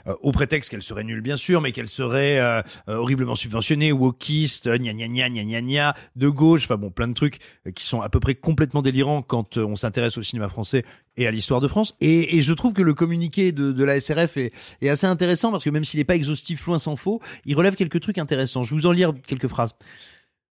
Euh, 0.07 0.15
au 0.21 0.33
prétexte 0.33 0.71
qu'elle 0.71 0.83
serait 0.83 1.05
nulle 1.05 1.21
bien 1.21 1.37
sûr, 1.37 1.61
mais 1.61 1.73
qu'elle 1.73 1.89
serait 1.89 2.39
euh, 2.39 2.63
euh, 2.89 2.97
horriblement 2.97 3.37
subventionnée, 3.37 3.93
wokiste, 3.93 4.69
gna 4.69 4.93
gna 4.93 5.09
gna 5.09 5.29
gna 5.31 5.45
gna 5.45 5.63
gna, 5.63 5.95
de 6.17 6.29
gauche, 6.29 6.65
enfin 6.65 6.77
bon, 6.77 6.91
plein 6.91 7.09
de 7.09 7.15
trucs 7.15 7.39
euh, 7.67 7.71
qui 7.71 7.87
sont 7.87 8.01
à 8.01 8.09
peu 8.09 8.21
près 8.21 8.35
complètement 8.35 8.83
délirants 8.83 9.23
quand 9.23 9.57
euh, 9.57 9.65
on 9.65 9.77
s'intéresse 9.77 10.19
au 10.19 10.23
cinéma 10.23 10.49
français 10.49 10.85
et 11.17 11.27
à 11.27 11.31
l'histoire 11.31 11.61
de 11.61 11.69
France. 11.69 11.95
Et, 12.01 12.37
et 12.37 12.43
je 12.43 12.53
trouve 12.53 12.73
que 12.73 12.83
le 12.83 12.95
communiqué 12.95 13.53
de, 13.53 13.73
de 13.73 13.85
la 13.85 14.01
SRF 14.01 14.37
est, 14.37 14.51
est 14.81 14.89
assez 14.89 15.07
intéressant 15.07 15.51
parce 15.51 15.65
que 15.65 15.71
même 15.71 15.85
s'il 15.85 15.99
n'est 15.99 16.05
pas 16.05 16.17
exhaustif, 16.17 16.67
loin 16.67 16.79
s'en 16.79 16.97
faut, 16.97 17.21
il 17.45 17.57
relève 17.57 17.75
quelques 17.75 18.01
trucs 18.01 18.19
intéressants. 18.19 18.63
Je 18.63 18.75
vous 18.75 18.87
en 18.87 18.93
lire 18.93 19.13
quelques 19.27 19.49
phrases. 19.49 19.75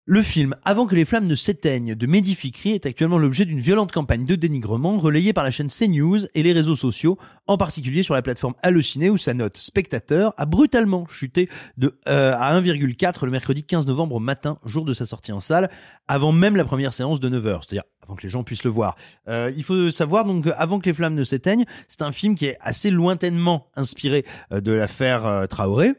Le 0.05 0.23
film 0.23 0.55
Avant 0.65 0.87
que 0.87 0.95
les 0.95 1.05
flammes 1.05 1.27
ne 1.27 1.35
s'éteignent 1.35 1.93
de 1.93 2.07
Mehdi 2.07 2.35
est 2.65 2.87
actuellement 2.87 3.19
l'objet 3.19 3.45
d'une 3.45 3.59
violente 3.59 3.91
campagne 3.91 4.25
de 4.25 4.33
dénigrement 4.33 4.97
relayée 4.97 5.31
par 5.31 5.43
la 5.43 5.51
chaîne 5.51 5.67
CNews 5.67 6.25
et 6.33 6.41
les 6.41 6.53
réseaux 6.53 6.75
sociaux, 6.75 7.19
en 7.45 7.55
particulier 7.55 8.01
sur 8.01 8.15
la 8.15 8.23
plateforme 8.23 8.55
Allociné 8.63 9.11
où 9.11 9.19
sa 9.19 9.35
note 9.35 9.57
spectateur 9.57 10.33
a 10.37 10.47
brutalement 10.47 11.07
chuté 11.07 11.49
de 11.77 11.99
euh, 12.07 12.33
à 12.35 12.59
1,4 12.59 13.25
le 13.25 13.31
mercredi 13.31 13.63
15 13.63 13.85
novembre 13.85 14.19
matin, 14.19 14.57
jour 14.65 14.85
de 14.85 14.95
sa 14.95 15.05
sortie 15.05 15.33
en 15.33 15.39
salle, 15.39 15.69
avant 16.07 16.31
même 16.31 16.55
la 16.55 16.65
première 16.65 16.93
séance 16.93 17.19
de 17.19 17.29
9h, 17.29 17.59
c'est-à-dire 17.61 17.83
avant 18.11 18.17
que 18.17 18.23
les 18.23 18.29
gens 18.29 18.43
puissent 18.43 18.65
le 18.65 18.69
voir. 18.69 18.97
Euh, 19.29 19.51
il 19.55 19.63
faut 19.63 19.89
savoir 19.89 20.25
donc 20.25 20.47
Avant 20.57 20.79
que 20.79 20.89
les 20.89 20.93
flammes 20.93 21.15
ne 21.15 21.23
s'éteignent, 21.23 21.65
c'est 21.87 22.01
un 22.01 22.11
film 22.11 22.35
qui 22.35 22.45
est 22.45 22.57
assez 22.59 22.91
lointainement 22.91 23.67
inspiré 23.75 24.25
euh, 24.51 24.59
de 24.59 24.73
l'affaire 24.73 25.25
euh, 25.25 25.45
Traoré, 25.47 25.93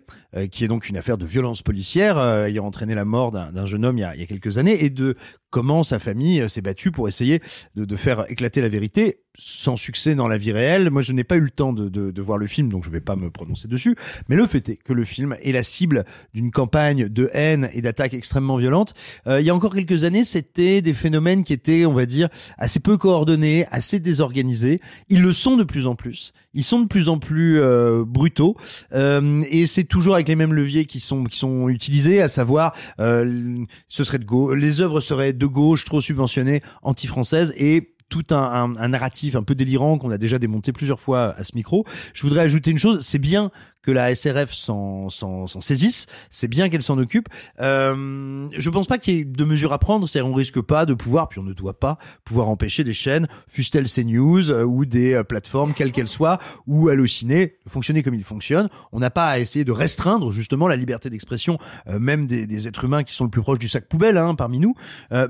qui 0.51 0.65
est 0.65 0.69
donc 0.69 0.89
une 0.89 0.97
affaire 0.97 1.19
de 1.19 1.27
violence 1.27 1.61
policière 1.61 2.19
ayant 2.19 2.65
entraîné 2.65 2.95
la 2.95 3.05
mort 3.05 3.33
d'un 3.33 3.53
d'un 3.53 3.67
jeune 3.67 3.85
homme 3.85 3.99
il 3.99 4.01
y, 4.01 4.05
a, 4.05 4.15
il 4.15 4.21
y 4.23 4.25
a 4.25 4.27
quelques 4.27 4.57
années 4.57 4.83
et 4.83 4.89
de 4.89 5.15
comment 5.53 5.85
sa 5.85 5.99
famille 6.01 6.41
euh, 6.41 6.49
s'est 6.49 6.63
battue 6.63 6.91
pour 6.91 7.07
essayer 7.09 7.41
de, 7.77 7.85
de 7.85 7.97
faire 7.97 8.25
éclater 8.29 8.61
la 8.63 8.69
vérité 8.69 9.19
sans 9.35 9.77
succès 9.77 10.15
dans 10.15 10.29
la 10.29 10.37
vie 10.37 10.53
réelle. 10.53 10.91
Moi, 10.91 11.03
je 11.03 11.13
n'ai 11.13 11.25
pas 11.25 11.37
eu 11.37 11.41
le 11.41 11.51
temps 11.51 11.73
de, 11.73 11.89
de, 11.89 12.11
de 12.11 12.23
voir 12.23 12.39
le 12.39 12.47
film, 12.47 12.69
donc 12.69 12.85
je 12.85 12.91
vais 12.91 13.01
pas 13.01 13.17
me 13.17 13.31
prononcer 13.31 13.69
dessus. 13.69 13.97
Mais 14.29 14.37
le 14.37 14.47
fait 14.47 14.69
est 14.69 14.77
que 14.77 14.93
le 14.93 15.05
film 15.05 15.37
est 15.43 15.53
la 15.53 15.63
cible 15.63 16.05
d'une 16.35 16.51
campagne 16.51 17.09
de 17.09 17.31
haine 17.33 17.71
et 17.73 17.81
d'attaques 17.81 18.15
extrêmement 18.15 18.57
violentes. 18.57 18.95
Euh, 19.27 19.41
il 19.41 19.47
y 19.47 19.51
a 19.51 19.55
encore 19.55 19.75
quelques 19.75 20.05
années, 20.05 20.25
c'était 20.25 20.83
des 20.83 20.95
phénomènes 20.95 21.45
qui 21.45 21.53
étaient, 21.53 21.87
on 21.87 21.93
va 21.93 22.07
dire, 22.07 22.29
assez 22.59 22.81
peu 22.81 22.97
coordonnés, 22.97 23.67
assez 23.71 24.01
désorganisés. 24.01 24.81
Ils 25.09 25.23
le 25.23 25.33
sont 25.33 25.57
de 25.57 25.65
plus 25.65 25.87
en 25.87 25.95
plus. 25.95 26.33
Ils 26.55 26.65
sont 26.65 26.81
de 26.81 26.87
plus 26.87 27.09
en 27.09 27.19
plus 27.19 27.61
euh, 27.61 28.05
brutaux. 28.07 28.57
Euh, 28.93 29.43
et 29.49 29.67
c'est 29.67 29.85
toujours 29.85 30.15
avec 30.15 30.29
les 30.29 30.37
mêmes 30.37 30.53
leviers 30.53 30.85
qui 30.85 31.01
sont 31.01 31.25
qui 31.25 31.39
sont 31.39 31.69
utilisés, 31.69 32.21
à 32.21 32.29
savoir, 32.29 32.75
euh, 33.01 33.65
ce 33.89 34.05
serait 34.05 34.19
de 34.19 34.25
gauche, 34.25 34.59
les 34.59 34.81
œuvres 34.81 35.01
seraient 35.01 35.33
de 35.43 35.47
gauche, 35.47 35.85
trop 35.85 36.01
subventionnées, 36.01 36.63
anti-françaises 36.83 37.53
et 37.57 37.92
tout 38.13 38.35
un, 38.35 38.37
un, 38.37 38.77
un 38.77 38.89
narratif 38.89 39.37
un 39.37 39.43
peu 39.43 39.55
délirant 39.55 39.97
qu'on 39.97 40.11
a 40.11 40.19
déjà 40.19 40.39
démonté 40.39 40.71
plusieurs 40.73 41.01
fois 41.01 41.35
à 41.35 41.45
ce 41.45 41.53
micro. 41.55 41.87
Je 42.13 42.23
voudrais 42.25 42.43
ajouter 42.43 42.71
une 42.71 42.79
chose, 42.79 43.01
c'est 43.01 43.19
bien 43.19 43.51
que 43.83 43.91
la 43.91 44.15
SRF 44.15 44.53
s'en, 44.53 45.09
saisisse, 45.61 46.07
c'est 46.31 46.47
bien 46.47 46.69
qu'elle 46.69 46.83
s'en 46.83 46.99
occupe. 46.99 47.29
Euh, 47.61 48.49
je 48.57 48.71
pense 48.71 48.87
pas 48.87 48.99
qu'il 48.99 49.15
y 49.15 49.19
ait 49.21 49.25
de 49.25 49.45
mesures 49.45 49.73
à 49.73 49.79
prendre, 49.79 50.09
c'est-à-dire 50.09 50.31
on 50.31 50.35
risque 50.35 50.61
pas 50.61 50.87
de 50.87 50.95
pouvoir, 50.95 51.29
puis 51.29 51.41
on 51.41 51.43
ne 51.43 51.53
doit 51.53 51.79
pas 51.79 51.99
pouvoir 52.25 52.49
empêcher 52.49 52.85
des 52.85 52.93
chaînes, 52.93 53.29
fût-elles 53.49 53.91
CNews 53.91 54.51
euh, 54.51 54.63
ou 54.63 54.85
des 54.85 55.15
euh, 55.15 55.25
plateformes, 55.25 55.75
quelles 55.75 55.91
qu'elles 55.91 56.09
soient, 56.09 56.39
ou 56.67 56.91
Allociné, 56.91 57.57
fonctionner 57.67 58.03
comme 58.03 58.15
il 58.15 58.25
fonctionne. 58.25 58.69
On 58.93 59.01
n'a 59.01 59.11
pas 59.11 59.29
à 59.29 59.39
essayer 59.39 59.65
de 59.65 59.73
restreindre 59.73 60.31
justement 60.31 60.69
la 60.69 60.77
liberté 60.77 61.11
d'expression, 61.11 61.59
euh, 61.89 61.99
même 61.99 62.27
des, 62.27 62.47
des 62.47 62.69
êtres 62.69 62.85
humains 62.85 63.03
qui 63.03 63.15
sont 63.15 63.25
le 63.25 63.31
plus 63.31 63.43
proches 63.43 63.59
du 63.59 63.69
sac 63.69 63.89
poubelle 63.89 64.19
hein, 64.19 64.35
parmi 64.35 64.59
nous. 64.59 64.75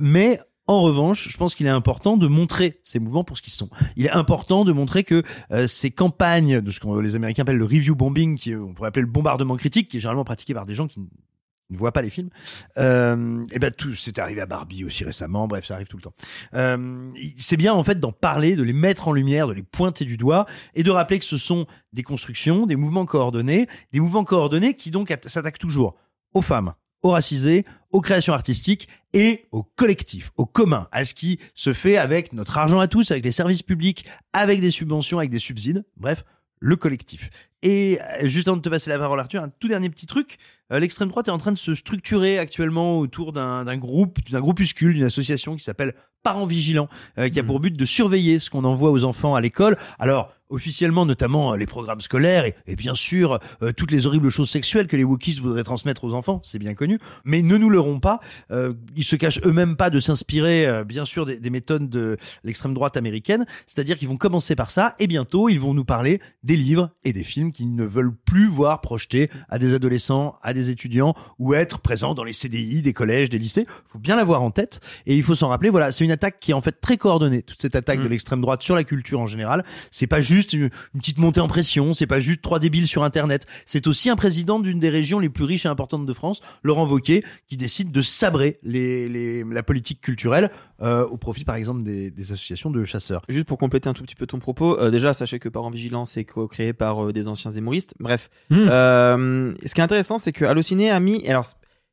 Mais 0.01 0.39
en 0.67 0.81
revanche, 0.83 1.29
je 1.29 1.37
pense 1.37 1.55
qu'il 1.55 1.67
est 1.67 1.71
important 1.71 2.17
de 2.17 2.27
montrer 2.29 2.81
ces 2.85 2.99
mouvements 3.01 3.25
pour 3.25 3.37
ce 3.37 3.43
qu'ils 3.43 3.53
sont. 3.53 3.69
Il 3.97 4.07
est 4.07 4.11
important 4.11 4.65
de 4.65 4.73
montrer 4.73 5.03
que 5.05 5.23
euh, 5.51 5.67
ces 5.67 5.91
campagnes 5.91 6.61
de 6.61 6.71
ce 6.71 6.81
que 6.81 7.01
les 7.01 7.15
Américains 7.17 7.43
appellent 7.43 7.57
le 7.57 7.65
review 7.65 7.95
bombing, 7.97 8.39
qui 8.39 8.55
on 8.55 8.73
pourrait 8.73 8.89
appeler 8.89 9.05
le 9.07 9.11
bombardement 9.11 9.57
critique, 9.57 9.89
qui 9.89 9.97
est 9.97 10.01
généralement 10.01 10.25
pratiqué 10.25 10.55
par 10.55 10.65
des 10.65 10.75
gens 10.75 10.87
qui 10.87 11.01
ne 11.01 11.77
voient 11.77 11.93
pas 11.93 12.03
les 12.03 12.11
films. 12.11 12.29
Euh, 12.77 13.45
et 13.51 13.59
ben 13.59 13.73
tout, 13.73 13.95
c'est 13.95 14.19
arrivé 14.19 14.41
à 14.41 14.47
Barbie 14.47 14.85
aussi 14.85 15.05
récemment. 15.05 15.49
Bref, 15.49 15.65
ça 15.67 15.75
arrive 15.75 15.89
tout 15.89 15.97
le 15.97 16.03
temps. 16.03 16.15
Euh, 16.55 17.11
c'est 17.39 17.57
bien 17.57 17.73
en 17.73 17.83
fait 17.83 17.99
d'en 17.99 18.13
parler, 18.13 18.57
de 18.57 18.63
les 18.63 18.73
mettre 18.75 19.09
en 19.09 19.13
lumière, 19.13 19.49
de 19.49 19.55
les 19.55 19.63
pointer 19.63 20.05
du 20.05 20.17
doigt 20.17 20.47
et 20.75 20.83
de 20.83 20.91
rappeler 20.91 21.19
que 21.19 21.25
ce 21.25 21.39
sont 21.39 21.67
des 21.93 22.03
constructions, 22.03 22.67
des 22.67 22.77
mouvements 22.77 23.07
coordonnés, 23.07 23.69
des 23.93 24.01
mouvements 24.01 24.25
coordonnés 24.25 24.75
qui 24.77 24.91
donc 24.91 25.11
at- 25.11 25.29
s'attaquent 25.29 25.59
toujours 25.59 25.97
aux 26.35 26.43
femmes, 26.43 26.75
aux 27.03 27.11
racisés, 27.11 27.65
aux 27.91 28.01
créations 28.01 28.33
artistiques 28.33 28.89
et 29.13 29.47
au 29.53 29.63
collectif, 29.63 30.31
au 30.37 30.47
commun, 30.47 30.89
à 30.93 31.05
ce 31.05 31.15
qui 31.15 31.39
se 31.55 31.73
fait 31.73 31.97
avec 31.97 32.33
notre 32.33 32.57
argent 32.57 32.81
à 32.81 32.89
tous, 32.89 33.11
avec 33.11 33.25
les 33.25 33.33
services 33.33 33.63
publics, 33.63 34.07
avec 34.33 34.61
des 34.61 34.71
subventions, 34.71 35.19
avec 35.19 35.31
des 35.31 35.39
subsides, 35.39 35.85
bref, 35.97 36.25
le 36.61 36.77
collectif. 36.77 37.29
Et 37.63 37.99
euh, 38.01 38.29
juste 38.29 38.49
avant 38.49 38.57
de 38.57 38.63
te 38.63 38.69
passer 38.69 38.89
la 38.91 38.99
parole 38.99 39.21
Arthur, 39.21 39.43
un 39.43 39.49
tout 39.49 39.69
dernier 39.69 39.91
petit 39.91 40.07
truc, 40.07 40.39
Euh, 40.73 40.81
l'extrême 40.81 41.09
droite 41.09 41.29
est 41.29 41.33
en 41.33 41.39
train 41.39 41.53
de 41.53 41.59
se 41.59 41.75
structurer 41.75 42.39
actuellement 42.39 42.99
autour 42.99 43.33
d'un 43.33 43.65
d'un 43.65 43.77
groupe, 43.77 44.19
d'un 44.31 44.41
groupuscule, 44.41 44.95
d'une 44.95 45.05
association 45.05 45.55
qui 45.55 45.63
s'appelle 45.63 45.95
Parents 46.23 46.47
Vigilants, 46.47 46.89
euh, 47.19 47.29
qui 47.29 47.39
a 47.39 47.43
pour 47.43 47.61
but 47.61 47.77
de 47.77 47.85
surveiller 47.85 48.39
ce 48.39 48.49
qu'on 48.49 48.65
envoie 48.65 48.91
aux 48.91 49.05
enfants 49.05 49.35
à 49.35 49.41
l'école. 49.41 49.77
Alors, 49.99 50.33
officiellement 50.53 51.07
notamment 51.07 51.53
euh, 51.53 51.57
les 51.57 51.67
programmes 51.67 52.01
scolaires 52.01 52.45
et, 52.45 52.55
et 52.67 52.77
bien 52.77 52.95
sûr 52.95 53.39
euh, 53.63 53.73
toutes 53.73 53.91
les 53.91 54.07
horribles 54.07 54.31
choses 54.31 54.51
sexuelles 54.51 54.87
que 54.87 54.97
les 54.97 55.05
wokistes 55.05 55.41
voudraient 55.41 55.65
transmettre 55.65 56.05
aux 56.05 56.13
enfants, 56.13 56.41
c'est 56.45 56.59
bien 56.59 56.75
connu. 56.75 56.99
Mais 57.25 57.43
ne 57.43 57.57
nous 57.57 57.71
leurrons 57.71 58.01
pas, 58.01 58.21
euh, 58.51 58.75
ils 58.97 59.05
se 59.05 59.17
cachent 59.17 59.41
eux-mêmes 59.45 59.77
pas 59.77 59.91
de 59.91 60.01
s'inspirer 60.01 60.67
euh, 60.67 60.85
bien 60.85 61.05
sûr 61.05 61.27
des, 61.27 61.39
des 61.39 61.51
méthodes 61.51 61.89
de 61.89 62.17
l'extrême 62.45 62.75
droite 62.75 62.97
américaine, 62.97 63.47
c'est-à-dire 63.67 63.97
qu'ils 63.97 64.09
vont 64.09 64.17
commencer 64.17 64.55
par 64.55 64.71
ça 64.71 64.95
et 64.99 65.07
bientôt 65.07 65.49
ils 65.49 65.61
vont 65.61 65.75
nous 65.75 65.85
parler 65.85 66.21
des 66.43 66.57
livres 66.57 66.91
et 67.05 67.13
des 67.13 67.23
films 67.23 67.53
qu'ils 67.53 67.75
ne 67.75 67.85
veulent 67.85 68.15
plus 68.15 68.49
voir 68.49 68.81
projetés 68.81 69.31
à 69.49 69.59
des 69.59 69.75
adolescents, 69.75 70.39
à 70.43 70.53
des 70.55 70.71
étudiants 70.71 71.15
ou 71.39 71.55
être 71.55 71.81
présents 71.81 72.15
dans 72.15 72.25
les 72.25 72.33
CDI 72.33 72.83
des 72.83 72.93
collèges, 72.93 73.31
des 73.31 73.39
lycées. 73.39 73.67
Faut 73.89 73.99
bien 73.99 74.17
l'avoir 74.17 74.43
en 74.43 74.51
tête 74.51 74.81
et 75.07 75.17
il 75.17 75.23
faut 75.23 75.35
s'en 75.35 75.49
rappeler. 75.49 75.71
Voilà, 75.71 75.93
c'est 75.93 76.05
une 76.05 76.11
attaque 76.11 76.41
qui 76.41 76.51
est 76.51 76.55
en 76.55 76.61
fait 76.61 76.81
très 76.81 76.97
coordonnée. 76.97 77.43
Toute 77.43 77.61
cette 77.61 77.77
attaque 77.77 78.03
de 78.03 78.09
l'extrême 78.09 78.41
droite 78.41 78.63
sur 78.63 78.75
la 78.75 78.85
culture 78.85 79.21
en 79.21 79.27
général, 79.27 79.65
c'est 79.91 80.07
pas 80.07 80.21
juste 80.21 80.42
une, 80.53 80.71
une 80.95 81.01
petite 81.01 81.19
montée 81.19 81.41
en 81.41 81.49
pression, 81.49 81.95
c'est 81.95 82.07
pas 82.07 82.21
juste 82.21 82.43
trois 82.43 82.59
débiles 82.59 82.89
sur 82.89 83.05
Internet. 83.05 83.47
C'est 83.67 83.87
aussi 83.87 84.11
un 84.11 84.17
président 84.17 84.59
d'une 84.59 84.79
des 84.79 84.91
régions 84.91 85.21
les 85.21 85.29
plus 85.29 85.45
riches 85.45 85.67
et 85.67 85.69
importantes 85.69 86.07
de 86.07 86.13
France, 86.13 86.41
Laurent 86.65 86.87
Wauquiez, 86.87 87.25
qui 87.47 87.57
décide 87.57 87.93
de 87.93 88.03
sabrer 88.03 88.59
les, 88.63 89.09
les, 89.09 89.45
la 89.45 89.63
politique 89.63 90.01
culturelle 90.01 90.51
euh, 90.81 91.07
au 91.07 91.19
profit, 91.19 91.45
par 91.45 91.55
exemple, 91.55 91.85
des, 91.85 92.11
des 92.11 92.33
associations 92.33 92.71
de 92.71 92.83
chasseurs. 92.85 93.23
Juste 93.29 93.47
pour 93.47 93.59
compléter 93.59 93.89
un 93.89 93.95
tout 93.95 94.03
petit 94.03 94.17
peu 94.17 94.27
ton 94.27 94.41
propos, 94.41 94.79
euh, 94.81 94.91
déjà 94.91 95.15
sachez 95.15 95.39
que 95.39 95.49
Parents 95.49 95.71
Vigilants 95.71 96.07
c'est 96.07 96.25
co-créé 96.25 96.73
par 96.73 97.05
euh, 97.05 97.13
des 97.13 97.29
anciens 97.29 97.53
hémoristes. 97.53 97.95
Bref, 98.01 98.31
Hmm. 98.51 98.69
Euh, 98.71 99.53
ce 99.65 99.75
qui 99.75 99.81
est 99.81 99.85
intéressant 99.85 100.17
c'est 100.17 100.33
que 100.33 100.45
Allociné 100.45 100.91
a 100.91 101.01
mis, 101.01 101.27
alors 101.27 101.45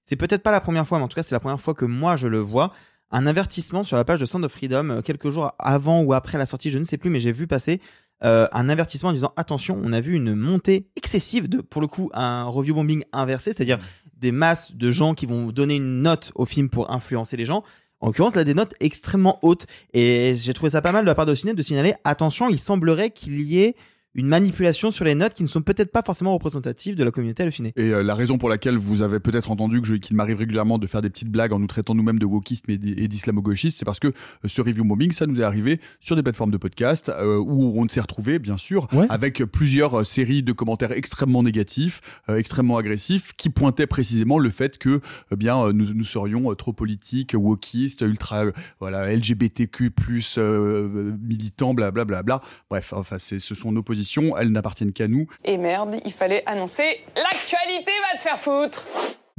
c'est 0.05 0.15
peut-être 0.15 0.41
pas 0.41 0.51
la 0.51 0.61
première 0.61 0.87
fois, 0.87 0.97
mais 0.97 1.03
en 1.03 1.07
tout 1.07 1.15
cas 1.15 1.23
c'est 1.23 1.35
la 1.35 1.39
première 1.39 1.59
fois 1.59 1.73
que 1.73 1.85
moi 1.85 2.15
je 2.15 2.27
le 2.27 2.39
vois, 2.39 2.71
un 3.11 3.27
avertissement 3.27 3.83
sur 3.83 3.97
la 3.97 4.05
page 4.05 4.19
de 4.19 4.25
Sound 4.25 4.45
of 4.45 4.51
Freedom 4.51 5.01
quelques 5.03 5.29
jours 5.29 5.51
avant 5.59 6.01
ou 6.01 6.13
après 6.13 6.37
la 6.37 6.45
sortie, 6.45 6.69
je 6.69 6.79
ne 6.79 6.83
sais 6.83 6.97
plus, 6.97 7.09
mais 7.09 7.19
j'ai 7.19 7.31
vu 7.31 7.47
passer 7.47 7.81
euh, 8.24 8.47
un 8.51 8.70
avertissement 8.70 9.09
en 9.09 9.13
disant 9.13 9.34
attention, 9.38 9.80
on 9.84 9.93
a 9.93 10.01
vu 10.01 10.15
une 10.15 10.36
montée 10.36 10.88
excessive 10.95 11.47
de, 11.47 11.61
pour 11.61 11.82
le 11.82 11.88
coup, 11.88 12.09
un 12.13 12.45
review 12.45 12.76
bombing 12.76 13.03
inversé, 13.13 13.53
c'est-à-dire 13.53 13.80
des 14.17 14.32
masses 14.32 14.76
de 14.76 14.91
gens 14.91 15.13
qui 15.13 15.26
vont 15.26 15.47
donner 15.47 15.78
une 15.78 16.01
note 16.01 16.32
au 16.36 16.45
film 16.45 16.70
pour 16.70 16.91
influencer 16.91 17.38
les 17.38 17.45
gens. 17.45 17.63
En 18.01 18.07
l'occurrence, 18.07 18.36
là, 18.36 18.43
des 18.43 18.53
notes 18.53 18.74
extrêmement 18.80 19.39
hautes. 19.41 19.65
Et 19.93 20.34
j'ai 20.36 20.53
trouvé 20.53 20.70
ça 20.70 20.82
pas 20.82 20.91
mal 20.91 21.03
de 21.03 21.07
la 21.07 21.15
part 21.15 21.26
de 21.26 21.36
Ciné 21.36 21.53
de 21.53 21.61
signaler, 21.61 21.93
attention, 22.03 22.49
il 22.49 22.59
semblerait 22.59 23.11
qu'il 23.11 23.41
y 23.41 23.59
ait 23.59 23.76
une 24.20 24.28
manipulation 24.28 24.91
sur 24.91 25.05
les 25.05 25.15
notes 25.15 25.34
qui 25.34 25.43
ne 25.43 25.47
sont 25.47 25.61
peut-être 25.61 25.91
pas 25.91 26.03
forcément 26.05 26.34
représentatives 26.34 26.95
de 26.95 27.03
la 27.03 27.11
communauté 27.11 27.43
hallucinée. 27.43 27.74
Et 27.76 27.91
euh, 27.93 28.03
la 28.03 28.15
raison 28.15 28.38
pour 28.38 28.49
laquelle 28.49 28.78
vous 28.78 29.01
avez 29.01 29.20
peut-être 29.20 29.51
entendu 29.51 29.82
que 29.82 29.88
je- 29.88 29.95
qu'il 29.95 30.15
m'arrive 30.15 30.38
régulièrement 30.38 30.78
de 30.78 30.88
faire 30.88 31.01
des 31.01 31.09
petites 31.09 31.30
blagues 31.30 31.53
en 31.53 31.59
nous 31.59 31.67
traitant 31.67 31.95
nous-mêmes 31.95 32.20
de 32.20 32.26
wokistes 32.26 32.65
et 32.70 32.78
d'islamo-gauchistes, 33.07 33.78
c'est 33.78 33.86
parce 33.86 33.99
que 33.99 34.07
euh, 34.07 34.11
ce 34.47 34.61
review 34.61 34.84
mobbing, 34.84 35.11
ça 35.11 35.26
nous 35.28 35.39
est 35.41 35.43
arrivé 35.43 35.80
sur 35.99 36.15
des 36.15 36.24
plateformes 36.24 36.51
de 36.51 36.57
podcast 36.57 37.09
euh, 37.09 37.38
où 37.38 37.80
on 37.82 37.88
s'est 37.88 37.99
retrouvé, 38.01 38.39
bien 38.39 38.57
sûr, 38.57 38.88
avec 39.09 39.43
plusieurs 39.45 39.99
euh, 39.99 40.03
séries 40.03 40.43
de 40.43 40.51
commentaires 40.51 40.91
extrêmement 40.91 41.43
négatifs, 41.43 42.01
euh, 42.30 42.36
extrêmement 42.38 42.78
agressifs, 42.78 43.34
qui 43.38 43.49
pointaient 43.49 43.88
précisément 43.88 44.39
le 44.39 44.49
fait 44.49 44.78
que, 44.78 45.01
eh 45.32 45.36
bien, 45.36 45.57
euh, 45.63 45.72
nous, 45.74 45.93
nous 45.93 46.03
serions 46.03 46.51
euh, 46.51 46.55
trop 46.55 46.74
politiques, 46.74 47.34
wokistes, 47.38 48.01
ultra, 48.01 48.45
euh, 48.45 48.51
voilà, 48.80 49.13
LGBTQ+, 49.15 49.91
euh, 50.38 51.13
militants, 51.22 51.74
blablabla. 51.74 52.41
Bref, 52.70 52.93
enfin, 52.93 53.17
ce 53.20 53.39
sont 53.39 53.72
nos 53.72 53.84
positions, 53.84 54.09
elles 54.38 54.51
n'appartiennent 54.51 54.93
qu'à 54.93 55.07
nous. 55.07 55.28
Et 55.45 55.57
merde, 55.57 55.95
il 56.05 56.12
fallait 56.12 56.43
annoncer 56.45 57.01
l'actualité 57.16 57.91
va 58.12 58.18
te 58.18 58.24
faire 58.24 58.39
foutre. 58.39 58.88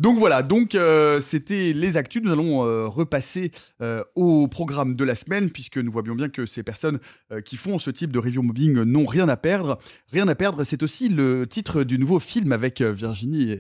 Donc 0.01 0.16
voilà, 0.16 0.43
donc 0.43 0.75
euh, 0.75 1.21
c'était 1.21 1.75
les 1.75 1.99
actus. 1.99 2.23
Nous 2.23 2.33
allons 2.33 2.64
euh, 2.64 2.87
repasser 2.87 3.53
euh, 3.83 4.03
au 4.14 4.49
programme 4.49 4.95
de 4.95 5.05
la 5.05 5.14
semaine 5.14 5.51
puisque 5.51 5.77
nous 5.77 5.93
voyons 5.93 6.14
bien 6.14 6.31
que 6.31 6.47
ces 6.47 6.62
personnes 6.62 7.01
qui 7.45 7.59
font 7.59 7.79
ce 7.79 7.91
type 7.91 8.11
de 8.11 8.18
review 8.18 8.41
mobbing 8.41 8.83
n'ont 8.83 9.05
rien 9.05 9.29
à 9.29 9.37
perdre. 9.37 9.79
Rien 10.11 10.27
à 10.29 10.35
perdre, 10.35 10.64
c'est 10.64 10.83
aussi 10.83 11.11
le 11.11 11.47
titre 11.47 11.85
du 11.85 11.99
nouveau 11.99 12.18
film 12.18 12.53
avec 12.53 12.81
Virginie. 12.81 13.59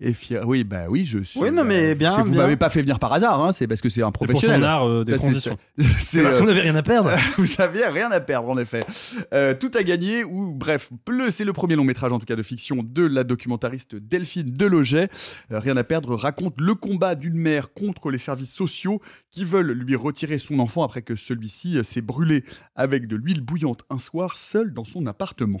Et... 0.00 0.12
Fia- 0.12 0.46
Oui, 0.46 0.62
bah 0.64 0.84
oui, 0.88 1.04
je 1.04 1.18
suis. 1.24 1.40
Oui, 1.40 1.50
non, 1.50 1.64
mais 1.64 1.94
bien, 1.94 2.14
c'est- 2.14 2.22
Vous 2.22 2.30
bien. 2.30 2.42
m'avez 2.42 2.56
pas 2.56 2.70
fait 2.70 2.82
venir 2.82 2.98
par 3.00 3.12
hasard, 3.12 3.42
hein, 3.44 3.52
c'est 3.52 3.66
parce 3.66 3.80
que 3.80 3.88
c'est 3.88 4.02
un 4.02 4.12
pour 4.12 4.26
professionnel. 4.26 4.60
ton 4.60 4.66
art, 4.66 4.88
euh, 4.88 5.02
des 5.04 5.12
Ça, 5.12 5.18
c'est- 5.18 5.24
transitions. 5.26 5.58
c'est- 5.78 5.84
C'est 6.18 6.22
parce 6.22 6.38
qu'on 6.38 6.44
n'avait 6.46 6.60
rien 6.60 6.76
à 6.76 6.82
perdre. 6.82 7.10
vous 7.38 7.60
aviez 7.60 7.86
rien 7.86 8.10
à 8.12 8.20
perdre, 8.20 8.48
en 8.48 8.58
effet. 8.58 8.84
Euh, 9.34 9.54
tout 9.54 9.70
à 9.74 9.82
gagner, 9.82 10.22
ou 10.24 10.52
bref, 10.54 10.90
le- 11.08 11.30
c'est 11.30 11.44
le 11.44 11.52
premier 11.52 11.74
long 11.74 11.84
métrage, 11.84 12.12
en 12.12 12.18
tout 12.20 12.26
cas 12.26 12.36
de 12.36 12.42
fiction, 12.42 12.84
de 12.84 13.04
la 13.04 13.24
documentariste 13.24 13.96
Delphine 13.96 14.52
Deloget. 14.52 15.08
Euh, 15.52 15.58
rien 15.58 15.76
à 15.76 15.84
perdre 15.84 16.14
raconte 16.14 16.60
le 16.60 16.74
combat 16.74 17.14
d'une 17.16 17.36
mère 17.36 17.72
contre 17.72 18.10
les 18.10 18.18
services 18.18 18.52
sociaux 18.54 19.00
qui 19.32 19.44
veulent 19.44 19.72
lui 19.72 19.96
retirer 19.96 20.38
son 20.38 20.60
enfant 20.60 20.84
après 20.84 21.02
que 21.02 21.16
celui-ci 21.16 21.76
euh, 21.78 21.82
s'est 21.82 22.02
brûlé 22.02 22.44
avec 22.76 23.08
de 23.08 23.16
l'huile 23.16 23.40
bouillante 23.40 23.80
un 23.90 23.98
soir 23.98 24.38
seul 24.38 24.72
dans 24.72 24.84
son 24.84 25.06
appartement. 25.06 25.60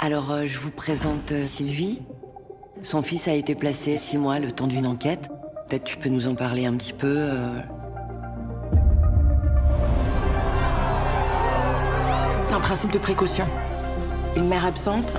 Alors, 0.00 0.30
euh, 0.30 0.46
je 0.46 0.58
vous 0.60 0.70
présente 0.70 1.32
euh, 1.32 1.42
Sylvie. 1.42 2.00
Son 2.82 3.02
fils 3.02 3.26
a 3.26 3.32
été 3.32 3.56
placé 3.56 3.96
six 3.96 4.16
mois 4.16 4.38
le 4.38 4.52
temps 4.52 4.68
d'une 4.68 4.86
enquête. 4.86 5.28
Peut-être 5.68 5.82
tu 5.82 5.96
peux 5.96 6.08
nous 6.08 6.28
en 6.28 6.36
parler 6.36 6.66
un 6.66 6.76
petit 6.76 6.92
peu. 6.92 7.16
euh. 7.16 7.60
C'est 12.46 12.54
un 12.54 12.60
principe 12.60 12.92
de 12.92 12.98
précaution. 12.98 13.44
Une 14.36 14.46
mère 14.46 14.64
absente, 14.64 15.18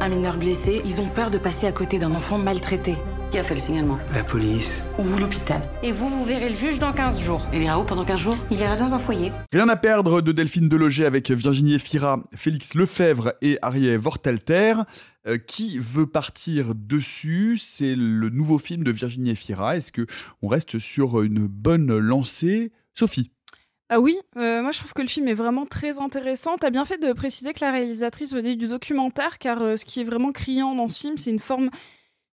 un 0.00 0.08
mineur 0.08 0.38
blessé, 0.38 0.82
ils 0.84 1.00
ont 1.00 1.06
peur 1.06 1.30
de 1.30 1.38
passer 1.38 1.68
à 1.68 1.72
côté 1.72 2.00
d'un 2.00 2.12
enfant 2.12 2.36
maltraité. 2.36 2.96
Qui 3.30 3.38
a 3.38 3.42
fait 3.42 3.54
le 3.54 3.60
signalement 3.60 3.98
La 4.14 4.22
police. 4.22 4.84
Ou 4.98 5.18
l'hôpital. 5.18 5.60
Et 5.82 5.90
vous, 5.90 6.08
vous 6.08 6.24
verrez 6.24 6.48
le 6.48 6.54
juge 6.54 6.78
dans 6.78 6.92
15 6.92 7.20
jours. 7.20 7.44
Il 7.52 7.62
ira 7.62 7.80
où 7.80 7.84
pendant 7.84 8.04
15 8.04 8.20
jours? 8.20 8.36
Il 8.52 8.60
ira 8.60 8.76
dans 8.76 8.94
un 8.94 9.00
foyer. 9.00 9.32
Rien 9.52 9.68
à 9.68 9.74
perdre 9.74 10.20
de 10.20 10.30
Delphine 10.30 10.68
Deloger 10.68 11.06
avec 11.06 11.30
Virginie 11.32 11.74
Efira, 11.74 12.22
Félix 12.34 12.74
Lefebvre 12.74 13.34
et 13.42 13.58
Ariel 13.62 13.98
Vortalter. 13.98 14.74
Euh, 15.26 15.38
qui 15.38 15.78
veut 15.78 16.06
partir 16.06 16.74
dessus? 16.76 17.56
C'est 17.60 17.96
le 17.96 18.30
nouveau 18.30 18.58
film 18.58 18.84
de 18.84 18.92
Virginie 18.92 19.30
Efira. 19.30 19.76
Est-ce 19.76 19.90
que 19.90 20.06
on 20.40 20.46
reste 20.46 20.78
sur 20.78 21.20
une 21.22 21.48
bonne 21.48 21.98
lancée? 21.98 22.70
Sophie 22.94 23.32
Ah 23.88 23.98
oui, 23.98 24.16
euh, 24.36 24.62
moi 24.62 24.70
je 24.70 24.78
trouve 24.78 24.92
que 24.92 25.02
le 25.02 25.08
film 25.08 25.26
est 25.26 25.34
vraiment 25.34 25.66
très 25.66 25.98
intéressant. 25.98 26.58
T'as 26.58 26.70
bien 26.70 26.84
fait 26.84 26.98
de 26.98 27.12
préciser 27.12 27.52
que 27.54 27.60
la 27.60 27.72
réalisatrice 27.72 28.32
venait 28.32 28.54
du 28.54 28.68
documentaire, 28.68 29.38
car 29.38 29.60
euh, 29.62 29.74
ce 29.74 29.84
qui 29.84 30.00
est 30.00 30.04
vraiment 30.04 30.30
criant 30.30 30.76
dans 30.76 30.86
ce 30.86 31.00
film, 31.00 31.18
c'est 31.18 31.30
une 31.30 31.40
forme 31.40 31.70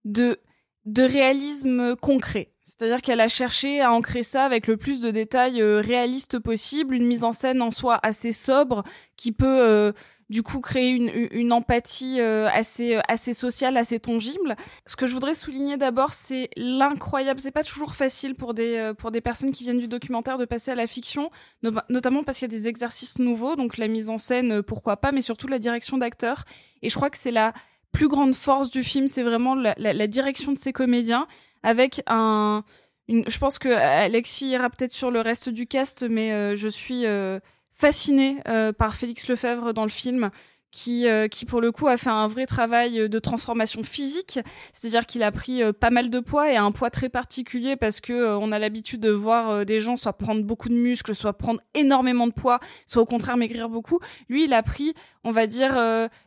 de, 0.05 0.39
de 0.87 1.03
réalisme 1.03 1.97
concret. 1.97 2.49
C'est-à-dire 2.65 3.03
qu'elle 3.03 3.21
a 3.21 3.29
cherché 3.29 3.81
à 3.81 3.93
ancrer 3.93 4.23
ça 4.23 4.45
avec 4.45 4.67
le 4.67 4.77
plus 4.77 5.01
de 5.01 5.11
détails 5.11 5.61
euh, 5.61 5.81
réalistes 5.81 6.39
possible, 6.39 6.95
une 6.95 7.07
mise 7.07 7.23
en 7.23 7.33
scène 7.33 7.61
en 7.63 7.71
soi 7.71 8.01
assez 8.03 8.33
sobre, 8.33 8.83
qui 9.17 9.31
peut 9.31 9.47
euh, 9.47 9.93
du 10.31 10.43
coup 10.43 10.61
créer 10.61 10.89
une, 10.89 11.11
une 11.33 11.53
empathie 11.53 12.17
euh, 12.19 12.49
assez, 12.51 12.99
assez 13.07 13.35
sociale, 13.35 13.77
assez 13.77 14.01
tangible. 14.01 14.57
Ce 14.87 14.97
que 14.97 15.07
je 15.07 15.13
voudrais 15.13 15.35
souligner 15.35 15.77
d'abord, 15.77 16.15
c'est 16.15 16.49
l'incroyable. 16.57 17.39
C'est 17.39 17.51
pas 17.51 17.63
toujours 17.63 17.95
facile 17.95 18.35
pour 18.35 18.55
des, 18.55 18.77
euh, 18.77 18.95
pour 18.95 19.11
des 19.11 19.21
personnes 19.21 19.53
qui 19.53 19.65
viennent 19.65 19.79
du 19.79 19.89
documentaire 19.89 20.39
de 20.39 20.47
passer 20.47 20.71
à 20.71 20.75
la 20.75 20.87
fiction, 20.87 21.31
no- 21.63 21.73
notamment 21.91 22.25
parce 22.25 22.39
qu'il 22.39 22.51
y 22.51 22.55
a 22.55 22.59
des 22.59 22.69
exercices 22.69 23.19
nouveaux, 23.19 23.55
donc 23.55 23.77
la 23.77 23.87
mise 23.87 24.09
en 24.09 24.19
scène, 24.19 24.51
euh, 24.53 24.63
pourquoi 24.63 24.97
pas, 24.97 25.13
mais 25.13 25.23
surtout 25.23 25.47
la 25.47 25.59
direction 25.59 25.99
d'acteur. 25.99 26.45
Et 26.81 26.89
je 26.89 26.97
crois 26.97 27.11
que 27.11 27.19
c'est 27.19 27.31
la 27.31 27.53
plus 27.93 28.09
grande 28.09 28.35
force 28.35 28.71
du 28.71 28.83
film, 28.83 29.07
c'est 29.09 29.23
vraiment 29.23 29.55
la, 29.55 30.07
direction 30.07 30.53
de 30.53 30.59
ces 30.59 30.73
comédiens, 30.73 31.27
avec 31.63 32.03
un 32.07 32.65
je 33.09 33.39
pense 33.39 33.59
que 33.59 33.69
Alexis 33.69 34.49
ira 34.49 34.71
peut-être 34.71 34.93
sur 34.93 35.11
le 35.11 35.21
reste 35.21 35.49
du 35.49 35.67
cast, 35.67 36.03
mais 36.09 36.33
euh, 36.33 36.57
je 36.57 36.69
suis 36.69 37.07
euh, 37.07 37.41
fascinée 37.73 38.37
euh, 38.49 38.73
par 38.73 38.95
Félix 38.95 39.29
Lefebvre 39.29 39.73
dans 39.73 39.85
le 39.85 39.91
film. 39.91 40.31
Qui, 40.75 41.07
euh, 41.07 41.29
qui 41.29 41.45
pour 41.45 41.61
le 41.61 41.71
coup 41.71 41.87
a 41.87 41.99
fait 41.99 42.09
un 42.09 42.27
vrai 42.27 42.47
travail 42.47 43.07
de 43.07 43.19
transformation 43.19 43.85
physique, 43.85 44.39
c'est-à-dire 44.73 45.05
qu'il 45.05 45.23
a 45.23 45.31
pris 45.31 45.61
pas 45.75 45.91
mal 45.91 46.09
de 46.09 46.19
poids 46.19 46.51
et 46.51 46.57
un 46.57 46.73
poids 46.73 46.89
très 46.89 47.11
particulier 47.11 47.77
parce 47.77 48.01
que 48.01 48.35
on 48.37 48.53
a 48.53 48.59
l'habitude 48.59 49.03
de 49.03 49.11
voir 49.11 49.67
des 49.67 49.83
gens 49.83 49.99
soit 49.99 50.15
prendre 50.15 50.43
beaucoup 50.43 50.71
de 50.71 50.75
muscles, 50.75 51.15
soit 51.15 51.35
prendre 51.35 51.61
énormément 51.75 52.27
de 52.27 52.33
poids, 52.33 52.59
soit 52.87 53.03
au 53.03 53.05
contraire 53.05 53.37
maigrir 53.37 53.69
beaucoup. 53.69 54.01
Lui, 54.31 54.45
il 54.45 54.55
a 54.55 54.63
pris, 54.63 54.95
on 55.25 55.31
va 55.31 55.47
dire, 55.47 55.79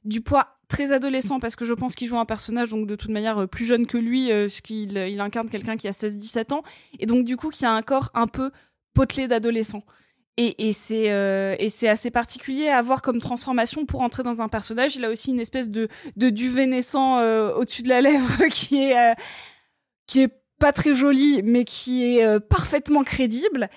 du 0.04 0.22
poids 0.22 0.55
très 0.76 0.92
adolescent 0.92 1.40
parce 1.40 1.56
que 1.56 1.64
je 1.64 1.74
pense 1.74 1.96
qu'il 1.96 2.08
joue 2.08 2.18
un 2.18 2.26
personnage 2.26 2.70
donc 2.70 2.86
de 2.86 2.96
toute 2.96 3.12
manière 3.12 3.38
euh, 3.38 3.48
plus 3.48 3.66
jeune 3.66 3.88
que 3.88 3.98
lui, 3.98 4.32
euh, 4.32 4.50
ce 4.50 4.62
qu'il 4.62 4.98
il 4.98 5.22
incarne 5.22 5.50
quelqu'un 5.50 5.78
qui 5.78 5.88
a 5.88 5.92
16-17 5.92 6.54
ans 6.54 6.64
et 7.00 7.06
donc 7.06 7.24
du 7.24 7.38
coup 7.38 7.50
qui 7.50 7.66
a 7.66 7.72
un 7.72 7.82
corps 7.82 8.10
un 8.14 8.28
peu 8.28 8.52
potelé 8.94 9.28
d'adolescent. 9.28 9.84
Et, 10.38 10.74
c'est 10.74 11.14
euh, 11.14 11.56
et 11.60 11.70
c'est 11.70 11.88
assez 11.88 12.12
particulier 12.12 12.68
à 12.68 12.82
voir 12.82 13.02
comme 13.02 13.22
transformation 13.22 13.86
pour 13.86 14.02
entrer 14.02 14.22
dans 14.22 14.42
un 14.42 14.50
personnage. 14.50 14.98
Il 14.98 15.06
a 15.06 15.10
aussi 15.10 15.32
une 15.32 15.40
espèce 15.40 15.70
de 15.70 15.88
de 16.18 16.30
duvet 16.30 16.66
naissant 16.66 17.20
euh, 17.20 17.54
au-dessus 17.54 17.84
de 17.84 17.88
la 17.88 18.02
lèvre 18.02 18.46
qui 18.52 18.84
est 18.84 18.98
euh, 19.00 19.14
qui 20.08 20.20
est 20.24 20.34
pas 20.60 20.74
très 20.74 20.94
joli, 20.94 21.42
mais 21.42 21.64
qui 21.64 22.04
est 22.04 22.26
euh, 22.26 22.42
parfaitement 22.42 23.04
crédible. 23.04 23.70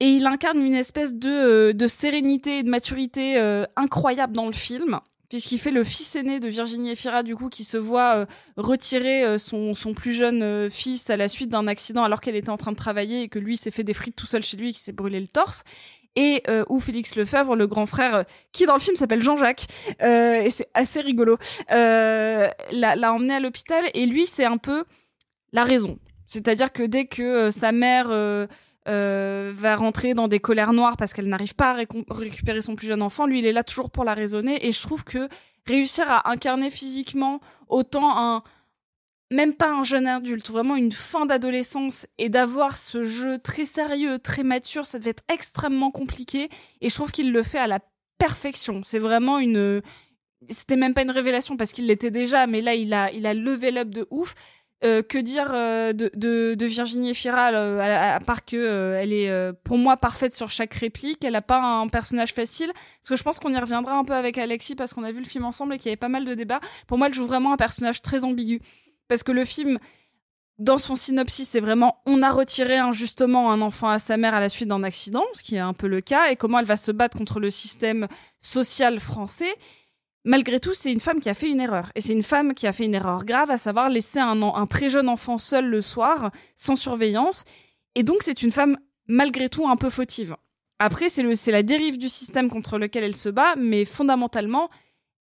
Et 0.00 0.06
il 0.06 0.26
incarne 0.26 0.60
une 0.60 0.74
espèce 0.74 1.14
de, 1.14 1.28
euh, 1.28 1.88
sérénité 1.88 2.58
et 2.58 2.62
de 2.62 2.70
maturité 2.70 3.36
euh, 3.38 3.64
incroyable 3.76 4.34
dans 4.34 4.46
le 4.46 4.52
film, 4.52 5.00
puisqu'il 5.28 5.58
fait 5.58 5.70
le 5.70 5.84
fils 5.84 6.16
aîné 6.16 6.40
de 6.40 6.48
Virginie 6.48 6.90
Efira, 6.90 7.22
du 7.22 7.36
coup, 7.36 7.48
qui 7.48 7.64
se 7.64 7.76
voit 7.76 8.16
euh, 8.16 8.26
retirer 8.56 9.24
euh, 9.24 9.38
son, 9.38 9.74
son 9.74 9.92
plus 9.94 10.12
jeune 10.12 10.42
euh, 10.42 10.70
fils 10.70 11.10
à 11.10 11.16
la 11.16 11.28
suite 11.28 11.50
d'un 11.50 11.66
accident 11.66 12.02
alors 12.04 12.20
qu'elle 12.20 12.36
était 12.36 12.50
en 12.50 12.56
train 12.56 12.72
de 12.72 12.76
travailler 12.76 13.22
et 13.22 13.28
que 13.28 13.38
lui 13.38 13.56
s'est 13.56 13.70
fait 13.70 13.84
des 13.84 13.94
frites 13.94 14.16
tout 14.16 14.26
seul 14.26 14.42
chez 14.42 14.56
lui 14.56 14.70
et 14.70 14.72
qui 14.72 14.80
s'est 14.80 14.92
brûlé 14.92 15.20
le 15.20 15.26
torse. 15.26 15.64
Et 16.16 16.42
où 16.68 16.80
Félix 16.80 17.14
Lefebvre, 17.14 17.54
le 17.54 17.68
grand 17.68 17.86
frère, 17.86 18.24
qui 18.50 18.66
dans 18.66 18.74
le 18.74 18.80
film 18.80 18.96
s'appelle 18.96 19.22
Jean-Jacques, 19.22 19.66
et 20.00 20.50
c'est 20.50 20.68
assez 20.74 21.00
rigolo, 21.00 21.38
l'a 21.68 23.12
emmené 23.12 23.34
à 23.34 23.40
l'hôpital. 23.40 23.84
Et 23.94 24.04
lui, 24.04 24.26
c'est 24.26 24.44
un 24.44 24.56
peu 24.56 24.82
la 25.52 25.62
raison. 25.62 25.96
C'est-à-dire 26.26 26.72
que 26.72 26.82
dès 26.82 27.04
que 27.04 27.52
sa 27.52 27.70
mère 27.70 28.08
euh, 28.86 29.52
va 29.54 29.76
rentrer 29.76 30.14
dans 30.14 30.28
des 30.28 30.40
colères 30.40 30.72
noires 30.72 30.96
parce 30.96 31.12
qu'elle 31.12 31.28
n'arrive 31.28 31.54
pas 31.54 31.72
à 31.72 31.84
récupérer 32.10 32.62
son 32.62 32.76
plus 32.76 32.86
jeune 32.86 33.02
enfant, 33.02 33.26
lui, 33.26 33.40
il 33.40 33.46
est 33.46 33.52
là 33.52 33.64
toujours 33.64 33.90
pour 33.90 34.04
la 34.04 34.14
raisonner. 34.14 34.66
Et 34.66 34.72
je 34.72 34.80
trouve 34.80 35.04
que 35.04 35.28
réussir 35.66 36.08
à 36.08 36.30
incarner 36.30 36.70
physiquement 36.70 37.40
autant 37.68 38.16
un 38.16 38.42
même 39.30 39.52
pas 39.52 39.70
un 39.70 39.82
jeune 39.82 40.06
adulte, 40.06 40.50
vraiment 40.50 40.76
une 40.76 40.92
fin 40.92 41.26
d'adolescence 41.26 42.06
et 42.16 42.30
d'avoir 42.30 42.78
ce 42.78 43.04
jeu 43.04 43.38
très 43.38 43.66
sérieux, 43.66 44.18
très 44.18 44.42
mature, 44.42 44.86
ça 44.86 44.98
devait 44.98 45.10
être 45.10 45.24
extrêmement 45.30 45.90
compliqué 45.90 46.48
et 46.80 46.88
je 46.88 46.94
trouve 46.94 47.10
qu'il 47.10 47.30
le 47.30 47.42
fait 47.42 47.58
à 47.58 47.66
la 47.66 47.80
perfection. 48.16 48.82
C'est 48.82 48.98
vraiment 48.98 49.38
une 49.38 49.82
c'était 50.48 50.76
même 50.76 50.94
pas 50.94 51.02
une 51.02 51.10
révélation 51.10 51.56
parce 51.56 51.72
qu'il 51.72 51.86
l'était 51.86 52.10
déjà 52.10 52.46
mais 52.46 52.62
là 52.62 52.74
il 52.74 52.94
a 52.94 53.12
il 53.12 53.26
a 53.26 53.34
level 53.34 53.78
up 53.78 53.88
de 53.90 54.06
ouf. 54.10 54.34
Euh, 54.84 55.02
que 55.02 55.18
dire 55.18 55.50
euh, 55.52 55.92
de, 55.92 56.64
Virginie 56.64 57.10
Efira 57.10 57.50
euh, 57.50 57.80
à, 57.80 58.20
part 58.20 58.44
que 58.44 58.94
elle 58.94 59.12
est 59.12 59.52
pour 59.64 59.76
moi 59.76 59.96
parfaite 59.96 60.32
sur 60.32 60.50
chaque 60.50 60.72
réplique 60.72 61.24
elle 61.24 61.34
a 61.34 61.42
pas 61.42 61.60
un 61.60 61.88
personnage 61.88 62.32
facile 62.32 62.70
parce 62.72 63.08
que 63.08 63.16
je 63.16 63.22
pense 63.24 63.40
qu'on 63.40 63.52
y 63.52 63.58
reviendra 63.58 63.94
un 63.94 64.04
peu 64.04 64.12
avec 64.14 64.38
Alexis 64.38 64.76
parce 64.76 64.94
qu'on 64.94 65.02
a 65.02 65.10
vu 65.10 65.18
le 65.18 65.26
film 65.26 65.44
ensemble 65.44 65.74
et 65.74 65.78
qu'il 65.78 65.86
y 65.86 65.88
avait 65.88 65.96
pas 65.96 66.08
mal 66.08 66.24
de 66.24 66.32
débats 66.32 66.60
pour 66.86 66.96
moi 66.96 67.08
elle 67.08 67.14
joue 67.14 67.26
vraiment 67.26 67.52
un 67.52 67.56
personnage 67.56 68.02
très 68.02 68.22
ambigu 68.22 68.60
parce 69.08 69.24
que 69.24 69.32
le 69.32 69.44
film 69.44 69.80
dans 70.60 70.78
son 70.78 70.94
synopsis, 70.94 71.48
c'est 71.48 71.60
vraiment 71.60 72.00
on 72.06 72.22
a 72.22 72.30
retiré 72.30 72.78
injustement 72.78 73.52
un 73.52 73.60
enfant 73.60 73.88
à 73.88 73.98
sa 73.98 74.16
mère 74.16 74.34
à 74.34 74.40
la 74.40 74.48
suite 74.48 74.68
d'un 74.68 74.82
accident, 74.82 75.22
ce 75.34 75.44
qui 75.44 75.54
est 75.54 75.60
un 75.60 75.72
peu 75.72 75.86
le 75.86 76.00
cas, 76.00 76.30
et 76.30 76.36
comment 76.36 76.58
elle 76.58 76.64
va 76.64 76.76
se 76.76 76.90
battre 76.90 77.16
contre 77.16 77.38
le 77.38 77.48
système 77.48 78.08
social 78.40 78.98
français. 78.98 79.54
Malgré 80.24 80.60
tout, 80.60 80.74
c'est 80.74 80.92
une 80.92 81.00
femme 81.00 81.20
qui 81.20 81.28
a 81.28 81.34
fait 81.34 81.48
une 81.48 81.60
erreur. 81.60 81.90
Et 81.94 82.00
c'est 82.00 82.12
une 82.12 82.22
femme 82.22 82.54
qui 82.54 82.66
a 82.66 82.72
fait 82.72 82.84
une 82.84 82.94
erreur 82.94 83.24
grave, 83.24 83.50
à 83.50 83.58
savoir 83.58 83.88
laisser 83.88 84.18
un, 84.18 84.66
très 84.66 84.90
jeune 84.90 85.08
enfant 85.08 85.38
seul 85.38 85.66
le 85.66 85.80
soir, 85.80 86.30
sans 86.56 86.76
surveillance. 86.76 87.44
Et 87.94 88.02
donc, 88.02 88.18
c'est 88.22 88.42
une 88.42 88.50
femme, 88.50 88.76
malgré 89.06 89.48
tout, 89.48 89.66
un 89.68 89.76
peu 89.76 89.90
fautive. 89.90 90.36
Après, 90.78 91.08
c'est 91.08 91.50
la 91.50 91.62
dérive 91.62 91.98
du 91.98 92.08
système 92.08 92.50
contre 92.50 92.78
lequel 92.78 93.04
elle 93.04 93.16
se 93.16 93.28
bat, 93.28 93.54
mais 93.56 93.84
fondamentalement, 93.84 94.70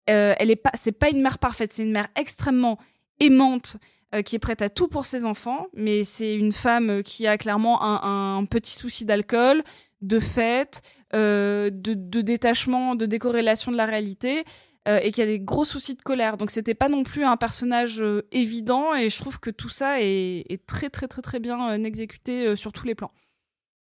euh, 0.09 0.35
elle 0.37 0.55
pas, 0.57 0.71
c'est 0.73 0.91
pas 0.91 1.09
une 1.09 1.21
mère 1.21 1.39
parfaite, 1.39 1.73
c'est 1.73 1.83
une 1.83 1.91
mère 1.91 2.07
extrêmement 2.15 2.77
aimante, 3.19 3.77
euh, 4.13 4.21
qui 4.21 4.35
est 4.35 4.39
prête 4.39 4.61
à 4.61 4.69
tout 4.69 4.87
pour 4.87 5.05
ses 5.05 5.25
enfants, 5.25 5.67
mais 5.73 6.03
c'est 6.03 6.33
une 6.33 6.51
femme 6.51 7.01
qui 7.03 7.27
a 7.27 7.37
clairement 7.37 7.81
un, 7.83 8.37
un 8.37 8.45
petit 8.45 8.73
souci 8.73 9.03
d'alcool, 9.03 9.63
de 10.01 10.19
fête, 10.19 10.81
euh, 11.13 11.69
de, 11.71 11.93
de 11.93 12.21
détachement, 12.21 12.95
de 12.95 13.05
décorrélation 13.05 13.71
de 13.71 13.77
la 13.77 13.85
réalité, 13.85 14.43
euh, 14.87 14.99
et 15.03 15.11
qui 15.11 15.21
a 15.21 15.25
des 15.25 15.39
gros 15.39 15.65
soucis 15.65 15.95
de 15.95 16.01
colère. 16.01 16.37
Donc 16.37 16.51
c'était 16.51 16.75
pas 16.75 16.89
non 16.89 17.03
plus 17.03 17.23
un 17.23 17.37
personnage 17.37 18.01
euh, 18.01 18.27
évident, 18.31 18.95
et 18.95 19.09
je 19.09 19.17
trouve 19.17 19.39
que 19.39 19.49
tout 19.51 19.69
ça 19.69 20.01
est, 20.01 20.45
est 20.49 20.65
très 20.65 20.89
très 20.89 21.07
très 21.07 21.21
très 21.21 21.39
bien 21.39 21.71
euh, 21.71 21.83
exécuté 21.83 22.47
euh, 22.47 22.55
sur 22.55 22.71
tous 22.71 22.85
les 22.85 22.95
plans. 22.95 23.11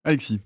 Alexis. 0.04 0.40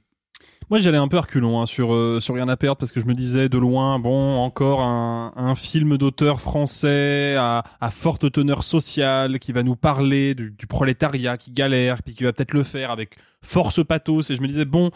Moi, 0.70 0.78
j'allais 0.78 0.98
un 0.98 1.08
peu 1.08 1.18
reculons 1.18 1.60
hein, 1.60 1.66
sur, 1.66 1.92
euh, 1.92 2.20
sur 2.20 2.34
Rien 2.34 2.48
à 2.48 2.56
perdre 2.56 2.78
parce 2.78 2.92
que 2.92 3.00
je 3.00 3.04
me 3.04 3.12
disais 3.12 3.48
de 3.48 3.58
loin, 3.58 3.98
bon, 3.98 4.38
encore 4.38 4.80
un, 4.82 5.32
un 5.36 5.54
film 5.54 5.98
d'auteur 5.98 6.40
français 6.40 7.34
à, 7.36 7.64
à 7.80 7.90
forte 7.90 8.30
teneur 8.32 8.62
sociale 8.62 9.38
qui 9.38 9.52
va 9.52 9.62
nous 9.64 9.76
parler 9.76 10.34
du, 10.34 10.52
du 10.52 10.66
prolétariat 10.66 11.36
qui 11.36 11.50
galère, 11.50 12.02
puis 12.02 12.14
qui 12.14 12.22
va 12.24 12.32
peut-être 12.32 12.54
le 12.54 12.62
faire 12.62 12.90
avec 12.90 13.16
force 13.42 13.84
pathos. 13.84 14.30
Et 14.30 14.36
je 14.36 14.40
me 14.40 14.46
disais, 14.46 14.64
bon, 14.64 14.90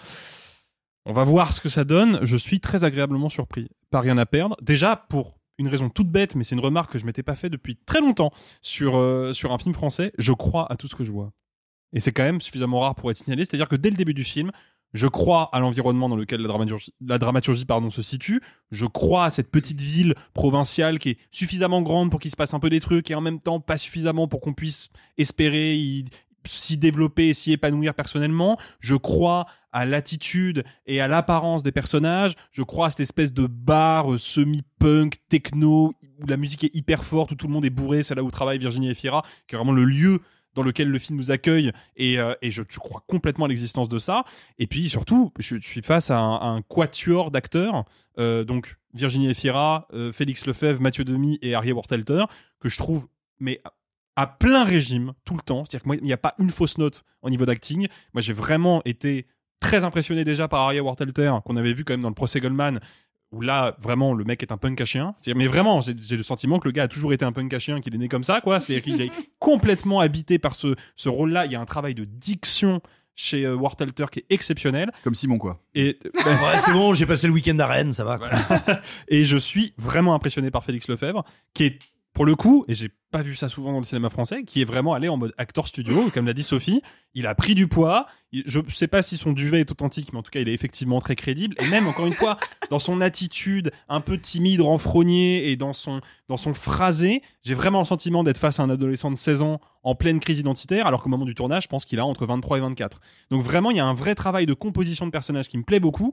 on 1.04 1.12
va 1.12 1.24
voir 1.24 1.52
ce 1.52 1.60
que 1.60 1.68
ça 1.68 1.84
donne. 1.84 2.20
Je 2.22 2.36
suis 2.36 2.60
très 2.60 2.84
agréablement 2.84 3.28
surpris 3.28 3.68
par 3.90 4.04
Rien 4.04 4.16
à 4.16 4.26
perdre. 4.26 4.56
Déjà, 4.62 4.96
pour 4.96 5.34
une 5.58 5.68
raison 5.68 5.88
toute 5.88 6.08
bête, 6.08 6.34
mais 6.34 6.44
c'est 6.44 6.54
une 6.54 6.60
remarque 6.60 6.92
que 6.92 6.98
je 6.98 7.06
m'étais 7.06 7.22
pas 7.22 7.34
fait 7.34 7.50
depuis 7.50 7.76
très 7.76 8.00
longtemps 8.00 8.32
sur, 8.60 8.96
euh, 8.96 9.32
sur 9.32 9.52
un 9.52 9.58
film 9.58 9.74
français, 9.74 10.12
je 10.18 10.32
crois 10.32 10.70
à 10.70 10.76
tout 10.76 10.88
ce 10.88 10.94
que 10.94 11.04
je 11.04 11.12
vois. 11.12 11.32
Et 11.92 12.00
c'est 12.00 12.12
quand 12.12 12.24
même 12.24 12.40
suffisamment 12.40 12.80
rare 12.80 12.96
pour 12.96 13.10
être 13.10 13.16
signalé. 13.16 13.44
C'est-à-dire 13.44 13.68
que 13.68 13.76
dès 13.76 13.90
le 13.90 13.96
début 13.96 14.14
du 14.14 14.24
film, 14.24 14.50
je 14.94 15.08
crois 15.08 15.50
à 15.52 15.60
l'environnement 15.60 16.08
dans 16.08 16.16
lequel 16.16 16.40
la 16.40 17.18
dramaturgie, 17.18 17.64
pardon, 17.64 17.90
se 17.90 18.00
situe. 18.00 18.40
Je 18.70 18.86
crois 18.86 19.24
à 19.26 19.30
cette 19.30 19.50
petite 19.50 19.80
ville 19.80 20.14
provinciale 20.34 20.98
qui 20.98 21.10
est 21.10 21.18
suffisamment 21.32 21.82
grande 21.82 22.10
pour 22.10 22.20
qu'il 22.20 22.30
se 22.30 22.36
passe 22.36 22.54
un 22.54 22.60
peu 22.60 22.70
des 22.70 22.80
trucs 22.80 23.10
et 23.10 23.14
en 23.14 23.20
même 23.20 23.40
temps 23.40 23.60
pas 23.60 23.76
suffisamment 23.76 24.28
pour 24.28 24.40
qu'on 24.40 24.54
puisse 24.54 24.88
espérer 25.18 26.04
s'y 26.46 26.76
développer 26.76 27.28
et 27.28 27.34
s'y 27.34 27.52
épanouir 27.52 27.94
personnellement. 27.94 28.58
Je 28.80 28.96
crois 28.96 29.46
à 29.72 29.86
l'attitude 29.86 30.64
et 30.86 31.00
à 31.00 31.08
l'apparence 31.08 31.62
des 31.62 31.72
personnages. 31.72 32.34
Je 32.52 32.62
crois 32.62 32.86
à 32.86 32.90
cette 32.90 33.00
espèce 33.00 33.32
de 33.32 33.46
bar 33.46 34.12
euh, 34.12 34.18
semi-punk, 34.18 35.14
techno, 35.28 35.94
où 36.20 36.26
la 36.26 36.36
musique 36.36 36.64
est 36.64 36.74
hyper 36.74 37.04
forte, 37.04 37.32
où 37.32 37.34
tout 37.34 37.46
le 37.48 37.52
monde 37.52 37.64
est 37.64 37.70
bourré. 37.70 38.02
C'est 38.02 38.14
là 38.14 38.22
où 38.22 38.30
travaille 38.30 38.58
Virginie 38.58 38.90
Efira, 38.90 39.24
qui 39.46 39.54
est 39.54 39.58
vraiment 39.58 39.72
le 39.72 39.84
lieu 39.84 40.20
dans 40.54 40.62
lequel 40.62 40.88
le 40.88 40.98
film 41.00 41.18
nous 41.18 41.32
accueille 41.32 41.72
et, 41.96 42.20
euh, 42.20 42.34
et 42.40 42.52
je, 42.52 42.62
crois 42.78 43.02
complètement 43.08 43.46
à 43.46 43.48
l'existence 43.48 43.88
de 43.88 43.98
ça 43.98 44.22
et 44.60 44.68
puis 44.68 44.88
surtout 44.88 45.32
je, 45.40 45.58
suis 45.58 45.82
face 45.82 46.12
à 46.12 46.18
un, 46.18 46.62
quatuor 46.62 47.32
d'acteurs 47.32 47.84
euh, 48.20 48.44
donc 48.44 48.76
Virginie 48.92 49.28
Efira 49.28 49.88
Félix 50.12 50.46
Lefebvre 50.46 50.80
Mathieu 50.80 51.02
Demy 51.02 51.40
et 51.42 51.56
Harry 51.56 51.72
Wortelter 51.72 52.26
que 52.60 52.68
je 52.68 52.78
trouve 52.78 53.08
mais 53.40 53.60
à- 54.16 54.26
plein 54.26 54.64
régime 54.64 55.12
tout 55.24 55.34
le 55.34 55.40
temps 55.42 55.64
c'est-à-dire 55.64 55.82
que 55.82 55.86
moi 55.88 55.96
il 55.96 56.04
n'y 56.04 56.12
a 56.12 56.16
pas 56.18 56.34
une 56.38 56.50
fausse 56.50 56.78
note 56.78 57.02
au 57.22 57.30
niveau 57.30 57.44
d'acting 57.46 57.88
moi 58.12 58.20
j'ai 58.20 58.32
vraiment 58.32 58.82
été 58.84 59.26
très 59.60 59.84
impressionné 59.84 60.24
déjà 60.24 60.48
par 60.48 60.60
Harry 60.62 60.80
Wortelter 60.80 61.32
qu'on 61.44 61.56
avait 61.56 61.72
vu 61.72 61.84
quand 61.84 61.94
même 61.94 62.00
dans 62.02 62.08
le 62.08 62.14
procès 62.14 62.40
Goldman 62.40 62.80
où 63.32 63.40
là 63.40 63.76
vraiment 63.80 64.12
le 64.14 64.24
mec 64.24 64.42
est 64.42 64.52
un 64.52 64.56
punk 64.56 64.80
à 64.80 64.84
chien 64.84 65.14
mais 65.34 65.46
vraiment 65.46 65.80
j'ai 65.80 66.16
le 66.16 66.22
sentiment 66.22 66.58
que 66.58 66.68
le 66.68 66.72
gars 66.72 66.84
a 66.84 66.88
toujours 66.88 67.12
été 67.12 67.24
un 67.24 67.32
punk 67.32 67.52
à 67.54 67.58
chien 67.58 67.80
qu'il 67.80 67.94
est 67.94 67.98
né 67.98 68.08
comme 68.08 68.24
ça 68.24 68.40
quoi 68.40 68.60
c'est-à-dire 68.60 68.84
qu'il 68.84 69.00
est 69.02 69.10
complètement 69.38 70.00
habité 70.00 70.38
par 70.38 70.54
ce, 70.54 70.74
ce 70.96 71.08
rôle-là 71.08 71.46
il 71.46 71.52
y 71.52 71.56
a 71.56 71.60
un 71.60 71.64
travail 71.64 71.94
de 71.94 72.04
diction 72.04 72.80
chez 73.16 73.44
euh, 73.46 73.54
Wartalter 73.54 74.06
qui 74.10 74.18
est 74.20 74.26
exceptionnel 74.30 74.90
Comme 75.04 75.14
Simon, 75.14 75.38
quoi. 75.38 75.60
et 75.76 76.00
Ouais, 76.26 76.58
c'est 76.58 76.72
bon, 76.72 76.94
j'ai 76.94 77.06
passé 77.06 77.28
le 77.28 77.32
week-end 77.32 77.56
à 77.60 77.66
Rennes, 77.68 77.92
ça 77.92 78.02
va. 78.02 78.18
quoi. 78.18 78.28
et 79.08 79.22
je 79.22 79.36
suis 79.36 79.72
vraiment 79.78 80.16
impressionné 80.16 80.50
par 80.50 80.64
Félix 80.64 80.88
Lefebvre, 80.88 81.22
qui 81.54 81.62
est 81.64 81.78
pour 82.14 82.24
le 82.24 82.34
coup, 82.36 82.64
et 82.68 82.74
j'ai 82.74 82.90
pas 83.10 83.22
vu 83.22 83.34
ça 83.34 83.48
souvent 83.48 83.72
dans 83.72 83.78
le 83.78 83.84
cinéma 83.84 84.08
français, 84.08 84.44
qui 84.44 84.62
est 84.62 84.64
vraiment 84.64 84.94
allé 84.94 85.08
en 85.08 85.16
mode 85.16 85.34
acteur 85.36 85.68
studio, 85.68 86.10
comme 86.14 86.26
l'a 86.26 86.32
dit 86.32 86.42
Sophie. 86.42 86.80
Il 87.12 87.26
a 87.26 87.34
pris 87.34 87.54
du 87.54 87.68
poids. 87.68 88.06
Il- 88.32 88.42
je 88.46 88.60
sais 88.68 88.88
pas 88.88 89.02
si 89.02 89.16
son 89.16 89.32
duvet 89.32 89.60
est 89.60 89.70
authentique, 89.70 90.12
mais 90.12 90.18
en 90.18 90.22
tout 90.22 90.30
cas, 90.30 90.40
il 90.40 90.48
est 90.48 90.54
effectivement 90.54 91.00
très 91.00 91.14
crédible. 91.16 91.54
Et 91.60 91.68
même, 91.68 91.86
encore 91.86 92.06
une 92.06 92.12
fois, 92.12 92.38
dans 92.70 92.78
son 92.78 93.00
attitude 93.00 93.70
un 93.88 94.00
peu 94.00 94.18
timide, 94.18 94.60
renfrogné, 94.62 95.50
et 95.50 95.56
dans 95.56 95.72
son, 95.72 96.00
dans 96.28 96.36
son 96.36 96.54
phrasé, 96.54 97.22
j'ai 97.44 97.54
vraiment 97.54 97.80
le 97.80 97.84
sentiment 97.84 98.24
d'être 98.24 98.38
face 98.38 98.58
à 98.58 98.62
un 98.62 98.70
adolescent 98.70 99.10
de 99.10 99.16
16 99.16 99.42
ans 99.42 99.60
en 99.82 99.94
pleine 99.94 100.18
crise 100.18 100.38
identitaire, 100.40 100.86
alors 100.86 101.02
qu'au 101.02 101.08
moment 101.10 101.24
du 101.26 101.34
tournage, 101.34 101.64
je 101.64 101.68
pense 101.68 101.84
qu'il 101.84 101.98
a 102.00 102.06
entre 102.06 102.26
23 102.26 102.58
et 102.58 102.60
24. 102.60 103.00
Donc 103.30 103.42
vraiment, 103.42 103.70
il 103.70 103.76
y 103.76 103.80
a 103.80 103.86
un 103.86 103.94
vrai 103.94 104.14
travail 104.14 104.46
de 104.46 104.54
composition 104.54 105.04
de 105.06 105.10
personnages 105.10 105.48
qui 105.48 105.58
me 105.58 105.64
plaît 105.64 105.80
beaucoup. 105.80 106.12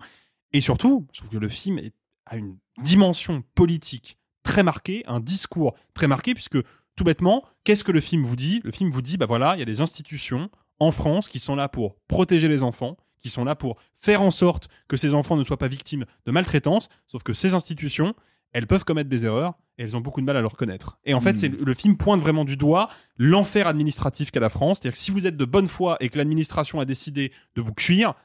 Et 0.51 0.61
surtout, 0.61 1.07
je 1.13 1.19
trouve 1.19 1.29
que 1.31 1.37
le 1.37 1.47
film 1.47 1.79
a 2.25 2.37
une 2.37 2.57
dimension 2.83 3.43
politique 3.55 4.17
très 4.43 4.63
marquée, 4.63 5.03
un 5.07 5.19
discours 5.19 5.75
très 5.93 6.07
marqué, 6.07 6.33
puisque 6.33 6.57
tout 6.95 7.03
bêtement, 7.03 7.43
qu'est-ce 7.63 7.83
que 7.83 7.91
le 7.91 8.01
film 8.01 8.23
vous 8.23 8.35
dit? 8.35 8.61
Le 8.63 8.71
film 8.71 8.89
vous 8.91 9.01
dit, 9.01 9.17
bah 9.17 9.25
voilà, 9.25 9.55
il 9.55 9.59
y 9.59 9.61
a 9.61 9.65
des 9.65 9.81
institutions 9.81 10.49
en 10.79 10.91
France 10.91 11.29
qui 11.29 11.39
sont 11.39 11.55
là 11.55 11.69
pour 11.69 11.95
protéger 12.07 12.47
les 12.47 12.63
enfants, 12.63 12.97
qui 13.21 13.29
sont 13.29 13.43
là 13.43 13.55
pour 13.55 13.77
faire 13.93 14.21
en 14.21 14.31
sorte 14.31 14.67
que 14.87 14.97
ces 14.97 15.13
enfants 15.13 15.35
ne 15.35 15.43
soient 15.43 15.57
pas 15.57 15.67
victimes 15.67 16.05
de 16.25 16.31
maltraitance, 16.31 16.89
sauf 17.07 17.23
que 17.23 17.33
ces 17.33 17.53
institutions, 17.53 18.15
elles 18.51 18.67
peuvent 18.67 18.83
commettre 18.83 19.09
des 19.09 19.25
erreurs 19.25 19.53
et 19.77 19.83
elles 19.83 19.95
ont 19.95 20.01
beaucoup 20.01 20.21
de 20.21 20.25
mal 20.25 20.35
à 20.37 20.41
le 20.41 20.47
reconnaître. 20.47 20.97
Et 21.05 21.13
en 21.13 21.19
fait, 21.21 21.33
Hmm. 21.33 21.35
c'est 21.35 21.49
le 21.49 21.73
film 21.73 21.97
pointe 21.97 22.19
vraiment 22.19 22.43
du 22.43 22.57
doigt 22.57 22.89
l'enfer 23.17 23.67
administratif 23.67 24.31
qu'a 24.31 24.39
la 24.39 24.49
France, 24.49 24.79
c'est-à-dire 24.81 24.97
que 24.97 25.03
si 25.03 25.11
vous 25.11 25.27
êtes 25.27 25.37
de 25.37 25.45
bonne 25.45 25.67
foi 25.67 25.97
et 26.01 26.09
que 26.09 26.17
l'administration 26.17 26.79
a 26.79 26.85
décidé 26.85 27.31
de 27.55 27.61
vous 27.61 27.73
cuire, 27.73 28.15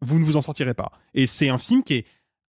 vous 0.00 0.18
ne 0.18 0.24
vous 0.24 0.36
en 0.36 0.42
sortirez 0.42 0.74
pas. 0.74 0.90
Et 1.14 1.26
c'est 1.26 1.48
un 1.48 1.58
film 1.58 1.84
qui 1.84 1.94
est 1.94 2.06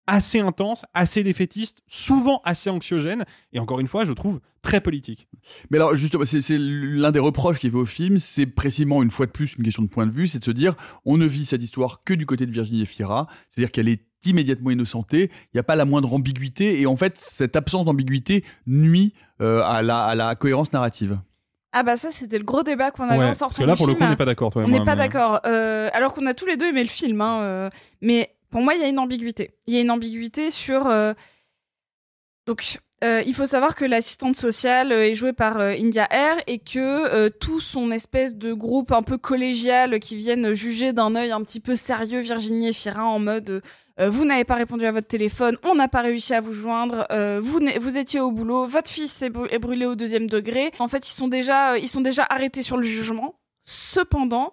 assez 0.07 0.39
intense, 0.39 0.85
assez 0.93 1.23
défaitiste, 1.23 1.79
souvent 1.87 2.41
assez 2.43 2.69
anxiogène, 2.69 3.23
et 3.53 3.59
encore 3.59 3.79
une 3.79 3.87
fois, 3.87 4.03
je 4.05 4.11
trouve 4.13 4.39
très 4.61 4.81
politique. 4.81 5.27
Mais 5.69 5.77
alors, 5.77 5.95
justement, 5.95 6.23
c'est 6.25 6.41
l'un 6.57 7.11
des 7.11 7.19
reproches 7.19 7.59
qui 7.59 7.67
est 7.67 7.69
fait 7.69 7.75
au 7.77 7.85
film, 7.85 8.17
c'est 8.17 8.45
précisément 8.45 9.01
une 9.03 9.11
fois 9.11 9.25
de 9.25 9.31
plus 9.31 9.55
une 9.57 9.63
question 9.63 9.81
de 9.83 9.87
point 9.87 10.05
de 10.05 10.11
vue, 10.11 10.27
c'est 10.27 10.39
de 10.39 10.43
se 10.45 10.51
dire, 10.51 10.75
on 11.05 11.17
ne 11.17 11.25
vit 11.25 11.45
cette 11.45 11.61
histoire 11.61 12.03
que 12.03 12.13
du 12.13 12.25
côté 12.25 12.45
de 12.45 12.51
Virginie 12.51 12.81
Efira, 12.81 13.27
c'est-à-dire 13.49 13.71
qu'elle 13.71 13.87
est 13.89 14.01
immédiatement 14.25 14.71
innocentée, 14.71 15.29
il 15.31 15.55
n'y 15.55 15.59
a 15.59 15.63
pas 15.63 15.75
la 15.75 15.85
moindre 15.85 16.13
ambiguïté, 16.13 16.79
et 16.81 16.85
en 16.85 16.95
fait, 16.97 17.17
cette 17.17 17.55
absence 17.55 17.85
d'ambiguïté 17.85 18.43
nuit 18.67 19.13
euh, 19.41 19.61
à, 19.63 19.81
la, 19.81 20.03
à 20.05 20.15
la 20.15 20.35
cohérence 20.35 20.71
narrative. 20.73 21.19
Ah 21.75 21.81
bah 21.81 21.97
ça 21.97 22.11
c'était 22.11 22.37
le 22.37 22.43
gros 22.43 22.61
débat 22.61 22.91
qu'on 22.91 23.03
avait 23.09 23.17
Ouais, 23.17 23.29
en 23.29 23.33
sortant 23.33 23.47
parce 23.47 23.57
que 23.57 23.63
là, 23.65 23.73
du 23.73 23.77
pour 23.77 23.87
le 23.87 23.93
film. 23.93 23.99
coup, 24.01 24.05
on 24.05 24.09
n'est 24.11 24.15
pas 24.15 24.25
d'accord, 24.25 24.51
toi 24.51 24.61
et 24.61 24.65
On 24.65 24.67
moi, 24.67 24.77
n'est 24.77 24.85
pas 24.85 24.91
mais- 24.95 25.01
d'accord. 25.07 25.39
Euh, 25.47 25.89
alors 25.93 26.13
qu'on 26.13 26.27
a 26.27 26.35
tous 26.35 26.45
les 26.45 26.55
deux 26.55 26.67
aimé 26.67 26.83
le 26.83 26.89
film, 26.89 27.19
hein, 27.19 27.39
euh, 27.41 27.69
mais 27.99 28.29
pour 28.53 28.61
moi 28.61 28.75
il 28.75 28.81
y 28.81 28.83
a 28.83 28.87
une 28.87 28.99
ambiguïté. 28.99 29.55
Il 29.65 29.73
y 29.73 29.77
a 29.77 29.81
une 29.81 29.89
ambiguïté 29.89 30.51
sur. 30.51 30.87
euh, 30.87 31.13
Donc 32.45 32.77
euh, 33.03 33.23
il 33.25 33.33
faut 33.33 33.47
savoir 33.47 33.75
que 33.75 33.83
l'assistante 33.83 34.35
sociale 34.35 34.91
euh, 34.91 35.07
est 35.09 35.15
jouée 35.15 35.33
par 35.33 35.59
India 35.59 36.07
Air 36.11 36.37
et 36.45 36.59
que 36.59 37.27
tout 37.29 37.59
son 37.59 37.91
espèce 37.91 38.35
de 38.35 38.53
groupe 38.53 38.91
un 38.91 39.01
peu 39.01 39.17
collégial 39.17 39.99
qui 39.99 40.15
viennent 40.15 40.53
juger 40.53 40.93
d'un 40.93 41.15
œil 41.15 41.31
un 41.31 41.41
petit 41.41 41.59
peu 41.59 41.75
sérieux 41.75 42.21
Virginie 42.21 42.69
et 42.69 42.73
Fira 42.73 43.03
en 43.03 43.17
mode. 43.17 43.63
vous 43.99 44.23
n'avez 44.23 44.45
pas 44.45 44.55
répondu 44.55 44.85
à 44.85 44.91
votre 44.91 45.07
téléphone, 45.07 45.57
on 45.63 45.73
n'a 45.73 45.87
pas 45.87 46.01
réussi 46.01 46.35
à 46.35 46.41
vous 46.41 46.53
joindre, 46.53 47.07
vous, 47.41 47.59
vous 47.81 47.97
étiez 47.97 48.19
au 48.19 48.31
boulot, 48.31 48.65
votre 48.65 48.91
fils 48.91 49.21
est, 49.23 49.31
est 49.49 49.59
brûlé 49.59 49.85
au 49.87 49.95
deuxième 49.95 50.27
degré. 50.27 50.71
En 50.77 50.87
fait, 50.87 51.07
ils 51.09 51.13
sont 51.13 51.27
déjà, 51.27 51.77
ils 51.79 51.89
sont 51.89 52.01
déjà 52.01 52.25
arrêtés 52.29 52.61
sur 52.61 52.77
le 52.77 52.83
jugement. 52.83 53.35
Cependant, 53.65 54.51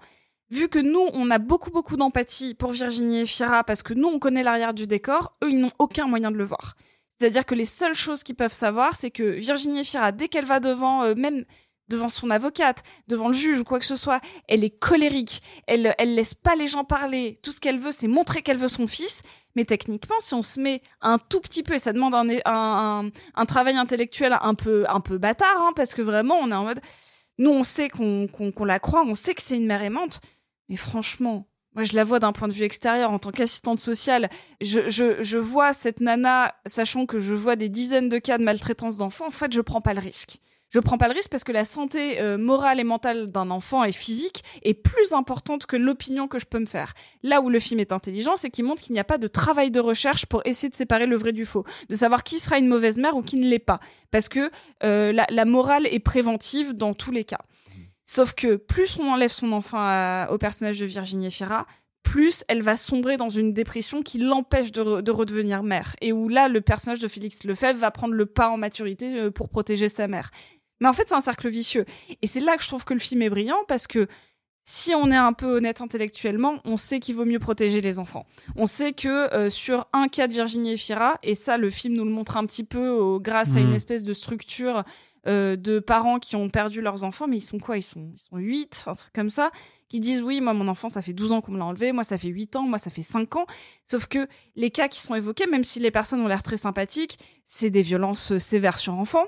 vu 0.51 0.69
que 0.69 0.79
nous, 0.79 1.09
on 1.13 1.31
a 1.31 1.39
beaucoup 1.39 1.71
beaucoup 1.71 1.97
d'empathie 1.97 2.55
pour 2.55 2.73
Virginie 2.73 3.21
et 3.21 3.27
Fira 3.27 3.65
parce 3.65 3.83
que 3.83 3.95
nous, 3.95 4.09
on 4.09 4.19
connaît 4.19 4.43
l'arrière 4.43 4.75
du 4.75 4.87
décor, 4.87 5.37
eux, 5.45 5.51
ils 5.51 5.59
n'ont 5.59 5.73
aucun 5.79 6.07
moyen 6.07 6.31
de 6.31 6.37
le 6.37 6.45
voir. 6.45 6.77
C'est-à-dire 7.19 7.45
que 7.45 7.55
les 7.55 7.67
seules 7.67 7.95
choses 7.95 8.23
qu'ils 8.23 8.35
peuvent 8.35 8.55
savoir, 8.55 8.97
c'est 8.97 9.11
que 9.11 9.23
Virginie 9.23 9.81
Efira, 9.81 10.11
dès 10.11 10.29
qu'elle 10.29 10.47
va 10.47 10.59
devant, 10.59 11.03
euh, 11.03 11.15
même 11.15 11.45
devant 11.89 12.09
son 12.09 12.31
avocate, 12.31 12.83
devant 13.09 13.29
le 13.29 13.35
juge 13.35 13.61
ou 13.61 13.65
quoi 13.65 13.79
que 13.79 13.85
ce 13.85 13.97
soit, 13.97 14.21
elle 14.49 14.65
est 14.65 14.71
colérique, 14.71 15.43
elle, 15.67 15.95
elle 15.99 16.15
laisse 16.15 16.35
pas 16.35 16.55
les 16.55 16.67
gens 16.67 16.85
parler. 16.85 17.39
Tout 17.43 17.53
ce 17.53 17.61
qu'elle 17.61 17.79
veut, 17.79 17.93
c'est 17.93 18.09
montrer 18.09 18.41
qu'elle 18.41 18.57
veut 18.57 18.69
son 18.69 18.87
fils. 18.87 19.23
Mais 19.55 19.65
techniquement, 19.65 20.15
si 20.21 20.33
on 20.33 20.43
se 20.43 20.61
met 20.61 20.81
un 21.03 21.19
tout 21.19 21.41
petit 21.41 21.63
peu, 21.63 21.75
et 21.75 21.79
ça 21.79 21.93
demande 21.93 22.15
un, 22.15 23.11
un, 23.35 23.47
travail 23.47 23.77
intellectuel 23.77 24.39
un 24.41 24.55
peu, 24.55 24.87
un 24.89 25.01
peu 25.01 25.19
bâtard, 25.19 25.57
hein, 25.57 25.73
parce 25.75 25.93
que 25.93 26.03
vraiment, 26.03 26.37
on 26.37 26.51
est 26.51 26.55
en 26.55 26.65
mode, 26.65 26.81
nous, 27.39 27.51
on 27.51 27.65
sait 27.65 27.89
qu'on 27.89 28.29
qu'on 28.29 28.65
la 28.65 28.79
croit, 28.79 29.05
on 29.05 29.15
sait 29.15 29.35
que 29.35 29.43
c'est 29.43 29.57
une 29.57 29.67
mère 29.67 29.83
aimante, 29.83 30.21
mais 30.71 30.77
franchement, 30.77 31.49
moi, 31.75 31.85
je 31.85 31.95
la 31.95 32.05
vois 32.05 32.19
d'un 32.19 32.33
point 32.33 32.49
de 32.49 32.53
vue 32.53 32.65
extérieur 32.65 33.11
en 33.11 33.19
tant 33.19 33.31
qu'assistante 33.31 33.79
sociale. 33.79 34.31
Je, 34.61 35.37
vois 35.39 35.73
cette 35.73 36.01
nana, 36.01 36.55
sachant 36.65 37.07
que 37.07 37.21
je 37.21 37.35
vois 37.35 37.57
des 37.57 37.69
dizaines 37.69 38.09
de 38.09 38.19
cas 38.19 38.39
de 38.39 38.45
maltraitance 38.45 38.97
d'enfants. 38.97 39.27
En 39.29 39.33
fait, 39.33 39.53
je 39.53 39.61
prends 39.61 39.81
pas 39.81 39.95
le 39.95 40.01
risque. 40.01 40.39
Je 40.71 40.79
prends 40.79 40.99
pas 40.99 41.09
le 41.09 41.15
risque 41.15 41.31
parce 41.31 41.43
que 41.43 41.51
la 41.51 41.65
santé 41.65 42.21
euh, 42.21 42.39
morale 42.39 42.79
et 42.79 42.85
mentale 42.85 43.33
d'un 43.33 43.51
enfant 43.51 43.83
et 43.83 43.91
physique 43.91 44.45
est 44.63 44.75
plus 44.75 45.13
importante 45.13 45.67
que 45.67 45.75
l'opinion 45.75 46.29
que 46.29 46.39
je 46.39 46.47
peux 46.47 46.61
me 46.61 46.67
faire. 46.67 46.95
Là 47.25 47.41
où 47.41 47.51
le 47.51 47.59
film 47.59 47.81
est 47.81 47.91
intelligent, 47.91 48.37
c'est 48.37 48.51
qu'il 48.51 48.65
montre 48.65 48.81
qu'il 48.81 48.93
n'y 48.93 49.01
a 49.01 49.05
pas 49.05 49.19
de 49.19 49.27
travail 49.27 49.73
de 49.73 49.81
recherche 49.81 50.27
pour 50.27 50.43
essayer 50.45 50.69
de 50.69 50.77
séparer 50.77 51.07
le 51.07 51.17
vrai 51.17 51.33
du 51.33 51.45
faux, 51.45 51.65
de 51.89 51.95
savoir 51.97 52.23
qui 52.23 52.39
sera 52.39 52.59
une 52.59 52.69
mauvaise 52.69 52.99
mère 52.99 53.17
ou 53.17 53.23
qui 53.23 53.37
ne 53.37 53.49
l'est 53.49 53.59
pas, 53.59 53.81
parce 54.13 54.29
que 54.29 54.53
euh, 54.85 55.13
la 55.13 55.45
morale 55.45 55.89
est 55.89 55.99
préventive 55.99 56.73
dans 56.73 56.95
tous 56.95 57.11
les 57.11 57.25
cas. 57.25 57.41
Sauf 58.13 58.33
que 58.33 58.57
plus 58.57 58.99
on 58.99 59.09
enlève 59.13 59.31
son 59.31 59.53
enfant 59.53 59.79
à- 59.79 60.27
au 60.33 60.39
personnage 60.39 60.81
de 60.81 60.85
Virginie 60.85 61.29
Efira, 61.29 61.65
plus 62.03 62.43
elle 62.49 62.61
va 62.61 62.77
sombrer 62.77 63.17
dans 63.17 63.29
une 63.29 63.53
dépression 63.53 64.03
qui 64.03 64.19
l'empêche 64.19 64.73
de, 64.73 64.83
re- 64.83 65.01
de 65.01 65.11
redevenir 65.13 65.63
mère. 65.63 65.95
Et 66.01 66.13
où 66.13 66.29
là, 66.29 66.49
le 66.49 66.61
personnage 66.61 66.99
de 66.99 67.07
Félix 67.07 67.45
Lefebvre 67.45 67.79
va 67.79 67.93
prendre 67.93 68.15
le 68.15 68.27
pas 68.27 68.49
en 68.49 68.57
maturité 68.57 69.17
euh, 69.17 69.31
pour 69.31 69.49
protéger 69.49 69.89
sa 69.89 70.09
mère. 70.09 70.33
Mais 70.81 70.89
en 70.89 70.93
fait, 70.93 71.05
c'est 71.07 71.15
un 71.15 71.21
cercle 71.21 71.49
vicieux. 71.49 71.85
Et 72.21 72.27
c'est 72.27 72.41
là 72.41 72.57
que 72.57 72.65
je 72.65 72.69
trouve 72.69 72.85
que 72.85 72.95
le 72.95 72.99
film 72.99 73.23
est 73.23 73.31
brillant 73.31 73.61
parce 73.69 73.87
que 73.87 74.09
si 74.65 74.93
on 74.93 75.13
est 75.13 75.17
un 75.17 75.33
peu 75.33 75.59
honnête 75.59 75.81
intellectuellement, 75.81 76.59
on 76.65 76.77
sait 76.77 76.99
qu'il 76.99 77.15
vaut 77.15 77.25
mieux 77.25 77.39
protéger 77.39 77.81
les 77.81 78.01
enfants. 78.01 78.27
On 78.57 78.67
sait 78.67 78.93
que 78.93 79.33
euh, 79.33 79.51
sur 79.51 79.87
un 79.93 80.09
cas 80.09 80.27
de 80.27 80.33
Virginie 80.33 80.73
Efira, 80.73 81.17
et 81.23 81.37
ça, 81.37 81.59
le 81.59 81.71
film 81.71 81.95
nous 81.95 82.05
le 82.05 82.11
montre 82.11 82.37
un 82.37 82.45
petit 82.45 82.65
peu 82.65 83.19
grâce 83.21 83.55
à 83.55 83.61
une 83.61 83.75
espèce 83.75 84.03
de 84.03 84.15
structure 84.15 84.83
euh, 85.27 85.57
de 85.57 85.79
parents 85.79 86.19
qui 86.19 86.37
ont 86.37 86.49
perdu 86.49 86.81
leurs 86.81 87.05
enfants, 87.05 87.27
mais 87.29 87.39
ils 87.39 87.43
sont 87.43 87.59
quoi? 87.59 87.77
Ils 87.77 87.83
sont, 87.83 88.11
ils 88.15 88.21
sont 88.21 88.37
8, 88.37 88.85
un 88.87 88.95
truc 88.95 89.13
comme 89.13 89.31
ça, 89.31 89.51
qui 89.89 90.01
disent 90.01 90.23
oui, 90.23 90.41
moi 90.41 90.55
mon 90.55 90.69
enfant 90.69 90.89
ça 90.89 91.03
fait 91.03 91.13
12 91.13 91.33
ans 91.33 91.41
qu'on 91.41 91.53
me 91.53 91.59
l'a 91.59 91.67
enlevé, 91.67 91.93
moi 91.93 92.05
ça 92.05 92.17
fait 92.17 92.29
8 92.29 92.57
ans, 92.57 92.63
moi 92.63 92.79
ça 92.79 92.91
fait 92.91 93.03
5 93.03 93.37
ans. 93.37 93.47
Sauf 93.85 94.07
que 94.07 94.29
les 94.57 94.71
cas 94.71 94.89
qui 94.89 95.01
sont 95.01 95.15
évoqués, 95.15 95.47
même 95.47 95.65
si 95.65 95.81
les 95.81 95.91
personnes 95.91 96.21
ont 96.21 96.29
l'air 96.29 96.43
très 96.43 96.57
sympathiques, 96.57 97.19
c'est 97.45 97.71
des 97.71 97.83
violences 97.83 98.33
euh, 98.33 98.39
sévères 98.39 98.79
sur 98.79 98.95
enfants. 98.95 99.27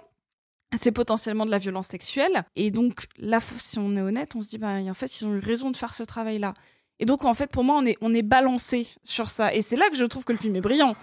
C'est 0.74 0.92
potentiellement 0.92 1.44
de 1.44 1.50
la 1.50 1.58
violence 1.58 1.88
sexuelle. 1.88 2.44
Et 2.56 2.70
donc, 2.70 3.06
là, 3.18 3.40
si 3.58 3.78
on 3.78 3.94
est 3.94 4.00
honnête, 4.00 4.34
on 4.34 4.40
se 4.40 4.48
dit, 4.48 4.56
bah, 4.56 4.76
en 4.88 4.94
fait, 4.94 5.20
ils 5.20 5.26
ont 5.26 5.34
eu 5.34 5.38
raison 5.38 5.70
de 5.70 5.76
faire 5.76 5.92
ce 5.92 6.02
travail-là. 6.02 6.54
Et 6.98 7.04
donc, 7.04 7.24
en 7.24 7.34
fait, 7.34 7.50
pour 7.50 7.62
moi, 7.64 7.76
on 7.78 7.84
est, 7.84 7.98
on 8.00 8.14
est 8.14 8.22
balancé 8.22 8.88
sur 9.02 9.28
ça. 9.28 9.52
Et 9.52 9.60
c'est 9.60 9.76
là 9.76 9.90
que 9.90 9.96
je 9.96 10.04
trouve 10.04 10.24
que 10.24 10.32
le 10.32 10.38
film 10.38 10.56
est 10.56 10.60
brillant. 10.60 10.96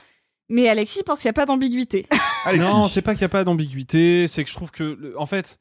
Mais 0.49 0.67
Alexis 0.67 1.03
pense 1.03 1.19
qu'il 1.21 1.27
n'y 1.27 1.31
a 1.31 1.33
pas 1.33 1.45
d'ambiguïté. 1.45 2.05
Non, 2.73 2.87
c'est 2.87 3.01
pas 3.01 3.13
qu'il 3.13 3.21
n'y 3.21 3.25
a 3.25 3.29
pas 3.29 3.43
d'ambiguïté, 3.43 4.27
c'est 4.27 4.43
que 4.43 4.49
je 4.49 4.55
trouve 4.55 4.71
que, 4.71 4.83
le- 4.99 5.19
en 5.19 5.25
fait, 5.25 5.59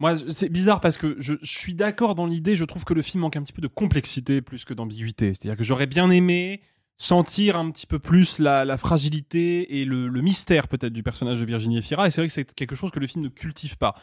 moi, 0.00 0.14
c'est 0.30 0.48
bizarre 0.48 0.80
parce 0.80 0.96
que 0.96 1.16
je, 1.18 1.34
je 1.42 1.58
suis 1.58 1.74
d'accord 1.74 2.14
dans 2.14 2.26
l'idée, 2.26 2.56
je 2.56 2.64
trouve 2.64 2.84
que 2.84 2.94
le 2.94 3.02
film 3.02 3.20
manque 3.22 3.36
un 3.36 3.42
petit 3.42 3.52
peu 3.52 3.60
de 3.62 3.66
complexité 3.68 4.40
plus 4.40 4.64
que 4.64 4.72
d'ambiguïté. 4.74 5.34
C'est-à-dire 5.34 5.56
que 5.56 5.64
j'aurais 5.64 5.86
bien 5.86 6.10
aimé 6.10 6.60
sentir 6.96 7.56
un 7.56 7.70
petit 7.70 7.86
peu 7.86 7.98
plus 7.98 8.38
la, 8.38 8.64
la 8.64 8.76
fragilité 8.78 9.78
et 9.80 9.84
le, 9.84 10.08
le 10.08 10.20
mystère 10.20 10.66
peut-être 10.66 10.92
du 10.92 11.02
personnage 11.04 11.38
de 11.40 11.44
Virginie 11.44 11.78
Efira, 11.78 12.06
et 12.08 12.10
c'est 12.10 12.20
vrai 12.20 12.26
que 12.28 12.32
c'est 12.34 12.54
quelque 12.54 12.74
chose 12.74 12.90
que 12.90 12.98
le 13.00 13.06
film 13.06 13.22
ne 13.24 13.28
cultive 13.28 13.76
pas. 13.76 13.94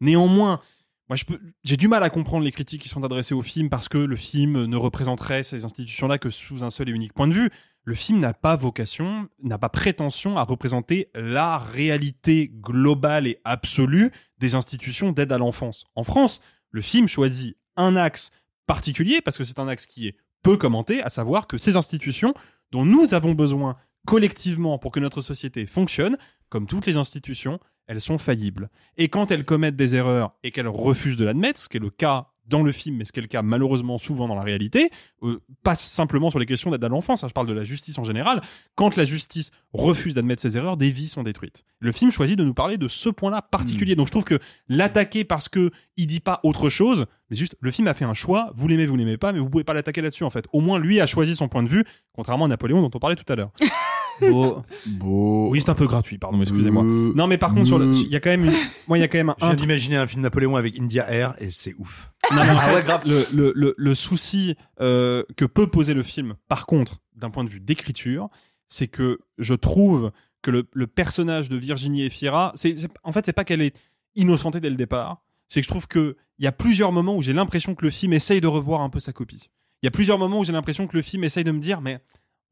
Néanmoins, 0.00 0.60
moi, 1.08 1.16
j'ai 1.64 1.76
du 1.76 1.88
mal 1.88 2.02
à 2.02 2.10
comprendre 2.10 2.44
les 2.44 2.52
critiques 2.52 2.82
qui 2.82 2.88
sont 2.88 3.02
adressées 3.04 3.34
au 3.34 3.42
film 3.42 3.68
parce 3.70 3.88
que 3.88 3.98
le 3.98 4.16
film 4.16 4.64
ne 4.64 4.76
représenterait 4.76 5.42
ces 5.42 5.64
institutions-là 5.64 6.18
que 6.18 6.30
sous 6.30 6.62
un 6.64 6.70
seul 6.70 6.88
et 6.88 6.92
unique 6.92 7.12
point 7.12 7.26
de 7.28 7.34
vue. 7.34 7.50
Le 7.84 7.94
film 7.94 8.20
n'a 8.20 8.32
pas 8.32 8.56
vocation, 8.56 9.28
n'a 9.42 9.58
pas 9.58 9.68
prétention 9.68 10.38
à 10.38 10.44
représenter 10.44 11.10
la 11.14 11.58
réalité 11.58 12.48
globale 12.48 13.26
et 13.26 13.40
absolue 13.44 14.10
des 14.38 14.54
institutions 14.54 15.12
d'aide 15.12 15.32
à 15.32 15.38
l'enfance. 15.38 15.84
En 15.94 16.02
France, 16.02 16.40
le 16.70 16.80
film 16.80 17.08
choisit 17.08 17.58
un 17.76 17.94
axe 17.94 18.30
particulier 18.66 19.20
parce 19.20 19.36
que 19.36 19.44
c'est 19.44 19.58
un 19.58 19.68
axe 19.68 19.86
qui 19.86 20.08
est 20.08 20.16
peu 20.42 20.56
commenté, 20.56 21.02
à 21.02 21.10
savoir 21.10 21.46
que 21.46 21.58
ces 21.58 21.76
institutions 21.76 22.34
dont 22.70 22.84
nous 22.84 23.12
avons 23.12 23.32
besoin 23.32 23.76
collectivement 24.06 24.78
pour 24.78 24.90
que 24.90 25.00
notre 25.00 25.22
société 25.22 25.66
fonctionne, 25.66 26.16
comme 26.48 26.66
toutes 26.66 26.86
les 26.86 26.96
institutions, 26.96 27.60
elles 27.86 28.00
sont 28.00 28.18
faillibles. 28.18 28.70
Et 28.96 29.08
quand 29.08 29.30
elles 29.30 29.44
commettent 29.44 29.76
des 29.76 29.94
erreurs 29.94 30.34
et 30.42 30.50
qu'elles 30.50 30.68
refusent 30.68 31.16
de 31.16 31.24
l'admettre, 31.24 31.60
ce 31.60 31.68
qui 31.68 31.76
est 31.76 31.80
le 31.80 31.90
cas 31.90 32.28
dans 32.46 32.62
le 32.62 32.72
film, 32.72 32.96
mais 32.96 33.04
ce 33.04 33.12
qui 33.12 33.20
est 33.20 33.22
le 33.22 33.28
cas 33.28 33.42
malheureusement 33.42 33.98
souvent 33.98 34.28
dans 34.28 34.34
la 34.34 34.42
réalité, 34.42 34.90
euh, 35.22 35.40
pas 35.62 35.76
simplement 35.76 36.30
sur 36.30 36.38
les 36.38 36.46
questions 36.46 36.70
d'aide 36.70 36.84
à 36.84 36.88
l'enfance, 36.88 37.24
hein, 37.24 37.28
je 37.28 37.32
parle 37.32 37.46
de 37.46 37.52
la 37.52 37.64
justice 37.64 37.98
en 37.98 38.04
général, 38.04 38.42
quand 38.74 38.96
la 38.96 39.04
justice 39.04 39.50
refuse 39.72 40.14
d'admettre 40.14 40.42
ses 40.42 40.56
erreurs, 40.56 40.76
des 40.76 40.90
vies 40.90 41.08
sont 41.08 41.22
détruites. 41.22 41.64
Le 41.80 41.92
film 41.92 42.10
choisit 42.10 42.38
de 42.38 42.44
nous 42.44 42.54
parler 42.54 42.78
de 42.78 42.88
ce 42.88 43.08
point-là 43.08 43.42
particulier. 43.42 43.96
Donc 43.96 44.08
je 44.08 44.12
trouve 44.12 44.24
que 44.24 44.38
l'attaquer 44.68 45.24
parce 45.24 45.48
que 45.48 45.70
il 45.96 46.06
dit 46.06 46.20
pas 46.20 46.40
autre 46.42 46.68
chose, 46.68 47.06
mais 47.30 47.36
juste 47.36 47.56
le 47.60 47.70
film 47.70 47.88
a 47.88 47.94
fait 47.94 48.04
un 48.04 48.14
choix, 48.14 48.52
vous 48.54 48.68
l'aimez, 48.68 48.86
vous 48.86 48.96
l'aimez 48.96 49.18
pas, 49.18 49.32
mais 49.32 49.38
vous 49.38 49.48
pouvez 49.50 49.64
pas 49.64 49.74
l'attaquer 49.74 50.02
là-dessus 50.02 50.24
en 50.24 50.30
fait. 50.30 50.46
Au 50.52 50.60
moins 50.60 50.78
lui 50.78 51.00
a 51.00 51.06
choisi 51.06 51.34
son 51.34 51.48
point 51.48 51.62
de 51.62 51.68
vue, 51.68 51.84
contrairement 52.12 52.46
à 52.46 52.48
Napoléon 52.48 52.80
dont 52.82 52.90
on 52.94 52.98
parlait 52.98 53.16
tout 53.16 53.30
à 53.32 53.36
l'heure. 53.36 53.52
Beau. 54.20 54.62
Beau. 54.86 55.48
Oui, 55.50 55.60
c'est 55.60 55.70
un 55.70 55.74
peu 55.74 55.86
gratuit, 55.86 56.18
pardon, 56.18 56.40
excusez-moi. 56.40 56.82
Non, 56.84 57.26
mais 57.26 57.38
par 57.38 57.52
contre, 57.54 57.66
sur 57.66 57.78
le- 57.78 57.92
il 57.94 58.08
y 58.08 58.16
a 58.16 58.20
quand 58.20 58.30
même, 58.30 58.44
une- 58.46 58.52
moi, 58.88 58.98
il 58.98 59.00
y 59.00 59.04
a 59.04 59.08
quand 59.08 59.18
même 59.18 59.34
Je 59.38 59.44
un 59.44 59.48
viens 59.48 59.56
d'imaginer 59.56 59.96
un 59.96 60.06
film 60.06 60.22
Napoléon 60.22 60.56
avec 60.56 60.78
India 60.78 61.10
Air 61.10 61.34
et 61.38 61.50
c'est 61.50 61.74
ouf. 61.78 62.10
Non, 62.30 62.44
mais 62.44 62.50
en 62.52 62.56
Ah 62.58 62.80
fait, 62.82 63.08
le, 63.08 63.26
le, 63.32 63.52
le, 63.54 63.74
le 63.76 63.94
souci 63.94 64.56
euh, 64.80 65.22
que 65.36 65.44
peut 65.44 65.66
poser 65.66 65.94
le 65.94 66.02
film, 66.02 66.34
par 66.48 66.66
contre, 66.66 67.00
d'un 67.16 67.30
point 67.30 67.44
de 67.44 67.48
vue 67.50 67.60
d'écriture, 67.60 68.28
c'est 68.68 68.88
que 68.88 69.18
je 69.38 69.54
trouve 69.54 70.10
que 70.42 70.50
le, 70.50 70.64
le 70.72 70.86
personnage 70.86 71.48
de 71.48 71.56
Virginie 71.56 72.02
Efira, 72.04 72.52
c'est, 72.54 72.76
c'est- 72.76 72.88
en 73.02 73.12
fait, 73.12 73.24
c'est 73.26 73.32
pas 73.32 73.44
qu'elle 73.44 73.62
est 73.62 73.76
innocentée 74.14 74.60
dès 74.60 74.70
le 74.70 74.76
départ, 74.76 75.22
c'est 75.48 75.60
que 75.60 75.64
je 75.64 75.70
trouve 75.70 75.88
qu'il 75.88 76.14
y 76.38 76.46
a 76.46 76.52
plusieurs 76.52 76.92
moments 76.92 77.16
où 77.16 77.22
j'ai 77.22 77.32
l'impression 77.32 77.74
que 77.74 77.84
le 77.84 77.90
film 77.90 78.12
essaye 78.12 78.40
de 78.40 78.46
revoir 78.46 78.80
un 78.80 78.90
peu 78.90 79.00
sa 79.00 79.12
copie. 79.12 79.50
Il 79.82 79.86
y 79.86 79.88
a 79.88 79.90
plusieurs 79.90 80.18
moments 80.18 80.38
où 80.40 80.44
j'ai 80.44 80.52
l'impression 80.52 80.86
que 80.86 80.96
le 80.96 81.02
film 81.02 81.24
essaye 81.24 81.44
de 81.44 81.50
me 81.52 81.58
dire, 81.60 81.80
mais 81.80 81.98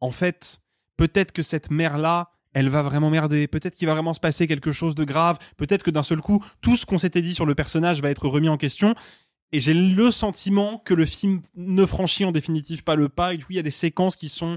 en 0.01 0.11
fait, 0.11 0.61
peut-être 0.97 1.33
que 1.33 1.43
cette 1.43 1.71
mère-là, 1.71 2.31
elle 2.55 2.69
va 2.69 2.83
vraiment 2.83 3.11
merder. 3.11 3.47
Peut-être 3.49 3.75
qu'il 3.75 3.87
va 3.87 3.95
vraiment 3.95 4.15
se 4.15 4.21
passer 4.21 4.47
quelque 4.47 4.73
chose 4.73 4.95
de 4.95 5.05
grave. 5.05 5.39
Peut-être 5.57 5.83
que 5.83 5.91
d'un 5.91 6.03
seul 6.03 6.21
coup, 6.21 6.45
tout 6.61 6.77
ce 6.77 6.87
qu'on 6.87 6.99
s'était 6.99 7.23
dit 7.23 7.35
sur 7.35 7.47
le 7.47 7.55
personnage 7.55 8.03
va 8.03 8.11
être 8.11 8.29
remis 8.29 8.49
en 8.49 8.57
question. 8.57 8.95
et 9.53 9.61
j'ai 9.61 9.75
le 9.75 10.11
sentiment 10.11 10.79
que 10.79 10.95
le 10.95 11.05
film 11.05 11.43
ne 11.57 11.85
franchit 11.85 12.25
en 12.25 12.33
définitive 12.33 12.85
pas 12.85 12.97
le 12.97 13.09
pas 13.09 13.35
et 13.35 13.39
coup 13.39 13.49
il 13.51 13.57
y 13.57 13.59
a 13.59 13.63
des 13.63 13.71
séquences 13.71 14.17
qui 14.17 14.31
sont 14.31 14.57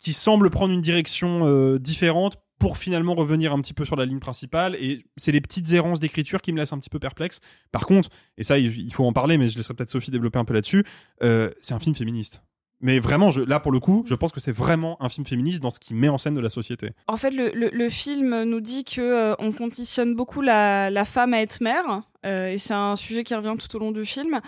qui 0.00 0.12
semblent 0.12 0.50
prendre 0.50 0.74
une 0.74 0.80
direction 0.80 1.46
euh, 1.46 1.78
différente 1.78 2.36
pour 2.58 2.76
finalement 2.76 3.14
revenir 3.14 3.52
un 3.52 3.60
petit 3.60 3.72
peu 3.72 3.84
sur 3.84 3.96
la 3.96 4.04
ligne 4.04 4.18
principale 4.18 4.74
et 4.76 5.06
c'est 5.16 5.32
les 5.32 5.40
petites 5.40 5.72
errances 5.72 6.00
d'écriture 6.00 6.42
qui 6.42 6.52
me 6.52 6.58
laissent 6.58 6.72
un 6.72 6.78
petit 6.78 6.90
peu 6.90 6.98
perplexe 6.98 7.40
par 7.70 7.86
contre 7.86 8.08
et 8.36 8.42
ça 8.42 8.58
il 8.58 8.76
il 8.78 8.92
faut 8.92 9.06
en 9.06 9.12
parler 9.12 9.38
mais 9.38 9.48
je 9.48 9.56
laisserai 9.56 9.74
peut-être 9.74 9.90
Sophie 9.90 10.10
développer 10.10 10.38
un 10.38 10.44
peu 10.44 10.54
là-dessus 10.54 10.84
euh, 11.22 11.50
c'est 11.60 11.74
un 11.74 11.78
film 11.78 11.94
féministe 11.94 12.42
mais 12.80 12.98
vraiment 12.98 13.30
là 13.46 13.60
pour 13.60 13.72
le 13.72 13.80
coup 13.80 14.04
je 14.06 14.14
pense 14.14 14.32
que 14.32 14.40
c'est 14.40 14.52
vraiment 14.52 14.96
un 15.02 15.08
film 15.08 15.26
féministe 15.26 15.60
dans 15.60 15.70
ce 15.70 15.80
qui 15.80 15.94
met 15.94 16.08
en 16.08 16.18
scène 16.18 16.34
de 16.34 16.40
la 16.40 16.50
société 16.50 16.90
En 17.06 17.16
fait, 17.16 17.30
le, 17.30 17.88
film 17.88 18.44
nous 18.44 18.60
dit 18.60 18.84
que 18.84 19.00
euh, 19.00 19.34
on 19.38 19.52
conditionne 19.52 20.14
beaucoup 20.14 20.40
la, 20.40 21.04
femme 21.04 21.34
à 21.34 21.40
être 21.40 21.60
mère, 21.60 22.02
euh, 22.26 22.48
et 22.48 22.58
c'est 22.58 22.74
un 22.74 22.96
sujet 22.96 23.24
qui 23.24 23.34
revient 23.34 23.56
tout 23.58 23.74
au 23.76 23.78
long 23.78 23.92
du 23.92 24.04
film, 24.04 24.40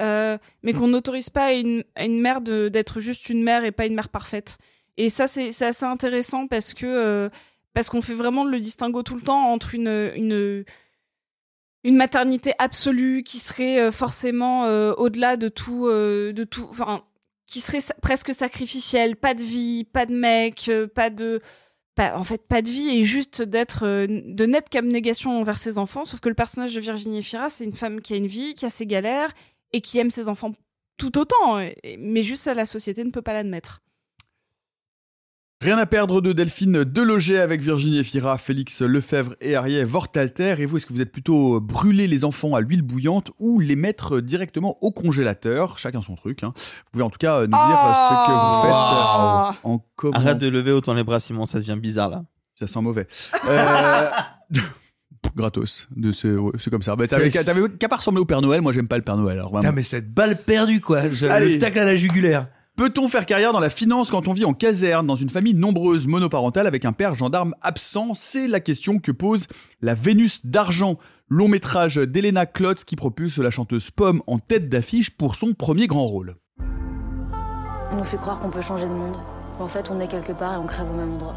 euh, 0.00 0.38
mais 0.62 0.72
qu'on 0.72 0.88
n'autorise 0.88 1.30
pas 1.30 1.46
à 1.46 1.52
une, 1.52 1.84
mère 2.20 2.40
d'être 2.40 3.00
juste 3.00 3.28
une 3.28 3.42
mère 3.42 3.64
et 3.64 3.72
pas 3.72 3.86
une 3.86 3.94
mère 3.94 4.08
parfaite. 4.08 4.58
Et 4.96 5.08
ça, 5.10 5.26
c'est 5.26 5.48
assez 5.62 5.84
intéressant 5.84 6.46
parce 6.46 6.74
que 6.74 7.30
parce 7.72 7.88
qu'on 7.88 8.02
fait 8.02 8.14
vraiment 8.14 8.44
le 8.44 8.58
distinguo 8.58 9.02
tout 9.02 9.14
le 9.14 9.22
temps 9.22 9.52
entre 9.52 9.74
une 9.74 10.64
maternité 11.84 12.52
absolue 12.58 13.22
qui 13.22 13.38
serait 13.38 13.92
forcément 13.92 14.64
au-delà 14.98 15.36
de 15.36 15.48
tout 15.48 15.86
de 15.88 16.44
tout 16.44 16.66
enfin 16.70 17.02
qui 17.50 17.60
serait 17.60 17.80
presque 18.00 18.32
sacrificielle 18.32 19.16
pas 19.16 19.34
de 19.34 19.42
vie 19.42 19.82
pas 19.82 20.06
de 20.06 20.14
mec 20.14 20.66
euh, 20.68 20.86
pas 20.86 21.10
de 21.10 21.40
en 21.98 22.24
fait 22.24 22.46
pas 22.46 22.62
de 22.62 22.70
vie 22.70 22.96
et 22.96 23.04
juste 23.04 23.42
d'être 23.42 23.84
euh, 23.84 24.06
de 24.08 24.46
nette 24.46 24.74
abnégation 24.74 25.38
envers 25.38 25.58
ses 25.58 25.76
enfants. 25.76 26.06
Sauf 26.06 26.20
que 26.20 26.30
le 26.30 26.34
personnage 26.34 26.74
de 26.74 26.80
Virginie 26.80 27.18
Efira 27.18 27.50
c'est 27.50 27.64
une 27.64 27.74
femme 27.74 28.00
qui 28.00 28.14
a 28.14 28.16
une 28.16 28.28
vie 28.28 28.54
qui 28.54 28.64
a 28.64 28.70
ses 28.70 28.86
galères 28.86 29.32
et 29.72 29.80
qui 29.80 29.98
aime 29.98 30.12
ses 30.12 30.28
enfants 30.28 30.52
tout 30.96 31.18
autant. 31.18 31.60
Mais 31.98 32.22
juste 32.22 32.46
la 32.46 32.66
société 32.66 33.02
ne 33.02 33.10
peut 33.10 33.20
pas 33.20 33.32
l'admettre 33.32 33.82
Rien 35.62 35.76
à 35.76 35.84
perdre 35.84 36.22
de 36.22 36.32
Delphine 36.32 36.84
Deloger 36.84 37.38
avec 37.38 37.60
Virginie 37.60 37.98
Efira, 37.98 38.38
Félix 38.38 38.80
Lefebvre 38.80 39.34
et 39.42 39.56
Ariel 39.56 39.84
Vortalter. 39.84 40.54
Et 40.58 40.64
vous, 40.64 40.78
est-ce 40.78 40.86
que 40.86 40.94
vous 40.94 41.02
êtes 41.02 41.12
plutôt 41.12 41.60
brûler 41.60 42.06
les 42.06 42.24
enfants 42.24 42.54
à 42.54 42.62
l'huile 42.62 42.80
bouillante 42.80 43.30
ou 43.38 43.60
les 43.60 43.76
mettre 43.76 44.20
directement 44.20 44.78
au 44.80 44.90
congélateur? 44.90 45.78
Chacun 45.78 46.00
son 46.00 46.14
truc. 46.14 46.44
hein. 46.44 46.52
Vous 46.56 46.90
pouvez 46.92 47.04
en 47.04 47.10
tout 47.10 47.18
cas 47.18 47.40
nous 47.42 47.46
dire 47.48 47.58
ce 47.58 48.26
que 48.26 48.32
vous 48.32 48.62
faites 48.62 48.70
Waouh. 48.70 49.50
euh, 49.50 49.52
en 49.64 49.84
comment. 49.96 50.14
Arrête 50.16 50.38
de 50.38 50.48
lever 50.48 50.72
autant 50.72 50.94
les 50.94 51.04
bras, 51.04 51.20
Simon, 51.20 51.44
ça 51.44 51.58
devient 51.58 51.76
bizarre 51.78 52.08
là. 52.08 52.22
Ça 52.58 52.66
sent 52.66 52.80
mauvais. 52.80 53.06
Euh, 53.46 54.08
Gratos. 55.36 55.88
De 55.94 56.10
ce, 56.10 56.28
ouais, 56.28 56.52
c'est 56.58 56.70
comme 56.70 56.82
ça. 56.82 56.96
Bah, 56.96 57.06
t'avais 57.06 57.28
qu'à 57.28 57.44
t'avais 57.44 57.68
qu'à 57.68 57.88
pas 57.90 57.96
ressembler 57.96 58.22
au 58.22 58.24
Père 58.24 58.40
Noël. 58.40 58.62
Moi, 58.62 58.72
j'aime 58.72 58.88
pas 58.88 58.96
le 58.96 59.02
Père 59.04 59.18
Noël. 59.18 59.36
Alors, 59.36 59.50
vraiment. 59.50 59.60
Putain, 59.60 59.72
mais 59.72 59.82
cette 59.82 60.10
balle 60.12 60.38
perdue, 60.38 60.80
quoi. 60.80 61.06
Je, 61.10 61.26
Allez. 61.26 61.54
le 61.54 61.58
tacle 61.58 61.78
à 61.80 61.84
la 61.84 61.96
jugulaire. 61.96 62.46
Peut-on 62.80 63.10
faire 63.10 63.26
carrière 63.26 63.52
dans 63.52 63.60
la 63.60 63.68
finance 63.68 64.10
quand 64.10 64.26
on 64.26 64.32
vit 64.32 64.46
en 64.46 64.54
caserne, 64.54 65.06
dans 65.06 65.14
une 65.14 65.28
famille 65.28 65.52
nombreuse 65.52 66.06
monoparentale 66.06 66.66
avec 66.66 66.86
un 66.86 66.92
père 66.92 67.14
gendarme 67.14 67.54
absent? 67.60 68.14
C'est 68.14 68.46
la 68.48 68.58
question 68.58 69.00
que 69.00 69.12
pose 69.12 69.48
la 69.82 69.92
Vénus 69.92 70.46
d'argent, 70.46 70.96
long 71.28 71.46
métrage 71.46 71.96
d'Elena 71.96 72.46
Klotz 72.46 72.84
qui 72.84 72.96
propulse 72.96 73.36
la 73.36 73.50
chanteuse 73.50 73.90
Pomme 73.90 74.22
en 74.26 74.38
tête 74.38 74.70
d'affiche 74.70 75.10
pour 75.10 75.36
son 75.36 75.52
premier 75.52 75.88
grand 75.88 76.06
rôle. 76.06 76.36
On 77.92 77.96
nous 77.96 78.04
fait 78.04 78.16
croire 78.16 78.40
qu'on 78.40 78.48
peut 78.48 78.62
changer 78.62 78.86
de 78.86 78.94
monde. 78.94 79.16
En 79.58 79.68
fait, 79.68 79.90
on 79.90 80.00
est 80.00 80.08
quelque 80.08 80.32
part 80.32 80.54
et 80.54 80.56
on 80.56 80.64
crève 80.64 80.90
au 80.90 80.96
même 80.96 81.12
endroit. 81.16 81.36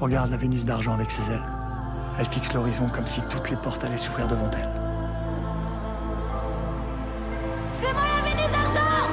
Regarde 0.00 0.30
la 0.30 0.36
Vénus 0.36 0.64
d'argent 0.64 0.94
avec 0.94 1.10
ses 1.10 1.30
ailes. 1.32 1.44
Elle 2.18 2.26
fixe 2.26 2.52
l'horizon 2.54 2.88
comme 2.88 3.06
si 3.06 3.20
toutes 3.28 3.50
les 3.50 3.56
portes 3.56 3.84
allaient 3.84 3.96
s'ouvrir 3.98 4.28
devant 4.28 4.50
elle. 4.52 4.68
C'est 7.74 7.92
moi 7.92 8.02
la 8.16 8.28
Vénus 8.30 8.50
d'argent 8.50 9.08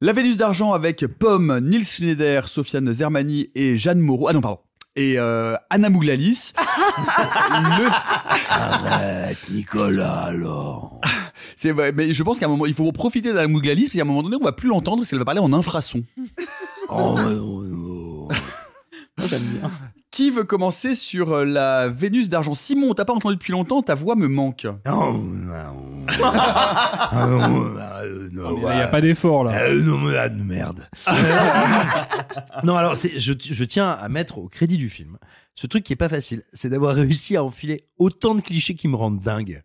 La 0.00 0.12
Vénus 0.12 0.36
d'argent 0.36 0.72
avec 0.72 1.06
Pomme, 1.06 1.60
Nils 1.60 1.86
Schneider, 1.86 2.48
Sofiane 2.48 2.92
Zermani 2.92 3.50
et 3.54 3.78
Jeanne 3.78 4.00
Moreau. 4.00 4.28
Ah 4.28 4.32
non, 4.32 4.40
pardon. 4.40 4.58
Et 4.96 5.18
euh, 5.18 5.54
Anna 5.70 5.88
Mouglalis. 5.88 6.52
Le- 6.58 7.88
Arrête, 8.50 9.38
Nicolas, 9.50 10.24
alors. 10.26 11.00
C'est 11.56 11.72
vrai, 11.72 11.92
mais 11.92 12.12
je 12.12 12.22
pense 12.22 12.38
qu'à 12.38 12.46
un 12.46 12.48
moment, 12.48 12.66
il 12.66 12.74
faut 12.74 12.90
profiter 12.92 13.32
d'Anna 13.32 13.48
Mouglalis, 13.48 13.84
parce 13.84 13.94
qu'à 13.94 14.02
un 14.02 14.06
moment 14.06 14.22
donné, 14.22 14.36
on 14.40 14.44
va 14.44 14.52
plus 14.52 14.68
l'entendre, 14.68 14.98
parce 14.98 15.10
qu'elle 15.10 15.18
va 15.18 15.24
parler 15.24 15.40
en 15.40 15.52
infrason. 15.52 16.02
Oh, 16.90 17.16
ouais, 19.18 19.24
Qui 20.10 20.30
veut 20.30 20.44
commencer 20.44 20.94
sur 20.94 21.32
euh, 21.32 21.46
la 21.46 21.88
Vénus 21.88 22.28
d'argent? 22.28 22.52
Simon, 22.54 22.90
on 22.90 22.94
t'a 22.94 23.06
pas 23.06 23.14
entendu 23.14 23.36
depuis 23.36 23.52
longtemps, 23.52 23.80
ta 23.80 23.94
voix 23.94 24.16
me 24.16 24.28
manque. 24.28 24.64
Il 24.66 24.70
n'y 28.60 28.82
a 28.82 28.88
pas 28.88 29.00
d'effort 29.00 29.44
là. 29.44 29.62
Euh, 29.62 29.80
non, 29.80 29.96
mais, 29.96 30.14
ah, 30.18 30.28
merde. 30.28 30.86
non, 32.64 32.76
alors, 32.76 32.96
je, 32.96 33.32
je 33.40 33.64
tiens 33.64 33.88
à 33.88 34.10
mettre 34.10 34.36
au 34.36 34.48
crédit 34.48 34.76
du 34.76 34.90
film 34.90 35.16
ce 35.54 35.66
truc 35.66 35.84
qui 35.84 35.92
est 35.92 35.96
pas 35.96 36.08
facile, 36.08 36.42
c'est 36.52 36.68
d'avoir 36.68 36.94
réussi 36.94 37.36
à 37.36 37.44
enfiler 37.44 37.86
autant 37.98 38.34
de 38.34 38.40
clichés 38.40 38.74
qui 38.74 38.88
me 38.88 38.96
rendent 38.96 39.20
dingue. 39.20 39.62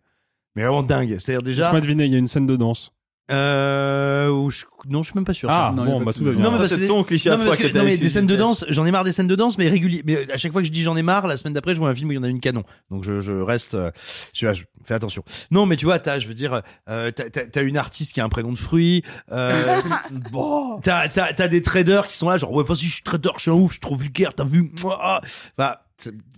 Mais 0.60 0.66
vraiment 0.66 0.82
dingue. 0.82 1.16
C'est-à-dire 1.18 1.42
déjà. 1.42 1.62
Laisse-moi 1.62 1.80
deviner, 1.80 2.04
il 2.04 2.12
y 2.12 2.16
a 2.16 2.18
une 2.18 2.26
scène 2.26 2.46
de 2.46 2.56
danse. 2.56 2.92
Euh, 3.32 4.28
où 4.28 4.50
je- 4.50 4.64
non, 4.88 5.04
je 5.04 5.10
suis 5.10 5.14
même 5.14 5.24
pas 5.24 5.34
sûr. 5.34 5.48
Ah, 5.48 5.72
Non, 5.76 5.84
bon, 5.84 6.02
bah, 6.02 6.10
de 6.12 6.18
tout 6.18 6.24
va 6.24 6.32
bien. 6.32 6.42
Non, 6.42 6.50
mais 6.50 6.58
parce 6.58 6.74
c'est 6.74 6.86
ton 6.88 7.04
cliché 7.04 7.30
à 7.30 7.36
toi 7.36 7.44
parce 7.44 7.58
que 7.58 7.78
non, 7.78 7.84
mais 7.84 7.96
des 7.96 8.08
scènes 8.08 8.26
de 8.26 8.34
danse, 8.34 8.64
j'en 8.70 8.84
ai 8.86 8.90
marre 8.90 9.04
des 9.04 9.12
scènes 9.12 9.28
de 9.28 9.36
danse, 9.36 9.56
mais 9.56 9.68
régulier. 9.68 10.02
Mais 10.04 10.28
à 10.32 10.36
chaque 10.36 10.50
fois 10.50 10.62
que 10.62 10.66
je 10.66 10.72
dis 10.72 10.82
j'en 10.82 10.96
ai 10.96 11.02
marre, 11.02 11.28
la 11.28 11.36
semaine 11.36 11.54
d'après, 11.54 11.74
je 11.74 11.78
vois 11.78 11.88
un 11.90 11.94
film 11.94 12.08
où 12.08 12.12
il 12.12 12.16
y 12.16 12.18
en 12.18 12.24
a 12.24 12.28
une 12.28 12.40
canon. 12.40 12.64
Donc 12.90 13.04
je, 13.04 13.20
je 13.20 13.32
reste, 13.32 13.74
euh, 13.74 13.92
je, 14.34 14.52
je 14.52 14.64
fais 14.84 14.94
attention. 14.94 15.22
Non, 15.52 15.64
mais 15.64 15.76
tu 15.76 15.84
vois, 15.84 16.00
t'as, 16.00 16.18
je 16.18 16.26
veux 16.26 16.34
dire, 16.34 16.62
euh, 16.88 17.12
t'as, 17.12 17.62
une 17.62 17.76
artiste 17.76 18.12
qui 18.14 18.20
a 18.20 18.24
un 18.24 18.28
prénom 18.28 18.50
de 18.50 18.58
fruit. 18.58 19.04
Euh, 19.30 19.80
bon, 20.32 20.80
t'as, 20.82 21.08
t'as, 21.08 21.32
t'as 21.32 21.46
des 21.48 21.62
traders 21.62 22.08
qui 22.08 22.16
sont 22.16 22.28
là, 22.30 22.36
genre 22.36 22.52
ouais, 22.52 22.64
vas-y, 22.64 22.78
je 22.86 22.94
suis 22.94 23.02
trader, 23.04 23.30
je 23.36 23.42
suis 23.42 23.50
un 23.52 23.54
ouf, 23.54 23.68
je 23.68 23.74
suis 23.74 23.80
trop 23.80 23.94
vulgaire, 23.96 24.34
t'as 24.34 24.42
vu 24.44 24.72
Mouah 24.82 25.20
Enfin, 25.56 25.76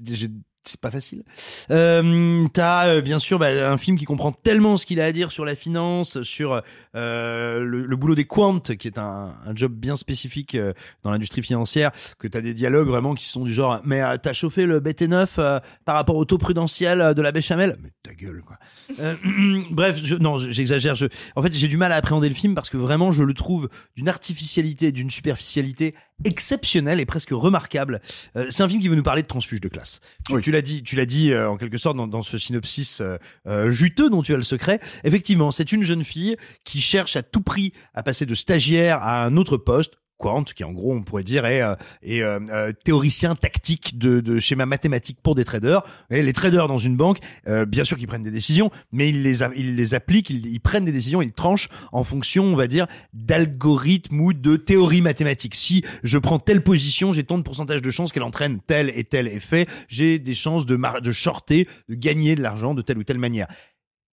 j'ai- 0.04 0.28
c'est 0.64 0.80
pas 0.80 0.90
facile. 0.90 1.24
Euh, 1.70 2.46
t'as 2.52 2.86
euh, 2.86 3.00
bien 3.00 3.18
sûr 3.18 3.38
bah, 3.38 3.70
un 3.70 3.78
film 3.78 3.98
qui 3.98 4.04
comprend 4.04 4.32
tellement 4.32 4.76
ce 4.76 4.86
qu'il 4.86 5.00
a 5.00 5.04
à 5.06 5.12
dire 5.12 5.32
sur 5.32 5.44
la 5.44 5.54
finance, 5.54 6.22
sur 6.22 6.62
euh, 6.94 7.60
le, 7.60 7.84
le 7.84 7.96
boulot 7.96 8.14
des 8.14 8.24
quants, 8.24 8.60
qui 8.60 8.86
est 8.86 8.98
un, 8.98 9.34
un 9.44 9.54
job 9.54 9.72
bien 9.72 9.96
spécifique 9.96 10.54
euh, 10.54 10.72
dans 11.02 11.10
l'industrie 11.10 11.42
financière, 11.42 11.90
que 12.18 12.28
t'as 12.28 12.40
des 12.40 12.54
dialogues 12.54 12.88
vraiment 12.88 13.14
qui 13.14 13.26
sont 13.26 13.44
du 13.44 13.52
genre 13.52 13.80
mais 13.84 14.02
euh, 14.02 14.16
t'as 14.20 14.32
chauffé 14.32 14.66
le 14.66 14.80
BT9 14.80 15.26
euh, 15.38 15.60
par 15.84 15.94
rapport 15.96 16.16
au 16.16 16.24
taux 16.24 16.38
prudentiel 16.38 17.00
euh, 17.00 17.14
de 17.14 17.22
la 17.22 17.32
béchamel 17.32 17.76
Mais 17.82 17.90
ta 18.02 18.14
gueule 18.14 18.42
quoi. 18.46 18.58
Euh, 19.00 19.14
bref, 19.70 20.00
je, 20.02 20.14
non, 20.16 20.38
j'exagère. 20.38 20.94
Je, 20.94 21.06
en 21.36 21.42
fait, 21.42 21.52
j'ai 21.52 21.68
du 21.68 21.76
mal 21.76 21.92
à 21.92 21.96
appréhender 21.96 22.28
le 22.28 22.34
film 22.34 22.54
parce 22.54 22.70
que 22.70 22.76
vraiment, 22.76 23.12
je 23.12 23.22
le 23.22 23.34
trouve 23.34 23.68
d'une 23.96 24.08
artificialité, 24.08 24.92
d'une 24.92 25.10
superficialité 25.10 25.94
exceptionnelle 26.24 27.00
et 27.00 27.06
presque 27.06 27.30
remarquable. 27.32 28.00
Euh, 28.36 28.46
c'est 28.50 28.62
un 28.62 28.68
film 28.68 28.80
qui 28.80 28.88
veut 28.88 28.94
nous 28.94 29.02
parler 29.02 29.22
de 29.22 29.26
transfuge 29.26 29.60
de 29.60 29.68
classe. 29.68 30.00
Tu 30.42 30.51
l'as 30.52 30.62
dit, 30.62 30.82
tu 30.82 30.96
l'as 30.96 31.06
dit 31.06 31.32
euh, 31.32 31.50
en 31.50 31.56
quelque 31.56 31.78
sorte 31.78 31.96
dans, 31.96 32.06
dans 32.06 32.22
ce 32.22 32.38
synopsis 32.38 33.00
euh, 33.00 33.16
euh, 33.46 33.70
juteux 33.70 34.10
dont 34.10 34.22
tu 34.22 34.34
as 34.34 34.36
le 34.36 34.42
secret. 34.42 34.80
Effectivement, 35.04 35.50
c'est 35.50 35.72
une 35.72 35.82
jeune 35.82 36.04
fille 36.04 36.36
qui 36.64 36.80
cherche 36.80 37.16
à 37.16 37.22
tout 37.22 37.42
prix 37.42 37.72
à 37.94 38.02
passer 38.02 38.26
de 38.26 38.34
stagiaire 38.34 38.98
à 39.02 39.24
un 39.24 39.36
autre 39.36 39.56
poste. 39.56 39.94
Quant, 40.22 40.44
qui 40.44 40.62
en 40.62 40.70
gros 40.70 40.94
on 40.94 41.02
pourrait 41.02 41.24
dire 41.24 41.46
est, 41.46 41.62
euh, 41.62 41.74
est 42.02 42.22
euh, 42.22 42.38
euh, 42.50 42.72
théoricien 42.84 43.34
tactique 43.34 43.98
de, 43.98 44.20
de 44.20 44.38
schémas 44.38 44.66
mathématiques 44.66 45.18
pour 45.20 45.34
des 45.34 45.44
traders. 45.44 45.82
Et 46.10 46.22
les 46.22 46.32
traders 46.32 46.68
dans 46.68 46.78
une 46.78 46.96
banque, 46.96 47.18
euh, 47.48 47.66
bien 47.66 47.82
sûr 47.82 47.96
qu'ils 47.98 48.06
prennent 48.06 48.22
des 48.22 48.30
décisions, 48.30 48.70
mais 48.92 49.08
ils 49.08 49.24
les, 49.24 49.94
appliquent, 49.94 50.30
ils, 50.30 50.46
ils 50.46 50.60
prennent 50.60 50.84
des 50.84 50.92
décisions, 50.92 51.22
ils 51.22 51.32
tranchent 51.32 51.68
en 51.90 52.04
fonction, 52.04 52.44
on 52.44 52.54
va 52.54 52.68
dire, 52.68 52.86
d'algorithmes 53.12 54.20
ou 54.20 54.32
de 54.32 54.54
théories 54.54 55.00
mathématiques. 55.00 55.56
Si 55.56 55.84
je 56.04 56.18
prends 56.18 56.38
telle 56.38 56.62
position, 56.62 57.12
j'ai 57.12 57.24
tant 57.24 57.36
de 57.36 57.42
pourcentage 57.42 57.82
de 57.82 57.90
chances 57.90 58.12
qu'elle 58.12 58.22
entraîne 58.22 58.60
tel 58.64 58.92
et 58.94 59.02
tel 59.02 59.26
effet, 59.26 59.66
j'ai 59.88 60.20
des 60.20 60.34
chances 60.36 60.66
de, 60.66 60.76
mar- 60.76 61.02
de 61.02 61.10
shorter, 61.10 61.66
de 61.88 61.96
gagner 61.96 62.36
de 62.36 62.42
l'argent 62.42 62.74
de 62.74 62.82
telle 62.82 62.98
ou 62.98 63.02
telle 63.02 63.18
manière. 63.18 63.48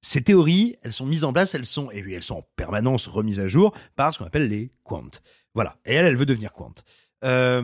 Ces 0.02 0.24
théories, 0.24 0.78
elles 0.82 0.94
sont 0.94 1.06
mises 1.06 1.24
en 1.24 1.34
place, 1.34 1.54
elles 1.54 1.66
sont, 1.66 1.92
et 1.92 2.02
puis 2.02 2.14
elles 2.14 2.24
sont 2.24 2.38
en 2.38 2.46
permanence 2.56 3.06
remises 3.06 3.40
à 3.40 3.48
jour 3.48 3.76
par 3.96 4.12
ce 4.12 4.18
qu'on 4.18 4.26
appelle 4.26 4.48
les 4.48 4.72
quants. 4.84 5.20
Voilà. 5.56 5.76
Et 5.86 5.94
elle, 5.94 6.06
elle 6.06 6.18
veut 6.18 6.26
devenir 6.26 6.54
quant. 6.54 6.74
Euh, 7.26 7.62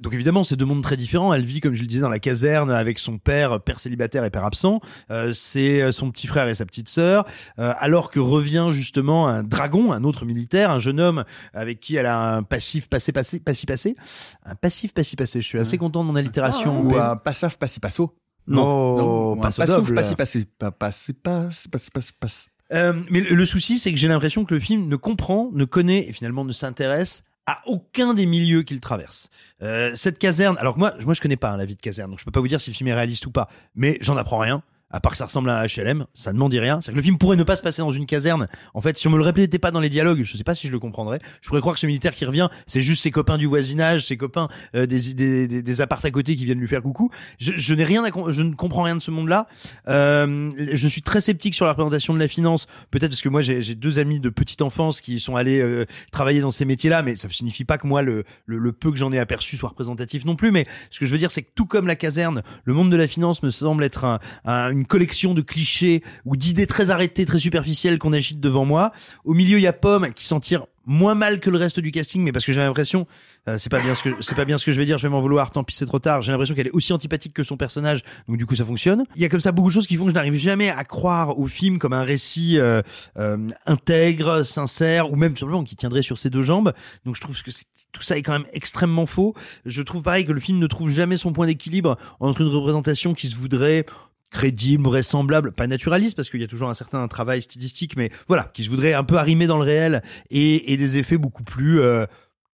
donc 0.00 0.12
évidemment, 0.12 0.44
c'est 0.44 0.56
deux 0.56 0.64
mondes 0.64 0.82
très 0.82 0.96
différents. 0.96 1.32
Elle 1.32 1.44
vit, 1.44 1.60
comme 1.60 1.74
je 1.74 1.82
le 1.82 1.88
disais, 1.88 2.00
dans 2.00 2.08
la 2.08 2.18
caserne 2.18 2.70
avec 2.70 2.98
son 2.98 3.18
père, 3.18 3.60
père 3.60 3.80
célibataire 3.80 4.24
et 4.24 4.30
père 4.30 4.44
absent. 4.44 4.80
Euh, 5.10 5.32
c'est 5.32 5.82
euh, 5.82 5.92
son 5.92 6.10
petit 6.10 6.26
frère 6.26 6.48
et 6.48 6.54
sa 6.54 6.66
petite 6.66 6.88
sœur. 6.88 7.24
Euh, 7.58 7.72
alors 7.78 8.10
que 8.10 8.20
revient 8.20 8.68
justement 8.70 9.28
un 9.28 9.42
dragon, 9.42 9.92
un 9.92 10.04
autre 10.04 10.24
militaire, 10.24 10.70
un 10.70 10.78
jeune 10.78 11.00
homme 11.00 11.24
avec 11.52 11.80
qui 11.80 11.96
elle 11.96 12.06
a 12.06 12.36
un 12.36 12.42
passif 12.42 12.88
passé 12.88 13.12
passé 13.12 13.40
passé 13.40 13.66
passé, 13.66 13.96
un 14.44 14.54
passif 14.54 14.92
passé 14.94 15.16
passé. 15.16 15.40
Je 15.40 15.46
suis 15.46 15.58
assez 15.58 15.78
content 15.78 16.02
de 16.02 16.08
mon 16.08 16.16
allitération. 16.16 16.82
Ou 16.82 16.96
un 16.96 17.16
passaf 17.16 17.56
passi 17.56 17.80
passo. 17.80 18.14
Non, 18.46 18.96
non, 18.96 19.36
passe 19.36 19.58
pas 19.58 19.64
au 19.64 19.66
souffle, 19.66 19.80
double. 19.82 19.94
pas 19.94 20.02
si 20.02 20.14
passe, 20.14 20.38
pas 20.58 20.70
passe, 20.70 21.10
passe, 21.22 21.68
passe, 21.68 21.90
passe, 21.90 22.12
passe. 22.12 22.48
Euh, 22.72 22.92
mais 23.10 23.20
le, 23.20 23.34
le 23.34 23.44
souci, 23.44 23.78
c'est 23.78 23.92
que 23.92 23.98
j'ai 23.98 24.08
l'impression 24.08 24.44
que 24.44 24.54
le 24.54 24.60
film 24.60 24.88
ne 24.88 24.96
comprend, 24.96 25.50
ne 25.52 25.64
connaît 25.64 26.08
et 26.08 26.12
finalement 26.12 26.44
ne 26.44 26.52
s'intéresse 26.52 27.24
à 27.48 27.62
aucun 27.64 28.12
des 28.12 28.26
milieux 28.26 28.62
qu'il 28.62 28.78
traverse. 28.78 29.30
Euh, 29.62 29.92
cette 29.94 30.18
caserne, 30.18 30.56
alors 30.58 30.76
moi, 30.76 30.94
moi 31.06 31.14
je 31.14 31.22
connais 31.22 31.36
pas 31.36 31.50
hein, 31.50 31.56
la 31.56 31.64
vie 31.64 31.76
de 31.76 31.80
caserne, 31.80 32.10
donc 32.10 32.20
je 32.20 32.24
peux 32.26 32.30
pas 32.30 32.40
vous 32.40 32.48
dire 32.48 32.60
si 32.60 32.70
le 32.70 32.76
film 32.76 32.88
est 32.88 32.94
réaliste 32.94 33.24
ou 33.24 33.30
pas, 33.30 33.48
mais 33.74 33.96
j'en 34.02 34.18
apprends 34.18 34.36
rien. 34.36 34.62
À 34.90 35.00
part 35.00 35.12
que 35.12 35.18
ça 35.18 35.26
ressemble 35.26 35.50
à 35.50 35.66
HLM, 35.66 36.06
ça 36.14 36.32
ne 36.32 36.38
m'en 36.38 36.48
dit 36.48 36.58
rien. 36.58 36.80
C'est 36.80 36.92
que 36.92 36.96
le 36.96 37.02
film 37.02 37.18
pourrait 37.18 37.36
ne 37.36 37.42
pas 37.42 37.56
se 37.56 37.62
passer 37.62 37.82
dans 37.82 37.90
une 37.90 38.06
caserne. 38.06 38.48
En 38.72 38.80
fait, 38.80 38.96
si 38.96 39.06
on 39.06 39.10
me 39.10 39.18
le 39.18 39.22
répétait 39.22 39.58
pas 39.58 39.70
dans 39.70 39.80
les 39.80 39.90
dialogues, 39.90 40.22
je 40.22 40.36
sais 40.36 40.44
pas 40.44 40.54
si 40.54 40.66
je 40.66 40.72
le 40.72 40.78
comprendrais. 40.78 41.20
Je 41.42 41.48
pourrais 41.48 41.60
croire 41.60 41.74
que 41.74 41.80
ce 41.80 41.86
militaire 41.86 42.14
qui 42.14 42.24
revient, 42.24 42.48
c'est 42.66 42.80
juste 42.80 43.02
ses 43.02 43.10
copains 43.10 43.36
du 43.36 43.44
voisinage, 43.46 44.06
ses 44.06 44.16
copains 44.16 44.48
euh, 44.74 44.86
des, 44.86 45.12
des, 45.12 45.46
des, 45.46 45.62
des 45.62 45.80
appartes 45.82 46.06
à 46.06 46.10
côté 46.10 46.36
qui 46.36 46.44
viennent 46.46 46.58
lui 46.60 46.68
faire 46.68 46.80
coucou. 46.82 47.10
Je, 47.38 47.52
je 47.56 47.74
n'ai 47.74 47.84
rien 47.84 48.02
à, 48.02 48.08
je 48.30 48.40
ne 48.42 48.54
comprends 48.54 48.82
rien 48.82 48.96
de 48.96 49.02
ce 49.02 49.10
monde-là. 49.10 49.46
Euh, 49.88 50.50
je 50.72 50.88
suis 50.88 51.02
très 51.02 51.20
sceptique 51.20 51.54
sur 51.54 51.64
la 51.66 51.72
représentation 51.72 52.14
de 52.14 52.18
la 52.18 52.28
finance. 52.28 52.66
Peut-être 52.90 53.10
parce 53.10 53.22
que 53.22 53.28
moi 53.28 53.42
j'ai 53.42 53.74
deux 53.74 53.98
amis 53.98 54.20
de 54.20 54.28
petite 54.30 54.62
enfance 54.62 55.00
qui 55.00 55.20
sont 55.20 55.36
allés 55.36 55.60
euh, 55.60 55.84
travailler 56.12 56.40
dans 56.40 56.50
ces 56.50 56.64
métiers-là, 56.64 57.02
mais 57.02 57.16
ça 57.16 57.28
ne 57.28 57.32
signifie 57.32 57.64
pas 57.64 57.78
que 57.78 57.86
moi 57.86 58.02
le, 58.02 58.24
le, 58.46 58.72
peu 58.72 58.90
que 58.90 58.96
j'en 58.96 59.12
ai 59.12 59.18
aperçu 59.18 59.56
soit 59.56 59.68
représentatif 59.70 60.24
non 60.24 60.36
plus. 60.36 60.50
Mais 60.50 60.66
ce 60.90 60.98
que 60.98 61.06
je 61.06 61.12
veux 61.12 61.18
dire, 61.18 61.30
c'est 61.30 61.42
que 61.42 61.50
tout 61.54 61.66
comme 61.66 61.86
la 61.86 61.96
caserne, 61.96 62.42
le 62.64 62.72
monde 62.72 62.90
de 62.90 62.96
la 62.96 63.06
finance 63.06 63.42
me 63.42 63.50
semble 63.50 63.84
être 63.84 64.18
un- 64.44 64.77
une 64.78 64.86
collection 64.86 65.34
de 65.34 65.42
clichés 65.42 66.02
ou 66.24 66.36
d'idées 66.36 66.66
très 66.66 66.90
arrêtées, 66.90 67.26
très 67.26 67.38
superficielles 67.38 67.98
qu'on 67.98 68.12
agite 68.12 68.40
devant 68.40 68.64
moi. 68.64 68.92
Au 69.24 69.34
milieu, 69.34 69.58
il 69.58 69.62
y 69.62 69.66
a 69.66 69.72
Pomme 69.72 70.12
qui 70.14 70.24
s'en 70.24 70.40
tire 70.40 70.66
moins 70.88 71.14
mal 71.14 71.38
que 71.38 71.50
le 71.50 71.58
reste 71.58 71.80
du 71.80 71.90
casting, 71.90 72.22
mais 72.22 72.32
parce 72.32 72.46
que 72.46 72.52
j'ai 72.52 72.60
l'impression, 72.60 73.06
euh, 73.46 73.58
c'est 73.58 73.68
pas 73.68 73.78
bien 73.78 73.94
ce 73.94 74.02
que 74.02 74.10
c'est 74.20 74.34
pas 74.34 74.46
bien 74.46 74.56
ce 74.56 74.64
que 74.64 74.72
je 74.72 74.78
vais 74.78 74.86
dire, 74.86 74.96
je 74.96 75.06
vais 75.06 75.10
m'en 75.10 75.20
vouloir, 75.20 75.50
tant 75.50 75.62
pis 75.62 75.76
c'est 75.76 75.84
trop 75.84 75.98
tard. 75.98 76.22
J'ai 76.22 76.32
l'impression 76.32 76.54
qu'elle 76.54 76.66
est 76.66 76.72
aussi 76.72 76.94
antipathique 76.94 77.34
que 77.34 77.42
son 77.42 77.58
personnage, 77.58 78.02
donc 78.26 78.38
du 78.38 78.46
coup 78.46 78.56
ça 78.56 78.64
fonctionne. 78.64 79.04
Il 79.14 79.20
y 79.20 79.24
a 79.26 79.28
comme 79.28 79.40
ça 79.40 79.52
beaucoup 79.52 79.68
de 79.68 79.74
choses 79.74 79.86
qui 79.86 79.96
font 79.96 80.04
que 80.04 80.10
je 80.10 80.14
n'arrive 80.14 80.34
jamais 80.34 80.70
à 80.70 80.84
croire 80.84 81.38
au 81.38 81.46
film 81.46 81.78
comme 81.78 81.92
un 81.92 82.04
récit 82.04 82.58
euh, 82.58 82.80
euh, 83.18 83.36
intègre, 83.66 84.42
sincère, 84.44 85.12
ou 85.12 85.16
même 85.16 85.36
simplement 85.36 85.62
qui 85.62 85.76
tiendrait 85.76 86.02
sur 86.02 86.16
ses 86.16 86.30
deux 86.30 86.42
jambes. 86.42 86.72
Donc 87.04 87.16
je 87.16 87.20
trouve 87.20 87.40
que 87.42 87.50
tout 87.92 88.02
ça 88.02 88.16
est 88.16 88.22
quand 88.22 88.32
même 88.32 88.48
extrêmement 88.54 89.04
faux. 89.04 89.34
Je 89.66 89.82
trouve 89.82 90.02
pareil 90.02 90.24
que 90.24 90.32
le 90.32 90.40
film 90.40 90.58
ne 90.58 90.66
trouve 90.66 90.88
jamais 90.88 91.18
son 91.18 91.34
point 91.34 91.46
d'équilibre 91.46 91.98
entre 92.18 92.40
une 92.40 92.48
représentation 92.48 93.12
qui 93.12 93.28
se 93.28 93.36
voudrait 93.36 93.84
crédible, 94.30 94.84
vraisemblable, 94.84 95.52
pas 95.52 95.66
naturaliste 95.66 96.16
parce 96.16 96.30
qu'il 96.30 96.40
y 96.40 96.44
a 96.44 96.48
toujours 96.48 96.68
un 96.68 96.74
certain 96.74 97.06
travail 97.08 97.42
stylistique, 97.42 97.96
mais 97.96 98.10
voilà, 98.26 98.50
qui 98.52 98.64
se 98.64 98.70
voudrait 98.70 98.94
un 98.94 99.04
peu 99.04 99.16
arrimer 99.16 99.46
dans 99.46 99.56
le 99.56 99.64
réel 99.64 100.02
et, 100.30 100.72
et 100.72 100.76
des 100.76 100.98
effets 100.98 101.18
beaucoup 101.18 101.44
plus 101.44 101.80
euh, 101.80 102.06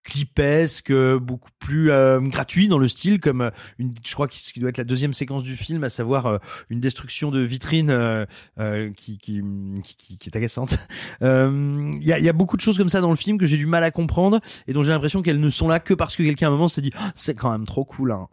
clipesque, 0.05 0.91
euh, 0.91 1.19
beaucoup 1.19 1.51
plus 1.59 1.91
euh, 1.91 2.21
gratuit 2.21 2.69
dans 2.69 2.79
le 2.79 2.87
style, 2.89 3.19
comme 3.21 3.41
euh, 3.41 3.51
une, 3.79 3.93
je 4.07 4.15
crois 4.15 4.29
que 4.29 4.35
ce 4.37 4.53
qui 4.53 4.61
doit 4.61 4.69
être 4.69 4.79
la 4.79 4.85
deuxième 4.85 5.13
séquence 5.15 5.43
du 5.43 5.57
film, 5.57 5.83
à 5.83 5.89
savoir 5.89 6.27
euh, 6.27 6.39
une 6.71 6.79
destruction 6.79 7.31
de 7.31 7.41
vitrine 7.41 7.91
euh, 7.91 8.25
euh, 8.61 8.93
qui, 8.93 9.19
qui, 9.19 9.43
qui, 9.83 10.19
qui- 10.19 10.29
est 10.29 10.37
agaçante. 10.37 10.79
Euh, 11.23 11.91
Il 12.01 12.07
y, 12.07 12.13
a, 12.13 12.19
y 12.19 12.29
a 12.29 12.33
beaucoup 12.33 12.57
de 12.57 12.61
choses 12.61 12.77
comme 12.77 12.89
ça 12.89 13.01
dans 13.01 13.11
le 13.11 13.17
film 13.17 13.39
que 13.39 13.47
j'ai 13.47 13.57
du 13.57 13.67
mal 13.67 13.83
à 13.85 13.91
comprendre 13.91 14.41
et 14.67 14.73
dont 14.73 14.83
j'ai 14.83 14.91
l'impression 14.91 15.23
qu'elles 15.23 15.41
ne 15.41 15.49
sont 15.51 15.69
là 15.69 15.79
que 15.81 15.95
parce 15.95 16.17
que 16.17 16.23
quelqu'un 16.23 16.47
à 16.47 16.51
un 16.51 16.53
moment 16.53 16.69
s'est 16.69 16.83
dit 16.83 16.91
Ah, 16.97 17.13
c'est 17.15 17.35
quand 17.35 17.51
même 17.51 17.65
trop 17.65 17.85
cool. 17.85 18.13
Hein. 18.13 18.27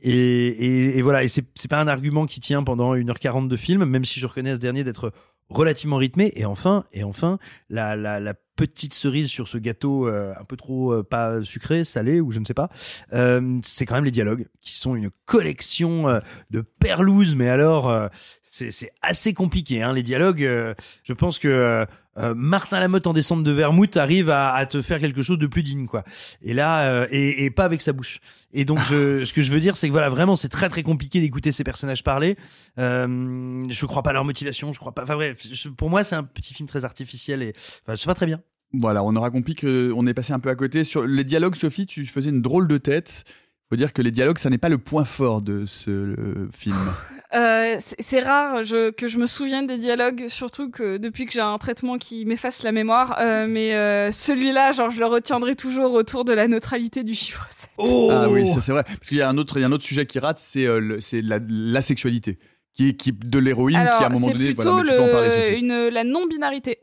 Et, 0.00 0.12
et, 0.12 0.98
et 0.98 1.02
voilà, 1.02 1.24
et 1.24 1.28
c'est 1.28 1.42
pas 1.68 1.80
un 1.80 1.88
argument 1.88 2.26
qui 2.26 2.40
tient 2.40 2.62
pendant 2.62 2.94
1h40 2.94 3.48
de 3.48 3.56
film, 3.56 3.84
même 3.84 4.04
si 4.04 4.20
je 4.20 4.26
reconnais 4.26 4.50
à 4.50 4.54
ce 4.54 4.60
dernier 4.60 4.84
d'être 4.84 5.12
relativement 5.48 5.96
rythmé. 5.96 6.32
Et 6.36 6.44
enfin, 6.44 6.84
et 6.92 7.04
enfin, 7.04 7.38
la, 7.70 7.96
la, 7.96 8.20
la 8.20 8.34
petite 8.56 8.92
cerise 8.92 9.28
sur 9.28 9.46
ce 9.46 9.56
gâteau 9.56 10.08
euh, 10.08 10.34
un 10.36 10.44
peu 10.44 10.56
trop 10.56 10.92
euh, 10.92 11.04
pas 11.04 11.42
sucré, 11.44 11.84
salé 11.84 12.20
ou 12.20 12.32
je 12.32 12.40
ne 12.40 12.44
sais 12.44 12.54
pas, 12.54 12.70
euh, 13.12 13.56
c'est 13.62 13.86
quand 13.86 13.94
même 13.94 14.04
les 14.04 14.10
dialogues 14.10 14.46
qui 14.60 14.74
sont 14.76 14.96
une 14.96 15.10
collection 15.26 16.08
euh, 16.08 16.18
de 16.50 16.60
perlouses. 16.60 17.36
Mais 17.36 17.48
alors, 17.48 17.88
euh, 17.88 18.08
c'est 18.50 18.90
assez 19.02 19.34
compliqué. 19.34 19.82
Hein, 19.82 19.92
les 19.92 20.02
dialogues, 20.02 20.42
euh, 20.42 20.74
je 21.04 21.12
pense 21.12 21.38
que 21.38 21.48
euh, 21.48 21.84
euh, 22.18 22.34
Martin 22.34 22.80
Lamotte 22.80 23.06
en 23.06 23.12
descente 23.12 23.44
de 23.44 23.50
Vermouth 23.52 23.96
arrive 23.96 24.30
à, 24.30 24.52
à 24.54 24.66
te 24.66 24.82
faire 24.82 24.98
quelque 25.00 25.22
chose 25.22 25.38
de 25.38 25.46
plus 25.46 25.62
digne, 25.62 25.86
quoi. 25.86 26.02
Et 26.42 26.54
là, 26.54 26.88
euh, 26.90 27.06
et, 27.10 27.44
et 27.44 27.50
pas 27.50 27.64
avec 27.64 27.80
sa 27.82 27.92
bouche. 27.92 28.20
Et 28.52 28.64
donc, 28.64 28.78
je, 28.88 29.24
ce 29.24 29.32
que 29.32 29.42
je 29.42 29.52
veux 29.52 29.60
dire, 29.60 29.76
c'est 29.76 29.86
que 29.88 29.92
voilà, 29.92 30.08
vraiment, 30.08 30.34
c'est 30.36 30.48
très 30.48 30.68
très 30.68 30.82
compliqué 30.82 31.20
d'écouter 31.20 31.52
ces 31.52 31.64
personnages 31.64 32.02
parler. 32.02 32.36
Euh, 32.78 33.62
je 33.68 33.86
crois 33.86 34.02
pas 34.02 34.10
à 34.10 34.14
leur 34.14 34.24
motivation, 34.24 34.72
je 34.72 34.78
crois 34.78 34.92
pas. 34.92 35.02
Enfin 35.02 35.14
bref, 35.14 35.36
je- 35.52 35.68
pour 35.68 35.90
moi, 35.90 36.04
c'est 36.04 36.16
un 36.16 36.24
petit 36.24 36.54
film 36.54 36.68
très 36.68 36.84
artificiel 36.84 37.42
et 37.42 37.52
enfin, 37.86 37.96
c'est 37.96 38.06
pas 38.06 38.14
très 38.14 38.26
bien. 38.26 38.40
Voilà, 38.74 39.02
on 39.02 39.16
aura 39.16 39.30
compris 39.30 39.54
qu'on 39.54 40.06
est 40.06 40.14
passé 40.14 40.32
un 40.34 40.40
peu 40.40 40.50
à 40.50 40.54
côté. 40.54 40.84
Sur 40.84 41.06
les 41.06 41.24
dialogues, 41.24 41.54
Sophie, 41.56 41.86
tu 41.86 42.04
faisais 42.04 42.28
une 42.30 42.42
drôle 42.42 42.68
de 42.68 42.76
tête. 42.76 43.24
Faut 43.70 43.76
dire 43.76 43.92
que 43.92 44.00
les 44.02 44.10
dialogues, 44.10 44.38
ça 44.38 44.48
n'est 44.50 44.58
pas 44.58 44.68
le 44.70 44.78
point 44.78 45.04
fort 45.04 45.42
de 45.42 45.66
ce 45.66 45.90
euh, 45.90 46.48
film. 46.52 46.76
Euh, 47.34 47.76
c'est 47.80 48.20
rare 48.20 48.64
je, 48.64 48.88
que 48.90 49.06
je 49.06 49.18
me 49.18 49.26
souvienne 49.26 49.66
des 49.66 49.76
dialogues, 49.76 50.28
surtout 50.28 50.70
que 50.70 50.96
depuis 50.96 51.26
que 51.26 51.32
j'ai 51.34 51.40
un 51.42 51.58
traitement 51.58 51.98
qui 51.98 52.24
m'efface 52.24 52.62
la 52.62 52.72
mémoire. 52.72 53.18
euh, 53.20 53.46
mais 53.46 53.74
euh, 53.74 54.10
celui-là, 54.10 54.72
genre, 54.72 54.90
je 54.90 54.98
le 54.98 55.04
retiendrai 55.04 55.54
toujours 55.54 55.92
autour 55.92 56.24
de 56.24 56.32
la 56.32 56.48
neutralité 56.48 57.04
du 57.04 57.12
chiffre 57.14 57.46
7. 57.50 57.68
Ah 58.10 58.30
oui, 58.30 58.48
ça 58.50 58.62
c'est 58.62 58.72
vrai. 58.72 58.82
Parce 58.82 59.10
qu'il 59.10 59.18
y 59.18 59.20
a 59.20 59.28
un 59.28 59.36
autre, 59.36 59.58
il 59.58 59.60
y 59.60 59.64
a 59.64 59.66
un 59.66 59.72
autre 59.72 59.84
sujet 59.84 60.06
qui 60.06 60.18
rate, 60.18 60.38
c'est 60.38 60.64
euh, 60.64 60.98
la, 61.22 61.38
la 61.46 61.82
sexualité, 61.82 62.38
qui 62.72 62.88
est 62.88 62.94
qui, 62.94 63.12
de 63.12 63.38
l'héroïne, 63.38 63.76
qui 63.76 64.02
à 64.04 64.06
un 64.06 64.08
moment 64.08 64.28
donné, 64.30 64.54
voilà, 64.54 64.72
mais 64.72 64.80
tu 64.84 64.96
peux 64.96 65.02
en 65.02 65.08
parler, 65.12 65.58
une, 65.58 65.88
la 65.88 66.04
non-binarité. 66.04 66.78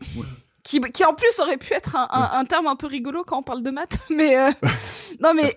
Qui, 0.62 0.80
qui 0.80 1.04
en 1.06 1.16
plus 1.16 1.40
aurait 1.40 1.58
pu 1.58 1.74
être 1.74 1.96
un, 1.96 2.08
un- 2.12 2.40
un 2.40 2.46
terme 2.46 2.68
un 2.68 2.76
peu 2.76 2.86
rigolo 2.86 3.24
quand 3.26 3.40
on 3.40 3.44
parle 3.44 3.64
de 3.64 3.72
maths, 3.72 3.98
mais 4.12 4.38
euh, 4.38 4.52
non 5.22 5.34
mais 5.36 5.56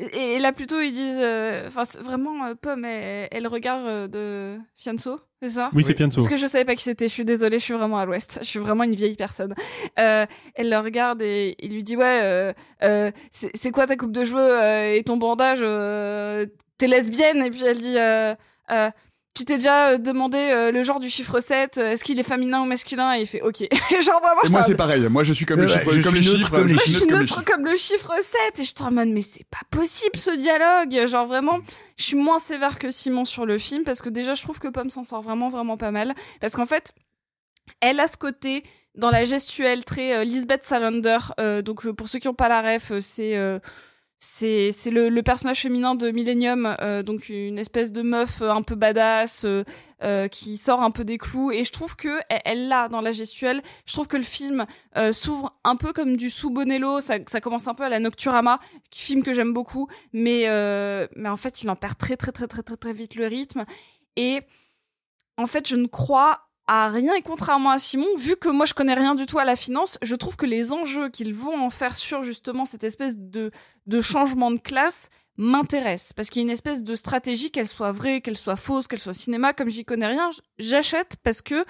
et, 0.00 0.34
et 0.34 0.38
là 0.38 0.52
plutôt 0.52 0.80
ils 0.80 0.92
disent, 0.92 1.20
euh, 1.20 1.68
enfin 1.68 1.84
vraiment 2.00 2.46
euh, 2.46 2.54
Pomme, 2.54 2.84
elle, 2.84 3.28
elle 3.30 3.46
regarde 3.46 3.86
euh, 3.86 4.08
de 4.08 4.58
Fianso, 4.76 5.20
c'est 5.42 5.50
ça? 5.50 5.70
Oui, 5.74 5.84
c'est 5.84 5.96
Fianso. 5.96 6.16
Parce 6.16 6.28
que 6.28 6.36
je 6.36 6.46
savais 6.46 6.64
pas 6.64 6.74
qui 6.74 6.82
c'était. 6.82 7.08
Je 7.08 7.12
suis 7.12 7.24
désolée, 7.24 7.58
je 7.58 7.64
suis 7.64 7.74
vraiment 7.74 7.98
à 7.98 8.04
l'ouest. 8.06 8.38
Je 8.42 8.46
suis 8.46 8.58
vraiment 8.58 8.84
une 8.84 8.94
vieille 8.94 9.16
personne. 9.16 9.54
Euh, 9.98 10.26
elle 10.54 10.70
le 10.70 10.78
regarde 10.78 11.22
et 11.22 11.56
il 11.60 11.72
lui 11.74 11.84
dit 11.84 11.96
ouais, 11.96 12.20
euh, 12.22 12.52
euh, 12.82 13.10
c'est 13.30 13.70
quoi 13.70 13.86
ta 13.86 13.96
coupe 13.96 14.12
de 14.12 14.24
cheveux 14.24 14.38
euh, 14.38 14.94
et 14.94 15.02
ton 15.02 15.16
bandage 15.16 15.60
euh, 15.62 16.46
T'es 16.78 16.88
lesbienne? 16.88 17.44
Et 17.44 17.50
puis 17.50 17.62
elle 17.64 17.80
dit. 17.80 17.96
Tu 19.34 19.44
t'es 19.44 19.56
déjà 19.58 19.90
euh, 19.90 19.98
demandé 19.98 20.38
euh, 20.38 20.72
le 20.72 20.82
genre 20.82 20.98
du 20.98 21.08
chiffre 21.08 21.40
7, 21.40 21.78
euh, 21.78 21.92
est-ce 21.92 22.02
qu'il 22.02 22.18
est 22.18 22.24
féminin 22.24 22.62
ou 22.62 22.64
masculin? 22.64 23.16
Et 23.16 23.20
il 23.20 23.26
fait 23.26 23.40
OK. 23.42 23.60
Et 23.62 23.68
genre 24.02 24.20
vraiment, 24.20 24.42
Et 24.44 24.48
moi, 24.50 24.62
c'est 24.64 24.74
pareil. 24.74 25.00
Moi, 25.08 25.22
je 25.22 25.32
suis 25.32 25.46
comme, 25.46 25.60
le 25.60 25.68
chiffre, 25.68 25.92
je 25.92 26.02
comme 26.02 26.12
suis 26.16 26.20
les 26.20 26.26
neutre 26.26 26.38
chiffres. 26.38 26.50
comme 26.50 26.66
les 26.66 26.74
Moi, 26.74 26.82
je 26.84 26.90
neutre 26.90 26.98
suis 26.98 27.08
comme 27.08 27.20
neutre 27.20 27.44
comme 27.44 27.64
le 27.64 27.76
chiffre 27.76 28.12
7 28.20 28.58
et 28.58 28.64
je 28.64 28.74
suis 28.74 28.82
en 28.82 28.90
mode 28.90 29.08
mais 29.08 29.22
c'est 29.22 29.46
pas 29.48 29.60
possible 29.70 30.18
ce 30.18 30.36
dialogue. 30.36 31.06
Genre 31.06 31.26
vraiment, 31.26 31.60
je 31.96 32.02
suis 32.02 32.16
moins 32.16 32.40
sévère 32.40 32.78
que 32.78 32.90
Simon 32.90 33.24
sur 33.24 33.46
le 33.46 33.58
film 33.58 33.84
parce 33.84 34.02
que 34.02 34.08
déjà 34.08 34.34
je 34.34 34.42
trouve 34.42 34.58
que 34.58 34.68
Pomme 34.68 34.90
s'en 34.90 35.04
sort 35.04 35.22
vraiment 35.22 35.48
vraiment 35.48 35.76
pas 35.76 35.92
mal 35.92 36.14
parce 36.40 36.54
qu'en 36.54 36.66
fait, 36.66 36.92
elle 37.80 38.00
a 38.00 38.08
ce 38.08 38.16
côté 38.16 38.64
dans 38.96 39.10
la 39.10 39.24
gestuelle 39.24 39.84
très 39.84 40.16
euh, 40.18 40.24
Lisbeth 40.24 40.64
Salander. 40.64 41.18
euh, 41.38 41.62
donc 41.62 41.88
pour 41.92 42.08
ceux 42.08 42.18
qui 42.18 42.26
n'ont 42.26 42.34
pas 42.34 42.48
la 42.48 42.62
ref, 42.62 42.92
c'est 43.00 43.36
euh, 43.36 43.58
c'est 44.22 44.70
c'est 44.70 44.90
le, 44.90 45.08
le 45.08 45.22
personnage 45.22 45.62
féminin 45.62 45.94
de 45.94 46.10
Millennium, 46.10 46.76
euh, 46.82 47.02
donc 47.02 47.30
une 47.30 47.58
espèce 47.58 47.90
de 47.90 48.02
meuf 48.02 48.42
euh, 48.42 48.50
un 48.50 48.60
peu 48.60 48.74
badass 48.74 49.46
euh, 49.46 49.64
euh, 50.02 50.28
qui 50.28 50.58
sort 50.58 50.82
un 50.82 50.90
peu 50.90 51.04
des 51.04 51.16
clous. 51.16 51.50
Et 51.52 51.64
je 51.64 51.72
trouve 51.72 51.96
que 51.96 52.20
elle- 52.44 52.68
l'a 52.68 52.90
dans 52.90 53.00
la 53.00 53.12
gestuelle. 53.12 53.62
Je 53.86 53.94
trouve 53.94 54.08
que 54.08 54.18
le 54.18 54.22
film 54.22 54.66
euh, 54.98 55.14
s'ouvre 55.14 55.58
un 55.64 55.74
peu 55.76 55.94
comme 55.94 56.18
du 56.18 56.28
sous 56.28 56.50
Bonello. 56.50 57.00
Ça, 57.00 57.14
ça 57.26 57.40
commence 57.40 57.66
un 57.66 57.74
peu 57.74 57.82
à 57.82 57.88
la 57.88 57.98
Nocturama, 57.98 58.60
qui 58.90 59.02
film 59.04 59.22
que 59.22 59.32
j'aime 59.32 59.54
beaucoup, 59.54 59.88
mais 60.12 60.44
euh, 60.48 61.06
mais 61.16 61.30
en 61.30 61.38
fait 61.38 61.62
il 61.62 61.70
en 61.70 61.76
perd 61.76 61.96
très 61.96 62.18
très 62.18 62.30
très 62.30 62.46
très 62.46 62.62
très 62.62 62.76
très 62.76 62.92
vite 62.92 63.14
le 63.14 63.26
rythme. 63.26 63.64
Et 64.16 64.40
en 65.38 65.46
fait 65.46 65.66
je 65.66 65.76
ne 65.76 65.86
crois 65.86 66.49
à 66.72 66.88
rien 66.88 67.16
et 67.16 67.22
contrairement 67.22 67.70
à 67.70 67.80
Simon, 67.80 68.06
vu 68.16 68.36
que 68.36 68.48
moi 68.48 68.64
je 68.64 68.74
connais 68.74 68.94
rien 68.94 69.16
du 69.16 69.26
tout 69.26 69.40
à 69.40 69.44
la 69.44 69.56
finance, 69.56 69.98
je 70.02 70.14
trouve 70.14 70.36
que 70.36 70.46
les 70.46 70.72
enjeux 70.72 71.08
qu'ils 71.08 71.34
vont 71.34 71.60
en 71.60 71.68
faire 71.68 71.96
sur 71.96 72.22
justement 72.22 72.64
cette 72.64 72.84
espèce 72.84 73.16
de, 73.16 73.50
de 73.86 74.00
changement 74.00 74.52
de 74.52 74.58
classe 74.58 75.10
m'intéressent. 75.36 76.12
Parce 76.12 76.30
qu'il 76.30 76.42
y 76.42 76.44
a 76.44 76.46
une 76.46 76.52
espèce 76.52 76.84
de 76.84 76.94
stratégie, 76.94 77.50
qu'elle 77.50 77.66
soit 77.66 77.90
vraie, 77.90 78.20
qu'elle 78.20 78.38
soit 78.38 78.54
fausse, 78.54 78.86
qu'elle 78.86 79.00
soit 79.00 79.14
cinéma, 79.14 79.52
comme 79.52 79.68
j'y 79.68 79.84
connais 79.84 80.06
rien, 80.06 80.30
j'achète 80.60 81.16
parce 81.24 81.42
que 81.42 81.64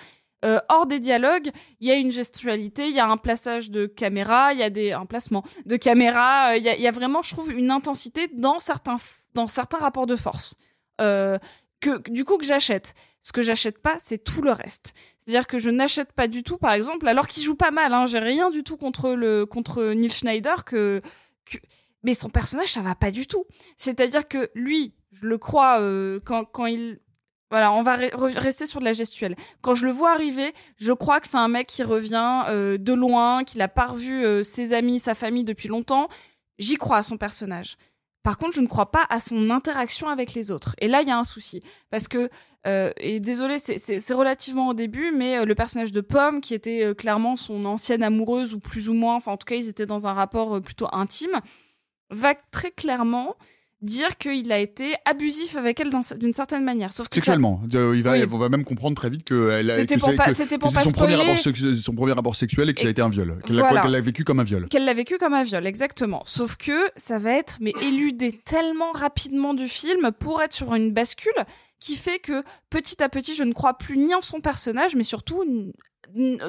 euh, 0.45 0.61
hors 0.69 0.85
des 0.85 1.01
dialogues, 1.01 1.49
il 1.81 1.89
y 1.89 1.91
a 1.91 1.95
une 1.95 2.13
gestualité, 2.13 2.87
il 2.87 2.95
y 2.95 3.01
a 3.01 3.09
un 3.09 3.17
plaçage 3.17 3.71
de 3.71 3.87
caméra, 3.87 4.53
il 4.53 4.59
y 4.59 4.63
a 4.63 4.69
des 4.69 4.93
un 4.93 5.07
placement 5.07 5.45
de 5.65 5.77
caméra, 5.77 6.53
euh, 6.53 6.57
il 6.59 6.63
y, 6.63 6.87
a, 6.87 6.91
vraiment, 6.91 7.23
je 7.23 7.33
trouve, 7.33 7.51
une 7.51 7.71
intensité 7.71 8.29
dans 8.35 8.59
certains 8.59 8.97
dans 9.33 9.47
certains 9.47 9.79
rapports 9.79 10.07
de 10.07 10.17
force. 10.17 10.57
Euh, 11.01 11.39
que 11.81 12.09
du 12.11 12.25
coup 12.25 12.37
que 12.39 12.45
j'achète. 12.47 12.95
Ce 13.23 13.33
que 13.33 13.43
j'achète 13.43 13.79
pas, 13.83 13.97
c'est 13.99 14.19
tout 14.25 14.41
le 14.41 14.53
reste. 14.53 14.95
C'est-à-dire 15.19 15.47
que 15.47 15.59
je 15.59 15.69
n'achète 15.69 16.13
pas 16.13 16.27
du 16.27 16.43
tout, 16.43 16.57
par 16.57 16.73
exemple, 16.73 17.07
alors 17.07 17.27
qu'il 17.27 17.43
joue 17.43 17.55
pas 17.55 17.71
mal. 17.71 17.93
Hein, 17.93 18.07
J'ai 18.07 18.19
rien 18.19 18.49
du 18.51 18.63
tout 18.63 18.77
contre 18.79 19.11
le 19.15 19.45
contre 19.45 19.93
Neil 19.93 20.11
Schneider 20.11 20.65
que, 20.65 21.03
mais 22.03 22.15
son 22.15 22.31
personnage 22.31 22.73
ça 22.73 22.81
va 22.81 22.95
pas 22.95 23.11
du 23.11 23.27
tout. 23.27 23.45
C'est-à-dire 23.77 24.27
que 24.27 24.51
lui, 24.55 24.95
je 25.13 25.27
le 25.27 25.37
crois 25.39 25.81
euh, 25.81 26.19
quand 26.25 26.45
quand 26.47 26.67
il 26.67 26.99
voilà, 27.51 27.73
on 27.73 27.83
va 27.83 27.97
re- 27.99 28.13
re- 28.13 28.39
rester 28.39 28.65
sur 28.67 28.79
de 28.79 28.85
la 28.85 28.93
gestuelle. 28.93 29.35
Quand 29.61 29.75
je 29.75 29.85
le 29.85 29.93
vois 29.93 30.13
arriver, 30.13 30.53
je 30.77 30.93
crois 30.93 31.19
que 31.21 31.27
c'est 31.27 31.37
un 31.37 31.49
mec 31.49 31.67
qui 31.67 31.83
revient 31.83 32.45
euh, 32.49 32.79
de 32.79 32.93
loin, 32.93 33.43
qu'il 33.43 33.61
a 33.61 33.67
pas 33.69 33.87
revu 33.87 34.25
euh, 34.25 34.45
ses 34.45 34.73
amis, 34.73 35.01
sa 35.01 35.17
famille 35.17 35.43
depuis 35.45 35.69
longtemps. 35.69 36.09
J'y 36.61 36.77
crois 36.77 36.99
à 36.99 37.03
son 37.03 37.17
personnage. 37.19 37.77
Par 38.23 38.37
contre, 38.37 38.53
je 38.55 38.61
ne 38.61 38.67
crois 38.67 38.91
pas 38.91 39.07
à 39.09 39.19
son 39.21 39.51
interaction 39.51 40.09
avec 40.09 40.35
les 40.35 40.51
autres. 40.51 40.75
Et 40.81 40.89
là, 40.89 41.01
il 41.03 41.09
y 41.09 41.11
a 41.11 41.19
un 41.19 41.25
souci. 41.25 41.63
Parce 41.91 42.07
que, 42.07 42.29
euh, 42.67 42.93
et 42.99 43.19
désolé, 43.19 43.59
c'est- 43.59 44.13
relativement 44.13 44.69
au 44.69 44.75
début, 44.75 45.11
mais 45.11 45.39
euh, 45.39 45.45
le 45.47 45.55
personnage 45.55 45.91
de 45.93 46.03
Pomme, 46.03 46.41
qui 46.43 46.53
était 46.55 46.85
euh, 46.85 46.95
clairement 46.95 47.37
son 47.37 47.65
ancienne 47.65 48.03
amoureuse, 48.03 48.53
ou 48.53 48.61
plus 48.61 48.89
ou 48.91 48.95
moins, 48.95 49.15
enfin 49.17 49.33
en 49.33 49.37
tout 49.39 49.47
cas, 49.47 49.55
ils 49.57 49.69
étaient 49.69 49.87
dans 49.87 50.07
un 50.07 50.13
rapport 50.13 50.57
euh, 50.57 50.61
plutôt 50.61 50.89
intime, 50.93 51.41
va 52.11 52.35
très 52.51 52.71
clairement 52.73 53.37
dire 53.83 54.19
qu'il 54.19 54.53
a 54.53 54.59
été 54.59 54.95
abusif 55.07 55.57
avec 55.57 55.81
elle 55.81 55.91
d'une 56.19 56.33
certaine 56.35 56.65
manière. 56.65 56.93
Sauf 56.93 57.09
que 57.09 57.15
ça- 57.15 57.21
Sexuellement, 57.21 57.63
Euh, 57.75 57.97
il 57.97 58.03
va, 58.03 58.13
Oui. 58.13 58.25
on 58.31 58.37
va 58.39 58.49
même 58.51 58.65
comprendre 58.65 58.95
très 58.97 59.09
vite 59.09 59.25
que 59.25 59.63
C'était 59.71 59.97
pour 59.97 60.15
pas- 60.15 60.35
c'était 60.35 60.59
pour 60.59 60.73
pas 60.73 60.83
son 60.83 60.91
premier 60.93 61.17
sex- 61.39 61.81
son 61.83 61.95
premier 61.95 62.13
rapport 62.13 62.37
sexuel 62.37 62.69
et 62.69 62.75
que 62.75 62.83
ça 62.83 62.89
a 62.89 62.91
été 62.91 63.01
un 63.03 63.09
viol, 63.09 63.41
qu'elle 63.47 63.57
l'a- 63.57 63.69
Voilà. 63.69 63.89
l'a 63.89 64.01
vécu 64.01 64.25
comme 64.25 64.41
un 64.41 64.45
viol. 64.45 64.69
Qu'elle 64.69 64.85
l'a 64.85 64.93
vécu 64.95 65.17
comme 65.19 65.33
un 65.35 65.43
viol, 65.45 65.67
exactement. 65.67 66.23
Sauf 66.27 66.57
que 66.57 66.91
ça 66.97 67.19
va 67.19 67.33
être 67.33 67.57
mais 67.61 67.73
éludé 67.83 68.33
tellement 68.45 68.93
rapidement 68.93 69.55
du 69.55 69.67
film 69.69 70.11
pour 70.19 70.43
être 70.43 70.53
sur 70.53 70.75
une 70.75 70.93
bascule 70.93 71.33
qui 71.79 71.97
fait 71.97 72.19
que 72.19 72.43
petit 72.69 73.03
à 73.03 73.09
petit, 73.09 73.35
je 73.35 73.43
ne 73.45 73.55
crois 73.55 73.79
plus 73.79 73.97
ni 73.97 74.15
en 74.15 74.21
son 74.21 74.41
personnage, 74.41 74.95
mais 74.95 75.05
surtout 75.05 75.43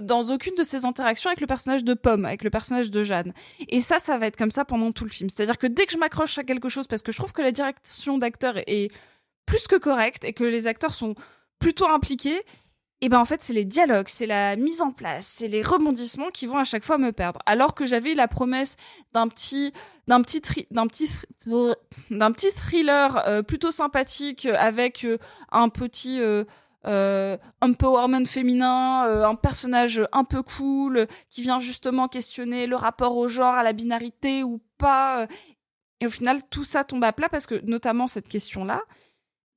dans 0.01 0.23
aucune 0.29 0.55
de 0.55 0.63
ses 0.63 0.85
interactions 0.85 1.29
avec 1.29 1.41
le 1.41 1.47
personnage 1.47 1.83
de 1.83 1.93
Pomme, 1.93 2.25
avec 2.25 2.43
le 2.43 2.49
personnage 2.49 2.91
de 2.91 3.03
Jeanne. 3.03 3.33
Et 3.69 3.81
ça, 3.81 3.99
ça 3.99 4.17
va 4.17 4.27
être 4.27 4.38
comme 4.38 4.51
ça 4.51 4.65
pendant 4.65 4.91
tout 4.91 5.03
le 5.03 5.09
film. 5.09 5.29
C'est-à-dire 5.29 5.57
que 5.57 5.67
dès 5.67 5.85
que 5.85 5.93
je 5.93 5.97
m'accroche 5.97 6.38
à 6.38 6.43
quelque 6.43 6.69
chose, 6.69 6.88
parce 6.88 7.01
que 7.01 7.11
je 7.11 7.17
trouve 7.17 7.33
que 7.33 7.41
la 7.41 7.51
direction 7.51 8.17
d'acteur 8.17 8.57
est 8.67 8.91
plus 9.45 9.67
que 9.67 9.75
correcte 9.75 10.25
et 10.25 10.33
que 10.33 10.43
les 10.43 10.67
acteurs 10.67 10.93
sont 10.93 11.15
plutôt 11.59 11.88
impliqués, 11.88 12.41
et 13.01 13.09
ben 13.09 13.19
en 13.19 13.25
fait 13.25 13.41
c'est 13.41 13.53
les 13.53 13.65
dialogues, 13.65 14.07
c'est 14.07 14.27
la 14.27 14.55
mise 14.55 14.81
en 14.81 14.91
place, 14.91 15.25
c'est 15.25 15.47
les 15.47 15.63
rebondissements 15.63 16.29
qui 16.29 16.45
vont 16.45 16.57
à 16.57 16.63
chaque 16.63 16.83
fois 16.83 16.99
me 16.99 17.11
perdre. 17.11 17.39
Alors 17.47 17.73
que 17.73 17.85
j'avais 17.85 18.13
la 18.13 18.27
promesse 18.27 18.77
d'un 19.13 19.27
petit 19.27 19.73
d'un 20.07 20.21
petit 20.21 20.67
d'un 20.69 20.88
petit 20.88 21.09
d'un 22.11 22.31
petit 22.31 22.51
thriller 22.51 23.27
euh, 23.27 23.41
plutôt 23.41 23.71
sympathique 23.71 24.45
avec 24.45 25.03
euh, 25.03 25.17
un 25.51 25.69
petit 25.69 26.21
euh, 26.21 26.43
euh, 26.87 27.37
empowerment 27.61 28.25
féminin, 28.25 29.05
euh, 29.05 29.27
un 29.27 29.35
personnage 29.35 30.01
un 30.11 30.23
peu 30.23 30.41
cool 30.41 31.07
qui 31.29 31.41
vient 31.41 31.59
justement 31.59 32.07
questionner 32.07 32.67
le 32.67 32.75
rapport 32.75 33.15
au 33.17 33.27
genre, 33.27 33.53
à 33.53 33.63
la 33.63 33.73
binarité 33.73 34.43
ou 34.43 34.61
pas. 34.77 35.23
euh. 35.23 35.27
Et 35.99 36.07
au 36.07 36.09
final, 36.09 36.41
tout 36.49 36.63
ça 36.63 36.83
tombe 36.83 37.03
à 37.03 37.13
plat 37.13 37.29
parce 37.29 37.45
que, 37.45 37.61
notamment 37.65 38.07
cette 38.07 38.27
question-là, 38.27 38.81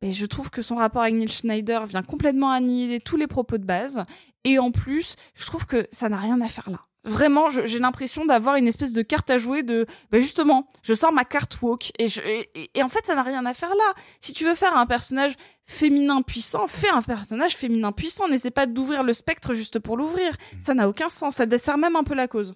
et 0.02 0.12
je 0.12 0.26
trouve 0.26 0.50
que 0.50 0.60
son 0.60 0.76
rapport 0.76 1.00
avec 1.00 1.14
Neil 1.14 1.28
Schneider 1.28 1.86
vient 1.86 2.02
complètement 2.02 2.50
annihiler 2.50 3.00
tous 3.00 3.16
les 3.16 3.26
propos 3.26 3.56
de 3.56 3.64
base. 3.64 4.02
Et 4.44 4.58
en 4.58 4.70
plus, 4.70 5.16
je 5.34 5.46
trouve 5.46 5.64
que 5.64 5.88
ça 5.90 6.10
n'a 6.10 6.18
rien 6.18 6.42
à 6.42 6.48
faire 6.48 6.68
là. 6.68 6.80
Vraiment, 7.04 7.50
j'ai 7.50 7.78
l'impression 7.78 8.24
d'avoir 8.24 8.56
une 8.56 8.66
espèce 8.66 8.94
de 8.94 9.02
carte 9.02 9.28
à 9.28 9.36
jouer 9.36 9.62
de, 9.62 9.86
ben 10.10 10.20
justement, 10.22 10.68
je 10.82 10.94
sors 10.94 11.12
ma 11.12 11.24
carte 11.24 11.60
woke 11.60 11.92
et, 11.98 12.08
je, 12.08 12.20
et, 12.22 12.70
et 12.74 12.82
en 12.82 12.88
fait, 12.88 13.04
ça 13.04 13.14
n'a 13.14 13.22
rien 13.22 13.44
à 13.44 13.52
faire 13.52 13.68
là. 13.68 13.94
Si 14.20 14.32
tu 14.32 14.44
veux 14.44 14.54
faire 14.54 14.74
un 14.76 14.86
personnage 14.86 15.34
féminin 15.66 16.22
puissant, 16.22 16.66
fais 16.66 16.88
un 16.88 17.02
personnage 17.02 17.56
féminin 17.56 17.92
puissant. 17.92 18.28
N'essaie 18.28 18.50
pas 18.50 18.66
d'ouvrir 18.66 19.02
le 19.02 19.12
spectre 19.12 19.52
juste 19.52 19.78
pour 19.78 19.96
l'ouvrir. 19.96 20.34
Ça 20.60 20.72
n'a 20.72 20.88
aucun 20.88 21.10
sens. 21.10 21.36
Ça 21.36 21.46
dessert 21.46 21.76
même 21.78 21.96
un 21.96 22.04
peu 22.04 22.14
la 22.14 22.26
cause. 22.26 22.54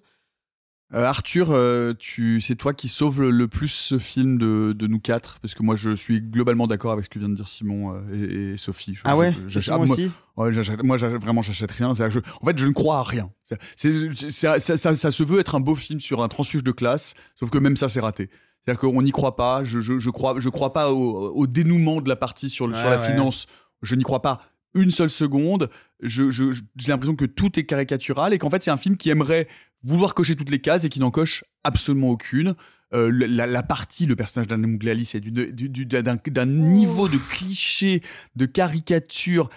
Euh, 0.95 1.03
Arthur, 1.05 1.51
euh, 1.51 1.93
tu, 1.99 2.41
c'est 2.41 2.55
toi 2.55 2.73
qui 2.73 2.87
sauve 2.87 3.21
le, 3.21 3.29
le 3.29 3.47
plus 3.47 3.67
ce 3.67 3.99
film 3.99 4.39
de, 4.39 4.73
de 4.75 4.87
nous 4.87 4.99
quatre, 4.99 5.37
parce 5.39 5.53
que 5.53 5.61
moi 5.61 5.75
je 5.75 5.91
suis 5.91 6.19
globalement 6.19 6.65
d'accord 6.65 6.91
avec 6.93 7.05
ce 7.05 7.09
que 7.11 7.19
vient 7.19 7.29
de 7.29 7.35
dire 7.35 7.47
Simon 7.47 7.93
euh, 7.93 8.01
et, 8.11 8.53
et 8.53 8.57
Sophie. 8.57 8.95
Je- 8.95 9.01
Ah 9.05 9.11
je- 9.11 9.15
ouais 9.19 9.35
j'achète- 9.45 9.73
Simon 9.75 9.85
moi- 9.85 9.95
aussi 9.95 10.11
ouais, 10.37 10.77
moi 10.83 10.97
vraiment 10.97 11.43
j'achète 11.43 11.71
rien. 11.71 11.93
Je- 11.93 12.19
en 12.41 12.45
fait, 12.45 12.57
je 12.57 12.65
ne 12.65 12.71
crois 12.73 12.97
à 12.97 13.03
rien. 13.03 13.29
Ça, 13.77 14.59
ça- 14.59 14.95
ça 14.95 15.11
se 15.11 15.23
veut 15.23 15.39
être 15.39 15.53
un 15.53 15.59
beau 15.59 15.75
film 15.75 15.99
sur 15.99 16.23
un 16.23 16.27
transfuge 16.27 16.63
de 16.63 16.71
classe, 16.71 17.13
sauf 17.39 17.51
que 17.51 17.59
même 17.59 17.75
ça 17.75 17.87
c'est 17.87 17.99
raté. 17.99 18.29
C'est-à-dire 18.65 18.79
qu'on 18.81 19.01
n'y 19.03 19.11
croit 19.11 19.35
pas. 19.35 19.63
Je, 19.63 19.79
je, 19.81 19.99
je 19.99 20.09
crois, 20.09 20.35
je 20.39 20.49
crois 20.49 20.73
pas 20.73 20.91
au, 20.91 21.29
au 21.33 21.45
dénouement 21.47 22.01
de 22.01 22.09
la 22.09 22.15
partie 22.15 22.49
sur, 22.49 22.67
le- 22.67 22.73
sur 22.73 22.83
Ouais, 22.85 22.89
la 22.89 22.99
ouais. 22.99 23.07
finance. 23.07 23.45
Je 23.83 23.93
n'y 23.95 24.03
crois 24.03 24.21
pas 24.23 24.41
une 24.75 24.91
seule 24.91 25.09
seconde. 25.09 25.69
Je, 26.01 26.29
je- 26.31 26.51
je- 26.51 26.61
j'ai 26.77 26.87
l'impression 26.89 27.15
que 27.15 27.25
tout 27.25 27.59
est 27.59 27.65
caricatural 27.65 28.33
et 28.33 28.37
qu'en 28.37 28.49
fait 28.49 28.61
c'est 28.63 28.71
un 28.71 28.77
film 28.77 28.97
qui 28.97 29.09
aimerait 29.09 29.47
vouloir 29.83 30.13
cocher 30.13 30.35
toutes 30.35 30.49
les 30.49 30.59
cases 30.59 30.83
et 30.83 30.89
qui 30.89 30.99
n'en 30.99 31.11
coche 31.11 31.43
absolument 31.63 32.09
aucune. 32.09 32.55
Euh, 32.93 33.11
la, 33.11 33.45
la 33.45 33.63
partie, 33.63 34.05
le 34.07 34.15
personnage 34.15 34.47
d'Anne 34.47 34.65
Mouglali, 34.65 35.05
c'est 35.05 35.19
d'une- 35.19 35.51
du- 35.51 35.69
du- 35.69 35.85
d'un 35.85 36.01
d'un 36.15 36.45
niveau 36.45 37.07
de 37.07 37.17
cliché, 37.31 38.01
de 38.35 38.45
caricature. 38.45 39.49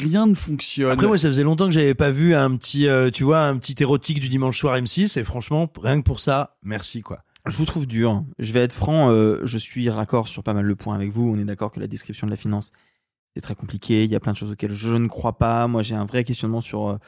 Rien 0.00 0.26
ne 0.26 0.34
fonctionne. 0.34 0.90
Après, 0.92 1.06
moi, 1.06 1.18
ça 1.18 1.28
faisait 1.28 1.42
longtemps 1.42 1.66
que 1.66 1.72
j'avais 1.72 1.94
pas 1.94 2.10
vu 2.10 2.34
un 2.34 2.56
petit, 2.56 2.86
euh, 2.88 3.10
tu 3.10 3.24
vois, 3.24 3.40
un 3.40 3.56
petit 3.58 3.74
érotique 3.80 4.20
du 4.20 4.28
dimanche 4.28 4.58
soir 4.58 4.76
M6. 4.76 5.18
Et 5.18 5.24
franchement, 5.24 5.70
rien 5.82 5.98
que 6.00 6.04
pour 6.04 6.20
ça, 6.20 6.56
merci, 6.62 7.02
quoi. 7.02 7.22
Je 7.46 7.56
vous 7.56 7.64
trouve 7.66 7.86
dur. 7.86 8.24
Je 8.38 8.52
vais 8.52 8.60
être 8.60 8.72
franc, 8.72 9.10
euh, 9.10 9.40
je 9.44 9.58
suis 9.58 9.88
raccord 9.90 10.26
sur 10.28 10.42
pas 10.42 10.54
mal 10.54 10.66
de 10.66 10.74
points 10.74 10.94
avec 10.96 11.10
vous. 11.10 11.30
On 11.32 11.38
est 11.38 11.44
d'accord 11.44 11.70
que 11.70 11.78
la 11.78 11.86
description 11.86 12.26
de 12.26 12.32
la 12.32 12.36
finance, 12.36 12.70
c'est 13.34 13.40
très 13.40 13.54
compliqué. 13.54 14.02
Il 14.04 14.10
y 14.10 14.16
a 14.16 14.20
plein 14.20 14.32
de 14.32 14.36
choses 14.36 14.50
auxquelles 14.50 14.74
je 14.74 14.90
ne 14.90 15.06
crois 15.06 15.38
pas. 15.38 15.68
Moi, 15.68 15.82
j'ai 15.84 15.94
un 15.94 16.06
vrai 16.06 16.24
questionnement 16.24 16.60
sur 16.60 16.88
euh, 16.88 16.98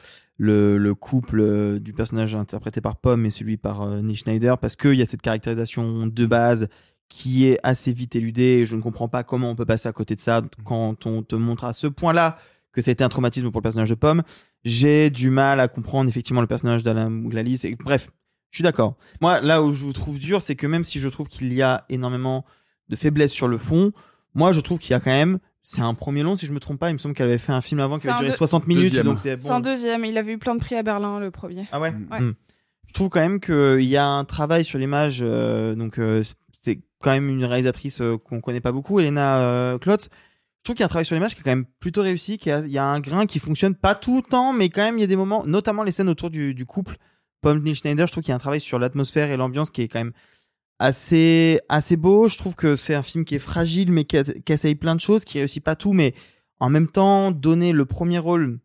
le, 0.41 0.77
le 0.77 0.95
couple 0.95 1.41
euh, 1.41 1.79
du 1.79 1.91
personnage 1.93 2.33
interprété 2.33 2.79
par 2.81 2.95
Pomme 2.95 3.25
et 3.25 3.29
celui 3.29 3.57
par 3.57 3.81
euh, 3.81 4.01
Neil 4.01 4.15
Schneider, 4.15 4.57
parce 4.57 4.75
qu'il 4.77 4.93
y 4.95 5.01
a 5.01 5.05
cette 5.05 5.21
caractérisation 5.21 6.07
de 6.07 6.25
base 6.25 6.69
qui 7.09 7.45
est 7.45 7.59
assez 7.61 7.91
vite 7.91 8.15
éludée. 8.15 8.59
Et 8.61 8.65
je 8.65 8.75
ne 8.75 8.81
comprends 8.81 9.09
pas 9.09 9.23
comment 9.23 9.51
on 9.51 9.55
peut 9.55 9.65
passer 9.65 9.87
à 9.89 9.91
côté 9.93 10.15
de 10.15 10.21
ça 10.21 10.41
quand 10.63 11.05
on 11.05 11.23
te 11.23 11.35
montre 11.35 11.65
à 11.65 11.73
ce 11.73 11.87
point-là 11.87 12.37
que 12.71 12.81
ça 12.81 12.89
a 12.89 12.93
été 12.93 13.03
un 13.03 13.09
traumatisme 13.09 13.51
pour 13.51 13.59
le 13.59 13.63
personnage 13.63 13.89
de 13.89 13.95
Pomme. 13.95 14.23
J'ai 14.63 15.09
du 15.09 15.29
mal 15.29 15.59
à 15.59 15.67
comprendre 15.67 16.09
effectivement 16.09 16.41
le 16.41 16.47
personnage 16.47 16.83
d'Alain 16.83 17.09
Mouglali. 17.09 17.57
C'est- 17.57 17.75
Bref, 17.83 18.09
je 18.51 18.57
suis 18.57 18.63
d'accord. 18.63 18.95
Moi, 19.21 19.41
là 19.41 19.61
où 19.61 19.71
je 19.71 19.83
vous 19.83 19.93
trouve 19.93 20.19
dur, 20.19 20.41
c'est 20.41 20.55
que 20.55 20.67
même 20.67 20.83
si 20.85 20.99
je 20.99 21.09
trouve 21.09 21.27
qu'il 21.27 21.53
y 21.53 21.61
a 21.61 21.83
énormément 21.89 22.45
de 22.87 22.95
faiblesses 22.95 23.31
sur 23.33 23.47
le 23.47 23.57
fond, 23.57 23.91
moi, 24.35 24.51
je 24.53 24.59
trouve 24.61 24.77
qu'il 24.79 24.91
y 24.91 24.93
a 24.93 24.99
quand 24.99 25.09
même. 25.11 25.39
C'est 25.61 25.81
un 25.81 25.93
premier 25.93 26.23
long, 26.23 26.35
si 26.35 26.47
je 26.47 26.51
me 26.53 26.59
trompe 26.59 26.79
pas. 26.79 26.89
Il 26.89 26.93
me 26.93 26.97
semble 26.97 27.13
qu'elle 27.13 27.27
avait 27.27 27.37
fait 27.37 27.51
un 27.51 27.61
film 27.61 27.79
avant 27.79 27.97
qui 27.97 28.07
avait 28.07 28.17
duré 28.19 28.31
deux- 28.31 28.37
60 28.37 28.67
minutes. 28.67 28.83
Deuxième. 28.85 29.05
Donc 29.05 29.19
c'est 29.21 29.35
bon. 29.35 29.51
un 29.51 29.59
deuxième. 29.59 30.03
Il 30.05 30.17
avait 30.17 30.33
eu 30.33 30.37
plein 30.37 30.55
de 30.55 30.59
prix 30.59 30.75
à 30.75 30.83
Berlin, 30.83 31.19
le 31.19 31.31
premier. 31.31 31.67
Ah 31.71 31.79
ouais, 31.79 31.93
Ouais. 32.11 32.19
Hmm. 32.21 32.33
Je 32.87 32.93
trouve 32.93 33.09
quand 33.09 33.19
même 33.19 33.39
qu'il 33.39 33.83
y 33.83 33.97
a 33.97 34.05
un 34.05 34.25
travail 34.25 34.63
sur 34.65 34.79
l'image. 34.79 35.19
euh, 35.21 35.75
donc 35.75 35.99
euh, 35.99 36.23
c'est 36.59 36.79
quand 37.01 37.11
même 37.11 37.29
une 37.29 37.45
réalisatrice 37.45 38.01
euh, 38.01 38.17
qu'on 38.17 38.41
connaît 38.41 38.61
pas 38.61 38.71
beaucoup, 38.71 38.99
Elena 38.99 39.41
euh, 39.41 39.77
Klotz. 39.77 40.05
Je 40.05 40.63
trouve 40.63 40.75
qu'il 40.75 40.81
y 40.81 40.83
a 40.83 40.87
un 40.87 40.89
travail 40.89 41.05
sur 41.05 41.15
l'image 41.15 41.35
qui 41.35 41.41
est 41.41 41.43
quand 41.43 41.51
même 41.51 41.65
plutôt 41.79 42.01
réussi. 42.01 42.37
qu'il 42.39 42.49
y 42.49 42.53
a- 42.53 42.59
Il 42.65 42.71
y 42.71 42.77
a 42.79 42.83
un 42.85 42.99
grain 42.99 43.25
qui 43.27 43.37
fonctionne 43.39 43.75
pas 43.75 43.93
tout 43.95 44.17
le 44.17 44.23
temps, 44.23 44.53
mais 44.53 44.69
quand 44.69 44.81
même 44.81 44.97
il 44.97 45.01
y 45.01 45.03
a 45.03 45.07
des 45.07 45.15
moments, 45.15 45.45
notamment 45.45 45.83
les 45.83 45.91
scènes 45.91 46.09
autour 46.09 46.29
du, 46.31 46.53
du 46.55 46.65
couple. 46.65 46.97
Pomme 47.41 47.61
Neil 47.61 47.75
Schneider, 47.75 48.07
je 48.07 48.11
trouve 48.11 48.23
qu'il 48.23 48.31
y 48.31 48.33
a 48.33 48.35
un 48.35 48.39
travail 48.39 48.59
sur 48.59 48.79
l'atmosphère 48.79 49.29
et 49.31 49.37
l'ambiance 49.37 49.69
qui 49.69 49.81
est 49.83 49.87
quand 49.87 49.99
même 49.99 50.11
assez 50.79 51.59
assez 51.69 51.97
beau. 51.97 52.27
Je 52.27 52.37
trouve 52.37 52.55
que 52.55 52.75
c'est 52.75 52.95
un 52.95 53.03
film 53.03 53.25
qui 53.25 53.35
est 53.35 53.39
fragile, 53.39 53.91
mais 53.91 54.05
qui, 54.05 54.17
essaye 54.47 54.75
plein 54.75 54.95
de 54.95 55.01
choses, 55.01 55.25
qui 55.25 55.37
réussit 55.39 55.63
pas 55.63 55.75
tout, 55.75 55.93
mais 55.93 56.13
en 56.59 56.69
même 56.69 56.87
temps 56.87 57.31
donner 57.31 57.71
le 57.71 57.85
premier 57.85 58.19
rôle 58.19 58.59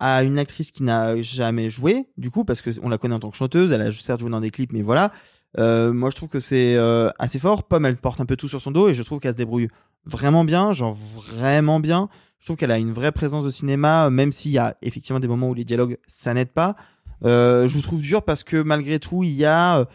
à 0.00 0.22
une 0.24 0.38
actrice 0.38 0.70
qui 0.70 0.82
n'a 0.82 1.20
jamais 1.22 1.70
joué, 1.70 2.06
du 2.18 2.30
coup, 2.30 2.44
parce 2.44 2.62
que 2.62 2.70
on 2.82 2.88
la 2.88 2.98
connaît 2.98 3.14
en 3.14 3.20
tant 3.20 3.30
que 3.30 3.36
chanteuse, 3.36 3.72
elle 3.72 3.80
a 3.80 3.92
certes 3.92 4.20
joué 4.20 4.30
dans 4.30 4.40
des 4.40 4.50
clips, 4.50 4.72
mais 4.72 4.82
voilà. 4.82 5.12
Euh, 5.58 5.92
moi, 5.92 6.10
je 6.10 6.16
trouve 6.16 6.28
que 6.28 6.40
c'est 6.40 6.74
euh, 6.74 7.10
assez 7.18 7.38
fort. 7.38 7.62
Pomme, 7.64 7.86
elle 7.86 7.96
porte 7.96 8.20
un 8.20 8.26
peu 8.26 8.36
tout 8.36 8.48
sur 8.48 8.60
son 8.60 8.72
dos 8.72 8.88
et 8.88 8.94
je 8.94 9.02
trouve 9.02 9.20
qu'elle 9.20 9.32
se 9.32 9.36
débrouille 9.36 9.68
vraiment 10.04 10.44
bien, 10.44 10.72
genre 10.72 10.92
vraiment 10.92 11.80
bien. 11.80 12.08
Je 12.40 12.46
trouve 12.46 12.56
qu'elle 12.56 12.72
a 12.72 12.78
une 12.78 12.92
vraie 12.92 13.12
présence 13.12 13.44
de 13.44 13.50
cinéma, 13.50 14.10
même 14.10 14.32
s'il 14.32 14.50
y 14.50 14.58
a 14.58 14.76
effectivement 14.82 15.20
des 15.20 15.28
moments 15.28 15.48
où 15.48 15.54
les 15.54 15.64
dialogues, 15.64 15.96
ça 16.06 16.34
n'aide 16.34 16.50
pas. 16.50 16.76
Euh, 17.24 17.66
je 17.66 17.74
vous 17.74 17.80
trouve 17.80 18.02
dur 18.02 18.22
parce 18.22 18.42
que 18.42 18.60
malgré 18.60 18.98
tout, 18.98 19.22
il 19.22 19.30
y 19.30 19.44
a 19.44 19.86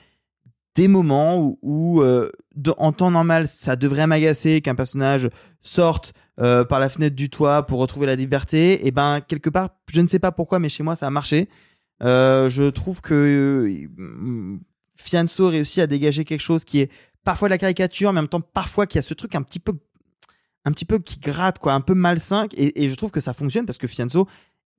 des 0.75 0.87
moments 0.87 1.57
où, 1.61 2.01
euh, 2.01 2.31
en 2.77 2.91
temps 2.91 3.11
normal, 3.11 3.47
ça 3.47 3.75
devrait 3.75 4.07
m'agacer 4.07 4.61
qu'un 4.61 4.75
personnage 4.75 5.29
sorte 5.61 6.13
euh, 6.39 6.63
par 6.63 6.79
la 6.79 6.89
fenêtre 6.89 7.15
du 7.15 7.29
toit 7.29 7.65
pour 7.65 7.79
retrouver 7.79 8.05
la 8.05 8.15
liberté. 8.15 8.85
Et 8.87 8.91
ben 8.91 9.19
quelque 9.21 9.49
part, 9.49 9.69
je 9.91 10.01
ne 10.01 10.07
sais 10.07 10.19
pas 10.19 10.31
pourquoi, 10.31 10.59
mais 10.59 10.69
chez 10.69 10.83
moi 10.83 10.95
ça 10.95 11.07
a 11.07 11.09
marché. 11.09 11.49
Euh, 12.01 12.47
je 12.49 12.63
trouve 12.69 13.01
que 13.01 13.69
Fianso 14.95 15.49
réussit 15.49 15.79
à 15.79 15.87
dégager 15.87 16.23
quelque 16.23 16.41
chose 16.41 16.63
qui 16.63 16.79
est 16.79 16.91
parfois 17.25 17.49
de 17.49 17.53
la 17.53 17.57
caricature, 17.57 18.13
mais 18.13 18.19
en 18.19 18.23
même 18.23 18.29
temps 18.29 18.41
parfois 18.41 18.87
qui 18.87 18.97
a 18.97 19.01
ce 19.01 19.13
truc 19.13 19.35
un 19.35 19.41
petit 19.41 19.59
peu, 19.59 19.73
un 20.63 20.71
petit 20.71 20.85
peu 20.85 20.99
qui 20.99 21.19
gratte, 21.19 21.59
quoi, 21.59 21.73
un 21.73 21.81
peu 21.81 21.93
malsain. 21.93 22.47
Et, 22.55 22.83
et 22.83 22.89
je 22.89 22.95
trouve 22.95 23.11
que 23.11 23.21
ça 23.21 23.33
fonctionne 23.33 23.65
parce 23.65 23.77
que 23.77 23.87
Fianso 23.87 24.27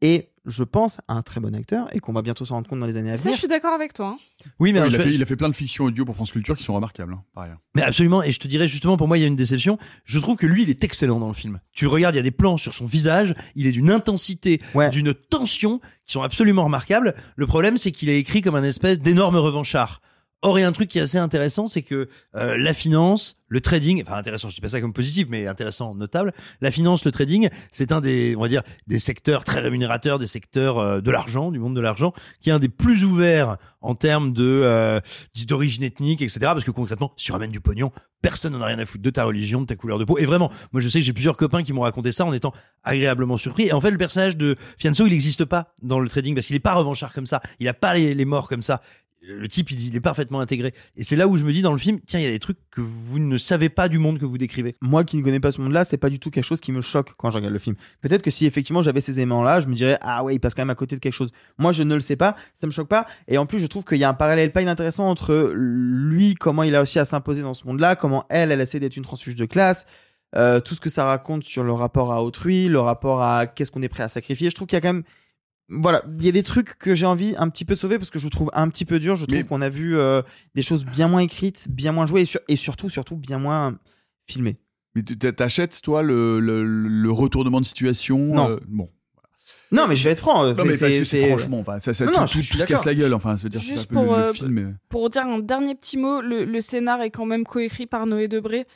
est, 0.02 0.28
je 0.47 0.62
pense, 0.64 1.01
un 1.09 1.22
très 1.22 1.40
bon 1.40 1.55
acteur 1.55 1.94
et 1.94 2.01
qu'on 2.01 2.12
va 2.12 2.22
bientôt 2.22 2.44
s'en 2.47 2.55
rendre 2.56 2.68
compte 2.68 2.81
dans 2.81 2.86
les 2.86 2.97
années 2.97 3.10
à 3.12 3.16
Ça, 3.16 3.20
Ah, 3.20 3.24
je 3.24 3.28
venir. 3.28 3.39
suis 3.39 3.48
d'accord 3.48 3.72
avec 3.74 3.93
toi. 3.93 4.16
hein. 4.16 4.18
Oui, 4.59 4.72
mais 4.72 4.78
Ouais, 4.81 4.86
alors, 4.86 4.93
il, 4.93 4.94
a 4.97 4.98
je- 4.98 5.09
fait, 5.09 5.14
il 5.14 5.22
a 5.22 5.27
fait 5.27 5.36
plein 5.36 5.51
de 5.51 5.55
fictions 5.55 5.85
audio 5.85 6.05
pour 6.06 6.14
France 6.14 6.32
Culture 6.32 6.56
qui 6.56 6.64
sont 6.64 6.72
remarquables, 6.74 7.12
hein, 7.12 7.22
par 7.35 7.44
ailleurs. 7.44 7.59
Mais 7.74 7.82
absolument, 7.82 8.22
et 8.22 8.32
je 8.32 8.40
te 8.40 8.48
dirais 8.48 8.68
justement, 8.68 8.97
pour 8.97 9.06
moi, 9.06 9.18
il 9.18 9.20
y 9.20 9.24
a 9.24 9.27
une 9.27 9.36
déception. 9.36 9.78
Je 10.05 10.18
trouve 10.18 10.36
que 10.39 10.47
lui, 10.47 10.62
il 10.62 10.70
est 10.70 10.82
excellent 10.82 11.20
dans 11.20 11.28
le 11.28 11.35
film. 11.35 11.60
Tu 11.72 11.86
regardes, 11.86 12.14
il 12.14 12.18
y 12.18 12.20
a 12.20 12.22
des 12.24 12.31
plans 12.31 12.56
sur 12.56 12.72
son 12.72 12.86
visage, 12.86 13.35
il 13.55 13.66
est 13.66 13.72
d'une 13.72 13.90
intensité, 13.90 14.60
d'une 14.93 15.12
tension 15.12 15.81
qui 16.06 16.12
sont 16.14 16.22
absolument 16.22 16.64
remarquables. 16.64 17.14
Le 17.36 17.47
problème, 17.47 17.77
c'est 17.77 17.93
qu'il 17.93 18.09
est 18.09 18.18
écrit 18.18 18.40
comme 18.40 18.55
un 18.56 18.64
espèce 18.64 18.98
d'énorme 19.01 19.36
revanchard. 19.36 20.01
Or, 20.43 20.59
il 20.59 20.62
y 20.62 20.65
a 20.65 20.69
un 20.69 20.73
truc 20.73 20.89
qui 20.89 20.99
est 20.99 21.03
assez 21.03 21.19
intéressant, 21.19 21.67
c'est 21.67 21.83
que 21.83 22.09
euh, 22.35 22.57
la 22.57 22.73
finance, 22.73 23.37
le 23.49 23.61
trading, 23.61 24.03
enfin 24.03 24.17
intéressant, 24.17 24.49
je 24.49 24.55
dis 24.55 24.62
pas 24.62 24.71
ça 24.71 24.81
comme 24.81 24.95
positif, 24.95 25.27
mais 25.29 25.47
intéressant, 25.47 25.95
notable. 25.95 26.33
La 26.62 26.71
finance, 26.71 27.05
le 27.05 27.11
trading, 27.11 27.51
c'est 27.71 27.93
un 27.93 28.01
des, 28.01 28.35
on 28.37 28.41
va 28.41 28.49
dire, 28.49 28.62
des 28.87 28.99
secteurs 28.99 29.45
très 29.45 29.61
rémunérateurs, 29.61 30.19
des 30.19 30.27
secteurs 30.27 30.79
euh, 30.79 31.01
de 31.03 31.11
l'argent, 31.11 31.51
du 31.51 31.59
monde 31.59 31.77
de 31.77 31.81
l'argent, 31.81 32.15
qui 32.41 32.49
est 32.49 32.53
un 32.55 32.59
des 32.59 32.71
plus 32.71 33.05
ouverts 33.05 33.59
en 33.83 33.95
termes 33.95 34.33
de 34.33 34.62
euh, 34.65 35.01
d'origine 35.47 35.83
ethnique, 35.83 36.23
etc. 36.23 36.39
Parce 36.41 36.65
que 36.65 36.71
concrètement, 36.71 37.12
si 37.19 37.27
tu 37.27 37.33
ramènes 37.33 37.51
du 37.51 37.61
pognon, 37.61 37.93
personne 38.23 38.55
n'en 38.55 38.62
a 38.62 38.67
rien 38.67 38.79
à 38.79 38.87
foutre 38.87 39.03
de 39.03 39.11
ta 39.11 39.25
religion, 39.25 39.61
de 39.61 39.67
ta 39.67 39.77
couleur 39.77 39.99
de 39.99 40.05
peau. 40.05 40.17
Et 40.17 40.25
vraiment, 40.25 40.51
moi 40.73 40.81
je 40.81 40.89
sais 40.89 41.01
que 41.01 41.05
j'ai 41.05 41.12
plusieurs 41.12 41.37
copains 41.37 41.62
qui 41.62 41.75
m'ont 41.75 41.83
raconté 41.83 42.12
ça 42.12 42.25
en 42.25 42.33
étant 42.33 42.55
agréablement 42.83 43.37
surpris. 43.37 43.67
Et 43.67 43.73
en 43.75 43.81
fait, 43.83 43.91
le 43.91 43.99
personnage 43.99 44.39
de 44.39 44.57
Fianso, 44.79 45.07
il 45.07 45.11
n'existe 45.11 45.45
pas 45.45 45.75
dans 45.83 46.01
le 46.01 46.09
trading 46.09 46.35
parce 46.35 46.47
qu'il 46.47 46.57
est 46.57 46.61
pas 46.61 46.75
revanchard 46.75 47.12
comme 47.12 47.27
ça. 47.27 47.43
Il 47.59 47.69
a 47.69 47.75
pas 47.75 47.93
les, 47.93 48.15
les 48.15 48.25
morts 48.25 48.49
comme 48.49 48.62
ça 48.62 48.81
le 49.22 49.48
type 49.48 49.70
il, 49.70 49.94
est 49.94 50.01
parfaitement 50.01 50.40
intégré 50.40 50.72
et 50.97 51.02
c'est 51.02 51.16
là 51.16 51.28
où 51.28 51.36
je 51.36 51.44
me 51.44 51.52
dis 51.52 51.62
dans 51.62 51.72
le 51.72 51.78
film 51.78 52.01
tiens 52.06 52.20
il 52.20 52.24
y 52.24 52.26
a 52.26 52.30
des 52.30 52.38
trucs 52.38 52.59
que 52.70 52.80
vous 52.80 53.18
ne 53.18 53.36
savez 53.36 53.68
pas 53.68 53.88
du 53.88 53.98
monde 53.98 54.18
que 54.18 54.24
vous 54.24 54.38
décrivez 54.38 54.76
Moi 54.80 55.05
qui 55.05 55.16
ne 55.16 55.22
connais 55.22 55.40
pas 55.40 55.51
ce 55.51 55.60
monde-là, 55.60 55.84
c'est 55.84 55.98
pas 55.98 56.10
du 56.10 56.18
tout 56.18 56.30
quelque 56.30 56.44
chose 56.44 56.60
qui 56.60 56.72
me 56.72 56.80
choque 56.80 57.12
quand 57.16 57.30
je 57.30 57.36
regarde 57.36 57.52
le 57.52 57.59
film. 57.59 57.76
Peut-être 58.01 58.22
que 58.22 58.30
si 58.30 58.47
effectivement 58.47 58.82
j'avais 58.82 59.01
ces 59.01 59.18
éléments-là, 59.18 59.60
je 59.60 59.68
me 59.68 59.74
dirais 59.74 59.98
ah 60.01 60.22
ouais, 60.24 60.34
il 60.34 60.38
passe 60.38 60.55
quand 60.55 60.62
même 60.62 60.70
à 60.70 60.74
côté 60.74 60.97
de 60.97 61.01
quelque 61.01 61.14
chose. 61.14 61.32
Moi, 61.59 61.72
je 61.72 61.82
ne 61.82 61.94
le 61.94 62.01
sais 62.01 62.16
pas, 62.16 62.36
ça 62.55 62.66
me 62.66 62.72
choque 62.72 62.88
pas. 62.88 63.06
Et 63.28 63.38
en 63.38 63.47
plus, 63.47 63.59
je 63.59 63.66
trouve 63.66 63.84
qu'il 63.84 63.98
y 63.98 64.05
a 64.05 64.09
un 64.09 64.14
parallèle 64.14 64.52
pas 64.52 64.62
inintéressant 64.62 65.09
entre 65.09 65.52
lui, 65.55 66.34
comment 66.34 66.62
il 66.62 66.74
a 66.74 66.82
aussi 66.82 66.98
à 66.98 67.05
s'imposer 67.05 67.42
dans 67.42 67.55
ce 67.55 67.66
monde-là, 67.66 67.97
comment 67.97 68.24
elle, 68.28 68.52
elle 68.52 68.60
essaie 68.60 68.80
d'être 68.80 68.97
une 68.97 69.05
transfuge 69.05 69.36
de 69.36 69.47
classe. 69.47 69.86
euh, 70.36 70.60
tout 70.60 70.76
ce 70.76 70.80
que 70.80 70.90
ça 70.90 71.05
raconte 71.05 71.42
sur 71.42 71.64
le 71.64 71.72
rapport 71.72 72.12
à 72.12 72.22
autrui, 72.22 72.68
le 72.68 72.78
rapport 72.78 73.20
à 73.20 73.48
qu'est-ce 73.48 73.72
qu'on 73.72 73.82
est 73.82 73.88
prêt 73.88 74.05
à 74.05 74.09
sacrifier. 74.09 74.48
Je 74.48 74.55
trouve 74.55 74.68
qu'il 74.68 74.76
y 74.76 74.78
a 74.78 74.80
quand 74.80 74.92
même 74.92 75.02
voilà, 75.70 76.02
il 76.18 76.24
y 76.24 76.28
a 76.28 76.32
des 76.32 76.42
trucs 76.42 76.76
que 76.78 76.94
j'ai 76.94 77.06
envie 77.06 77.34
un 77.38 77.48
petit 77.48 77.64
peu 77.64 77.74
sauver 77.74 77.98
parce 77.98 78.10
que 78.10 78.18
je 78.18 78.28
trouve 78.28 78.51
un 78.55 78.68
petit 78.68 78.84
peu 78.84 78.98
dur. 78.98 79.16
Je 79.16 79.24
trouve 79.24 79.44
qu'on 79.44 79.62
a 79.62 79.68
vu 79.68 79.97
euh, 79.97 80.20
des 80.55 80.62
choses 80.62 80.84
bien 80.84 81.09
moins 81.09 81.20
écrites, 81.20 81.66
bien 81.70 81.92
moins 81.92 82.06
jouées 82.06 82.22
et, 82.22 82.26
sur- 82.26 82.40
et 82.48 82.56
surtout, 82.56 82.90
surtout 82.90 83.16
bien 83.16 83.38
moins 83.38 83.78
filmées. 84.28 84.59
Mais 84.97 85.02
tu- 85.05 85.16
t'achètes, 85.16 85.80
toi, 85.82 86.02
le, 86.02 86.40
le, 86.40 86.64
le 86.64 87.10
retournement 87.12 87.60
de 87.60 87.66
situation 87.66 88.18
Non. 88.18 88.51
euh, 88.51 88.56
Bon. 88.68 88.90
Non, 89.72 89.86
mais 89.86 89.94
je 89.94 90.02
vais 90.02 90.10
être 90.10 90.18
franc. 90.20 90.44
Non, 90.44 90.55
c'est- 90.55 90.62
mais 90.64 90.68
parce 90.70 90.78
c'est- 90.78 90.98
que 90.98 91.05
c'est 91.05 91.20
c'est- 91.22 91.28
franchement, 91.28 91.60
enfin, 91.60 91.78
ça, 91.78 91.92
ça 91.94 92.05
Non, 92.05 92.10
tout, 92.12 92.18
non, 92.20 92.26
tout- 92.26 92.32
je 92.38 92.42
suis 92.42 92.56
tout 92.56 92.62
se 92.62 92.66
casse 92.66 92.84
la 92.84 92.94
gueule. 92.94 93.14
Enfin, 93.14 93.36
veux 93.36 93.48
dire, 93.48 93.60
Juste 93.60 93.82
un 93.82 93.84
peu 93.86 93.94
pour, 93.94 94.02
le, 94.05 94.09
le 94.10 94.16
euh, 94.16 94.32
film. 94.34 94.51
mais- 94.51 94.74
Pour 94.88 95.10
dire 95.10 95.22
un 95.26 95.38
dernier 95.38 95.76
petit 95.76 95.97
mot, 95.97 96.20
le, 96.20 96.44
le 96.44 96.60
scénar 96.60 97.01
est 97.02 97.10
quand 97.10 97.24
même 97.26 97.44
coécrit 97.44 97.86
par 97.86 98.06
Noé 98.06 98.26
Debré. 98.26 98.66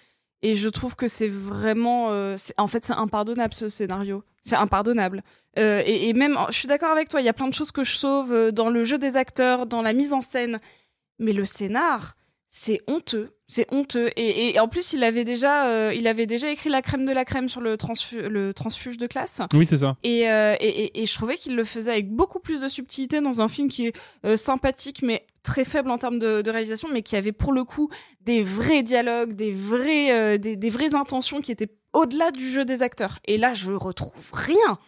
Et 0.47 0.55
je 0.55 0.69
trouve 0.69 0.95
que 0.95 1.09
c'est 1.09 1.27
vraiment. 1.27 2.13
euh, 2.13 2.37
en 2.59 2.67
fait, 2.67 2.85
c'est 2.85 2.93
impardonnable 2.93 3.55
ce 3.55 3.69
scénario. 3.71 4.23
C'est 4.43 4.57
impardonnable. 4.57 5.23
Euh, 5.59 5.83
et, 5.87 6.09
et 6.09 6.13
même, 6.13 6.39
je 6.51 6.59
suis 6.59 6.69
d'accord 6.69 6.91
avec 6.91 7.09
toi, 7.09 7.23
il 7.23 7.25
y 7.25 7.31
a 7.31 7.33
plein 7.33 7.49
de 7.49 7.55
choses 7.55 7.73
que 7.73 7.83
je 7.83 7.97
sauve 7.97 8.31
euh, 8.31 8.53
dans 8.53 8.69
le 8.69 8.85
jeu 8.85 8.99
des 8.99 9.17
acteurs, 9.17 9.67
dans 9.67 9.81
la 9.81 9.95
mise 9.95 10.13
en 10.13 10.21
scène. 10.21 10.61
Mais 11.19 11.33
le 11.33 11.47
scénar, 11.47 12.15
c'est 12.51 12.83
honteux. 12.89 13.31
C'est 13.47 13.73
honteux. 13.73 14.11
Et, 14.17 14.55
et 14.55 14.61
en 14.61 14.69
plus, 14.69 14.93
il 14.93 15.03
avait, 15.03 15.25
déjà, 15.25 15.67
euh, 15.69 15.95
il 15.95 16.07
avait 16.07 16.27
déjà 16.27 16.51
écrit 16.51 16.69
la 16.69 16.83
crème 16.83 17.07
de 17.07 17.13
la 17.13 17.25
crème 17.25 17.49
sur 17.49 17.63
le, 17.63 17.77
transfu- 17.77 18.27
le 18.27 18.53
transfuge 18.53 18.99
de 18.99 19.07
classe. 19.07 19.41
Oui, 19.55 19.65
c'est 19.65 19.79
ça. 19.79 19.97
Et, 20.03 20.25
et, 20.25 21.07
je 21.07 21.15
trouvais 21.15 21.39
qu'il 21.39 21.57
le 21.57 21.65
faisait 21.65 21.93
avec 21.93 22.11
beaucoup 22.11 22.39
plus 22.39 22.61
de 22.61 22.69
subtilité 22.69 23.23
dans 23.23 23.41
un 23.41 23.49
film 23.49 23.69
qui 23.69 23.87
est 23.87 24.37
sympathique, 24.37 25.01
mais 25.03 25.27
très 25.45 25.65
faible 25.65 25.91
en 25.93 25.99
termes 25.99 26.19
de, 26.19 26.43
de 26.43 26.51
réalisation, 26.51 26.89
mais 26.93 27.03
qui 27.03 27.15
avait 27.15 27.31
pour 27.33 27.53
le 27.53 27.63
coup 27.63 27.89
des 28.23 28.43
vrais 28.43 28.83
dialogues, 28.83 29.35
des, 29.35 29.53
vrais, 29.53 30.11
euh, 30.13 30.39
des, 30.39 30.57
des 30.57 30.71
vraies 30.71 30.95
intentions 30.97 31.41
qui 31.41 31.53
étaient 31.53 31.71
au-delà 31.93 32.33
du 32.33 32.49
jeu 32.51 32.65
des 32.65 32.83
acteurs. 32.83 33.21
Et 33.27 33.39
là, 33.39 33.53
je 33.55 33.71
retrouve 33.73 34.31
rien. 34.33 34.79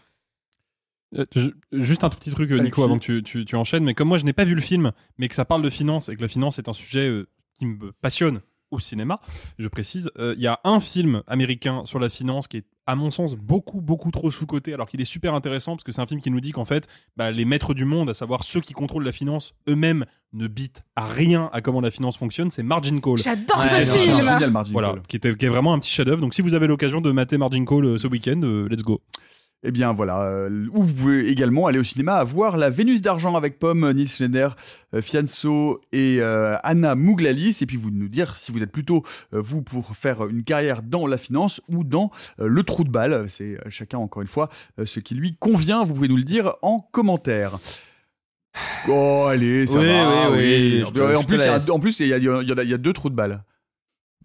Euh, 1.17 1.25
je- 1.37 1.51
juste 1.73 2.03
un 2.03 2.09
tout 2.09 2.19
petit 2.19 2.31
truc, 2.33 2.51
euh, 2.51 2.55
Nico, 2.59 2.83
Alexis. 2.83 2.83
avant 2.83 2.99
que 2.99 3.05
tu, 3.05 3.23
tu, 3.23 3.45
tu 3.45 3.55
enchaînes. 3.55 3.85
Mais 3.85 3.95
comme 3.95 4.09
moi, 4.09 4.19
je 4.19 4.25
n'ai 4.25 4.33
pas 4.33 4.45
vu 4.45 4.55
le 4.57 4.61
film, 4.61 4.91
mais 5.19 5.29
que 5.29 5.35
ça 5.35 5.45
parle 5.45 5.63
de 5.63 5.71
finance 5.71 6.09
et 6.09 6.17
que 6.17 6.23
la 6.23 6.29
finance 6.29 6.59
est 6.59 6.69
un 6.69 6.73
sujet 6.73 7.09
euh, 7.09 7.29
qui 7.59 7.67
me 7.67 7.93
passionne 7.93 8.41
au 8.73 8.81
cinéma, 8.81 9.21
je 9.61 9.69
précise, 9.69 10.11
euh, 10.19 10.35
il 10.37 10.43
y 10.43 10.49
a 10.49 10.59
un 10.65 10.81
film 10.81 11.23
américain 11.29 11.85
sur 11.85 12.01
la 12.01 12.09
finance 12.09 12.49
qui 12.49 12.57
est, 12.59 12.67
à 12.87 12.95
mon 12.95 13.11
sens, 13.11 13.35
beaucoup, 13.35 13.81
beaucoup 13.81 14.11
trop 14.11 14.31
sous-coté, 14.31 14.73
alors 14.73 14.87
qu'il 14.89 15.01
est 15.01 15.05
super 15.07 15.35
intéressant 15.35 15.73
parce 15.73 15.85
que 15.85 15.93
c'est 15.93 16.01
un 16.01 16.07
film 16.07 16.21
qui 16.21 16.31
nous 16.31 16.41
dit 16.41 16.53
qu'en 16.53 16.65
fait, 16.65 16.87
bah, 17.17 17.31
les 17.31 17.45
maîtres 17.45 17.75
du 17.75 17.85
monde, 17.85 18.09
à 18.11 18.15
savoir 18.15 18.45
ceux 18.45 18.61
qui 18.61 18.73
contrôlent 18.75 19.05
la 19.05 19.13
finance, 19.13 19.55
eux-mêmes 19.69 20.05
ne 20.33 20.47
bitent 20.47 20.85
à 20.97 21.07
rien 21.07 21.51
à 21.53 21.61
comment 21.61 21.81
la 21.81 21.91
finance 21.91 22.17
fonctionne, 22.17 22.51
c'est 22.51 22.63
Margin 22.63 23.01
Call. 23.01 23.17
J'adore 23.19 23.59
Ouais, 23.59 23.85
ce 23.85 23.97
film 23.97 24.17
génial, 24.19 24.51
Margin 24.51 24.73
Voilà, 24.73 24.91
Call. 24.91 25.03
qui, 25.09 25.17
était, 25.17 25.35
qui 25.35 25.47
est 25.47 25.49
vraiment 25.49 25.73
un 25.73 25.79
petit 25.79 25.91
chef-d'œuvre. 25.91 26.21
Donc 26.21 26.35
si 26.35 26.43
vous 26.43 26.55
avez 26.55 26.67
l'occasion 26.67 27.01
de 27.01 27.11
mater 27.11 27.39
Margin 27.39 27.65
Call 27.65 27.85
euh, 27.87 27.99
ce 27.99 28.07
week-end, 28.07 28.41
euh, 28.43 28.69
let's 28.69 28.83
go. 28.83 29.01
Eh 29.63 29.73
bien 29.73 29.93
voilà, 29.93 30.23
euh, 30.23 30.67
où 30.73 30.83
vous 30.85 30.95
pouvez 30.95 31.29
également 31.29 31.67
aller 31.67 31.79
au 31.79 31.85
cinéma 31.85 32.17
à 32.17 32.25
voir 32.25 32.57
La 32.57 32.71
Vénus 32.71 33.03
d'argent 33.03 33.35
avec 33.35 33.59
Pomme, 33.59 33.91
Nils 33.93 34.09
Schneider, 34.09 34.55
euh, 34.95 35.01
Fianso 35.03 35.81
et 35.93 36.19
euh, 36.21 36.57
Anna 36.63 36.95
Mouglalis. 36.95 37.59
Et 37.63 37.67
puis 37.67 37.77
vous 37.77 37.91
nous 37.91 38.09
dire 38.09 38.37
si 38.37 38.53
vous 38.53 38.63
êtes 38.63 38.71
plutôt, 38.71 39.03
euh, 39.35 39.41
vous, 39.41 39.63
pour 39.63 39.97
faire 39.97 40.27
une 40.29 40.45
carrière 40.45 40.83
dans 40.83 41.07
la 41.07 41.19
finance 41.19 41.61
ou 41.69 41.83
dans 41.85 42.13
le 42.39 42.63
trou 42.63 42.85
de 42.85 42.91
balle. 42.91 43.25
C'est 43.29 43.59
chacun, 43.69 43.99
encore 43.99 44.23
une 44.23 44.29
fois, 44.29 44.51
ce 44.85 45.01
qui 45.01 45.15
lui 45.15 45.35
convient. 45.37 45.83
Vous 45.85 45.95
pouvez 45.95 46.09
nous 46.09 46.17
le 46.19 46.23
dire 46.25 46.55
en 46.63 46.79
commentaire. 46.93 47.59
Oh, 48.89 49.27
allez, 49.29 49.67
ça 49.67 49.79
Oui, 49.79 49.87
va. 49.87 50.31
oui, 50.31 50.83
oui, 50.87 50.93
te- 50.93 51.17
en, 51.17 51.25
plus, 51.25 51.37
il 51.37 51.41
y 51.41 51.43
a- 51.49 51.55
laisse. 51.55 51.71
en 51.71 51.79
plus, 51.81 52.01
il 52.01 52.07
y, 52.09 52.13
a, 52.15 52.19
il 52.19 52.25
y, 52.25 52.29
en 52.31 52.39
a- 52.39 52.63
il 52.63 52.71
y 52.71 52.75
a 52.75 52.79
deux 52.79 52.93
trous 52.93 53.11
de 53.11 53.15
balle. 53.15 53.43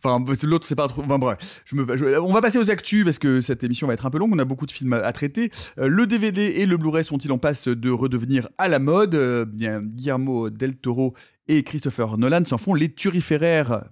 Enfin, 0.03 0.23
l'autre, 0.43 0.65
c'est 0.67 0.75
pas 0.75 0.87
trop. 0.87 1.03
Enfin, 1.03 1.19
bref. 1.19 1.61
Je 1.65 1.75
me... 1.75 1.97
je- 1.97 2.19
On 2.19 2.33
va 2.33 2.41
passer 2.41 2.57
aux 2.57 2.71
actus 2.71 3.03
parce 3.03 3.19
que 3.19 3.39
cette 3.41 3.63
émission 3.63 3.87
va 3.87 3.93
être 3.93 4.05
un 4.05 4.09
peu 4.09 4.17
longue. 4.17 4.31
On 4.33 4.39
a 4.39 4.45
beaucoup 4.45 4.65
de 4.65 4.71
films 4.71 4.93
à 4.93 4.97
à 4.97 5.11
traiter. 5.13 5.51
Euh, 5.79 5.87
le 5.87 6.07
DVD 6.07 6.41
et 6.41 6.65
le 6.65 6.77
Blu-ray 6.77 7.03
sont-ils 7.03 7.31
en 7.31 7.37
passe 7.37 7.67
de 7.67 7.89
redevenir 7.89 8.49
à 8.57 8.67
la 8.67 8.79
mode? 8.79 9.15
Euh, 9.15 9.45
bien, 9.45 9.81
Guillermo 9.81 10.49
del 10.49 10.75
Toro 10.75 11.13
et 11.47 11.63
Christopher 11.63 12.17
Nolan 12.17 12.43
s'en 12.45 12.57
font 12.57 12.73
les 12.73 12.89
turiféraires. 12.93 13.83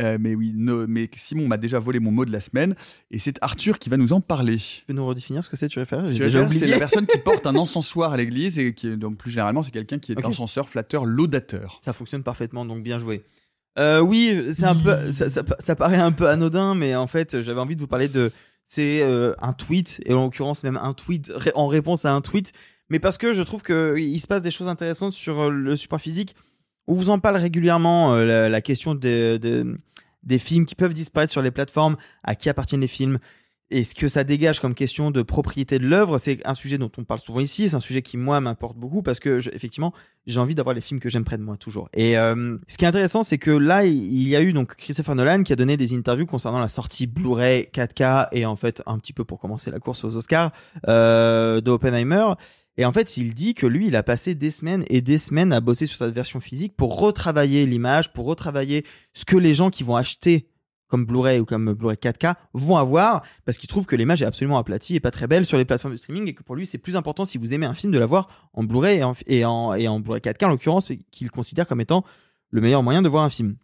Euh, 0.00 0.16
mais 0.20 0.36
oui, 0.36 0.52
no- 0.54 0.86
mais 0.86 1.10
Simon 1.16 1.48
m'a 1.48 1.56
déjà 1.56 1.80
volé 1.80 1.98
mon 1.98 2.12
mot 2.12 2.24
de 2.24 2.30
la 2.30 2.40
semaine 2.40 2.76
et 3.10 3.18
c'est 3.18 3.36
Arthur 3.42 3.80
qui 3.80 3.90
va 3.90 3.96
nous 3.96 4.12
en 4.12 4.20
parler. 4.20 4.56
Tu 4.56 4.84
peux 4.86 4.92
nous 4.92 5.04
redéfinir 5.04 5.42
ce 5.42 5.50
que 5.50 5.56
c'est, 5.56 5.66
tu 5.66 5.80
réfères 5.80 6.06
J'ai 6.06 6.14
Tu 6.14 6.22
déjà 6.22 6.38
vois, 6.38 6.46
oublié. 6.46 6.60
C'est 6.60 6.66
la 6.70 6.78
personne 6.78 7.04
qui 7.06 7.18
porte 7.18 7.46
un 7.48 7.56
encensoir 7.56 8.12
à 8.12 8.16
l'église 8.16 8.60
et 8.60 8.74
qui, 8.74 8.96
donc 8.96 9.16
plus 9.16 9.32
généralement, 9.32 9.64
c'est 9.64 9.72
quelqu'un 9.72 9.98
qui 9.98 10.12
est 10.12 10.18
Ok. 10.18 10.24
encenseur, 10.26 10.68
flatteur, 10.68 11.04
laudateur. 11.04 11.80
Ça 11.82 11.92
fonctionne 11.92 12.22
parfaitement, 12.22 12.64
donc 12.64 12.84
bien 12.84 13.00
joué. 13.00 13.24
Euh, 13.78 14.00
oui, 14.00 14.46
c'est 14.52 14.64
un 14.64 14.74
peu, 14.74 15.12
ça, 15.12 15.28
ça, 15.28 15.42
ça 15.60 15.76
paraît 15.76 15.98
un 15.98 16.10
peu 16.12 16.28
anodin, 16.28 16.74
mais 16.74 16.96
en 16.96 17.06
fait, 17.06 17.42
j'avais 17.42 17.60
envie 17.60 17.76
de 17.76 17.80
vous 17.80 17.86
parler 17.86 18.08
de, 18.08 18.32
c'est 18.66 19.02
euh, 19.02 19.34
un 19.40 19.52
tweet, 19.52 20.00
et 20.04 20.12
en 20.14 20.24
l'occurrence 20.24 20.64
même 20.64 20.76
un 20.76 20.94
tweet 20.94 21.32
en 21.54 21.68
réponse 21.68 22.04
à 22.04 22.12
un 22.12 22.20
tweet, 22.20 22.52
mais 22.88 22.98
parce 22.98 23.18
que 23.18 23.32
je 23.32 23.42
trouve 23.42 23.62
que 23.62 23.96
il 23.96 24.18
se 24.18 24.26
passe 24.26 24.42
des 24.42 24.50
choses 24.50 24.68
intéressantes 24.68 25.12
sur 25.12 25.42
euh, 25.42 25.50
le 25.50 25.76
support 25.76 26.00
physique. 26.00 26.34
On 26.86 26.94
vous 26.94 27.10
en 27.10 27.18
parle 27.18 27.36
régulièrement, 27.36 28.14
euh, 28.14 28.24
la, 28.24 28.48
la 28.48 28.60
question 28.60 28.94
des, 28.94 29.38
des, 29.38 29.62
des 30.22 30.38
films 30.38 30.66
qui 30.66 30.74
peuvent 30.74 30.94
disparaître 30.94 31.30
sur 31.30 31.42
les 31.42 31.50
plateformes, 31.50 31.96
à 32.24 32.34
qui 32.34 32.48
appartiennent 32.48 32.80
les 32.80 32.88
films. 32.88 33.18
Et 33.70 33.82
ce 33.82 33.94
que 33.94 34.08
ça 34.08 34.24
dégage 34.24 34.60
comme 34.60 34.74
question 34.74 35.10
de 35.10 35.20
propriété 35.20 35.78
de 35.78 35.86
l'œuvre, 35.86 36.16
c'est 36.16 36.40
un 36.46 36.54
sujet 36.54 36.78
dont 36.78 36.90
on 36.96 37.04
parle 37.04 37.20
souvent 37.20 37.40
ici. 37.40 37.68
C'est 37.68 37.76
un 37.76 37.80
sujet 37.80 38.00
qui, 38.00 38.16
moi, 38.16 38.40
m'importe 38.40 38.78
beaucoup 38.78 39.02
parce 39.02 39.20
que, 39.20 39.40
je- 39.40 39.50
effectivement, 39.52 39.92
j'ai 40.26 40.40
envie 40.40 40.54
d'avoir 40.54 40.74
les 40.74 40.80
films 40.80 41.00
que 41.00 41.10
j'aime 41.10 41.24
près 41.24 41.36
de 41.36 41.42
moi, 41.42 41.58
toujours. 41.58 41.90
Et 41.92 42.16
euh, 42.16 42.56
ce 42.66 42.78
qui 42.78 42.86
est 42.86 42.88
intéressant, 42.88 43.22
c'est 43.22 43.36
que 43.36 43.50
là, 43.50 43.84
il 43.84 44.26
y 44.26 44.34
a 44.36 44.40
eu 44.40 44.54
donc 44.54 44.74
Christopher 44.76 45.14
Nolan 45.14 45.42
qui 45.42 45.52
a 45.52 45.56
donné 45.56 45.76
des 45.76 45.94
interviews 45.94 46.24
concernant 46.24 46.60
la 46.60 46.68
sortie 46.68 47.06
Blu-ray 47.06 47.68
4K 47.72 48.28
et 48.32 48.46
en 48.46 48.56
fait, 48.56 48.82
un 48.86 48.98
petit 48.98 49.12
peu 49.12 49.24
pour 49.24 49.38
commencer 49.38 49.70
la 49.70 49.80
course 49.80 50.02
aux 50.02 50.16
Oscars 50.16 50.50
euh, 50.88 51.60
de. 51.60 51.70
Et 52.78 52.84
en 52.84 52.92
fait, 52.92 53.16
il 53.16 53.34
dit 53.34 53.54
que 53.54 53.66
lui, 53.66 53.88
il 53.88 53.96
a 53.96 54.02
passé 54.02 54.34
des 54.34 54.50
semaines 54.50 54.84
et 54.88 55.02
des 55.02 55.18
semaines 55.18 55.52
à 55.52 55.60
bosser 55.60 55.86
sur 55.86 55.98
sa 55.98 56.08
version 56.08 56.40
physique 56.40 56.74
pour 56.76 56.98
retravailler 57.00 57.66
l'image, 57.66 58.12
pour 58.12 58.24
retravailler 58.26 58.84
ce 59.12 59.24
que 59.24 59.36
les 59.36 59.52
gens 59.52 59.68
qui 59.70 59.82
vont 59.82 59.96
acheter 59.96 60.46
comme 60.88 61.04
Blu-ray 61.06 61.38
ou 61.38 61.44
comme 61.44 61.72
Blu-ray 61.72 61.96
4K 61.96 62.34
vont 62.54 62.76
avoir 62.76 63.22
parce 63.44 63.58
qu'il 63.58 63.68
trouve 63.68 63.86
que 63.86 63.94
l'image 63.94 64.22
est 64.22 64.26
absolument 64.26 64.58
aplatie 64.58 64.96
et 64.96 65.00
pas 65.00 65.10
très 65.10 65.26
belle 65.26 65.46
sur 65.46 65.58
les 65.58 65.64
plateformes 65.64 65.94
de 65.94 65.98
streaming 65.98 66.26
et 66.28 66.34
que 66.34 66.42
pour 66.42 66.56
lui 66.56 66.66
c'est 66.66 66.78
plus 66.78 66.96
important 66.96 67.24
si 67.24 67.38
vous 67.38 67.54
aimez 67.54 67.66
un 67.66 67.74
film 67.74 67.92
de 67.92 67.98
l'avoir 67.98 68.50
en 68.54 68.64
Blu-ray 68.64 68.98
et 68.98 69.04
en, 69.04 69.14
et 69.26 69.44
en, 69.44 69.74
et 69.74 69.88
en 69.88 70.00
Blu-ray 70.00 70.20
4K 70.20 70.46
en 70.46 70.48
l'occurrence 70.50 70.92
qu'il 71.10 71.30
considère 71.30 71.66
comme 71.66 71.80
étant 71.80 72.04
le 72.50 72.60
meilleur 72.60 72.82
moyen 72.82 73.02
de 73.02 73.08
voir 73.08 73.24
un 73.24 73.30
film. 73.30 73.56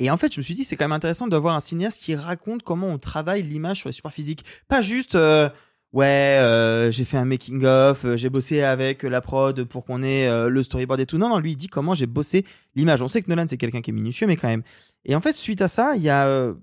Et 0.00 0.10
en 0.10 0.16
fait, 0.16 0.32
je 0.32 0.40
me 0.40 0.42
suis 0.42 0.54
dit, 0.54 0.64
c'est 0.64 0.76
quand 0.76 0.84
même 0.84 0.92
intéressant 0.92 1.28
d'avoir 1.28 1.54
un 1.54 1.60
cinéaste 1.60 2.00
qui 2.00 2.14
raconte 2.14 2.62
comment 2.62 2.88
on 2.88 2.98
travaille 2.98 3.42
l'image 3.42 3.78
sur 3.78 3.90
les 3.90 3.92
supports 3.92 4.12
physiques. 4.12 4.46
Pas 4.66 4.80
juste, 4.80 5.14
euh, 5.14 5.50
ouais, 5.92 6.06
euh, 6.06 6.90
j'ai 6.90 7.04
fait 7.04 7.18
un 7.18 7.26
making 7.26 7.66
of, 7.66 8.06
euh, 8.06 8.16
j'ai 8.16 8.30
bossé 8.30 8.62
avec 8.62 9.02
la 9.02 9.20
prod 9.20 9.62
pour 9.64 9.84
qu'on 9.84 10.02
ait 10.02 10.48
le 10.48 10.62
storyboard 10.62 11.00
et 11.00 11.06
tout. 11.06 11.18
Non, 11.18 11.28
non, 11.28 11.38
lui, 11.38 11.52
il 11.52 11.56
dit 11.56 11.68
comment 11.68 11.94
j'ai 11.94 12.06
bossé 12.06 12.46
l'image. 12.74 13.02
On 13.02 13.08
sait 13.08 13.20
que 13.20 13.28
Nolan, 13.28 13.44
c'est 13.46 13.58
quelqu'un 13.58 13.82
qui 13.82 13.90
est 13.90 13.94
minutieux, 13.94 14.26
mais 14.26 14.36
quand 14.36 14.48
même. 14.48 14.62
Et 15.04 15.14
en 15.14 15.20
fait, 15.20 15.32
suite 15.32 15.62
à 15.62 15.68
ça, 15.68 15.94
il 15.96 16.02
y 16.02 16.10
a 16.10 16.26
euh, 16.26 16.54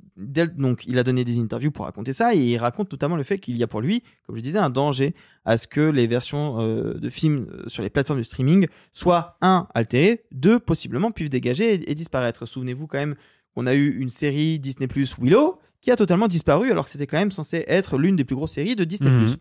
il 0.86 1.00
a 1.00 1.04
donné 1.04 1.24
des 1.24 1.40
interviews 1.40 1.72
pour 1.72 1.86
raconter 1.86 2.14
ça 2.14 2.36
et 2.36 2.40
il 2.40 2.58
raconte 2.58 2.92
notamment 2.92 3.16
le 3.16 3.24
fait 3.24 3.40
qu'il 3.40 3.58
y 3.58 3.64
a 3.64 3.68
pour 3.68 3.82
lui, 3.82 4.04
comme 4.26 4.36
je 4.36 4.42
disais, 4.42 4.60
un 4.60 4.70
danger 4.70 5.16
à 5.46 5.58
ce 5.58 5.68
que 5.68 5.82
les 5.82 6.08
versions 6.08 6.60
euh, 6.60 6.94
de 6.94 7.10
films 7.10 7.48
euh, 7.52 7.64
sur 7.68 7.84
les 7.84 7.90
plateformes 7.90 8.20
de 8.20 8.24
streaming 8.24 8.68
soient 8.94 9.38
un 9.42 9.68
altérées, 9.74 10.26
deux 10.32 10.60
possiblement 10.60 11.12
puissent 11.12 11.30
dégager 11.30 11.90
et, 11.90 11.96
disparaître. 11.96 12.46
Souvenez-vous 12.46 12.88
quand 12.88 12.98
même 12.98 13.16
qu'on 13.56 13.66
a 13.66 13.74
eu 13.74 13.98
une 14.00 14.10
série 14.10 14.60
Disney 14.60 14.88
Plus 14.88 15.16
Willow 15.20 15.60
qui 15.82 15.92
a 15.92 15.96
totalement 15.96 16.28
disparu 16.28 16.72
alors 16.72 16.86
que 16.86 16.92
c'était 16.92 17.08
quand 17.08 17.18
même 17.18 17.32
censé 17.32 17.64
être 17.68 17.98
l'une 17.98 18.16
des 18.16 18.24
plus 18.24 18.36
grosses 18.36 18.54
séries 18.54 18.76
de 18.76 18.84
Disney 18.84 19.10
Mhm. 19.10 19.36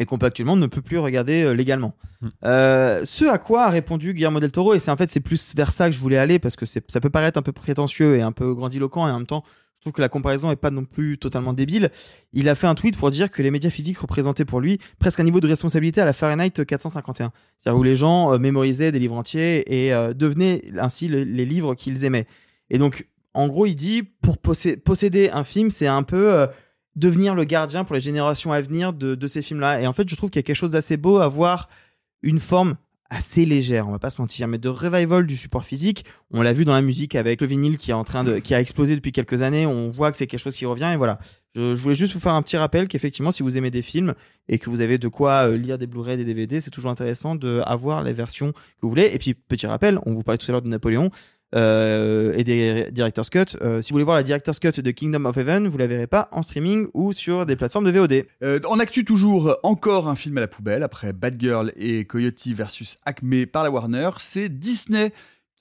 Et 0.00 0.06
qu'on 0.06 0.18
peut 0.18 0.26
actuellement 0.26 0.56
ne 0.56 0.66
peut 0.66 0.82
plus 0.82 0.98
regarder 0.98 1.44
euh, 1.44 1.52
légalement. 1.54 1.94
Euh, 2.44 3.02
ce 3.04 3.24
à 3.26 3.38
quoi 3.38 3.64
a 3.66 3.70
répondu 3.70 4.14
Guillermo 4.14 4.40
del 4.40 4.50
Toro, 4.50 4.74
et 4.74 4.78
c'est 4.78 4.90
en 4.90 4.96
fait 4.96 5.10
c'est 5.10 5.20
plus 5.20 5.54
vers 5.54 5.72
ça 5.72 5.88
que 5.90 5.94
je 5.94 6.00
voulais 6.00 6.16
aller 6.16 6.38
parce 6.38 6.56
que 6.56 6.64
ça 6.66 6.80
peut 7.00 7.10
paraître 7.10 7.38
un 7.38 7.42
peu 7.42 7.52
prétentieux 7.52 8.16
et 8.16 8.22
un 8.22 8.32
peu 8.32 8.54
grandiloquent 8.54 9.06
et 9.06 9.10
en 9.10 9.18
même 9.18 9.26
temps 9.26 9.44
je 9.76 9.80
trouve 9.90 9.92
que 9.92 10.00
la 10.00 10.08
comparaison 10.08 10.50
est 10.50 10.56
pas 10.56 10.70
non 10.70 10.86
plus 10.86 11.18
totalement 11.18 11.52
débile. 11.52 11.90
Il 12.32 12.48
a 12.48 12.54
fait 12.54 12.66
un 12.66 12.74
tweet 12.74 12.96
pour 12.96 13.10
dire 13.10 13.30
que 13.30 13.42
les 13.42 13.50
médias 13.50 13.68
physiques 13.68 13.98
représentaient 13.98 14.46
pour 14.46 14.60
lui 14.60 14.78
presque 14.98 15.20
un 15.20 15.24
niveau 15.24 15.40
de 15.40 15.46
responsabilité 15.46 16.00
à 16.00 16.06
la 16.06 16.14
Fahrenheit 16.14 16.52
451, 16.66 17.32
c'est-à-dire 17.58 17.78
où 17.78 17.82
les 17.82 17.94
gens 17.96 18.32
euh, 18.32 18.38
mémorisaient 18.38 18.90
des 18.92 18.98
livres 18.98 19.16
entiers 19.16 19.86
et 19.86 19.92
devenaient 20.14 20.62
ainsi 20.78 21.08
le- 21.08 21.24
les 21.24 21.44
livres 21.44 21.74
qu'ils 21.74 22.04
aimaient. 22.06 22.26
Et 22.70 22.78
donc 22.78 23.06
en 23.34 23.48
gros 23.48 23.66
il 23.66 23.74
dit 23.74 24.02
pour 24.02 24.38
possé- 24.38 24.78
posséder 24.78 25.28
un 25.30 25.44
film 25.44 25.70
c'est 25.70 25.88
un 25.88 26.02
peu 26.04 26.46
devenir 26.96 27.34
le 27.34 27.44
gardien 27.44 27.84
pour 27.84 27.94
les 27.94 28.00
générations 28.00 28.52
à 28.52 28.60
venir 28.60 28.92
de, 28.92 29.14
de 29.14 29.26
ces 29.26 29.42
films-là. 29.42 29.80
Et 29.80 29.86
en 29.86 29.92
fait, 29.92 30.08
je 30.08 30.16
trouve 30.16 30.30
qu'il 30.30 30.38
y 30.38 30.44
a 30.44 30.44
quelque 30.44 30.56
chose 30.56 30.72
d'assez 30.72 30.96
beau 30.96 31.18
à 31.18 31.28
voir 31.28 31.68
une 32.22 32.38
forme 32.38 32.76
assez 33.10 33.44
légère, 33.44 33.86
on 33.86 33.92
va 33.92 33.98
pas 33.98 34.10
se 34.10 34.20
mentir, 34.20 34.48
mais 34.48 34.58
de 34.58 34.68
revival 34.68 35.26
du 35.26 35.36
support 35.36 35.64
physique. 35.64 36.04
On 36.30 36.42
l'a 36.42 36.52
vu 36.52 36.64
dans 36.64 36.72
la 36.72 36.82
musique 36.82 37.14
avec 37.14 37.40
le 37.40 37.46
vinyle 37.46 37.78
qui 37.78 37.90
est 37.90 37.94
en 37.94 38.02
train 38.02 38.24
de, 38.24 38.38
qui 38.38 38.54
a 38.54 38.60
explosé 38.60 38.94
depuis 38.96 39.12
quelques 39.12 39.42
années. 39.42 39.66
On 39.66 39.90
voit 39.90 40.10
que 40.10 40.16
c'est 40.16 40.26
quelque 40.26 40.40
chose 40.40 40.56
qui 40.56 40.66
revient 40.66 40.90
et 40.92 40.96
voilà. 40.96 41.18
Je, 41.54 41.76
je 41.76 41.82
voulais 41.82 41.94
juste 41.94 42.14
vous 42.14 42.20
faire 42.20 42.34
un 42.34 42.42
petit 42.42 42.56
rappel 42.56 42.88
qu'effectivement, 42.88 43.30
si 43.30 43.42
vous 43.42 43.56
aimez 43.56 43.70
des 43.70 43.82
films 43.82 44.14
et 44.48 44.58
que 44.58 44.68
vous 44.68 44.80
avez 44.80 44.98
de 44.98 45.08
quoi 45.08 45.48
euh, 45.48 45.56
lire 45.56 45.78
des 45.78 45.86
Blu-ray, 45.86 46.16
des 46.16 46.24
DVD, 46.24 46.60
c'est 46.60 46.70
toujours 46.70 46.90
intéressant 46.90 47.36
de 47.36 47.62
avoir 47.64 48.02
les 48.02 48.12
versions 48.12 48.52
que 48.52 48.58
vous 48.82 48.88
voulez. 48.88 49.10
Et 49.12 49.18
puis, 49.18 49.34
petit 49.34 49.66
rappel, 49.66 49.98
on 50.06 50.14
vous 50.14 50.22
parlait 50.22 50.38
tout 50.38 50.50
à 50.50 50.52
l'heure 50.52 50.62
de 50.62 50.68
Napoléon. 50.68 51.10
Euh, 51.54 52.32
et 52.36 52.44
des 52.44 52.88
director's 52.90 53.30
cut. 53.30 53.56
Euh, 53.62 53.82
si 53.82 53.90
vous 53.90 53.94
voulez 53.94 54.04
voir 54.04 54.16
la 54.16 54.22
director's 54.22 54.58
cut 54.58 54.82
de 54.82 54.90
Kingdom 54.90 55.24
of 55.24 55.36
Heaven, 55.36 55.68
vous 55.68 55.78
la 55.78 55.86
verrez 55.86 56.06
pas 56.06 56.28
en 56.32 56.42
streaming 56.42 56.88
ou 56.94 57.12
sur 57.12 57.46
des 57.46 57.56
plateformes 57.56 57.90
de 57.90 57.98
VOD. 57.98 58.26
Euh, 58.42 58.60
en 58.68 58.78
actu 58.78 59.04
toujours, 59.04 59.56
encore 59.62 60.08
un 60.08 60.16
film 60.16 60.38
à 60.38 60.40
la 60.40 60.48
poubelle, 60.48 60.82
après 60.82 61.12
Bad 61.12 61.40
Girl 61.40 61.72
et 61.76 62.04
Coyote 62.04 62.46
versus 62.48 62.98
Acme 63.04 63.46
par 63.46 63.62
la 63.62 63.70
Warner, 63.70 64.10
c'est 64.18 64.48
Disney 64.48 65.12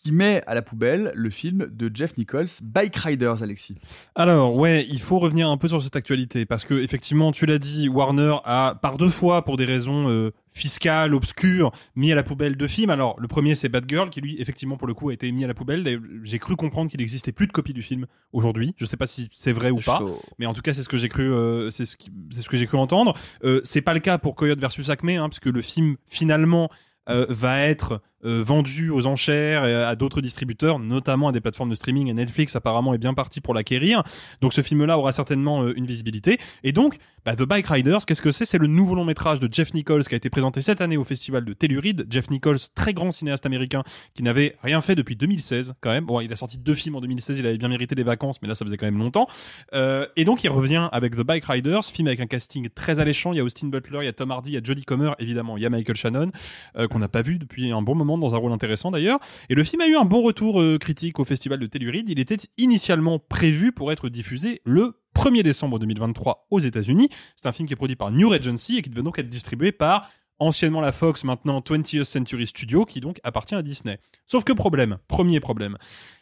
qui 0.04 0.12
met 0.12 0.42
à 0.48 0.54
la 0.54 0.62
poubelle 0.62 1.12
le 1.16 1.30
film 1.30 1.68
de 1.72 1.90
Jeff 1.94 2.18
Nichols, 2.18 2.48
Bike 2.62 2.96
Riders, 2.96 3.42
Alexis. 3.42 3.78
Alors 4.16 4.56
ouais, 4.56 4.86
il 4.90 5.00
faut 5.00 5.18
revenir 5.20 5.50
un 5.50 5.58
peu 5.58 5.70
sur 5.70 5.82
cette 5.82 5.96
actualité 5.96 6.46
parce 6.46 6.66
que 6.66 6.74
effectivement, 6.74 7.32
tu 7.32 7.46
l'as 7.46 7.60
dit, 7.60 7.88
Warner 7.88 8.36
a 8.44 8.78
par 8.82 8.98
deux 8.98 9.10
fois 9.10 9.46
pour 9.46 9.56
des 9.56 9.66
raisons 9.66 10.10
euh, 10.10 10.32
fiscales 10.52 11.14
obscures 11.14 11.72
mis 11.96 12.12
à 12.12 12.16
la 12.16 12.24
poubelle 12.24 12.58
deux 12.58 12.68
films. 12.68 12.90
Alors 12.90 13.20
le 13.20 13.28
premier 13.28 13.56
c'est 13.56 13.70
Bad 13.70 13.86
Girl 13.88 14.10
qui 14.10 14.20
lui 14.20 14.40
effectivement 14.42 14.78
pour 14.78 14.88
le 14.88 14.94
coup 14.94 15.10
a 15.10 15.14
été 15.14 15.32
mis 15.32 15.44
à 15.46 15.48
la 15.48 15.54
poubelle. 15.54 16.02
J'ai 16.24 16.40
cru 16.40 16.56
comprendre 16.56 16.92
qu'il 16.92 17.00
n'existait 17.00 17.32
plus 17.32 17.48
de 17.48 17.54
copie 17.54 17.74
du 17.74 17.82
film 17.82 18.06
aujourd'hui. 18.34 18.76
Je 18.78 18.86
sais 18.86 18.98
pas 18.98 19.08
si 19.08 19.30
c'est 19.34 19.54
vrai 19.54 19.72
ou 19.72 19.80
pas, 19.80 20.00
chaud. 20.00 20.20
mais 20.38 20.46
en 20.46 20.54
tout 20.54 20.62
cas 20.62 20.74
c'est 20.74 20.84
ce 20.84 20.90
que 20.90 20.98
j'ai 20.98 21.10
cru, 21.10 21.32
euh, 21.32 21.72
c'est 21.72 21.86
ce, 21.86 21.96
ce 22.32 22.50
que 22.50 22.58
j'ai 22.58 22.68
cru 22.68 22.78
entendre. 22.78 23.16
Euh, 23.44 23.62
c'est 23.64 23.82
pas 23.82 23.94
le 23.94 24.02
cas 24.02 24.18
pour 24.18 24.36
Coyote 24.36 24.60
versus 24.60 24.90
Acme, 24.90 25.10
hein, 25.10 25.30
puisque 25.30 25.46
le 25.46 25.62
film 25.62 25.96
finalement 26.08 26.70
euh, 27.10 27.26
va 27.30 27.60
être 27.60 28.02
vendu 28.24 28.90
aux 28.90 29.06
enchères 29.06 29.66
et 29.66 29.74
à 29.74 29.96
d'autres 29.96 30.22
distributeurs, 30.22 30.80
notamment 30.80 31.30
à 31.30 31.32
des 31.32 31.42
plateformes 31.42 31.70
de 31.70 31.76
streaming. 31.76 32.08
Et 32.08 32.14
Netflix 32.14 32.56
apparemment 32.56 32.94
est 32.94 32.98
bien 32.98 33.14
parti 33.14 33.42
pour 33.42 33.54
l'acquérir. 33.54 34.04
Donc 34.42 34.54
ce 34.54 34.62
film-là 34.62 34.98
aura 34.98 35.12
certainement 35.12 35.64
euh, 35.64 35.74
une 35.76 35.86
visibilité. 35.86 36.38
Et 36.64 36.72
donc, 36.72 36.98
bah, 37.26 37.36
The 37.36 37.44
Bike 37.44 37.68
Riders, 37.68 38.06
qu'est-ce 38.06 38.22
que 38.22 38.32
c'est? 38.32 38.46
C'est 38.46 38.58
le 38.58 38.68
nouveau 38.68 38.96
long 38.96 39.06
métrage 39.06 39.40
de 39.40 39.48
Jeff 39.52 39.74
Nichols 39.74 40.04
qui 40.04 40.14
a 40.14 40.18
été 40.18 40.30
présenté 40.30 40.62
cette 40.62 40.82
année 40.82 40.98
au 40.98 41.04
festival 41.04 41.46
de 41.46 41.54
Telluride. 41.54 42.06
Jeff 42.10 42.30
Nichols, 42.30 42.58
très 42.76 42.94
grand 42.94 43.12
cinéaste 43.12 43.46
américain, 43.46 43.84
qui 44.14 44.24
n'avait 44.24 44.56
rien 44.62 44.82
fait 44.82 44.96
depuis 44.96 45.16
2016 45.16 45.74
quand 45.82 45.92
même. 45.92 46.06
Bon, 46.06 46.20
il 46.20 46.32
a 46.32 46.36
sorti 46.36 46.58
deux 46.58 46.74
films 46.74 46.96
en 46.96 47.02
2016, 47.02 47.40
il 47.40 47.48
avait 47.48 47.58
bien 47.58 47.70
mérité 47.70 47.96
des 47.96 48.04
vacances, 48.04 48.42
mais 48.42 48.48
là 48.48 48.56
ça 48.56 48.66
faisait 48.66 48.78
quand 48.78 48.86
même 48.86 48.98
longtemps. 48.98 49.28
Euh, 49.74 50.08
et 50.16 50.26
donc 50.26 50.44
il 50.44 50.50
revient 50.50 50.90
avec 50.92 51.16
The 51.16 51.24
Bike 51.24 51.46
Riders, 51.46 51.84
film 51.86 52.08
avec 52.08 52.20
un 52.20 52.28
casting 52.28 52.70
très 52.74 53.00
alléchant. 53.00 53.34
Il 53.34 53.38
y 53.38 53.40
a 53.40 53.44
Austin 53.44 53.68
Butler, 53.68 54.00
il 54.02 54.06
y 54.06 54.10
a 54.10 54.14
Tom 54.14 54.32
Hardy, 54.32 54.52
il 54.52 54.54
y 54.54 54.58
a 54.58 54.62
Jodie 54.64 54.84
Comer, 54.84 55.12
évidemment, 55.20 55.58
il 55.58 55.64
y 55.64 55.66
a 55.66 55.70
Michael 55.70 55.96
Shannon, 55.96 56.32
euh, 56.78 56.88
qu'on 56.88 57.00
n'a 57.00 57.08
pas 57.08 57.22
vu 57.22 57.40
depuis 57.40 57.72
un 57.72 57.82
bon 57.82 57.96
moment 57.96 58.13
dans 58.22 58.36
un 58.36 58.38
rôle 58.38 58.52
intéressant 58.52 58.92
d'ailleurs. 58.92 59.20
Et 59.50 59.56
le 59.56 59.64
film 59.64 59.82
a 59.82 59.88
eu 59.88 59.96
un 59.96 60.06
bon 60.06 60.22
retour 60.22 60.62
euh, 60.62 60.78
critique 60.78 61.20
au 61.20 61.26
festival 61.26 61.60
de 61.60 61.66
Telluride. 61.66 62.10
Il 62.10 62.20
était 62.20 62.38
initialement 62.58 63.20
prévu 63.20 63.72
pour 63.72 63.92
être 63.92 64.10
diffusé 64.10 64.62
le 64.66 65.00
1er 65.16 65.44
décembre 65.44 65.80
2023 65.80 66.48
aux 66.50 66.60
États-Unis. 66.60 67.10
C'est 67.36 67.48
un 67.48 67.52
film 67.52 67.68
qui 67.68 67.74
est 67.74 67.78
produit 67.78 67.96
par 67.96 68.12
New 68.12 68.30
Regency 68.30 68.78
et 68.78 68.82
qui 68.82 68.90
devait 68.90 69.04
donc 69.04 69.20
être 69.20 69.30
distribué 69.30 69.72
par 69.72 70.10
anciennement 70.40 70.82
la 70.82 70.92
Fox, 70.92 71.24
maintenant 71.24 71.60
20th 71.60 72.04
Century 72.04 72.48
Studio, 72.48 72.86
qui 72.86 73.02
donc 73.02 73.20
appartient 73.24 73.56
à 73.56 73.62
Disney. 73.62 74.00
Sauf 74.28 74.44
que 74.44 74.54
problème, 74.54 74.98
premier 75.08 75.40
problème, 75.40 75.78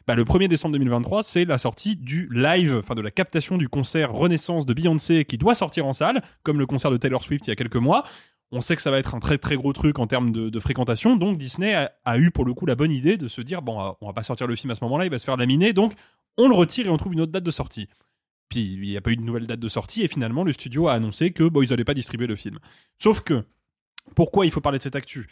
bah, 0.08 0.16
le 0.16 0.24
1er 0.24 0.48
décembre 0.48 0.74
2023, 0.74 1.24
c'est 1.24 1.46
la 1.46 1.58
sortie 1.58 1.96
du 1.96 2.30
live, 2.32 2.78
enfin 2.78 2.96
de 2.96 3.02
la 3.02 3.12
captation 3.12 3.58
du 3.58 3.70
concert 3.70 4.12
Renaissance 4.12 4.66
de 4.66 4.74
Beyoncé 4.74 5.26
qui 5.26 5.38
doit 5.38 5.56
sortir 5.56 5.86
en 5.86 5.94
salle, 5.94 6.22
comme 6.44 6.60
le 6.60 6.66
concert 6.66 6.92
de 6.92 6.98
Taylor 6.98 7.24
Swift 7.24 7.48
il 7.48 7.50
y 7.50 7.54
a 7.54 7.56
quelques 7.56 7.76
mois. 7.76 8.04
On 8.52 8.62
sait 8.62 8.76
que 8.76 8.82
ça 8.82 8.92
va 8.92 9.00
être 9.00 9.16
un 9.16 9.20
très 9.20 9.38
très 9.38 9.56
gros 9.56 9.72
truc 9.72 10.00
en 10.00 10.08
termes 10.08 10.32
de, 10.32 10.60
fréquentation, 10.60 11.16
donc 11.16 11.38
Disney 11.38 11.74
a, 11.74 11.92
a 12.04 12.18
eu 12.18 12.32
pour 12.32 12.46
le 12.46 12.54
coup 12.54 12.66
la 12.66 12.76
bonne 12.76 12.92
idée 12.92 13.18
de 13.18 13.28
se 13.28 13.42
dire 13.42 13.62
bon, 13.62 13.82
euh, 13.82 13.92
on 14.02 14.08
va 14.08 14.14
pas 14.14 14.24
sortir 14.24 14.48
le 14.48 14.56
film 14.56 14.72
à 14.72 14.76
ce 14.76 14.84
moment-là, 14.84 15.06
il 15.06 15.12
va 15.12 15.20
se 15.20 15.26
faire 15.26 15.38
laminer, 15.38 15.74
donc 15.74 15.94
on 16.38 16.48
le 16.48 16.56
retire 16.56 16.88
et 16.88 16.90
on 16.90 16.98
trouve 16.98 17.14
une 17.14 17.22
autre 17.22 17.32
date 17.32 17.44
de 17.44 17.52
sortie. 17.52 17.88
Puis 18.50 18.74
il 18.74 18.82
n'y 18.82 18.98
a 18.98 19.02
pas 19.02 19.12
eu 19.12 19.16
de 19.16 19.22
nouvelle 19.22 19.48
date 19.48 19.60
de 19.60 19.70
sortie 19.70 20.04
et 20.04 20.08
finalement 20.08 20.44
le 20.44 20.52
studio 20.52 20.88
a 20.88 20.94
annoncé 20.94 21.32
que 21.32 21.48
bon, 21.48 21.62
ils 21.62 21.70
n'allaient 21.70 21.86
pas 21.86 21.94
distribuer 21.94 22.28
le 22.28 22.36
film. 22.36 22.60
Sauf 23.00 23.22
que 23.22 23.46
pourquoi 24.16 24.46
il 24.46 24.52
faut 24.52 24.62
parler 24.62 24.78
de 24.78 24.84
cette 24.84 24.96
actu? 24.96 25.28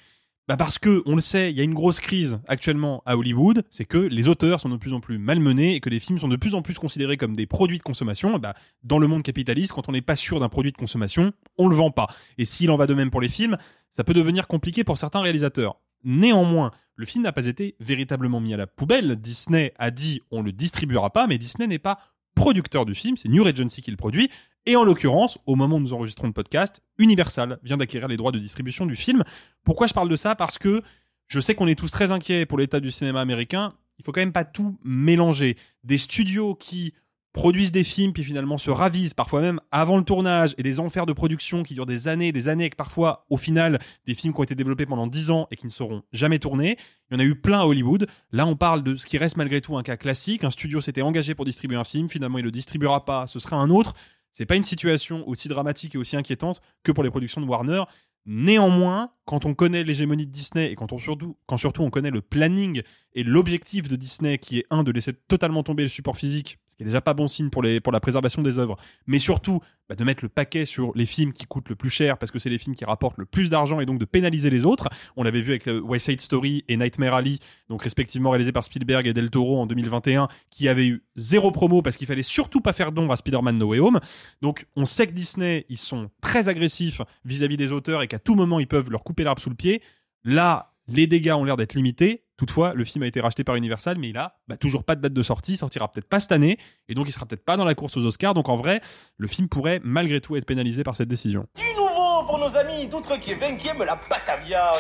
Bah 0.50 0.58
parce 0.58 0.80
que, 0.80 1.04
on 1.06 1.14
le 1.14 1.22
sait, 1.22 1.52
il 1.52 1.56
y 1.56 1.62
a 1.62 1.64
une 1.64 1.76
grosse 1.76 2.00
crise 2.00 2.40
actuellement 2.48 3.04
à 3.06 3.16
Hollywood, 3.16 3.64
c'est 3.70 3.86
que 3.86 4.00
les 4.00 4.28
auteurs 4.28 4.60
sont 4.60 4.70
de 4.70 4.78
plus 4.78 4.94
en 4.94 5.00
plus 5.00 5.20
malmenés 5.20 5.76
et 5.76 5.80
que 5.80 5.92
les 5.92 6.00
films 6.00 6.18
sont 6.18 6.28
de 6.28 6.38
plus 6.38 6.56
en 6.56 6.64
plus 6.64 6.74
considérés 6.74 7.18
comme 7.18 7.36
des 7.36 7.46
produits 7.46 7.78
de 7.78 7.84
consommation. 7.84 8.40
Bah, 8.40 8.56
dans 8.84 8.98
le 8.98 9.06
monde 9.06 9.22
capitaliste, 9.22 9.74
quand 9.74 9.88
on 9.90 9.92
n'est 9.92 10.02
pas 10.02 10.16
sûr 10.16 10.40
d'un 10.40 10.50
produit 10.50 10.72
de 10.72 10.78
consommation, 10.78 11.34
on 11.60 11.68
le 11.68 11.76
vend 11.76 11.92
pas. 11.92 12.08
Et 12.40 12.46
s'il 12.46 12.72
en 12.72 12.78
va 12.78 12.88
de 12.88 12.96
même 12.96 13.12
pour 13.12 13.22
les 13.22 13.30
films, 13.30 13.58
ça 13.92 14.04
peut 14.04 14.16
devenir 14.16 14.48
compliqué 14.48 14.84
pour 14.84 14.98
certains 14.98 15.22
réalisateurs. 15.22 15.76
Néanmoins, 16.04 16.72
le 16.96 17.06
film 17.06 17.26
n'a 17.26 17.32
pas 17.32 17.46
été 17.46 17.76
véritablement 17.80 18.40
mis 18.40 18.56
à 18.56 18.58
la 18.58 18.66
poubelle. 18.66 19.18
Disney 19.18 19.76
a 19.78 19.92
dit 19.92 20.24
on 20.32 20.42
le 20.42 20.52
distribuera 20.52 21.12
pas, 21.12 21.28
mais 21.28 21.38
Disney 21.38 21.68
n'est 21.68 21.78
pas 21.78 22.00
producteur 22.40 22.86
du 22.86 22.96
film, 22.96 23.18
c'est 23.18 23.28
New 23.28 23.44
Regency 23.44 23.82
qui 23.82 23.92
le 23.92 23.98
produit. 23.98 24.30
Et 24.66 24.78
en 24.78 24.86
l'occurrence, 24.86 25.38
au 25.46 25.58
moment 25.58 25.76
où 25.76 25.82
nous 25.82 25.92
enregistrons 25.92 26.28
le 26.28 26.32
podcast, 26.32 26.82
Universal 26.98 27.60
vient 27.64 27.76
d'acquérir 27.76 28.08
les 28.08 28.16
droits 28.16 28.32
de 28.32 28.40
distribution 28.40 28.86
du 28.86 28.96
film. 28.96 29.26
Pourquoi 29.66 29.88
je 29.88 29.94
parle 29.94 30.08
de 30.08 30.16
ça? 30.16 30.36
Parce 30.36 30.58
que 30.58 30.82
je 31.28 31.42
sais 31.42 31.54
qu'on 31.54 31.68
est 31.68 31.78
tous 31.78 31.92
très 31.92 32.14
inquiets 32.14 32.46
pour 32.46 32.58
l'état 32.58 32.80
du 32.80 32.92
cinéma 32.92 33.20
américain. 33.20 33.74
Il 33.98 34.06
faut 34.06 34.14
quand 34.14 34.22
même 34.22 34.32
pas 34.32 34.46
tout 34.46 34.80
mélanger. 34.86 35.58
Des 35.84 35.98
studios 35.98 36.56
qui 36.56 36.94
produisent 37.40 37.72
des 37.72 37.86
films 37.86 38.12
puis 38.12 38.26
finalement 38.26 38.58
se 38.58 38.70
ravisent 38.70 39.14
parfois 39.14 39.40
même 39.40 39.62
avant 39.72 39.98
le 39.98 40.04
tournage 40.04 40.54
et 40.58 40.64
des 40.64 40.82
enfers 40.82 41.06
de 41.06 41.14
production 41.14 41.64
qui 41.64 41.74
durent 41.74 41.86
des 41.86 42.10
années 42.10 42.34
des 42.34 42.50
années 42.50 42.66
et 42.66 42.70
que 42.70 42.76
parfois 42.76 43.26
au 43.30 43.38
final 43.38 43.80
des 44.06 44.14
films 44.14 44.34
qui 44.34 44.42
ont 44.42 44.44
été 44.44 44.56
développés 44.56 44.86
pendant 44.86 45.08
10 45.08 45.32
ans 45.32 45.48
et 45.50 45.56
qui 45.56 45.66
ne 45.66 45.72
seront 45.72 46.04
jamais 46.12 46.38
tournés. 46.40 46.76
Il 47.10 47.14
y 47.14 47.16
en 47.16 47.20
a 47.22 47.24
eu 47.24 47.36
plein 47.36 47.62
à 47.62 47.64
Hollywood. 47.64 48.08
Là 48.34 48.46
on 48.46 48.58
parle 48.58 48.84
de 48.84 48.98
ce 48.98 49.08
qui 49.08 49.18
reste 49.18 49.38
malgré 49.38 49.62
tout 49.62 49.78
un 49.78 49.84
cas 49.84 49.96
classique. 49.96 50.44
Un 50.44 50.52
studio 50.52 50.82
s'était 50.82 51.02
engagé 51.02 51.34
pour 51.34 51.46
distribuer 51.46 51.78
un 51.78 51.86
film, 51.86 52.10
finalement 52.10 52.40
il 52.40 52.44
le 52.44 52.52
distribuera 52.52 53.06
pas, 53.06 53.26
ce 53.28 53.40
sera 53.40 53.56
un 53.56 53.70
autre. 53.70 53.94
C'est 54.34 54.46
pas 54.46 54.58
une 54.58 54.64
situation 54.64 55.26
aussi 55.26 55.48
dramatique 55.48 55.96
et 55.96 55.98
aussi 55.98 56.18
inquiétante 56.18 56.60
que 56.84 56.92
pour 56.92 57.06
les 57.06 57.10
productions 57.10 57.40
de 57.40 57.46
Warner. 57.46 57.84
Néanmoins, 58.26 59.12
quand 59.24 59.46
on 59.46 59.54
connaît 59.54 59.86
l'hégémonie 59.86 60.28
de 60.28 60.32
Disney 60.32 60.74
et 60.74 60.76
quand, 60.76 60.92
on 60.92 60.98
surtout, 60.98 61.38
quand 61.46 61.56
surtout 61.56 61.84
on 61.84 61.90
connaît 61.90 62.12
le 62.12 62.22
planning 62.22 62.82
et 63.14 63.24
l'objectif 63.24 63.88
de 63.88 63.96
Disney 63.96 64.38
qui 64.40 64.60
est 64.60 64.66
un 64.70 64.84
de 64.84 64.92
laisser 64.92 65.14
totalement 65.14 65.64
tomber 65.64 65.84
le 65.84 65.90
support 65.90 66.18
physique, 66.18 66.60
qui 66.80 66.84
est 66.84 66.86
déjà 66.86 67.02
pas 67.02 67.14
bon 67.14 67.28
signe 67.28 67.50
pour, 67.50 67.62
la 67.62 68.00
préservation 68.00 68.42
des 68.42 68.58
œuvres, 68.58 68.78
mais 69.06 69.20
surtout 69.20 69.60
bah, 69.90 69.96
de 69.96 70.04
mettre 70.06 70.24
le 70.24 70.30
paquet 70.30 70.64
sur 70.64 70.94
les 70.96 71.06
films 71.06 71.34
qui 71.34 71.46
coûtent 71.46 71.68
le 71.68 71.76
plus 71.76 71.90
cher 71.90 72.18
parce 72.18 72.32
que 72.32 72.40
c'est 72.40 72.50
les 72.50 72.58
films 72.58 72.74
qui 72.74 72.86
rapportent 72.86 73.18
le 73.18 73.26
plus 73.26 73.50
d'argent 73.50 73.82
et 73.82 73.86
donc 73.86 74.00
de 74.00 74.06
pénaliser 74.06 74.50
les 74.50 74.66
autres. 74.66 74.88
On 75.18 75.24
l'avait 75.24 75.42
vu 75.42 75.52
avec 75.52 75.68
West 75.84 76.06
Side 76.06 76.22
Story 76.22 76.64
et 76.70 76.78
Nightmare 76.78 77.16
Alley, 77.16 77.40
donc 77.68 77.84
respectivement 77.84 78.30
réalisés 78.30 78.54
par 78.54 78.64
Spielberg 78.64 79.06
et 79.08 79.14
Del 79.14 79.30
Toro 79.30 79.60
en 79.60 79.66
2021, 79.66 80.30
qui 80.50 80.70
avaient 80.70 80.88
eu 80.88 81.04
zéro 81.18 81.52
promo 81.52 81.82
parce 81.82 81.98
qu'il 81.98 82.08
fallait 82.08 82.24
surtout 82.24 82.62
pas 82.62 82.72
faire 82.72 82.94
d'ombre 82.94 83.12
à 83.12 83.18
Spider-Man 83.18 83.58
No 83.58 83.68
Way 83.68 83.80
Home. 83.80 84.00
Donc 84.42 84.66
on 84.78 84.86
sait 84.86 85.06
que 85.06 85.12
Disney, 85.12 85.66
ils 85.68 85.78
sont 85.78 86.10
très 86.22 86.48
agressifs 86.48 87.02
vis-à-vis 87.26 87.58
des 87.58 87.74
auteurs 87.74 88.04
et 88.04 88.08
qu'à 88.08 88.20
tout 88.20 88.36
moment 88.36 88.58
ils 88.58 88.68
peuvent 88.68 88.90
leur 88.90 89.04
couper 89.04 89.26
l'arbre 89.26 89.42
sous 89.42 89.50
le 89.50 89.58
pied. 89.58 89.82
Là, 90.24 90.74
les 90.88 91.08
dégâts 91.08 91.34
ont 91.34 91.44
l'air 91.44 91.58
d'être 91.58 91.74
limités. 91.74 92.24
Toutefois, 92.40 92.74
le 92.74 92.86
film 92.86 93.04
a 93.04 93.08
été 93.08 93.20
racheté 93.20 93.44
par 93.44 93.58
Universal, 93.58 93.98
mais 93.98 94.08
il 94.08 94.18
a 94.18 94.40
bah, 94.48 94.56
toujours 94.56 94.86
pas 94.86 94.96
de 94.96 95.02
date 95.02 95.12
de 95.12 95.24
sortie, 95.24 95.56
il 95.56 95.58
sortira 95.58 95.92
peut-être 95.92 96.08
pas 96.08 96.22
cette 96.22 96.32
année, 96.32 96.58
et 96.88 96.94
donc 96.94 97.10
il 97.10 97.12
sera 97.12 97.26
peut-être 97.26 97.44
pas 97.44 97.58
dans 97.58 97.66
la 97.66 97.76
course 97.76 97.98
aux 97.98 98.06
Oscars. 98.06 98.34
Donc 98.34 98.48
en 98.48 98.56
vrai, 98.56 98.80
le 99.18 99.28
film 99.28 99.50
pourrait 99.50 99.82
malgré 99.84 100.22
tout 100.22 100.38
être 100.38 100.46
pénalisé 100.46 100.86
par 100.86 100.96
cette 100.96 101.10
décision. 101.10 101.48
Du 101.58 101.76
nouveau 101.76 102.24
pour 102.26 102.40
nos 102.40 102.56
amis 102.56 102.88
d'outre 102.88 103.20
qui 103.20 103.32
est 103.32 103.36
20e 103.36 103.84
la 103.84 104.00
Batavia. 104.10 104.72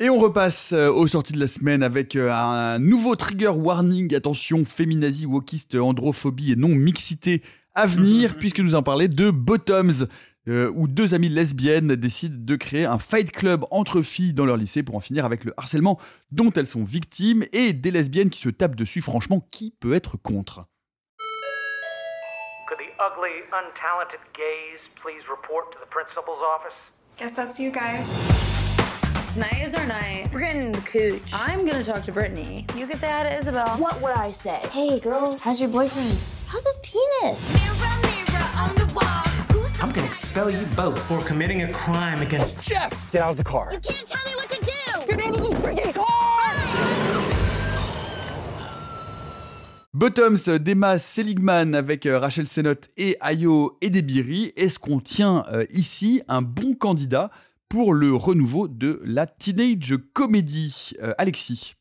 Et 0.00 0.10
on 0.10 0.18
repasse 0.18 0.72
euh, 0.72 0.90
aux 0.90 1.06
sorties 1.06 1.34
de 1.34 1.38
la 1.38 1.46
semaine 1.46 1.84
avec 1.84 2.16
euh, 2.16 2.32
un 2.32 2.80
nouveau 2.80 3.14
trigger 3.14 3.50
warning. 3.50 4.12
Attention, 4.12 4.64
féminazie, 4.64 5.26
wokiste, 5.26 5.76
androphobie 5.76 6.50
et 6.50 6.56
non 6.56 6.70
mixité 6.70 7.44
à 7.76 7.86
venir, 7.86 8.34
puisque 8.40 8.58
nous 8.58 8.74
en 8.74 8.82
parlait 8.82 9.06
de 9.06 9.30
Bottoms, 9.30 10.08
euh, 10.48 10.70
où 10.74 10.88
deux 10.88 11.14
amies 11.14 11.28
lesbiennes 11.28 11.96
décident 11.96 12.36
de 12.38 12.56
créer 12.56 12.84
un 12.84 12.98
fight 12.98 13.30
club 13.30 13.64
entre 13.70 14.02
filles 14.02 14.34
dans 14.34 14.44
leur 14.44 14.56
lycée 14.56 14.82
pour 14.82 14.96
en 14.96 15.00
finir 15.00 15.24
avec 15.24 15.44
le 15.44 15.54
harcèlement 15.56 15.98
dont 16.32 16.50
elles 16.52 16.66
sont 16.66 16.84
victimes 16.84 17.44
et 17.52 17.72
des 17.72 17.90
lesbiennes 17.90 18.30
qui 18.30 18.40
se 18.40 18.48
tapent 18.50 18.76
dessus. 18.76 19.00
Franchement, 19.00 19.46
qui 19.50 19.74
peut 19.80 19.94
être 19.94 20.16
contre? 20.16 20.66
Could 22.68 22.78
the 22.78 22.92
ugly, 23.00 23.44
untalented 23.52 24.20
gays 24.34 24.80
please 25.02 25.22
report 25.28 25.70
to 25.72 25.78
the 25.78 25.88
principal's 25.90 26.40
office? 26.42 26.76
Guess 27.18 27.32
that's 27.32 27.58
you 27.58 27.70
guys. 27.70 28.06
Tonight 29.32 29.66
is 29.66 29.74
our 29.74 29.86
night. 29.86 30.28
We're 30.32 30.40
getting 30.40 30.72
the 30.72 30.80
cooch. 30.82 31.32
I'm 31.32 31.66
gonna 31.66 31.84
talk 31.84 32.04
to 32.04 32.12
Brittany. 32.12 32.66
You 32.76 32.86
can 32.86 32.98
say 32.98 33.08
hi 33.08 33.24
to 33.24 33.38
Isabel. 33.38 33.78
What 33.78 34.00
would 34.00 34.16
I 34.16 34.30
say? 34.30 34.60
Hey, 34.70 35.00
girl, 35.00 35.36
how's 35.40 35.60
your 35.60 35.70
boyfriend? 35.70 36.16
How's 36.46 36.64
his 36.64 36.78
penis? 36.82 37.64
I'm 39.84 39.92
gonna 39.92 40.06
expel 40.06 40.48
you 40.48 40.64
both 40.76 40.98
for 40.98 41.22
committing 41.22 41.60
a 41.60 41.70
crime 41.70 42.22
against 42.22 42.58
Jeff. 42.62 42.90
Get 43.10 43.20
out 43.20 43.32
of 43.32 43.36
the 43.36 43.44
car. 43.44 43.68
You 43.70 43.80
can't 43.80 44.08
tell 44.08 44.24
me 44.24 44.34
what 44.34 44.48
to 44.48 44.58
do! 44.64 45.14
Get 45.14 45.20
out 45.20 45.38
of 45.38 45.42
the 45.42 45.56
freaking 45.58 45.92
car! 45.92 46.54
Bottoms, 49.92 50.48
Demas 50.58 51.00
Seligman 51.00 51.74
avec 51.74 52.06
euh, 52.06 52.18
Rachel 52.18 52.46
Sennott 52.46 52.88
et 52.96 53.18
Ayo 53.20 53.76
Edebiri. 53.82 54.54
Est-ce 54.56 54.78
qu'on 54.78 55.00
tient 55.00 55.44
euh, 55.52 55.66
ici 55.68 56.22
un 56.28 56.40
bon 56.40 56.72
candidat 56.72 57.30
pour 57.68 57.92
le 57.92 58.14
renouveau 58.14 58.68
de 58.68 59.02
la 59.04 59.26
teenage 59.26 59.96
comédie? 60.14 60.94
Euh, 61.02 61.12
Alexis 61.18 61.74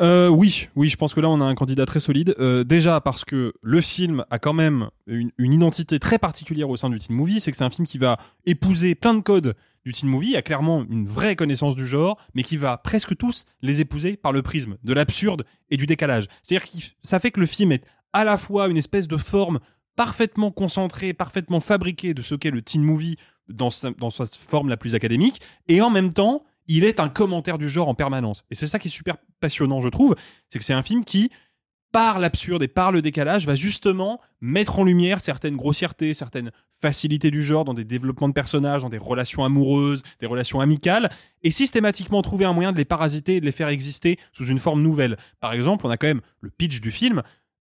Euh, 0.00 0.28
oui, 0.28 0.68
oui, 0.76 0.88
je 0.88 0.96
pense 0.96 1.12
que 1.12 1.20
là 1.20 1.28
on 1.28 1.40
a 1.40 1.44
un 1.44 1.54
candidat 1.54 1.86
très 1.86 2.00
solide. 2.00 2.34
Euh, 2.38 2.62
déjà 2.62 3.00
parce 3.00 3.24
que 3.24 3.52
le 3.62 3.80
film 3.80 4.24
a 4.30 4.38
quand 4.38 4.52
même 4.52 4.90
une, 5.06 5.32
identité 5.38 5.98
très 5.98 6.18
particulière 6.18 6.70
au 6.70 6.76
sein 6.76 6.88
du 6.90 6.98
teen 6.98 7.16
movie, 7.16 7.40
c'est 7.40 7.50
que 7.50 7.56
c'est 7.56 7.64
un 7.64 7.70
film 7.70 7.86
qui 7.86 7.98
va 7.98 8.18
épouser 8.46 8.94
plein 8.94 9.14
de 9.14 9.20
codes 9.20 9.54
du 9.84 9.92
teen 9.92 10.08
movie, 10.08 10.36
a 10.36 10.42
clairement 10.42 10.84
une 10.88 11.06
vraie 11.06 11.34
connaissance 11.34 11.74
du 11.74 11.86
genre, 11.86 12.20
mais 12.34 12.42
qui 12.42 12.56
va 12.56 12.76
presque 12.76 13.16
tous 13.16 13.44
les 13.62 13.80
épouser 13.80 14.16
par 14.16 14.32
le 14.32 14.42
prisme 14.42 14.76
de 14.84 14.92
l'absurde 14.92 15.44
et 15.70 15.76
du 15.76 15.86
décalage. 15.86 16.26
C'est-à-dire 16.42 16.70
que 16.70 16.76
ça 17.02 17.18
fait 17.18 17.30
que 17.30 17.40
le 17.40 17.46
film 17.46 17.72
est 17.72 17.84
à 18.12 18.24
la 18.24 18.36
fois 18.36 18.68
une 18.68 18.76
espèce 18.76 19.08
de 19.08 19.16
forme 19.16 19.58
parfaitement 19.96 20.52
concentrée, 20.52 21.12
parfaitement 21.12 21.60
fabriquée 21.60 22.14
de 22.14 22.22
ce 22.22 22.36
qu'est 22.36 22.52
le 22.52 22.62
teen 22.62 22.82
movie 22.82 23.16
dans 23.48 23.70
sa 23.70 23.92
forme 24.26 24.68
la 24.68 24.76
plus 24.76 24.94
académique, 24.94 25.40
et 25.68 25.80
en 25.80 25.90
même 25.90 26.12
temps, 26.12 26.44
il 26.68 26.84
est 26.84 27.00
un 27.00 27.08
commentaire 27.08 27.58
du 27.58 27.68
genre 27.68 27.88
en 27.88 27.94
permanence. 27.94 28.44
Et 28.50 28.54
c'est 28.54 28.66
ça 28.66 28.78
qui 28.78 28.88
est 28.88 28.90
super 28.90 29.16
passionnant, 29.40 29.80
je 29.80 29.88
trouve, 29.88 30.14
c'est 30.48 30.58
que 30.58 30.64
c'est 30.64 30.74
un 30.74 30.82
film 30.82 31.04
qui, 31.04 31.30
par 31.92 32.18
l'absurde 32.18 32.62
et 32.62 32.68
par 32.68 32.92
le 32.92 33.02
décalage, 33.02 33.46
va 33.46 33.56
justement 33.56 34.20
mettre 34.40 34.78
en 34.78 34.84
lumière 34.84 35.20
certaines 35.20 35.56
grossièretés, 35.56 36.14
certaines 36.14 36.52
facilités 36.80 37.30
du 37.30 37.42
genre 37.42 37.64
dans 37.64 37.74
des 37.74 37.84
développements 37.84 38.28
de 38.28 38.34
personnages, 38.34 38.82
dans 38.82 38.88
des 38.88 38.98
relations 38.98 39.44
amoureuses, 39.44 40.02
des 40.20 40.26
relations 40.26 40.60
amicales, 40.60 41.10
et 41.42 41.50
systématiquement 41.50 42.22
trouver 42.22 42.44
un 42.44 42.52
moyen 42.52 42.72
de 42.72 42.76
les 42.76 42.84
parasiter 42.84 43.36
et 43.36 43.40
de 43.40 43.46
les 43.46 43.52
faire 43.52 43.68
exister 43.68 44.18
sous 44.32 44.46
une 44.46 44.58
forme 44.58 44.82
nouvelle. 44.82 45.16
Par 45.40 45.52
exemple, 45.52 45.86
on 45.86 45.90
a 45.90 45.96
quand 45.96 46.06
même 46.06 46.20
le 46.40 46.50
pitch 46.50 46.80
du 46.80 46.90
film, 46.90 47.22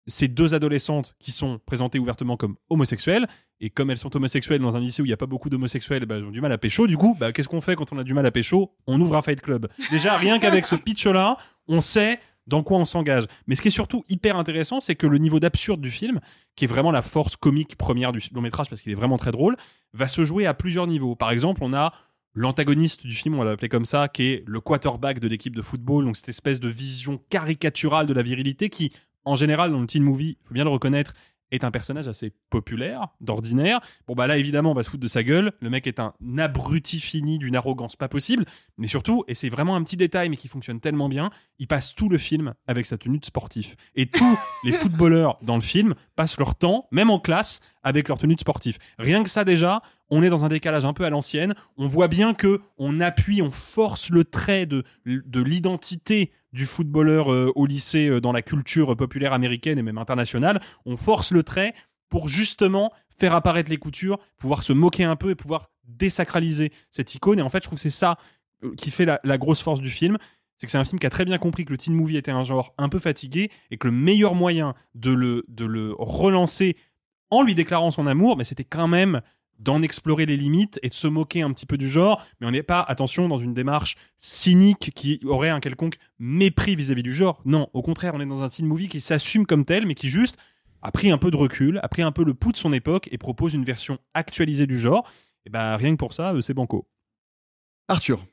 ces 0.09 0.27
deux 0.27 0.53
adolescentes 0.53 1.15
qui 1.19 1.31
sont 1.31 1.59
présentées 1.65 1.99
ouvertement 1.99 2.37
comme 2.37 2.55
homosexuelles, 2.69 3.27
et 3.61 3.69
comme 3.69 3.89
elles 3.89 3.97
sont 3.97 4.15
homosexuelles 4.15 4.61
dans 4.61 4.75
un 4.75 4.79
lycée 4.79 5.01
où 5.01 5.05
il 5.05 5.09
n'y 5.09 5.13
a 5.13 5.17
pas 5.17 5.25
beaucoup 5.25 5.49
d'homosexuels, 5.49 6.05
bah, 6.05 6.15
elles 6.15 6.23
ont 6.23 6.31
du 6.31 6.41
mal 6.41 6.51
à 6.51 6.57
pécho. 6.57 6.87
Du 6.87 6.97
coup, 6.97 7.15
bah, 7.19 7.31
qu'est-ce 7.31 7.49
qu'on 7.49 7.61
fait 7.61 7.75
quand 7.75 7.91
on 7.91 7.97
a 7.97 8.03
du 8.03 8.13
mal 8.13 8.25
à 8.25 8.31
pécho? 8.31 8.73
On 8.87 8.99
ouvre 9.01 9.15
un 9.17 9.21
fight 9.21 9.41
club. 9.41 9.67
Déjà, 9.91 10.17
rien 10.17 10.39
qu'avec 10.39 10.65
ce 10.65 10.75
pitch-là, 10.75 11.37
on 11.67 11.81
sait 11.81 12.19
dans 12.47 12.63
quoi 12.63 12.77
on 12.77 12.85
s'engage. 12.85 13.25
Mais 13.47 13.55
ce 13.55 13.61
qui 13.61 13.67
est 13.67 13.71
surtout 13.71 14.03
hyper 14.07 14.37
intéressant, 14.37 14.79
c'est 14.79 14.95
que 14.95 15.07
le 15.07 15.17
niveau 15.17 15.39
d'absurde 15.39 15.81
du 15.81 15.91
film, 15.91 16.19
qui 16.55 16.65
est 16.65 16.67
vraiment 16.67 16.91
la 16.91 17.01
force 17.01 17.35
comique 17.35 17.75
première 17.75 18.11
du 18.11 18.21
long 18.33 18.41
métrage, 18.41 18.69
parce 18.69 18.81
qu'il 18.81 18.91
est 18.91 18.95
vraiment 18.95 19.17
très 19.17 19.31
drôle, 19.31 19.55
va 19.93 20.07
se 20.07 20.23
jouer 20.23 20.45
à 20.45 20.53
plusieurs 20.53 20.87
niveaux. 20.87 21.15
Par 21.15 21.31
exemple, 21.31 21.61
on 21.63 21.73
a 21.73 21.93
l'antagoniste 22.33 23.05
du 23.05 23.13
film, 23.13 23.35
on 23.35 23.39
va 23.39 23.45
l'appeler 23.45 23.69
comme 23.69 23.85
ça, 23.85 24.07
qui 24.07 24.31
est 24.31 24.43
le 24.47 24.61
quarterback 24.61 25.19
de 25.19 25.27
l'équipe 25.27 25.55
de 25.55 25.61
football, 25.61 26.05
donc 26.05 26.17
cette 26.17 26.29
espèce 26.29 26.59
de 26.59 26.69
vision 26.69 27.19
caricaturale 27.29 28.07
de 28.07 28.13
la 28.13 28.21
virilité 28.21 28.69
qui, 28.69 28.91
en 29.25 29.35
général, 29.35 29.71
dans 29.71 29.79
le 29.79 29.87
teen 29.87 30.03
movie, 30.03 30.37
il 30.41 30.47
faut 30.47 30.53
bien 30.53 30.63
le 30.63 30.69
reconnaître, 30.69 31.13
est 31.51 31.63
un 31.63 31.71
personnage 31.71 32.07
assez 32.07 32.33
populaire, 32.49 33.07
d'ordinaire. 33.21 33.79
Bon 34.07 34.13
bah 34.13 34.27
là 34.27 34.37
évidemment 34.37 34.71
on 34.71 34.75
va 34.75 34.83
se 34.83 34.89
foutre 34.89 35.03
de 35.03 35.07
sa 35.07 35.23
gueule, 35.23 35.53
le 35.59 35.69
mec 35.69 35.87
est 35.87 35.99
un 35.99 36.13
abruti 36.37 36.99
fini 36.99 37.39
d'une 37.39 37.55
arrogance 37.55 37.95
pas 37.95 38.07
possible, 38.07 38.45
mais 38.77 38.87
surtout, 38.87 39.23
et 39.27 39.35
c'est 39.35 39.49
vraiment 39.49 39.75
un 39.75 39.83
petit 39.83 39.97
détail 39.97 40.29
mais 40.29 40.37
qui 40.37 40.47
fonctionne 40.47 40.79
tellement 40.79 41.09
bien, 41.09 41.29
il 41.57 41.67
passe 41.67 41.95
tout 41.95 42.09
le 42.09 42.17
film 42.17 42.53
avec 42.67 42.85
sa 42.85 42.97
tenue 42.97 43.19
de 43.19 43.25
sportif. 43.25 43.75
Et 43.95 44.05
tous 44.05 44.37
les 44.63 44.71
footballeurs 44.71 45.37
dans 45.41 45.55
le 45.55 45.61
film 45.61 45.95
passent 46.15 46.37
leur 46.37 46.55
temps, 46.55 46.87
même 46.91 47.09
en 47.09 47.19
classe, 47.19 47.61
avec 47.83 48.07
leur 48.07 48.17
tenue 48.17 48.35
de 48.35 48.41
sportif. 48.41 48.77
Rien 48.97 49.23
que 49.23 49.29
ça 49.29 49.43
déjà, 49.43 49.81
on 50.09 50.23
est 50.23 50.29
dans 50.29 50.45
un 50.45 50.49
décalage 50.49 50.85
un 50.85 50.93
peu 50.93 51.05
à 51.05 51.09
l'ancienne, 51.09 51.55
on 51.77 51.87
voit 51.87 52.07
bien 52.07 52.33
que 52.33 52.61
on 52.77 52.99
appuie, 52.99 53.41
on 53.41 53.51
force 53.51 54.09
le 54.09 54.23
trait 54.23 54.65
de, 54.65 54.83
de 55.05 55.41
l'identité 55.41 56.31
du 56.53 56.65
footballeur 56.65 57.31
euh, 57.31 57.51
au 57.55 57.65
lycée 57.65 58.09
euh, 58.09 58.21
dans 58.21 58.31
la 58.31 58.41
culture 58.41 58.95
populaire 58.95 59.33
américaine 59.33 59.77
et 59.77 59.83
même 59.83 59.97
internationale, 59.97 60.61
on 60.85 60.97
force 60.97 61.31
le 61.31 61.43
trait 61.43 61.73
pour 62.09 62.27
justement 62.27 62.91
faire 63.19 63.35
apparaître 63.35 63.69
les 63.69 63.77
coutures, 63.77 64.17
pouvoir 64.37 64.63
se 64.63 64.73
moquer 64.73 65.03
un 65.03 65.15
peu 65.15 65.29
et 65.29 65.35
pouvoir 65.35 65.69
désacraliser 65.83 66.71
cette 66.89 67.13
icône. 67.15 67.39
Et 67.39 67.41
en 67.41 67.49
fait, 67.49 67.59
je 67.59 67.63
trouve 67.67 67.77
que 67.77 67.81
c'est 67.81 67.89
ça 67.89 68.17
euh, 68.63 68.73
qui 68.75 68.91
fait 68.91 69.05
la, 69.05 69.19
la 69.23 69.37
grosse 69.37 69.61
force 69.61 69.81
du 69.81 69.89
film. 69.89 70.17
C'est 70.57 70.65
que 70.65 70.71
c'est 70.71 70.77
un 70.77 70.85
film 70.85 70.99
qui 70.99 71.05
a 71.05 71.09
très 71.09 71.25
bien 71.25 71.37
compris 71.37 71.65
que 71.65 71.71
le 71.71 71.77
teen 71.77 71.93
movie 71.93 72.17
était 72.17 72.31
un 72.31 72.43
genre 72.43 72.73
un 72.77 72.89
peu 72.89 72.99
fatigué 72.99 73.49
et 73.71 73.77
que 73.77 73.87
le 73.87 73.93
meilleur 73.93 74.35
moyen 74.35 74.73
de 74.95 75.11
le, 75.11 75.45
de 75.47 75.65
le 75.65 75.93
relancer 75.97 76.75
en 77.31 77.43
lui 77.43 77.55
déclarant 77.55 77.91
son 77.91 78.07
amour, 78.07 78.37
mais 78.37 78.43
c'était 78.43 78.63
quand 78.63 78.87
même 78.87 79.21
d'en 79.59 79.81
explorer 79.81 80.25
les 80.25 80.37
limites 80.37 80.79
et 80.83 80.89
de 80.89 80.93
se 80.93 81.07
moquer 81.07 81.41
un 81.41 81.51
petit 81.51 81.65
peu 81.65 81.77
du 81.77 81.87
genre, 81.89 82.25
mais 82.39 82.47
on 82.47 82.51
n'est 82.51 82.63
pas, 82.63 82.81
attention, 82.81 83.27
dans 83.27 83.37
une 83.37 83.53
démarche 83.53 83.95
cynique 84.17 84.91
qui 84.95 85.19
aurait 85.25 85.49
un 85.49 85.59
quelconque 85.59 85.97
mépris 86.17 86.75
vis-à-vis 86.75 87.03
du 87.03 87.13
genre. 87.13 87.41
Non, 87.45 87.69
au 87.73 87.81
contraire, 87.81 88.13
on 88.15 88.21
est 88.21 88.25
dans 88.25 88.41
un 88.43 88.49
teen 88.49 88.65
movie 88.65 88.87
qui 88.87 89.01
s'assume 89.01 89.45
comme 89.45 89.65
tel, 89.65 89.85
mais 89.85 89.95
qui 89.95 90.09
juste 90.09 90.37
a 90.81 90.91
pris 90.91 91.11
un 91.11 91.17
peu 91.17 91.29
de 91.29 91.35
recul, 91.35 91.79
a 91.83 91.89
pris 91.89 92.01
un 92.01 92.13
peu 92.13 92.23
le 92.23 92.33
pouls 92.33 92.53
de 92.53 92.57
son 92.57 92.71
époque 92.71 93.09
et 93.11 93.17
propose 93.17 93.53
une 93.53 93.65
version 93.65 93.99
actualisée 94.13 94.65
du 94.65 94.79
genre. 94.79 95.09
Et 95.45 95.49
bah 95.49 95.75
rien 95.75 95.91
que 95.91 95.97
pour 95.97 96.13
ça, 96.13 96.33
euh, 96.33 96.41
c'est 96.41 96.53
banco. 96.53 96.87
Arthur. 97.89 98.25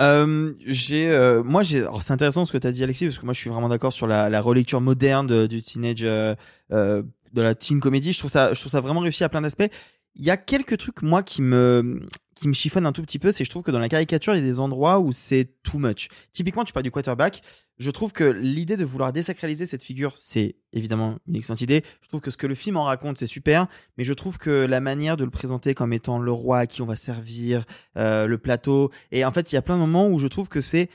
Euh, 0.00 0.52
j'ai, 0.64 1.08
euh, 1.08 1.42
moi, 1.42 1.62
j'ai. 1.62 1.80
Alors, 1.80 2.02
c'est 2.02 2.12
intéressant 2.12 2.44
ce 2.44 2.52
que 2.52 2.58
tu 2.58 2.66
as 2.66 2.72
dit, 2.72 2.82
Alexis, 2.84 3.06
parce 3.06 3.18
que 3.18 3.24
moi, 3.24 3.34
je 3.34 3.40
suis 3.40 3.50
vraiment 3.50 3.68
d'accord 3.68 3.92
sur 3.92 4.06
la, 4.06 4.28
la 4.28 4.40
relecture 4.40 4.80
moderne 4.80 5.26
de- 5.26 5.46
du 5.46 5.62
teenage, 5.62 6.02
euh, 6.02 6.34
de 6.70 7.42
la 7.42 7.54
teen 7.54 7.80
comédie. 7.80 8.12
Je 8.12 8.18
trouve 8.18 8.30
ça, 8.30 8.52
je 8.54 8.60
trouve 8.60 8.72
ça 8.72 8.80
vraiment 8.80 9.00
réussi 9.00 9.24
à 9.24 9.28
plein 9.28 9.40
d'aspects. 9.40 9.70
Il 10.18 10.24
y 10.24 10.30
a 10.30 10.36
quelques 10.38 10.78
trucs, 10.78 11.02
moi, 11.02 11.22
qui 11.22 11.42
me, 11.42 12.00
qui 12.34 12.48
me 12.48 12.54
chiffonnent 12.54 12.86
un 12.86 12.92
tout 12.92 13.02
petit 13.02 13.18
peu. 13.18 13.32
C'est, 13.32 13.44
je 13.44 13.50
trouve 13.50 13.62
que 13.62 13.70
dans 13.70 13.78
la 13.78 13.88
caricature, 13.88 14.34
il 14.34 14.38
y 14.38 14.42
a 14.42 14.44
des 14.44 14.60
endroits 14.60 14.98
où 14.98 15.12
c'est 15.12 15.50
too 15.62 15.78
much. 15.78 16.08
Typiquement, 16.32 16.64
tu 16.64 16.72
parles 16.72 16.84
du 16.84 16.90
quarterback. 16.90 17.42
Je 17.78 17.90
trouve 17.90 18.12
que 18.12 18.24
l'idée 18.24 18.78
de 18.78 18.84
vouloir 18.84 19.12
désacraliser 19.12 19.66
cette 19.66 19.82
figure, 19.82 20.16
c'est 20.20 20.56
évidemment 20.72 21.18
une 21.26 21.36
excellente 21.36 21.60
idée. 21.60 21.82
Je 22.00 22.08
trouve 22.08 22.20
que 22.22 22.30
ce 22.30 22.38
que 22.38 22.46
le 22.46 22.54
film 22.54 22.78
en 22.78 22.84
raconte, 22.84 23.18
c'est 23.18 23.26
super. 23.26 23.66
Mais 23.98 24.04
je 24.04 24.14
trouve 24.14 24.38
que 24.38 24.50
la 24.50 24.80
manière 24.80 25.18
de 25.18 25.24
le 25.24 25.30
présenter 25.30 25.74
comme 25.74 25.92
étant 25.92 26.18
le 26.18 26.32
roi 26.32 26.60
à 26.60 26.66
qui 26.66 26.80
on 26.80 26.86
va 26.86 26.96
servir, 26.96 27.66
euh, 27.98 28.26
le 28.26 28.38
plateau. 28.38 28.90
Et 29.12 29.24
en 29.24 29.32
fait, 29.32 29.52
il 29.52 29.54
y 29.54 29.58
a 29.58 29.62
plein 29.62 29.74
de 29.74 29.80
moments 29.80 30.08
où 30.08 30.18
je 30.18 30.28
trouve 30.28 30.48
que 30.48 30.62
c'est 30.62 30.88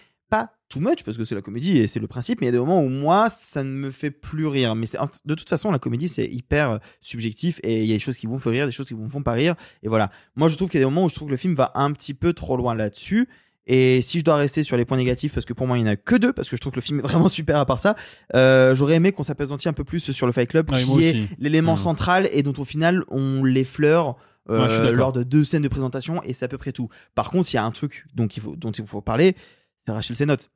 too 0.72 0.80
much 0.80 1.04
parce 1.04 1.18
que 1.18 1.26
c'est 1.26 1.36
la 1.36 1.42
comédie 1.42 1.78
et 1.78 1.88
c'est 1.88 2.00
le 2.00 2.08
principe, 2.08 2.42
mais 2.42 2.46
il 2.46 2.50
y 2.50 2.50
a 2.50 2.54
des 2.54 2.60
moments 2.60 2.82
où 2.82 2.90
moi 2.90 3.30
ça 3.30 3.64
ne 3.64 3.70
me 3.72 3.92
fait 3.92 4.12
plus 4.12 4.48
rire. 4.48 4.74
Mais 4.76 4.86
de 5.26 5.36
toute 5.36 5.50
façon 5.50 5.72
la 5.72 5.80
comédie 5.80 6.08
c'est 6.08 6.26
hyper 6.26 6.72
euh, 6.72 6.78
subjectif 7.02 7.60
et 7.64 7.82
il 7.82 7.86
y 7.88 7.92
a 7.92 7.96
des 7.96 8.00
choses 8.00 8.18
qui 8.18 8.28
vous 8.28 8.38
font 8.40 8.50
rire, 8.50 8.66
des 8.66 8.72
choses 8.72 8.88
qui 8.88 8.94
vous 8.94 9.10
font 9.10 9.24
pas 9.24 9.34
rire. 9.34 9.56
Et 9.84 9.88
voilà. 9.88 10.10
Moi 10.36 10.48
je 10.48 10.56
trouve 10.56 10.70
qu'il 10.70 10.80
y 10.80 10.84
a 10.84 10.86
des 10.88 10.92
moments 10.92 11.06
où 11.06 11.10
je 11.10 11.16
trouve 11.16 11.28
que 11.28 11.32
le 11.32 11.38
film 11.38 11.54
va 11.56 11.72
un 11.76 11.92
petit 11.92 12.14
peu 12.14 12.34
trop 12.34 12.58
loin 12.58 12.74
là-dessus. 12.76 13.28
Et 13.68 14.02
si 14.02 14.20
je 14.20 14.24
dois 14.26 14.36
rester 14.36 14.64
sur 14.64 14.76
les 14.76 14.86
points 14.86 14.98
négatifs, 14.98 15.34
parce 15.34 15.46
que 15.46 15.54
pour 15.54 15.68
moi 15.68 15.78
il 15.78 15.84
n'y 15.84 15.90
en 15.90 15.92
a 15.94 15.96
que 15.96 16.16
deux, 16.16 16.34
parce 16.34 16.50
que 16.50 16.56
je 16.56 16.62
trouve 16.62 16.72
que 16.74 16.78
le 16.78 16.82
film 16.82 17.00
est 17.00 17.04
vraiment 17.08 17.28
super 17.28 17.58
à 17.58 17.66
part 17.66 17.80
ça, 17.80 17.96
euh, 18.34 18.74
j'aurais 18.74 18.96
aimé 18.96 19.12
qu'on 19.12 19.24
s'appesantit 19.24 19.70
un 19.70 19.74
peu 19.74 19.84
plus 19.84 20.12
sur 20.12 20.26
le 20.26 20.32
Fight 20.34 20.50
Club, 20.50 20.72
Ouais, 20.72 20.84
qui 20.84 21.04
est 21.04 21.28
l'élément 21.38 21.76
Mmh. 21.76 21.78
central 21.78 22.30
et 22.32 22.42
dont 22.44 22.54
au 22.58 22.66
final 22.66 23.04
on 23.10 23.44
l'effleure 23.44 24.16
euh, 24.50 24.86
Ouais, 24.86 24.92
lors 24.92 25.14
de 25.14 25.22
deux 25.22 25.44
scènes 25.44 25.62
de 25.62 25.68
présentation 25.68 26.24
et 26.24 26.34
c'est 26.34 26.46
à 26.46 26.48
peu 26.48 26.58
près 26.58 26.72
tout. 26.72 26.90
Par 27.14 27.30
contre, 27.30 27.54
il 27.54 27.58
y 27.58 27.60
a 27.60 27.64
un 27.64 27.70
truc 27.72 28.06
dont 28.16 28.26
il 28.26 28.42
faut, 28.42 28.56
dont 28.56 28.72
il 28.72 28.86
faut 28.88 29.00
parler, 29.00 29.36
c'est 29.86 29.94
Rachel 29.94 30.16
Sennott. 30.16 30.50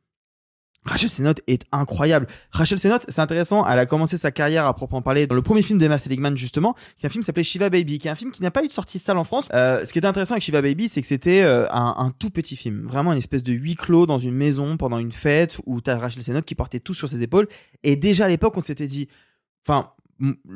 Rachel 0.86 1.10
Sennott 1.10 1.42
est 1.48 1.64
incroyable. 1.72 2.28
Rachel 2.52 2.80
Sennott, 2.80 3.06
c'est 3.08 3.20
intéressant, 3.20 3.66
elle 3.66 3.80
a 3.80 3.86
commencé 3.86 4.18
sa 4.18 4.32
carrière 4.32 4.66
à 4.66 4.74
proprement 4.76 5.02
parler 5.02 5.28
dans 5.28 5.36
le 5.36 5.42
premier 5.42 5.62
film 5.62 5.80
d'Emma 5.80 5.98
Seligman 5.98 6.38
justement, 6.38 6.74
qui 6.98 7.06
est 7.06 7.08
un 7.08 7.10
film 7.10 7.24
qui 7.24 7.26
s'appelait 7.26 7.44
Shiva 7.44 7.70
Baby, 7.70 7.98
qui 7.98 8.08
est 8.08 8.12
un 8.12 8.16
film 8.16 8.32
qui 8.32 8.42
n'a 8.42 8.52
pas 8.52 8.64
eu 8.64 8.68
de 8.68 8.74
sortie 8.74 9.00
salle 9.00 9.18
en 9.18 9.24
France. 9.24 9.48
Euh, 9.54 9.84
ce 9.84 9.92
qui 9.92 9.98
était 9.98 10.08
intéressant 10.08 10.34
avec 10.34 10.44
Shiva 10.44 10.62
Baby, 10.62 10.88
c'est 10.88 11.02
que 11.02 11.08
c'était 11.08 11.42
euh, 11.44 11.68
un, 11.72 12.12
tout 12.18 12.30
petit 12.30 12.56
film, 12.56 12.86
vraiment 12.86 13.12
une 13.12 13.18
espèce 13.18 13.44
de 13.44 13.54
huis 13.54 13.76
clos 13.76 14.06
dans 14.06 14.20
une 14.20 14.36
maison 14.36 14.78
pendant 14.78 15.00
une 15.00 15.12
fête 15.12 15.58
où 15.66 15.82
t'as 15.82 15.98
Rachel 15.98 16.24
Sennott 16.24 16.46
qui 16.46 16.56
portait 16.56 16.80
tout 16.80 16.94
sur 16.94 17.10
ses 17.10 17.22
épaules. 17.24 17.48
Et 17.84 17.96
déjà 17.96 18.26
à 18.26 18.28
l'époque, 18.28 18.56
on 18.56 18.62
s'était 18.62 18.88
dit, 18.88 19.08
enfin, 19.66 19.92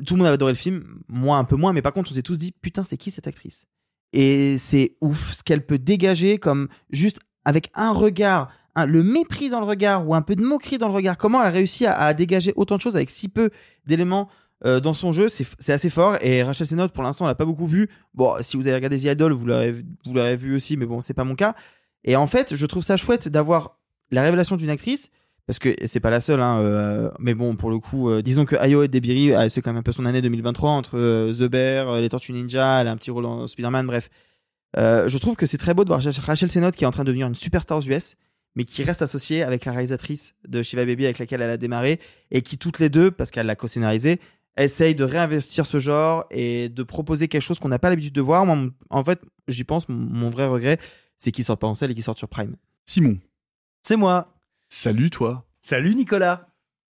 tout 0.05 0.13
le 0.13 0.17
monde 0.17 0.27
avait 0.27 0.35
adoré 0.35 0.51
le 0.51 0.57
film, 0.57 1.01
moi 1.07 1.37
un 1.37 1.43
peu 1.43 1.55
moins, 1.55 1.73
mais 1.73 1.81
par 1.81 1.93
contre, 1.93 2.11
on 2.11 2.15
s'est 2.15 2.21
tous 2.21 2.37
dit, 2.37 2.51
putain, 2.51 2.83
c'est 2.83 2.97
qui 2.97 3.11
cette 3.11 3.27
actrice? 3.27 3.65
Et 4.13 4.57
c'est 4.57 4.95
ouf 5.01 5.33
ce 5.33 5.43
qu'elle 5.43 5.65
peut 5.65 5.77
dégager 5.77 6.37
comme 6.37 6.67
juste 6.89 7.19
avec 7.45 7.71
un 7.73 7.91
regard, 7.91 8.49
le 8.75 9.03
mépris 9.03 9.49
dans 9.49 9.59
le 9.59 9.65
regard 9.65 10.07
ou 10.07 10.15
un 10.15 10.21
peu 10.21 10.35
de 10.35 10.43
moquerie 10.43 10.77
dans 10.77 10.87
le 10.87 10.93
regard. 10.93 11.17
Comment 11.17 11.41
elle 11.41 11.47
a 11.47 11.51
réussi 11.51 11.85
à, 11.85 12.13
dégager 12.13 12.53
autant 12.55 12.77
de 12.77 12.81
choses 12.81 12.95
avec 12.95 13.09
si 13.09 13.27
peu 13.27 13.49
d'éléments 13.85 14.29
euh, 14.65 14.79
dans 14.79 14.93
son 14.93 15.11
jeu, 15.11 15.27
c'est 15.29 15.71
assez 15.73 15.89
fort. 15.89 16.17
Et 16.21 16.43
Rachel 16.43 16.67
Sennott, 16.67 16.91
pour 16.91 17.03
l'instant, 17.03 17.25
on 17.25 17.27
l'a 17.27 17.35
pas 17.35 17.45
beaucoup 17.45 17.67
vu. 17.67 17.89
Bon, 18.13 18.35
si 18.41 18.57
vous 18.57 18.67
avez 18.67 18.75
regardé 18.75 18.97
The 18.99 19.05
Idol, 19.05 19.33
vous 19.33 19.45
l'aurez 19.45 20.35
vu 20.35 20.55
aussi, 20.55 20.77
mais 20.77 20.85
bon, 20.85 21.01
c'est 21.01 21.13
pas 21.13 21.23
mon 21.23 21.35
cas. 21.35 21.55
Et 22.03 22.15
en 22.15 22.27
fait, 22.27 22.55
je 22.55 22.65
trouve 22.65 22.83
ça 22.83 22.97
chouette 22.97 23.27
d'avoir 23.27 23.77
la 24.11 24.21
révélation 24.21 24.55
d'une 24.55 24.69
actrice. 24.69 25.09
Parce 25.49 25.57
que 25.57 25.73
c'est 25.87 25.99
pas 25.99 26.11
la 26.11 26.21
seule, 26.21 26.41
hein, 26.41 26.59
euh, 26.59 27.09
mais 27.17 27.33
bon, 27.33 27.55
pour 27.55 27.71
le 27.71 27.79
coup, 27.79 28.07
euh, 28.07 28.21
disons 28.21 28.45
que 28.45 28.55
Ayo 28.55 28.85
Debiri, 28.85 29.33
euh, 29.33 29.49
c'est 29.49 29.63
quand 29.63 29.71
même 29.71 29.79
un 29.79 29.81
peu 29.81 29.91
son 29.91 30.05
année 30.05 30.21
2023 30.21 30.69
entre 30.69 30.91
The 31.31 31.49
Bear, 31.49 32.01
les 32.01 32.07
Tortues 32.07 32.33
Ninja, 32.33 32.81
elle 32.81 32.87
a 32.87 32.91
un 32.91 32.97
petit 32.97 33.09
rôle 33.09 33.23
dans 33.23 33.47
Spider-Man, 33.47 33.87
bref. 33.87 34.11
Je 34.75 35.17
trouve 35.17 35.35
que 35.35 35.47
c'est 35.47 35.57
très 35.57 35.73
beau 35.73 35.83
de 35.85 35.89
voir 35.89 36.03
Rachel 36.03 36.51
Sennott 36.51 36.75
qui 36.75 36.83
est 36.83 36.87
en 36.87 36.91
train 36.91 37.01
de 37.01 37.07
devenir 37.07 37.25
une 37.25 37.33
superstar 37.33 37.79
aux 37.79 37.81
US, 37.81 38.15
mais 38.55 38.65
qui 38.65 38.83
reste 38.83 39.01
associée 39.01 39.43
avec 39.43 39.65
la 39.65 39.71
réalisatrice 39.71 40.35
de 40.47 40.63
Shiva 40.63 40.85
Baby 40.85 41.05
avec 41.05 41.19
laquelle 41.19 41.41
elle 41.41 41.49
a 41.49 41.57
démarré 41.57 41.99
et 42.31 42.41
qui 42.41 42.57
toutes 42.57 42.79
les 42.79 42.89
deux, 42.89 43.11
parce 43.11 43.31
qu'elle 43.31 43.45
l'a 43.45 43.55
co-scénarisé, 43.55 44.19
essayent 44.57 44.95
de 44.95 45.03
réinvestir 45.03 45.65
ce 45.65 45.79
genre 45.79 46.25
et 46.31 46.69
de 46.69 46.83
proposer 46.83 47.27
quelque 47.27 47.41
chose 47.41 47.59
qu'on 47.59 47.69
n'a 47.69 47.79
pas 47.79 47.89
l'habitude 47.89 48.13
de 48.13 48.21
voir. 48.21 48.45
Moi, 48.45 48.69
en 48.89 49.03
fait, 49.03 49.21
j'y 49.47 49.63
pense, 49.63 49.87
mon, 49.87 49.95
mon 49.95 50.29
vrai 50.29 50.45
regret, 50.45 50.79
c'est 51.17 51.31
qu'ils 51.31 51.45
sortent 51.45 51.61
pas 51.61 51.67
en 51.67 51.75
salle 51.75 51.91
et 51.91 51.93
qu'ils 51.93 52.03
sortent 52.03 52.17
sur 52.17 52.29
Prime. 52.29 52.55
Simon. 52.85 53.17
C'est 53.83 53.95
moi. 53.95 54.33
Salut 54.67 55.09
toi. 55.09 55.45
Salut 55.61 55.95
Nicolas. 55.95 56.48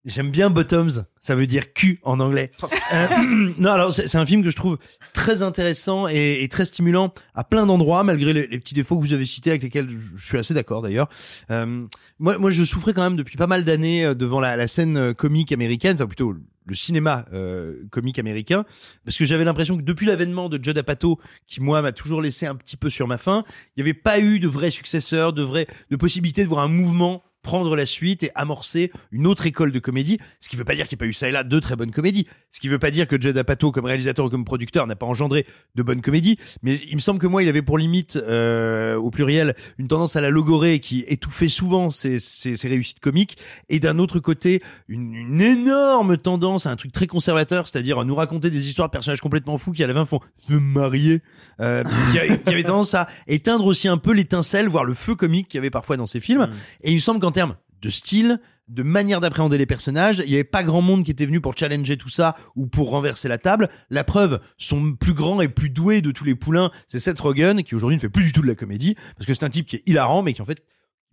J'aime 0.07 0.31
bien 0.31 0.49
Bottoms, 0.49 1.03
ça 1.19 1.35
veut 1.35 1.47
dire 1.47 1.73
cul 1.73 1.99
en 2.01 2.21
anglais. 2.21 2.49
Euh, 2.93 3.07
non, 3.57 3.71
alors 3.71 3.93
c'est 3.93 4.15
un 4.15 4.25
film 4.25 4.41
que 4.41 4.49
je 4.49 4.55
trouve 4.55 4.77
très 5.11 5.41
intéressant 5.41 6.07
et, 6.07 6.43
et 6.43 6.47
très 6.47 6.63
stimulant 6.63 7.13
à 7.35 7.43
plein 7.43 7.65
d'endroits, 7.65 8.05
malgré 8.05 8.31
les, 8.31 8.47
les 8.47 8.57
petits 8.57 8.73
défauts 8.73 8.95
que 8.95 9.05
vous 9.05 9.11
avez 9.11 9.25
cités, 9.25 9.49
avec 9.49 9.63
lesquels 9.63 9.89
je, 9.89 10.15
je 10.15 10.25
suis 10.25 10.37
assez 10.37 10.53
d'accord 10.53 10.81
d'ailleurs. 10.81 11.09
Euh, 11.51 11.85
moi, 12.19 12.37
moi, 12.37 12.51
je 12.51 12.63
souffrais 12.63 12.93
quand 12.93 13.03
même 13.03 13.17
depuis 13.17 13.35
pas 13.35 13.47
mal 13.47 13.65
d'années 13.65 14.05
euh, 14.05 14.15
devant 14.15 14.39
la, 14.39 14.55
la 14.55 14.69
scène 14.69 15.13
comique 15.13 15.51
américaine, 15.51 15.95
enfin 15.95 16.07
plutôt 16.07 16.33
le 16.67 16.75
cinéma 16.75 17.25
euh, 17.33 17.83
comique 17.89 18.19
américain, 18.19 18.65
parce 19.05 19.17
que 19.17 19.25
j'avais 19.25 19.43
l'impression 19.43 19.77
que 19.77 19.81
depuis 19.81 20.05
l'avènement 20.05 20.49
de 20.49 20.61
Judd 20.61 20.77
Apatow, 20.77 21.19
qui 21.47 21.61
moi 21.61 21.81
m'a 21.81 21.91
toujours 21.91 22.21
laissé 22.21 22.45
un 22.45 22.55
petit 22.55 22.77
peu 22.77 22.89
sur 22.89 23.07
ma 23.07 23.17
faim, 23.17 23.43
il 23.75 23.83
n'y 23.83 23.89
avait 23.89 23.97
pas 23.97 24.19
eu 24.19 24.39
de 24.39 24.47
vrai 24.47 24.69
successeur, 24.69 25.33
de 25.33 25.43
vrai, 25.43 25.67
de 25.89 25.95
possibilité 25.95 26.43
de 26.43 26.49
voir 26.49 26.63
un 26.63 26.67
mouvement 26.67 27.23
prendre 27.47 27.77
la 27.77 27.85
suite 27.85 28.23
et 28.23 28.31
amorcer 28.35 28.91
une 29.11 29.25
autre 29.25 29.45
école 29.45 29.71
de 29.71 29.79
comédie. 29.79 30.17
Ce 30.41 30.49
qui 30.49 30.57
veut 30.57 30.65
pas 30.65 30.75
dire 30.75 30.85
qu'il 30.85 30.97
n'y 30.97 30.99
a 30.99 31.03
pas 31.05 31.09
eu 31.09 31.13
ça 31.13 31.29
et 31.29 31.31
là 31.31 31.45
deux 31.45 31.61
très 31.61 31.77
bonnes 31.77 31.91
comédies. 31.91 32.27
Ce 32.51 32.59
qui 32.59 32.67
veut 32.67 32.77
pas 32.77 32.91
dire 32.91 33.07
que 33.07 33.19
Judd 33.19 33.37
Apatow, 33.37 33.71
comme 33.71 33.85
réalisateur 33.85 34.25
ou 34.25 34.29
comme 34.29 34.43
producteur, 34.43 34.85
n'a 34.85 34.97
pas 34.97 35.05
engendré 35.05 35.45
de 35.75 35.81
bonnes 35.81 36.01
comédies. 36.01 36.37
Mais 36.61 36.81
il 36.89 36.95
me 36.95 36.99
semble 36.99 37.19
que 37.19 37.27
moi, 37.27 37.43
il 37.43 37.47
avait 37.47 37.61
pour 37.61 37.77
limite, 37.77 38.17
euh, 38.17 38.95
au 38.97 39.11
pluriel, 39.11 39.55
une 39.77 39.87
tendance 39.87 40.17
à 40.17 40.21
la 40.21 40.29
logorée 40.29 40.81
qui 40.81 41.05
étouffait 41.07 41.47
souvent 41.47 41.89
ses, 41.89 42.19
ses, 42.19 42.57
ses 42.57 42.67
réussites 42.67 42.99
comiques. 42.99 43.37
Et 43.69 43.79
d'un 43.79 43.97
autre 43.97 44.19
côté, 44.19 44.61
une, 44.89 45.15
une 45.15 45.41
énorme 45.41 46.17
tendance 46.17 46.65
à 46.65 46.71
un 46.71 46.75
truc 46.75 46.91
très 46.91 47.07
conservateur, 47.07 47.69
c'est-à-dire 47.69 47.97
à 47.97 48.03
nous 48.03 48.15
raconter 48.15 48.49
des 48.49 48.67
histoires 48.67 48.89
de 48.89 48.91
personnages 48.91 49.21
complètement 49.21 49.57
fous 49.57 49.71
qui 49.71 49.85
à 49.85 49.87
la 49.87 49.93
fin 49.93 50.03
font 50.03 50.19
«je 50.49 50.53
veux 50.53 50.59
me 50.59 50.73
marier 50.73 51.21
euh, 51.61 51.85
qui, 52.11 52.19
avait, 52.19 52.39
qui 52.39 52.49
avait 52.49 52.63
tendance 52.63 52.93
à 52.93 53.07
éteindre 53.27 53.65
aussi 53.65 53.87
un 53.87 53.97
peu 53.97 54.11
l'étincelle, 54.11 54.67
voire 54.67 54.83
le 54.83 54.93
feu 54.93 55.15
comique 55.15 55.47
qu'il 55.47 55.59
y 55.59 55.59
avait 55.59 55.69
parfois 55.69 55.95
dans 55.95 56.07
ces 56.07 56.19
films. 56.19 56.49
Et 56.83 56.91
il 56.91 56.95
me 56.95 56.99
semble 56.99 57.21
qu'en 57.21 57.31
termes 57.37 57.55
de 57.83 57.89
style, 57.91 58.41
de 58.67 58.81
manière 58.81 59.21
d'appréhender 59.21 59.59
les 59.59 59.67
personnages, 59.67 60.23
il 60.25 60.31
y 60.31 60.33
avait 60.33 60.43
pas 60.43 60.63
grand 60.63 60.81
monde 60.81 61.03
qui 61.03 61.11
était 61.11 61.27
venu 61.27 61.39
pour 61.39 61.55
challenger 61.55 61.95
tout 61.95 62.09
ça 62.09 62.35
ou 62.55 62.65
pour 62.65 62.89
renverser 62.89 63.27
la 63.27 63.37
table. 63.37 63.69
La 63.91 64.03
preuve, 64.03 64.39
son 64.57 64.95
plus 64.95 65.13
grand 65.13 65.39
et 65.39 65.47
plus 65.47 65.69
doué 65.69 66.01
de 66.01 66.09
tous 66.09 66.23
les 66.23 66.33
poulains, 66.33 66.71
c'est 66.87 66.97
Seth 66.97 67.19
Rogen, 67.19 67.61
qui 67.61 67.75
aujourd'hui 67.75 67.95
ne 67.97 68.01
fait 68.01 68.09
plus 68.09 68.23
du 68.23 68.31
tout 68.31 68.41
de 68.41 68.47
la 68.47 68.55
comédie, 68.55 68.95
parce 69.15 69.27
que 69.27 69.35
c'est 69.35 69.45
un 69.45 69.51
type 69.51 69.67
qui 69.67 69.75
est 69.75 69.83
hilarant, 69.85 70.23
mais 70.23 70.33
qui 70.33 70.41
en 70.41 70.45
fait, 70.45 70.63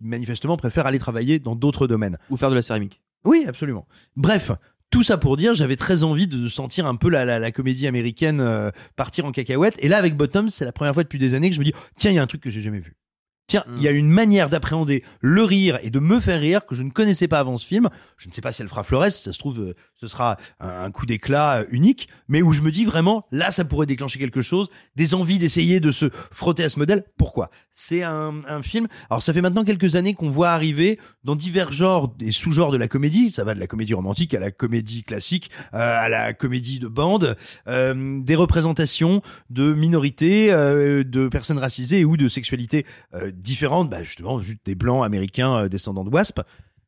manifestement 0.01 0.57
préfère 0.57 0.87
aller 0.87 0.97
travailler 0.97 1.37
dans 1.37 1.55
d'autres 1.55 1.85
domaines. 1.85 2.17
Ou 2.31 2.37
faire 2.37 2.49
de 2.49 2.55
la 2.55 2.63
céramique. 2.63 3.03
Oui, 3.23 3.45
absolument. 3.47 3.85
Bref, 4.15 4.51
tout 4.89 5.03
ça 5.03 5.19
pour 5.19 5.37
dire, 5.37 5.53
j'avais 5.53 5.75
très 5.75 6.01
envie 6.01 6.25
de 6.25 6.47
sentir 6.47 6.87
un 6.87 6.95
peu 6.95 7.09
la, 7.09 7.23
la, 7.23 7.37
la 7.37 7.51
comédie 7.51 7.85
américaine 7.85 8.39
euh, 8.41 8.71
partir 8.95 9.25
en 9.25 9.31
cacahuète. 9.31 9.75
Et 9.77 9.89
là, 9.89 9.97
avec 9.99 10.17
Bottoms, 10.17 10.49
c'est 10.49 10.65
la 10.65 10.71
première 10.71 10.95
fois 10.95 11.03
depuis 11.03 11.19
des 11.19 11.35
années 11.35 11.49
que 11.49 11.55
je 11.55 11.59
me 11.59 11.65
dis, 11.65 11.73
tiens, 11.97 12.09
il 12.09 12.15
y 12.15 12.19
a 12.19 12.23
un 12.23 12.27
truc 12.27 12.41
que 12.41 12.49
j'ai 12.49 12.63
jamais 12.63 12.79
vu. 12.79 12.95
Tiens, 13.47 13.63
il 13.77 13.83
y 13.83 13.87
a 13.87 13.91
une 13.91 14.09
manière 14.09 14.49
d'appréhender 14.49 15.03
le 15.21 15.43
rire 15.43 15.77
et 15.83 15.91
de 15.91 15.99
me 15.99 16.19
faire 16.19 16.39
rire 16.39 16.65
que 16.65 16.73
je 16.73 16.81
ne 16.81 16.89
connaissais 16.89 17.27
pas 17.27 17.37
avant 17.37 17.59
ce 17.59 17.67
film. 17.67 17.89
Je 18.17 18.27
ne 18.27 18.33
sais 18.33 18.41
pas 18.41 18.51
si 18.51 18.63
elle 18.63 18.67
fera 18.67 18.83
Flores, 18.83 19.11
ça 19.11 19.33
se 19.33 19.37
trouve, 19.37 19.59
euh, 19.59 19.75
ce 19.95 20.07
sera 20.07 20.37
un, 20.59 20.85
un 20.85 20.91
coup 20.91 21.05
d'éclat 21.05 21.57
euh, 21.57 21.65
unique, 21.69 22.09
mais 22.27 22.41
où 22.41 22.53
je 22.53 22.61
me 22.61 22.71
dis 22.71 22.85
vraiment, 22.85 23.27
là, 23.31 23.51
ça 23.51 23.63
pourrait 23.63 23.85
déclencher 23.85 24.17
quelque 24.17 24.41
chose, 24.41 24.69
des 24.95 25.13
envies 25.13 25.37
d'essayer 25.37 25.79
de 25.79 25.91
se 25.91 26.09
frotter 26.31 26.63
à 26.63 26.69
ce 26.69 26.79
modèle. 26.79 27.03
Pourquoi? 27.17 27.51
C'est 27.71 28.01
un, 28.01 28.41
un 28.47 28.63
film. 28.63 28.87
Alors, 29.11 29.21
ça 29.21 29.31
fait 29.31 29.41
maintenant 29.41 29.63
quelques 29.63 29.95
années 29.95 30.15
qu'on 30.15 30.31
voit 30.31 30.49
arriver 30.49 30.99
dans 31.23 31.35
divers 31.35 31.71
genres 31.71 32.15
et 32.21 32.31
sous-genres 32.31 32.71
de 32.71 32.77
la 32.77 32.87
comédie. 32.87 33.29
Ça 33.29 33.43
va 33.43 33.53
de 33.53 33.59
la 33.59 33.67
comédie 33.67 33.93
romantique 33.93 34.33
à 34.33 34.39
la 34.39 34.49
comédie 34.49 35.03
classique, 35.03 35.51
euh, 35.73 35.77
à 35.77 36.09
la 36.09 36.33
comédie 36.33 36.79
de 36.79 36.87
bande, 36.87 37.37
euh, 37.67 38.19
des 38.21 38.35
représentations 38.35 39.21
de 39.51 39.73
minorités, 39.73 40.47
de 40.47 41.27
personnes 41.27 41.57
racisées 41.57 42.05
ou 42.05 42.17
de 42.17 42.27
sexualités 42.27 42.85
différentes, 43.41 43.89
bah 43.89 44.03
justement, 44.03 44.41
juste 44.41 44.59
des 44.65 44.75
blancs 44.75 45.05
américains 45.05 45.55
euh, 45.55 45.69
descendants 45.69 46.03
de 46.03 46.09
WASP. 46.09 46.41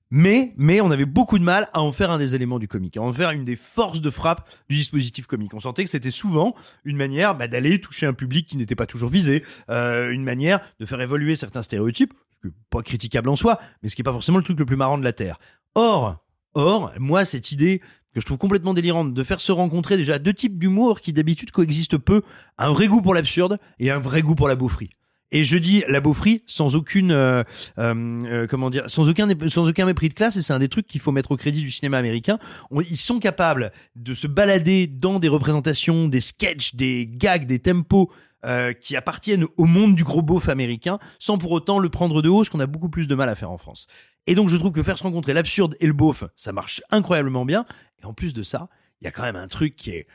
Mais, 0.10 0.54
mais 0.56 0.80
on 0.80 0.90
avait 0.90 1.06
beaucoup 1.06 1.38
de 1.38 1.44
mal 1.44 1.68
à 1.74 1.82
en 1.82 1.92
faire 1.92 2.12
un 2.12 2.18
des 2.18 2.34
éléments 2.34 2.60
du 2.60 2.68
comique, 2.68 2.96
à 2.96 3.02
en 3.02 3.12
faire 3.12 3.32
une 3.32 3.44
des 3.44 3.58
forces 3.58 4.00
de 4.00 4.10
frappe 4.10 4.48
du 4.70 4.78
dispositif 4.78 5.28
comique. 5.28 5.54
On 5.54 5.60
sentait 5.60 5.84
que 5.84 5.90
c'était 5.90 6.12
souvent 6.12 6.56
une 6.86 6.96
manière 6.96 7.36
bah, 7.36 7.50
d'aller 7.50 7.82
toucher 7.82 8.06
un 8.06 8.14
public 8.14 8.48
qui 8.48 8.56
n'était 8.56 8.76
pas 8.76 8.86
toujours 8.86 9.10
visé, 9.10 9.44
euh, 9.70 10.12
une 10.12 10.24
manière 10.24 10.62
de 10.80 10.86
faire 10.86 11.02
évoluer 11.02 11.36
certains 11.36 11.62
stéréotypes, 11.62 12.14
ce 12.42 12.48
qui 12.48 12.56
pas 12.70 12.82
critiquable 12.84 13.28
en 13.28 13.36
soi, 13.36 13.60
mais 13.84 13.90
ce 13.90 13.96
qui 13.96 14.02
est 14.02 14.04
pas 14.04 14.14
forcément 14.14 14.38
le 14.38 14.44
truc 14.46 14.60
le 14.60 14.66
plus 14.66 14.78
marrant 14.78 14.98
de 14.98 15.04
la 15.04 15.14
Terre. 15.14 15.40
Or, 15.76 16.24
or, 16.54 16.94
moi, 17.00 17.26
cette 17.26 17.52
idée 17.52 17.82
que 18.14 18.22
je 18.22 18.26
trouve 18.26 18.38
complètement 18.38 18.74
délirante 18.74 19.14
de 19.14 19.24
faire 19.24 19.42
se 19.42 19.52
rencontrer 19.52 19.98
déjà 19.98 20.20
deux 20.20 20.34
types 20.34 20.58
d'humour 20.58 21.02
qui 21.02 21.12
d'habitude 21.12 21.52
coexistent 21.52 21.98
peu, 21.98 22.22
un 22.58 22.72
vrai 22.72 22.88
goût 22.88 23.02
pour 23.02 23.14
l'absurde 23.14 23.60
et 23.80 23.92
un 23.92 24.00
vrai 24.00 24.22
goût 24.22 24.36
pour 24.36 24.48
la 24.48 24.56
beaufrie. 24.56 24.90
Et 25.32 25.44
je 25.44 25.58
dis 25.58 25.84
la 25.88 26.00
beaufrie 26.00 26.44
sans 26.48 26.76
aucune, 26.76 27.12
euh, 27.12 27.44
euh, 27.80 27.94
euh, 28.26 28.48
comment 28.48 28.70
dire, 28.70 28.90
sans 28.90 29.10
aucun, 29.10 29.28
sans 29.50 29.68
aucun 29.68 29.86
mépris 29.86 30.10
de 30.10 30.14
classe. 30.14 30.38
Et 30.38 30.42
c'est 30.42 30.54
un 30.54 30.60
des 30.60 30.70
trucs 30.70 30.88
qu'il 30.88 31.02
faut 31.02 31.12
mettre 31.12 31.32
au 31.32 31.38
crédit 31.38 31.62
du 31.62 31.72
cinéma 31.72 31.98
américain. 31.98 32.40
Ils 32.72 32.98
sont 32.98 33.20
capables 33.20 33.72
de 33.96 34.14
se 34.14 34.28
balader 34.28 34.88
dans 34.88 35.20
des 35.20 35.28
représentations, 35.28 36.08
des 36.08 36.22
sketchs, 36.22 36.76
des 36.76 37.08
gags, 37.08 37.46
des 37.46 37.60
tempos 37.60 38.10
euh, 38.46 38.72
qui 38.72 38.96
appartiennent 38.96 39.46
au 39.58 39.66
monde 39.66 39.96
du 39.96 40.04
gros 40.04 40.22
beauf 40.22 40.48
américain, 40.48 41.00
sans 41.18 41.40
pour 41.40 41.52
autant 41.52 41.80
le 41.80 41.90
prendre 41.90 42.22
de 42.22 42.30
haut, 42.30 42.44
ce 42.44 42.52
qu'on 42.52 42.60
a 42.60 42.68
beaucoup 42.68 42.88
plus 42.88 43.08
de 43.08 43.16
mal 43.16 43.30
à 43.30 43.36
faire 43.36 43.50
en 43.50 43.58
France. 43.58 43.88
Et 44.28 44.36
donc 44.36 44.48
je 44.48 44.56
trouve 44.58 44.72
que 44.72 44.84
faire 44.84 44.98
se 44.98 45.04
rencontrer 45.04 45.34
l'absurde 45.34 45.76
et 45.80 45.88
le 45.88 45.94
beauf, 45.94 46.24
ça 46.36 46.54
marche 46.54 46.82
incroyablement 46.92 47.46
bien. 47.46 47.66
Et 48.00 48.06
en 48.06 48.14
plus 48.14 48.36
de 48.36 48.44
ça, 48.44 48.70
il 49.02 49.06
y 49.06 49.08
a 49.08 49.12
quand 49.12 49.24
même 49.24 49.36
un 49.36 49.48
truc 49.48 49.76
qui 49.76 49.90
est 49.90 50.08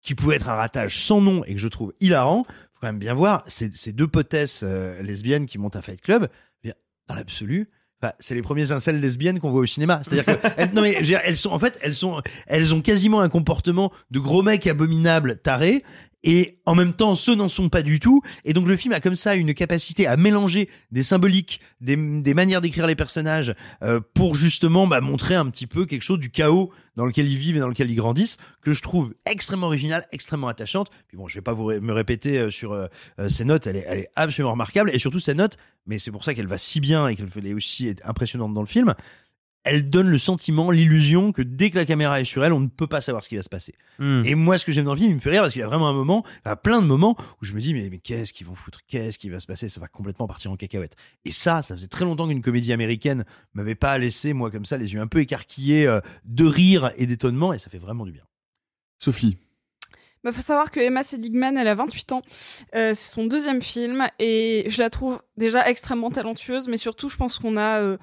qui 0.00 0.14
pouvait 0.14 0.36
être 0.36 0.48
un 0.48 0.54
ratage 0.54 0.98
sans 0.98 1.20
nom 1.20 1.44
et 1.44 1.52
que 1.52 1.60
je 1.60 1.68
trouve 1.68 1.92
hilarant. 2.00 2.46
Faut 2.78 2.82
quand 2.82 2.92
même 2.92 3.00
bien 3.00 3.14
voir 3.14 3.42
ces, 3.48 3.72
ces 3.74 3.92
deux 3.92 4.06
potesses 4.06 4.62
euh, 4.64 5.02
lesbiennes 5.02 5.46
qui 5.46 5.58
montent 5.58 5.74
un 5.74 5.82
fight 5.82 6.00
club. 6.00 6.28
Bien, 6.62 6.74
Dans 7.08 7.16
l'absolu, 7.16 7.70
enfin, 8.00 8.12
c'est 8.20 8.36
les 8.36 8.42
premiers 8.42 8.70
incels 8.70 9.00
lesbiennes 9.00 9.40
qu'on 9.40 9.50
voit 9.50 9.62
au 9.62 9.66
cinéma. 9.66 10.00
C'est-à-dire 10.04 10.26
que 10.26 10.46
elles, 10.56 10.72
non 10.74 10.82
mais 10.82 11.02
dire, 11.02 11.18
elles 11.24 11.36
sont 11.36 11.50
en 11.50 11.58
fait 11.58 11.76
elles 11.82 11.96
sont 11.96 12.22
elles 12.46 12.72
ont 12.74 12.80
quasiment 12.80 13.20
un 13.20 13.28
comportement 13.28 13.92
de 14.12 14.20
gros 14.20 14.42
mecs 14.42 14.68
abominables 14.68 15.38
tarés 15.38 15.82
et 16.22 16.58
en 16.66 16.74
même 16.74 16.92
temps 16.92 17.14
ceux 17.14 17.34
n'en 17.34 17.48
sont 17.48 17.68
pas 17.68 17.82
du 17.82 18.00
tout. 18.00 18.22
Et 18.44 18.52
donc 18.52 18.66
le 18.66 18.76
film 18.76 18.92
a 18.92 19.00
comme 19.00 19.14
ça 19.14 19.34
une 19.34 19.54
capacité 19.54 20.06
à 20.06 20.16
mélanger 20.16 20.68
des 20.90 21.02
symboliques 21.02 21.60
des, 21.80 21.96
des 21.96 22.34
manières 22.34 22.60
d'écrire 22.60 22.86
les 22.86 22.96
personnages 22.96 23.54
euh, 23.82 24.00
pour 24.14 24.34
justement 24.34 24.86
bah, 24.86 25.00
montrer 25.00 25.34
un 25.34 25.46
petit 25.50 25.66
peu 25.66 25.86
quelque 25.86 26.02
chose 26.02 26.18
du 26.18 26.30
chaos 26.30 26.72
dans 26.98 27.06
lequel 27.06 27.30
ils 27.30 27.38
vivent 27.38 27.56
et 27.56 27.60
dans 27.60 27.68
lequel 27.68 27.90
ils 27.90 27.94
grandissent 27.96 28.38
que 28.60 28.72
je 28.72 28.82
trouve 28.82 29.14
extrêmement 29.24 29.68
original 29.68 30.06
extrêmement 30.10 30.48
attachante. 30.48 30.90
Puis 31.06 31.16
bon 31.16 31.28
je 31.28 31.36
vais 31.36 31.42
pas 31.42 31.52
vous 31.52 31.70
me 31.70 31.92
répéter 31.92 32.38
euh, 32.38 32.50
sur 32.50 32.72
euh, 32.72 32.86
euh, 33.20 33.28
ses 33.28 33.44
notes. 33.44 33.66
Elle 33.66 33.76
est, 33.76 33.84
elle 33.88 33.98
est 34.00 34.08
absolument 34.16 34.52
remarquable. 34.52 34.90
Et 34.92 34.98
surtout 34.98 35.20
ses 35.20 35.34
notes 35.34 35.56
mais 35.86 35.98
c'est 35.98 36.10
pour 36.10 36.24
ça 36.24 36.34
qu'elle 36.34 36.48
va 36.48 36.58
si 36.58 36.80
bien 36.80 37.08
et 37.08 37.16
qu'elle 37.16 37.46
est 37.46 37.54
aussi 37.54 37.94
impressionnante 38.04 38.52
dans 38.52 38.60
le 38.60 38.66
film 38.66 38.94
elle 39.68 39.90
donne 39.90 40.08
le 40.08 40.18
sentiment, 40.18 40.70
l'illusion 40.70 41.32
que 41.32 41.42
dès 41.42 41.70
que 41.70 41.76
la 41.76 41.84
caméra 41.84 42.20
est 42.20 42.24
sur 42.24 42.44
elle, 42.44 42.52
on 42.52 42.60
ne 42.60 42.68
peut 42.68 42.86
pas 42.86 43.00
savoir 43.00 43.22
ce 43.22 43.28
qui 43.28 43.36
va 43.36 43.42
se 43.42 43.48
passer. 43.48 43.74
Hmm. 43.98 44.22
Et 44.24 44.34
moi, 44.34 44.58
ce 44.58 44.64
que 44.64 44.72
j'aime 44.72 44.86
dans 44.86 44.94
le 44.94 44.98
film, 44.98 45.10
il 45.10 45.14
me 45.14 45.20
fait 45.20 45.30
rire 45.30 45.42
parce 45.42 45.52
qu'il 45.52 45.60
y 45.60 45.64
a 45.64 45.66
vraiment 45.66 45.88
un 45.88 45.92
moment, 45.92 46.24
enfin, 46.44 46.56
plein 46.56 46.80
de 46.80 46.86
moments 46.86 47.16
où 47.40 47.44
je 47.44 47.52
me 47.52 47.60
dis, 47.60 47.74
mais, 47.74 47.88
mais 47.90 47.98
qu'est-ce 47.98 48.32
qu'ils 48.32 48.46
vont 48.46 48.54
foutre? 48.54 48.80
Qu'est-ce 48.86 49.18
qui 49.18 49.28
va 49.28 49.40
se 49.40 49.46
passer? 49.46 49.68
Ça 49.68 49.80
va 49.80 49.88
complètement 49.88 50.26
partir 50.26 50.50
en 50.50 50.56
cacahuète. 50.56 50.96
Et 51.24 51.32
ça, 51.32 51.62
ça 51.62 51.76
faisait 51.76 51.88
très 51.88 52.04
longtemps 52.04 52.28
qu'une 52.28 52.42
comédie 52.42 52.72
américaine 52.72 53.24
m'avait 53.54 53.74
pas 53.74 53.98
laissé, 53.98 54.32
moi, 54.32 54.50
comme 54.50 54.64
ça, 54.64 54.76
les 54.76 54.94
yeux 54.94 55.00
un 55.00 55.06
peu 55.06 55.20
écarquillés 55.20 55.86
euh, 55.86 56.00
de 56.24 56.44
rire 56.44 56.90
et 56.96 57.06
d'étonnement, 57.06 57.52
et 57.52 57.58
ça 57.58 57.70
fait 57.70 57.78
vraiment 57.78 58.06
du 58.06 58.12
bien. 58.12 58.24
Sophie. 58.98 59.36
Bah, 60.24 60.32
faut 60.32 60.42
savoir 60.42 60.70
que 60.70 60.80
Emma 60.80 61.04
Seligman, 61.04 61.56
elle 61.56 61.68
a 61.68 61.74
28 61.74 62.12
ans. 62.12 62.22
Euh, 62.74 62.92
c'est 62.94 63.14
son 63.14 63.26
deuxième 63.26 63.62
film 63.62 64.08
et 64.18 64.64
je 64.68 64.82
la 64.82 64.90
trouve 64.90 65.22
déjà 65.36 65.68
extrêmement 65.68 66.10
talentueuse, 66.10 66.68
mais 66.68 66.76
surtout, 66.76 67.08
je 67.08 67.16
pense 67.16 67.38
qu'on 67.38 67.56
a, 67.56 67.80
euh, 67.80 67.98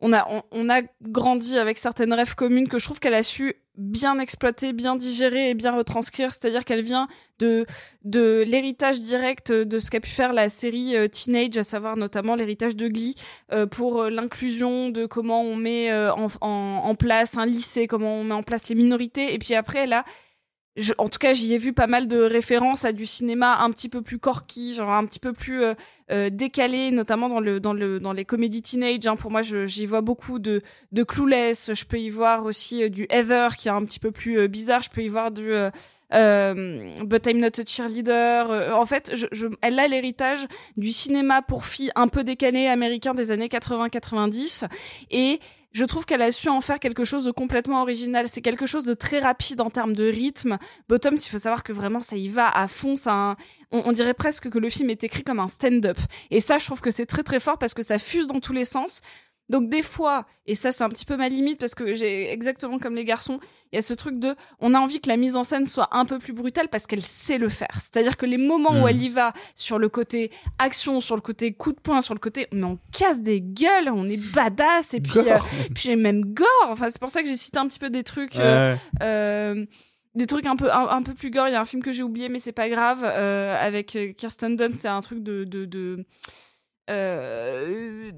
on 0.00 0.12
a, 0.12 0.44
on, 0.50 0.70
a 0.70 0.80
grandi 1.02 1.58
avec 1.58 1.78
certaines 1.78 2.12
rêves 2.12 2.34
communes 2.34 2.68
que 2.68 2.78
je 2.78 2.84
trouve 2.84 3.00
qu'elle 3.00 3.14
a 3.14 3.22
su 3.22 3.54
bien 3.76 4.18
exploiter, 4.18 4.72
bien 4.72 4.96
digérer 4.96 5.50
et 5.50 5.54
bien 5.54 5.76
retranscrire. 5.76 6.32
C'est-à-dire 6.32 6.64
qu'elle 6.64 6.82
vient 6.82 7.08
de, 7.38 7.66
de 8.04 8.44
l'héritage 8.46 9.00
direct 9.00 9.52
de 9.52 9.78
ce 9.80 9.90
qu'a 9.90 10.00
pu 10.00 10.10
faire 10.10 10.32
la 10.32 10.48
série 10.48 10.96
euh, 10.96 11.08
Teenage, 11.08 11.56
à 11.56 11.64
savoir 11.64 11.96
notamment 11.96 12.34
l'héritage 12.34 12.76
de 12.76 12.88
Glee, 12.88 13.14
euh, 13.52 13.66
pour 13.66 14.02
euh, 14.02 14.10
l'inclusion 14.10 14.90
de 14.90 15.06
comment 15.06 15.42
on 15.42 15.56
met 15.56 15.90
euh, 15.90 16.12
en, 16.14 16.26
en, 16.40 16.82
en 16.84 16.94
place 16.94 17.36
un 17.36 17.46
lycée, 17.46 17.86
comment 17.86 18.16
on 18.16 18.24
met 18.24 18.34
en 18.34 18.42
place 18.42 18.68
les 18.68 18.74
minorités. 18.74 19.34
Et 19.34 19.38
puis 19.38 19.54
après, 19.54 19.86
là, 19.86 20.04
en 20.98 21.08
tout 21.08 21.18
cas, 21.18 21.34
j'y 21.34 21.54
ai 21.54 21.58
vu 21.58 21.72
pas 21.72 21.86
mal 21.86 22.06
de 22.06 22.18
références 22.18 22.84
à 22.84 22.92
du 22.92 23.06
cinéma 23.06 23.58
un 23.58 23.70
petit 23.70 23.88
peu 23.88 24.02
plus 24.02 24.18
corky, 24.18 24.74
genre 24.74 24.90
un 24.90 25.04
petit 25.06 25.18
peu 25.18 25.32
plus 25.32 25.62
euh, 25.62 25.74
euh, 26.10 26.30
décalé, 26.30 26.90
notamment 26.90 27.28
dans 27.28 27.40
le 27.40 27.60
dans 27.60 27.72
le 27.72 28.00
dans 28.00 28.12
les 28.12 28.24
comédies 28.24 28.62
teenage. 28.62 29.06
Hein. 29.06 29.16
Pour 29.16 29.30
moi, 29.30 29.42
j'y 29.42 29.86
vois 29.86 30.00
beaucoup 30.00 30.38
de 30.38 30.62
Clueless. 31.06 31.74
Je 31.74 31.84
peux 31.84 31.98
y 31.98 32.10
voir 32.10 32.44
aussi 32.44 32.82
euh, 32.82 32.88
du 32.88 33.06
Heather 33.10 33.56
qui 33.56 33.68
est 33.68 33.72
un 33.72 33.84
petit 33.84 34.00
peu 34.00 34.10
plus 34.10 34.48
bizarre. 34.48 34.82
Je 34.82 34.90
peux 34.90 35.02
y 35.02 35.08
voir 35.08 35.30
du 35.30 35.50
But 36.10 37.26
I'm 37.26 37.38
Not 37.38 37.60
a 37.60 37.64
Cheerleader. 37.66 38.74
En 38.74 38.86
fait, 38.86 39.12
elle 39.62 39.78
a 39.78 39.88
l'héritage 39.88 40.46
du 40.76 40.92
cinéma 40.92 41.42
pour 41.42 41.64
filles 41.64 41.92
un 41.94 42.08
peu 42.08 42.24
décalé 42.24 42.66
américain 42.66 43.14
des 43.14 43.30
années 43.30 43.48
80-90 43.48 44.66
et 45.10 45.40
je 45.72 45.84
trouve 45.84 46.04
qu'elle 46.04 46.22
a 46.22 46.32
su 46.32 46.48
en 46.48 46.60
faire 46.60 46.80
quelque 46.80 47.04
chose 47.04 47.24
de 47.24 47.30
complètement 47.30 47.82
original. 47.82 48.28
C'est 48.28 48.40
quelque 48.42 48.66
chose 48.66 48.84
de 48.84 48.94
très 48.94 49.20
rapide 49.20 49.60
en 49.60 49.70
termes 49.70 49.94
de 49.94 50.04
rythme. 50.04 50.58
Bottoms, 50.88 51.16
il 51.16 51.28
faut 51.28 51.38
savoir 51.38 51.62
que 51.62 51.72
vraiment 51.72 52.00
ça 52.00 52.16
y 52.16 52.28
va 52.28 52.48
à 52.48 52.66
fond. 52.68 52.96
Ça, 52.96 53.12
un- 53.12 53.36
on, 53.70 53.82
on 53.86 53.92
dirait 53.92 54.14
presque 54.14 54.50
que 54.50 54.58
le 54.58 54.68
film 54.68 54.90
est 54.90 55.04
écrit 55.04 55.22
comme 55.22 55.38
un 55.40 55.48
stand-up. 55.48 55.98
Et 56.30 56.40
ça, 56.40 56.58
je 56.58 56.66
trouve 56.66 56.80
que 56.80 56.90
c'est 56.90 57.06
très 57.06 57.22
très 57.22 57.38
fort 57.40 57.58
parce 57.58 57.74
que 57.74 57.82
ça 57.82 57.98
fuse 57.98 58.26
dans 58.26 58.40
tous 58.40 58.52
les 58.52 58.64
sens. 58.64 59.00
Donc 59.50 59.68
des 59.68 59.82
fois, 59.82 60.26
et 60.46 60.54
ça 60.54 60.72
c'est 60.72 60.82
un 60.84 60.88
petit 60.88 61.04
peu 61.04 61.16
ma 61.18 61.28
limite 61.28 61.58
parce 61.60 61.74
que 61.74 61.92
j'ai 61.92 62.30
exactement 62.32 62.78
comme 62.78 62.94
les 62.94 63.04
garçons, 63.04 63.38
il 63.72 63.76
y 63.76 63.78
a 63.78 63.82
ce 63.82 63.92
truc 63.94 64.18
de, 64.18 64.34
on 64.60 64.72
a 64.74 64.78
envie 64.78 65.00
que 65.00 65.08
la 65.08 65.16
mise 65.16 65.36
en 65.36 65.44
scène 65.44 65.66
soit 65.66 65.88
un 65.90 66.04
peu 66.06 66.18
plus 66.18 66.32
brutale 66.32 66.68
parce 66.68 66.86
qu'elle 66.86 67.04
sait 67.04 67.36
le 67.36 67.48
faire. 67.48 67.74
C'est-à-dire 67.74 68.16
que 68.16 68.26
les 68.26 68.38
moments 68.38 68.70
où 68.72 68.82
Mhm. 68.84 68.88
elle 68.88 69.02
y 69.02 69.08
va 69.10 69.32
sur 69.56 69.78
le 69.78 69.88
côté 69.88 70.30
action, 70.58 71.00
sur 71.00 71.16
le 71.16 71.20
côté 71.20 71.52
coup 71.52 71.72
de 71.72 71.80
poing, 71.80 72.00
sur 72.00 72.14
le 72.14 72.20
côté, 72.20 72.46
mais 72.52 72.64
on 72.64 72.78
casse 72.92 73.20
des 73.22 73.40
gueules, 73.42 73.90
on 73.92 74.08
est 74.08 74.16
badass 74.32 74.94
et 74.94 75.00
puis, 75.00 75.18
euh, 75.28 75.36
puis 75.74 75.94
même 75.96 76.24
gore. 76.32 76.46
Enfin 76.68 76.88
c'est 76.88 77.00
pour 77.00 77.10
ça 77.10 77.20
que 77.22 77.28
j'ai 77.28 77.36
cité 77.36 77.58
un 77.58 77.66
petit 77.68 77.78
peu 77.80 77.90
des 77.90 78.04
trucs. 78.04 78.36
euh, 78.36 78.74
Ouais. 78.74 78.78
euh, 79.02 79.66
des 80.14 80.26
trucs 80.26 80.46
un 80.46 80.56
peu 80.56 80.72
un, 80.72 80.88
un 80.88 81.02
peu 81.02 81.14
plus 81.14 81.30
gore 81.30 81.46
il 81.48 81.52
y 81.52 81.54
a 81.54 81.60
un 81.60 81.64
film 81.64 81.82
que 81.84 81.92
j'ai 81.92 82.02
oublié 82.02 82.28
mais 82.28 82.40
c'est 82.40 82.50
pas 82.50 82.68
grave 82.68 83.02
euh, 83.04 83.56
avec 83.60 83.94
euh, 83.94 84.12
Kirsten 84.12 84.56
Dunst 84.56 84.80
c'est 84.80 84.88
un 84.88 85.00
truc 85.02 85.22
de 85.22 85.44
de, 85.44 85.64
de 85.66 86.04
euh, 86.90 88.10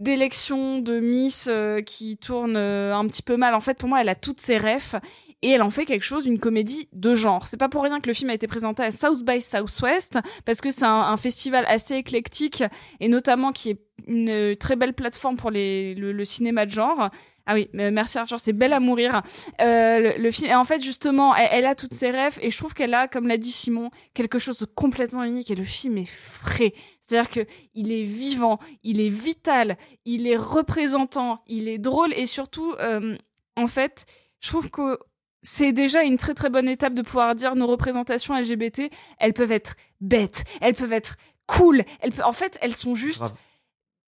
d'élection 0.00 0.78
de 0.78 0.98
Miss 0.98 1.48
euh, 1.50 1.80
qui 1.80 2.16
tourne 2.16 2.56
euh, 2.56 2.94
un 2.94 3.06
petit 3.06 3.22
peu 3.22 3.36
mal 3.36 3.54
en 3.54 3.60
fait 3.60 3.78
pour 3.78 3.88
moi 3.88 4.00
elle 4.00 4.08
a 4.08 4.14
toutes 4.14 4.40
ses 4.40 4.58
refs 4.58 4.96
et 5.44 5.50
elle 5.50 5.62
en 5.62 5.70
fait 5.70 5.84
quelque 5.84 6.04
chose, 6.04 6.24
une 6.24 6.38
comédie 6.38 6.88
de 6.94 7.14
genre. 7.14 7.46
C'est 7.46 7.58
pas 7.58 7.68
pour 7.68 7.82
rien 7.82 8.00
que 8.00 8.06
le 8.06 8.14
film 8.14 8.30
a 8.30 8.34
été 8.34 8.46
présenté 8.46 8.82
à 8.82 8.90
South 8.90 9.22
by 9.26 9.42
Southwest, 9.42 10.18
parce 10.46 10.62
que 10.62 10.70
c'est 10.70 10.86
un, 10.86 11.02
un 11.02 11.18
festival 11.18 11.66
assez 11.68 11.96
éclectique, 11.96 12.64
et 12.98 13.08
notamment 13.08 13.52
qui 13.52 13.68
est 13.68 13.78
une 14.06 14.30
euh, 14.30 14.54
très 14.54 14.74
belle 14.74 14.94
plateforme 14.94 15.36
pour 15.36 15.50
les, 15.50 15.94
le, 15.96 16.12
le 16.12 16.24
cinéma 16.24 16.64
de 16.64 16.70
genre. 16.70 17.10
Ah 17.46 17.54
oui, 17.54 17.68
merci 17.74 18.16
Arthur, 18.16 18.40
c'est 18.40 18.54
belle 18.54 18.72
à 18.72 18.80
mourir. 18.80 19.20
Euh, 19.60 19.98
le, 19.98 20.22
le 20.22 20.30
film, 20.30 20.50
et 20.50 20.54
en 20.54 20.64
fait 20.64 20.82
justement, 20.82 21.36
elle, 21.36 21.48
elle 21.52 21.66
a 21.66 21.74
toutes 21.74 21.92
ses 21.92 22.10
rêves, 22.10 22.38
et 22.40 22.50
je 22.50 22.56
trouve 22.56 22.72
qu'elle 22.72 22.94
a, 22.94 23.06
comme 23.06 23.28
l'a 23.28 23.36
dit 23.36 23.52
Simon, 23.52 23.90
quelque 24.14 24.38
chose 24.38 24.58
de 24.58 24.64
complètement 24.64 25.24
unique, 25.24 25.50
et 25.50 25.54
le 25.54 25.64
film 25.64 25.98
est 25.98 26.10
frais. 26.10 26.72
C'est-à-dire 27.02 27.30
que 27.30 27.40
il 27.74 27.92
est 27.92 28.04
vivant, 28.04 28.58
il 28.82 28.98
est 28.98 29.10
vital, 29.10 29.76
il 30.06 30.26
est 30.26 30.38
représentant, 30.38 31.42
il 31.46 31.68
est 31.68 31.76
drôle, 31.76 32.14
et 32.14 32.24
surtout, 32.24 32.74
euh, 32.80 33.16
en 33.56 33.66
fait, 33.66 34.06
je 34.40 34.48
trouve 34.48 34.70
que 34.70 34.98
c'est 35.42 35.72
déjà 35.72 36.02
une 36.02 36.16
très 36.16 36.32
très 36.32 36.48
bonne 36.48 36.68
étape 36.68 36.94
de 36.94 37.02
pouvoir 37.02 37.34
dire 37.34 37.56
nos 37.56 37.66
représentations 37.66 38.34
LGBT, 38.34 38.90
elles 39.18 39.34
peuvent 39.34 39.52
être 39.52 39.74
bêtes, 40.00 40.44
elles 40.62 40.74
peuvent 40.74 40.94
être 40.94 41.16
cool, 41.46 41.84
elles 42.00 42.12
en 42.24 42.32
fait, 42.32 42.58
elles 42.62 42.74
sont 42.74 42.94
juste. 42.94 43.34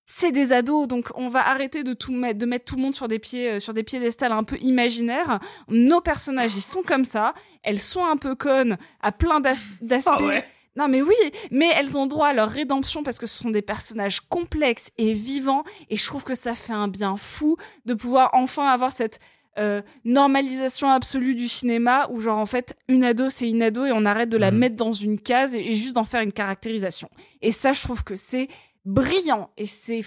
C'est 0.07 0.31
des 0.33 0.53
ados, 0.53 0.87
donc 0.87 1.09
on 1.16 1.28
va 1.28 1.47
arrêter 1.49 1.83
de 1.83 1.93
tout 1.93 2.12
mettre, 2.12 2.39
de 2.39 2.47
mettre 2.47 2.65
tout 2.65 2.77
le 2.77 2.83
monde 2.83 2.95
sur 2.95 3.09
des 3.09 3.19
pieds, 3.19 3.51
euh, 3.51 3.61
sur 3.61 3.74
des 3.74 3.83
piédestals 3.83 4.33
un 4.33 4.45
peu 4.45 4.57
imaginaires. 4.59 5.41
Nos 5.69 6.01
personnages, 6.01 6.57
ils 6.57 6.61
sont 6.62 6.83
comme 6.83 7.05
ça. 7.05 7.35
Elles 7.65 7.81
sont 7.81 8.05
un 8.05 8.16
peu 8.16 8.37
connes 8.37 8.78
à 9.03 9.11
plein 9.12 9.41
d'as- 9.41 9.66
d'aspects. 9.81 10.11
Ah 10.16 10.23
ouais 10.23 10.45
non 10.78 10.89
mais 10.89 11.01
oui, 11.01 11.15
mais 11.51 11.70
elles 11.74 11.97
ont 11.97 12.05
droit 12.05 12.27
à 12.28 12.33
leur 12.35 12.51
rédemption 12.51 13.03
parce 13.03 13.19
que 13.19 13.27
ce 13.27 13.39
sont 13.39 13.49
des 13.49 13.62
personnages 13.62 14.20
complexes 14.20 14.91
et 14.99 15.15
vivants 15.15 15.65
et 15.89 15.97
je 15.97 16.05
trouve 16.05 16.23
que 16.23 16.35
ça 16.35 16.55
fait 16.55 16.74
un 16.74 16.87
bien 16.87 17.16
fou 17.16 17.57
de 17.87 17.95
pouvoir 17.95 18.28
enfin 18.35 18.66
avoir 18.69 18.93
cette 18.93 19.19
euh, 19.59 19.81
normalisation 20.05 20.91
absolue 20.91 21.35
du 21.35 21.49
cinéma 21.49 22.07
où 22.11 22.20
genre 22.20 22.37
en 22.37 22.45
fait 22.45 22.77
une 22.89 23.05
ado 23.05 23.31
c'est 23.31 23.49
une 23.49 23.62
ado 23.62 23.87
et 23.87 23.93
on 23.93 24.05
arrête 24.05 24.28
de 24.28 24.37
la 24.37 24.51
mettre 24.51 24.77
dans 24.77 24.93
une 24.93 25.19
case 25.19 25.55
et, 25.55 25.66
et 25.66 25.73
juste 25.73 25.95
d'en 25.95 26.05
faire 26.05 26.20
une 26.20 26.33
caractérisation. 26.33 27.09
Et 27.41 27.53
ça 27.53 27.73
je 27.73 27.81
trouve 27.81 28.05
que 28.05 28.16
c'est 28.16 28.49
brillant 28.87 29.51
et 29.57 29.67
c'est 29.67 30.03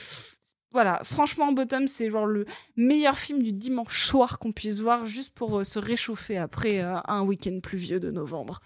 voilà, 0.72 1.01
franchement 1.03 1.51
Bottom 1.51 1.88
c'est 1.88 2.10
genre 2.10 2.27
le 2.27 2.45
meilleur 2.76 3.18
film 3.18 3.41
du 3.41 3.53
dimanche 3.53 4.06
soir 4.06 4.39
qu'on 4.39 4.51
puisse 4.51 4.80
voir 4.80 5.06
juste 5.06 5.34
pour 5.34 5.60
euh, 5.60 5.64
se 5.64 5.80
réchauffer 5.80 6.38
après 6.38 6.81
euh, 6.81 6.97
un 7.07 7.22
week-end 7.22 7.60
pluvieux 7.61 7.99
de 7.99 8.11
novembre. 8.11 8.60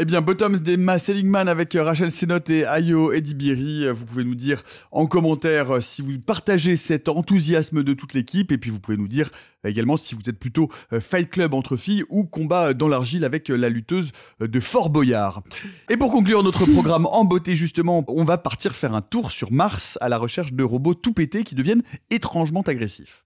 Eh 0.00 0.04
bien, 0.04 0.20
Bottoms 0.20 0.60
d'Emma 0.60 1.00
Seligman 1.00 1.48
avec 1.48 1.74
euh, 1.74 1.82
Rachel 1.82 2.12
Sennott 2.12 2.48
et 2.50 2.64
Ayo 2.64 3.10
Edibiri. 3.10 3.84
Euh, 3.84 3.92
Vous 3.92 4.04
pouvez 4.04 4.22
nous 4.22 4.36
dire 4.36 4.62
en 4.92 5.06
commentaire 5.06 5.72
euh, 5.72 5.80
si 5.80 6.02
vous 6.02 6.20
partagez 6.20 6.76
cet 6.76 7.08
enthousiasme 7.08 7.82
de 7.82 7.94
toute 7.94 8.14
l'équipe. 8.14 8.52
Et 8.52 8.58
puis, 8.58 8.70
vous 8.70 8.78
pouvez 8.78 8.96
nous 8.96 9.08
dire 9.08 9.28
également 9.64 9.96
si 9.96 10.14
vous 10.14 10.20
êtes 10.28 10.38
plutôt 10.38 10.70
Fight 11.00 11.28
Club 11.28 11.52
entre 11.52 11.76
filles 11.76 12.04
ou 12.10 12.22
combat 12.22 12.74
dans 12.74 12.86
l'argile 12.86 13.24
avec 13.24 13.48
la 13.48 13.68
lutteuse 13.68 14.12
de 14.38 14.60
Fort 14.60 14.88
Boyard. 14.88 15.42
Et 15.88 15.96
pour 15.96 16.12
conclure 16.12 16.44
notre 16.44 16.64
programme 16.72 17.06
en 17.06 17.24
beauté, 17.24 17.56
justement, 17.56 18.04
on 18.06 18.22
va 18.22 18.38
partir 18.38 18.76
faire 18.76 18.94
un 18.94 19.02
tour 19.02 19.32
sur 19.32 19.50
Mars 19.50 19.98
à 20.00 20.08
la 20.08 20.18
recherche 20.18 20.52
de 20.52 20.62
robots 20.62 20.94
tout 20.94 21.12
pétés 21.12 21.42
qui 21.42 21.56
deviennent 21.56 21.82
étrangement 22.10 22.62
agressifs. 22.62 23.24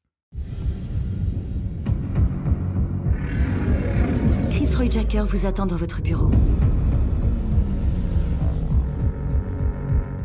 Chris 4.72 4.84
Roy 4.84 4.90
Jacker 4.90 5.26
vous 5.26 5.44
attend 5.44 5.66
dans 5.66 5.76
votre 5.76 6.00
bureau. 6.00 6.30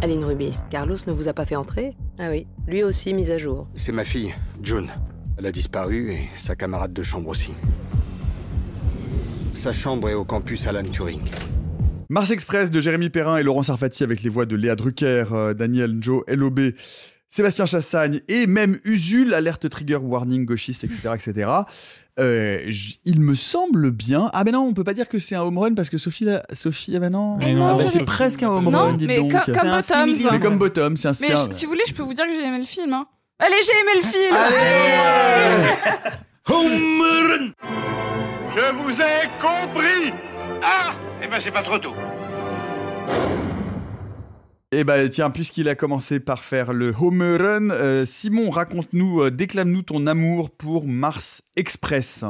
Aline 0.02 0.24
Ruby, 0.24 0.54
Carlos 0.70 0.96
ne 1.06 1.12
vous 1.12 1.28
a 1.28 1.34
pas 1.34 1.46
fait 1.46 1.58
entrer? 1.58 1.98
Ah 2.18 2.30
oui, 2.30 2.48
lui 2.66 2.82
aussi 2.82 3.14
mise 3.14 3.30
à 3.30 3.38
jour. 3.38 3.68
C'est 3.76 3.92
ma 3.92 4.06
fille, 4.06 4.34
June. 4.64 4.88
Elle 5.38 5.48
a 5.48 5.52
disparu 5.52 6.14
et 6.14 6.30
sa 6.38 6.56
camarade 6.56 6.94
de 6.94 7.04
chambre 7.04 7.30
aussi. 7.30 7.52
Sa 9.54 9.74
chambre 9.74 10.08
est 10.08 10.14
au 10.14 10.24
campus 10.24 10.66
Alan 10.66 10.84
Turing. 10.84 11.24
Mars 12.10 12.32
Express 12.32 12.72
de 12.72 12.80
Jérémy 12.80 13.10
Perrin 13.10 13.38
et 13.38 13.44
Laurent 13.44 13.64
Sarfati 13.64 14.06
avec 14.06 14.24
les 14.24 14.30
voix 14.30 14.46
de 14.46 14.56
Léa 14.56 14.78
Drucker, 14.78 15.26
euh, 15.34 15.54
Daniel 15.54 15.98
Joe, 16.00 16.24
LOB, 16.30 16.72
Sébastien 17.28 17.66
Chassagne 17.66 18.22
et 18.30 18.48
même 18.48 18.80
Usul, 18.86 19.34
alerte 19.34 19.70
trigger 19.70 19.98
warning 19.98 20.46
gauchiste, 20.46 20.86
etc. 20.86 21.10
etc. 21.16 21.50
Euh, 22.20 22.64
j- 22.68 23.00
il 23.06 23.20
me 23.20 23.36
semble 23.36 23.92
bien. 23.92 24.30
Ah 24.34 24.44
ben 24.44 24.52
non, 24.52 24.62
on 24.62 24.74
peut 24.74 24.84
pas 24.84 24.94
dire 24.96 25.08
que 25.08 25.20
c'est 25.20 25.36
un 25.36 25.42
home 25.44 25.58
run 25.60 25.74
parce 25.76 25.90
que 25.92 25.98
Sophie, 26.00 26.26
la... 26.26 26.42
Sophie, 26.52 26.94
ah 26.96 27.00
ben 27.00 27.12
non, 27.12 27.38
Mais 27.38 27.54
non, 27.54 27.68
Ah 27.68 27.74
ben 27.76 27.86
je- 27.86 27.92
c'est 27.92 28.04
presque 28.06 28.42
un 28.42 28.50
home 28.50 28.70
Non, 28.72 28.80
run, 28.88 28.94
dites 28.94 29.08
mais 29.08 29.18
donc. 29.20 29.32
co- 29.34 29.38
comme 29.52 29.82
C'est 29.84 29.94
un 29.94 30.06
Bottoms. 30.08 30.16
simili- 30.16 30.28
Mais 30.32 30.40
comme 30.40 30.58
Bottom, 30.58 30.98
c'est 30.98 31.08
un. 31.10 31.12
Mais 31.12 31.16
c'est 31.28 31.34
un- 31.34 31.48
je- 31.50 31.52
si 31.56 31.66
vous 31.66 31.72
voulez, 31.74 31.84
je 31.88 31.94
peux 31.94 32.02
vous 32.04 32.14
dire 32.16 32.26
que 32.26 32.32
j'ai 32.32 32.44
aimé 32.44 32.58
le 32.60 32.66
film. 32.66 32.92
Hein. 32.94 33.06
Allez, 33.40 33.56
j'ai 33.64 33.80
aimé 33.80 33.92
le 34.02 34.08
film. 34.08 34.36
Je 38.56 38.72
vous 38.74 39.02
ai 39.02 39.28
compris 39.40 40.12
Ah 40.64 40.94
Eh 41.22 41.28
ben 41.28 41.40
c'est 41.40 41.52
pas 41.52 41.62
trop 41.62 41.78
tôt. 41.78 41.94
Eh 44.80 44.84
ben 44.84 45.10
tiens, 45.10 45.32
puisqu'il 45.32 45.70
a 45.70 45.74
commencé 45.76 46.20
par 46.20 46.44
faire 46.44 46.72
le 46.72 46.94
home 47.02 47.24
run, 47.24 47.72
euh, 47.72 48.06
Simon, 48.06 48.52
raconte-nous, 48.52 49.24
euh, 49.24 49.32
déclame-nous 49.32 49.82
ton 49.82 50.06
amour 50.06 50.52
pour 50.52 50.86
Mars 50.86 51.42
Express. 51.56 52.24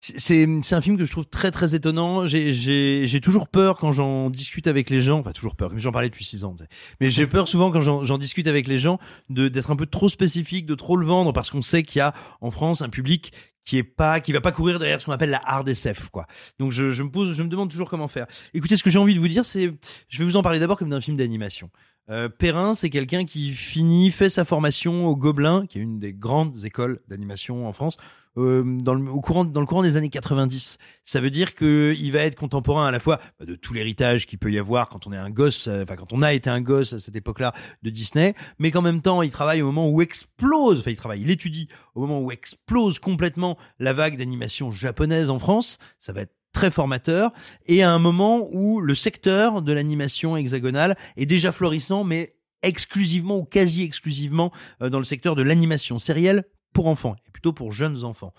C'est 0.00 0.44
un 0.44 0.80
film 0.82 0.98
que 0.98 1.06
je 1.06 1.10
trouve 1.10 1.24
très 1.24 1.50
très 1.50 1.74
étonnant. 1.74 2.26
J'ai- 2.26 3.20
toujours 3.22 3.48
peur 3.48 3.78
quand 3.78 3.92
j'en 3.92 4.28
discute 4.28 4.66
avec 4.66 4.90
les 4.90 5.00
gens. 5.00 5.20
Enfin 5.20 5.32
toujours 5.32 5.56
peur. 5.56 5.72
J'en 5.78 5.90
parlais 5.90 6.10
depuis 6.10 6.26
six 6.26 6.44
ans. 6.44 6.54
Mais 7.00 7.10
j'ai 7.10 7.26
peur 7.26 7.48
souvent 7.48 7.72
quand 7.72 7.80
j'en 7.80 8.18
discute 8.18 8.46
avec 8.46 8.68
les 8.68 8.78
gens 8.78 8.98
d'être 9.30 9.70
un 9.70 9.76
peu 9.76 9.86
trop 9.86 10.10
spécifique, 10.10 10.66
de 10.66 10.74
trop 10.74 10.98
le 10.98 11.06
vendre 11.06 11.32
parce 11.32 11.48
qu'on 11.48 11.62
sait 11.62 11.82
qu'il 11.82 12.00
y 12.00 12.02
a 12.02 12.12
en 12.42 12.50
France 12.50 12.82
un 12.82 12.90
public 12.90 13.32
qui 13.66 13.76
est 13.76 13.82
pas 13.82 14.20
qui 14.20 14.32
va 14.32 14.40
pas 14.40 14.52
courir 14.52 14.78
derrière 14.78 14.98
ce 15.00 15.06
qu'on 15.06 15.12
appelle 15.12 15.28
la 15.30 15.42
hard 15.44 15.68
SF 15.68 16.08
quoi. 16.08 16.26
Donc 16.58 16.72
je, 16.72 16.90
je 16.92 17.02
me 17.02 17.10
pose 17.10 17.36
je 17.36 17.42
me 17.42 17.48
demande 17.48 17.70
toujours 17.70 17.90
comment 17.90 18.08
faire. 18.08 18.26
Écoutez 18.54 18.78
ce 18.78 18.82
que 18.82 18.88
j'ai 18.88 18.98
envie 18.98 19.14
de 19.14 19.20
vous 19.20 19.28
dire 19.28 19.44
c'est 19.44 19.74
je 20.08 20.18
vais 20.18 20.24
vous 20.24 20.36
en 20.36 20.42
parler 20.42 20.60
d'abord 20.60 20.78
comme 20.78 20.88
d'un 20.88 21.02
film 21.02 21.18
d'animation. 21.18 21.68
Euh, 22.08 22.28
Perrin, 22.28 22.74
c'est 22.74 22.88
quelqu'un 22.88 23.24
qui 23.24 23.50
finit, 23.50 24.12
fait 24.12 24.28
sa 24.28 24.44
formation 24.44 25.06
au 25.08 25.16
Gobelin, 25.16 25.66
qui 25.66 25.78
est 25.78 25.82
une 25.82 25.98
des 25.98 26.12
grandes 26.12 26.64
écoles 26.64 27.00
d'animation 27.08 27.66
en 27.66 27.72
France, 27.72 27.96
euh, 28.36 28.62
dans, 28.64 28.94
le, 28.94 29.10
au 29.10 29.20
courant, 29.20 29.44
dans 29.44 29.60
le 29.60 29.66
courant 29.66 29.82
des 29.82 29.96
années 29.96 30.08
90. 30.08 30.78
Ça 31.04 31.20
veut 31.20 31.30
dire 31.30 31.54
que 31.54 31.94
il 31.98 32.12
va 32.12 32.20
être 32.20 32.36
contemporain 32.36 32.86
à 32.86 32.90
la 32.90 33.00
fois 33.00 33.18
bah, 33.38 33.46
de 33.46 33.54
tout 33.54 33.72
l'héritage 33.72 34.26
qu'il 34.26 34.38
peut 34.38 34.52
y 34.52 34.58
avoir 34.58 34.88
quand 34.88 35.06
on 35.06 35.12
est 35.12 35.16
un 35.16 35.30
gosse, 35.30 35.68
euh, 35.68 35.82
enfin 35.82 35.96
quand 35.96 36.12
on 36.12 36.22
a 36.22 36.32
été 36.32 36.50
un 36.50 36.60
gosse 36.60 36.92
à 36.92 36.98
cette 36.98 37.16
époque-là 37.16 37.54
de 37.82 37.90
Disney, 37.90 38.34
mais 38.58 38.70
qu'en 38.70 38.82
même 38.82 39.00
temps 39.00 39.22
il 39.22 39.30
travaille 39.30 39.62
au 39.62 39.66
moment 39.66 39.88
où 39.88 40.02
explose, 40.02 40.80
enfin 40.80 40.90
il 40.90 40.96
travaille, 40.96 41.22
il 41.22 41.30
étudie 41.30 41.68
au 41.94 42.00
moment 42.00 42.20
où 42.20 42.30
explose 42.30 42.98
complètement 42.98 43.56
la 43.78 43.92
vague 43.92 44.18
d'animation 44.18 44.70
japonaise 44.70 45.30
en 45.30 45.38
France. 45.38 45.78
Ça 45.98 46.12
va 46.12 46.22
être 46.22 46.34
très 46.52 46.70
formateur 46.70 47.32
et 47.66 47.82
à 47.82 47.90
un 47.92 47.98
moment 47.98 48.48
où 48.50 48.80
le 48.80 48.94
secteur 48.94 49.60
de 49.60 49.72
l'animation 49.72 50.36
hexagonale 50.36 50.96
est 51.16 51.26
déjà 51.26 51.52
florissant 51.52 52.02
mais 52.02 52.36
exclusivement 52.62 53.38
ou 53.38 53.44
quasi 53.44 53.82
exclusivement 53.82 54.52
euh, 54.82 54.88
dans 54.88 54.98
le 54.98 55.04
secteur 55.04 55.34
de 55.34 55.42
l'animation 55.42 55.98
sérielle 55.98 56.44
pour 56.76 56.88
enfants 56.88 57.16
et 57.26 57.30
plutôt 57.30 57.54
pour 57.54 57.72
jeunes 57.72 58.04
enfants. 58.04 58.34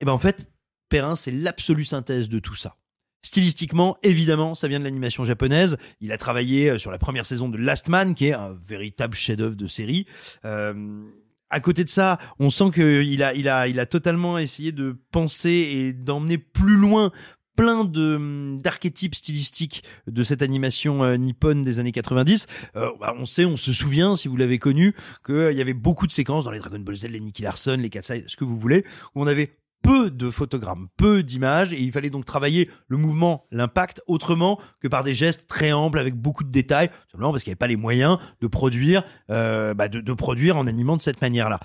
Et 0.00 0.04
ben 0.04 0.10
en 0.10 0.18
fait, 0.18 0.50
Perrin 0.88 1.14
c'est 1.14 1.30
l'absolue 1.30 1.84
synthèse 1.84 2.28
de 2.28 2.40
tout 2.40 2.56
ça. 2.56 2.78
Stylistiquement, 3.22 3.96
évidemment, 4.02 4.56
ça 4.56 4.66
vient 4.66 4.80
de 4.80 4.84
l'animation 4.84 5.24
japonaise. 5.24 5.76
Il 6.00 6.10
a 6.10 6.18
travaillé 6.18 6.70
euh, 6.70 6.78
sur 6.78 6.90
la 6.90 6.98
première 6.98 7.24
saison 7.24 7.48
de 7.48 7.56
Last 7.56 7.88
Man, 7.88 8.16
qui 8.16 8.26
est 8.26 8.32
un 8.32 8.52
véritable 8.52 9.14
chef-d'œuvre 9.14 9.54
de 9.54 9.68
série. 9.68 10.04
Euh, 10.44 11.04
à 11.48 11.60
côté 11.60 11.84
de 11.84 11.88
ça, 11.88 12.18
on 12.40 12.50
sent 12.50 12.72
qu'il 12.74 13.22
a, 13.22 13.32
il 13.34 13.48
a, 13.48 13.68
il 13.68 13.78
a 13.78 13.86
totalement 13.86 14.36
essayé 14.36 14.72
de 14.72 14.98
penser 15.12 15.50
et 15.50 15.92
d'emmener 15.92 16.38
plus 16.38 16.76
loin 16.76 17.12
plein 17.56 17.84
de 17.84 18.16
hum, 18.16 18.60
d'archétypes 18.62 19.14
stylistiques 19.14 19.84
de 20.06 20.22
cette 20.22 20.42
animation 20.42 21.04
euh, 21.04 21.16
nippone 21.16 21.62
des 21.62 21.78
années 21.78 21.92
90. 21.92 22.46
Euh, 22.76 22.90
bah, 23.00 23.14
on 23.18 23.26
sait, 23.26 23.44
on 23.44 23.56
se 23.56 23.72
souvient, 23.72 24.14
si 24.14 24.28
vous 24.28 24.36
l'avez 24.36 24.58
connu, 24.58 24.94
qu'il 25.24 25.52
y 25.52 25.60
avait 25.60 25.74
beaucoup 25.74 26.06
de 26.06 26.12
séquences 26.12 26.44
dans 26.44 26.50
les 26.50 26.58
Dragon 26.58 26.78
Ball 26.78 26.96
Z, 26.96 27.06
les 27.08 27.20
Nicky 27.20 27.42
Larson, 27.42 27.76
les 27.78 27.90
Katsai, 27.90 28.24
ce 28.26 28.36
que 28.36 28.44
vous 28.44 28.56
voulez, 28.56 28.84
où 29.14 29.22
on 29.22 29.26
avait 29.26 29.56
peu 29.84 30.10
de 30.10 30.30
photogrammes, 30.30 30.88
peu 30.96 31.22
d'images, 31.22 31.74
et 31.74 31.80
il 31.80 31.92
fallait 31.92 32.08
donc 32.08 32.24
travailler 32.24 32.70
le 32.88 32.96
mouvement, 32.96 33.44
l'impact, 33.50 34.00
autrement 34.06 34.58
que 34.80 34.88
par 34.88 35.02
des 35.02 35.12
gestes 35.12 35.46
très 35.46 35.72
amples 35.72 35.98
avec 35.98 36.14
beaucoup 36.14 36.42
de 36.42 36.50
détails, 36.50 36.88
simplement 37.12 37.32
parce 37.32 37.44
qu'il 37.44 37.50
n'y 37.50 37.52
avait 37.52 37.58
pas 37.58 37.66
les 37.66 37.76
moyens 37.76 38.18
de 38.40 38.46
produire, 38.46 39.04
euh, 39.30 39.74
bah, 39.74 39.88
de, 39.88 40.00
de 40.00 40.12
produire 40.14 40.56
en 40.56 40.66
animant 40.66 40.96
de 40.96 41.02
cette 41.02 41.20
manière-là. 41.20 41.60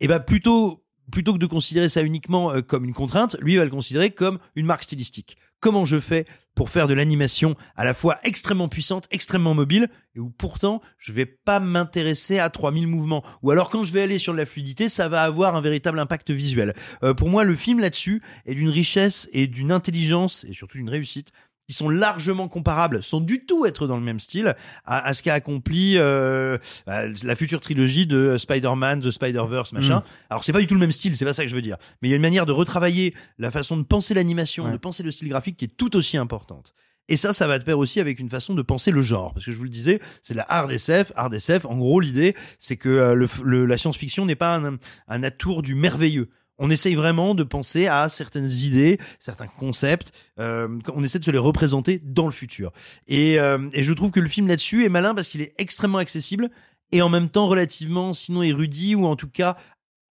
Et 0.00 0.06
bah 0.08 0.20
plutôt 0.20 0.85
plutôt 1.10 1.32
que 1.32 1.38
de 1.38 1.46
considérer 1.46 1.88
ça 1.88 2.02
uniquement 2.02 2.52
euh, 2.52 2.60
comme 2.62 2.84
une 2.84 2.94
contrainte, 2.94 3.36
lui 3.40 3.56
va 3.56 3.64
le 3.64 3.70
considérer 3.70 4.10
comme 4.10 4.38
une 4.54 4.66
marque 4.66 4.84
stylistique. 4.84 5.36
Comment 5.60 5.84
je 5.84 5.98
fais 5.98 6.26
pour 6.54 6.70
faire 6.70 6.86
de 6.86 6.94
l'animation 6.94 7.54
à 7.76 7.84
la 7.84 7.94
fois 7.94 8.18
extrêmement 8.24 8.68
puissante, 8.68 9.06
extrêmement 9.10 9.54
mobile, 9.54 9.88
et 10.14 10.20
où 10.20 10.30
pourtant 10.30 10.80
je 10.98 11.12
vais 11.12 11.26
pas 11.26 11.60
m'intéresser 11.60 12.38
à 12.38 12.50
3000 12.50 12.86
mouvements? 12.86 13.24
Ou 13.42 13.50
alors 13.50 13.70
quand 13.70 13.82
je 13.82 13.92
vais 13.92 14.02
aller 14.02 14.18
sur 14.18 14.32
de 14.32 14.38
la 14.38 14.46
fluidité, 14.46 14.88
ça 14.88 15.08
va 15.08 15.22
avoir 15.22 15.56
un 15.56 15.60
véritable 15.60 15.98
impact 15.98 16.30
visuel. 16.30 16.74
Euh, 17.02 17.14
pour 17.14 17.28
moi, 17.28 17.44
le 17.44 17.54
film 17.54 17.80
là-dessus 17.80 18.22
est 18.44 18.54
d'une 18.54 18.68
richesse 18.68 19.28
et 19.32 19.46
d'une 19.46 19.72
intelligence, 19.72 20.44
et 20.48 20.52
surtout 20.52 20.78
d'une 20.78 20.90
réussite 20.90 21.32
qui 21.68 21.74
sont 21.74 21.88
largement 21.88 22.48
comparables, 22.48 23.02
sans 23.02 23.20
du 23.20 23.44
tout 23.44 23.66
être 23.66 23.86
dans 23.86 23.96
le 23.96 24.02
même 24.02 24.20
style, 24.20 24.54
à, 24.84 25.04
à 25.06 25.14
ce 25.14 25.22
qu'a 25.22 25.34
accompli 25.34 25.94
euh, 25.96 26.58
bah, 26.86 27.02
la 27.24 27.36
future 27.36 27.60
trilogie 27.60 28.06
de 28.06 28.36
Spider-Man, 28.38 29.00
The 29.00 29.10
Spider-Verse, 29.10 29.72
machin. 29.72 29.98
Mm. 29.98 30.02
Alors 30.30 30.44
c'est 30.44 30.52
pas 30.52 30.60
du 30.60 30.66
tout 30.66 30.74
le 30.74 30.80
même 30.80 30.92
style, 30.92 31.16
c'est 31.16 31.24
pas 31.24 31.32
ça 31.32 31.42
que 31.42 31.48
je 31.50 31.54
veux 31.56 31.62
dire. 31.62 31.76
Mais 32.00 32.08
il 32.08 32.10
y 32.10 32.14
a 32.14 32.16
une 32.16 32.22
manière 32.22 32.46
de 32.46 32.52
retravailler 32.52 33.14
la 33.38 33.50
façon 33.50 33.76
de 33.76 33.82
penser 33.82 34.14
l'animation, 34.14 34.64
de 34.72 34.76
penser 34.78 35.02
le 35.02 35.10
style 35.10 35.28
graphique 35.28 35.56
qui 35.56 35.64
est 35.64 35.76
tout 35.76 35.96
aussi 35.96 36.16
importante. 36.16 36.72
Et 37.08 37.16
ça, 37.16 37.32
ça 37.32 37.46
va 37.46 37.58
de 37.60 37.64
pair 37.64 37.78
aussi 37.78 38.00
avec 38.00 38.18
une 38.18 38.28
façon 38.30 38.54
de 38.54 38.62
penser 38.62 38.90
le 38.90 39.00
genre. 39.00 39.32
Parce 39.32 39.46
que 39.46 39.52
je 39.52 39.56
vous 39.56 39.62
le 39.64 39.70
disais, 39.70 40.00
c'est 40.22 40.34
de 40.34 40.38
la 40.38 40.46
hard 40.48 40.72
SF. 40.72 41.12
Hard 41.14 41.32
SF, 41.34 41.64
en 41.64 41.76
gros, 41.76 42.00
l'idée, 42.00 42.34
c'est 42.58 42.76
que 42.76 42.88
euh, 42.88 43.14
le, 43.14 43.28
le- 43.44 43.64
la 43.64 43.78
science-fiction 43.78 44.26
n'est 44.26 44.34
pas 44.34 44.56
un, 44.56 44.76
un 45.06 45.22
atour 45.22 45.62
du 45.62 45.76
merveilleux. 45.76 46.30
On 46.58 46.70
essaye 46.70 46.94
vraiment 46.94 47.34
de 47.34 47.42
penser 47.42 47.86
à 47.86 48.08
certaines 48.08 48.48
idées, 48.50 48.98
certains 49.18 49.46
concepts. 49.46 50.12
euh, 50.40 50.68
on 50.94 51.02
essaie 51.04 51.18
de 51.18 51.24
se 51.24 51.30
les 51.30 51.38
représenter 51.38 52.00
dans 52.02 52.26
le 52.26 52.32
futur. 52.32 52.72
Et, 53.08 53.38
euh, 53.38 53.68
et 53.72 53.82
je 53.82 53.92
trouve 53.92 54.10
que 54.10 54.20
le 54.20 54.28
film 54.28 54.46
là-dessus 54.48 54.84
est 54.84 54.88
malin 54.88 55.14
parce 55.14 55.28
qu'il 55.28 55.40
est 55.42 55.52
extrêmement 55.58 55.98
accessible 55.98 56.48
et 56.92 57.02
en 57.02 57.08
même 57.08 57.28
temps 57.30 57.46
relativement, 57.48 58.14
sinon 58.14 58.42
érudit 58.42 58.94
ou 58.94 59.06
en 59.06 59.16
tout 59.16 59.28
cas 59.28 59.56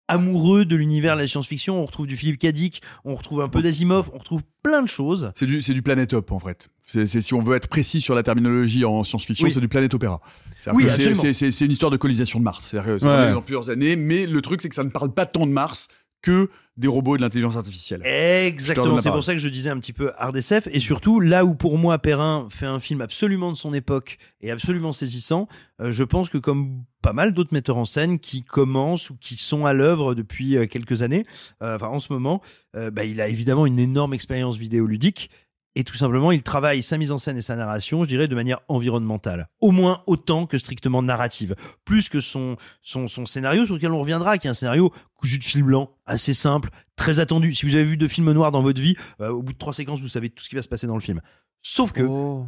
amoureux 0.09 0.65
de 0.65 0.75
l'univers 0.77 1.15
de 1.17 1.21
la 1.23 1.29
science-fiction. 1.29 1.81
On 1.81 1.85
retrouve 1.87 2.07
du 2.07 2.17
Philippe 2.17 2.39
Cadic, 2.41 2.83
on 3.05 3.15
retrouve 3.15 3.43
un 3.43 3.49
peu 3.49 3.63
d'Asimov, 3.63 4.11
on 4.13 4.19
retrouve 4.19 4.43
plein 4.63 4.83
de 4.83 4.89
choses. 4.89 5.31
C'est 5.37 5.47
du, 5.47 5.61
c'est 5.61 5.73
du 5.75 5.83
Planet 5.83 6.13
Op 6.15 6.33
en 6.33 6.41
fait. 6.41 6.69
C'est, 6.87 7.07
c'est- 7.07 7.21
si 7.21 7.33
on 7.35 7.41
veut 7.41 7.55
être 7.55 7.69
précis 7.69 8.01
sur 8.01 8.17
la 8.17 8.25
terminologie 8.25 8.85
en 8.85 9.05
science-fiction, 9.05 9.45
Oui. 9.47 9.53
c'est 9.53 9.61
du 9.61 9.69
Planet 9.69 9.95
Opéra. 9.95 10.21
C'est-à-dire 10.61 10.77
Oui, 10.85 10.91
c'est, 10.91 11.15
c'est, 11.15 11.33
c'est- 11.35 11.53
c'est 11.53 11.65
une 11.65 11.71
histoire 11.71 11.93
de 11.93 11.97
colonisation 11.97 12.41
de 12.41 12.45
Mars. 12.45 12.67
Ça 12.73 12.83
Ouais. 12.85 13.33
dans 13.33 13.41
plusieurs 13.43 13.71
années, 13.71 13.95
mais 13.95 14.27
le 14.27 14.43
truc 14.43 14.61
c'est 14.61 14.69
que 14.69 14.75
ça 14.75 14.83
ne 14.85 14.91
parle 14.91 15.15
pas 15.15 15.27
tant 15.27 15.47
de 15.47 15.53
Mars 15.53 15.87
que 16.23 16.51
des 16.77 16.89
robots 16.89 17.15
et 17.15 17.19
de 17.19 17.23
l'intelligence 17.23 17.57
artificielle. 17.57 18.03
Exactement, 18.05 19.01
c'est 19.01 19.11
pour 19.11 19.25
ça 19.25 19.35
que 19.35 19.39
je 19.39 19.49
disais 19.49 19.71
un 19.71 19.79
petit 19.79 19.93
peu 19.93 20.13
hard 20.17 20.37
SF 20.37 20.69
et 20.73 20.81
surtout 20.81 21.21
là 21.21 21.45
où 21.45 21.55
pour 21.55 21.77
moi 21.77 21.99
Perrin 21.99 22.49
fait 22.51 22.67
un 22.67 22.81
film 22.81 23.03
absolument 23.03 23.53
de 23.53 23.57
son 23.57 23.75
époque 23.75 24.19
et 24.41 24.51
absolument 24.51 24.93
saisissant, 24.93 25.47
euh, 25.81 25.93
je 25.93 26.05
pense 26.05 26.31
que 26.31 26.39
comme 26.39 26.85
pas 27.03 27.13
mal 27.13 27.33
d'autres 27.33 27.55
metteurs 27.55 27.77
en 27.77 27.85
scène 27.85 28.19
qui 28.19 28.43
commencent 28.43 29.11
ou 29.11 29.17
qui 29.17 29.37
sont 29.37 29.67
à 29.67 29.73
l'œuvre 29.73 30.15
depuis 30.15 30.57
euh, 30.57 30.67
quelques 30.67 31.03
années, 31.03 31.25
euh, 31.63 31.77
enfin 31.77 31.89
en 31.89 32.01
ce 32.01 32.13
moment, 32.13 32.41
euh, 32.77 32.91
bah, 32.91 33.05
il 33.05 33.21
a 33.21 33.29
évidemment 33.29 33.67
une 33.67 33.79
énorme 33.79 34.15
expérience 34.15 34.57
vidéoludique 34.57 35.31
et 35.75 35.85
tout 35.85 35.95
simplement 35.95 36.33
il 36.33 36.43
travaille 36.43 36.83
sa 36.83 36.99
mise 36.99 37.13
en 37.13 37.19
scène 37.19 37.37
et 37.37 37.43
sa 37.43 37.57
narration, 37.57 38.03
je 38.05 38.09
dirais 38.09 38.29
de 38.29 38.35
manière 38.35 38.61
environnementale, 38.69 39.49
au 39.61 39.71
moins 39.71 40.03
autant 40.07 40.47
que 40.47 40.59
strictement 40.59 41.03
narrative, 41.03 41.55
plus 41.85 42.09
que 42.09 42.21
son 42.21 42.57
son, 42.83 43.09
scénario 43.27 43.67
sur 43.67 43.75
lequel 43.75 43.93
on 43.93 44.01
reviendra, 44.01 44.39
qui 44.39 44.47
est 44.47 44.51
un 44.51 44.55
scénario 44.55 44.93
cousu 45.17 45.39
de 45.39 45.45
fil 45.45 45.63
blanc, 45.63 45.91
assez 46.07 46.35
simple, 46.35 46.71
très 46.97 47.19
attendu. 47.19 47.55
Si 47.55 47.67
vous 47.67 47.75
avez 47.75 47.85
vu 47.85 47.97
de 47.97 48.09
films 48.09 48.33
noirs 48.33 48.53
dans 48.53 48.63
votre 48.63 48.81
vie, 48.81 48.97
euh, 49.21 49.31
au 49.31 49.43
bout 49.43 49.53
de 49.53 49.59
trois 49.59 49.75
séquences, 49.75 50.01
vous 50.01 50.09
savez 50.09 50.31
tout 50.31 50.43
ce 50.43 50.49
qui 50.49 50.57
va 50.57 50.63
se 50.63 50.69
passer 50.69 50.87
dans 50.87 50.95
le 50.95 51.01
film. 51.01 51.21
Sauf 51.63 51.93
que, 51.93 52.03
oh, 52.03 52.47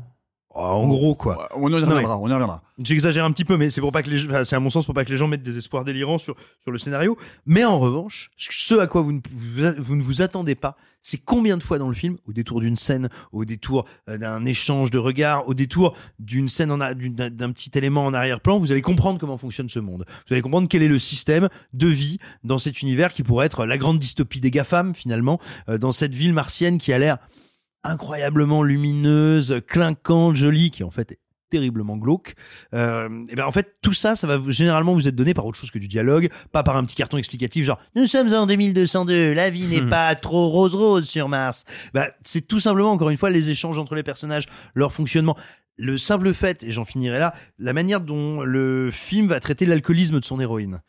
en 0.54 0.86
gros 0.88 1.14
quoi. 1.14 1.48
On 1.56 1.68
y 1.70 1.74
reviendra, 1.74 2.18
on 2.18 2.28
y 2.28 2.32
reviendra. 2.32 2.62
J'exagère 2.82 3.24
un 3.24 3.32
petit 3.32 3.44
peu, 3.44 3.56
mais 3.56 3.70
c'est 3.70 3.80
pour 3.80 3.92
pas 3.92 4.02
que 4.02 4.10
les, 4.10 4.24
enfin, 4.26 4.44
c'est 4.44 4.56
à 4.56 4.60
mon 4.60 4.70
sens 4.70 4.84
pour 4.86 4.94
pas 4.94 5.04
que 5.04 5.10
les 5.10 5.16
gens 5.16 5.28
mettent 5.28 5.42
des 5.42 5.56
espoirs 5.56 5.84
délirants 5.84 6.18
sur 6.18 6.34
sur 6.60 6.70
le 6.72 6.78
scénario. 6.78 7.16
Mais 7.46 7.64
en 7.64 7.78
revanche, 7.78 8.30
ce 8.36 8.74
à 8.74 8.86
quoi 8.86 9.02
vous 9.02 9.12
ne 9.12 9.20
vous, 9.78 9.94
ne 9.96 10.02
vous 10.02 10.20
attendez 10.22 10.54
pas, 10.54 10.76
c'est 11.00 11.18
combien 11.18 11.56
de 11.56 11.62
fois 11.62 11.78
dans 11.78 11.88
le 11.88 11.94
film, 11.94 12.16
au 12.28 12.32
détour 12.32 12.60
d'une 12.60 12.76
scène, 12.76 13.08
au 13.32 13.44
détour 13.44 13.84
euh, 14.08 14.18
d'un 14.18 14.44
échange 14.44 14.90
de 14.90 14.98
regards, 14.98 15.48
au 15.48 15.54
détour 15.54 15.94
d'une 16.18 16.48
scène 16.48 16.70
en 16.70 16.80
a- 16.80 16.94
d'une- 16.94 17.14
d'un 17.14 17.30
d'un 17.30 17.50
petit 17.52 17.70
élément 17.74 18.04
en 18.06 18.14
arrière-plan, 18.14 18.58
vous 18.58 18.72
allez 18.72 18.82
comprendre 18.82 19.18
comment 19.18 19.38
fonctionne 19.38 19.68
ce 19.68 19.78
monde. 19.78 20.04
Vous 20.26 20.34
allez 20.34 20.42
comprendre 20.42 20.68
quel 20.68 20.82
est 20.82 20.88
le 20.88 20.98
système 20.98 21.48
de 21.72 21.86
vie 21.88 22.18
dans 22.44 22.58
cet 22.58 22.82
univers 22.82 23.12
qui 23.12 23.22
pourrait 23.22 23.46
être 23.46 23.64
la 23.66 23.78
grande 23.78 23.98
dystopie 23.98 24.40
des 24.40 24.50
GAFAM 24.50 24.94
finalement, 24.94 25.40
euh, 25.68 25.78
dans 25.78 25.92
cette 25.92 26.14
ville 26.14 26.32
martienne 26.32 26.78
qui 26.78 26.92
a 26.92 26.98
l'air 26.98 27.18
incroyablement 27.84 28.62
lumineuse, 28.62 29.60
clinquante, 29.66 30.36
jolie, 30.36 30.70
qui 30.70 30.84
en 30.84 30.90
fait 30.90 31.12
est 31.12 31.18
terriblement 31.50 31.98
glauque. 31.98 32.34
Euh, 32.72 33.10
et 33.28 33.34
ben 33.36 33.44
en 33.44 33.52
fait 33.52 33.76
tout 33.82 33.92
ça, 33.92 34.16
ça 34.16 34.26
va 34.26 34.38
vous- 34.38 34.50
généralement 34.52 34.94
vous 34.94 35.06
être 35.06 35.14
donné 35.14 35.34
par 35.34 35.44
autre 35.44 35.58
chose 35.58 35.70
que 35.70 35.78
du 35.78 35.86
dialogue, 35.86 36.30
pas 36.50 36.62
par 36.62 36.78
un 36.78 36.84
petit 36.84 36.94
carton 36.96 37.18
explicatif 37.18 37.66
genre 37.66 37.78
nous 37.94 38.06
sommes 38.06 38.32
en 38.32 38.46
2202, 38.46 39.34
la 39.34 39.50
vie 39.50 39.66
n'est 39.66 39.82
Hmm. 39.82 39.90
pas 39.90 40.14
trop 40.14 40.48
rose 40.48 40.74
rose 40.74 41.06
sur 41.06 41.28
Mars. 41.28 41.64
Bah 41.92 42.06
c'est 42.22 42.40
tout 42.48 42.58
simplement 42.58 42.90
encore 42.92 43.10
une 43.10 43.18
fois 43.18 43.28
les 43.28 43.50
échanges 43.50 43.78
entre 43.78 43.94
les 43.94 44.02
personnages, 44.02 44.46
leur 44.74 44.92
fonctionnement. 44.94 45.36
Le 45.78 45.96
simple 45.96 46.34
fait, 46.34 46.62
et 46.64 46.70
j'en 46.70 46.84
finirai 46.84 47.18
là, 47.18 47.34
la 47.58 47.72
manière 47.72 48.00
dont 48.00 48.42
le 48.42 48.90
film 48.90 49.26
va 49.26 49.40
traiter 49.40 49.64
l'alcoolisme 49.64 50.20
de 50.20 50.24
son 50.24 50.38
héroïne. 50.38 50.80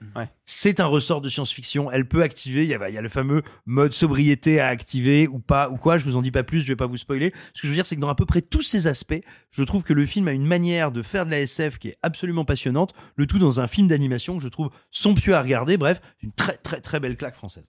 C'est 0.45 0.79
un 0.81 0.85
ressort 0.85 1.21
de 1.21 1.29
science-fiction. 1.29 1.89
Elle 1.89 2.05
peut 2.07 2.21
activer. 2.21 2.63
Il 2.63 2.69
y, 2.69 2.73
a, 2.73 2.89
il 2.89 2.93
y 2.93 2.97
a 2.97 3.01
le 3.01 3.09
fameux 3.09 3.43
mode 3.65 3.93
sobriété 3.93 4.59
à 4.59 4.67
activer 4.67 5.27
ou 5.27 5.39
pas 5.39 5.69
ou 5.69 5.77
quoi. 5.77 5.97
Je 5.97 6.03
vous 6.03 6.17
en 6.17 6.21
dis 6.21 6.31
pas 6.31 6.43
plus. 6.43 6.59
Je 6.61 6.67
vais 6.67 6.75
pas 6.75 6.85
vous 6.85 6.97
spoiler. 6.97 7.33
Ce 7.53 7.61
que 7.61 7.67
je 7.67 7.69
veux 7.69 7.75
dire, 7.75 7.85
c'est 7.85 7.95
que 7.95 8.01
dans 8.01 8.09
à 8.09 8.15
peu 8.15 8.25
près 8.25 8.41
tous 8.41 8.61
ces 8.61 8.87
aspects, 8.87 9.21
je 9.51 9.63
trouve 9.63 9.83
que 9.83 9.93
le 9.93 10.05
film 10.05 10.27
a 10.27 10.33
une 10.33 10.45
manière 10.45 10.91
de 10.91 11.01
faire 11.01 11.25
de 11.25 11.31
la 11.31 11.39
SF 11.39 11.79
qui 11.79 11.87
est 11.89 11.97
absolument 12.01 12.43
passionnante. 12.43 12.93
Le 13.15 13.25
tout 13.25 13.39
dans 13.39 13.61
un 13.61 13.67
film 13.67 13.87
d'animation 13.87 14.37
que 14.37 14.43
je 14.43 14.49
trouve 14.49 14.69
somptueux 14.91 15.33
à 15.33 15.41
regarder. 15.41 15.77
Bref, 15.77 16.01
une 16.21 16.33
très 16.33 16.57
très 16.57 16.81
très 16.81 16.99
belle 16.99 17.15
claque 17.15 17.35
française. 17.35 17.65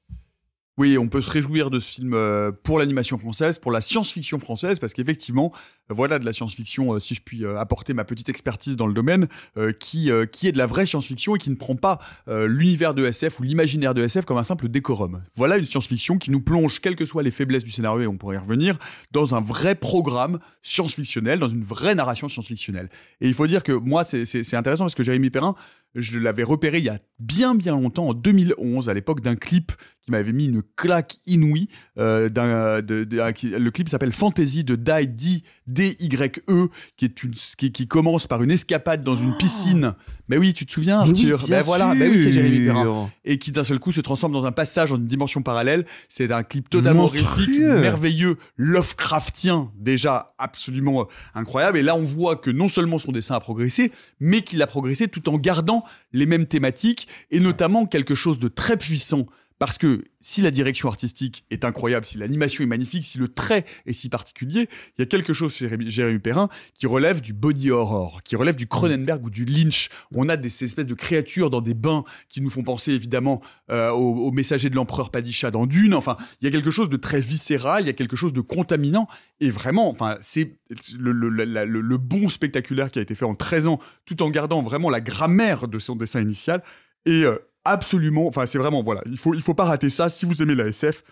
Oui, 0.77 0.99
on 0.99 1.07
peut 1.07 1.21
se 1.21 1.31
réjouir 1.31 1.71
de 1.71 1.79
ce 1.79 1.89
film 1.89 2.15
euh, 2.15 2.51
pour 2.51 2.81
l'animation 2.81 3.17
française, 3.17 3.61
pour 3.61 3.71
la 3.71 3.81
science-fiction 3.81 4.41
française, 4.41 4.81
parce 4.81 4.93
qu'effectivement, 4.93 5.53
voilà 5.89 6.19
de 6.19 6.25
la 6.25 6.33
science-fiction, 6.33 6.95
euh, 6.95 6.99
si 6.99 7.15
je 7.15 7.21
puis 7.21 7.45
euh, 7.45 7.57
apporter 7.61 7.95
ma 7.95 8.05
petite 8.05 8.29
expertise 8.29 8.75
dans 8.75 8.89
le 8.89 8.93
domaine, 8.93 9.29
qui, 9.79 10.11
est 10.11 10.53
de 10.53 10.59
la 10.59 10.67
vraie 10.67 10.85
science-fiction 10.85 11.37
et 11.37 11.39
qui 11.39 11.51
ne 11.51 11.55
prend 11.55 11.77
pas 11.77 12.01
l'univers 12.27 12.95
de 12.95 13.05
SF 13.05 13.39
ou 13.39 13.45
l'imaginaire 13.45 13.95
de 13.95 14.03
SF 14.03 14.25
comme 14.25 14.37
un 14.37 14.45
simple 14.45 14.69
décorum. 14.69 15.23
Voilà 15.37 15.59
une 15.59 15.67
science-fiction 15.67 16.19
qui 16.19 16.31
nous 16.31 16.41
plonge, 16.41 16.81
quelles 16.81 16.97
que 16.97 17.07
soient 17.07 17.23
les 17.23 17.31
faiblesses 17.31 17.65
du 17.65 17.71
scénario, 17.71 18.03
et 18.03 18.07
on 18.07 18.17
pourrait 18.17 18.37
y 18.37 18.39
revenir, 18.39 18.79
dans 19.13 19.35
un 19.35 19.41
vrai 19.41 19.75
programme 19.75 20.41
science-fictionnel, 20.63 21.39
dans 21.39 21.49
une 21.49 21.63
vraie 21.63 21.95
narration 21.95 22.29
science-fictionnelle. 22.29 22.89
Et 23.21 23.29
il 23.29 23.35
faut 23.35 23.47
dire 23.47 23.63
que 23.63 23.73
moi, 23.73 24.05
c'est 24.05 24.55
intéressant 24.55 24.85
parce 24.85 24.95
que 24.95 25.03
Jérémy 25.03 25.31
Perrin, 25.31 25.55
je 25.95 26.19
l'avais 26.19 26.43
repéré 26.43 26.79
il 26.79 26.85
y 26.85 26.89
a 26.89 26.99
bien 27.21 27.55
bien 27.55 27.73
longtemps, 27.73 28.09
en 28.09 28.15
2011, 28.15 28.89
à 28.89 28.95
l'époque 28.95 29.21
d'un 29.21 29.37
clip 29.37 29.73
qui 30.03 30.11
m'avait 30.11 30.33
mis 30.33 30.47
une 30.47 30.62
claque 30.77 31.16
inouïe. 31.27 31.69
euh, 31.97 32.29
d'un- 32.29 32.83
de- 32.83 33.05
de- 33.05 33.57
le 33.57 33.71
clip 33.71 33.89
s'appelle 33.89 34.12
Fantasy 34.12 34.65
de 34.65 34.75
Die 34.77 35.07
D 35.07 35.43
D-Y-E, 35.66 36.69
qui, 36.97 37.05
est 37.05 37.23
une, 37.23 37.33
qui, 37.57 37.73
qui 37.73 37.87
commence 37.89 38.27
par 38.27 38.43
une 38.43 38.51
escapade 38.51 39.03
dans 39.03 39.16
une 39.16 39.35
piscine. 39.37 39.95
Mais 40.29 40.37
oui, 40.37 40.53
tu 40.55 40.66
te 40.66 40.73
souviens, 40.73 41.05
Mais 41.07 41.12
oui, 41.12 41.33
Arthur? 41.33 41.47
bien 41.47 41.59
Ben 41.59 41.62
voilà, 41.62 41.95
ben 41.95 42.11
oui, 42.11 42.19
c'est 42.19 42.33
Jérémy. 42.33 42.66
Perrin. 42.66 43.09
Et 43.25 43.39
qui 43.39 43.53
d'un 43.53 43.65
seul 43.65 43.79
coup 43.79 43.93
se 43.93 44.01
transforme 44.01 44.33
dans 44.33 44.45
un 44.45 44.53
passage 44.53 44.91
dans 44.91 44.97
une 44.97 45.07
dimension 45.07 45.41
parallèle. 45.43 45.85
C'est 46.09 46.31
un 46.33 46.43
clip 46.43 46.69
totalement 46.69 47.05
horrifique, 47.05 47.61
merveilleux, 47.61 48.37
Lovecraftien, 48.57 49.71
déjà 49.79 50.35
absolument 50.39 51.03
euh, 51.03 51.05
incroyable. 51.35 51.79
Et 51.79 51.83
là, 51.83 51.97
on 51.97 52.03
voit 52.03 52.37
que 52.37 52.51
non 52.51 52.69
seulement 52.69 52.99
son 52.99 53.12
dessin 53.12 53.35
a 53.37 53.41
progressé, 53.41 53.93
mais 54.21 54.43
qu'il 54.43 54.61
a 54.62 54.66
progressé 54.66 55.09
tout 55.09 55.29
en 55.29 55.39
gardant 55.39 55.84
les 56.12 56.27
mêmes 56.27 56.47
thématiques 56.47 57.09
et 57.31 57.40
notamment 57.40 57.86
quelque 57.86 58.15
chose 58.15 58.39
de 58.39 58.48
très 58.48 58.77
puissant 58.77 59.27
Parce 59.65 59.78
que 59.78 60.05
si 60.20 60.43
la 60.43 60.51
direction 60.51 60.91
artistique 60.91 61.47
est 61.51 61.65
incroyable, 61.65 62.05
si 62.05 62.19
l'animation 62.19 62.62
est 62.62 62.66
magnifique, 62.66 63.07
si 63.07 63.16
le 63.16 63.28
trait 63.28 63.65
est 63.86 63.95
si 63.95 64.11
particulier, 64.11 64.69
il 64.99 65.01
y 65.01 65.03
a 65.03 65.07
quelque 65.07 65.32
chose 65.32 65.55
chez 65.55 65.69
Jérémy- 65.89 66.19
Perrin 66.19 66.51
qui 66.74 66.86
relève 66.86 67.23
du 67.23 67.32
body 67.32 67.70
horror, 67.70 68.23
qui 68.24 68.36
relève 68.36 68.57
du 68.57 68.66
Cronenberg 68.66 69.24
ou 69.24 69.31
du 69.31 69.47
Lynch. 69.47 69.89
On 70.15 70.28
a 70.28 70.36
des 70.36 70.51
ces 70.51 70.66
espèces 70.66 70.85
de 70.86 70.93
créatures 70.93 71.49
dans 71.49 71.62
des 71.62 71.73
bains 71.73 72.05
qui 72.28 72.43
nous 72.43 72.51
font 72.51 72.62
penser 72.62 72.93
évidemment 72.93 73.41
euh, 73.70 73.89
au, 73.89 74.27
au 74.27 74.32
messager 74.32 74.69
de 74.69 74.77
l'empereur 74.77 75.11
Padisha 75.11 75.51
dans 75.51 75.65
Dune. 75.65 75.95
Enfin, 75.95 76.19
il 76.43 76.45
y 76.45 76.49
a 76.49 76.51
quelque 76.51 76.70
chose 76.70 76.91
de 76.91 76.99
très 76.99 77.23
viscéral, 77.23 77.85
il 77.85 77.86
y 77.86 77.91
a 77.91 77.95
quelque 77.95 78.16
chose 78.16 78.35
de 78.35 78.43
contaminant. 78.43 79.09
Et 79.41 79.49
vraiment, 79.49 79.89
enfin, 79.89 80.19
c'est 80.20 80.59
le 80.99 81.97
bon 81.97 82.28
spectaculaire 82.28 82.91
qui 82.91 82.99
a 82.99 83.03
été 83.03 83.15
fait 83.15 83.24
en 83.24 83.35
13 83.35 83.66
ans, 83.69 83.78
tout 84.05 84.23
en 84.23 84.28
gardant 84.28 84.62
vraiment 84.62 84.91
la 84.91 85.01
grammaire 85.01 85.69
de 85.69 85.78
son 85.78 85.97
dessin 85.97 86.20
initial. 86.20 86.62
Et 87.07 87.24
euh, 87.24 87.39
absolument, 87.65 88.27
enfin, 88.27 88.47
c'est 88.47 88.59
vraiment, 88.59 88.82
voilà, 88.82 89.03
il 89.07 89.16
faut, 89.19 89.35
il 89.35 89.41
faut 89.43 89.55
pas 89.55 89.65
rater 89.65 89.91
ça 89.91 90.09
si 90.09 90.27
vous 90.27 90.43
aimez 90.43 90.55
la 90.55 90.66
SF. 90.66 91.03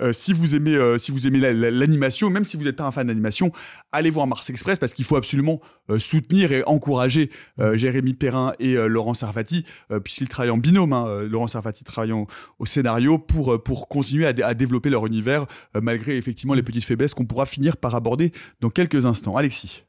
euh, 0.00 0.12
si 0.14 0.32
vous 0.32 0.54
aimez, 0.54 0.74
euh, 0.74 0.98
si 0.98 1.12
vous 1.12 1.26
aimez 1.26 1.38
la- 1.38 1.52
la- 1.52 1.70
l'animation, 1.70 2.30
même 2.30 2.44
si 2.44 2.56
vous 2.56 2.64
n'êtes 2.64 2.76
pas 2.76 2.86
un 2.86 2.90
fan 2.92 3.06
d'animation, 3.06 3.52
allez 3.92 4.10
voir 4.10 4.26
Mars 4.26 4.48
Express 4.48 4.78
parce 4.78 4.94
qu'il 4.94 5.04
faut 5.04 5.16
absolument 5.16 5.60
euh, 5.90 5.98
soutenir 6.00 6.50
et 6.50 6.64
encourager 6.66 7.30
Jérémy 7.74 8.14
Perrin 8.14 8.54
et 8.58 8.74
Laurent 8.88 9.12
Sarfati, 9.14 9.64
puisqu'ils 10.02 10.28
travaillent 10.28 10.50
en 10.50 10.56
binôme. 10.56 10.92
hein, 10.94 11.22
Laurent 11.28 11.46
Sarfati 11.46 11.84
travaillant 11.84 12.26
au 12.58 12.66
scénario 12.66 13.18
pour, 13.18 13.62
pour 13.62 13.86
continuer 13.86 14.26
à, 14.26 14.32
à 14.46 14.54
développer 14.54 14.88
leur 14.90 15.06
univers, 15.06 15.46
malgré 15.80 16.16
effectivement 16.16 16.54
les 16.54 16.62
petites 16.62 16.84
faiblesses 16.84 17.12
qu'on 17.14 17.26
pourra 17.26 17.44
finir 17.46 17.76
par 17.76 17.94
aborder 17.94 18.32
dans 18.60 18.70
quelques 18.70 19.04
instants. 19.06 19.36
Alexis. 19.36 19.84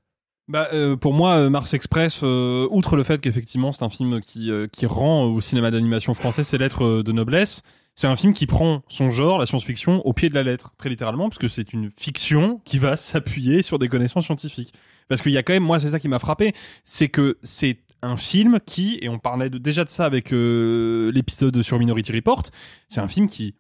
Bah, 0.49 0.67
euh, 0.73 0.97
pour 0.97 1.13
moi, 1.13 1.35
euh, 1.35 1.49
Mars 1.49 1.73
Express, 1.73 2.19
euh, 2.23 2.67
outre 2.69 2.97
le 2.97 3.03
fait 3.03 3.21
qu'effectivement 3.21 3.71
c'est 3.71 3.83
un 3.83 3.89
film 3.89 4.19
qui, 4.19 4.51
euh, 4.51 4.67
qui 4.67 4.85
rend 4.85 5.23
au 5.23 5.39
cinéma 5.39 5.71
d'animation 5.71 6.13
français 6.13 6.43
ses 6.43 6.57
lettres 6.57 6.83
euh, 6.83 7.03
de 7.03 7.13
noblesse, 7.13 7.63
c'est 7.95 8.07
un 8.07 8.15
film 8.17 8.33
qui 8.33 8.45
prend 8.45 8.81
son 8.89 9.09
genre, 9.09 9.39
la 9.39 9.45
science-fiction, 9.45 10.05
au 10.05 10.11
pied 10.13 10.27
de 10.27 10.33
la 10.35 10.43
lettre, 10.43 10.73
très 10.77 10.89
littéralement, 10.89 11.29
parce 11.29 11.37
que 11.37 11.47
c'est 11.47 11.71
une 11.71 11.91
fiction 11.95 12.59
qui 12.65 12.77
va 12.77 12.97
s'appuyer 12.97 13.61
sur 13.61 13.79
des 13.79 13.87
connaissances 13.87 14.25
scientifiques. 14.25 14.73
Parce 15.07 15.21
qu'il 15.21 15.31
y 15.31 15.37
a 15.37 15.43
quand 15.43 15.53
même, 15.53 15.63
moi 15.63 15.79
c'est 15.79 15.89
ça 15.89 15.99
qui 15.99 16.09
m'a 16.09 16.19
frappé, 16.19 16.53
c'est 16.83 17.07
que 17.07 17.37
c'est 17.43 17.79
un 18.01 18.17
film 18.17 18.59
qui, 18.65 18.99
et 19.01 19.07
on 19.07 19.19
parlait 19.19 19.49
de, 19.49 19.57
déjà 19.57 19.85
de 19.85 19.89
ça 19.89 20.05
avec 20.05 20.33
euh, 20.33 21.09
l'épisode 21.13 21.61
sur 21.61 21.79
Minority 21.79 22.11
Report, 22.11 22.43
c'est 22.89 22.99
un 22.99 23.07
film 23.07 23.27
qui 23.27 23.55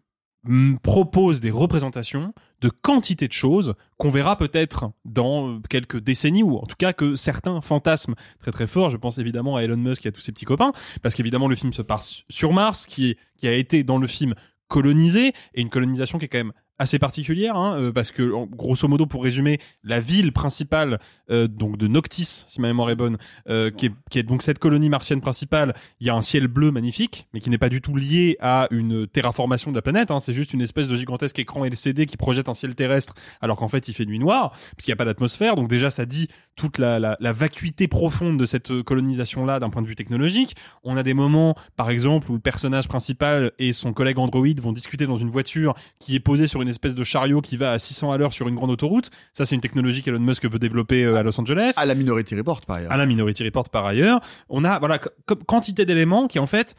propose 0.81 1.39
des 1.39 1.51
représentations 1.51 2.33
de 2.61 2.69
quantité 2.69 3.27
de 3.27 3.33
choses 3.33 3.75
qu'on 3.97 4.09
verra 4.09 4.37
peut-être 4.37 4.91
dans 5.05 5.49
euh, 5.49 5.59
quelques 5.69 5.99
décennies 5.99 6.43
ou 6.43 6.57
en 6.57 6.65
tout 6.65 6.75
cas 6.77 6.93
que 6.93 7.15
certains 7.15 7.61
fantasment 7.61 8.15
très 8.39 8.51
très 8.51 8.67
fort. 8.67 8.89
Je 8.89 8.97
pense 8.97 9.17
évidemment 9.17 9.55
à 9.55 9.63
Elon 9.63 9.77
Musk 9.77 10.05
et 10.05 10.09
à 10.09 10.11
tous 10.11 10.21
ses 10.21 10.31
petits 10.31 10.45
copains 10.45 10.73
parce 11.01 11.15
qu'évidemment 11.15 11.47
le 11.47 11.55
film 11.55 11.71
se 11.71 11.81
passe 11.81 12.23
sur 12.29 12.51
Mars 12.51 12.85
qui, 12.85 13.11
est, 13.11 13.17
qui 13.37 13.47
a 13.47 13.53
été 13.53 13.83
dans 13.83 13.97
le 13.97 14.07
film 14.07 14.33
colonisé 14.67 15.33
et 15.53 15.61
une 15.61 15.69
colonisation 15.69 16.17
qui 16.17 16.25
est 16.25 16.29
quand 16.29 16.39
même 16.39 16.53
assez 16.79 16.99
particulière 16.99 17.55
hein, 17.55 17.79
euh, 17.79 17.91
parce 17.91 18.11
que 18.11 18.31
grosso 18.55 18.87
modo 18.87 19.05
pour 19.05 19.23
résumer 19.23 19.59
la 19.83 19.99
ville 19.99 20.31
principale 20.31 20.99
euh, 21.29 21.47
donc 21.47 21.77
de 21.77 21.87
Noctis 21.87 22.45
si 22.47 22.61
ma 22.61 22.67
mémoire 22.67 22.89
est 22.89 22.95
bonne 22.95 23.17
euh, 23.47 23.69
qui, 23.69 23.87
est, 23.87 23.91
qui 24.09 24.19
est 24.19 24.23
donc 24.23 24.41
cette 24.41 24.59
colonie 24.59 24.89
martienne 24.89 25.21
principale 25.21 25.73
il 25.99 26.07
y 26.07 26.09
a 26.09 26.15
un 26.15 26.21
ciel 26.21 26.47
bleu 26.47 26.71
magnifique 26.71 27.27
mais 27.33 27.39
qui 27.39 27.49
n'est 27.49 27.57
pas 27.57 27.69
du 27.69 27.81
tout 27.81 27.95
lié 27.95 28.37
à 28.39 28.67
une 28.71 29.07
terraformation 29.07 29.71
de 29.71 29.75
la 29.75 29.81
planète 29.81 30.11
hein, 30.11 30.19
c'est 30.19 30.33
juste 30.33 30.53
une 30.53 30.61
espèce 30.61 30.87
de 30.87 30.95
gigantesque 30.95 31.39
écran 31.39 31.63
LCD 31.65 32.05
qui 32.05 32.17
projette 32.17 32.49
un 32.49 32.53
ciel 32.53 32.75
terrestre 32.75 33.13
alors 33.41 33.57
qu'en 33.57 33.67
fait 33.67 33.87
il 33.87 33.93
fait 33.93 34.05
nuit 34.05 34.19
noire 34.19 34.51
parce 34.51 34.85
qu'il 34.85 34.91
n'y 34.91 34.93
a 34.93 34.97
pas 34.97 35.05
d'atmosphère. 35.05 35.55
Donc 35.55 35.69
déjà 35.69 35.91
ça 35.91 36.05
dit 36.05 36.27
toute 36.55 36.77
la, 36.77 36.99
la, 36.99 37.17
la 37.19 37.31
vacuité 37.31 37.87
profonde 37.87 38.37
de 38.39 38.45
cette 38.45 38.81
colonisation 38.83 39.45
là 39.45 39.59
d'un 39.59 39.69
point 39.69 39.81
de 39.81 39.87
vue 39.87 39.95
technologique 39.95 40.55
on 40.83 40.97
a 40.97 41.03
des 41.03 41.13
moments 41.13 41.55
par 41.75 41.89
exemple 41.89 42.29
où 42.31 42.33
le 42.35 42.39
personnage 42.39 42.87
principal 42.87 43.51
et 43.59 43.73
son 43.73 43.91
collègue 43.93 44.19
Android 44.19 44.45
vont 44.61 44.71
discuter 44.71 45.07
dans 45.07 45.17
une 45.17 45.29
voiture 45.29 45.73
qui 45.99 46.15
est 46.15 46.19
posée 46.19 46.47
sur 46.47 46.61
une 46.61 46.67
espèce 46.69 46.95
de 46.95 47.03
chariot 47.03 47.41
qui 47.41 47.57
va 47.57 47.71
à 47.71 47.79
600 47.79 48.11
à 48.11 48.17
l'heure 48.17 48.33
sur 48.33 48.47
une 48.47 48.55
grande 48.55 48.69
autoroute 48.71 49.09
ça 49.33 49.45
c'est 49.45 49.55
une 49.55 49.61
technologie 49.61 50.01
qu'Elon 50.01 50.19
Musk 50.19 50.45
veut 50.45 50.59
développer 50.59 51.03
euh, 51.03 51.15
à 51.15 51.23
Los 51.23 51.39
Angeles 51.39 51.73
À 51.77 51.85
la 51.85 51.95
Minority 51.95 52.35
Report, 52.35 52.61
par 52.61 52.77
ailleurs. 52.77 52.91
à 52.91 52.97
la 52.97 53.05
Minority 53.05 53.43
Report 53.43 53.69
par 53.69 53.85
ailleurs. 53.85 54.19
On 54.49 54.63
a 54.63 54.77
voilà 54.79 54.99
qu- 54.99 55.09
qu- 55.27 55.43
quantité 55.45 55.85
d'éléments 55.85 56.27
qui 56.27 56.39
en 56.39 56.45
fait 56.45 56.75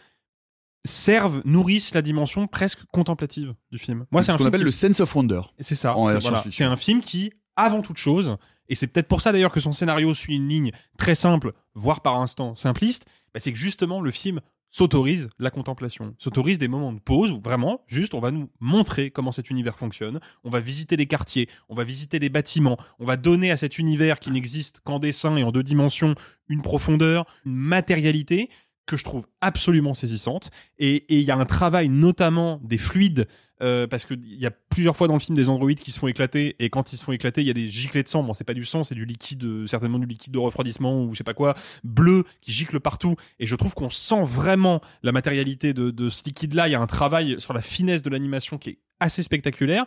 servent, 0.87 1.41
nourrissent 1.45 1.95
la 1.95 2.03
dimension 2.03 2.47
presque 2.47 2.81
contemplative 2.93 3.55
du 3.73 3.79
film. 3.79 4.05
Moi, 4.11 4.23
c'est 4.23 4.33
ce 4.33 4.37
qu'on 4.37 4.45
appelle 4.47 4.61
qui- 4.61 4.65
le 4.67 4.71
sense 4.71 5.01
of 5.01 5.15
wonder. 5.17 5.41
c'est 5.61 5.75
ça. 5.75 5.95
Voilà. 5.95 6.45
C'est 6.53 6.65
un 6.65 6.77
film 6.77 7.01
qui, 7.01 7.33
avant 7.57 7.83
toute 7.83 7.99
chose, 7.99 8.37
et 8.69 8.75
c'est 8.75 8.87
peut-être 8.87 9.09
pour 9.09 9.21
ça 9.21 9.33
d'ailleurs 9.33 9.53
que 9.53 9.61
son 9.61 9.73
scénario 9.73 10.15
suit 10.15 10.37
une 10.37 10.49
ligne 10.49 10.73
très 10.99 11.15
simple, 11.15 11.53
voire 11.75 12.01
par 12.01 12.21
instant 12.21 12.55
simpliste, 12.55 13.07
bah, 13.33 13.41
c'est 13.41 13.53
que 13.53 13.59
justement 13.59 14.01
le 14.01 14.11
film 14.11 14.41
s'autorise 14.71 15.29
la 15.39 15.51
contemplation, 15.51 16.17
s'autorise 16.19 16.59
des 16.59 16.67
moments 16.67 16.93
de 16.93 16.99
pause 16.99 17.31
où 17.31 17.41
vraiment, 17.41 17.83
juste, 17.87 18.13
on 18.13 18.19
va 18.19 18.33
nous 18.33 18.51
montrer 18.59 19.13
comment 19.13 19.31
cet 19.31 19.49
univers 19.49 19.79
fonctionne, 19.79 20.19
on 20.43 20.51
va 20.51 20.59
visiter 20.59 20.97
les 20.97 21.07
quartiers, 21.07 21.49
on 21.69 21.77
va 21.77 21.85
visiter 21.85 22.19
les 22.19 22.29
bâtiments, 22.29 22.77
on 22.99 23.05
va 23.05 23.17
donner 23.17 23.53
à 23.53 23.57
cet 23.57 23.79
univers 23.79 24.19
qui 24.19 24.33
n'existe 24.33 24.81
qu'en 24.81 24.99
dessin 24.99 25.37
et 25.37 25.45
en 25.45 25.53
deux 25.53 25.63
dimensions 25.63 26.17
une 26.49 26.61
profondeur, 26.61 27.25
une 27.47 27.55
matérialité 27.55 28.51
que 28.87 28.97
je 28.97 29.05
trouve 29.05 29.27
absolument 29.41 29.95
saisissante. 29.95 30.51
Et 30.79 31.05
il 31.09 31.23
y 31.23 31.31
a 31.31 31.37
un 31.37 31.45
travail 31.45 31.89
notamment 31.89 32.61
des 32.63 32.79
fluides, 32.79 33.27
euh, 33.63 33.87
parce 33.87 34.05
qu'il 34.05 34.35
y 34.35 34.47
a 34.47 34.51
plusieurs 34.51 34.97
fois 34.97 35.09
dans 35.09 35.15
le 35.15 35.21
film 35.21 35.37
des 35.37 35.49
androïdes 35.49 35.81
qui 35.81 35.91
se 35.91 35.99
font 35.99 36.09
éclater, 36.09 36.57
et 36.59 36.71
quand 36.71 36.93
ils 36.93 36.99
se 36.99 37.05
font 37.05 37.13
éclater, 37.13 37.41
il 37.41 37.47
y 37.47 37.51
a 37.51 37.55
des 37.55 37.69
giclées 37.69 38.03
de 38.03 38.09
sang. 38.09 38.23
Bon, 38.23 38.35
c'est 38.35 38.45
pas 38.45 38.55
du 38.55 38.65
sang, 38.65 38.85
c'est 38.85 38.95
du 38.95 39.05
liquide, 39.05 39.45
euh, 39.45 39.67
certainement 39.67 39.99
du 39.99 40.07
liquide 40.07 40.33
de 40.33 40.39
refroidissement 40.39 41.05
ou 41.05 41.15
je 41.15 41.19
sais 41.19 41.25
pas 41.25 41.35
quoi, 41.35 41.55
bleu, 41.83 42.25
qui 42.41 42.53
gicle 42.53 42.81
partout. 42.81 43.17
Et 43.39 43.47
je 43.47 43.57
trouve 43.57 43.75
qu'on 43.75 43.91
sent 43.91 44.23
vraiment 44.25 44.81
la 45.03 45.13
matérialité 45.13 45.73
de, 45.73 45.91
de 45.91 46.11
ce 46.11 46.25
liquide-là. 46.25 46.69
Il 46.69 46.73
y 46.73 46.75
a 46.75 46.81
un 46.81 46.87
travail 46.87 47.37
sur 47.39 47.55
la 47.55 47.63
finesse 47.63 48.03
de 48.03 48.11
l'animation 48.11 48.59
qui 48.59 48.71
est 48.71 48.79
assez 49.01 49.23
spectaculaire. 49.23 49.87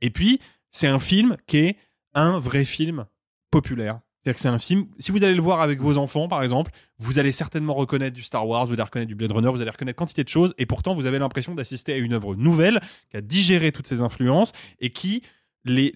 Et 0.00 0.10
puis, 0.10 0.40
c'est 0.70 0.88
un 0.88 0.98
film 0.98 1.36
qui 1.46 1.58
est 1.58 1.76
un 2.14 2.38
vrai 2.38 2.64
film 2.64 3.06
populaire. 3.50 4.00
C'est-à-dire 4.24 4.36
que 4.36 4.40
c'est 4.40 4.48
un 4.48 4.58
film, 4.58 4.86
si 4.98 5.12
vous 5.12 5.22
allez 5.22 5.34
le 5.34 5.42
voir 5.42 5.60
avec 5.60 5.80
vos 5.82 5.98
enfants, 5.98 6.28
par 6.28 6.42
exemple, 6.42 6.70
vous 6.98 7.18
allez 7.18 7.30
certainement 7.30 7.74
reconnaître 7.74 8.14
du 8.16 8.22
Star 8.22 8.48
Wars, 8.48 8.66
vous 8.66 8.72
allez 8.72 8.82
reconnaître 8.82 9.08
du 9.08 9.14
Blade 9.14 9.32
Runner, 9.32 9.50
vous 9.50 9.60
allez 9.60 9.70
reconnaître 9.70 9.98
quantité 9.98 10.24
de 10.24 10.30
choses, 10.30 10.54
et 10.56 10.64
pourtant 10.64 10.94
vous 10.94 11.04
avez 11.04 11.18
l'impression 11.18 11.54
d'assister 11.54 11.92
à 11.92 11.98
une 11.98 12.14
œuvre 12.14 12.34
nouvelle, 12.34 12.80
qui 13.10 13.18
a 13.18 13.20
digéré 13.20 13.70
toutes 13.70 13.86
ces 13.86 14.00
influences, 14.00 14.52
et 14.80 14.90
qui 14.90 15.20
les, 15.66 15.94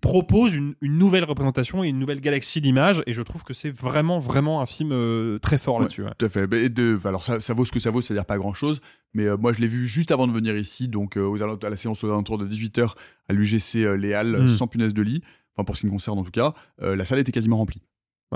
propose 0.00 0.54
une, 0.54 0.74
une 0.80 0.96
nouvelle 0.98 1.24
représentation 1.24 1.84
et 1.84 1.88
une 1.88 1.98
nouvelle 1.98 2.20
galaxie 2.20 2.60
d'images, 2.62 3.02
et 3.06 3.12
je 3.14 3.20
trouve 3.22 3.42
que 3.44 3.52
c'est 3.52 3.70
vraiment, 3.70 4.18
vraiment 4.18 4.60
un 4.62 4.66
film 4.66 4.92
euh, 4.92 5.38
très 5.38 5.58
fort 5.58 5.78
là-dessus. 5.80 6.02
ouais. 6.04 6.10
Tout 6.18 6.26
à 6.26 6.28
fait. 6.30 6.46
De, 6.70 6.98
alors 7.04 7.22
ça, 7.22 7.40
ça 7.40 7.52
vaut 7.54 7.64
ce 7.66 7.72
que 7.72 7.80
ça 7.80 7.90
vaut, 7.90 8.00
c'est-à-dire 8.00 8.24
pas 8.24 8.38
grand-chose. 8.38 8.80
Mais 9.12 9.24
euh, 9.24 9.36
moi, 9.36 9.52
je 9.52 9.60
l'ai 9.60 9.66
vu 9.66 9.86
juste 9.86 10.10
avant 10.10 10.26
de 10.26 10.32
venir 10.32 10.56
ici, 10.56 10.88
donc 10.88 11.16
euh, 11.18 11.22
aux 11.26 11.42
à 11.42 11.70
la 11.70 11.76
séance 11.76 12.02
aux 12.02 12.08
alentours 12.08 12.38
de 12.38 12.46
18h 12.46 12.92
à 13.28 13.32
l'UGC 13.34 13.76
euh, 13.84 13.96
Les 13.96 14.14
Halles, 14.14 14.42
Mm. 14.44 14.48
sans 14.48 14.66
punaise 14.68 14.94
de 14.94 15.02
lit. 15.02 15.22
Enfin, 15.56 15.64
pour 15.64 15.76
ce 15.76 15.80
qui 15.80 15.86
me 15.86 15.90
concerne 15.92 16.18
en 16.18 16.24
tout 16.24 16.30
cas, 16.30 16.54
euh, 16.82 16.96
la 16.96 17.04
salle 17.04 17.18
était 17.18 17.32
quasiment 17.32 17.56
remplie. 17.56 17.82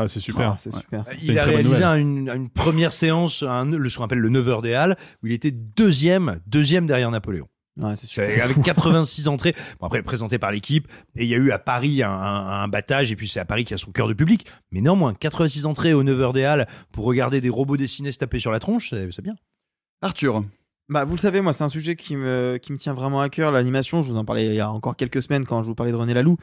C'est 0.07 0.21
super. 0.21 0.53
Ah, 0.53 0.57
c'est 0.59 0.71
super. 0.73 1.05
ça. 1.05 1.13
Il 1.21 1.37
a 1.41 1.45
réalisé 1.45 1.83
une, 1.83 2.31
une 2.31 2.49
première 2.49 2.93
séance, 2.93 3.43
un, 3.43 3.65
le, 3.65 3.89
ce 3.89 3.99
qu'on 3.99 4.05
appelle 4.05 4.21
le 4.21 4.31
9h 4.31 4.63
des 4.63 4.73
Halles, 4.75 4.97
où 5.23 5.27
il 5.27 5.33
était 5.33 5.51
deuxième, 5.51 6.41
deuxième 6.47 6.87
derrière 6.87 7.11
Napoléon. 7.11 7.49
Ouais, 7.79 7.95
c'est 7.97 8.41
avec 8.41 8.63
86 8.63 9.29
entrées, 9.29 9.55
bon, 9.81 9.87
après 9.87 10.03
présenté 10.03 10.39
par 10.39 10.51
l'équipe, 10.53 10.87
et 11.17 11.25
il 11.25 11.29
y 11.29 11.35
a 11.35 11.39
eu 11.39 11.51
à 11.53 11.59
Paris 11.59 12.03
un, 12.03 12.11
un, 12.11 12.63
un 12.63 12.69
battage, 12.69 13.11
et 13.13 13.17
puis 13.17 13.29
c'est 13.29 13.41
à 13.41 13.45
Paris 13.45 13.65
qui 13.65 13.75
a 13.75 13.77
son 13.77 13.91
cœur 13.93 14.09
de 14.09 14.15
public, 14.15 14.47
mais 14.73 14.81
néanmoins, 14.81 15.15
86 15.15 15.65
entrées 15.67 15.95
au 15.95 16.05
9h 16.05 16.33
des 16.33 16.45
Halles 16.45 16.69
pour 16.93 17.05
regarder 17.05 17.41
des 17.41 17.51
robots 17.51 17.77
dessinés 17.77 18.13
se 18.13 18.19
taper 18.19 18.39
sur 18.41 18.53
la 18.53 18.61
tronche, 18.61 18.91
c'est 18.91 19.09
c'est 19.13 19.23
bien. 19.23 19.35
Arthur. 20.03 20.45
Bah, 20.89 21.05
vous 21.05 21.17
le 21.17 21.21
savez, 21.21 21.41
moi, 21.41 21.53
c'est 21.53 21.65
un 21.65 21.69
sujet 21.69 21.97
qui 21.97 22.17
me, 22.17 22.59
qui 22.63 22.73
me 22.73 22.79
tient 22.79 22.95
vraiment 22.95 23.21
à 23.21 23.29
cœur. 23.29 23.53
L'animation, 23.53 24.03
je 24.03 24.11
vous 24.13 24.19
en 24.19 24.25
parlais 24.25 24.47
il 24.47 24.55
y 24.55 24.61
a 24.61 24.71
encore 24.71 24.97
quelques 24.97 25.23
semaines 25.23 25.45
quand 25.45 25.63
je 25.63 25.69
vous 25.69 25.75
parlais 25.75 25.93
de 25.93 25.97
René 25.97 26.15
Laloux. 26.15 26.39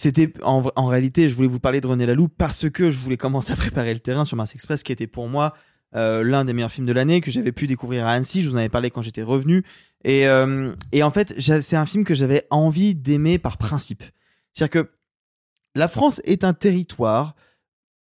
C'était 0.00 0.32
en, 0.44 0.86
réalité, 0.86 1.28
je 1.28 1.34
voulais 1.34 1.48
vous 1.48 1.58
parler 1.58 1.80
de 1.80 1.88
René 1.88 2.06
Laloux 2.06 2.28
parce 2.28 2.70
que 2.70 2.88
je 2.92 3.00
voulais 3.00 3.16
commencer 3.16 3.52
à 3.52 3.56
préparer 3.56 3.92
le 3.92 3.98
terrain 3.98 4.24
sur 4.24 4.36
Mars 4.36 4.54
Express, 4.54 4.84
qui 4.84 4.92
était 4.92 5.08
pour 5.08 5.28
moi 5.28 5.54
euh, 5.96 6.22
l'un 6.22 6.44
des 6.44 6.52
meilleurs 6.52 6.70
films 6.70 6.86
de 6.86 6.92
l'année 6.92 7.20
que 7.20 7.32
j'avais 7.32 7.50
pu 7.50 7.66
découvrir 7.66 8.06
à 8.06 8.12
Annecy. 8.12 8.44
Je 8.44 8.48
vous 8.48 8.54
en 8.54 8.58
avais 8.58 8.68
parlé 8.68 8.90
quand 8.92 9.02
j'étais 9.02 9.24
revenu. 9.24 9.64
Et, 10.04 10.28
euh, 10.28 10.72
et 10.92 11.02
en 11.02 11.10
fait, 11.10 11.40
c'est 11.40 11.74
un 11.74 11.84
film 11.84 12.04
que 12.04 12.14
j'avais 12.14 12.46
envie 12.50 12.94
d'aimer 12.94 13.40
par 13.40 13.58
principe. 13.58 14.04
C'est-à-dire 14.52 14.84
que 14.84 14.90
la 15.74 15.88
France 15.88 16.20
est 16.22 16.44
un 16.44 16.54
territoire 16.54 17.34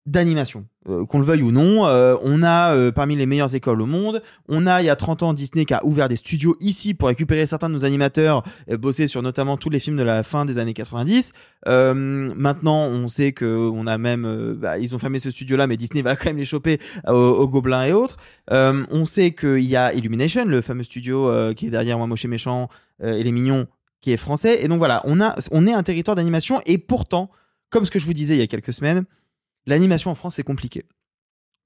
d'animation. 0.05 0.68
Euh, 0.89 1.05
qu'on 1.05 1.19
le 1.19 1.26
veuille 1.26 1.41
ou 1.41 1.51
non, 1.51 1.85
euh, 1.85 2.15
on 2.23 2.43
a 2.43 2.73
euh, 2.73 2.91
parmi 2.91 3.15
les 3.15 3.26
meilleures 3.26 3.53
écoles 3.55 3.81
au 3.81 3.85
monde. 3.85 4.22
On 4.47 4.65
a, 4.68 4.81
il 4.81 4.85
y 4.85 4.89
a 4.89 4.95
30 4.95 5.23
ans, 5.23 5.34
Disney 5.34 5.65
qui 5.65 5.73
a 5.73 5.85
ouvert 5.85 6.07
des 6.07 6.15
studios 6.15 6.55
ici 6.59 6.93
pour 6.93 7.09
récupérer 7.09 7.45
certains 7.45 7.69
de 7.69 7.73
nos 7.73 7.84
animateurs, 7.84 8.43
et 8.68 8.77
bosser 8.77 9.07
sur 9.07 9.22
notamment 9.22 9.57
tous 9.57 9.69
les 9.69 9.80
films 9.80 9.97
de 9.97 10.03
la 10.03 10.23
fin 10.23 10.45
des 10.45 10.57
années 10.57 10.73
90. 10.73 11.34
Euh, 11.68 11.93
maintenant, 11.93 12.85
on 12.85 13.07
sait 13.07 13.34
que 13.34 13.45
on 13.45 13.85
a 13.88 13.97
même, 13.97 14.55
bah, 14.59 14.77
ils 14.77 14.95
ont 14.95 14.99
fermé 14.99 15.19
ce 15.19 15.31
studio-là, 15.31 15.68
mais 15.68 15.77
Disney 15.77 16.01
va 16.01 16.15
quand 16.15 16.26
même 16.26 16.38
les 16.38 16.45
choper 16.45 16.80
euh, 17.07 17.11
au, 17.11 17.41
au 17.41 17.47
Gobelin 17.47 17.84
et 17.84 17.93
autres. 17.93 18.18
On 18.49 19.05
sait 19.05 19.31
qu'il 19.31 19.65
y 19.65 19.76
a 19.76 19.93
Illumination, 19.93 20.45
le 20.45 20.61
fameux 20.61 20.84
studio 20.84 21.31
qui 21.55 21.68
est 21.68 21.69
derrière 21.69 21.97
Moi 21.97 22.07
Moche 22.07 22.26
et 22.26 22.27
Méchant 22.27 22.69
et 23.03 23.23
Les 23.23 23.31
Mignons, 23.31 23.68
qui 24.01 24.11
est 24.11 24.18
français. 24.18 24.64
Et 24.64 24.68
donc 24.68 24.77
voilà, 24.77 25.01
on 25.05 25.19
a, 25.22 25.35
on 25.51 25.68
est 25.68 25.73
un 25.73 25.84
territoire 25.84 26.15
d'animation 26.15 26.61
et 26.65 26.77
pourtant, 26.77 27.30
comme 27.69 27.85
ce 27.85 27.91
que 27.91 27.99
je 27.99 28.05
vous 28.05 28.14
disais 28.14 28.35
il 28.35 28.39
y 28.39 28.43
a 28.43 28.47
quelques 28.47 28.73
semaines, 28.73 29.05
l'animation 29.68 30.10
en 30.10 30.15
France 30.15 30.35
c'est 30.35 30.44
compliqué. 30.44 30.85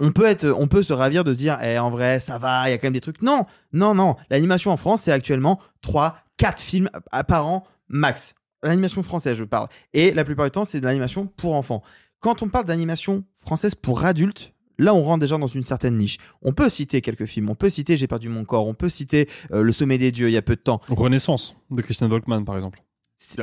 on 0.02 0.12
peut 0.12 0.26
être, 0.26 0.48
on 0.58 0.68
peut 0.68 0.84
se 0.84 0.94
ravir 0.94 1.24
de 1.24 1.34
se 1.34 1.40
dire, 1.40 1.60
eh, 1.64 1.80
en 1.80 1.92
vrai, 1.92 2.20
ça 2.20 2.38
va, 2.38 2.68
il 2.68 2.72
y 2.72 2.74
a 2.74 2.78
quand 2.78 2.88
même 2.88 2.94
des 2.94 3.02
trucs. 3.02 3.22
Non, 3.22 3.46
non, 3.72 3.94
non. 3.94 4.16
L'animation 4.30 4.72
en 4.72 4.78
France, 4.78 5.04
c'est 5.04 5.12
actuellement 5.12 5.60
3, 5.82 6.18
4 6.38 6.60
films 6.60 6.90
par 7.28 7.48
an 7.48 7.64
max. 7.88 8.34
L'animation 8.64 9.04
française, 9.04 9.38
je 9.38 9.44
parle. 9.44 9.68
Et 9.94 10.12
la 10.12 10.24
plupart 10.24 10.46
du 10.46 10.52
temps, 10.52 10.66
c'est 10.66 10.80
de 10.80 10.86
l'animation 10.86 11.28
pour 11.28 11.54
enfants. 11.56 11.84
Quand 12.20 12.44
on 12.44 12.50
parle 12.50 12.66
d'animation 12.66 13.24
française 13.38 13.76
pour 13.76 14.06
adultes, 14.06 14.54
là, 14.78 14.94
on 14.94 15.04
rentre 15.04 15.22
déjà 15.22 15.38
dans 15.38 15.48
une 15.48 15.64
certaine 15.64 15.98
niche. 15.98 16.18
On 16.42 16.54
peut 16.54 16.70
citer 16.70 17.02
quelques 17.02 17.26
films. 17.26 17.50
On 17.50 17.56
peut 17.56 17.70
citer 17.70 17.98
J'ai 17.98 18.08
perdu 18.08 18.30
mon 18.30 18.46
corps. 18.46 18.68
On 18.68 18.76
peut 18.76 18.90
citer 18.90 19.28
euh, 19.52 19.64
Le 19.64 19.74
sommet 19.74 19.98
des 19.98 20.12
dieux 20.12 20.30
il 20.30 20.34
y 20.34 20.38
a 20.38 20.42
peu 20.42 20.56
de 20.56 20.62
temps. 20.62 20.82
Renaissance 20.90 21.56
de 21.72 21.82
Christian 21.82 22.08
Volkmann, 22.08 22.46
par 22.46 22.56
exemple. 22.56 22.84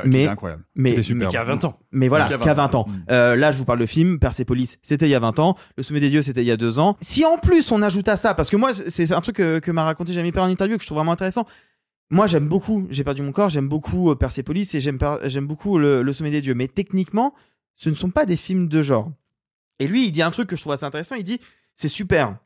Mais 0.05 0.27
incroyable. 0.27 0.65
Mais, 0.75 1.03
superbe. 1.03 1.25
mais 1.25 1.29
Qui 1.29 1.37
a 1.37 1.45
20 1.45 1.65
ans. 1.65 1.79
Mais 1.93 2.09
voilà, 2.09 2.27
Qui 2.27 2.35
a 2.35 2.39
qu'à 2.39 2.55
20 2.55 2.55
20 2.55 2.75
ans. 2.75 2.87
Euh, 3.11 3.37
là, 3.37 3.53
je 3.53 3.59
vous 3.59 3.65
parle 3.65 3.79
de 3.79 3.87
film, 3.87 4.19
Persepolis, 4.19 4.79
c'était 4.83 5.07
il 5.07 5.11
y 5.11 5.15
a 5.15 5.21
20 5.21 5.39
ans. 5.39 5.57
Le 5.77 5.83
Sommet 5.83 6.01
des 6.01 6.11
Dieux, 6.11 6.23
c'était 6.23 6.43
il 6.43 6.47
y 6.47 6.51
a 6.51 6.57
2 6.57 6.79
ans. 6.79 6.97
Si 7.01 7.25
en 7.25 7.39
plus 7.39 7.71
on 7.71 7.83
ajoute 7.83 8.09
à 8.09 8.17
ça, 8.17 8.35
parce 8.35 8.51
que 8.51 8.57
moi, 8.57 8.73
c'est 8.75 9.13
un 9.13 9.21
truc 9.21 9.37
que, 9.37 9.59
que 9.59 9.71
m'a 9.71 9.85
raconté 9.85 10.13
Jamie 10.13 10.33
Perrin 10.33 10.47
en 10.47 10.51
interview 10.51 10.77
que 10.77 10.83
je 10.83 10.89
trouve 10.89 10.99
vraiment 10.99 11.13
intéressant. 11.13 11.47
Moi, 12.11 12.27
j'aime 12.27 12.49
beaucoup 12.49 12.87
J'ai 12.91 13.05
perdu 13.05 13.23
mon 13.23 13.33
corps, 13.33 13.51
j'aime 13.51 13.69
beaucoup 13.69 14.11
euh, 14.11 14.15
Persepolis 14.15 14.75
et 14.75 14.81
j'aime 14.81 14.99
j'aime 15.25 15.47
beaucoup 15.47 15.79
le, 15.79 16.03
le 16.03 16.13
Sommet 16.13 16.31
des 16.31 16.41
Dieux. 16.41 16.55
Mais 16.55 16.69
techniquement, 16.69 17.35
ce 17.77 17.89
ne 17.89 17.95
sont 17.95 18.11
pas 18.11 18.27
des 18.27 18.37
films 18.37 18.69
de 18.69 18.83
genre. 18.83 19.13
Et 19.79 19.87
lui, 19.87 20.07
il 20.07 20.13
dit 20.13 20.23
un 20.23 20.31
truc 20.31 20.49
que 20.49 20.57
je 20.57 20.61
trouve 20.61 20.73
assez 20.73 20.85
intéressant. 20.85 21.15
Il 21.15 21.25
dit, 21.25 21.39
c'est 21.77 21.89
super. 21.89 22.37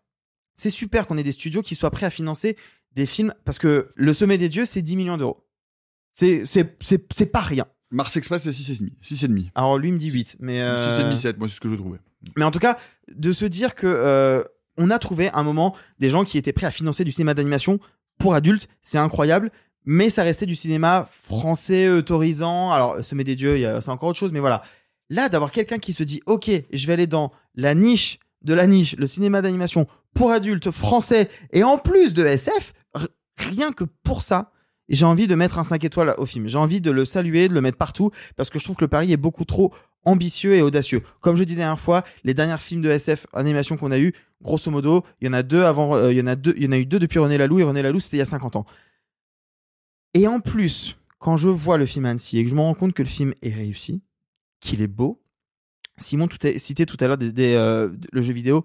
C'est 0.56 0.70
super 0.70 1.06
qu'on 1.06 1.16
ait 1.16 1.22
des 1.22 1.32
studios 1.32 1.62
qui 1.62 1.74
soient 1.74 1.90
prêts 1.90 2.06
à 2.06 2.10
financer 2.10 2.56
des 2.94 3.06
films 3.06 3.32
parce 3.44 3.58
que 3.58 3.88
le 3.94 4.12
Sommet 4.12 4.36
des 4.36 4.48
Dieux, 4.50 4.66
c'est 4.66 4.82
10 4.82 4.96
millions 4.96 5.16
d'euros. 5.16 5.42
C'est 6.12 6.44
c'est 6.46 6.76
c'est 6.80 7.04
c'est 7.12 7.26
pas 7.26 7.40
rien. 7.40 7.66
Mars 7.90 8.16
Express, 8.16 8.42
c'est 8.44 8.50
6,5. 8.50 8.90
6,5. 9.02 9.50
Alors 9.54 9.76
lui 9.78 9.88
il 9.88 9.92
me 9.94 9.98
dit 9.98 10.10
8, 10.10 10.36
mais 10.40 10.60
euh, 10.62 10.76
6,5, 10.76 11.14
7, 11.16 11.38
moi, 11.38 11.48
c'est 11.48 11.56
ce 11.56 11.60
que 11.60 11.68
je 11.68 11.74
trouvais. 11.74 11.98
Mais 12.36 12.44
en 12.44 12.50
tout 12.50 12.58
cas, 12.58 12.78
de 13.14 13.32
se 13.32 13.44
dire 13.44 13.74
que 13.74 13.86
euh, 13.86 14.42
on 14.78 14.88
a 14.90 14.98
trouvé 14.98 15.30
un 15.34 15.42
moment 15.42 15.74
des 15.98 16.08
gens 16.08 16.24
qui 16.24 16.38
étaient 16.38 16.52
prêts 16.52 16.66
à 16.66 16.70
financer 16.70 17.04
du 17.04 17.12
cinéma 17.12 17.34
d'animation 17.34 17.80
pour 18.18 18.34
adultes, 18.34 18.68
c'est 18.82 18.98
incroyable. 18.98 19.50
Mais 19.84 20.10
ça 20.10 20.22
restait 20.22 20.46
du 20.46 20.54
cinéma 20.54 21.08
français 21.10 21.88
autorisant. 21.88 22.70
Alors, 22.70 23.04
Sommet 23.04 23.24
des 23.24 23.34
dieux, 23.34 23.56
il 23.56 23.62
y 23.62 23.66
a- 23.66 23.80
c'est 23.80 23.90
encore 23.90 24.10
autre 24.10 24.18
chose, 24.18 24.30
mais 24.32 24.38
voilà. 24.38 24.62
Là, 25.10 25.28
d'avoir 25.28 25.50
quelqu'un 25.50 25.78
qui 25.80 25.92
se 25.92 26.04
dit, 26.04 26.22
ok, 26.26 26.48
je 26.72 26.86
vais 26.86 26.92
aller 26.92 27.08
dans 27.08 27.32
la 27.56 27.74
niche 27.74 28.18
de 28.42 28.54
la 28.54 28.66
niche, 28.68 28.94
le 28.96 29.06
cinéma 29.06 29.42
d'animation 29.42 29.86
pour 30.14 30.30
adultes 30.30 30.70
français, 30.70 31.28
et 31.52 31.64
en 31.64 31.78
plus 31.78 32.14
de 32.14 32.24
SF, 32.24 32.72
r- 32.96 33.08
rien 33.38 33.72
que 33.72 33.84
pour 34.04 34.22
ça, 34.22 34.52
j'ai 34.96 35.06
envie 35.06 35.26
de 35.26 35.34
mettre 35.34 35.58
un 35.58 35.64
5 35.64 35.82
étoiles 35.84 36.14
au 36.18 36.26
film. 36.26 36.48
J'ai 36.48 36.58
envie 36.58 36.80
de 36.80 36.90
le 36.90 37.04
saluer, 37.04 37.48
de 37.48 37.54
le 37.54 37.60
mettre 37.60 37.78
partout, 37.78 38.10
parce 38.36 38.50
que 38.50 38.58
je 38.58 38.64
trouve 38.64 38.76
que 38.76 38.84
le 38.84 38.88
pari 38.88 39.12
est 39.12 39.16
beaucoup 39.16 39.44
trop 39.44 39.72
ambitieux 40.04 40.54
et 40.54 40.62
audacieux. 40.62 41.02
Comme 41.20 41.36
je 41.36 41.44
disais 41.44 41.60
la 41.60 41.66
dernière 41.66 41.80
fois, 41.80 42.04
les 42.24 42.34
derniers 42.34 42.58
films 42.58 42.82
de 42.82 42.90
SF 42.90 43.26
animation 43.32 43.76
qu'on 43.76 43.90
a 43.90 43.98
eu, 43.98 44.12
grosso 44.42 44.70
modo, 44.70 45.04
il 45.20 45.26
y 45.26 45.30
en 45.30 45.32
a 45.32 45.42
deux 45.42 45.62
avant, 45.62 45.94
euh, 45.96 46.12
y 46.12 46.20
en 46.20 46.26
a 46.26 46.36
deux, 46.36 46.54
il 46.56 46.64
y 46.64 46.66
en 46.66 46.72
a 46.72 46.78
eu 46.78 46.86
deux 46.86 46.98
depuis 46.98 47.18
René 47.18 47.38
Laloux 47.38 47.60
et 47.60 47.62
René 47.62 47.82
Laloux 47.82 48.00
c'était 48.00 48.16
il 48.16 48.20
y 48.20 48.22
a 48.22 48.26
50 48.26 48.56
ans. 48.56 48.66
Et 50.14 50.26
en 50.26 50.40
plus, 50.40 50.98
quand 51.18 51.36
je 51.36 51.48
vois 51.48 51.78
le 51.78 51.86
film 51.86 52.04
Annecy 52.04 52.38
et 52.38 52.44
que 52.44 52.50
je 52.50 52.54
me 52.54 52.60
rends 52.60 52.74
compte 52.74 52.92
que 52.92 53.02
le 53.02 53.08
film 53.08 53.32
est 53.42 53.54
réussi, 53.54 54.02
qu'il 54.60 54.82
est 54.82 54.88
beau, 54.88 55.22
Simon 55.98 56.26
tout 56.26 56.38
cité 56.56 56.84
tout 56.84 56.96
à 57.00 57.06
l'heure 57.06 57.18
des, 57.18 57.54
euh, 57.54 57.88
le 58.12 58.22
jeu 58.22 58.32
vidéo. 58.32 58.64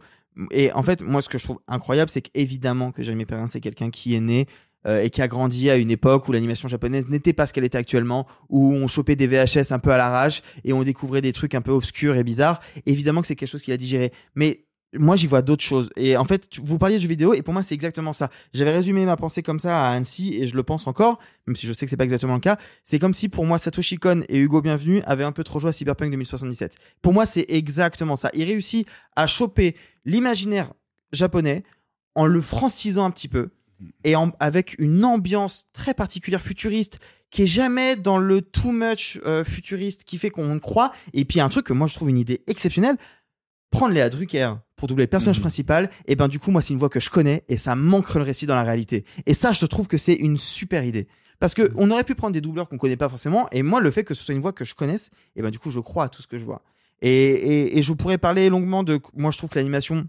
Et 0.51 0.71
en 0.73 0.83
fait, 0.83 1.01
moi, 1.01 1.21
ce 1.21 1.29
que 1.29 1.37
je 1.37 1.43
trouve 1.43 1.59
incroyable, 1.67 2.09
c'est 2.09 2.21
qu'évidemment 2.21 2.91
que 2.91 3.03
Jérémy 3.03 3.25
Perrin, 3.25 3.47
c'est 3.47 3.59
quelqu'un 3.59 3.89
qui 3.89 4.15
est 4.15 4.19
né 4.19 4.47
euh, 4.87 5.03
et 5.03 5.09
qui 5.09 5.21
a 5.21 5.27
grandi 5.27 5.69
à 5.69 5.77
une 5.77 5.91
époque 5.91 6.27
où 6.27 6.31
l'animation 6.31 6.67
japonaise 6.67 7.09
n'était 7.09 7.33
pas 7.33 7.45
ce 7.45 7.53
qu'elle 7.53 7.63
était 7.63 7.77
actuellement, 7.77 8.27
où 8.49 8.73
on 8.73 8.87
chopait 8.87 9.15
des 9.15 9.27
VHS 9.27 9.71
un 9.71 9.79
peu 9.79 9.91
à 9.91 9.97
l'arrache 9.97 10.41
et 10.63 10.73
on 10.73 10.83
découvrait 10.83 11.21
des 11.21 11.33
trucs 11.33 11.55
un 11.55 11.61
peu 11.61 11.71
obscurs 11.71 12.15
et 12.15 12.23
bizarres. 12.23 12.61
Évidemment 12.85 13.21
que 13.21 13.27
c'est 13.27 13.35
quelque 13.35 13.49
chose 13.49 13.61
qu'il 13.61 13.73
a 13.73 13.77
digéré. 13.77 14.11
Mais 14.35 14.67
moi, 14.93 15.15
j'y 15.15 15.27
vois 15.27 15.41
d'autres 15.41 15.63
choses. 15.63 15.89
Et 15.95 16.15
en 16.15 16.23
fait, 16.23 16.47
vous 16.63 16.77
parliez 16.77 16.95
de 16.95 17.01
jeux 17.01 17.09
vidéo, 17.09 17.33
et 17.33 17.41
pour 17.41 17.53
moi, 17.53 17.63
c'est 17.63 17.75
exactement 17.75 18.13
ça. 18.13 18.29
J'avais 18.53 18.71
résumé 18.71 19.05
ma 19.05 19.17
pensée 19.17 19.43
comme 19.43 19.59
ça 19.59 19.87
à 19.87 19.91
Annecy, 19.91 20.35
et 20.35 20.47
je 20.47 20.55
le 20.55 20.63
pense 20.63 20.87
encore, 20.87 21.19
même 21.45 21.55
si 21.55 21.67
je 21.67 21.73
sais 21.73 21.85
que 21.85 21.89
c'est 21.89 21.97
pas 21.97 22.05
exactement 22.05 22.35
le 22.35 22.39
cas. 22.39 22.57
C'est 22.83 22.99
comme 22.99 23.13
si, 23.13 23.29
pour 23.29 23.45
moi, 23.45 23.57
Satoshi 23.57 23.97
Kon 23.97 24.23
et 24.29 24.39
Hugo 24.39 24.61
Bienvenu 24.61 25.01
avaient 25.05 25.23
un 25.23 25.31
peu 25.31 25.43
trop 25.43 25.59
joué 25.59 25.69
à 25.69 25.73
Cyberpunk 25.73 26.11
2077. 26.11 26.75
Pour 27.01 27.13
moi, 27.13 27.25
c'est 27.25 27.45
exactement 27.49 28.15
ça. 28.15 28.29
Il 28.33 28.45
réussit 28.45 28.87
à 29.15 29.27
choper 29.27 29.75
l'imaginaire 30.05 30.73
japonais 31.11 31.63
en 32.15 32.25
le 32.25 32.41
francisant 32.41 33.05
un 33.05 33.11
petit 33.11 33.27
peu, 33.27 33.49
et 34.03 34.15
en- 34.15 34.31
avec 34.39 34.75
une 34.79 35.03
ambiance 35.05 35.67
très 35.73 35.93
particulière 35.93 36.41
futuriste 36.41 36.99
qui 37.29 37.43
est 37.43 37.47
jamais 37.47 37.95
dans 37.95 38.17
le 38.17 38.41
too 38.41 38.71
much 38.71 39.19
euh, 39.25 39.43
futuriste 39.43 40.03
qui 40.05 40.17
fait 40.17 40.29
qu'on 40.29 40.59
croit. 40.59 40.91
Et 41.13 41.25
puis 41.25 41.39
un 41.41 41.49
truc 41.49 41.65
que 41.65 41.73
moi 41.73 41.87
je 41.87 41.93
trouve 41.95 42.09
une 42.09 42.17
idée 42.17 42.41
exceptionnelle. 42.47 42.97
Prendre 43.69 43.93
Léa 43.93 44.09
Drucker 44.09 44.53
pour 44.77 44.87
doubler 44.87 45.03
le 45.03 45.09
personnage 45.09 45.41
principal 45.41 45.89
et 46.07 46.15
ben 46.15 46.29
du 46.29 46.39
coup 46.39 46.51
moi 46.51 46.61
c'est 46.61 46.71
une 46.73 46.79
voix 46.79 46.87
que 46.89 47.01
je 47.01 47.09
connais 47.09 47.43
et 47.49 47.57
ça 47.57 47.75
manque 47.75 48.13
le 48.15 48.21
récit 48.21 48.45
dans 48.45 48.55
la 48.55 48.63
réalité. 48.63 49.03
Et 49.25 49.33
ça 49.33 49.51
je 49.51 49.65
trouve 49.65 49.87
que 49.87 49.97
c'est 49.97 50.13
une 50.13 50.37
super 50.37 50.85
idée. 50.85 51.07
Parce 51.39 51.53
que 51.53 51.71
on 51.75 51.91
aurait 51.91 52.05
pu 52.05 52.15
prendre 52.15 52.33
des 52.33 52.41
doubleurs 52.41 52.69
qu'on 52.69 52.77
connaît 52.77 52.95
pas 52.97 53.09
forcément 53.09 53.47
et 53.51 53.61
moi 53.63 53.81
le 53.81 53.91
fait 53.91 54.03
que 54.05 54.13
ce 54.13 54.23
soit 54.23 54.33
une 54.33 54.41
voix 54.41 54.53
que 54.53 54.63
je 54.63 54.73
connaisse 54.73 55.09
et 55.35 55.41
ben 55.41 55.51
du 55.51 55.59
coup 55.59 55.69
je 55.69 55.81
crois 55.81 56.05
à 56.05 56.09
tout 56.09 56.21
ce 56.21 56.27
que 56.27 56.39
je 56.39 56.45
vois. 56.45 56.63
Et, 57.01 57.11
et, 57.11 57.77
et 57.77 57.83
je 57.83 57.91
pourrais 57.93 58.17
parler 58.17 58.49
longuement 58.49 58.83
de 58.83 58.99
moi 59.15 59.31
je 59.31 59.37
trouve 59.37 59.49
que 59.49 59.59
l'animation 59.59 60.07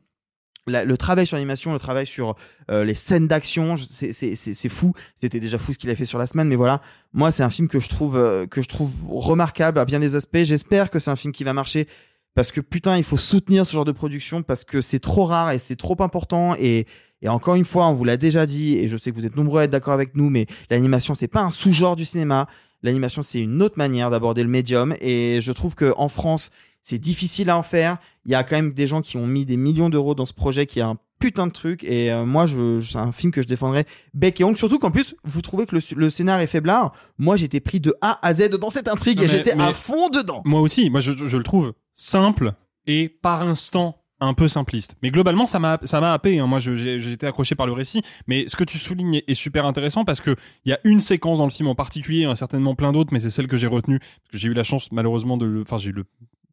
le 0.69 0.97
travail 0.97 1.27
sur 1.27 1.37
l'animation, 1.37 1.73
le 1.73 1.79
travail 1.79 2.07
sur 2.07 2.37
euh, 2.71 2.85
les 2.85 2.95
scènes 2.95 3.27
d'action, 3.27 3.77
c'est 3.77 4.69
fou. 4.69 4.93
C'était 5.17 5.41
déjà 5.41 5.59
fou 5.59 5.73
ce 5.73 5.79
qu'il 5.79 5.91
a 5.91 5.97
fait 5.97 6.05
sur 6.05 6.19
la 6.19 6.27
semaine, 6.27 6.49
mais 6.49 6.57
voilà. 6.57 6.81
Moi, 7.13 7.31
c'est 7.31 7.43
un 7.43 7.51
film 7.51 7.69
que 7.69 7.81
je 7.81 7.89
trouve 7.89 8.17
euh, 8.17 8.47
que 8.47 8.63
je 8.63 8.69
trouve 8.69 8.93
remarquable 9.09 9.79
à 9.79 9.85
bien 9.85 10.01
des 10.01 10.15
aspects. 10.15 10.43
J'espère 10.45 10.91
que 10.91 10.99
c'est 10.99 11.11
un 11.11 11.17
film 11.17 11.33
qui 11.33 11.45
va 11.45 11.53
marcher 11.53 11.87
parce 12.35 12.53
que 12.53 12.61
putain, 12.61 12.97
il 12.97 13.05
faut 13.05 13.17
soutenir 13.17 13.67
ce 13.67 13.73
genre 13.73 13.85
de 13.85 13.93
production 13.93 14.43
parce 14.43 14.65
que 14.65 14.81
c'est 14.81 15.01
trop 15.01 15.25
rare 15.25 15.51
et 15.51 15.59
c'est 15.59 15.77
trop 15.77 15.97
important 16.01 16.55
et 16.59 16.87
et 17.21 17.29
encore 17.29 17.57
une 17.57 17.65
fois, 17.65 17.89
on 17.89 17.95
vous 17.95 18.05
l'a 18.05 18.17
déjà 18.17 18.47
dit 18.47 18.77
et 18.77 18.87
je 18.87 18.97
sais 18.97 19.11
que 19.11 19.17
vous 19.17 19.27
êtes 19.27 19.35
nombreux 19.35 19.61
à 19.61 19.65
être 19.65 19.71
d'accord 19.71 19.93
avec 19.93 20.15
nous, 20.15 20.31
mais 20.31 20.47
l'animation 20.71 21.17
c'est 21.17 21.27
pas 21.27 21.41
un 21.41 21.51
sous-genre 21.51 21.97
du 21.97 22.05
cinéma. 22.05 22.47
L'animation 22.85 23.23
c'est 23.23 23.41
une 23.41 23.61
autre 23.61 23.77
manière 23.77 24.09
d'aborder 24.11 24.45
le 24.45 24.49
médium 24.49 24.95
et 25.01 25.41
je 25.41 25.51
trouve 25.51 25.75
que 25.75 25.93
en 25.97 26.09
France 26.09 26.51
c'est 26.83 26.99
difficile 26.99 27.51
à 27.51 27.57
en 27.59 27.63
faire. 27.63 27.99
Il 28.27 28.33
y 28.33 28.35
a 28.35 28.43
quand 28.45 28.57
même 28.57 28.73
des 28.73 28.87
gens 28.87 29.01
qui 29.03 29.17
ont 29.17 29.27
mis 29.27 29.45
des 29.45 29.57
millions 29.57 29.91
d'euros 29.91 30.15
dans 30.15 30.27
ce 30.27 30.33
projet 30.33 30.67
qui 30.67 30.79
est 30.79 30.83
un 30.83 30.97
putain 31.19 31.47
de 31.49 31.53
truc. 31.53 31.83
Et 31.85 32.13
euh, 32.13 32.25
moi, 32.25 32.47
je, 32.47 32.81
c'est 32.81 32.97
un 32.99 33.11
film 33.13 33.33
que 33.33 33.43
je 33.43 33.47
défendrais 33.49 33.85
bec 34.15 34.41
et 34.41 34.45
ongle. 34.45 34.57
Surtout 34.57 34.79
qu'en 34.79 34.91
plus, 34.91 35.15
vous 35.25 35.43
trouvez 35.43 35.67
que 35.67 35.75
le, 35.77 35.83
le 35.97 36.11
scénar 36.11 36.41
est 36.41 36.47
faiblard. 36.47 36.93
Moi, 37.19 37.37
j'étais 37.37 37.61
pris 37.61 37.81
de 37.81 37.95
A 38.01 38.19
à 38.27 38.33
Z 38.35 38.51
dans 38.59 38.71
cette 38.71 38.89
intrigue 38.89 39.19
Non, 39.19 39.25
et 39.25 39.29
j'étais 39.29 39.53
à 39.53 39.73
fond 39.73 40.09
dedans. 40.09 40.43
Moi 40.45 40.61
aussi, 40.61 40.91
moi 40.91 41.01
je, 41.01 41.13
je- 41.13 41.27
je 41.27 41.37
le 41.37 41.43
trouve 41.43 41.73
simple 41.97 42.53
et 42.87 43.09
par 43.09 43.43
instant 43.43 43.97
un 44.21 44.35
peu 44.35 44.49
simpliste. 44.49 44.97
Mais 45.03 45.11
globalement, 45.13 45.47
ça 45.47 45.59
m'a 45.61 45.79
ça 45.85 46.01
m'a 46.01 46.13
happé. 46.13 46.39
hein. 46.41 46.47
Moi, 46.49 46.59
été 46.61 47.27
accroché 47.27 47.55
par 47.55 47.67
le 47.67 47.73
récit. 47.73 48.03
Mais 48.27 48.45
ce 48.49 48.57
que 48.57 48.65
tu 48.65 48.77
soulignes 48.79 49.15
est, 49.17 49.25
est 49.31 49.35
super 49.35 49.65
intéressant 49.67 50.05
parce 50.05 50.21
que 50.21 50.35
il 50.65 50.71
y 50.71 50.73
a 50.73 50.81
une 50.85 50.99
séquence 51.01 51.39
dans 51.39 51.45
le 51.45 51.51
film 51.53 51.69
en 51.69 51.75
particulier, 51.77 52.19
il 52.21 52.23
y 52.23 52.27
en 52.27 52.33
a 52.33 52.37
certainement 52.37 52.75
plein 52.75 52.91
d'autres, 52.93 53.11
mais 53.13 53.21
c'est 53.21 53.31
celle 53.31 53.47
que 53.49 53.57
j'ai 53.57 53.67
retenue 53.69 53.99
parce 54.01 54.31
que 54.33 54.39
j'ai 54.39 54.49
eu 54.49 54.55
la 54.55 54.65
chance 54.65 54.91
malheureusement 54.93 55.37
de, 55.37 55.61
enfin 55.63 55.77
j'ai 55.77 55.91
eu 55.91 55.93
le 55.93 56.05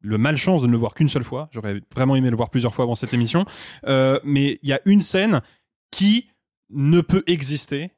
le 0.06 0.18
malchance 0.18 0.62
de 0.62 0.68
ne 0.68 0.72
le 0.72 0.78
voir 0.78 0.94
qu'une 0.94 1.10
seule 1.10 1.24
fois. 1.24 1.50
J'aurais 1.52 1.82
vraiment 1.96 2.16
aimé 2.16 2.30
le 2.30 2.36
voir 2.38 2.50
plusieurs 2.50 2.74
fois 2.74 2.84
avant 2.84 2.96
cette 2.96 3.14
émission. 3.14 3.46
Euh, 3.88 4.20
mais 4.24 4.60
il 4.64 4.70
y 4.70 4.74
a 4.74 4.80
une 4.86 5.02
scène 5.02 5.42
qui 5.92 6.28
ne 6.70 7.02
peut 7.02 7.24
exister 7.28 7.92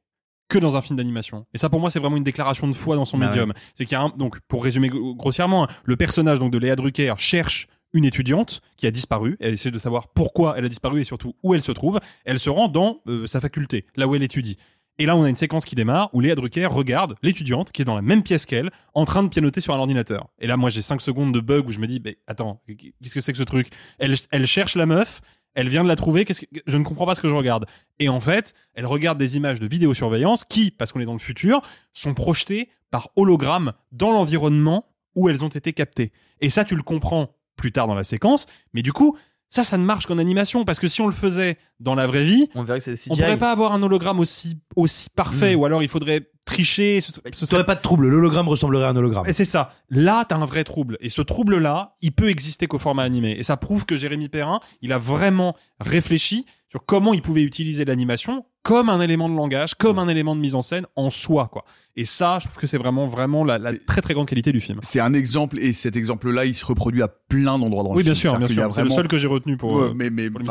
que 0.50 0.58
dans 0.58 0.78
un 0.78 0.82
film 0.82 0.96
d'animation. 0.98 1.46
Et 1.54 1.58
ça, 1.58 1.70
pour 1.70 1.80
moi, 1.82 1.90
c'est 1.92 2.00
vraiment 2.00 2.16
une 2.18 2.24
déclaration 2.24 2.68
de 2.68 2.74
foi 2.74 2.96
dans 2.96 3.06
son 3.06 3.18
Bah 3.18 3.28
médium. 3.28 3.50
ouais. 3.50 3.56
C'est 3.76 3.86
qu'il 3.86 3.94
y 3.98 4.00
a 4.00 4.02
un, 4.02 4.10
donc, 4.10 4.40
pour 4.48 4.64
résumer 4.64 4.88
gro- 4.90 5.14
grossièrement, 5.16 5.66
hein, 5.66 5.68
le 5.84 5.96
personnage 5.98 6.40
donc 6.40 6.52
de 6.52 6.58
Léa 6.58 6.76
Drucker 6.78 7.14
cherche 7.18 7.68
une 7.94 8.06
étudiante 8.06 8.62
qui 8.78 8.88
a 8.88 8.92
disparu. 8.92 9.36
Elle 9.40 9.54
essaie 9.54 9.72
de 9.72 9.80
savoir 9.80 10.08
pourquoi 10.10 10.56
elle 10.58 10.66
a 10.66 10.70
disparu 10.70 11.02
et 11.02 11.06
surtout 11.06 11.34
où 11.44 11.54
elle 11.54 11.62
se 11.62 11.72
trouve. 11.72 12.00
Elle 12.26 12.40
se 12.40 12.50
rend 12.50 12.68
dans 12.70 13.02
euh, 13.08 13.28
sa 13.28 13.42
faculté, 13.42 13.86
là 13.96 14.08
où 14.08 14.16
elle 14.16 14.24
étudie. 14.24 14.58
Et 15.00 15.06
là, 15.06 15.16
on 15.16 15.24
a 15.24 15.30
une 15.30 15.36
séquence 15.36 15.66
qui 15.66 15.76
démarre 15.76 16.10
où 16.14 16.22
Léa 16.22 16.36
Drucker 16.36 16.66
regarde 16.66 17.16
l'étudiante 17.22 17.72
qui 17.72 17.84
est 17.84 17.86
dans 17.86 17.96
la 17.96 18.02
même 18.02 18.24
pièce 18.24 18.46
qu'elle, 18.46 18.72
en 18.96 19.06
train 19.06 19.24
de 19.24 19.30
pianoter 19.30 19.62
sur 19.62 19.74
un 19.74 19.78
ordinateur. 19.78 20.30
Et 20.40 20.48
là, 20.48 20.58
moi, 20.58 20.70
j'ai 20.70 20.82
5 20.82 21.02
secondes 21.02 21.34
de 21.34 21.40
bug 21.40 21.68
où 21.68 21.72
je 21.72 21.80
me 21.80 21.88
dis, 21.88 22.02
mais 22.04 22.18
attends, 22.26 22.62
qu'est-ce 22.68 23.14
que 23.14 23.22
c'est 23.22 23.32
que 23.32 23.38
ce 23.38 23.44
truc? 23.44 23.70
Elle, 24.00 24.16
elle 24.32 24.48
cherche 24.48 24.76
la 24.76 24.88
meuf, 24.88 25.22
elle 25.54 25.70
vient 25.70 25.84
de 25.84 25.88
la 25.88 25.96
trouver, 25.96 26.26
que, 26.26 26.34
je 26.34 26.78
ne 26.78 26.84
comprends 26.84 27.06
pas 27.06 27.16
ce 27.16 27.22
que 27.22 27.30
je 27.30 27.34
regarde. 27.34 27.66
Et 28.00 28.10
en 28.10 28.20
fait, 28.20 28.54
elle 28.74 28.86
regarde 28.86 29.18
des 29.18 29.38
images 29.38 29.60
de 29.60 29.68
vidéosurveillance 29.68 30.46
qui, 30.46 30.72
parce 30.72 30.92
qu'on 30.92 31.00
est 31.00 31.06
dans 31.06 31.14
le 31.14 31.20
futur, 31.20 31.62
sont 31.94 32.14
projetées 32.14 32.70
par 32.90 33.10
hologramme 33.16 33.74
dans 33.92 34.12
l'environnement 34.12 34.86
où 35.16 35.30
elles 35.30 35.44
ont 35.44 35.50
été 35.50 35.74
captées. 35.74 36.12
Et 36.42 36.50
ça, 36.50 36.64
tu 36.64 36.76
le 36.76 36.84
comprends 36.84 37.36
plus 37.56 37.72
tard 37.72 37.88
dans 37.88 37.96
la 37.96 38.04
séquence, 38.04 38.46
mais 38.74 38.84
du 38.84 38.94
coup, 38.94 39.18
ça, 39.50 39.64
ça 39.64 39.78
ne 39.78 39.86
marche 39.86 40.06
qu'en 40.06 40.18
animation, 40.18 40.66
parce 40.66 40.80
que 40.80 40.88
si 40.88 41.02
on 41.02 41.08
le 41.08 41.14
faisait 41.14 41.58
dans 41.80 41.96
la 41.96 42.06
vraie 42.08 42.24
vie, 42.24 42.50
on 42.56 42.64
verrait 42.64 42.80
que 42.80 42.86
c'est 42.86 42.94
des 42.96 43.12
on 43.12 43.16
pourrait 43.16 43.38
pas 43.38 43.52
avoir 43.52 43.72
un 43.74 43.82
hologramme 43.82 44.20
aussi, 44.20 44.58
aussi 44.76 45.10
parfait, 45.10 45.56
ou 45.56 45.66
alors 45.66 45.84
il 45.84 45.90
faudrait 45.90 46.30
tricher. 46.46 47.02
Ce, 47.02 47.12
ce 47.12 47.46
Tu 47.46 47.64
pas 47.64 47.76
de 47.76 47.82
trouble, 47.82 48.08
l'hologramme 48.08 48.48
ressemblerait 48.48 48.86
à 48.86 48.90
un 48.90 48.96
hologramme. 48.96 49.28
et 49.28 49.34
c'est 49.34 49.46
ça. 49.46 49.74
Là, 49.90 50.26
t'as 50.26 50.38
un 50.38 50.46
vrai 50.46 50.64
trouble. 50.64 50.98
Et 51.02 51.10
ce 51.10 51.22
trouble-là, 51.22 51.96
il 52.02 52.12
peut 52.14 52.30
exister 52.30 52.68
qu'au 52.68 52.80
format 52.80 53.04
animé. 53.04 53.36
Et 53.38 53.44
ça 53.44 53.58
prouve 53.58 53.86
que 53.86 53.96
Jérémy 53.96 54.30
Perrin, 54.30 54.60
il 54.82 54.92
a 54.92 54.98
vraiment 54.98 55.56
réfléchi 55.80 56.46
sur 56.70 56.86
comment 56.86 57.14
il 57.14 57.22
pouvait 57.22 57.44
utiliser 57.44 57.86
l'animation 57.86 58.46
comme 58.68 58.90
un 58.90 59.00
élément 59.02 59.30
de 59.30 59.36
langage, 59.36 59.76
comme 59.76 59.98
un 59.98 60.08
élément 60.10 60.36
de 60.36 60.42
mise 60.42 60.56
en 60.56 60.62
scène 60.62 60.86
en 60.96 61.10
soi, 61.10 61.48
quoi. 61.52 61.64
Et 61.96 62.04
ça, 62.06 62.40
je 62.42 62.48
trouve 62.48 62.58
que 62.60 62.68
c'est 62.68 62.78
vraiment, 62.78 63.08
vraiment 63.08 63.44
la, 63.46 63.58
la 63.58 63.76
très 63.78 64.02
très 64.02 64.14
grande 64.14 64.28
qualité 64.28 64.52
du 64.52 64.60
film. 64.60 64.80
C'est 64.82 65.00
un 65.00 65.14
exemple 65.14 65.58
et 65.60 65.72
cet 65.74 65.96
exemple-là, 65.96 66.46
il 66.46 66.54
se 66.54 66.66
reproduit 66.66 67.02
à 67.02 67.08
plein 67.08 67.58
d'endroits 67.58 67.84
dans 67.84 67.92
le 67.92 67.98
Oui, 67.98 68.04
film. 68.04 68.16
sûr, 68.16 68.38
bien 68.38 68.48
sûr. 68.48 68.74
C'est 68.74 68.84
le 68.84 68.90
seul 68.90 69.08
que 69.08 69.18
j'ai 69.18 69.28
retenu 69.28 69.56
pour. 69.58 69.72
Ouais, 69.74 69.84
euh, 69.90 69.94
mais 69.96 70.10
mais 70.10 70.30
pour 70.30 70.42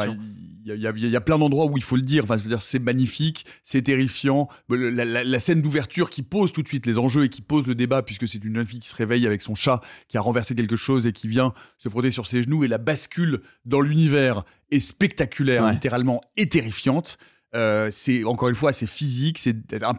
il 0.69 0.75
y, 0.83 0.87
a- 0.89 0.91
y 0.91 1.15
y 1.15 1.21
plein 1.21 1.39
d'endroits 1.39 1.67
où 1.67 1.77
il 1.77 1.83
faut 1.85 1.95
le 1.95 2.03
dire. 2.03 2.25
Enfin, 2.25 2.37
je 2.37 2.43
veux 2.43 2.49
dire, 2.49 2.61
c'est 2.63 2.81
magnifique, 2.81 3.47
c'est 3.63 3.83
terrifiant. 3.83 4.49
La, 4.69 5.05
la- 5.05 5.23
la 5.23 5.39
scène 5.41 5.63
d'ouverture 5.63 6.11
qui 6.11 6.23
pose 6.23 6.51
tout 6.53 6.63
de 6.63 6.67
suite 6.69 6.87
les 6.87 6.99
enjeux 6.99 7.23
et 7.25 7.29
qui 7.29 7.41
pose 7.43 7.67
le 7.69 7.77
débat, 7.77 8.03
puisque 8.03 8.27
c'est 8.27 8.43
une 8.45 8.57
jeune 8.57 8.67
fille 8.67 8.81
qui 8.81 8.89
se 8.89 8.97
réveille 8.97 9.27
avec 9.29 9.43
son 9.43 9.55
chat 9.55 9.81
qui 10.09 10.17
a 10.19 10.21
renversé 10.21 10.57
quelque 10.57 10.75
chose 10.75 11.07
et 11.07 11.13
qui 11.13 11.29
vient 11.29 11.53
se 11.79 11.89
frotter 11.89 12.11
sur 12.11 12.27
ses 12.27 12.43
genoux 12.43 12.65
et 12.65 12.69
la 12.69 12.79
bascule 12.79 13.43
dans 13.65 13.81
l'univers 13.81 14.43
est 14.73 14.81
spectaculaire, 14.81 15.63
Ouais. 15.65 15.71
littéralement 15.73 16.21
et 16.37 16.49
terrifiante. 16.49 17.19
Euh, 17.55 17.89
c'est 17.93 18.25
encore 18.25 18.49
une 18.49 18.55
fois, 18.55 18.73
c'est 18.73 18.87
physique, 18.89 19.39
c'est 19.39 19.55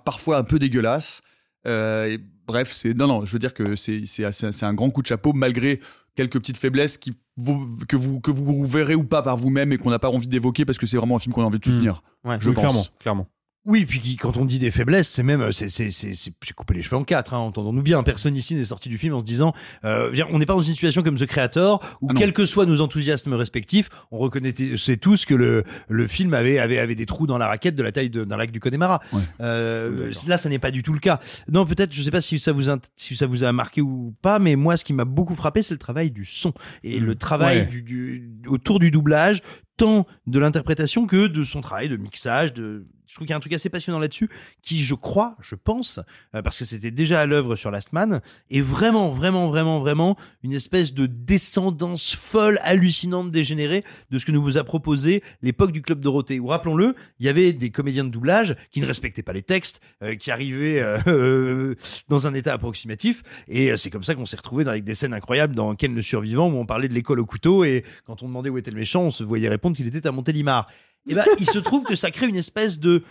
parfois 0.06 0.38
un 0.38 0.44
peu 0.44 0.60
dégueulasse. 0.60 1.22
Euh, 1.66 2.06
et 2.06 2.20
bref, 2.46 2.72
c'est 2.74 2.94
non 2.94 3.08
non, 3.08 3.26
je 3.26 3.32
veux 3.34 3.40
dire 3.40 3.54
que 3.54 3.76
c'est 3.76 4.64
un 4.64 4.74
grand 4.74 4.90
coup 4.90 5.02
de 5.02 5.08
chapeau 5.08 5.34
malgré 5.34 5.80
quelques 6.16 6.40
petites 6.40 6.58
faiblesses 6.58 6.98
qui 6.98 7.14
vous- 7.38 7.78
que 7.88 7.96
vous 7.96 8.20
que 8.20 8.32
vous 8.32 8.66
verrez 8.66 8.96
ou 8.96 9.04
pas 9.04 9.22
par 9.22 9.38
vous-même 9.38 9.72
et 9.72 9.78
qu'on 9.78 9.90
n'a 9.92 10.00
pas 10.00 10.10
envie 10.10 10.28
d'évoquer 10.28 10.66
parce 10.66 10.78
que 10.78 10.86
c'est 10.88 10.98
vraiment 10.98 11.16
un 11.16 11.20
film 11.20 11.34
qu'on 11.34 11.44
a 11.44 11.46
envie 11.46 11.60
de 11.60 11.66
soutenir. 11.66 12.02
Ouais. 12.24 12.38
je 12.42 12.50
Oui, 12.50 12.56
pense. 12.56 12.64
clairement, 12.64 12.86
clairement. 13.00 13.28
Oui, 13.68 13.86
puis 13.86 14.00
qui- 14.00 14.16
quand 14.16 14.38
on 14.38 14.46
dit 14.46 14.60
des 14.60 14.72
faiblesses, 14.72 15.10
c'est 15.10 15.24
même 15.24 15.52
c'est 15.52 15.68
c'est 15.70 15.92
c'est 15.92 16.14
c'est 16.16 16.32
couper 16.56 16.74
les 16.74 16.82
cheveux 16.82 16.96
en 16.96 17.04
quatre. 17.04 17.34
Hein, 17.34 17.40
Entendons-nous 17.40 17.82
bien. 17.84 18.02
Personne 18.02 18.36
ici 18.36 18.56
n'est 18.56 18.64
sorti 18.64 18.88
du 18.88 18.98
film 18.98 19.14
en 19.14 19.20
se 19.20 19.26
disant, 19.26 19.54
euh, 19.84 20.12
on 20.32 20.40
n'est 20.40 20.46
pas 20.46 20.54
dans 20.54 20.62
une 20.62 20.74
situation 20.74 21.04
comme 21.04 21.18
The 21.18 21.26
Creator 21.26 21.84
où 22.02 22.08
Ah 22.10 22.14
quels 22.16 22.32
que 22.32 22.46
soient 22.46 22.66
nos 22.66 22.80
enthousiasmes 22.80 23.34
respectifs, 23.34 23.90
on 24.12 24.18
reconnaît 24.20 24.54
c'est 24.78 24.96
tous 24.98 25.26
que 25.26 25.36
le 25.36 25.66
le 25.90 26.08
film 26.08 26.34
avait 26.34 26.60
avait 26.60 26.80
avait 26.80 26.96
des 26.96 27.06
trous 27.06 27.28
dans 27.28 27.38
la 27.38 27.48
raquette 27.48 27.76
de 27.76 27.84
la 27.84 27.92
taille 27.92 28.10
d'un 28.10 28.38
lac 28.38 28.52
du 28.52 28.60
Connemara. 28.62 29.02
Euh, 29.42 30.12
là, 30.28 30.38
ça 30.38 30.48
n'est 30.50 30.60
pas 30.60 30.72
du 30.72 30.82
tout 30.82 30.94
le 30.94 31.00
cas. 31.00 31.20
Non, 31.52 31.66
peut-être, 31.66 31.94
je 31.94 32.02
sais 32.02 32.12
pas 32.12 32.22
si 32.22 32.40
ça 32.40 32.54
vous 32.54 32.70
int- 32.70 32.80
si 32.96 33.18
ça 33.18 33.28
vous 33.28 33.44
a 33.44 33.52
marqué 33.52 33.82
ou 33.82 34.14
pas, 34.22 34.40
mais 34.40 34.56
moi, 34.56 34.78
ce 34.78 34.86
qui 34.86 34.94
m'a 34.94 35.06
beaucoup 35.06 35.36
frappé, 35.36 35.62
c'est 35.62 35.74
le 35.74 35.78
travail 35.78 36.10
du 36.10 36.24
son 36.26 36.54
et 36.84 37.00
le 37.00 37.16
travail 37.16 37.58
Ouais. 37.60 37.66
du, 37.66 37.82
du- 37.82 38.30
autour 38.48 38.80
du 38.80 38.92
doublage, 38.92 39.42
tant 39.78 40.06
de 40.26 40.40
l'interprétation 40.40 41.06
que 41.06 41.28
de 41.28 41.44
son 41.44 41.62
travail 41.62 41.88
de 41.90 41.98
mixage. 41.98 42.54
De, 42.54 42.86
je 43.08 43.14
trouve 43.14 43.26
qu'il 43.26 43.32
y 43.32 43.34
a 43.34 43.38
un 43.38 43.40
truc 43.40 43.54
assez 43.54 43.70
passionnant 43.70 44.00
là-dessus, 44.00 44.30
qui, 44.62 44.80
je 44.80 44.94
crois, 44.94 45.38
je 45.40 45.56
pense, 45.56 46.02
euh, 46.36 46.42
parce 46.42 46.60
que 46.60 46.66
c'était 46.66 46.92
déjà 46.92 47.22
à 47.22 47.26
l'œuvre 47.26 47.56
sur 47.56 47.72
Last 47.72 47.94
Man, 47.94 48.20
est 48.50 48.60
vraiment, 48.60 49.12
vraiment, 49.12 49.48
vraiment, 49.48 49.80
vraiment 49.80 50.18
une 50.44 50.52
espèce 50.52 50.94
de 50.94 51.06
descendance 51.06 52.16
folle, 52.16 52.60
hallucinante, 52.64 53.32
dégénérée 53.32 53.86
de 54.12 54.20
ce 54.20 54.26
que 54.26 54.34
nous 54.34 54.44
vous 54.44 54.58
a 54.58 54.66
proposé 54.66 55.24
l'époque 55.42 55.72
du 55.72 55.82
Club 55.82 56.02
Dorothée. 56.02 56.42
Où, 56.42 56.48
rappelons-le, 56.48 56.96
il 57.20 57.26
y 57.26 57.30
avait 57.30 57.54
des 57.54 57.70
comédiens 57.70 58.04
de 58.04 58.10
doublage 58.10 58.58
qui 58.72 58.82
ne 58.82 58.86
respectaient 58.86 59.24
pas 59.24 59.34
les 59.34 59.44
textes, 59.44 59.80
euh, 60.04 60.16
qui 60.16 60.30
arrivaient 60.30 60.82
euh, 60.82 60.98
euh, 61.08 61.76
dans 62.10 62.28
un 62.28 62.34
état 62.34 62.52
approximatif, 62.52 63.24
et 63.48 63.72
euh, 63.72 63.78
c'est 63.78 63.90
comme 63.90 64.04
ça 64.04 64.16
qu'on 64.16 64.26
s'est 64.26 64.38
retrouvé 64.38 64.68
avec 64.68 64.84
des 64.84 64.96
scènes 64.96 65.14
incroyables 65.14 65.56
dans 65.56 65.76
Ken 65.76 65.96
le 65.96 66.02
survivant, 66.02 66.50
où 66.52 66.58
on 66.58 66.66
parlait 66.66 66.90
de 66.90 66.94
l'école 66.94 67.22
au 67.22 67.26
couteau, 67.26 67.64
et 67.64 67.86
quand 68.06 68.22
on 68.22 68.28
demandait 68.28 68.50
où 68.50 68.58
était 68.58 68.72
le 68.72 68.78
méchant, 68.78 69.04
on 69.04 69.12
se 69.12 69.24
voyait 69.24 69.48
répondre 69.48 69.67
qu'il 69.76 69.88
était 69.88 70.08
à 70.08 70.12
Montélimar. 70.12 70.68
Et 71.10 71.16
ben, 71.16 71.26
il 71.40 71.46
se 71.46 71.60
trouve 71.60 71.84
que 71.84 71.96
ça 71.96 72.12
crée 72.12 72.28
une 72.28 72.36
espèce 72.36 72.80
de 72.80 73.04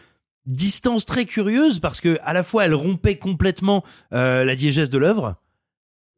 distance 0.47 1.07
très 1.07 1.25
curieuse 1.25 1.81
parce 1.81 2.01
que 2.01 2.19
à 2.23 2.33
la 2.33 2.45
fois 2.45 2.65
elle 2.65 2.75
rompait 2.75 3.17
complètement 3.17 3.85
euh, 4.13 4.45
la 4.45 4.55
diégèse 4.55 4.91
de 4.91 4.99
l'œuvre 4.99 5.37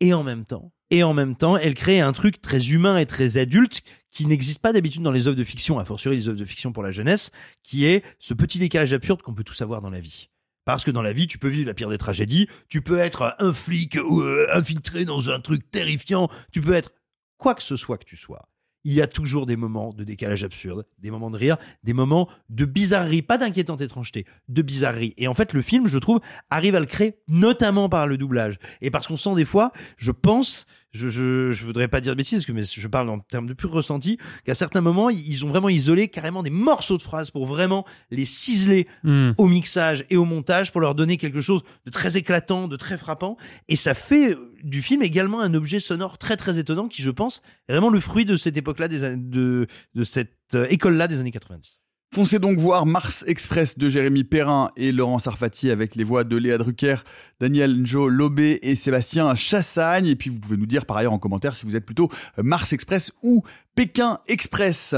et 0.01 0.13
en 0.13 0.23
même 0.23 0.45
temps 0.45 0.71
et 0.91 1.03
en 1.03 1.15
même 1.15 1.35
temps 1.35 1.57
elle 1.57 1.75
crée 1.75 2.01
un 2.01 2.13
truc 2.13 2.41
très 2.43 2.71
humain 2.71 2.99
et 2.99 3.07
très 3.07 3.39
adulte 3.39 3.83
qui 4.11 4.27
n'existe 4.27 4.61
pas 4.61 4.73
d'habitude 4.73 5.03
dans 5.03 5.13
les 5.13 5.27
œuvres 5.27 5.37
de 5.37 5.45
fiction, 5.45 5.79
a 5.79 5.85
fortiori 5.85 6.17
les 6.17 6.29
œuvres 6.29 6.39
de 6.39 6.45
fiction 6.45 6.73
pour 6.73 6.83
la 6.83 6.93
jeunesse, 6.93 7.31
qui 7.63 7.85
est 7.85 8.03
ce 8.19 8.35
petit 8.35 8.59
décalage 8.59 8.93
absurde 8.93 9.23
qu'on 9.23 9.35
peut 9.35 9.45
tous 9.45 9.61
avoir 9.61 9.83
dans 9.83 9.91
la 9.91 10.01
vie. 10.01 10.29
Parce 10.65 10.85
que 10.85 10.91
dans 10.91 11.03
la 11.03 11.13
vie, 11.13 11.27
tu 11.27 11.39
peux 11.39 11.49
vivre 11.49 11.67
la 11.67 11.75
pire 11.75 11.89
des 11.89 11.99
tragédies, 11.99 12.49
tu 12.69 12.83
peux 12.83 12.99
être 12.99 13.37
un 13.39 13.53
flic 13.53 13.97
ou 14.09 14.21
euh, 14.21 14.49
infiltré 14.53 15.05
dans 15.05 15.31
un 15.31 15.41
truc 15.41 15.71
terrifiant, 15.71 16.29
tu 16.53 16.61
peux 16.61 16.75
être 16.75 16.93
quoi 17.39 17.55
que 17.55 17.63
ce 17.63 17.77
soit 17.77 17.99
que 17.99 18.05
tu 18.05 18.17
sois. 18.17 18.49
Il 18.85 18.93
y 18.93 19.03
a 19.03 19.07
toujours 19.07 19.47
des 19.47 19.57
moments 19.57 19.93
de 19.93 20.05
décalage 20.05 20.45
absurde, 20.45 20.87
des 20.99 21.11
moments 21.11 21.31
de 21.31 21.37
rire, 21.37 21.57
des 21.83 21.93
moments 21.93 22.29
de 22.49 22.65
bizarrerie, 22.65 23.23
pas 23.23 23.39
d'inquiétante 23.39 23.81
étrangeté, 23.81 24.25
de 24.49 24.63
bizarrerie. 24.63 25.15
Et 25.17 25.29
en 25.29 25.35
fait, 25.35 25.53
le 25.53 25.63
film, 25.63 25.87
je 25.87 25.99
trouve, 25.99 26.21
arrive 26.51 26.75
à 26.75 26.81
le 26.81 26.87
créer, 26.87 27.19
notamment 27.29 27.89
par 27.89 28.07
le 28.07 28.17
doublage. 28.17 28.59
Et 28.81 28.91
parce 28.91 29.07
qu'on 29.07 29.17
sent 29.17 29.35
des 29.35 29.45
fois, 29.45 29.73
je 29.97 30.13
pense, 30.13 30.67
je, 30.93 31.09
je, 31.09 31.53
je 31.53 31.65
voudrais 31.65 31.89
pas 31.89 32.01
dire 32.01 32.13
de 32.13 32.19
bêtises, 32.19 32.47
que 32.47 32.53
mais 32.53 32.63
je 32.63 32.89
parle 32.89 33.09
en 33.11 33.19
termes 33.19 33.47
de 33.47 33.55
pur 33.55 33.71
ressenti, 33.71 34.19
qu'à 34.45 34.55
certains 34.55 34.81
moments, 34.81 35.11
ils 35.11 35.45
ont 35.45 35.49
vraiment 35.49 35.69
isolé 35.69 36.09
carrément 36.09 36.43
des 36.43 36.51
morceaux 36.51 36.97
de 36.97 37.03
phrases 37.03 37.31
pour 37.31 37.47
vraiment 37.47 37.85
les 38.11 38.25
ciseler 38.25 38.87
Hmm. 39.03 39.33
au 39.39 39.47
mixage 39.47 40.05
et 40.11 40.17
au 40.17 40.25
montage 40.25 40.73
pour 40.73 40.81
leur 40.81 40.95
donner 40.95 41.17
quelque 41.17 41.41
chose 41.41 41.63
de 41.87 41.91
très 41.91 42.17
éclatant, 42.17 42.69
de 42.69 42.77
très 42.77 42.99
frappant. 42.99 43.37
Et 43.69 43.77
ça 43.77 43.95
fait 43.95 44.33
euh, 44.33 44.53
du 44.63 44.83
film 44.83 45.03
également 45.03 45.41
un 45.41 45.55
objet 45.55 45.81
sonore 45.81 46.19
très 46.19 46.37
très 46.37 46.59
étonnant 46.59 46.89
qui, 46.89 47.03
je 47.03 47.11
pense, 47.11 47.43
est 47.69 47.73
vraiment 47.73 47.91
le 47.91 48.01
fruit 48.01 48.25
de 48.25 48.37
cette 48.37 48.57
époque-là, 48.57 48.89
des 48.89 49.17
de, 49.17 49.67
de 49.95 50.05
cette 50.05 50.37
euh, 50.55 50.67
école-là 50.69 51.09
des 51.09 51.21
années 51.21 51.31
90. 51.31 51.81
Foncez 52.15 52.39
donc 52.39 52.59
voir 52.59 52.87
Mars 52.87 53.23
Express 53.27 53.77
de 53.77 53.91
Jérémy 53.91 54.25
Perrin 54.25 54.71
et 54.77 54.93
Laurent 54.93 55.19
Sarfati 55.19 55.71
avec 55.71 55.95
les 55.95 56.05
voix 56.05 56.25
de 56.25 56.37
Léa 56.37 56.57
Drucker, 56.57 56.97
Daniel 57.39 57.83
Njo 57.83 58.09
Lobé 58.09 58.59
et 58.63 58.77
Sébastien 58.77 59.35
Chassagne. 59.35 60.07
Et 60.07 60.17
puis 60.17 60.31
vous 60.31 60.41
pouvez 60.41 60.57
nous 60.57 60.67
dire 60.67 60.87
par 60.87 60.97
ailleurs 60.97 61.13
en 61.13 61.19
commentaire 61.19 61.55
si 61.55 61.67
vous 61.67 61.77
êtes 61.77 61.85
plutôt 61.85 62.09
Mars 62.39 62.73
Express 62.73 63.13
ou 63.23 63.45
Pékin 63.75 64.21
Express. 64.27 64.95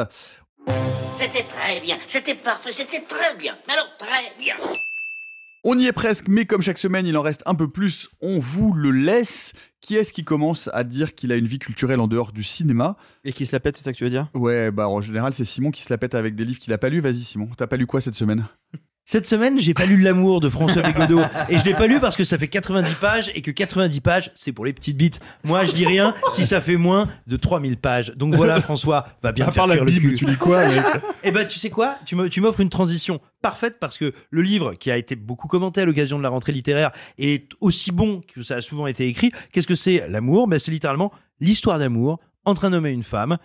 C'était 1.18 1.44
très 1.44 1.80
bien, 1.80 1.98
c'était 2.06 2.36
parfait, 2.36 2.72
c'était 2.72 3.02
très 3.02 3.36
bien. 3.36 3.56
Alors 3.68 3.88
très 3.98 4.32
bien. 4.38 4.54
On 5.62 5.78
y 5.78 5.86
est 5.86 5.92
presque, 5.92 6.28
mais 6.28 6.46
comme 6.46 6.62
chaque 6.62 6.78
semaine 6.78 7.06
il 7.06 7.18
en 7.18 7.22
reste 7.22 7.42
un 7.44 7.54
peu 7.54 7.68
plus, 7.68 8.08
on 8.22 8.38
vous 8.38 8.72
le 8.72 8.90
laisse. 8.90 9.52
Qui 9.82 9.96
est-ce 9.96 10.12
qui 10.12 10.24
commence 10.24 10.70
à 10.72 10.84
dire 10.84 11.14
qu'il 11.14 11.32
a 11.32 11.36
une 11.36 11.46
vie 11.46 11.58
culturelle 11.58 12.00
en 12.00 12.08
dehors 12.08 12.32
du 12.32 12.42
cinéma? 12.42 12.96
Et 13.24 13.32
qui 13.34 13.44
se 13.44 13.54
la 13.54 13.60
pète, 13.60 13.76
c'est 13.76 13.84
ça 13.84 13.92
que 13.92 13.98
tu 13.98 14.04
veux 14.04 14.10
dire? 14.10 14.28
Ouais, 14.32 14.70
bah 14.70 14.88
en 14.88 15.02
général 15.02 15.34
c'est 15.34 15.44
Simon 15.44 15.70
qui 15.70 15.82
se 15.82 15.92
la 15.92 15.98
pète 15.98 16.14
avec 16.14 16.34
des 16.34 16.46
livres 16.46 16.60
qu'il 16.60 16.72
a 16.72 16.78
pas 16.78 16.88
lus. 16.88 17.00
Vas-y 17.00 17.22
Simon, 17.22 17.50
t'as 17.58 17.66
pas 17.66 17.76
lu 17.76 17.86
quoi 17.86 18.00
cette 18.00 18.14
semaine? 18.14 18.46
Cette 19.10 19.26
semaine, 19.26 19.58
j'ai 19.58 19.74
pas 19.74 19.86
lu 19.86 19.96
L'amour 19.96 20.38
de 20.38 20.48
François 20.48 20.82
Bégodeau. 20.82 21.20
Et 21.48 21.58
je 21.58 21.64
l'ai 21.64 21.74
pas 21.74 21.88
lu 21.88 21.98
parce 21.98 22.14
que 22.14 22.22
ça 22.22 22.38
fait 22.38 22.46
90 22.46 22.94
pages 22.94 23.32
et 23.34 23.42
que 23.42 23.50
90 23.50 24.00
pages, 24.02 24.30
c'est 24.36 24.52
pour 24.52 24.64
les 24.64 24.72
petites 24.72 24.96
bites. 24.96 25.18
Moi, 25.42 25.64
je 25.64 25.72
dis 25.72 25.84
rien 25.84 26.14
si 26.30 26.46
ça 26.46 26.60
fait 26.60 26.76
moins 26.76 27.08
de 27.26 27.36
3000 27.36 27.76
pages. 27.76 28.12
Donc 28.14 28.36
voilà, 28.36 28.60
François, 28.60 29.08
va 29.20 29.32
bien 29.32 29.48
À 29.48 29.50
faire 29.50 29.62
part 29.62 29.66
la 29.66 29.74
le 29.74 29.84
Bible, 29.84 30.10
cul. 30.10 30.14
tu 30.14 30.26
lis 30.26 30.36
quoi, 30.36 30.64
mec? 30.64 30.84
Eh 31.24 31.32
ben, 31.32 31.44
tu 31.44 31.58
sais 31.58 31.70
quoi? 31.70 31.98
Tu 32.04 32.40
m'offres 32.40 32.60
une 32.60 32.68
transition 32.68 33.20
parfaite 33.42 33.78
parce 33.80 33.98
que 33.98 34.12
le 34.30 34.42
livre 34.42 34.74
qui 34.74 34.92
a 34.92 34.96
été 34.96 35.16
beaucoup 35.16 35.48
commenté 35.48 35.80
à 35.80 35.86
l'occasion 35.86 36.16
de 36.16 36.22
la 36.22 36.28
rentrée 36.28 36.52
littéraire 36.52 36.92
est 37.18 37.50
aussi 37.60 37.90
bon 37.90 38.20
que 38.32 38.44
ça 38.44 38.54
a 38.54 38.60
souvent 38.60 38.86
été 38.86 39.08
écrit. 39.08 39.32
Qu'est-ce 39.50 39.66
que 39.66 39.74
c'est? 39.74 40.06
L'amour? 40.08 40.46
Ben, 40.46 40.60
c'est 40.60 40.70
littéralement 40.70 41.10
l'histoire 41.40 41.80
d'amour 41.80 42.20
entre 42.44 42.64
un 42.64 42.72
homme 42.72 42.86
et 42.86 42.92
une 42.92 43.02
femme 43.02 43.38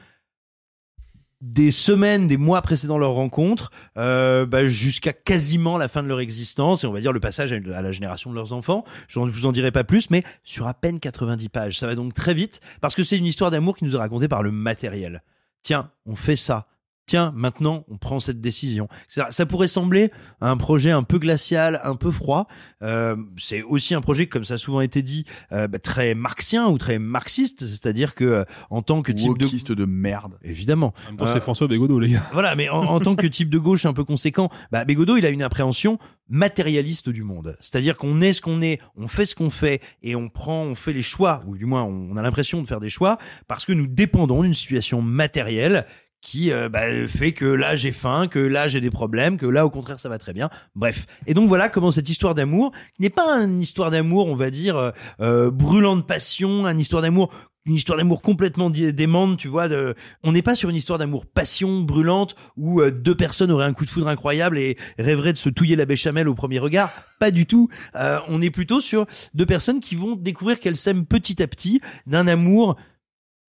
des 1.45 1.69
semaines, 1.69 2.27
des 2.27 2.37
mois 2.37 2.61
précédant 2.63 2.97
leur 2.97 3.11
rencontre, 3.11 3.69
euh, 3.97 4.47
bah, 4.47 4.65
jusqu'à 4.65 5.13
quasiment 5.13 5.77
la 5.77 5.87
fin 5.87 6.01
de 6.01 6.07
leur 6.07 6.19
existence, 6.19 6.83
et 6.83 6.87
on 6.87 6.91
va 6.91 7.01
dire 7.01 7.13
le 7.13 7.19
passage 7.19 7.53
à, 7.53 7.57
à 7.77 7.81
la 7.81 7.91
génération 7.91 8.31
de 8.31 8.35
leurs 8.35 8.53
enfants. 8.53 8.83
Je 9.07 9.19
ne 9.19 9.29
vous 9.29 9.45
en 9.45 9.51
dirai 9.51 9.71
pas 9.71 9.83
plus, 9.83 10.09
mais 10.09 10.23
sur 10.43 10.67
à 10.67 10.73
peine 10.73 10.99
90 10.99 11.49
pages. 11.49 11.77
Ça 11.77 11.85
va 11.85 11.93
donc 11.93 12.13
très 12.13 12.33
vite, 12.33 12.61
parce 12.81 12.95
que 12.95 13.03
c'est 13.03 13.17
une 13.17 13.25
histoire 13.25 13.51
d'amour 13.51 13.77
qui 13.77 13.85
nous 13.85 13.95
est 13.95 13.99
racontée 13.99 14.27
par 14.27 14.41
le 14.41 14.51
matériel. 14.51 15.21
Tiens, 15.61 15.91
on 16.07 16.15
fait 16.15 16.35
ça. 16.35 16.67
Tiens, 17.07 17.31
maintenant, 17.35 17.85
on 17.89 17.97
prend 17.97 18.19
cette 18.19 18.41
décision. 18.41 18.87
Ça, 19.07 19.29
ça 19.29 19.45
pourrait 19.45 19.67
sembler 19.67 20.11
un 20.41 20.57
projet 20.57 20.89
un 20.91 21.03
peu 21.03 21.19
glacial, 21.19 21.79
un 21.83 21.95
peu 21.95 22.09
froid. 22.09 22.47
Euh, 22.81 23.15
c'est 23.37 23.61
aussi 23.61 23.93
un 23.93 24.01
projet, 24.01 24.25
comme 24.25 24.43
ça 24.43 24.55
a 24.55 24.57
souvent 24.57 24.81
été 24.81 25.03
dit, 25.03 25.25
euh, 25.51 25.67
bah, 25.67 25.77
très 25.77 26.15
marxien 26.15 26.67
ou 26.67 26.77
très 26.79 26.97
marxiste, 26.97 27.67
c'est-à-dire 27.67 28.15
que 28.15 28.23
euh, 28.23 28.43
en 28.71 28.81
tant 28.81 29.03
que 29.03 29.11
type 29.11 29.37
de 29.37 29.45
Wokiste 29.45 29.71
de 29.71 29.85
merde. 29.85 30.39
Évidemment. 30.43 30.93
En 31.05 31.09
même 31.11 31.17
temps, 31.17 31.25
Euh, 31.25 31.33
c'est 31.33 31.41
François 31.41 31.67
Bégodeau, 31.67 31.99
les 31.99 32.09
gars. 32.09 32.23
voilà, 32.33 32.55
mais 32.55 32.69
en, 32.69 32.83
en 32.83 32.99
tant 32.99 33.15
que 33.15 33.27
type 33.35 33.49
de 33.49 33.59
gauche 33.59 33.85
un 33.85 33.93
peu 33.93 34.03
conséquent, 34.03 34.49
bah, 34.71 34.83
Bégodeau, 34.85 35.17
il 35.17 35.25
a 35.25 35.29
une 35.29 35.43
appréhension 35.43 35.99
matérialiste 36.27 37.09
du 37.09 37.21
monde. 37.23 37.55
C'est-à-dire 37.59 37.97
qu'on 37.97 38.19
est 38.21 38.33
ce 38.33 38.41
qu'on 38.41 38.61
est, 38.63 38.79
on 38.97 39.07
fait 39.07 39.25
ce 39.27 39.35
qu'on 39.35 39.51
fait, 39.51 39.79
et 40.01 40.15
on 40.15 40.27
prend, 40.29 40.63
on 40.63 40.73
fait 40.75 40.91
les 40.93 41.03
choix, 41.03 41.43
ou 41.45 41.55
du 41.55 41.65
moins 41.65 41.83
on 41.83 42.17
a 42.17 42.21
l'impression 42.23 42.61
de 42.63 42.67
faire 42.67 42.79
des 42.79 42.89
choix, 42.89 43.19
parce 43.47 43.63
que 43.63 43.73
nous 43.73 43.85
dépendons 43.87 44.41
d'une 44.41 44.55
situation 44.55 45.01
matérielle 45.03 45.85
qui 46.25 46.51
euh, 46.51 46.69
bah, 46.69 47.07
fait 47.07 47.33
que 47.33 47.45
là 47.45 47.75
j'ai 47.75 47.91
faim, 47.91 48.27
que 48.27 48.39
là 48.39 48.67
j'ai 48.67 48.81
des 48.81 48.89
problèmes, 48.89 49.37
que 49.37 49.45
là 49.45 49.63
au 49.63 49.69
contraire 49.69 49.99
ça 49.99 50.09
va 50.09 50.17
très 50.17 50.33
bien. 50.33 50.49
Bref. 50.75 51.05
Et 51.27 51.35
donc 51.35 51.47
voilà 51.47 51.69
comment 51.69 51.91
cette 51.91 52.09
histoire 52.09 52.33
d'amour, 52.33 52.71
n'est 52.99 53.11
pas 53.11 53.43
une 53.43 53.61
histoire 53.61 53.91
d'amour, 53.91 54.27
on 54.27 54.35
va 54.35 54.49
dire, 54.49 54.75
euh, 54.75 54.91
euh, 55.21 56.01
passion, 56.01 56.67
une 56.67 56.79
histoire 56.79 57.03
d'amour 57.03 57.31
une 57.65 57.75
histoire 57.75 57.97
d'amour 57.97 58.21
complètement 58.21 58.69
démente, 58.69 59.37
tu 59.37 59.47
vois. 59.47 59.67
De... 59.67 59.95
On 60.23 60.31
n'est 60.31 60.41
pas 60.41 60.55
sur 60.55 60.69
une 60.69 60.75
histoire 60.75 60.99
d'amour 60.99 61.25
passion 61.25 61.81
brûlante 61.81 62.35
où 62.57 62.81
euh, 62.81 62.91
deux 62.91 63.15
personnes 63.15 63.51
auraient 63.51 63.65
un 63.65 63.73
coup 63.73 63.85
de 63.85 63.89
foudre 63.89 64.07
incroyable 64.07 64.57
et 64.57 64.77
rêveraient 64.99 65.33
de 65.33 65.37
se 65.37 65.49
touiller 65.49 65.75
la 65.75 65.85
béchamel 65.85 66.27
au 66.27 66.35
premier 66.35 66.59
regard. 66.59 66.91
Pas 67.19 67.31
du 67.31 67.45
tout. 67.45 67.69
Euh, 67.95 68.19
on 68.29 68.41
est 68.41 68.51
plutôt 68.51 68.79
sur 68.79 69.07
deux 69.33 69.45
personnes 69.45 69.79
qui 69.79 69.95
vont 69.95 70.15
découvrir 70.15 70.59
qu'elles 70.59 70.77
s'aiment 70.77 71.05
petit 71.05 71.41
à 71.41 71.47
petit 71.47 71.81
d'un 72.05 72.27
amour 72.27 72.75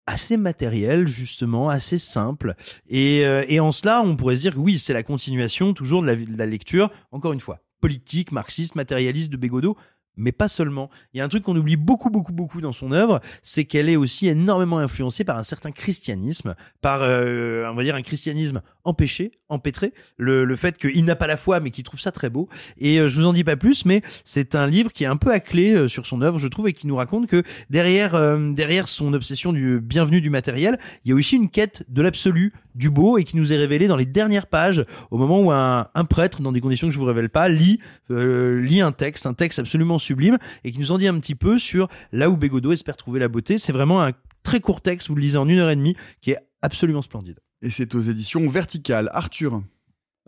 assez 0.06 0.36
matériel 0.36 1.08
justement, 1.08 1.68
assez 1.68 1.98
simple. 1.98 2.54
Et, 2.88 3.24
euh, 3.24 3.44
et 3.48 3.60
en 3.60 3.72
cela, 3.72 4.02
on 4.02 4.16
pourrait 4.16 4.36
se 4.36 4.42
dire 4.42 4.54
que 4.54 4.58
oui, 4.58 4.78
c'est 4.78 4.92
la 4.92 5.02
continuation 5.02 5.74
toujours 5.74 6.02
de 6.02 6.06
la, 6.06 6.16
de 6.16 6.36
la 6.36 6.46
lecture, 6.46 6.90
encore 7.10 7.32
une 7.32 7.40
fois, 7.40 7.60
politique, 7.80 8.32
marxiste, 8.32 8.74
matérialiste 8.74 9.30
de 9.30 9.36
Bégodeau, 9.36 9.76
mais 10.16 10.32
pas 10.32 10.48
seulement. 10.48 10.90
Il 11.14 11.18
y 11.18 11.20
a 11.20 11.24
un 11.24 11.28
truc 11.28 11.42
qu'on 11.42 11.56
oublie 11.56 11.76
beaucoup, 11.76 12.10
beaucoup, 12.10 12.32
beaucoup 12.32 12.60
dans 12.60 12.72
son 12.72 12.92
œuvre, 12.92 13.20
c'est 13.42 13.64
qu'elle 13.64 13.88
est 13.88 13.96
aussi 13.96 14.28
énormément 14.28 14.78
influencée 14.78 15.24
par 15.24 15.38
un 15.38 15.42
certain 15.42 15.70
christianisme, 15.70 16.54
par, 16.80 17.00
euh, 17.02 17.68
on 17.70 17.74
va 17.74 17.82
dire, 17.82 17.94
un 17.94 18.02
christianisme 18.02 18.62
empêché, 18.84 19.32
empêtré, 19.48 19.92
le, 20.16 20.44
le 20.44 20.56
fait 20.56 20.76
qu'il 20.76 21.04
n'a 21.04 21.16
pas 21.16 21.26
la 21.26 21.36
foi, 21.36 21.60
mais 21.60 21.70
qu'il 21.70 21.84
trouve 21.84 22.00
ça 22.00 22.10
très 22.10 22.30
beau. 22.30 22.48
Et 22.78 22.98
euh, 22.98 23.08
je 23.08 23.18
vous 23.18 23.26
en 23.26 23.32
dis 23.32 23.44
pas 23.44 23.56
plus, 23.56 23.84
mais 23.84 24.02
c'est 24.24 24.54
un 24.54 24.66
livre 24.66 24.92
qui 24.92 25.04
est 25.04 25.06
un 25.06 25.16
peu 25.16 25.30
à 25.30 25.40
clé 25.40 25.72
euh, 25.72 25.88
sur 25.88 26.06
son 26.06 26.20
œuvre, 26.22 26.38
je 26.38 26.48
trouve, 26.48 26.68
et 26.68 26.72
qui 26.72 26.86
nous 26.86 26.96
raconte 26.96 27.26
que 27.28 27.42
derrière, 27.70 28.14
euh, 28.14 28.52
derrière 28.52 28.88
son 28.88 29.12
obsession 29.14 29.52
du 29.52 29.80
bienvenu 29.80 30.20
du 30.20 30.30
matériel, 30.30 30.78
il 31.04 31.10
y 31.10 31.12
a 31.12 31.14
aussi 31.14 31.36
une 31.36 31.48
quête 31.48 31.84
de 31.88 32.02
l'absolu, 32.02 32.52
du 32.74 32.90
beau, 32.90 33.18
et 33.18 33.24
qui 33.24 33.36
nous 33.36 33.52
est 33.52 33.56
révélée 33.56 33.86
dans 33.86 33.96
les 33.96 34.06
dernières 34.06 34.46
pages, 34.46 34.84
au 35.10 35.18
moment 35.18 35.40
où 35.42 35.52
un, 35.52 35.88
un 35.94 36.04
prêtre, 36.04 36.40
dans 36.40 36.52
des 36.52 36.60
conditions 36.60 36.88
que 36.88 36.94
je 36.94 36.98
vous 36.98 37.04
révèle 37.04 37.28
pas, 37.28 37.48
lit, 37.48 37.78
euh, 38.10 38.60
lit 38.60 38.80
un 38.80 38.92
texte, 38.92 39.26
un 39.26 39.34
texte 39.34 39.58
absolument 39.58 39.98
sublime, 40.02 40.38
et 40.64 40.72
qui 40.72 40.78
nous 40.78 40.92
en 40.92 40.98
dit 40.98 41.08
un 41.08 41.18
petit 41.18 41.34
peu 41.34 41.58
sur 41.58 41.88
là 42.12 42.28
où 42.30 42.36
Bégodeau 42.36 42.72
espère 42.72 42.96
trouver 42.96 43.20
la 43.20 43.28
beauté. 43.28 43.58
C'est 43.58 43.72
vraiment 43.72 44.02
un 44.02 44.12
très 44.42 44.60
court 44.60 44.80
texte, 44.80 45.08
vous 45.08 45.14
le 45.14 45.22
lisez 45.22 45.38
en 45.38 45.48
une 45.48 45.58
heure 45.58 45.70
et 45.70 45.76
demie, 45.76 45.96
qui 46.20 46.32
est 46.32 46.38
absolument 46.62 47.02
splendide. 47.02 47.38
Et 47.62 47.70
c'est 47.70 47.94
aux 47.94 48.00
éditions 48.00 48.46
verticales. 48.48 49.08
Arthur. 49.12 49.62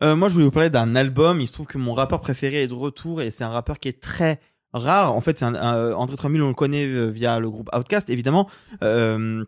Euh, 0.02 0.16
moi, 0.16 0.28
je 0.28 0.34
voulais 0.34 0.44
vous 0.46 0.50
parler 0.50 0.70
d'un 0.70 0.94
album. 0.96 1.40
Il 1.40 1.46
se 1.48 1.52
trouve 1.52 1.66
que 1.66 1.78
mon 1.78 1.92
rappeur 1.94 2.20
préféré 2.20 2.62
est 2.62 2.66
de 2.68 2.74
retour 2.74 3.22
et 3.22 3.30
c'est 3.30 3.44
un 3.44 3.48
rappeur 3.50 3.78
qui 3.78 3.88
est 3.88 4.00
très 4.00 4.40
rare. 4.72 5.14
En 5.14 5.20
fait, 5.20 5.38
c'est 5.38 5.44
un, 5.44 5.54
un- 5.54 5.92
André 5.94 6.16
3000, 6.16 6.42
on 6.42 6.48
le 6.48 6.54
connaît 6.54 6.84
euh, 6.86 7.06
via 7.06 7.38
le 7.38 7.50
groupe 7.50 7.70
Outcast, 7.76 8.10
évidemment, 8.10 8.48
euh, 8.82 9.44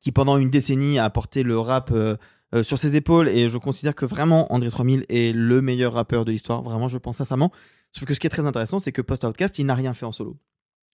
qui 0.00 0.12
pendant 0.12 0.36
une 0.38 0.50
décennie 0.50 0.98
a 0.98 1.08
porté 1.10 1.42
le 1.42 1.58
rap 1.58 1.90
euh, 1.92 2.16
euh, 2.54 2.62
sur 2.62 2.78
ses 2.78 2.96
épaules. 2.96 3.28
Et 3.28 3.48
je 3.48 3.58
considère 3.58 3.94
que 3.94 4.04
vraiment 4.06 4.52
André 4.52 4.70
3000 4.70 5.04
est 5.08 5.34
le 5.34 5.60
meilleur 5.62 5.92
rappeur 5.94 6.24
de 6.24 6.32
l'histoire. 6.32 6.62
Vraiment, 6.62 6.88
je 6.88 6.98
pense 6.98 7.16
sincèrement. 7.18 7.52
Sauf 7.92 8.04
que 8.06 8.14
ce 8.14 8.20
qui 8.20 8.26
est 8.26 8.30
très 8.30 8.46
intéressant, 8.46 8.78
c'est 8.78 8.92
que 8.92 9.02
post-Outcast, 9.02 9.58
il 9.58 9.66
n'a 9.66 9.74
rien 9.74 9.94
fait 9.94 10.06
en 10.06 10.12
solo. 10.12 10.38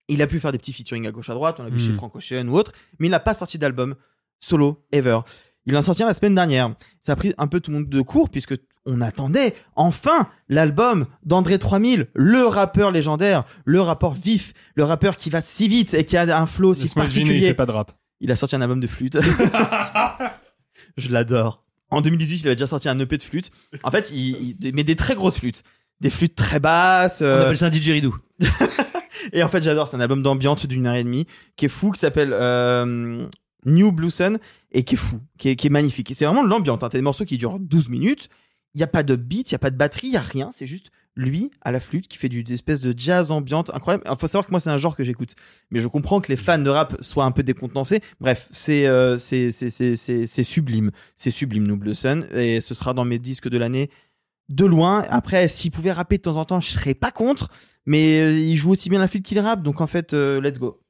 Il 0.09 0.21
a 0.23 0.27
pu 0.27 0.41
faire 0.41 0.53
des 0.53 0.59
petits 0.59 0.73
featuring 0.73 1.07
à 1.07 1.11
gauche 1.11 1.31
à 1.31 1.35
droite, 1.35 1.57
on 1.61 1.63
l'a 1.63 1.71
vu 1.71 1.79
chez 1.79 1.93
Frank 1.93 2.15
Ocean 2.17 2.47
ou 2.49 2.57
autre, 2.57 2.73
mais 2.99 3.07
il 3.09 3.11
n'a 3.11 3.21
pas 3.21 3.35
sorti 3.35 3.59
d'album 3.59 3.95
solo 4.41 4.85
ever. 4.93 5.21
Il 5.67 5.77
en 5.77 5.83
sorti 5.83 6.03
la 6.03 6.15
semaine 6.15 6.35
dernière. 6.35 6.75
Ça 7.03 7.13
a 7.13 7.17
pris 7.17 7.35
un 7.37 7.47
peu 7.47 7.61
tout 7.61 7.71
le 7.71 7.77
monde 7.79 7.89
de 7.89 8.01
court 8.01 8.31
puisque 8.31 8.55
on 8.87 9.03
attendait 9.03 9.55
enfin 9.77 10.29
l'album 10.49 11.05
d'André 11.25 11.59
3000, 11.59 12.09
le 12.15 12.47
rappeur 12.47 12.91
légendaire, 12.91 13.45
le 13.67 13.83
rappeur 13.83 14.13
vif, 14.15 14.55
le 14.75 14.85
rappeur 14.85 15.17
qui 15.19 15.29
va 15.29 15.43
si 15.43 15.69
vite 15.69 15.93
et 15.93 16.05
qui 16.07 16.17
a 16.17 16.41
un 16.41 16.47
flow 16.47 16.73
si 16.73 16.87
particulier. 16.95 17.39
il 17.41 17.49
fait 17.49 17.55
pas 17.55 17.67
de 17.67 17.73
rap. 17.73 17.93
Il 18.21 18.33
a 18.33 18.37
sorti 18.37 18.57
un 18.57 18.63
album 18.63 18.81
de 18.81 18.87
flûte. 18.87 19.19
Je 20.97 21.11
l'adore. 21.11 21.65
En 21.91 22.01
2018, 22.01 22.41
il 22.45 22.49
a 22.51 22.55
déjà 22.55 22.67
sorti 22.67 22.89
un 22.89 22.99
EP 22.99 23.17
de 23.17 23.23
flûte. 23.23 23.51
En 23.83 23.91
fait, 23.91 24.11
il, 24.13 24.57
il- 24.63 24.75
mais 24.75 24.85
des 24.85 24.97
très 24.97 25.15
grosses 25.15 25.39
flûtes. 25.39 25.63
Des 26.01 26.11
flûtes 26.11 26.35
très 26.35 26.61
basses. 26.61 27.21
euh, 27.23 27.39
On 27.39 27.43
appelle 27.45 27.57
ça 27.57 27.67
un 27.67 27.71
didgeridoo. 27.71 28.15
et 29.33 29.43
en 29.43 29.49
fait, 29.49 29.63
j'adore. 29.63 29.89
C'est 29.89 29.97
un 29.97 30.01
album 30.01 30.23
d'ambiance 30.23 30.67
d'une 30.67 30.87
heure 30.87 30.95
et 30.95 31.05
demie 31.05 31.27
qui 31.57 31.65
est 31.67 31.69
fou, 31.69 31.91
qui 31.91 32.01
s'appelle 32.01 32.31
euh, 32.33 33.27
New 33.67 33.93
Blue 33.93 34.11
Sun 34.11 34.39
et 34.73 34.85
qui 34.85 34.95
est 34.95 34.99
fou, 34.99 35.21
qui 35.39 35.49
est, 35.51 35.57
qui 35.57 35.67
est 35.67 35.71
magnifique. 35.71 36.11
C'est 36.15 36.25
vraiment 36.25 36.45
de 36.45 36.49
l'ambiance. 36.49 36.77
Hein. 36.83 36.89
T'as 36.91 36.99
des 36.99 37.03
morceaux 37.03 37.25
qui 37.25 37.37
durent 37.37 37.59
12 37.59 37.89
minutes. 37.89 38.29
Il 38.75 38.79
n'y 38.79 38.85
a 38.85 38.89
pas 38.89 39.03
de 39.03 39.17
beat, 39.17 39.51
il 39.51 39.55
n'y 39.55 39.57
a 39.57 39.61
pas 39.61 39.71
de 39.71 39.77
batterie, 39.77 40.09
il 40.09 40.11
n'y 40.11 40.17
a 40.17 40.21
rien. 40.21 40.51
C'est 40.55 40.67
juste 40.67 40.91
lui 41.17 41.51
à 41.63 41.73
la 41.73 41.81
flûte 41.81 42.07
qui 42.07 42.17
fait 42.17 42.29
du, 42.29 42.45
des 42.45 42.55
espèces 42.55 42.81
de 42.81 42.95
jazz 42.97 43.33
ambiante 43.33 43.71
incroyable. 43.75 44.05
Il 44.09 44.17
faut 44.21 44.29
savoir 44.29 44.47
que 44.47 44.53
moi, 44.53 44.61
c'est 44.61 44.71
un 44.71 44.77
genre 44.77 44.95
que 44.95 45.03
j'écoute. 45.03 45.35
Mais 45.73 45.81
je 45.81 45.89
comprends 45.89 46.21
que 46.21 46.29
les 46.29 46.37
fans 46.37 46.59
de 46.59 46.71
rap 46.71 46.97
soient 47.01 47.25
un 47.25 47.33
peu 47.33 47.43
décontenancés. 47.43 48.01
Bref, 48.21 48.49
c'est 48.53 48.87
euh, 48.87 49.19
c'est 49.19 49.51
sublime. 50.45 50.93
C'est 51.17 51.33
sublime, 51.33 51.67
New 51.67 51.77
Blue 51.77 51.95
Sun. 51.95 52.25
Et 52.33 52.61
ce 52.61 52.73
sera 52.75 52.95
dans 52.95 53.05
mes 53.05 53.19
disques 53.19 53.49
de 53.49 53.59
l'année 53.59 53.91
de 54.49 54.65
loin. 54.65 55.05
Après, 55.11 55.49
s'il 55.49 55.71
pouvait 55.71 55.93
rapper 55.93 56.17
de 56.19 56.23
temps 56.23 56.37
en 56.37 56.45
temps, 56.45 56.61
je 56.61 56.71
serais 56.71 56.95
pas 56.95 57.11
contre. 57.11 57.49
Mais 57.87 58.21
euh, 58.21 58.33
il 58.33 58.57
joue 58.57 58.71
aussi 58.71 58.89
bien 58.89 58.99
la 58.99 59.09
flûte 59.09 59.25
qu'il 59.25 59.41
rappe. 59.41 59.63
Donc 59.63 59.81
en 59.81 59.87
fait, 59.87 60.15
euh, 60.15 60.41
let's 60.41 60.59
go. 60.59 60.81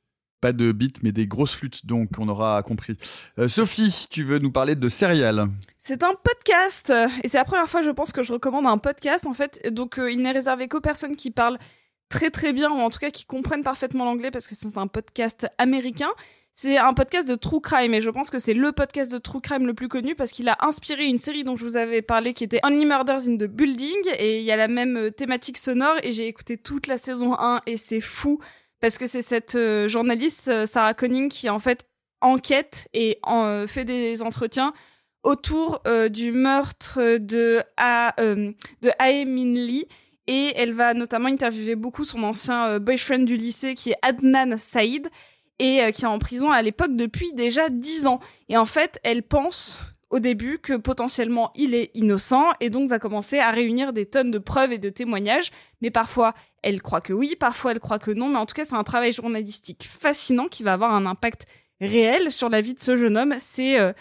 Pas 0.41 0.53
de 0.53 0.71
beat, 0.71 1.03
mais 1.03 1.11
des 1.11 1.27
grosses 1.27 1.55
flûtes, 1.55 1.85
donc 1.85 2.11
on 2.17 2.29
aura 2.29 2.63
compris. 2.63 2.97
Euh, 3.41 3.49
Sophie, 3.49 4.07
tu 4.09 4.23
veux 4.23 4.39
nous 4.39 4.53
parler 4.53 4.77
de 4.77 4.89
céréales 4.89 5.49
C'est 5.81 6.05
un 6.05 6.15
podcast 6.15 6.93
et 7.25 7.29
c'est 7.29 7.39
la 7.39 7.45
première 7.45 7.69
fois 7.69 7.83
je 7.83 7.91
pense 7.91 8.13
que 8.13 8.23
je 8.23 8.33
recommande 8.33 8.67
un 8.67 8.79
podcast 8.79 9.27
en 9.27 9.33
fait 9.33 9.73
donc 9.73 9.99
euh, 9.99 10.13
il 10.13 10.23
n'est 10.23 10.31
réservé 10.31 10.69
qu'aux 10.69 10.81
personnes 10.81 11.17
qui 11.17 11.33
parlent 11.33 11.59
très 12.09 12.31
très 12.31 12.53
bien 12.53 12.71
ou 12.71 12.79
en 12.79 12.89
tout 12.89 13.01
cas 13.01 13.11
qui 13.11 13.25
comprennent 13.25 13.65
parfaitement 13.65 14.05
l'anglais 14.05 14.31
parce 14.31 14.47
que 14.47 14.55
c'est 14.55 14.79
un 14.79 14.87
podcast 14.87 15.49
américain. 15.59 16.11
C'est 16.61 16.77
un 16.77 16.93
podcast 16.93 17.29
de 17.29 17.37
true 17.37 17.61
crime 17.61 17.95
et 17.95 18.01
je 18.01 18.11
pense 18.11 18.31
que 18.31 18.41
c'est 18.41 18.53
le 18.53 18.73
podcast 18.73 19.13
de 19.13 19.19
true 19.19 19.41
crime 19.41 19.65
le 19.65 19.75
plus 19.75 19.87
connu 19.87 20.17
parce 20.17 20.33
qu'il 20.33 20.49
a 20.49 20.57
inspiré 20.59 21.05
une 21.05 21.17
série 21.17 21.45
dont 21.45 21.55
je 21.55 21.65
vous 21.65 21.77
avais 21.77 22.03
parlé 22.03 22.35
qui 22.35 22.43
était 22.43 22.59
Only 22.65 22.85
Murders 22.85 23.29
in 23.29 23.37
the 23.37 23.45
Building 23.45 23.95
et 24.19 24.41
il 24.41 24.45
y 24.45 24.51
a 24.51 24.57
la 24.57 24.67
même 24.67 24.97
euh, 24.97 25.11
thématique 25.13 25.57
sonore 25.57 25.95
et 26.03 26.11
j'ai 26.11 26.27
écouté 26.27 26.57
toute 26.57 26.89
la 26.89 26.99
saison 26.99 27.39
1 27.39 27.61
et 27.67 27.77
c'est 27.77 28.01
fou 28.01 28.41
parce 28.81 28.99
que 28.99 29.07
c'est 29.07 29.23
cette 29.23 29.55
euh, 29.55 29.87
journaliste 29.89 30.49
euh, 30.49 30.67
Sarah 30.67 30.95
Conning 30.95 31.29
qui 31.29 31.49
en 31.49 31.61
fait 31.61 31.87
enquête 32.21 32.89
et 32.93 33.21
fait 33.69 33.85
des 33.85 34.21
entretiens 34.23 34.73
autour 35.23 35.81
du 36.11 36.33
meurtre 36.33 37.19
de 37.19 37.63
A, 37.77 38.13
Min 38.19 39.55
Lee 39.55 39.87
et 40.27 40.53
elle 40.57 40.73
va 40.73 40.93
notamment 40.95 41.29
interviewer 41.29 41.77
beaucoup 41.77 42.05
son 42.05 42.25
ancien 42.25 42.81
boyfriend 42.81 43.25
du 43.25 43.37
lycée 43.37 43.77
qui 43.77 43.93
est 43.93 43.99
Adnan 44.03 44.59
Saïd 44.59 45.09
et 45.59 45.83
euh, 45.83 45.91
qui 45.91 46.05
est 46.05 46.09
en 46.09 46.19
prison 46.19 46.51
à 46.51 46.63
l'époque 46.63 46.95
depuis 46.95 47.33
déjà 47.33 47.69
10 47.69 48.07
ans. 48.07 48.21
Et 48.49 48.57
en 48.57 48.65
fait, 48.65 48.99
elle 49.03 49.23
pense 49.23 49.81
au 50.11 50.21
début 50.21 50.59
que 50.59 50.75
potentiellement 50.75 51.53
il 51.55 51.75
est 51.75 51.91
innocent 51.95 52.47
et 52.61 52.71
donc 52.71 52.89
va 52.89 52.99
commencer 52.99 53.39
à 53.39 53.51
réunir 53.51 53.93
des 53.93 54.07
tonnes 54.07 54.31
de 54.31 54.39
preuves 54.39 54.73
et 54.73 54.79
de 54.79 54.89
témoignages. 54.89 55.51
Mais 55.83 55.91
parfois, 55.91 56.35
elle 56.63 56.81
croit 56.81 57.01
que 57.01 57.13
oui, 57.13 57.37
parfois 57.39 57.73
elle 57.73 57.81
croit 57.81 57.99
que 57.99 58.11
non. 58.11 58.29
Mais 58.29 58.39
en 58.39 58.47
tout 58.47 58.55
cas, 58.55 58.65
c'est 58.65 58.75
un 58.75 58.85
travail 58.85 59.13
journalistique 59.13 59.87
fascinant 59.87 60.49
qui 60.49 60.63
va 60.63 60.73
avoir 60.73 60.95
un 60.95 61.07
impact 61.07 61.47
réel 61.81 62.33
sur 62.33 62.49
la 62.49 62.61
vie 62.61 62.75
de 62.75 62.81
ce 62.81 62.97
jeune 62.97 63.17
homme. 63.17 63.35
C'est 63.39 63.79
euh, 63.79 63.93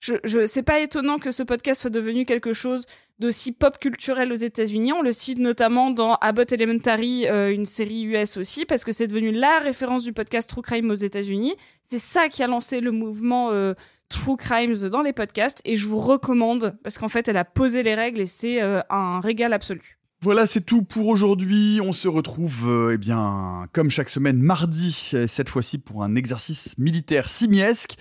je, 0.00 0.46
c'est 0.46 0.62
pas 0.62 0.80
étonnant 0.80 1.18
que 1.18 1.32
ce 1.32 1.42
podcast 1.42 1.80
soit 1.80 1.90
devenu 1.90 2.24
quelque 2.24 2.52
chose 2.52 2.86
d'aussi 3.18 3.52
pop 3.52 3.78
culturel 3.78 4.32
aux 4.32 4.36
États-Unis. 4.36 4.92
On 4.92 5.02
le 5.02 5.12
cite 5.12 5.38
notamment 5.38 5.90
dans 5.90 6.14
Abbott 6.16 6.52
Elementary, 6.52 7.26
euh, 7.28 7.52
une 7.52 7.66
série 7.66 8.02
US 8.02 8.36
aussi, 8.36 8.64
parce 8.64 8.84
que 8.84 8.92
c'est 8.92 9.06
devenu 9.06 9.32
la 9.32 9.58
référence 9.58 10.04
du 10.04 10.12
podcast 10.12 10.48
True 10.48 10.62
Crime 10.62 10.90
aux 10.90 10.94
États-Unis. 10.94 11.54
C'est 11.84 11.98
ça 11.98 12.28
qui 12.28 12.42
a 12.42 12.46
lancé 12.46 12.80
le 12.80 12.92
mouvement 12.92 13.50
euh, 13.50 13.74
True 14.08 14.36
Crimes 14.36 14.88
dans 14.88 15.02
les 15.02 15.12
podcasts, 15.12 15.60
et 15.64 15.76
je 15.76 15.86
vous 15.86 15.98
recommande 15.98 16.76
parce 16.82 16.98
qu'en 16.98 17.08
fait, 17.08 17.28
elle 17.28 17.36
a 17.36 17.44
posé 17.44 17.82
les 17.82 17.94
règles 17.94 18.20
et 18.20 18.26
c'est 18.26 18.62
euh, 18.62 18.80
un 18.90 19.20
régal 19.20 19.52
absolu. 19.52 19.98
Voilà, 20.20 20.46
c'est 20.46 20.62
tout 20.62 20.82
pour 20.82 21.06
aujourd'hui. 21.06 21.78
On 21.80 21.92
se 21.92 22.08
retrouve, 22.08 22.68
euh, 22.68 22.94
eh 22.94 22.98
bien, 22.98 23.66
comme 23.72 23.88
chaque 23.90 24.08
semaine, 24.08 24.38
mardi, 24.38 24.92
cette 25.26 25.48
fois-ci 25.48 25.78
pour 25.78 26.02
un 26.02 26.16
exercice 26.16 26.76
militaire 26.76 27.28
simiesque. 27.28 27.94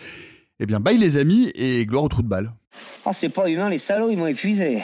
Eh 0.59 0.65
bien, 0.65 0.79
bye 0.79 0.97
les 0.97 1.17
amis 1.17 1.51
et 1.53 1.85
gloire 1.85 2.05
au 2.05 2.07
trou 2.07 2.23
de 2.23 2.27
balle. 2.27 2.53
Oh, 3.05 3.11
c'est 3.13 3.29
pas 3.29 3.47
humain, 3.47 3.69
les 3.69 3.77
salauds, 3.77 4.09
ils 4.09 4.17
m'ont 4.17 4.27
épuisé. 4.27 4.83